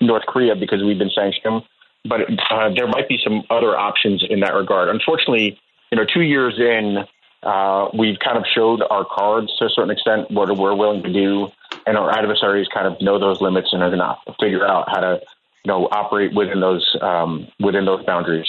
North 0.00 0.24
Korea 0.26 0.54
because 0.54 0.82
we've 0.82 0.98
been 0.98 1.10
sanctioned. 1.14 1.62
But 2.04 2.20
uh, 2.50 2.70
there 2.74 2.86
might 2.86 3.08
be 3.08 3.18
some 3.24 3.44
other 3.48 3.76
options 3.76 4.24
in 4.28 4.40
that 4.40 4.54
regard. 4.54 4.90
Unfortunately, 4.90 5.58
you 5.90 5.98
know, 5.98 6.04
two 6.04 6.20
years 6.20 6.54
in, 6.58 6.98
uh, 7.42 7.88
we've 7.96 8.18
kind 8.18 8.36
of 8.36 8.44
showed 8.54 8.82
our 8.90 9.04
cards 9.04 9.52
to 9.58 9.66
a 9.66 9.70
certain 9.70 9.90
extent 9.90 10.30
what 10.30 10.54
we're 10.56 10.74
willing 10.74 11.02
to 11.02 11.12
do, 11.12 11.48
and 11.86 11.96
our 11.96 12.10
adversaries 12.10 12.66
kind 12.72 12.86
of 12.86 13.00
know 13.00 13.18
those 13.18 13.40
limits 13.40 13.68
and 13.72 13.82
are 13.82 13.90
going 13.90 14.00
to 14.00 14.16
figure 14.40 14.66
out 14.66 14.88
how 14.88 15.00
to, 15.00 15.20
you 15.64 15.68
know, 15.68 15.88
operate 15.90 16.34
within 16.34 16.60
those 16.60 16.96
um, 17.00 17.48
within 17.58 17.84
those 17.84 18.04
boundaries. 18.04 18.46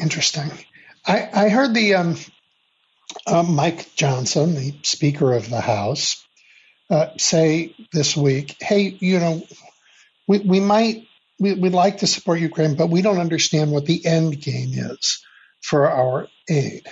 Interesting. 0.00 0.50
I, 1.06 1.28
I 1.32 1.48
heard 1.48 1.74
the 1.74 1.94
um, 1.94 2.16
uh, 3.26 3.42
Mike 3.42 3.94
Johnson, 3.94 4.54
the 4.54 4.74
Speaker 4.82 5.32
of 5.32 5.48
the 5.48 5.60
House, 5.60 6.26
uh, 6.90 7.08
say 7.16 7.74
this 7.92 8.16
week, 8.16 8.56
"Hey, 8.60 8.96
you 9.00 9.18
know, 9.18 9.42
we 10.26 10.38
we 10.38 10.60
might 10.60 11.06
we, 11.38 11.54
would 11.54 11.72
like 11.72 11.98
to 11.98 12.06
support 12.06 12.40
Ukraine, 12.40 12.76
but 12.76 12.88
we 12.90 13.02
don't 13.02 13.18
understand 13.18 13.70
what 13.70 13.86
the 13.86 14.04
end 14.04 14.40
game 14.40 14.72
is 14.72 15.24
for 15.60 15.90
our 15.90 16.28
aid." 16.48 16.86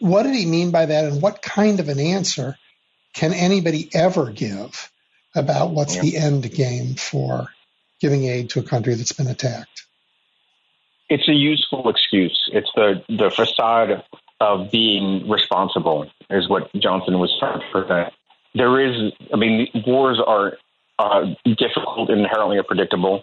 What 0.00 0.22
did 0.22 0.34
he 0.34 0.46
mean 0.46 0.70
by 0.70 0.86
that, 0.86 1.04
and 1.04 1.22
what 1.22 1.42
kind 1.42 1.78
of 1.80 1.88
an 1.88 2.00
answer 2.00 2.56
can 3.14 3.32
anybody 3.32 3.90
ever 3.94 4.30
give 4.30 4.90
about 5.34 5.70
what's 5.70 5.96
yeah. 5.96 6.02
the 6.02 6.16
end 6.16 6.50
game 6.52 6.94
for 6.94 7.48
giving 8.00 8.24
aid 8.24 8.50
to 8.50 8.60
a 8.60 8.62
country 8.62 8.94
that's 8.94 9.12
been 9.12 9.26
attacked? 9.28 9.84
It's 11.08 11.28
a 11.28 11.32
useful 11.32 11.88
excuse. 11.88 12.48
It's 12.52 12.70
the 12.74 13.02
the 13.08 13.30
facade 13.30 14.04
of 14.40 14.70
being 14.70 15.28
responsible, 15.28 16.06
is 16.30 16.48
what 16.48 16.72
Johnson 16.74 17.18
was 17.18 17.34
trying 17.38 17.60
to 17.60 17.66
present 17.70 18.12
there 18.54 18.80
is, 18.80 19.12
I 19.32 19.36
mean, 19.36 19.68
wars 19.86 20.20
are 20.24 20.56
uh, 20.98 21.34
difficult 21.44 22.10
and 22.10 22.20
inherently 22.20 22.58
unpredictable. 22.58 23.22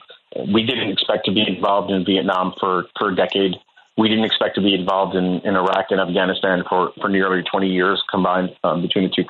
We 0.53 0.63
didn't 0.63 0.91
expect 0.91 1.25
to 1.25 1.31
be 1.31 1.43
involved 1.47 1.91
in 1.91 2.05
Vietnam 2.05 2.53
for, 2.59 2.85
for 2.97 3.09
a 3.09 3.15
decade. 3.15 3.55
We 3.97 4.09
didn't 4.09 4.25
expect 4.25 4.55
to 4.55 4.61
be 4.61 4.73
involved 4.73 5.15
in, 5.15 5.41
in 5.41 5.55
Iraq 5.55 5.87
and 5.89 5.99
Afghanistan 5.99 6.63
for, 6.67 6.91
for 6.99 7.09
nearly 7.09 7.43
20 7.43 7.69
years 7.69 8.03
combined 8.09 8.55
um, 8.63 8.81
between 8.81 9.05
the 9.05 9.15
two 9.15 9.23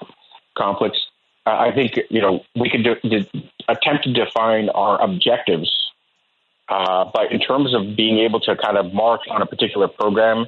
conflicts. 0.58 1.00
I 1.46 1.72
think, 1.72 2.00
you 2.10 2.22
know, 2.22 2.44
we 2.56 2.72
could 2.72 2.84
do, 2.84 2.96
attempt 3.68 4.06
to 4.06 4.14
define 4.14 4.70
our 4.70 5.00
objectives, 5.00 5.72
uh, 6.70 7.06
but 7.14 7.32
in 7.32 7.40
terms 7.40 7.76
of 7.76 7.96
being 7.96 8.18
able 8.20 8.40
to 8.42 8.56
kind 8.56 8.78
of 8.78 8.92
mark 8.94 9.22
on 9.30 9.44
a 9.44 9.46
particular 9.46 9.88
program, 9.88 10.48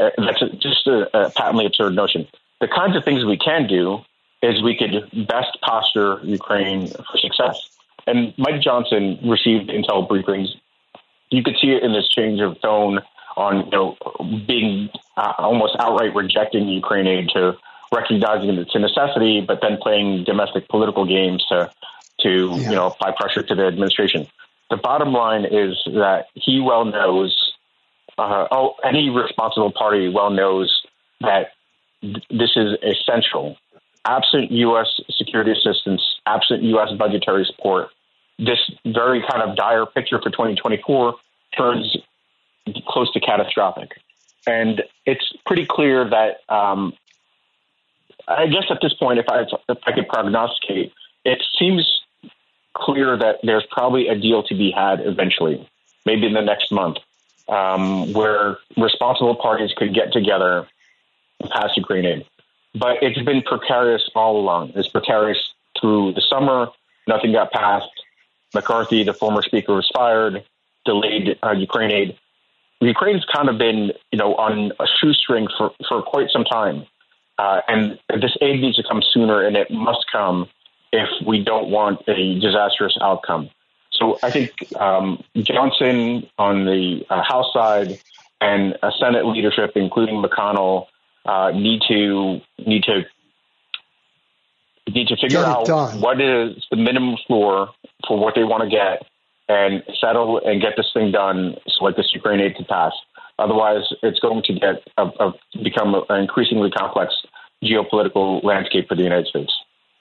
uh, 0.00 0.10
that's 0.18 0.42
a, 0.42 0.48
just 0.56 0.88
a, 0.88 1.16
a 1.16 1.30
patently 1.30 1.66
absurd 1.66 1.94
notion. 1.94 2.26
The 2.60 2.66
kinds 2.66 2.96
of 2.96 3.04
things 3.04 3.24
we 3.24 3.36
can 3.36 3.68
do 3.68 4.00
is 4.42 4.62
we 4.62 4.76
could 4.76 5.26
best 5.26 5.58
posture 5.62 6.20
Ukraine 6.24 6.88
for 6.88 7.18
success. 7.18 7.70
And 8.06 8.34
Mike 8.36 8.60
Johnson 8.60 9.18
received 9.24 9.70
intel 9.70 10.08
briefings. 10.08 10.48
You 11.30 11.42
could 11.42 11.56
see 11.60 11.68
it 11.68 11.82
in 11.82 11.92
this 11.92 12.08
change 12.08 12.40
of 12.40 12.60
tone 12.60 13.00
on 13.36 13.64
you 13.64 13.70
know 13.70 13.96
being 14.46 14.90
uh, 15.16 15.32
almost 15.38 15.76
outright 15.78 16.14
rejecting 16.14 16.68
Ukraine 16.68 17.06
aid 17.06 17.28
to 17.30 17.56
recognizing 17.92 18.50
it's 18.56 18.74
a 18.74 18.78
necessity, 18.78 19.40
but 19.40 19.60
then 19.62 19.78
playing 19.80 20.24
domestic 20.24 20.68
political 20.68 21.06
games 21.06 21.44
to 21.48 21.70
to 22.20 22.28
yeah. 22.28 22.70
you 22.70 22.74
know 22.74 22.86
apply 22.86 23.12
pressure 23.12 23.42
to 23.42 23.54
the 23.54 23.66
administration. 23.66 24.26
The 24.70 24.76
bottom 24.76 25.12
line 25.12 25.44
is 25.44 25.80
that 25.86 26.26
he 26.34 26.60
well 26.60 26.84
knows, 26.84 27.52
uh, 28.18 28.48
oh, 28.50 28.74
any 28.82 29.10
responsible 29.10 29.70
party 29.70 30.08
well 30.08 30.30
knows 30.30 30.82
that 31.20 31.52
th- 32.00 32.24
this 32.30 32.50
is 32.56 32.76
essential 32.82 33.56
absent 34.04 34.50
U.S. 34.50 34.88
security 35.10 35.52
assistance, 35.52 36.02
absent 36.26 36.62
U.S. 36.62 36.90
budgetary 36.98 37.44
support, 37.44 37.88
this 38.38 38.58
very 38.84 39.22
kind 39.28 39.42
of 39.42 39.56
dire 39.56 39.86
picture 39.86 40.20
for 40.20 40.30
2024 40.30 41.14
turns 41.56 41.96
close 42.86 43.12
to 43.12 43.20
catastrophic. 43.20 43.92
And 44.46 44.82
it's 45.06 45.32
pretty 45.46 45.66
clear 45.66 46.08
that, 46.08 46.40
um, 46.52 46.94
I 48.26 48.46
guess 48.46 48.64
at 48.70 48.78
this 48.82 48.94
point, 48.94 49.18
if 49.18 49.26
I, 49.28 49.42
if 49.68 49.78
I 49.86 49.92
could 49.92 50.08
prognosticate, 50.08 50.92
it 51.24 51.42
seems 51.58 52.00
clear 52.74 53.16
that 53.16 53.36
there's 53.42 53.66
probably 53.70 54.08
a 54.08 54.16
deal 54.16 54.42
to 54.44 54.54
be 54.54 54.72
had 54.72 55.00
eventually, 55.00 55.68
maybe 56.04 56.26
in 56.26 56.32
the 56.32 56.40
next 56.40 56.72
month, 56.72 56.98
um, 57.48 58.12
where 58.12 58.58
responsible 58.76 59.36
parties 59.36 59.70
could 59.76 59.94
get 59.94 60.12
together 60.12 60.66
and 61.40 61.50
pass 61.50 61.70
Ukraine 61.76 62.06
aid 62.06 62.26
but 62.74 63.02
it's 63.02 63.20
been 63.22 63.42
precarious 63.42 64.08
all 64.14 64.38
along. 64.38 64.72
It's 64.74 64.88
precarious 64.88 65.38
through 65.80 66.12
the 66.14 66.22
summer. 66.28 66.68
Nothing 67.06 67.32
got 67.32 67.52
passed. 67.52 67.90
McCarthy, 68.54 69.02
the 69.02 69.14
former 69.14 69.42
speaker, 69.42 69.74
was 69.74 69.90
fired, 69.94 70.44
delayed 70.84 71.38
uh, 71.42 71.52
Ukraine 71.52 71.90
aid. 71.90 72.18
Ukraine's 72.80 73.24
kind 73.32 73.48
of 73.48 73.58
been, 73.58 73.92
you 74.10 74.18
know, 74.18 74.34
on 74.34 74.72
a 74.80 74.86
shoestring 75.00 75.48
for, 75.56 75.72
for 75.88 76.02
quite 76.02 76.28
some 76.30 76.44
time. 76.44 76.86
Uh, 77.38 77.60
and 77.68 77.98
this 78.08 78.36
aid 78.40 78.60
needs 78.60 78.76
to 78.76 78.82
come 78.82 79.02
sooner, 79.12 79.42
and 79.42 79.56
it 79.56 79.70
must 79.70 80.04
come 80.10 80.48
if 80.92 81.08
we 81.26 81.42
don't 81.42 81.70
want 81.70 82.00
a 82.08 82.38
disastrous 82.40 82.96
outcome. 83.00 83.48
So 83.92 84.18
I 84.22 84.30
think 84.30 84.52
um, 84.76 85.22
Johnson 85.36 86.28
on 86.38 86.64
the 86.64 87.04
uh, 87.08 87.22
House 87.22 87.52
side 87.52 87.98
and 88.40 88.76
a 88.82 88.90
Senate 88.98 89.26
leadership, 89.26 89.72
including 89.76 90.22
McConnell, 90.22 90.86
uh, 91.24 91.50
need 91.52 91.80
to 91.88 92.40
need 92.58 92.82
to 92.84 93.02
need 94.88 95.08
to 95.08 95.16
figure 95.16 95.38
out 95.38 95.66
done. 95.66 96.00
what 96.00 96.20
is 96.20 96.64
the 96.70 96.76
minimum 96.76 97.16
floor 97.26 97.70
for 98.06 98.18
what 98.18 98.34
they 98.34 98.44
want 98.44 98.62
to 98.62 98.68
get 98.68 99.06
and 99.48 99.82
settle 100.00 100.40
and 100.44 100.60
get 100.60 100.72
this 100.76 100.90
thing 100.92 101.12
done 101.12 101.56
so 101.68 101.84
like 101.84 101.96
this 101.96 102.10
Ukraine 102.14 102.40
aid 102.40 102.56
can 102.56 102.64
pass. 102.64 102.92
Otherwise, 103.38 103.82
it's 104.02 104.20
going 104.20 104.42
to 104.44 104.52
get 104.52 104.82
a, 104.98 105.04
a, 105.04 105.32
become 105.62 105.94
an 106.08 106.20
increasingly 106.20 106.70
complex 106.70 107.14
geopolitical 107.62 108.42
landscape 108.44 108.88
for 108.88 108.94
the 108.94 109.02
United 109.02 109.26
States. 109.26 109.52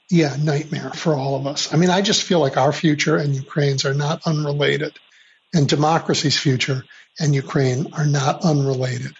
Yeah, 0.10 0.36
nightmare 0.42 0.92
for 0.92 1.16
all 1.16 1.36
of 1.36 1.48
us. 1.48 1.74
I 1.74 1.78
mean, 1.78 1.90
I 1.90 2.02
just 2.02 2.24
feel 2.24 2.40
like 2.40 2.58
our 2.58 2.74
future 2.74 3.16
and 3.16 3.34
Ukraine's 3.34 3.86
are 3.86 3.94
not 3.94 4.22
unrelated, 4.26 4.94
and 5.54 5.68
democracy's 5.68 6.38
future 6.38 6.84
and 7.20 7.34
Ukraine 7.34 7.94
are 7.94 8.06
not 8.06 8.44
unrelated. 8.44 9.14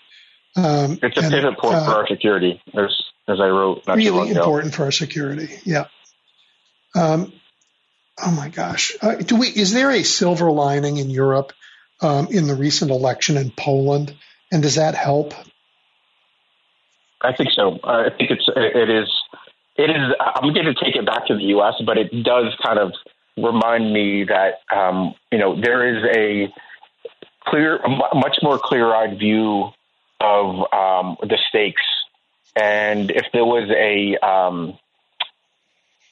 Um, 0.56 1.00
it's 1.02 1.18
a 1.18 1.30
pivot 1.30 1.58
point 1.58 1.76
uh, 1.76 1.86
for 1.86 1.92
our 1.92 2.08
security, 2.08 2.62
as, 2.74 2.90
as 3.28 3.40
I 3.40 3.48
wrote. 3.48 3.88
Not 3.88 3.98
really 3.98 4.32
important 4.32 4.74
for 4.74 4.84
our 4.84 4.92
security. 4.92 5.50
Yeah. 5.64 5.86
Um, 6.96 7.32
oh 8.22 8.32
my 8.32 8.50
gosh. 8.50 8.96
Uh, 9.02 9.16
do 9.16 9.38
we? 9.38 9.48
Is 9.48 9.74
there 9.74 9.92
a 9.92 10.04
silver 10.04 10.52
lining 10.52 10.98
in 10.98 11.10
Europe 11.10 11.54
um, 12.02 12.28
in 12.28 12.48
the 12.48 12.56
recent 12.56 12.92
election 12.92 13.38
in 13.38 13.52
Poland, 13.52 14.14
and 14.52 14.62
does 14.62 14.76
that 14.76 14.96
help? 14.96 15.34
I 17.22 17.34
think 17.34 17.52
so. 17.54 17.80
I 17.84 18.10
think 18.10 18.32
it's 18.32 18.46
it 18.56 18.90
is 18.90 19.10
it 19.78 19.90
is. 19.90 20.14
I'm 20.20 20.54
going 20.54 20.66
to 20.66 20.74
take 20.74 20.96
it 20.96 21.06
back 21.06 21.28
to 21.28 21.36
the 21.36 21.44
U.S., 21.56 21.76
but 21.86 21.98
it 21.98 22.10
does 22.24 22.54
kind 22.62 22.80
of 22.80 22.92
remind 23.38 23.94
me 23.94 24.26
that 24.26 24.56
um, 24.76 25.14
you 25.32 25.38
know 25.38 25.60
there 25.60 25.98
is 25.98 26.04
a 26.16 26.54
clear, 27.46 27.80
much 28.14 28.38
more 28.42 28.60
clear-eyed 28.62 29.18
view 29.18 29.70
of 30.22 30.72
um, 30.74 31.18
the 31.22 31.38
stakes, 31.50 31.82
and 32.56 33.12
if 33.12 33.26
there 33.34 33.46
was 33.46 33.70
a 33.70 34.18
um, 34.26 34.78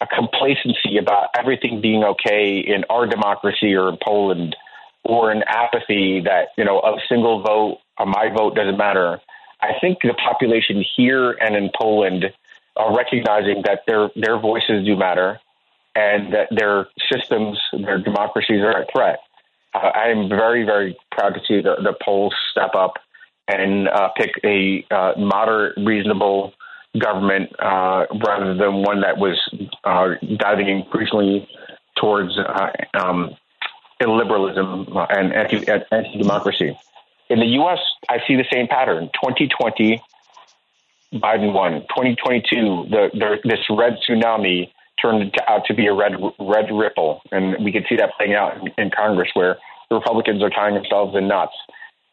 a 0.01 0.07
complacency 0.07 0.97
about 0.97 1.29
everything 1.37 1.81
being 1.81 2.03
okay 2.03 2.59
in 2.59 2.85
our 2.89 3.05
democracy 3.05 3.75
or 3.75 3.89
in 3.89 3.97
Poland, 4.03 4.55
or 5.03 5.31
an 5.31 5.43
apathy 5.47 6.21
that 6.21 6.49
you 6.57 6.65
know 6.65 6.79
a 6.79 6.97
single 7.07 7.41
vote 7.41 7.79
or 7.97 8.05
my 8.05 8.29
vote 8.35 8.55
doesn't 8.55 8.77
matter. 8.77 9.19
I 9.61 9.73
think 9.81 9.99
the 10.01 10.13
population 10.13 10.83
here 10.95 11.31
and 11.31 11.55
in 11.55 11.69
Poland 11.77 12.25
are 12.77 12.95
recognizing 12.95 13.63
that 13.65 13.81
their 13.87 14.09
their 14.15 14.39
voices 14.39 14.85
do 14.85 14.95
matter, 14.95 15.39
and 15.95 16.33
that 16.33 16.47
their 16.51 16.87
systems, 17.11 17.59
their 17.73 17.99
democracies 17.99 18.61
are 18.61 18.81
at 18.81 18.87
threat. 18.91 19.19
Uh, 19.73 19.91
I 19.93 20.07
am 20.07 20.29
very 20.29 20.63
very 20.63 20.97
proud 21.11 21.33
to 21.33 21.41
see 21.47 21.61
the, 21.61 21.75
the 21.83 21.93
Poles 22.01 22.33
step 22.51 22.73
up 22.73 22.93
and 23.49 23.87
uh, 23.87 24.09
pick 24.15 24.31
a 24.43 24.85
uh, 24.91 25.13
moderate, 25.17 25.75
reasonable 25.77 26.53
government 26.99 27.51
uh, 27.59 28.05
rather 28.25 28.53
than 28.55 28.83
one 28.83 29.01
that 29.01 29.17
was 29.17 29.37
uh, 29.83 30.09
diving 30.37 30.69
increasingly 30.69 31.47
towards 31.99 32.37
uh, 32.37 32.69
um, 32.99 33.35
illiberalism 34.01 35.07
and 35.09 35.33
anti 35.33 36.17
democracy. 36.17 36.77
In 37.29 37.39
the 37.39 37.45
U.S., 37.45 37.79
I 38.07 38.17
see 38.27 38.35
the 38.35 38.45
same 38.51 38.67
pattern. 38.67 39.09
2020, 39.13 40.01
Biden 41.13 41.53
won. 41.53 41.81
2022, 41.81 42.87
the, 42.89 43.09
the, 43.13 43.37
this 43.43 43.59
red 43.69 43.97
tsunami 44.07 44.69
turned 45.01 45.35
out 45.47 45.65
to 45.65 45.73
be 45.73 45.87
a 45.87 45.93
red 45.93 46.13
red 46.39 46.69
ripple, 46.71 47.21
and 47.31 47.63
we 47.63 47.71
could 47.71 47.85
see 47.87 47.95
that 47.95 48.11
playing 48.17 48.33
out 48.33 48.57
in, 48.57 48.71
in 48.77 48.91
Congress, 48.91 49.29
where 49.33 49.57
the 49.89 49.95
Republicans 49.95 50.43
are 50.43 50.49
tying 50.49 50.75
themselves 50.75 51.15
in 51.15 51.27
knots. 51.27 51.53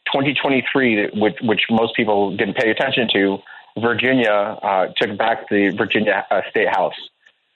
2023, 0.06 1.10
which, 1.14 1.36
which 1.42 1.62
most 1.70 1.94
people 1.94 2.36
didn't 2.36 2.56
pay 2.56 2.70
attention 2.70 3.08
to, 3.12 3.38
Virginia 3.78 4.30
uh, 4.62 4.86
took 4.96 5.16
back 5.18 5.48
the 5.50 5.70
Virginia 5.76 6.26
uh, 6.30 6.40
State 6.50 6.68
House. 6.68 6.94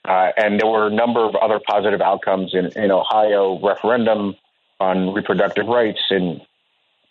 Uh, 0.07 0.31
and 0.37 0.59
there 0.59 0.67
were 0.67 0.87
a 0.87 0.93
number 0.93 1.23
of 1.23 1.35
other 1.35 1.59
positive 1.65 2.01
outcomes 2.01 2.53
in, 2.53 2.65
in 2.81 2.91
Ohio 2.91 3.59
referendum 3.59 4.35
on 4.79 5.13
reproductive 5.13 5.67
rights 5.67 5.99
in 6.09 6.41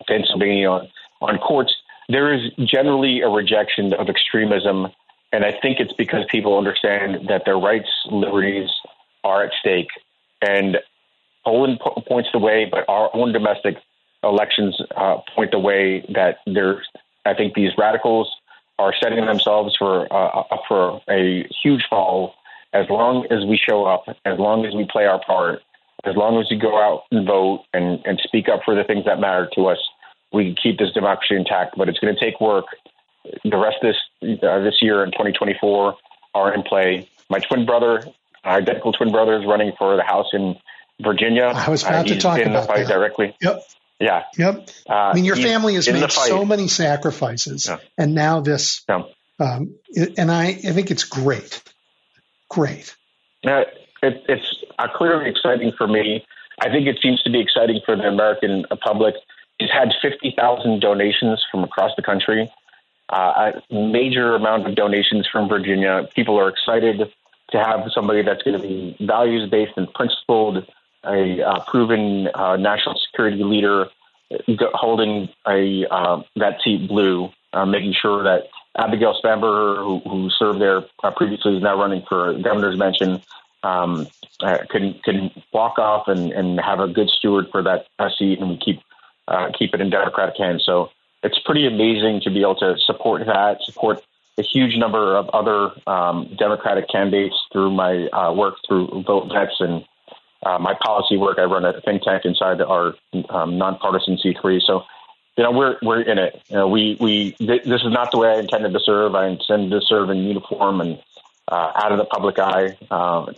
Pennsylvania 0.09 0.69
on, 0.69 0.89
on 1.21 1.39
courts. 1.39 1.73
There 2.09 2.33
is 2.35 2.51
generally 2.65 3.21
a 3.21 3.29
rejection 3.29 3.95
of 3.95 4.09
extremism, 4.09 4.89
and 5.33 5.45
I 5.45 5.53
think 5.53 5.79
it's 5.79 5.93
because 5.93 6.25
people 6.29 6.59
understand 6.59 7.29
that 7.29 7.43
their 7.45 7.59
rights, 7.59 7.89
liberties 8.11 8.69
are 9.23 9.45
at 9.45 9.53
stake. 9.61 9.91
And 10.43 10.79
Poland 11.45 11.79
po- 11.81 12.03
points 12.09 12.31
the 12.33 12.41
way, 12.41 12.67
but 12.69 12.85
our 12.89 13.11
own 13.15 13.33
domestic 13.33 13.77
elections 14.23 14.81
uh, 14.97 15.19
point 15.35 15.51
the 15.51 15.59
way 15.59 16.05
that 16.15 16.39
there's. 16.47 16.87
I 17.25 17.35
think 17.35 17.55
these 17.55 17.71
radicals 17.77 18.31
are 18.79 18.95
setting 19.01 19.25
themselves 19.25 19.77
for 19.79 20.11
uh, 20.13 20.41
up 20.41 20.63
for 20.67 21.01
a 21.09 21.47
huge 21.63 21.85
fall 21.89 22.35
as 22.73 22.89
long 22.89 23.27
as 23.31 23.45
we 23.45 23.59
show 23.59 23.85
up, 23.85 24.05
as 24.25 24.39
long 24.39 24.65
as 24.65 24.75
we 24.75 24.87
play 24.91 25.05
our 25.05 25.21
part, 25.25 25.61
as 26.05 26.17
long 26.17 26.41
as 26.41 26.47
we 26.51 26.57
go 26.57 26.79
out 26.81 27.03
and 27.11 27.27
vote 27.27 27.65
and, 27.75 28.01
and 28.05 28.21
speak 28.25 28.49
up 28.49 28.61
for 28.65 28.75
the 28.75 28.85
things 28.85 29.05
that 29.05 29.21
matter 29.21 29.49
to 29.55 29.67
us, 29.67 29.79
we 30.33 30.47
can 30.47 30.57
keep 30.63 30.79
this 30.79 30.93
democracy 30.93 31.35
intact. 31.35 31.77
But 31.77 31.89
it's 31.89 31.99
going 31.99 32.15
to 32.15 32.21
take 32.21 32.41
work. 32.41 32.67
The 33.45 33.57
rest 33.57 33.79
of 33.83 33.93
this 33.93 34.41
uh, 34.43 34.61
this 34.61 34.79
year 34.81 35.05
in 35.05 35.11
2024 35.11 35.97
are 36.35 36.55
in 36.55 36.63
play. 36.63 37.09
My 37.29 37.39
twin 37.41 37.67
brother, 37.67 38.05
identical 38.45 38.93
twin 38.93 39.11
brother, 39.11 39.39
is 39.39 39.47
running 39.47 39.73
for 39.77 39.97
the 39.97 40.03
House 40.03 40.29
in 40.33 40.57
Virginia. 41.03 41.53
I 41.55 41.69
was 41.69 41.83
about 41.83 42.07
uh, 42.07 42.15
to 42.15 42.19
talk 42.19 42.41
about 42.41 42.69
that. 42.69 42.87
directly. 42.87 43.37
Yep. 43.43 43.63
Yeah. 44.01 44.25
Yep. 44.39 44.69
Uh, 44.89 44.93
I 44.93 45.15
mean, 45.15 45.25
your 45.25 45.37
family 45.37 45.75
has 45.75 45.87
made 45.89 46.11
so 46.11 46.45
many 46.45 46.69
sacrifices, 46.69 47.67
yeah. 47.69 47.79
and 47.99 48.15
now 48.15 48.41
this. 48.41 48.83
Yeah. 48.89 49.03
Um, 49.39 49.77
and 50.17 50.31
I, 50.31 50.49
I 50.49 50.73
think 50.73 50.91
it's 50.91 51.05
great. 51.05 51.63
Great. 52.49 52.95
Uh, 53.47 53.63
it, 54.03 54.23
it's 54.29 54.65
uh, 54.79 54.89
clearly 54.95 55.31
exciting 55.31 55.73
for 55.77 55.87
me. 55.87 56.25
I 56.61 56.69
think 56.71 56.87
it 56.87 56.99
seems 57.03 57.23
to 57.23 57.31
be 57.31 57.41
exciting 57.41 57.81
for 57.85 57.97
the 57.97 58.05
American 58.05 58.65
public. 58.83 59.15
He's 59.59 59.71
had 59.71 59.89
50,000 60.03 60.81
donations 60.81 61.43
from 61.51 61.65
across 61.65 61.93
the 61.97 62.03
country, 62.03 62.51
uh, 63.11 63.53
a 63.71 63.75
major 63.75 64.35
amount 64.35 64.67
of 64.67 64.75
donations 64.75 65.27
from 65.31 65.49
Virginia. 65.49 66.09
People 66.15 66.39
are 66.39 66.49
excited 66.49 67.11
to 67.51 67.59
have 67.59 67.81
somebody 67.95 68.23
that's 68.23 68.43
going 68.43 68.61
to 68.61 68.67
be 68.67 68.97
values 69.01 69.49
based 69.51 69.73
and 69.77 69.93
principled 69.93 70.67
a 71.05 71.43
uh, 71.43 71.65
proven 71.67 72.29
uh, 72.35 72.57
national 72.57 72.99
security 73.07 73.43
leader 73.43 73.89
holding 74.75 75.29
a 75.47 75.87
uh, 75.91 76.23
that 76.37 76.61
seat 76.63 76.89
blue, 76.89 77.31
uh, 77.53 77.65
making 77.65 77.95
sure 78.01 78.23
that 78.23 78.45
Abigail 78.77 79.17
Spanberger, 79.23 79.79
who, 79.79 79.99
who 80.09 80.31
served 80.31 80.61
there 80.61 80.83
uh, 81.03 81.11
previously, 81.11 81.57
is 81.57 81.63
now 81.63 81.77
running 81.77 82.05
for 82.09 82.35
governor's 82.35 82.79
mention, 82.79 83.21
um, 83.63 84.07
uh, 84.41 84.59
can 84.71 84.95
can 85.05 85.31
walk 85.53 85.79
off 85.79 86.09
and, 86.09 86.33
and 86.33 86.61
have 86.61 86.81
a 86.81 86.89
good 86.89 87.09
steward 87.09 87.47
for 87.51 87.63
that 87.63 87.87
seat, 88.19 88.39
and 88.39 88.51
we 88.51 88.57
keep 88.59 88.81
keep 89.59 89.75
it 89.75 89.81
in 89.81 89.91
Democratic 89.91 90.37
hands. 90.37 90.65
So 90.65 90.91
it's 91.23 91.39
pretty 91.45 91.67
amazing 91.67 92.21
to 92.23 92.31
be 92.31 92.41
able 92.41 92.57
to 92.57 92.77
support 92.85 93.25
that, 93.27 93.59
support 93.63 94.03
a 94.39 94.43
huge 94.43 94.77
number 94.77 95.17
of 95.17 95.29
other 95.31 95.71
um, 95.87 96.35
Democratic 96.39 96.89
candidates 96.89 97.37
through 97.53 97.71
my 97.71 98.09
work 98.33 98.57
through 98.67 99.05
Vote 99.07 99.31
Vets 99.33 99.57
and 99.61 99.85
uh, 100.45 100.59
my 100.59 100.75
policy 100.83 101.17
work. 101.17 101.39
I 101.39 101.45
run 101.45 101.65
a 101.65 101.81
think 101.81 102.03
tank 102.03 102.25
inside 102.25 102.61
our 102.61 102.95
um, 103.29 103.59
nonpartisan 103.59 104.17
C3. 104.17 104.61
So, 104.67 104.83
you 105.37 105.45
know, 105.45 105.53
we're 105.53 105.77
we're 105.83 106.03
in 106.03 106.19
it. 106.19 106.41
You 106.49 106.57
know, 106.57 106.69
we 106.69 106.97
we 107.01 107.33
th- 107.33 107.65
this 107.65 107.83
is 107.83 107.93
not 107.93 108.11
the 108.13 108.19
way 108.19 108.29
I 108.29 108.39
intended 108.39 108.73
to 108.73 108.81
serve. 108.81 109.15
I 109.15 109.29
intended 109.29 109.71
to 109.71 109.81
serve 109.87 110.11
in 110.11 110.19
uniform 110.19 110.81
and 110.81 110.99
uh, 111.49 111.73
out 111.75 111.93
of 111.93 111.99
the 111.99 112.05
public 112.05 112.39
eye. 112.39 112.77
Uh, 112.91 113.33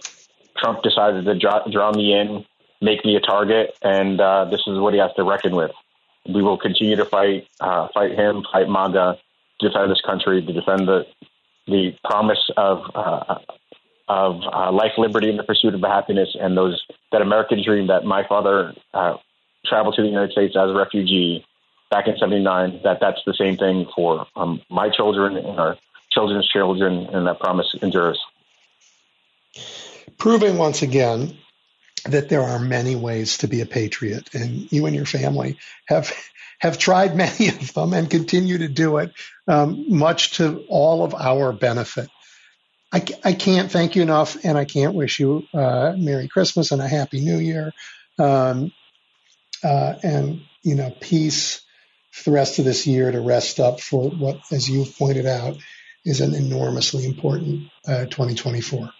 Trump 0.59 0.83
decided 0.83 1.25
to 1.25 1.39
draw, 1.39 1.67
draw 1.71 1.93
me 1.93 2.13
in, 2.13 2.45
make 2.81 3.05
me 3.05 3.17
a 3.17 3.21
target, 3.21 3.77
and 3.83 4.21
uh, 4.21 4.45
this 4.45 4.61
is 4.67 4.79
what 4.79 4.93
he 4.95 5.01
has 5.01 5.11
to 5.17 5.25
reckon 5.25 5.57
with. 5.57 5.73
We 6.27 6.43
will 6.43 6.59
continue 6.59 6.97
to 6.97 7.05
fight, 7.05 7.49
uh, 7.61 7.89
fight 7.93 8.13
him, 8.13 8.45
fight 8.53 8.69
MAGA, 8.69 9.19
defend 9.59 9.91
this 9.91 10.01
country, 10.05 10.45
to 10.45 10.53
defend 10.53 10.87
the 10.87 11.07
the 11.67 11.95
promise 12.05 12.51
of 12.57 12.83
uh, 12.95 13.39
of 14.13 14.43
uh, 14.45 14.71
life, 14.71 14.93
liberty, 14.99 15.31
and 15.31 15.39
the 15.39 15.43
pursuit 15.43 15.75
of 15.75 15.81
happiness, 15.81 16.37
and 16.39 16.55
those 16.55 16.83
that 17.13 17.23
American 17.23 17.65
dream 17.65 17.87
that 17.87 18.05
my 18.05 18.27
father 18.29 18.75
uh, 18.93 19.17
traveled 19.65 19.95
to 19.97 20.03
the 20.03 20.09
United 20.09 20.33
States 20.33 20.55
as 20.55 20.69
a 20.69 20.75
refugee 20.75 21.47
back 21.91 22.07
in 22.09 22.19
'79. 22.19 22.81
That 22.85 22.99
that's 23.01 23.21
the 23.25 23.33
same 23.33 23.57
thing 23.57 23.87
for 23.97 24.27
um, 24.37 24.61
my 24.69 24.91
children 24.91 25.39
and 25.39 25.59
our 25.59 25.79
children's 26.11 26.47
children, 26.47 27.07
and 27.07 27.27
that 27.27 27.41
promise 27.41 27.75
endures. 27.81 28.21
Proving 30.19 30.59
once 30.59 30.83
again 30.83 31.39
that 32.05 32.29
there 32.29 32.43
are 32.43 32.59
many 32.59 32.95
ways 32.97 33.39
to 33.39 33.49
be 33.49 33.63
a 33.63 33.67
patriot, 33.67 34.29
and 34.35 34.71
you 34.71 34.85
and 34.85 34.95
your 34.95 35.07
family 35.07 35.57
have 35.87 36.13
have 36.59 36.77
tried 36.77 37.17
many 37.25 37.49
of 37.49 37.73
them 37.73 37.95
and 37.95 38.11
continue 38.11 38.59
to 38.59 38.69
do 38.69 38.99
it, 38.99 39.15
um, 39.49 39.87
much 39.89 40.37
to 40.37 40.67
all 40.69 41.03
of 41.03 41.15
our 41.15 41.51
benefit. 41.51 42.11
I, 42.93 43.05
I 43.25 43.33
can't 43.33 43.71
thank 43.71 43.97
you 43.97 44.03
enough, 44.03 44.37
and 44.45 44.59
I 44.59 44.67
can't 44.67 44.95
wish 44.95 45.19
you 45.19 45.45
uh, 45.55 45.95
Merry 45.97 46.29
Christmas 46.29 46.73
and 46.73 46.83
a 46.83 46.89
Happy 46.89 47.21
New 47.21 47.39
Year, 47.39 47.73
um, 48.19 48.73
uh, 49.65 49.95
and 50.03 50.43
you 50.63 50.75
know 50.75 50.95
peace 51.01 51.63
for 52.11 52.31
the 52.31 52.35
rest 52.35 52.59
of 52.59 52.67
this 52.67 52.87
year 52.87 53.11
to 53.11 53.21
rest 53.21 53.59
up 53.59 53.81
for 53.81 54.11
what, 54.11 54.41
as 54.51 54.69
you 54.69 54.85
pointed 54.99 55.27
out, 55.27 55.57
is 56.05 56.21
an 56.21 56.35
enormously 56.35 57.07
important 57.07 57.69
uh, 57.89 58.05
2024. 58.05 58.91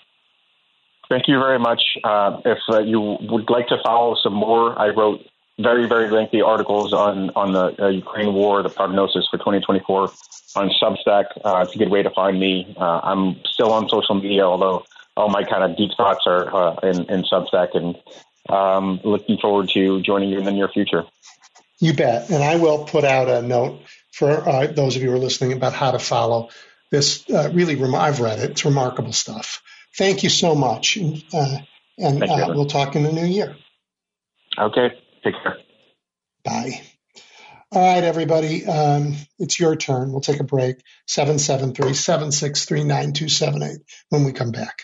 Thank 1.11 1.29
you 1.29 1.39
very 1.39 1.59
much. 1.59 1.83
Uh, 2.03 2.41
if 2.47 2.59
uh, 2.71 2.79
you 2.79 3.19
would 3.21 3.51
like 3.51 3.69
to 3.69 3.77
follow 3.85 4.17
some 4.23 4.33
more, 4.33 4.79
I 4.79 4.89
wrote 4.89 5.21
very, 5.59 5.87
very 5.87 6.11
lengthy 6.11 6.43
articles 6.43 6.93
on 6.93 7.31
on 7.31 7.53
the 7.53 7.85
uh, 7.85 7.89
Ukraine 7.89 8.33
war, 8.33 8.63
the 8.63 8.69
prognosis 8.69 9.27
for 9.31 9.39
2024 9.39 10.11
on 10.57 10.71
Substack. 10.83 11.25
Uh, 11.45 11.65
it's 11.65 11.75
a 11.75 11.79
good 11.79 11.91
way 11.91 12.03
to 12.03 12.11
find 12.11 12.39
me. 12.39 12.75
Uh, 12.79 13.01
I'm 13.03 13.41
still 13.45 13.73
on 13.73 13.89
social 13.89 14.15
media, 14.15 14.43
although 14.43 14.85
all 15.17 15.29
my 15.29 15.45
kind 15.45 15.63
of 15.63 15.77
deep 15.77 15.91
thoughts 15.97 16.25
are 16.27 16.55
uh, 16.55 16.75
in, 16.83 17.11
in 17.11 17.23
Substack, 17.25 17.77
and 17.77 17.97
um, 18.49 19.01
looking 19.05 19.39
forward 19.39 19.69
to 19.71 20.01
joining 20.01 20.31
you 20.31 20.39
in 20.39 20.45
the 20.45 20.53
near 20.53 20.69
future. 20.69 21.05
You 21.81 21.93
bet, 21.93 22.31
and 22.31 22.43
I 22.43 22.57
will 22.57 22.85
put 22.85 23.05
out 23.05 23.29
a 23.29 23.43
note 23.43 23.81
for 24.13 24.49
uh, 24.49 24.67
those 24.69 24.97
of 24.97 25.03
you 25.03 25.11
who 25.11 25.17
are 25.17 25.21
listening 25.21 25.53
about 25.53 25.73
how 25.75 25.91
to 25.91 25.99
follow 25.99 26.49
this. 26.91 27.29
Uh, 27.29 27.51
really, 27.53 27.75
rem- 27.75 27.95
I've 27.95 28.21
read 28.21 28.39
it; 28.39 28.53
it's 28.53 28.65
remarkable 28.65 29.13
stuff. 29.13 29.63
Thank 29.97 30.23
you 30.23 30.31
so 30.31 30.55
much, 30.55 30.97
and, 30.97 31.23
and 31.99 32.21
we'll 32.21 32.67
talk 32.67 32.97
in 32.97 33.03
the 33.03 33.13
new 33.13 33.27
year. 33.27 33.55
Okay. 34.59 34.93
Take 35.25 35.35
care. 35.43 35.57
Bye. 36.45 36.83
All 37.71 37.95
right, 37.95 38.05
everybody. 38.05 38.67
Um, 38.67 39.15
it's 39.39 39.59
your 39.59 39.77
turn. 39.77 40.13
We'll 40.13 40.21
take 40.21 40.41
a 40.41 40.45
break. 40.45 40.77
773 41.07 41.95
763 41.95 42.85
9278 42.85 43.79
when 44.11 44.25
we 44.25 44.33
come 44.33 44.51
back. 44.51 44.83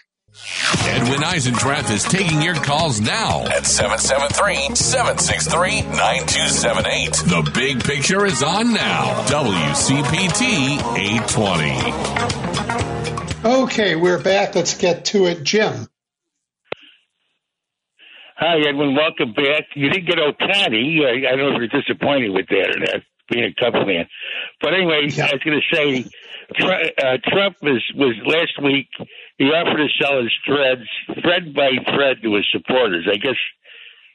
Edwin 0.82 1.20
Eisendrath 1.20 1.90
is 1.90 2.04
taking 2.04 2.40
your 2.40 2.54
calls 2.54 3.00
now 3.00 3.44
at 3.46 3.66
773 3.66 4.76
763 4.76 5.82
9278. 5.82 7.12
The 7.12 7.50
big 7.52 7.84
picture 7.84 8.24
is 8.24 8.42
on 8.42 8.72
now. 8.72 9.26
WCPT 9.26 10.78
820. 10.96 13.62
Okay, 13.62 13.96
we're 13.96 14.22
back. 14.22 14.54
Let's 14.54 14.78
get 14.78 15.04
to 15.06 15.26
it. 15.26 15.42
Jim. 15.42 15.88
Hi, 18.38 18.60
Edwin. 18.68 18.94
Welcome 18.94 19.32
back. 19.34 19.64
You 19.74 19.90
didn't 19.90 20.06
get 20.06 20.18
Ohtani. 20.18 21.02
I, 21.02 21.26
I 21.26 21.34
don't 21.34 21.50
know 21.50 21.58
if 21.58 21.72
you're 21.72 21.82
disappointed 21.82 22.30
with 22.30 22.46
that 22.46 22.70
or 22.70 22.78
not, 22.78 23.02
being 23.28 23.50
a 23.50 23.54
Cub 23.58 23.74
fan. 23.74 24.06
But 24.60 24.74
anyway, 24.74 25.08
yeah. 25.10 25.26
I 25.26 25.34
was 25.34 25.42
going 25.42 25.58
to 25.58 25.74
say, 25.74 26.04
uh, 27.02 27.18
Trump 27.26 27.56
was, 27.62 27.82
was 27.96 28.14
last 28.24 28.62
week, 28.62 28.86
he 29.38 29.46
offered 29.46 29.82
to 29.82 29.88
sell 30.00 30.22
his 30.22 30.30
threads, 30.46 30.86
thread 31.20 31.52
by 31.52 31.82
thread, 31.90 32.22
to 32.22 32.36
his 32.36 32.46
supporters. 32.52 33.08
I 33.10 33.16
guess 33.16 33.34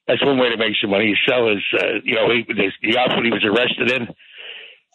that's 0.08 0.24
one 0.24 0.40
way 0.40 0.52
to 0.52 0.58
make 0.58 0.76
some 0.80 0.92
money. 0.92 1.12
You 1.12 1.18
sell 1.28 1.50
his, 1.50 1.64
uh, 1.76 2.00
you 2.06 2.16
know, 2.16 2.32
he, 2.32 2.48
the 2.48 2.98
outfit 2.98 3.26
he 3.26 3.32
was 3.32 3.44
arrested 3.44 3.92
in. 3.92 4.08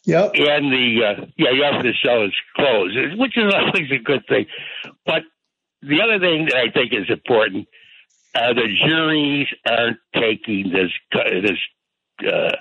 Yep. 0.07 0.41
And 0.41 0.73
the, 0.73 1.05
uh, 1.05 1.27
yeah, 1.37 1.53
he 1.53 1.61
offered 1.61 1.85
to 1.85 1.93
sell 2.03 2.23
his 2.23 2.33
clothes, 2.57 2.97
which 3.19 3.37
is 3.37 3.53
always 3.53 3.93
a 3.93 4.03
good 4.03 4.25
thing. 4.27 4.47
But 5.05 5.21
the 5.83 6.01
other 6.01 6.19
thing 6.19 6.47
that 6.49 6.57
I 6.57 6.73
think 6.73 6.95
is 6.95 7.11
important 7.13 7.69
uh, 8.35 8.53
the 8.53 8.69
juries 8.87 9.47
aren't 9.67 9.99
taking 10.15 10.73
this 10.73 10.91
this 11.43 11.59
uh, 12.29 12.57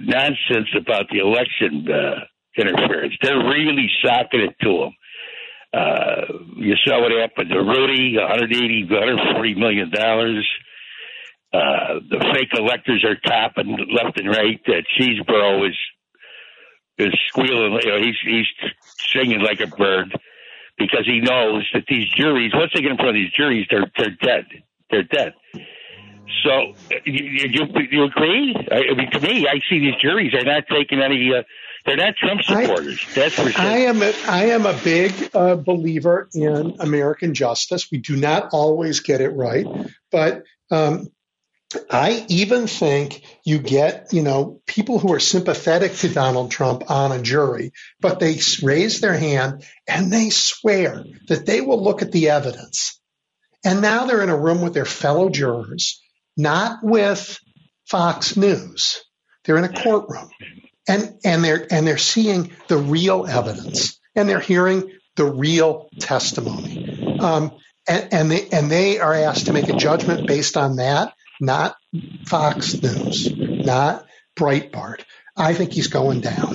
nonsense 0.00 0.68
about 0.76 1.06
the 1.10 1.18
election 1.18 1.86
uh, 1.90 2.24
interference. 2.56 3.14
They're 3.22 3.38
really 3.38 3.90
socking 4.04 4.40
it 4.40 4.56
to 4.62 4.78
them. 4.78 4.92
Uh, 5.74 6.38
you 6.56 6.74
saw 6.84 7.00
what 7.00 7.12
happened 7.12 7.50
to 7.50 7.58
Rudy, 7.58 8.16
180, 8.18 8.84
140 8.84 9.54
million 9.54 9.90
dollars. 9.90 10.48
Uh, 11.52 12.00
the 12.08 12.18
fake 12.34 12.52
electors 12.58 13.04
are 13.04 13.16
topping 13.16 13.76
left 13.92 14.18
and 14.18 14.28
right. 14.28 14.60
Uh, 14.66 14.80
Chesebro 14.98 15.68
is 15.68 15.76
is 16.98 17.12
squealing. 17.28 17.78
You 17.82 17.90
know, 17.90 17.98
he's 17.98 18.16
he's 18.24 18.46
singing 18.98 19.40
like 19.40 19.60
a 19.60 19.66
bird 19.66 20.14
because 20.86 21.06
he 21.06 21.20
knows 21.20 21.68
that 21.74 21.84
these 21.88 22.08
juries, 22.16 22.52
once 22.54 22.72
they 22.74 22.80
get 22.80 22.90
in 22.90 22.96
front 22.96 23.10
of 23.10 23.14
these 23.14 23.32
juries, 23.36 23.66
they're 23.70 23.90
they're 23.96 24.16
dead. 24.20 24.46
They're 24.90 25.02
dead. 25.04 25.34
So 26.44 26.74
you, 27.04 27.48
you, 27.50 27.66
you 27.90 28.04
agree? 28.04 28.56
I, 28.70 28.94
mean, 28.94 29.10
to 29.10 29.20
me, 29.20 29.46
I 29.46 29.60
see 29.68 29.78
these 29.78 29.94
juries. 30.00 30.32
They're 30.32 30.44
not 30.44 30.64
taking 30.68 31.00
any. 31.00 31.32
Uh, 31.32 31.42
they're 31.84 31.96
not 31.96 32.14
Trump 32.16 32.42
supporters. 32.42 33.04
I, 33.10 33.14
That's 33.14 33.34
for 33.34 33.50
sure. 33.50 33.60
I 33.60 33.78
am. 33.78 34.02
A, 34.02 34.12
I 34.28 34.44
am 34.46 34.66
a 34.66 34.72
big 34.84 35.12
uh, 35.34 35.56
believer 35.56 36.28
in 36.34 36.76
American 36.80 37.34
justice. 37.34 37.90
We 37.90 37.98
do 37.98 38.16
not 38.16 38.50
always 38.52 39.00
get 39.00 39.20
it 39.20 39.30
right, 39.30 39.66
but 40.10 40.42
um, 40.70 41.10
I 41.90 42.24
even 42.28 42.66
think 42.66 43.22
you 43.44 43.58
get, 43.58 44.12
you 44.12 44.22
know, 44.22 44.60
people 44.66 44.98
who 44.98 45.12
are 45.12 45.20
sympathetic 45.20 45.94
to 45.96 46.08
Donald 46.08 46.50
Trump 46.50 46.90
on 46.90 47.12
a 47.12 47.22
jury, 47.22 47.72
but 48.00 48.20
they 48.20 48.38
raise 48.62 49.00
their 49.00 49.16
hand 49.16 49.64
and 49.86 50.12
they 50.12 50.30
swear 50.30 51.04
that 51.28 51.46
they 51.46 51.60
will 51.60 51.82
look 51.82 52.02
at 52.02 52.12
the 52.12 52.30
evidence. 52.30 53.00
And 53.64 53.80
now 53.80 54.06
they're 54.06 54.22
in 54.22 54.28
a 54.28 54.38
room 54.38 54.60
with 54.60 54.74
their 54.74 54.84
fellow 54.84 55.28
jurors, 55.28 56.02
not 56.36 56.78
with 56.82 57.38
Fox 57.86 58.36
News. 58.36 59.02
They're 59.44 59.58
in 59.58 59.64
a 59.64 59.82
courtroom 59.82 60.30
and, 60.88 61.18
and 61.24 61.44
they're, 61.44 61.66
and 61.70 61.86
they're 61.86 61.98
seeing 61.98 62.52
the 62.68 62.78
real 62.78 63.26
evidence 63.26 64.00
and 64.14 64.28
they're 64.28 64.40
hearing 64.40 64.90
the 65.16 65.24
real 65.24 65.88
testimony. 66.00 67.18
Um, 67.20 67.52
and, 67.88 68.08
and 68.12 68.30
they, 68.30 68.48
and 68.48 68.70
they 68.70 68.98
are 68.98 69.14
asked 69.14 69.46
to 69.46 69.52
make 69.52 69.68
a 69.68 69.76
judgment 69.76 70.26
based 70.26 70.56
on 70.56 70.76
that 70.76 71.14
not 71.42 71.76
Fox 72.26 72.80
News, 72.80 73.30
not 73.36 74.06
Breitbart. 74.36 75.02
I 75.36 75.54
think 75.54 75.72
he's 75.72 75.88
going 75.88 76.20
down. 76.20 76.54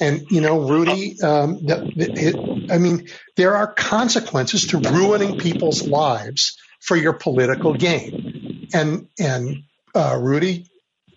And, 0.00 0.26
you 0.30 0.40
know, 0.40 0.68
Rudy, 0.68 1.20
um, 1.22 1.64
the, 1.64 1.92
the, 1.94 2.12
it, 2.12 2.70
I 2.72 2.78
mean, 2.78 3.08
there 3.36 3.54
are 3.54 3.72
consequences 3.72 4.68
to 4.68 4.78
ruining 4.78 5.38
people's 5.38 5.86
lives 5.86 6.58
for 6.80 6.96
your 6.96 7.12
political 7.12 7.74
gain. 7.74 8.68
And, 8.74 9.08
and, 9.18 9.62
uh, 9.94 10.18
Rudy 10.20 10.66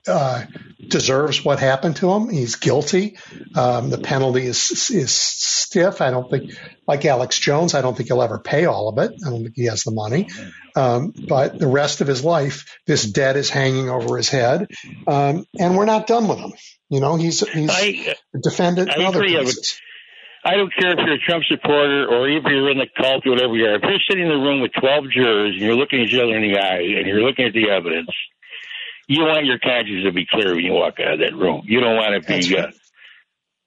uh, 0.08 0.46
deserves 0.88 1.44
what 1.44 1.60
happened 1.60 1.98
to 1.98 2.12
him. 2.12 2.30
He's 2.30 2.56
guilty. 2.56 3.18
Um, 3.56 3.90
the 3.90 3.98
penalty 3.98 4.46
is 4.46 4.90
is 4.90 5.12
stiff. 5.12 6.02
I 6.02 6.12
don't 6.12 6.30
think, 6.30 6.52
like 6.88 7.06
Alex 7.06 7.40
Jones, 7.40 7.74
I 7.74 7.82
don't 7.82 7.96
think 7.96 8.10
he'll 8.10 8.22
ever 8.22 8.40
pay 8.40 8.66
all 8.66 8.90
of 8.90 8.98
it. 8.98 9.12
I 9.26 9.30
don't 9.30 9.44
think 9.44 9.56
he 9.56 9.66
has 9.66 9.84
the 9.84 9.92
money. 9.92 10.30
Um, 10.76 11.14
but 11.28 11.58
the 11.58 11.68
rest 11.68 12.02
of 12.02 12.08
his 12.08 12.24
life, 12.24 12.78
this 12.86 13.04
debt 13.04 13.36
is 13.36 13.50
hanging 13.50 13.90
over 13.90 14.18
his 14.18 14.30
head, 14.30 14.68
um, 15.08 15.46
and 15.60 15.78
we're 15.78 15.86
not 15.86 16.08
done 16.08 16.28
with 16.28 16.40
him. 16.40 16.54
You 16.90 17.00
know, 17.00 17.16
he's 17.16 17.48
he's 17.48 17.70
I, 17.70 18.16
a 18.34 18.40
defendant 18.40 18.92
I 18.92 19.00
in 19.00 19.06
other 19.06 19.24
places. 19.24 19.80
I 20.46 20.56
don't 20.56 20.72
care 20.74 20.94
if 20.94 21.00
you're 21.00 21.16
a 21.16 21.20
Trump 21.20 21.44
supporter 21.44 22.08
or 22.08 22.30
if 22.30 22.44
you're 22.46 22.72
in 22.72 22.78
the 22.78 22.88
cult 22.96 23.26
or 23.26 23.32
whatever 23.32 23.56
you 23.56 23.66
are. 23.66 23.76
If 23.76 23.82
you're 23.84 24.00
sitting 24.08 24.24
in 24.24 24.30
the 24.30 24.40
room 24.40 24.62
with 24.62 24.72
12 24.80 25.12
jurors 25.12 25.56
and 25.56 25.62
you're 25.62 25.76
looking 25.76 26.00
at 26.00 26.08
each 26.08 26.16
other 26.16 26.36
in 26.38 26.42
the 26.42 26.58
eye 26.58 26.88
and 26.98 27.06
you're 27.06 27.20
looking 27.20 27.46
at 27.46 27.54
the 27.54 27.70
evidence, 27.70 28.08
you 29.08 29.24
want 29.24 29.46
your 29.46 29.60
conscience 29.60 30.04
to 30.04 30.12
be 30.12 30.26
clear 30.30 30.56
when 30.56 30.64
you 30.64 30.74
walk 30.74 31.00
out 31.00 31.14
of 31.14 31.20
that 31.20 31.36
room. 31.36 31.64
You 31.66 31.80
don't 31.80 31.96
want 31.96 32.22
to 32.22 32.28
be. 32.28 32.58
Uh, 32.58 32.72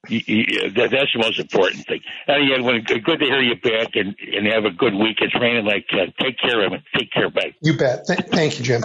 you, 0.09 0.21
you, 0.27 0.71
that, 0.71 0.91
that's 0.91 1.13
the 1.13 1.19
most 1.19 1.39
important 1.39 1.87
thing. 1.87 2.01
And 2.27 2.45
again, 2.45 2.65
when, 2.65 2.83
good 2.83 3.21
to 3.21 3.25
hear 3.27 3.41
you 3.41 3.57
back 3.57 3.89
and, 3.95 4.17
and 4.35 4.47
have 4.47 4.65
a 4.65 4.71
good 4.71 4.95
week. 4.95 5.19
It's 5.21 5.35
raining 5.39 5.67
like 5.67 5.87
uh, 5.93 6.07
take 6.23 6.39
care 6.39 6.65
of 6.65 6.73
it. 6.73 6.83
Take 6.97 7.11
care, 7.13 7.31
bye. 7.31 7.55
You 7.63 7.77
bet. 7.77 8.07
Th- 8.07 8.21
thank 8.21 8.59
you, 8.59 8.65
Jim. 8.65 8.83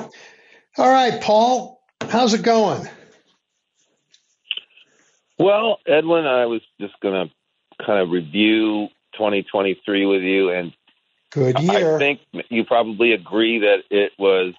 All 0.78 0.90
right, 0.90 1.22
Paul, 1.22 1.82
how's 2.10 2.34
it 2.34 2.44
going? 2.44 2.88
Well, 5.40 5.80
Edwin, 5.88 6.26
I 6.26 6.46
was 6.46 6.62
just 6.80 7.00
going 7.02 7.28
to 7.28 7.86
kind 7.86 8.02
of 8.02 8.10
review 8.10 8.88
2023 9.14 10.06
with 10.06 10.22
you, 10.22 10.50
and 10.50 10.74
good 11.32 11.60
year. 11.60 11.96
I 11.96 12.00
think 12.00 12.20
you 12.50 12.66
probably 12.66 13.14
agree 13.14 13.60
that 13.60 13.84
it 13.90 14.12
was 14.18 14.54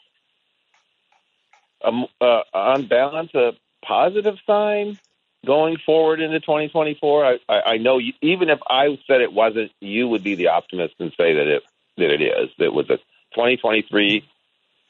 um, 1.86 2.06
uh, 2.20 2.40
on 2.52 2.86
balance, 2.86 3.34
a 3.34 3.52
positive 3.84 4.36
sign 4.46 4.98
going 5.44 5.76
forward 5.78 6.20
into 6.20 6.40
2024. 6.40 7.24
I, 7.24 7.38
I, 7.48 7.62
I 7.66 7.76
know 7.78 7.98
you, 7.98 8.12
even 8.20 8.50
if 8.50 8.58
I 8.68 8.98
said 9.06 9.20
it 9.20 9.32
wasn't, 9.32 9.72
you 9.80 10.08
would 10.08 10.24
be 10.24 10.34
the 10.34 10.48
optimist 10.48 10.94
and 10.98 11.12
say 11.16 11.34
that 11.34 11.46
it 11.46 11.62
that 11.96 12.10
it 12.10 12.20
is. 12.20 12.50
That 12.58 12.74
was 12.74 12.90
a 12.90 12.98
2023 13.34 14.24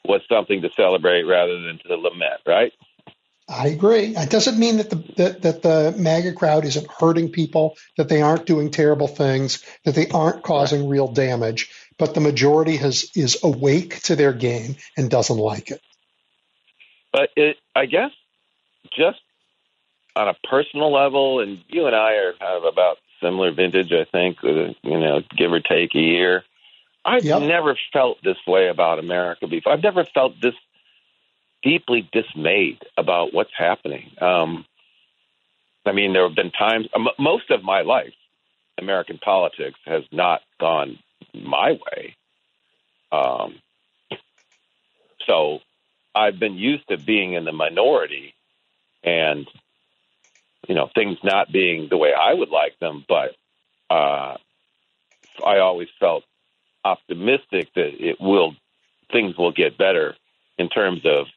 was 0.05 0.21
something 0.29 0.61
to 0.61 0.69
celebrate 0.75 1.23
rather 1.23 1.59
than 1.61 1.79
to 1.79 1.95
lament, 1.95 2.41
right? 2.45 2.73
I 3.49 3.67
agree. 3.67 4.15
It 4.15 4.29
doesn't 4.29 4.59
mean 4.59 4.77
that 4.77 4.89
the 4.89 4.95
that, 5.15 5.41
that 5.43 5.61
the 5.61 5.95
MAGA 5.97 6.33
crowd 6.33 6.65
isn't 6.65 6.91
hurting 6.91 7.31
people, 7.31 7.77
that 7.95 8.09
they 8.09 8.21
aren't 8.21 8.45
doing 8.45 8.71
terrible 8.71 9.07
things, 9.07 9.63
that 9.85 9.95
they 9.95 10.07
aren't 10.09 10.43
causing 10.43 10.89
real 10.89 11.07
damage, 11.07 11.69
but 11.97 12.13
the 12.13 12.19
majority 12.19 12.75
has 12.77 13.09
is 13.15 13.37
awake 13.43 14.01
to 14.03 14.15
their 14.15 14.33
game 14.33 14.75
and 14.97 15.09
doesn't 15.09 15.37
like 15.37 15.71
it. 15.71 15.81
But 17.11 17.29
it, 17.35 17.57
I 17.75 17.85
guess, 17.85 18.11
just 18.95 19.19
on 20.15 20.27
a 20.27 20.35
personal 20.49 20.91
level, 20.91 21.39
and 21.39 21.63
you 21.67 21.85
and 21.85 21.95
I 21.95 22.13
are 22.13 22.33
kind 22.33 22.57
of 22.57 22.63
about 22.63 22.97
similar 23.21 23.51
vintage, 23.51 23.91
I 23.91 24.05
think, 24.05 24.43
uh, 24.43 24.73
you 24.83 24.99
know, 24.99 25.21
give 25.35 25.51
or 25.51 25.59
take 25.59 25.95
a 25.95 25.99
year. 25.99 26.43
I've 27.05 27.23
yep. 27.23 27.41
never 27.41 27.77
felt 27.93 28.17
this 28.23 28.37
way 28.45 28.67
about 28.67 28.99
America 28.99 29.47
before. 29.47 29.73
I've 29.73 29.83
never 29.83 30.03
felt 30.03 30.33
this 30.41 30.55
deeply 31.63 32.07
dismayed 32.11 32.79
about 32.97 33.33
what's 33.33 33.53
happening. 33.57 34.11
Um, 34.19 34.65
I 35.85 35.93
mean, 35.93 36.13
there 36.13 36.27
have 36.27 36.35
been 36.35 36.51
times, 36.51 36.87
um, 36.93 37.07
most 37.17 37.49
of 37.49 37.63
my 37.63 37.81
life, 37.81 38.13
American 38.77 39.17
politics 39.17 39.79
has 39.85 40.03
not 40.11 40.41
gone 40.59 40.99
my 41.33 41.71
way. 41.71 42.15
Um, 43.11 43.55
so 45.25 45.59
I've 46.17 46.39
been 46.39 46.55
used 46.55 46.87
to 46.89 46.97
being 46.97 47.33
in 47.33 47.45
the 47.45 47.51
minority 47.51 48.33
and 49.03 49.47
you 50.67 50.75
know 50.75 50.89
things 50.93 51.17
not 51.23 51.51
being 51.51 51.87
the 51.89 51.97
way 51.97 52.13
I 52.13 52.33
would 52.33 52.49
like 52.49 52.77
them, 52.79 53.05
but 53.07 53.35
uh, 53.89 54.37
I 55.45 55.59
always 55.59 55.89
felt 55.99 56.23
optimistic 56.83 57.69
that 57.75 57.91
it 57.99 58.17
will 58.19 58.55
things 59.11 59.37
will 59.37 59.51
get 59.51 59.77
better 59.77 60.15
in 60.57 60.69
terms 60.69 61.01
of 61.05 61.27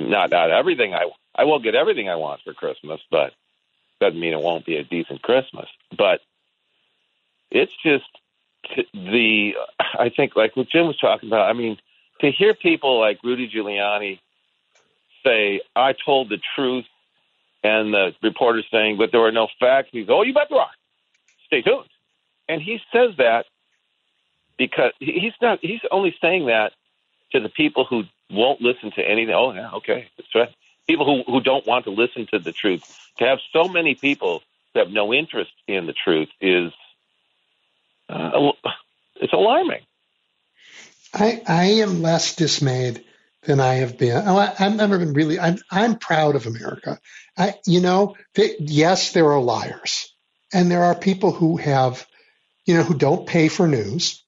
not 0.00 0.30
not 0.30 0.50
everything 0.50 0.94
I 0.94 1.10
I 1.34 1.44
will 1.44 1.60
get 1.60 1.74
everything 1.74 2.08
I 2.08 2.16
want 2.16 2.42
for 2.42 2.54
Christmas, 2.54 3.00
but 3.10 3.32
doesn't 4.00 4.18
mean 4.20 4.32
it 4.32 4.40
won't 4.40 4.66
be 4.66 4.76
a 4.76 4.84
decent 4.84 5.22
Christmas. 5.22 5.68
But 5.96 6.20
it's 7.50 7.72
just 7.84 8.04
the 8.92 9.52
I 9.98 10.10
think 10.10 10.34
like 10.34 10.56
what 10.56 10.68
Jim 10.68 10.86
was 10.86 10.98
talking 10.98 11.28
about. 11.28 11.48
I 11.48 11.52
mean, 11.52 11.78
to 12.20 12.30
hear 12.30 12.54
people 12.54 12.98
like 13.00 13.22
Rudy 13.22 13.48
Giuliani 13.48 14.18
say, 15.24 15.60
I 15.74 15.94
told 16.04 16.28
the 16.28 16.38
truth, 16.54 16.84
and 17.62 17.92
the 17.94 18.14
reporter's 18.22 18.66
saying, 18.70 18.98
but 18.98 19.10
there 19.10 19.20
were 19.20 19.32
no 19.32 19.48
facts. 19.58 19.88
He's, 19.92 20.06
oh, 20.08 20.22
you 20.22 20.34
bet 20.34 20.48
there 20.50 20.60
are. 20.60 20.70
Stay 21.46 21.62
tuned. 21.62 21.88
And 22.48 22.60
he 22.60 22.78
says 22.92 23.16
that 23.18 23.46
because 24.58 24.92
he's 25.00 25.32
not, 25.40 25.60
he's 25.62 25.80
only 25.90 26.14
saying 26.20 26.46
that 26.46 26.72
to 27.32 27.40
the 27.40 27.48
people 27.48 27.84
who 27.84 28.04
won't 28.30 28.60
listen 28.60 28.90
to 28.92 29.02
anything. 29.02 29.34
Oh, 29.34 29.52
yeah, 29.52 29.70
okay, 29.74 30.08
that's 30.16 30.34
right. 30.34 30.54
People 30.86 31.06
who, 31.06 31.32
who 31.32 31.40
don't 31.40 31.66
want 31.66 31.86
to 31.86 31.90
listen 31.90 32.26
to 32.32 32.38
the 32.38 32.52
truth. 32.52 32.82
To 33.18 33.24
have 33.24 33.38
so 33.52 33.68
many 33.68 33.94
people 33.94 34.42
that 34.74 34.86
have 34.86 34.92
no 34.92 35.14
interest 35.14 35.52
in 35.66 35.86
the 35.86 35.94
truth 35.94 36.28
is 36.40 36.72
uh, 38.08 38.52
it's 39.16 39.32
alarming. 39.32 39.80
I 41.14 41.42
I 41.46 41.64
am 41.82 42.02
less 42.02 42.34
dismayed 42.34 43.04
than 43.44 43.60
I 43.60 43.74
have 43.74 43.98
been. 43.98 44.22
Oh, 44.26 44.36
I, 44.36 44.46
have 44.46 44.76
never 44.76 44.98
been 44.98 45.12
really. 45.12 45.38
I'm 45.38 45.58
I'm 45.70 45.98
proud 45.98 46.36
of 46.36 46.46
America. 46.46 46.98
I 47.36 47.54
you 47.66 47.80
know 47.80 48.16
they, 48.34 48.56
yes 48.58 49.12
there 49.12 49.30
are 49.32 49.40
liars 49.40 50.12
and 50.52 50.70
there 50.70 50.84
are 50.84 50.94
people 50.94 51.32
who 51.32 51.56
have 51.56 52.06
you 52.66 52.74
know 52.74 52.82
who 52.82 52.94
don't 52.94 53.26
pay 53.26 53.48
for 53.48 53.66
news. 53.66 54.22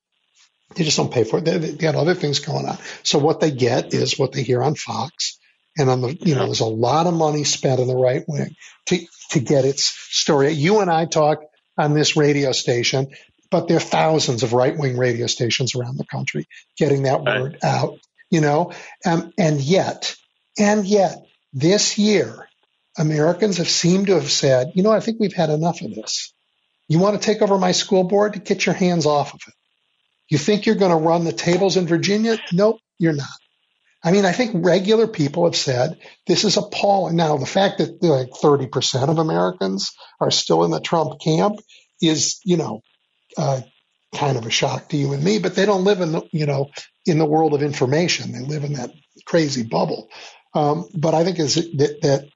They 0.75 0.85
just 0.85 0.97
don't 0.97 1.13
pay 1.13 1.25
for 1.25 1.39
it. 1.39 1.45
They, 1.45 1.59
they 1.59 1.73
got 1.73 1.95
other 1.95 2.15
things 2.15 2.41
going 2.41 2.67
on. 2.67 2.79
So 3.03 3.19
what 3.19 3.41
they 3.41 3.51
get 3.51 3.95
is 3.95 4.19
what 4.19 4.33
they 4.33 4.43
hear 4.43 4.63
on 4.63 4.75
Fox 4.75 5.39
and 5.79 5.89
on 5.89 6.01
the 6.01 6.15
you 6.15 6.35
know 6.35 6.45
there's 6.47 6.61
a 6.61 6.67
lot 6.67 7.07
of 7.07 7.15
money 7.15 7.45
spent 7.45 7.81
on 7.81 7.87
the 7.87 7.97
right 7.97 8.25
wing 8.27 8.57
to 8.87 8.99
to 9.31 9.41
get 9.41 9.65
its 9.65 9.85
story. 9.85 10.51
You 10.53 10.81
and 10.81 10.91
I 10.91 11.07
talk 11.07 11.41
on 11.79 11.95
this 11.95 12.17
radio 12.17 12.53
station 12.53 13.09
but 13.51 13.69
there 13.69 13.77
are 13.77 13.81
thousands 13.81 14.43
of 14.43 14.53
right 14.53 14.77
wing 14.77 14.97
radio 14.97 15.27
stations 15.27 15.75
around 15.75 15.99
the 15.99 16.07
country 16.07 16.47
getting 16.77 17.05
that 17.05 17.23
word 17.23 17.59
out, 17.63 17.99
you 18.37 18.43
know, 18.43 18.71
um, 19.07 19.33
and 19.39 19.63
yet, 19.63 20.15
and 20.59 20.87
yet 20.87 21.25
this 21.55 21.97
year, 21.97 22.47
Americans 22.99 23.57
have 23.57 23.69
seemed 23.69 24.09
to 24.09 24.15
have 24.21 24.31
said, 24.31 24.73
you 24.75 24.83
know, 24.83 24.93
I 24.93 25.01
think 25.01 25.19
we've 25.19 25.33
had 25.33 25.49
enough 25.49 25.81
of 25.81 25.95
this. 25.95 26.35
You 26.87 26.99
want 26.99 27.19
to 27.19 27.27
take 27.27 27.41
over 27.41 27.57
my 27.57 27.73
school 27.73 28.05
board? 28.05 28.45
Get 28.45 28.67
your 28.67 28.75
hands 28.75 29.07
off 29.07 29.33
of 29.33 29.41
it. 29.47 29.55
You 30.29 30.37
think 30.37 30.67
you're 30.67 30.75
going 30.75 30.91
to 30.91 31.09
run 31.09 31.25
the 31.25 31.33
tables 31.33 31.79
in 31.79 31.87
Virginia? 31.87 32.37
Nope, 32.53 32.77
you're 32.99 33.15
not. 33.15 33.39
I 34.05 34.13
mean, 34.13 34.27
I 34.27 34.33
think 34.33 34.67
regular 34.67 35.07
people 35.07 35.47
have 35.47 35.57
said 35.57 35.99
this 36.27 36.45
is 36.45 36.59
appalling. 36.59 37.17
Now, 37.17 37.39
the 37.39 37.47
fact 37.47 37.79
that 37.79 38.03
like 38.03 38.33
30% 38.33 39.09
of 39.09 39.17
Americans 39.17 39.93
are 40.21 40.31
still 40.31 40.63
in 40.65 40.71
the 40.71 40.81
Trump 40.81 41.23
camp 41.23 41.57
is, 42.03 42.39
you 42.45 42.59
know, 42.59 42.83
uh, 43.39 43.63
kind 44.15 44.37
of 44.37 44.45
a 44.45 44.51
shock 44.51 44.91
to 44.91 44.99
you 44.99 45.15
and 45.15 45.25
me, 45.25 45.39
but 45.39 45.55
they 45.55 45.65
don't 45.65 45.85
live 45.85 46.03
in 46.03 46.13
the, 46.13 46.23
you 46.33 46.45
know, 46.45 46.69
in 47.07 47.19
the 47.19 47.25
world 47.25 47.55
of 47.55 47.63
information. 47.63 48.33
They 48.33 48.41
live 48.41 48.65
in 48.65 48.75
that 48.75 48.91
crazy 49.25 49.63
bubble. 49.63 50.11
Um, 50.55 50.89
but 50.95 51.15
I 51.15 51.25
think 51.25 51.39
is 51.39 51.55
that, 51.55 52.01
that 52.03 52.29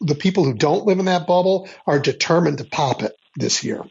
the 0.00 0.14
people 0.14 0.44
who 0.44 0.54
don't 0.54 0.86
live 0.86 0.98
in 0.98 1.06
that 1.06 1.26
bubble 1.26 1.68
are 1.86 1.98
determined 1.98 2.58
to 2.58 2.64
pop 2.64 3.02
it 3.02 3.16
this 3.36 3.64
year. 3.64 3.82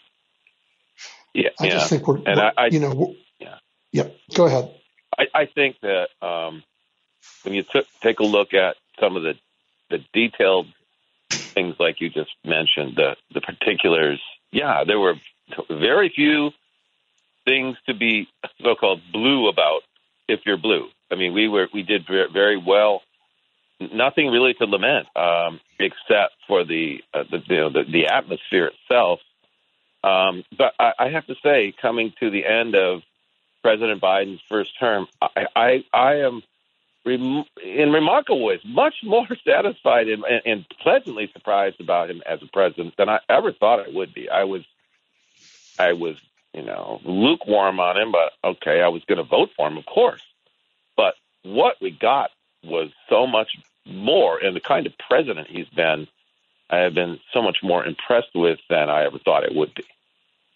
Yeah, 1.34 1.50
I 1.60 1.66
yeah. 1.66 1.72
just 1.72 1.90
think 1.90 2.08
we're, 2.08 2.18
and 2.18 2.38
we're 2.38 2.52
I, 2.58 2.68
you 2.68 2.80
know, 2.80 3.16
yeah. 3.40 3.58
Yep. 3.92 4.16
Go 4.34 4.46
ahead. 4.46 4.74
I, 5.18 5.28
I 5.34 5.46
think 5.46 5.78
that 5.82 6.08
um, 6.22 6.64
when 7.44 7.54
you 7.54 7.64
t- 7.64 7.84
take 8.02 8.20
a 8.20 8.24
look 8.24 8.54
at 8.54 8.76
some 9.00 9.16
of 9.16 9.24
the 9.24 9.34
the 9.90 10.04
detailed 10.14 10.68
things 11.30 11.76
like 11.80 12.02
you 12.02 12.10
just 12.10 12.32
mentioned, 12.44 12.96
the 12.96 13.16
the 13.34 13.42
particulars, 13.42 14.22
yeah, 14.52 14.84
there 14.86 15.00
were 15.00 15.16
very 15.70 16.10
few 16.10 16.52
things 17.48 17.78
to 17.88 17.94
be 17.94 18.28
so-called 18.62 19.02
blue 19.12 19.48
about 19.48 19.82
if 20.28 20.42
you're 20.46 20.58
blue. 20.58 20.88
I 21.10 21.16
mean, 21.16 21.34
we 21.34 21.48
were 21.48 21.68
we 21.74 21.84
did 21.84 22.06
very 22.08 22.58
well. 22.58 23.02
Nothing 23.80 24.28
really 24.28 24.54
to 24.56 24.66
lament, 24.66 25.08
um, 25.16 25.60
except 25.80 26.34
for 26.48 26.66
the, 26.66 27.04
uh, 27.14 27.24
the 27.30 27.42
you 27.48 27.58
know 27.58 27.70
the, 27.70 27.84
the 27.84 28.08
atmosphere 28.08 28.72
itself. 28.74 29.20
Um, 30.04 30.44
but 30.58 30.74
I, 30.80 30.94
I 31.00 31.10
have 31.10 31.26
to 31.28 31.36
say, 31.42 31.74
coming 31.82 32.14
to 32.20 32.30
the 32.30 32.46
end 32.46 32.76
of 32.76 33.04
President 33.62 34.02
Biden's 34.02 34.42
first 34.50 34.78
term, 34.80 35.08
I 35.22 35.46
I, 35.56 35.84
I 35.94 36.14
am 36.16 36.42
rem- 37.06 37.46
in 37.64 37.92
remarkable 37.92 38.44
ways 38.44 38.62
much 38.66 38.96
more 39.04 39.28
satisfied 39.48 40.10
and, 40.10 40.24
and, 40.26 40.42
and 40.46 40.66
pleasantly 40.82 41.30
surprised 41.32 41.80
about 41.80 42.10
him 42.10 42.22
as 42.26 42.42
a 42.42 42.48
president 42.48 42.96
than 42.98 43.08
I 43.10 43.20
ever 43.30 43.54
thought 43.54 43.80
I 43.80 43.90
would 43.90 44.14
be. 44.14 44.30
I 44.30 44.44
was 44.44 44.66
I 45.80 45.94
was, 45.94 46.18
you 46.54 46.64
know, 46.64 47.00
lukewarm 47.04 47.80
on 47.80 47.98
him, 47.98 48.12
but 48.12 48.34
okay, 48.44 48.82
I 48.82 48.88
was 48.88 49.04
going 49.06 49.18
to 49.18 49.24
vote 49.24 49.50
for 49.56 49.68
him, 49.68 49.78
of 49.78 49.86
course. 49.86 50.22
But 50.96 51.16
what 51.44 51.76
we 51.82 51.92
got 51.92 52.32
was 52.64 52.90
so 53.10 53.28
much 53.28 53.50
more, 53.86 54.38
and 54.38 54.56
the 54.56 54.62
kind 54.62 54.86
of 54.88 54.94
president 55.08 55.48
he's 55.50 55.70
been, 55.70 56.08
I 56.70 56.80
have 56.80 56.94
been 56.94 57.20
so 57.34 57.42
much 57.42 57.58
more 57.64 57.86
impressed 57.86 58.36
with 58.36 58.60
than 58.70 58.90
I 58.90 59.06
ever 59.06 59.20
thought 59.20 59.44
it 59.44 59.56
would 59.56 59.74
be. 59.74 59.84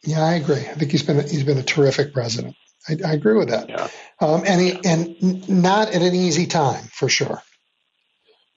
Yeah, 0.03 0.23
I 0.23 0.33
agree. 0.33 0.57
I 0.57 0.73
think 0.73 0.91
he's 0.91 1.03
been 1.03 1.19
a, 1.19 1.23
he's 1.23 1.43
been 1.43 1.57
a 1.57 1.63
terrific 1.63 2.13
president. 2.13 2.55
I, 2.89 2.97
I 3.05 3.13
agree 3.13 3.37
with 3.37 3.49
that. 3.49 3.69
Yeah. 3.69 3.87
Um, 4.19 4.43
and 4.45 4.59
he, 4.59 4.79
and 4.83 5.47
not 5.47 5.89
at 5.89 6.01
an 6.01 6.15
easy 6.15 6.47
time 6.47 6.83
for 6.91 7.07
sure. 7.07 7.41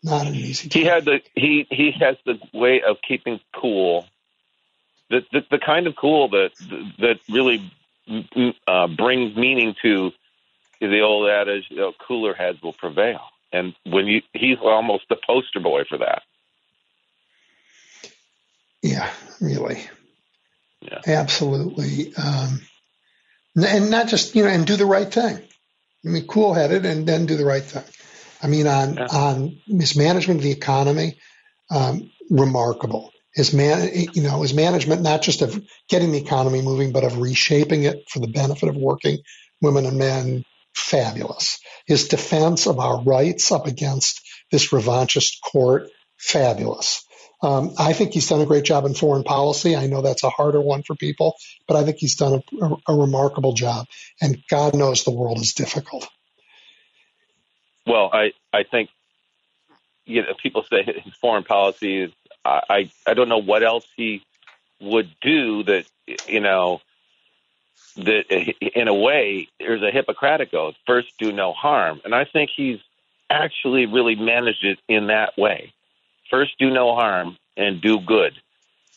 Not 0.02 0.26
an 0.26 0.34
easy 0.34 0.68
time. 0.68 0.82
He 0.82 0.86
had 0.86 1.04
the 1.04 1.20
he 1.34 1.66
he 1.70 1.92
has 2.00 2.16
the 2.24 2.38
way 2.52 2.82
of 2.82 2.96
keeping 3.06 3.40
cool 3.54 4.06
the, 5.14 5.40
the, 5.40 5.46
the 5.52 5.58
kind 5.58 5.86
of 5.86 5.94
cool 5.96 6.28
that 6.30 6.50
that 6.98 7.18
really 7.30 7.70
uh, 8.66 8.86
brings 8.88 9.36
meaning 9.36 9.74
to 9.82 10.12
the 10.80 11.00
old 11.00 11.28
adage, 11.28 11.64
you 11.70 11.76
know, 11.76 11.92
cooler 12.06 12.34
heads 12.34 12.60
will 12.62 12.72
prevail. 12.72 13.20
And 13.52 13.74
when 13.86 14.06
you, 14.06 14.22
he's 14.32 14.58
almost 14.60 15.04
the 15.08 15.16
poster 15.16 15.60
boy 15.60 15.84
for 15.88 15.98
that. 15.98 16.22
Yeah, 18.82 19.10
really. 19.40 19.82
Yeah. 20.82 21.00
Absolutely. 21.06 22.14
Um, 22.16 22.60
and 23.56 23.90
not 23.90 24.08
just, 24.08 24.34
you 24.34 24.42
know, 24.42 24.50
and 24.50 24.66
do 24.66 24.76
the 24.76 24.84
right 24.84 25.10
thing. 25.10 25.36
I 26.04 26.08
mean, 26.08 26.26
cool 26.26 26.52
headed 26.52 26.84
and 26.84 27.06
then 27.06 27.24
do 27.24 27.36
the 27.36 27.46
right 27.46 27.62
thing. 27.62 27.84
I 28.42 28.48
mean, 28.48 28.66
on, 28.66 28.96
yeah. 28.96 29.06
on 29.10 29.58
mismanagement 29.66 30.40
of 30.40 30.44
the 30.44 30.50
economy, 30.50 31.16
um, 31.70 32.10
remarkable 32.28 33.13
his 33.34 33.52
man, 33.52 33.90
you 34.12 34.22
know, 34.22 34.42
his 34.42 34.54
management 34.54 35.02
not 35.02 35.22
just 35.22 35.42
of 35.42 35.60
getting 35.88 36.12
the 36.12 36.18
economy 36.18 36.62
moving, 36.62 36.92
but 36.92 37.04
of 37.04 37.18
reshaping 37.18 37.82
it 37.82 38.04
for 38.08 38.20
the 38.20 38.28
benefit 38.28 38.68
of 38.68 38.76
working 38.76 39.18
women 39.60 39.86
and 39.86 39.98
men. 39.98 40.44
Fabulous. 40.74 41.60
His 41.86 42.08
defense 42.08 42.66
of 42.66 42.80
our 42.80 43.02
rights 43.02 43.52
up 43.52 43.66
against 43.66 44.20
this 44.50 44.72
revanchist 44.72 45.40
court. 45.40 45.88
Fabulous. 46.16 47.04
Um, 47.42 47.74
I 47.78 47.92
think 47.92 48.12
he's 48.12 48.28
done 48.28 48.40
a 48.40 48.46
great 48.46 48.64
job 48.64 48.84
in 48.84 48.94
foreign 48.94 49.22
policy. 49.22 49.76
I 49.76 49.86
know 49.86 50.02
that's 50.02 50.24
a 50.24 50.30
harder 50.30 50.60
one 50.60 50.82
for 50.82 50.96
people, 50.96 51.34
but 51.68 51.76
I 51.76 51.84
think 51.84 51.98
he's 51.98 52.16
done 52.16 52.40
a, 52.60 52.64
a, 52.64 52.76
a 52.88 52.94
remarkable 52.96 53.52
job. 53.52 53.86
And 54.20 54.42
God 54.48 54.74
knows 54.74 55.04
the 55.04 55.10
world 55.12 55.38
is 55.38 55.52
difficult. 55.52 56.08
Well, 57.86 58.10
I, 58.12 58.32
I 58.52 58.62
think 58.64 58.90
you 60.06 60.22
know, 60.22 60.34
people 60.42 60.64
say 60.64 60.82
his 60.82 61.14
foreign 61.14 61.44
policy 61.44 62.02
is 62.02 62.12
I 62.44 62.90
I 63.06 63.14
don't 63.14 63.28
know 63.28 63.42
what 63.42 63.62
else 63.62 63.86
he 63.96 64.22
would 64.80 65.10
do 65.20 65.62
that 65.64 65.86
you 66.28 66.40
know 66.40 66.80
that 67.96 68.30
in 68.76 68.88
a 68.88 68.94
way 68.94 69.48
there's 69.58 69.82
a 69.82 69.90
Hippocratic 69.90 70.52
oath: 70.54 70.74
first 70.86 71.08
do 71.18 71.32
no 71.32 71.52
harm, 71.52 72.00
and 72.04 72.14
I 72.14 72.24
think 72.24 72.50
he's 72.54 72.80
actually 73.30 73.86
really 73.86 74.14
managed 74.14 74.64
it 74.64 74.78
in 74.88 75.06
that 75.08 75.36
way. 75.38 75.72
First 76.30 76.58
do 76.58 76.70
no 76.70 76.94
harm 76.94 77.36
and 77.56 77.80
do 77.80 78.00
good. 78.00 78.34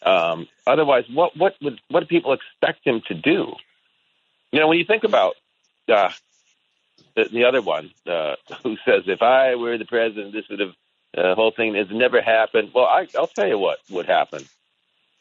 Um, 0.04 0.48
otherwise, 0.66 1.06
what 1.12 1.36
what 1.38 1.56
would 1.62 1.80
what 1.90 2.02
do 2.02 2.06
people 2.06 2.34
expect 2.34 2.86
him 2.86 3.02
to 3.08 3.14
do? 3.14 3.54
You 4.52 4.60
know, 4.60 4.68
when 4.68 4.78
you 4.78 4.86
think 4.86 5.04
about 5.04 5.36
uh, 5.88 6.12
the, 7.16 7.26
the 7.26 7.44
other 7.46 7.62
one 7.62 7.92
uh, 8.06 8.36
who 8.64 8.78
says, 8.86 9.04
"If 9.08 9.22
I 9.22 9.56
were 9.56 9.78
the 9.78 9.86
president, 9.86 10.34
this 10.34 10.48
would 10.50 10.60
have 10.60 10.74
the 11.18 11.36
whole 11.36 11.52
thing 11.52 11.74
has 11.74 11.88
never 11.90 12.22
happened. 12.22 12.72
Well, 12.74 12.86
I, 12.86 13.08
I'll 13.18 13.28
tell 13.28 13.48
you 13.48 13.58
what 13.58 13.80
would 13.90 14.06
happen. 14.06 14.44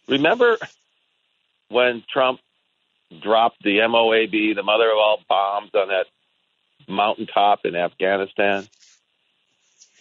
Remember 0.08 0.58
when 1.68 2.05
Trump 2.12 2.41
dropped 3.23 3.62
the 3.62 3.78
MOAB, 3.78 4.55
the 4.55 4.62
mother 4.62 4.91
of 4.91 4.99
all 4.99 5.20
bombs, 5.26 5.70
on 5.75 5.89
that 5.89 6.07
mountaintop 6.86 7.65
in 7.65 7.75
Afghanistan? 7.75 8.68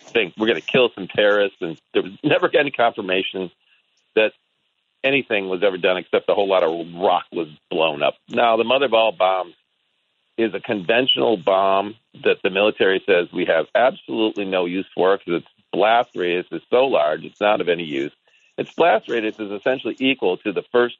Think 0.07 0.33
we're 0.37 0.47
going 0.47 0.61
to 0.61 0.67
kill 0.67 0.89
some 0.93 1.07
terrorists, 1.07 1.57
and 1.61 1.79
there 1.93 2.03
was 2.03 2.11
never 2.23 2.49
any 2.55 2.71
confirmation 2.71 3.49
that 4.15 4.33
anything 5.03 5.47
was 5.47 5.63
ever 5.63 5.77
done 5.77 5.97
except 5.97 6.29
a 6.29 6.33
whole 6.33 6.47
lot 6.47 6.63
of 6.63 6.93
rock 6.93 7.23
was 7.31 7.47
blown 7.71 8.03
up. 8.03 8.15
Now, 8.29 8.57
the 8.57 8.63
mother 8.65 8.85
of 8.85 8.93
all 8.93 9.13
bombs 9.13 9.55
is 10.37 10.53
a 10.53 10.59
conventional 10.59 11.37
bomb 11.37 11.95
that 12.23 12.37
the 12.43 12.49
military 12.49 13.01
says 13.05 13.29
we 13.31 13.45
have 13.45 13.67
absolutely 13.73 14.45
no 14.45 14.65
use 14.65 14.87
for 14.93 15.17
because 15.17 15.41
its 15.41 15.47
blast 15.75 16.11
radius 16.15 16.47
is 16.51 16.61
so 16.69 16.85
large 16.85 17.25
it's 17.25 17.41
not 17.41 17.59
of 17.59 17.67
any 17.67 17.83
use. 17.83 18.13
Its 18.57 18.73
blast 18.73 19.09
radius 19.09 19.37
is 19.39 19.51
essentially 19.51 19.95
equal 19.99 20.37
to 20.37 20.53
the 20.53 20.63
first 20.71 20.95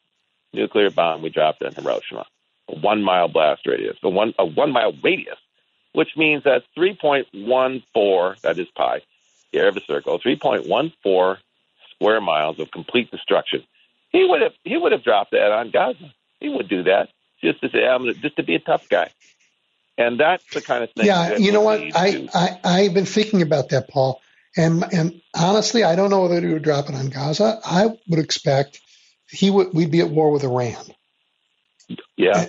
nuclear 0.54 0.90
bomb 0.90 1.22
we 1.22 1.30
dropped 1.30 1.64
on 1.64 1.74
Hiroshima, 1.74 2.26
a 2.68 2.78
one 2.80 3.02
mile 3.02 3.30
blast 3.30 3.66
radius, 3.66 3.98
a 4.04 4.10
one 4.10 4.34
a 4.38 4.46
one 4.46 4.72
mile 4.72 4.94
radius, 5.02 5.38
which 5.94 6.10
means 6.18 6.44
that 6.44 6.64
3.14, 6.78 8.42
that 8.42 8.60
is 8.60 8.68
pi, 8.76 9.02
the 9.54 9.60
area 9.60 9.70
of 9.70 9.78
a 9.78 9.82
circle, 9.86 10.20
3.14 10.20 11.38
square 11.96 12.22
miles 12.22 12.60
of 12.60 12.70
complete 12.72 13.10
destruction. 13.10 13.64
He 14.10 14.26
would 14.26 14.42
have 14.42 14.54
he 14.66 14.76
would 14.76 14.92
have 14.92 15.04
dropped 15.04 15.32
that 15.32 15.52
on 15.52 15.72
Gaza. 15.72 16.14
He 16.42 16.50
would 16.50 16.68
do 16.68 16.84
that 16.84 17.10
just 17.42 17.62
to 17.62 17.70
say 17.70 17.86
I'm 17.88 18.02
gonna, 18.02 18.14
just 18.14 18.36
to 18.36 18.44
be 18.44 18.56
a 18.56 18.60
tough 18.60 18.90
guy. 18.90 19.10
And 19.98 20.20
that's 20.20 20.44
the 20.54 20.60
kind 20.60 20.84
of 20.84 20.92
thing. 20.92 21.06
Yeah, 21.06 21.38
you 21.38 21.54
know 21.54 21.62
what? 21.62 21.80
I, 21.96 22.28
I 22.34 22.60
I've 22.66 22.94
been 22.94 23.06
thinking 23.06 23.42
about 23.42 23.70
that, 23.70 23.88
Paul. 23.88 24.22
And 24.58 24.84
and 24.94 25.22
honestly, 25.36 25.84
I 25.84 25.96
don't 25.96 26.10
know 26.10 26.22
whether 26.22 26.40
he 26.40 26.54
would 26.54 26.64
drop 26.64 26.90
it 26.90 26.96
on 26.96 27.10
Gaza. 27.10 27.60
I 27.66 27.88
would 28.08 28.20
expect 28.20 28.80
he 29.30 29.50
would 29.50 29.74
we'd 29.74 29.92
be 29.92 30.02
at 30.02 30.10
war 30.10 30.32
with 30.32 30.44
Iran. 30.44 30.86
Yeah, 32.18 32.48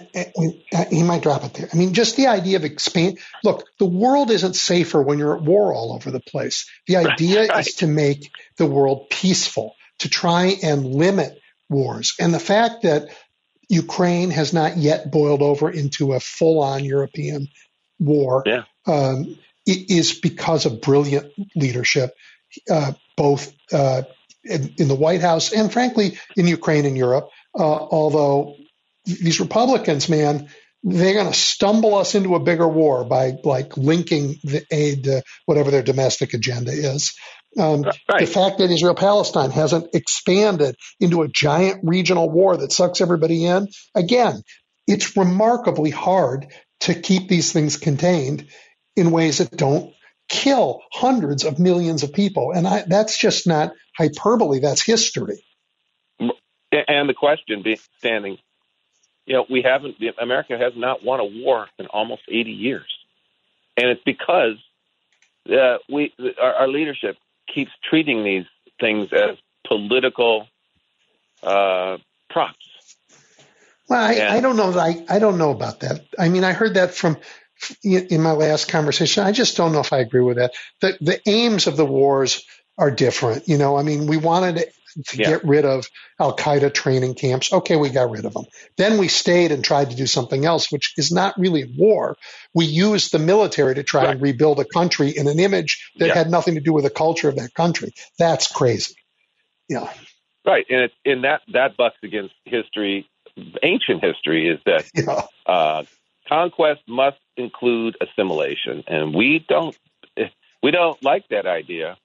he 0.90 1.02
might 1.02 1.22
drop 1.22 1.44
it 1.44 1.54
there. 1.54 1.68
I 1.70 1.76
mean, 1.76 1.92
just 1.92 2.16
the 2.16 2.28
idea 2.28 2.56
of 2.56 2.64
expand. 2.64 3.18
Look, 3.44 3.66
the 3.78 3.84
world 3.84 4.30
isn't 4.30 4.56
safer 4.56 5.02
when 5.02 5.18
you're 5.18 5.36
at 5.36 5.42
war 5.42 5.74
all 5.74 5.92
over 5.92 6.10
the 6.10 6.20
place. 6.20 6.70
The 6.86 6.96
idea 6.96 7.46
right. 7.46 7.66
is 7.66 7.74
to 7.76 7.86
make 7.86 8.30
the 8.56 8.66
world 8.66 9.10
peaceful, 9.10 9.74
to 9.98 10.08
try 10.08 10.56
and 10.62 10.86
limit 10.86 11.38
wars, 11.68 12.14
and 12.18 12.32
the 12.32 12.38
fact 12.38 12.82
that 12.82 13.08
Ukraine 13.68 14.30
has 14.30 14.52
not 14.52 14.76
yet 14.76 15.10
boiled 15.10 15.42
over 15.42 15.68
into 15.70 16.12
a 16.12 16.20
full-on 16.20 16.84
European 16.84 17.48
war 17.98 18.42
yeah. 18.46 18.62
um, 18.86 19.36
is 19.66 20.18
because 20.18 20.66
of 20.66 20.80
brilliant 20.80 21.32
leadership, 21.54 22.14
uh, 22.70 22.92
both 23.16 23.52
uh, 23.72 24.02
in, 24.44 24.74
in, 24.78 24.88
the 24.88 24.94
White 24.94 25.20
House 25.20 25.52
and, 25.52 25.72
frankly, 25.72 26.18
in 26.36 26.46
Ukraine 26.46 26.86
and 26.86 26.96
Europe. 26.96 27.28
Uh, 27.54 27.62
although 27.62 28.56
these 29.04 29.40
Republicans, 29.40 30.08
man, 30.08 30.48
they're 30.82 31.14
going 31.14 31.26
to 31.26 31.38
stumble 31.38 31.96
us 31.96 32.14
into 32.14 32.36
a 32.36 32.40
bigger 32.40 32.68
war 32.68 33.04
by 33.04 33.32
like 33.42 33.76
linking 33.76 34.36
the 34.44 34.64
aid 34.70 35.04
to 35.04 35.22
whatever 35.46 35.70
their 35.70 35.82
domestic 35.82 36.32
agenda 36.32 36.70
is. 36.70 37.14
Um, 37.58 37.82
right. 37.82 38.20
The 38.20 38.26
fact 38.26 38.58
that 38.58 38.70
Israel 38.70 38.94
Palestine 38.94 39.50
hasn't 39.50 39.94
expanded 39.94 40.76
into 41.00 41.22
a 41.22 41.28
giant 41.28 41.80
regional 41.82 42.30
war 42.30 42.56
that 42.56 42.72
sucks 42.72 43.00
everybody 43.00 43.46
in, 43.46 43.68
again, 43.94 44.42
it's 44.86 45.16
remarkably 45.16 45.90
hard 45.90 46.48
to 46.80 46.94
keep 46.94 47.28
these 47.28 47.52
things 47.52 47.76
contained 47.76 48.46
in 48.96 49.10
ways 49.10 49.38
that 49.38 49.50
don't 49.50 49.92
kill 50.28 50.82
hundreds 50.92 51.44
of 51.44 51.58
millions 51.58 52.02
of 52.02 52.12
people. 52.12 52.52
And 52.52 52.66
I, 52.66 52.82
that's 52.86 53.16
just 53.18 53.46
not 53.46 53.72
hyperbole, 53.96 54.60
that's 54.60 54.84
history. 54.84 55.44
And 56.72 57.08
the 57.08 57.14
question 57.14 57.62
being 57.62 57.78
standing 57.98 58.38
you 59.26 59.34
know, 59.34 59.44
we 59.50 59.62
haven't, 59.62 59.96
America 60.20 60.56
has 60.56 60.72
not 60.76 61.04
won 61.04 61.20
a 61.20 61.24
war 61.24 61.66
in 61.78 61.86
almost 61.86 62.22
80 62.28 62.50
years. 62.52 62.86
And 63.76 63.88
it's 63.90 64.02
because 64.04 64.54
uh, 65.50 65.78
we, 65.92 66.14
our, 66.40 66.54
our 66.54 66.68
leadership 66.68 67.16
keeps 67.52 67.72
treating 67.90 68.24
these 68.24 68.46
things 68.80 69.08
as 69.12 69.36
political 69.66 70.46
uh, 71.42 71.98
props. 72.30 72.56
Well, 73.88 74.00
I, 74.00 74.36
I 74.36 74.40
don't 74.40 74.56
know. 74.56 74.72
I, 74.78 75.04
I 75.08 75.18
don't 75.18 75.38
know 75.38 75.50
about 75.50 75.80
that. 75.80 76.04
I 76.18 76.28
mean, 76.28 76.44
I 76.44 76.52
heard 76.52 76.74
that 76.74 76.94
from 76.94 77.18
in 77.82 78.22
my 78.22 78.32
last 78.32 78.68
conversation. 78.68 79.24
I 79.24 79.32
just 79.32 79.56
don't 79.56 79.72
know 79.72 79.80
if 79.80 79.92
I 79.92 79.98
agree 79.98 80.22
with 80.22 80.36
that. 80.36 80.52
The 80.80 80.96
the 81.00 81.20
aims 81.28 81.66
of 81.66 81.76
the 81.76 81.86
wars 81.86 82.44
are 82.78 82.90
different. 82.90 83.48
You 83.48 83.58
know, 83.58 83.76
I 83.76 83.82
mean, 83.82 84.06
we 84.06 84.16
wanted 84.16 84.64
to 85.08 85.16
yeah. 85.16 85.28
get 85.30 85.44
rid 85.44 85.64
of 85.64 85.86
Al 86.18 86.36
Qaeda 86.36 86.72
training 86.72 87.14
camps. 87.14 87.52
Okay, 87.52 87.76
we 87.76 87.90
got 87.90 88.10
rid 88.10 88.24
of 88.24 88.32
them. 88.32 88.44
Then 88.76 88.98
we 88.98 89.08
stayed 89.08 89.52
and 89.52 89.62
tried 89.62 89.90
to 89.90 89.96
do 89.96 90.06
something 90.06 90.44
else, 90.44 90.72
which 90.72 90.94
is 90.96 91.12
not 91.12 91.38
really 91.38 91.70
war. 91.76 92.16
We 92.54 92.64
used 92.64 93.12
the 93.12 93.18
military 93.18 93.74
to 93.74 93.82
try 93.82 94.04
right. 94.04 94.10
and 94.12 94.22
rebuild 94.22 94.60
a 94.60 94.64
country 94.64 95.10
in 95.10 95.28
an 95.28 95.38
image 95.38 95.90
that 95.98 96.08
yeah. 96.08 96.14
had 96.14 96.30
nothing 96.30 96.54
to 96.54 96.60
do 96.60 96.72
with 96.72 96.84
the 96.84 96.90
culture 96.90 97.28
of 97.28 97.36
that 97.36 97.54
country. 97.54 97.92
That's 98.18 98.50
crazy. 98.50 98.94
Yeah. 99.68 99.90
Right, 100.46 100.64
and 100.70 100.82
it, 100.82 100.92
and 101.04 101.24
that 101.24 101.42
that 101.52 101.76
bucks 101.76 101.96
against 102.02 102.34
history. 102.44 103.08
Ancient 103.62 104.02
history 104.02 104.48
is 104.48 104.60
that 104.64 104.88
yeah. 104.94 105.22
uh, 105.44 105.82
conquest 106.28 106.82
must 106.88 107.18
include 107.36 107.96
assimilation, 108.00 108.84
and 108.86 109.14
we 109.14 109.44
don't 109.48 109.76
we 110.62 110.70
don't 110.70 111.02
like 111.02 111.28
that 111.28 111.46
idea 111.46 111.96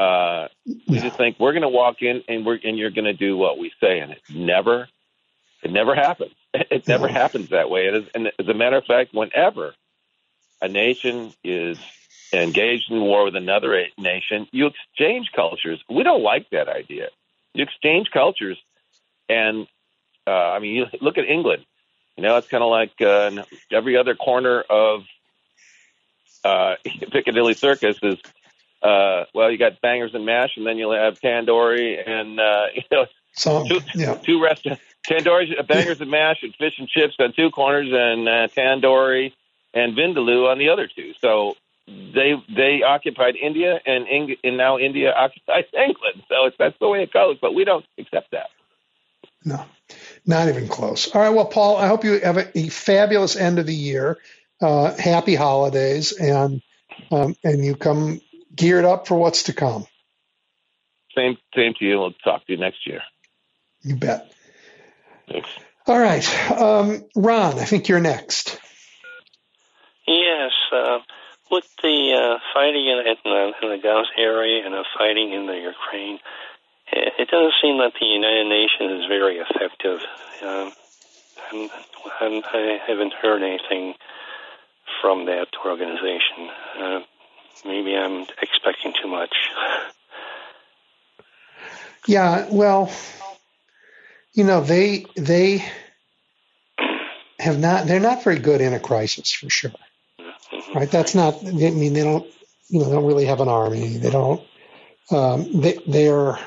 uh, 0.00 0.48
we 0.88 0.98
just 0.98 1.16
think 1.18 1.38
we're 1.38 1.52
going 1.52 1.62
to 1.62 1.68
walk 1.68 2.00
in 2.00 2.22
and 2.26 2.46
we're 2.46 2.58
and 2.64 2.78
you're 2.78 2.90
going 2.90 3.04
to 3.04 3.12
do 3.12 3.36
what 3.36 3.58
we 3.58 3.70
say, 3.80 3.98
and 3.98 4.12
it 4.12 4.22
never, 4.34 4.88
it 5.62 5.70
never 5.70 5.94
happens. 5.94 6.32
It 6.52 6.88
never 6.88 7.06
happens 7.06 7.50
that 7.50 7.70
way. 7.70 7.86
It 7.86 7.94
is, 7.94 8.04
and 8.12 8.26
as 8.26 8.48
a 8.48 8.54
matter 8.54 8.76
of 8.76 8.84
fact, 8.84 9.14
whenever 9.14 9.72
a 10.60 10.66
nation 10.66 11.32
is 11.44 11.78
engaged 12.32 12.90
in 12.90 13.00
war 13.00 13.22
with 13.24 13.36
another 13.36 13.86
nation, 13.96 14.48
you 14.50 14.66
exchange 14.66 15.30
cultures. 15.34 15.80
We 15.88 16.02
don't 16.02 16.24
like 16.24 16.50
that 16.50 16.68
idea. 16.68 17.06
You 17.54 17.62
exchange 17.62 18.10
cultures, 18.12 18.58
and 19.28 19.68
uh, 20.26 20.30
I 20.30 20.58
mean, 20.58 20.74
you 20.74 20.86
look 21.00 21.18
at 21.18 21.24
England. 21.24 21.64
You 22.16 22.22
know, 22.24 22.36
it's 22.36 22.48
kind 22.48 22.62
of 22.62 22.70
like 22.70 23.00
uh, 23.00 23.44
every 23.72 23.96
other 23.96 24.14
corner 24.14 24.60
of 24.60 25.04
uh, 26.44 26.74
Piccadilly 27.12 27.54
Circus 27.54 27.98
is 28.02 28.18
uh, 28.82 29.24
well, 29.34 29.50
you 29.50 29.58
got 29.58 29.80
bangers 29.80 30.14
and 30.14 30.24
mash, 30.24 30.56
and 30.56 30.66
then 30.66 30.78
you'll 30.78 30.94
have 30.94 31.20
tandoori 31.20 31.96
and 32.08 32.40
uh, 32.40 32.66
you 32.74 32.82
know 32.90 33.06
so, 33.32 33.64
two, 33.64 33.80
yeah. 33.94 34.14
two 34.14 34.42
restaurants. 34.42 34.82
Tandoori, 35.08 35.66
bangers 35.66 36.00
and 36.00 36.10
mash, 36.10 36.42
and 36.42 36.54
fish 36.56 36.74
and 36.78 36.88
chips 36.88 37.14
on 37.18 37.32
two 37.32 37.50
corners, 37.50 37.88
and 37.90 38.28
uh, 38.28 38.48
tandoori 38.48 39.32
and 39.72 39.96
vindaloo 39.96 40.50
on 40.50 40.58
the 40.58 40.68
other 40.68 40.88
two. 40.88 41.14
So 41.20 41.56
they 41.86 42.34
they 42.54 42.82
occupied 42.82 43.36
India, 43.36 43.80
and 43.86 44.06
Eng- 44.08 44.36
and 44.44 44.56
now 44.56 44.78
India 44.78 45.12
occupies 45.12 45.64
England. 45.72 46.22
So 46.28 46.46
it's, 46.46 46.56
that's 46.58 46.78
the 46.78 46.88
way 46.88 47.02
it 47.02 47.12
goes. 47.12 47.38
But 47.40 47.54
we 47.54 47.64
don't 47.64 47.84
accept 47.98 48.32
that. 48.32 48.50
No, 49.44 49.64
not 50.26 50.48
even 50.48 50.68
close. 50.68 51.14
All 51.14 51.20
right. 51.20 51.30
Well, 51.30 51.46
Paul, 51.46 51.76
I 51.76 51.86
hope 51.86 52.04
you 52.04 52.20
have 52.20 52.36
a, 52.36 52.58
a 52.58 52.68
fabulous 52.68 53.36
end 53.36 53.58
of 53.58 53.66
the 53.66 53.74
year. 53.74 54.18
Uh, 54.60 54.94
happy 54.96 55.34
holidays, 55.34 56.12
and 56.12 56.60
um, 57.10 57.34
and 57.42 57.64
you 57.64 57.74
come 57.76 58.20
geared 58.54 58.84
up 58.84 59.08
for 59.08 59.16
what's 59.16 59.44
to 59.44 59.54
come. 59.54 59.86
Same, 61.14 61.38
same 61.54 61.74
to 61.78 61.84
you. 61.84 61.98
We'll 61.98 62.12
talk 62.12 62.46
to 62.46 62.52
you 62.52 62.58
next 62.58 62.86
year. 62.86 63.00
You 63.82 63.96
bet. 63.96 64.32
Thanks. 65.28 65.48
All 65.86 65.98
right, 65.98 66.50
um, 66.52 67.04
Ron. 67.16 67.58
I 67.58 67.64
think 67.64 67.88
you're 67.88 68.00
next. 68.00 68.60
Yes, 70.06 70.52
uh, 70.72 70.98
with 71.50 71.68
the 71.82 72.12
uh, 72.12 72.38
fighting 72.54 72.86
in, 72.86 72.98
in, 72.98 73.52
in 73.62 73.70
the 73.70 73.82
Gaza 73.82 74.10
area 74.18 74.64
and 74.64 74.74
the 74.74 74.84
fighting 74.96 75.32
in 75.32 75.46
the 75.46 75.54
Ukraine, 75.54 76.18
it, 76.92 77.12
it 77.18 77.28
doesn't 77.28 77.54
seem 77.62 77.78
that 77.78 77.92
the 77.98 78.06
United 78.06 78.46
Nations 78.46 79.02
is 79.02 79.06
very 79.08 79.38
effective. 79.38 80.00
Uh, 80.42 80.70
and, 81.52 81.70
and 82.20 82.44
I 82.52 82.78
haven't 82.86 83.12
heard 83.14 83.42
anything 83.42 83.94
from 85.00 85.26
that 85.26 85.48
organization. 85.64 86.48
Uh, 86.78 87.00
maybe 87.64 87.96
I'm 87.96 88.26
expecting 88.42 88.92
too 89.00 89.08
much. 89.08 89.34
Yeah, 92.06 92.46
well, 92.50 92.90
you 94.32 94.44
know, 94.44 94.62
they 94.62 95.06
they 95.16 95.64
have 97.38 97.58
not 97.58 97.86
they're 97.86 98.00
not 98.00 98.24
very 98.24 98.38
good 98.38 98.60
in 98.60 98.72
a 98.72 98.80
crisis 98.80 99.30
for 99.32 99.50
sure. 99.50 99.72
Mm-hmm. 100.18 100.78
Right? 100.78 100.90
That's 100.90 101.14
not 101.14 101.44
I 101.46 101.50
mean 101.50 101.92
they 101.92 102.04
don't 102.04 102.26
you 102.68 102.80
know, 102.80 102.84
they 102.86 102.92
don't 102.92 103.06
really 103.06 103.26
have 103.26 103.40
an 103.40 103.48
army. 103.48 103.96
They 103.96 104.10
don't 104.10 104.42
um, 105.10 105.60
they 105.60 105.78
they're 105.86 106.38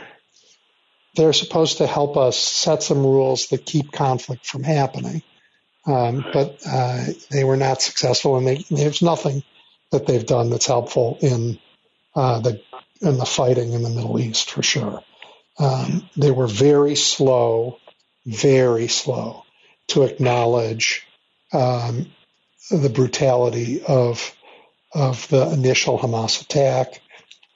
they're 1.16 1.34
supposed 1.34 1.78
to 1.78 1.88
help 1.88 2.18
us 2.18 2.38
set 2.38 2.84
some 2.84 3.06
rules 3.06 3.48
that 3.48 3.66
keep 3.66 3.92
conflict 3.92 4.46
from 4.46 4.64
happening. 4.64 5.22
Um, 5.86 6.26
but 6.34 6.62
uh, 6.66 7.06
they 7.30 7.44
were 7.44 7.58
not 7.58 7.82
successful, 7.82 8.38
and 8.38 8.48
they, 8.48 8.66
there's 8.70 9.02
nothing 9.02 9.44
that 9.92 10.08
they've 10.08 10.26
done 10.26 10.50
that's 10.50 10.66
helpful 10.66 11.18
in 11.22 11.60
uh, 12.16 12.40
the 12.40 12.62
in 13.02 13.18
the 13.18 13.26
fighting 13.26 13.74
in 13.74 13.84
the 13.84 13.90
Middle 13.90 14.20
East 14.20 14.50
for 14.50 14.64
sure. 14.64 15.04
Um, 15.60 16.10
they 16.16 16.32
were 16.32 16.48
very 16.48 16.96
slow, 16.96 17.80
very 18.26 18.88
slow 18.88 19.44
to 19.90 20.04
acknowledge 20.04 21.06
um, 21.52 22.08
the 22.72 22.90
brutality 22.90 23.84
of 23.84 24.34
of 24.94 25.28
the 25.28 25.52
initial 25.52 26.00
Hamas 26.00 26.42
attack. 26.42 27.02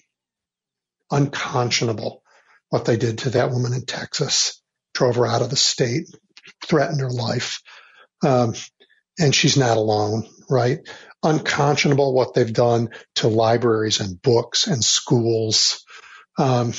unconscionable. 1.10 2.22
What 2.70 2.86
they 2.86 2.97
did 2.97 3.18
to 3.18 3.31
that 3.31 3.50
woman 3.50 3.74
in 3.74 3.84
Texas, 3.84 4.62
drove 4.94 5.16
her 5.16 5.26
out 5.26 5.42
of 5.42 5.50
the 5.50 5.56
state, 5.56 6.06
threatened 6.64 7.00
her 7.00 7.10
life. 7.10 7.60
Um, 8.24 8.55
and 9.18 9.34
she's 9.34 9.57
not 9.57 9.76
alone, 9.76 10.26
right? 10.49 10.81
Unconscionable 11.23 12.15
what 12.15 12.34
they've 12.34 12.52
done 12.52 12.91
to 13.16 13.28
libraries 13.28 14.00
and 14.00 14.20
books 14.20 14.66
and 14.66 14.82
schools. 14.82 15.84
Um, 16.39 16.73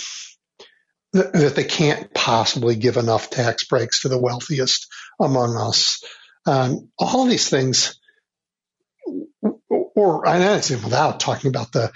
that 1.13 1.53
they 1.55 1.63
can't 1.63 2.11
possibly 2.13 2.75
give 2.75 2.97
enough 2.97 3.29
tax 3.29 3.65
breaks 3.65 4.01
to 4.01 4.09
the 4.09 4.17
wealthiest 4.17 4.87
among 5.19 5.55
us. 5.55 6.03
Um, 6.47 6.89
all 6.97 7.25
these 7.25 7.47
things, 7.47 7.99
or 9.69 10.27
I 10.27 10.59
say 10.61 10.75
without 10.75 11.19
talking 11.19 11.49
about 11.49 11.71
the, 11.71 11.91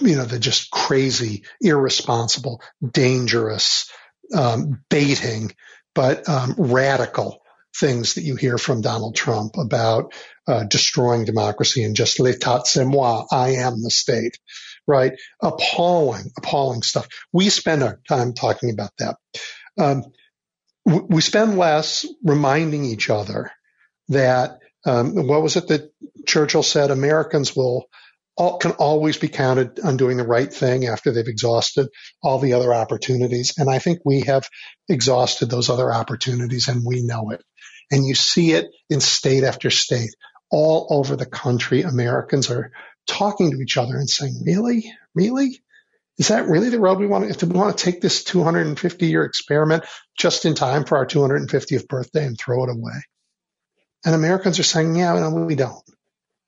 you 0.00 0.16
know, 0.16 0.24
the 0.24 0.40
just 0.40 0.70
crazy, 0.72 1.44
irresponsible, 1.60 2.60
dangerous, 2.84 3.88
um, 4.34 4.82
baiting, 4.90 5.52
but 5.94 6.28
um, 6.28 6.56
radical 6.58 7.43
things 7.76 8.14
that 8.14 8.22
you 8.22 8.36
hear 8.36 8.58
from 8.58 8.80
Donald 8.80 9.14
Trump 9.16 9.56
about 9.58 10.12
uh, 10.46 10.64
destroying 10.64 11.24
democracy 11.24 11.82
and 11.82 11.96
just 11.96 12.20
l'état 12.20 12.66
c'est 12.66 12.84
moi, 12.84 13.24
I 13.30 13.56
am 13.56 13.82
the 13.82 13.90
state 13.90 14.38
right? 14.86 15.12
Appalling, 15.42 16.30
appalling 16.36 16.82
stuff. 16.82 17.08
We 17.32 17.48
spend 17.48 17.82
our 17.82 18.00
time 18.08 18.34
talking 18.34 18.70
about 18.70 18.90
that. 18.98 19.16
Um, 19.78 20.04
we 20.84 21.22
spend 21.22 21.56
less 21.56 22.06
reminding 22.22 22.84
each 22.84 23.08
other 23.08 23.50
that 24.08 24.58
um, 24.84 25.26
what 25.26 25.42
was 25.42 25.56
it 25.56 25.68
that 25.68 25.90
Churchill 26.26 26.62
said? 26.62 26.90
Americans 26.90 27.56
will 27.56 27.86
all, 28.36 28.58
can 28.58 28.72
always 28.72 29.16
be 29.16 29.28
counted 29.28 29.80
on 29.80 29.96
doing 29.96 30.18
the 30.18 30.26
right 30.26 30.52
thing 30.52 30.86
after 30.86 31.10
they've 31.10 31.26
exhausted 31.26 31.88
all 32.22 32.38
the 32.38 32.52
other 32.52 32.74
opportunities. 32.74 33.54
And 33.56 33.70
I 33.70 33.78
think 33.78 34.00
we 34.04 34.20
have 34.22 34.46
exhausted 34.88 35.48
those 35.48 35.70
other 35.70 35.90
opportunities, 35.90 36.68
and 36.68 36.84
we 36.84 37.02
know 37.02 37.30
it. 37.30 37.42
And 37.90 38.06
you 38.06 38.14
see 38.14 38.52
it 38.52 38.66
in 38.90 39.00
state 39.00 39.44
after 39.44 39.70
state 39.70 40.10
all 40.50 40.86
over 40.90 41.16
the 41.16 41.26
country. 41.26 41.82
Americans 41.82 42.50
are 42.50 42.72
talking 43.06 43.50
to 43.50 43.60
each 43.60 43.76
other 43.76 43.96
and 43.96 44.08
saying, 44.08 44.42
really, 44.44 44.90
really? 45.14 45.60
Is 46.18 46.28
that 46.28 46.46
really 46.46 46.70
the 46.70 46.78
road 46.78 46.98
we 46.98 47.06
want 47.06 47.32
to, 47.32 47.46
do 47.46 47.52
we 47.52 47.58
want 47.58 47.76
to 47.76 47.84
take 47.84 48.00
this 48.00 48.22
250 48.24 49.06
year 49.06 49.24
experiment 49.24 49.84
just 50.16 50.44
in 50.44 50.54
time 50.54 50.84
for 50.84 50.96
our 50.96 51.06
250th 51.06 51.88
birthday 51.88 52.24
and 52.24 52.38
throw 52.38 52.64
it 52.64 52.70
away? 52.70 53.02
And 54.04 54.14
Americans 54.14 54.58
are 54.60 54.64
saying, 54.64 54.94
yeah, 54.94 55.18
no, 55.18 55.30
we 55.30 55.56
don't. 55.56 55.82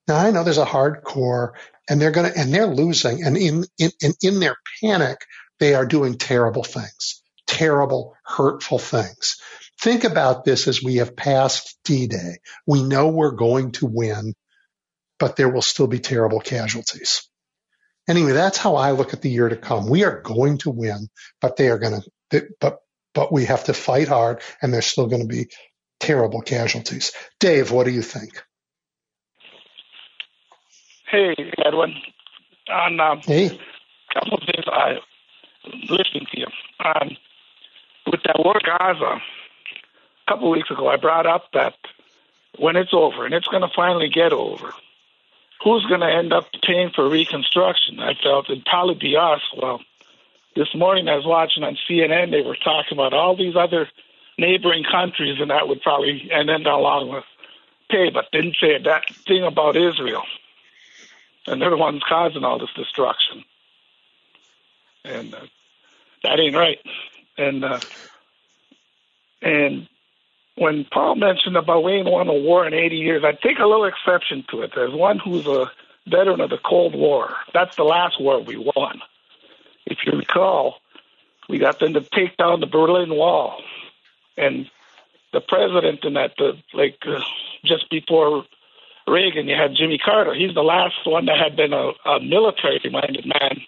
Now 0.07 0.17
I 0.17 0.31
know 0.31 0.43
there's 0.43 0.57
a 0.57 0.65
hardcore 0.65 1.53
and 1.89 2.01
they're 2.01 2.11
going 2.11 2.31
to, 2.31 2.39
and 2.39 2.53
they're 2.53 2.67
losing 2.67 3.23
and 3.23 3.35
in, 3.35 3.65
in, 3.77 3.91
in 4.21 4.39
their 4.39 4.55
panic, 4.81 5.17
they 5.59 5.73
are 5.73 5.85
doing 5.85 6.17
terrible 6.17 6.63
things, 6.63 7.23
terrible, 7.45 8.15
hurtful 8.23 8.79
things. 8.79 9.37
Think 9.79 10.03
about 10.03 10.43
this 10.43 10.67
as 10.67 10.83
we 10.83 10.95
have 10.95 11.15
passed 11.15 11.77
D-Day. 11.83 12.39
We 12.65 12.83
know 12.83 13.09
we're 13.09 13.31
going 13.31 13.71
to 13.73 13.85
win 13.85 14.33
but 15.19 15.35
there 15.35 15.49
will 15.49 15.61
still 15.61 15.87
be 15.87 15.99
terrible 15.99 16.39
casualties. 16.39 17.27
Anyway, 18.07 18.31
that's 18.31 18.57
how 18.57 18.75
I 18.75 18.91
look 18.91 19.13
at 19.13 19.21
the 19.21 19.29
year 19.29 19.49
to 19.49 19.57
come. 19.57 19.89
We 19.89 20.03
are 20.03 20.21
going 20.21 20.59
to 20.59 20.69
win, 20.69 21.09
but 21.41 21.57
they 21.57 21.69
are 21.69 21.77
going 21.77 22.01
to, 22.29 22.47
but, 22.59 22.79
but 23.13 23.33
we 23.33 23.45
have 23.45 23.65
to 23.65 23.73
fight 23.73 24.07
hard 24.07 24.41
and 24.61 24.73
there's 24.73 24.85
still 24.85 25.07
going 25.07 25.23
to 25.23 25.27
be 25.27 25.47
terrible 25.99 26.41
casualties. 26.41 27.11
Dave, 27.39 27.71
what 27.71 27.85
do 27.85 27.91
you 27.91 28.01
think? 28.01 28.41
Hey, 31.09 31.35
Edwin. 31.65 31.93
On 32.69 32.99
um, 32.99 33.19
hey. 33.19 33.45
a 33.47 34.13
couple 34.13 34.37
of 34.37 34.43
things 34.45 34.65
I 34.67 34.95
listening 35.89 36.27
to 36.31 36.39
you. 36.39 36.47
Um, 36.83 37.17
with 38.11 38.21
that 38.23 38.39
war 38.39 38.55
Gaza, 38.63 39.21
couple 40.27 40.47
of 40.47 40.55
weeks 40.55 40.71
ago, 40.71 40.87
I 40.87 40.97
brought 40.97 41.25
up 41.25 41.51
that 41.53 41.75
when 42.57 42.75
it's 42.75 42.93
over, 42.93 43.25
and 43.25 43.33
it's 43.33 43.47
going 43.47 43.61
to 43.61 43.73
finally 43.75 44.09
get 44.09 44.33
over, 44.33 44.73
who's 45.63 45.85
going 45.85 46.01
to 46.01 46.11
end 46.11 46.33
up 46.33 46.47
paying 46.63 46.91
for 46.93 47.07
reconstruction? 47.09 47.99
I 47.99 48.13
felt 48.15 48.49
it'd 48.49 48.65
probably 48.65 48.95
be 48.95 49.15
us. 49.15 49.41
Well, 49.55 49.81
this 50.55 50.73
morning 50.75 51.07
I 51.07 51.15
was 51.15 51.25
watching 51.25 51.63
on 51.63 51.77
CNN, 51.89 52.31
they 52.31 52.41
were 52.41 52.55
talking 52.55 52.97
about 52.97 53.13
all 53.13 53.35
these 53.35 53.55
other 53.55 53.87
neighboring 54.37 54.83
countries, 54.83 55.39
and 55.39 55.49
that 55.49 55.67
would 55.67 55.81
probably, 55.81 56.29
and 56.31 56.49
then 56.49 56.65
along 56.65 57.09
with 57.09 57.23
pay, 57.89 58.09
but 58.09 58.31
didn't 58.31 58.57
say 58.59 58.77
that 58.77 59.09
thing 59.27 59.43
about 59.43 59.75
Israel. 59.75 60.23
And 61.45 61.61
they're 61.61 61.69
the 61.69 61.77
ones 61.77 62.01
causing 62.07 62.43
all 62.43 62.59
this 62.59 62.73
destruction. 62.75 63.45
And 65.05 65.33
uh, 65.33 65.45
that 66.23 66.39
ain't 66.39 66.55
right. 66.55 66.79
And, 67.37 67.63
uh, 67.63 67.79
and 69.41 69.87
when 70.57 70.85
Paul 70.91 71.15
mentioned 71.15 71.55
about 71.55 71.83
we 71.83 71.93
ain't 71.93 72.09
won 72.09 72.27
a 72.27 72.33
war 72.33 72.65
in 72.65 72.73
80 72.73 72.95
years, 72.95 73.23
I 73.23 73.33
take 73.33 73.59
a 73.59 73.65
little 73.65 73.85
exception 73.85 74.43
to 74.49 74.61
it. 74.61 74.71
There's 74.75 74.93
one 74.93 75.19
who's 75.19 75.45
a 75.45 75.71
veteran 76.07 76.41
of 76.41 76.49
the 76.49 76.57
Cold 76.57 76.95
War. 76.95 77.29
That's 77.53 77.75
the 77.75 77.83
last 77.83 78.19
war 78.19 78.41
we 78.41 78.57
won. 78.57 79.01
If 79.85 79.99
you 80.05 80.17
recall, 80.17 80.77
we 81.47 81.59
got 81.59 81.79
them 81.79 81.93
to 81.93 82.01
take 82.01 82.37
down 82.37 82.59
the 82.59 82.65
Berlin 82.65 83.15
Wall, 83.15 83.61
and 84.35 84.69
the 85.31 85.41
president 85.41 86.03
in 86.03 86.13
that, 86.13 86.33
the, 86.37 86.57
like 86.73 86.97
uh, 87.05 87.21
just 87.63 87.89
before 87.89 88.43
Reagan, 89.07 89.47
you 89.47 89.55
had 89.55 89.75
Jimmy 89.75 89.97
Carter. 89.97 90.33
He's 90.33 90.55
the 90.55 90.61
last 90.61 90.95
one 91.05 91.25
that 91.27 91.37
had 91.37 91.55
been 91.55 91.71
a, 91.71 91.91
a 92.05 92.19
military-minded 92.19 93.25
man 93.25 93.61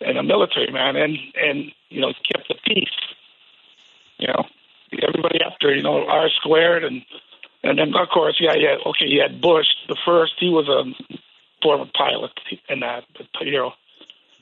and 0.00 0.16
a 0.16 0.22
military 0.22 0.70
man, 0.70 0.96
and 0.96 1.18
and 1.36 1.72
you 1.88 2.00
know 2.00 2.12
kept 2.32 2.48
the 2.48 2.54
peace. 2.64 2.88
You 4.18 4.28
know, 4.28 4.46
everybody 5.06 5.40
after, 5.42 5.74
you 5.74 5.82
know, 5.82 6.06
R 6.06 6.28
squared 6.40 6.84
and 6.84 7.02
and 7.62 7.78
then 7.78 7.94
of 7.94 8.08
course, 8.08 8.36
yeah, 8.40 8.54
yeah, 8.54 8.76
okay, 8.86 9.06
you 9.06 9.20
had 9.20 9.40
Bush 9.40 9.66
the 9.86 9.96
first. 10.04 10.34
He 10.38 10.48
was 10.48 10.68
a 10.68 10.82
former 11.62 11.90
pilot 11.94 12.32
and 12.68 12.82
that, 12.82 13.04
but 13.12 13.26
you 13.46 13.52
know, 13.52 13.72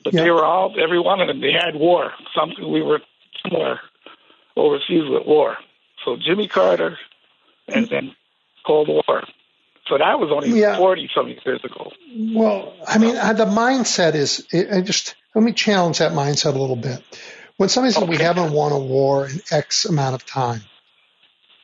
but 0.04 0.14
yeah. 0.14 0.24
they 0.24 0.30
were 0.30 0.44
all 0.44 0.74
every 0.80 1.00
one 1.00 1.20
of 1.20 1.28
them. 1.28 1.40
They 1.40 1.52
had 1.52 1.74
war. 1.74 2.12
Some 2.34 2.54
we 2.70 2.82
were 2.82 3.00
somewhere 3.42 3.80
overseas 4.56 5.08
with 5.08 5.26
war. 5.26 5.56
So 6.04 6.16
Jimmy 6.16 6.48
Carter, 6.48 6.98
and 7.66 7.88
then 7.88 8.14
Cold 8.66 8.88
War. 8.88 9.24
So 9.88 9.96
that 9.96 10.20
was 10.20 10.30
only 10.30 10.60
yeah. 10.60 10.76
forty 10.76 11.10
some 11.14 11.28
years 11.28 11.64
ago. 11.64 11.90
Well, 12.14 12.74
I 12.86 12.98
mean, 12.98 13.16
uh, 13.16 13.32
the 13.32 13.46
mindset 13.46 14.14
is. 14.14 14.46
I 14.52 14.80
just 14.82 15.14
let 15.34 15.42
me 15.42 15.52
challenge 15.52 15.98
that 15.98 16.12
mindset 16.12 16.54
a 16.54 16.58
little 16.58 16.76
bit. 16.76 17.02
When 17.58 17.68
somebody 17.68 17.92
says 17.92 18.08
we 18.08 18.18
haven't 18.18 18.52
won 18.52 18.70
a 18.70 18.78
war 18.78 19.26
in 19.26 19.42
X 19.50 19.84
amount 19.84 20.14
of 20.14 20.24
time, 20.24 20.62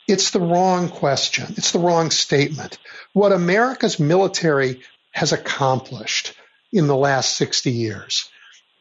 it's 0.09 0.33
the 0.33 0.41
wrong 0.41 0.89
question. 0.89 1.55
It's 1.57 1.71
the 1.71 1.79
wrong 1.79 2.11
statement. 2.11 2.79
What 3.13 3.31
America's 3.31 4.01
military 4.01 4.83
has 5.13 5.33
accomplished 5.33 6.35
in 6.73 6.89
the 6.89 6.97
last 6.97 7.37
60 7.37 7.71
years 7.71 8.29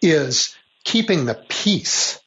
is 0.01 0.55
keeping 0.83 1.25
the 1.25 1.35
peace. 1.35 2.19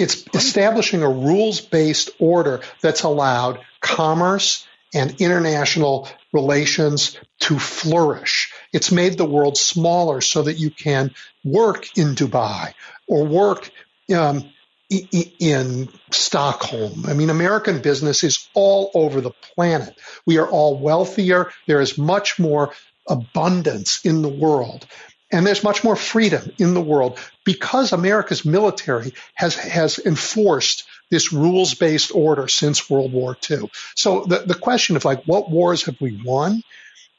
It's 0.00 0.24
establishing 0.34 1.04
a 1.04 1.08
rules 1.08 1.60
based 1.60 2.10
order 2.18 2.60
that's 2.82 3.04
allowed 3.04 3.60
commerce 3.80 4.66
and 4.92 5.20
international 5.20 6.08
relations 6.32 7.16
to 7.38 7.56
flourish. 7.56 8.52
It's 8.72 8.90
made 8.90 9.16
the 9.16 9.24
world 9.24 9.56
smaller 9.56 10.20
so 10.20 10.42
that 10.42 10.58
you 10.58 10.70
can 10.70 11.14
work 11.44 11.96
in 11.96 12.16
Dubai 12.16 12.74
or 13.06 13.24
work 13.24 13.70
um, 14.12 14.50
in 14.90 15.88
Stockholm. 16.10 17.06
I 17.06 17.14
mean, 17.14 17.30
American 17.30 17.80
business 17.80 18.22
is 18.22 18.48
all 18.54 18.90
over 18.94 19.20
the 19.20 19.32
planet. 19.54 19.98
We 20.26 20.38
are 20.38 20.46
all 20.46 20.78
wealthier. 20.78 21.50
There 21.66 21.80
is 21.80 21.96
much 21.98 22.38
more 22.38 22.72
abundance 23.08 24.00
in 24.04 24.22
the 24.22 24.28
world. 24.28 24.86
and 25.32 25.46
there's 25.46 25.64
much 25.64 25.82
more 25.82 25.96
freedom 25.96 26.52
in 26.58 26.74
the 26.74 26.80
world 26.80 27.18
because 27.44 27.92
America's 27.92 28.44
military 28.44 29.12
has 29.34 29.56
has 29.56 29.98
enforced 29.98 30.84
this 31.10 31.32
rules 31.32 31.74
based 31.74 32.12
order 32.14 32.46
since 32.48 32.88
World 32.88 33.12
War 33.12 33.36
II. 33.50 33.70
So 33.96 34.24
the, 34.24 34.40
the 34.40 34.54
question 34.54 34.96
of 34.96 35.04
like 35.04 35.24
what 35.24 35.50
wars 35.50 35.84
have 35.86 36.00
we 36.00 36.20
won 36.24 36.62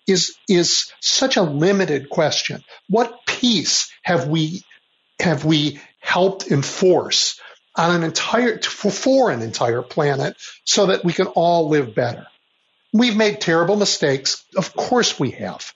is 0.07 0.37
is 0.47 0.91
such 1.01 1.35
a 1.37 1.41
limited 1.41 2.09
question. 2.09 2.63
What 2.89 3.25
peace 3.25 3.91
have 4.03 4.27
we 4.27 4.63
have 5.19 5.45
we 5.45 5.79
helped 6.05 6.47
enforce 6.51 7.39
on 7.75 7.95
an 7.95 8.03
entire 8.03 8.59
for 8.61 9.31
an 9.31 9.41
entire 9.41 9.81
planet 9.81 10.37
so 10.63 10.87
that 10.87 11.03
we 11.03 11.11
can 11.13 11.27
all 11.27 11.69
live 11.69 11.95
better? 11.95 12.27
We've 12.93 13.17
made 13.17 13.41
terrible 13.41 13.75
mistakes. 13.75 14.45
Of 14.55 14.73
course 14.75 15.19
we 15.19 15.31
have. 15.31 15.73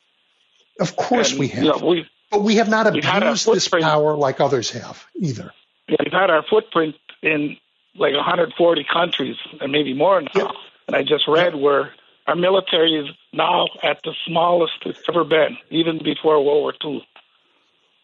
Of 0.79 0.95
course 0.95 1.31
and, 1.31 1.39
we 1.39 1.47
have. 1.49 1.63
You 1.63 1.69
know, 1.69 2.03
but 2.31 2.43
we 2.43 2.55
have 2.55 2.69
not 2.69 2.87
abused 2.87 3.51
this 3.51 3.67
power 3.67 4.15
like 4.15 4.39
others 4.39 4.71
have 4.71 5.03
either. 5.19 5.51
Yeah, 5.87 5.97
we've 6.03 6.13
had 6.13 6.29
our 6.29 6.43
footprint 6.43 6.95
in 7.21 7.57
like 7.95 8.13
140 8.13 8.85
countries 8.91 9.35
and 9.59 9.71
maybe 9.71 9.93
more 9.93 10.21
now. 10.21 10.29
Yeah. 10.35 10.51
And 10.87 10.95
I 10.95 11.03
just 11.03 11.27
read 11.27 11.53
yeah. 11.53 11.59
where 11.59 11.93
our 12.27 12.35
military 12.35 12.95
is 12.95 13.07
now 13.33 13.67
at 13.83 13.99
the 14.03 14.13
smallest 14.25 14.73
it's 14.85 15.01
ever 15.09 15.23
been, 15.23 15.57
even 15.69 15.99
before 16.03 16.43
World 16.43 16.61
War 16.61 16.73
II, 16.83 17.07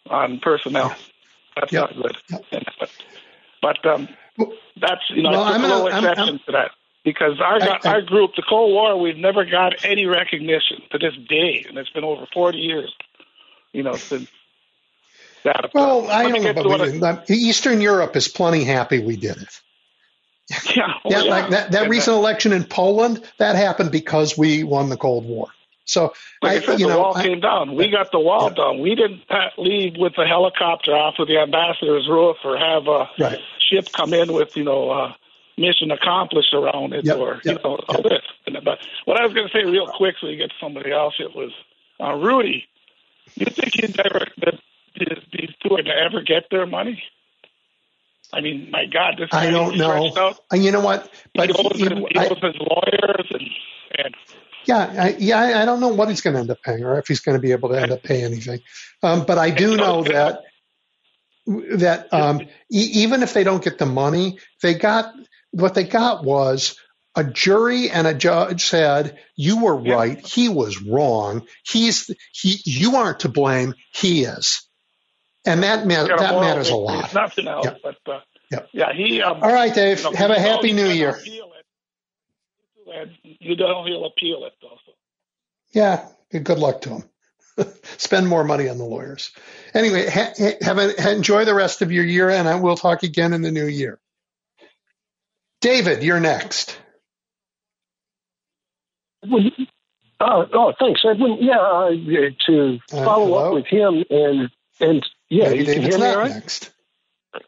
on 0.10 0.40
personnel. 0.40 0.90
Yeah. 0.90 0.96
That's 1.56 1.74
not 1.74 1.96
good. 1.96 2.18
But, 2.30 2.90
but 3.62 3.86
um, 3.86 4.10
that's 4.80 5.02
you 5.10 5.24
know 5.24 5.32
well, 5.32 5.58
a 5.58 5.60
little 5.60 5.88
exception 5.88 6.24
I'm, 6.24 6.30
I'm, 6.30 6.40
to 6.40 6.52
that 6.52 6.72
because 7.04 7.40
our 7.40 7.62
I, 7.62 7.80
I, 7.84 7.90
our 7.94 8.02
group, 8.02 8.32
the 8.36 8.44
Cold 8.48 8.74
War, 8.74 9.00
we've 9.00 9.18
never 9.18 9.46
got 9.46 9.86
any 9.86 10.06
recognition 10.06 10.82
to 10.92 10.98
this 10.98 11.14
day, 11.30 11.66
and 11.68 11.78
it's 11.78 11.90
been 11.92 12.04
over 12.04 12.26
40 12.34 12.58
years. 12.58 12.94
You 13.72 13.84
know, 13.84 13.96
since 13.96 14.30
that. 15.46 15.72
Well, 15.74 16.10
I 16.10 16.30
don't 16.30 16.44
know, 16.44 16.54
but 16.54 17.30
we, 17.30 17.36
Eastern 17.36 17.80
Europe 17.80 18.16
is 18.16 18.28
plenty 18.28 18.64
happy 18.64 19.00
we 19.00 19.16
did 19.16 19.38
it. 19.38 19.62
Yeah, 20.76 20.94
oh, 21.04 21.10
yeah, 21.10 21.24
yeah, 21.24 21.30
like 21.32 21.50
that, 21.52 21.72
that 21.72 21.90
recent 21.90 22.16
election 22.18 22.52
in 22.52 22.66
Poland, 22.66 23.24
that 23.40 23.56
happened 23.56 23.92
because 23.92 24.38
we 24.38 24.64
won 24.64 24.90
the 24.90 24.98
Cold 24.98 25.26
War. 25.26 25.48
So, 25.86 26.14
like 26.42 26.64
I, 26.64 26.66
said, 26.66 26.80
you 26.80 26.88
the 26.88 26.94
know, 26.94 27.00
wall 27.00 27.18
I, 27.18 27.24
came 27.24 27.40
down. 27.40 27.76
We 27.76 27.90
got 27.90 28.12
the 28.12 28.20
wall 28.20 28.50
yeah. 28.50 28.56
down. 28.56 28.80
We 28.80 28.96
didn't 28.96 29.22
leave 29.58 29.98
with 29.98 30.18
a 30.18 30.26
helicopter 30.26 30.92
off 30.92 31.16
of 31.20 31.28
the 31.28 31.38
ambassador's 31.38 32.08
roof 32.10 32.38
or 32.44 32.58
have 32.58 32.88
a 32.88 33.08
right. 33.20 33.40
ship 33.70 33.92
come 33.94 34.14
in 34.14 34.34
with, 34.34 34.58
you 34.58 34.64
know, 34.64 34.90
uh, 34.90 35.14
mission 35.58 35.92
accomplished 35.92 36.54
around 36.54 36.94
it 36.94 37.06
yep, 37.06 37.18
or, 37.18 37.40
yep, 37.44 37.46
you 37.46 37.54
know, 37.64 37.80
all 37.88 38.02
this. 38.02 38.24
But 38.64 38.80
what 39.06 39.20
I 39.20 39.26
was 39.26 39.34
going 39.34 39.48
to 39.48 39.54
say 39.54 39.64
real 39.64 39.88
quick 39.88 40.16
so 40.20 40.28
you 40.28 40.38
get 40.38 40.52
somebody 40.60 40.92
else, 40.92 41.14
it 41.20 41.36
was 41.36 41.52
uh, 42.02 42.14
Rudy. 42.14 42.66
You 43.36 43.46
think 43.46 43.74
he'd 43.76 44.00
ever, 44.00 44.26
that 44.38 44.56
these 44.98 45.50
two 45.62 45.70
would 45.70 45.88
ever 45.88 46.22
get 46.22 46.50
their 46.50 46.66
money? 46.66 47.02
I 48.34 48.42
mean, 48.42 48.70
my 48.72 48.86
God, 48.86 49.16
this 49.18 49.30
I 49.32 49.50
don't 49.50 49.78
know. 49.78 50.12
Out. 50.18 50.40
And 50.52 50.64
you 50.64 50.72
know 50.72 50.82
what? 50.82 51.10
But 51.36 51.56
he 51.56 51.64
knows, 51.64 51.72
he, 51.76 51.84
his, 51.84 51.94
he 51.94 52.20
knows 52.20 52.40
I, 52.42 52.48
his 52.48 52.56
lawyers 52.60 53.28
and, 53.30 53.50
and 54.00 54.16
yeah, 54.68 54.94
I, 54.98 55.16
yeah, 55.20 55.40
I 55.40 55.66
don't 55.66 55.80
know 55.80 55.90
what 55.90 56.10
he's 56.10 56.22
going 56.22 56.34
to 56.36 56.40
end 56.40 56.52
up 56.52 56.62
paying, 56.64 56.84
or 56.84 56.98
if 57.00 57.08
he's 57.08 57.20
going 57.20 57.38
to 57.38 57.42
be 57.42 57.52
able 57.52 57.70
to 57.70 57.82
end 57.82 57.92
up 57.92 58.04
paying 58.04 58.26
anything. 58.26 58.60
Um, 59.04 59.26
but 59.26 59.38
I 59.38 59.50
do 59.52 59.78
know 59.78 60.04
that 60.04 60.42
that 61.46 62.14
um, 62.14 62.42
e- 62.42 62.92
even 63.04 63.24
if 63.24 63.34
they 63.34 63.44
don't 63.44 63.64
get 63.64 63.78
the 63.78 63.86
money, 63.86 64.40
they 64.62 64.74
got 64.74 65.14
what 65.52 65.76
they 65.76 65.84
got 65.84 66.24
was 66.24 66.80
a 67.16 67.24
jury 67.24 67.90
and 67.90 68.08
a 68.08 68.14
judge 68.14 68.66
said 68.66 69.18
you 69.36 69.64
were 69.64 69.76
right. 69.76 70.18
Yeah. 70.18 70.28
he 70.28 70.50
was 70.50 70.82
wrong. 70.82 71.48
He's 71.64 72.10
he 72.32 72.60
you 72.66 72.96
aren't 72.96 73.22
to 73.22 73.30
blame. 73.30 73.74
He 73.94 74.24
is. 74.24 74.64
And 75.46 75.64
that 75.64 75.86
ma- 75.86 76.04
that 76.04 76.40
matters 76.40 76.70
a 76.70 76.76
lot. 76.76 77.14
nothing 77.14 77.48
else 77.48 77.66
yeah. 77.66 77.76
but 77.84 78.14
uh, 78.14 78.20
yeah. 78.52 78.60
yeah 78.74 78.94
he 78.94 79.22
um, 79.22 79.44
all 79.44 79.54
right 79.54 79.74
dave. 79.74 80.00
you 80.00 80.12
know, 80.12 80.18
have 80.18 80.32
a 80.32 80.40
happy 80.40 80.74
new 80.74 80.88
year 80.88 81.20
you 83.24 83.56
don't 83.56 83.88
he'll 83.88 84.06
appeal 84.06 84.46
it 84.46 84.54
also. 84.64 84.98
yeah 85.74 86.08
good 86.44 86.60
luck 86.60 86.82
to 86.82 86.90
him 86.90 87.04
spend 87.98 88.28
more 88.28 88.44
money 88.44 88.68
on 88.68 88.78
the 88.78 88.84
lawyers 88.84 89.32
anyway 89.74 90.08
ha- 90.10 90.34
have 90.62 90.78
a, 90.78 91.12
enjoy 91.12 91.46
the 91.46 91.56
rest 91.56 91.82
of 91.82 91.92
your 91.92 92.04
year 92.04 92.30
and 92.30 92.48
I 92.48 92.56
will 92.56 92.76
talk 92.76 93.04
again 93.04 93.34
in 93.34 93.42
the 93.42 93.52
new 93.52 93.66
year 93.66 94.00
David, 95.66 96.04
you're 96.04 96.20
next. 96.20 96.78
Well, 99.28 99.42
uh, 100.20 100.46
oh, 100.54 100.74
thanks, 100.80 101.02
Edwin. 101.04 101.40
Yeah, 101.42 101.58
uh, 101.58 101.90
to 102.46 102.80
uh, 102.94 103.04
follow 103.04 103.34
uh, 103.34 103.48
up 103.48 103.54
with 103.56 103.66
him 103.66 104.04
and 104.12 104.52
and 104.80 105.04
yeah, 105.28 105.50
Maybe 105.50 105.66
you 105.66 105.74
can 105.74 105.82
hear 105.82 105.98
me, 105.98 106.14
right? 106.14 106.30
Next. 106.30 106.72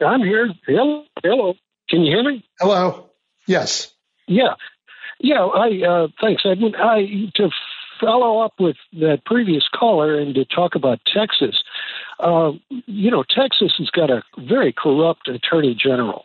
I'm 0.04 0.22
here. 0.22 0.52
Hello, 0.66 1.04
hello. 1.22 1.54
Can 1.88 2.00
you 2.00 2.16
hear 2.16 2.24
me? 2.24 2.44
Hello. 2.58 3.10
Yes. 3.46 3.92
Yeah, 4.26 4.54
yeah. 5.20 5.44
I 5.44 5.82
uh, 5.82 6.08
thanks, 6.20 6.42
Edwin. 6.44 6.74
I 6.76 7.30
to 7.34 7.50
follow 8.00 8.40
up 8.40 8.54
with 8.58 8.76
that 8.94 9.24
previous 9.24 9.68
caller 9.68 10.18
and 10.18 10.34
to 10.34 10.44
talk 10.44 10.74
about 10.74 11.00
Texas. 11.06 11.62
Uh, 12.20 12.52
you 12.86 13.10
know, 13.10 13.24
Texas 13.28 13.74
has 13.78 13.90
got 13.90 14.10
a 14.10 14.22
very 14.38 14.72
corrupt 14.72 15.28
attorney 15.28 15.74
general. 15.74 16.24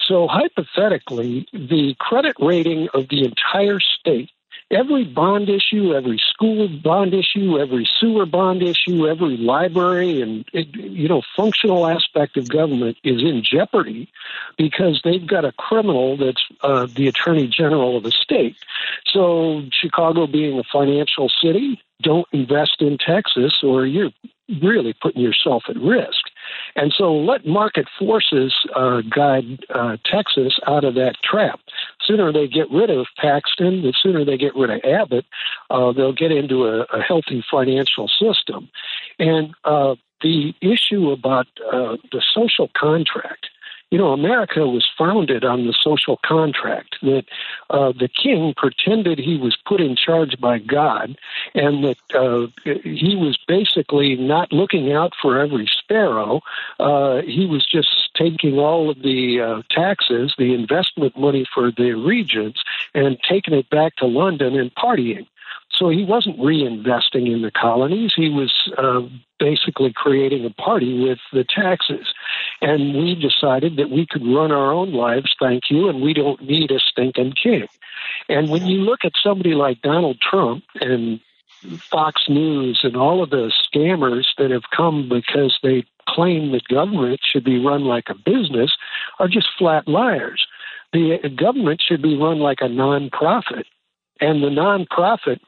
So 0.00 0.26
hypothetically, 0.26 1.46
the 1.52 1.94
credit 1.98 2.36
rating 2.40 2.88
of 2.94 3.08
the 3.08 3.24
entire 3.24 3.80
state, 3.80 4.30
every 4.70 5.04
bond 5.04 5.48
issue, 5.48 5.94
every 5.94 6.20
school 6.30 6.68
bond 6.68 7.12
issue, 7.14 7.58
every 7.58 7.88
sewer 7.98 8.26
bond 8.26 8.62
issue, 8.62 9.06
every 9.06 9.36
library 9.36 10.22
and 10.22 10.44
you 10.52 11.08
know 11.08 11.22
functional 11.36 11.86
aspect 11.86 12.36
of 12.36 12.48
government 12.48 12.96
is 13.04 13.20
in 13.20 13.42
jeopardy 13.42 14.10
because 14.56 15.00
they've 15.04 15.26
got 15.26 15.44
a 15.44 15.52
criminal 15.52 16.16
that's 16.16 16.42
uh, 16.62 16.86
the 16.94 17.08
attorney 17.08 17.46
general 17.48 17.96
of 17.96 18.04
the 18.04 18.12
state. 18.12 18.56
So 19.06 19.62
Chicago 19.72 20.26
being 20.26 20.58
a 20.58 20.64
financial 20.72 21.30
city, 21.42 21.80
don't 22.02 22.26
invest 22.32 22.76
in 22.80 22.98
Texas 22.98 23.62
or 23.62 23.86
you're 23.86 24.10
really 24.62 24.94
putting 25.00 25.22
yourself 25.22 25.64
at 25.68 25.76
risk. 25.76 26.19
And 26.76 26.92
so 26.96 27.12
let 27.14 27.46
market 27.46 27.86
forces 27.98 28.54
uh, 28.74 29.02
guide 29.14 29.64
uh, 29.74 29.96
Texas 30.04 30.58
out 30.66 30.84
of 30.84 30.94
that 30.94 31.16
trap. 31.22 31.60
Sooner 32.06 32.32
they 32.32 32.48
get 32.48 32.70
rid 32.70 32.90
of 32.90 33.06
Paxton, 33.16 33.82
the 33.82 33.94
sooner 34.02 34.24
they 34.24 34.36
get 34.36 34.54
rid 34.56 34.70
of 34.70 34.80
Abbott, 34.84 35.26
uh, 35.70 35.92
they'll 35.92 36.12
get 36.12 36.32
into 36.32 36.66
a, 36.66 36.82
a 36.92 37.00
healthy 37.00 37.44
financial 37.50 38.08
system. 38.08 38.68
And 39.18 39.54
uh, 39.64 39.94
the 40.22 40.54
issue 40.60 41.10
about 41.10 41.46
uh, 41.72 41.96
the 42.12 42.22
social 42.34 42.70
contract 42.76 43.46
you 43.90 43.98
know, 43.98 44.12
America 44.12 44.66
was 44.66 44.86
founded 44.96 45.44
on 45.44 45.66
the 45.66 45.74
social 45.80 46.20
contract 46.24 46.96
that 47.02 47.24
uh, 47.70 47.92
the 47.92 48.08
king 48.08 48.54
pretended 48.56 49.18
he 49.18 49.36
was 49.36 49.56
put 49.66 49.80
in 49.80 49.96
charge 49.96 50.40
by 50.40 50.58
God 50.58 51.16
and 51.54 51.84
that 51.84 51.98
uh, 52.14 52.46
he 52.64 53.16
was 53.16 53.36
basically 53.48 54.16
not 54.16 54.52
looking 54.52 54.92
out 54.92 55.12
for 55.20 55.38
every 55.38 55.66
sparrow. 55.66 56.40
Uh, 56.78 57.22
he 57.22 57.46
was 57.46 57.66
just 57.66 58.14
taking 58.14 58.58
all 58.58 58.90
of 58.90 59.02
the 59.02 59.40
uh, 59.40 59.62
taxes, 59.70 60.34
the 60.38 60.54
investment 60.54 61.18
money 61.18 61.44
for 61.52 61.72
the 61.72 61.92
regents, 61.92 62.62
and 62.94 63.18
taking 63.28 63.54
it 63.54 63.68
back 63.70 63.96
to 63.96 64.06
London 64.06 64.56
and 64.56 64.72
partying. 64.76 65.26
So 65.80 65.88
he 65.88 66.04
wasn't 66.04 66.38
reinvesting 66.38 67.32
in 67.32 67.40
the 67.40 67.50
colonies. 67.50 68.12
He 68.14 68.28
was 68.28 68.52
uh, 68.76 69.00
basically 69.38 69.94
creating 69.94 70.44
a 70.44 70.50
party 70.50 71.02
with 71.02 71.18
the 71.32 71.42
taxes. 71.42 72.06
And 72.60 72.94
we 72.94 73.14
decided 73.14 73.78
that 73.78 73.88
we 73.88 74.06
could 74.06 74.22
run 74.22 74.52
our 74.52 74.72
own 74.72 74.92
lives, 74.92 75.34
thank 75.40 75.70
you, 75.70 75.88
and 75.88 76.02
we 76.02 76.12
don't 76.12 76.42
need 76.42 76.70
a 76.70 76.78
stinking 76.78 77.32
king. 77.42 77.66
And 78.28 78.50
when 78.50 78.66
you 78.66 78.80
look 78.80 79.00
at 79.04 79.12
somebody 79.22 79.54
like 79.54 79.80
Donald 79.80 80.18
Trump 80.20 80.64
and 80.82 81.18
Fox 81.90 82.28
News 82.28 82.80
and 82.82 82.94
all 82.94 83.22
of 83.22 83.30
the 83.30 83.50
scammers 83.64 84.26
that 84.36 84.50
have 84.50 84.70
come 84.76 85.08
because 85.08 85.58
they 85.62 85.84
claim 86.06 86.52
that 86.52 86.68
government 86.68 87.20
should 87.24 87.44
be 87.44 87.58
run 87.58 87.84
like 87.84 88.10
a 88.10 88.14
business 88.14 88.76
are 89.18 89.28
just 89.28 89.48
flat 89.58 89.88
liars. 89.88 90.46
The 90.92 91.18
government 91.34 91.80
should 91.86 92.02
be 92.02 92.18
run 92.18 92.38
like 92.38 92.58
a 92.60 92.64
nonprofit. 92.64 93.64
And 94.20 94.42
the 94.42 94.48
nonprofit 94.48 95.40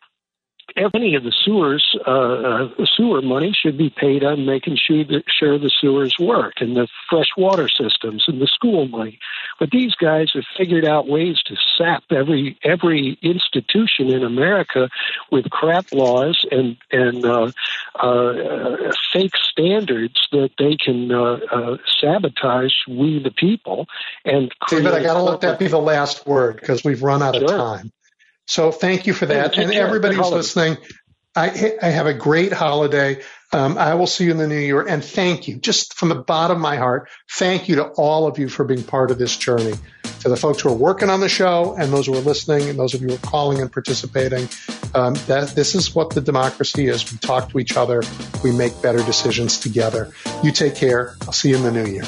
any 0.94 1.14
of 1.14 1.24
the 1.24 1.32
sewers 1.44 1.96
uh, 2.06 2.10
uh, 2.10 2.68
sewer 2.96 3.20
money 3.22 3.52
should 3.52 3.76
be 3.76 3.90
paid 3.90 4.24
on 4.24 4.46
making 4.46 4.76
sure 4.76 5.04
that 5.04 5.24
sure 5.28 5.58
the 5.58 5.70
sewers 5.70 6.14
work 6.18 6.54
and 6.60 6.76
the 6.76 6.88
fresh 7.08 7.28
water 7.36 7.68
systems 7.68 8.24
and 8.26 8.40
the 8.40 8.46
school 8.46 8.86
money. 8.88 9.18
But 9.58 9.70
these 9.70 9.94
guys 9.94 10.30
have 10.34 10.44
figured 10.56 10.84
out 10.84 11.08
ways 11.08 11.40
to 11.46 11.56
sap 11.76 12.04
every 12.10 12.58
every 12.64 13.18
institution 13.22 14.10
in 14.10 14.24
America 14.24 14.88
with 15.30 15.50
crap 15.50 15.92
laws 15.92 16.46
and 16.50 16.76
and 16.90 17.24
uh, 17.24 17.50
uh, 17.96 18.92
fake 19.12 19.36
standards 19.36 20.28
that 20.32 20.50
they 20.58 20.76
can 20.76 21.12
uh, 21.12 21.38
uh, 21.50 21.76
sabotage 22.00 22.74
we 22.88 23.22
the 23.22 23.30
people. 23.30 23.86
And 24.24 24.52
David, 24.68 24.94
I 24.94 25.02
got 25.02 25.14
to 25.14 25.22
let 25.22 25.40
that 25.42 25.58
be 25.58 25.68
the 25.68 25.78
last 25.78 26.26
word 26.26 26.56
because 26.56 26.84
we've 26.84 27.02
run 27.02 27.22
out 27.22 27.36
of 27.36 27.48
time. 27.48 27.92
So 28.46 28.72
thank 28.72 29.06
you 29.06 29.14
for 29.14 29.26
that. 29.26 29.56
And 29.56 29.72
everybody 29.72 30.16
who's 30.16 30.30
listening, 30.30 30.76
I, 31.34 31.76
I 31.80 31.88
have 31.88 32.06
a 32.06 32.14
great 32.14 32.52
holiday. 32.52 33.22
Um, 33.52 33.76
I 33.78 33.94
will 33.94 34.06
see 34.06 34.24
you 34.24 34.30
in 34.30 34.38
the 34.38 34.48
new 34.48 34.58
year. 34.58 34.86
And 34.86 35.04
thank 35.04 35.46
you, 35.46 35.56
just 35.56 35.94
from 35.94 36.08
the 36.08 36.14
bottom 36.14 36.56
of 36.56 36.62
my 36.62 36.76
heart, 36.76 37.08
thank 37.38 37.68
you 37.68 37.76
to 37.76 37.84
all 37.84 38.26
of 38.26 38.38
you 38.38 38.48
for 38.48 38.64
being 38.64 38.82
part 38.82 39.10
of 39.10 39.18
this 39.18 39.36
journey. 39.36 39.74
To 40.20 40.28
the 40.28 40.36
folks 40.36 40.62
who 40.62 40.68
are 40.68 40.74
working 40.74 41.10
on 41.10 41.20
the 41.20 41.28
show 41.28 41.74
and 41.76 41.92
those 41.92 42.06
who 42.06 42.14
are 42.14 42.20
listening 42.20 42.68
and 42.68 42.78
those 42.78 42.94
of 42.94 43.02
you 43.02 43.08
who 43.08 43.14
are 43.14 43.18
calling 43.18 43.60
and 43.60 43.72
participating, 43.72 44.48
um, 44.94 45.14
that 45.26 45.52
this 45.56 45.74
is 45.74 45.94
what 45.94 46.10
the 46.10 46.20
democracy 46.20 46.86
is. 46.86 47.10
We 47.10 47.18
talk 47.18 47.50
to 47.50 47.58
each 47.58 47.76
other. 47.76 48.02
We 48.44 48.52
make 48.52 48.80
better 48.82 49.02
decisions 49.02 49.58
together. 49.58 50.12
You 50.42 50.52
take 50.52 50.76
care. 50.76 51.16
I'll 51.22 51.32
see 51.32 51.50
you 51.50 51.56
in 51.56 51.62
the 51.62 51.72
new 51.72 51.86
year. 51.86 52.04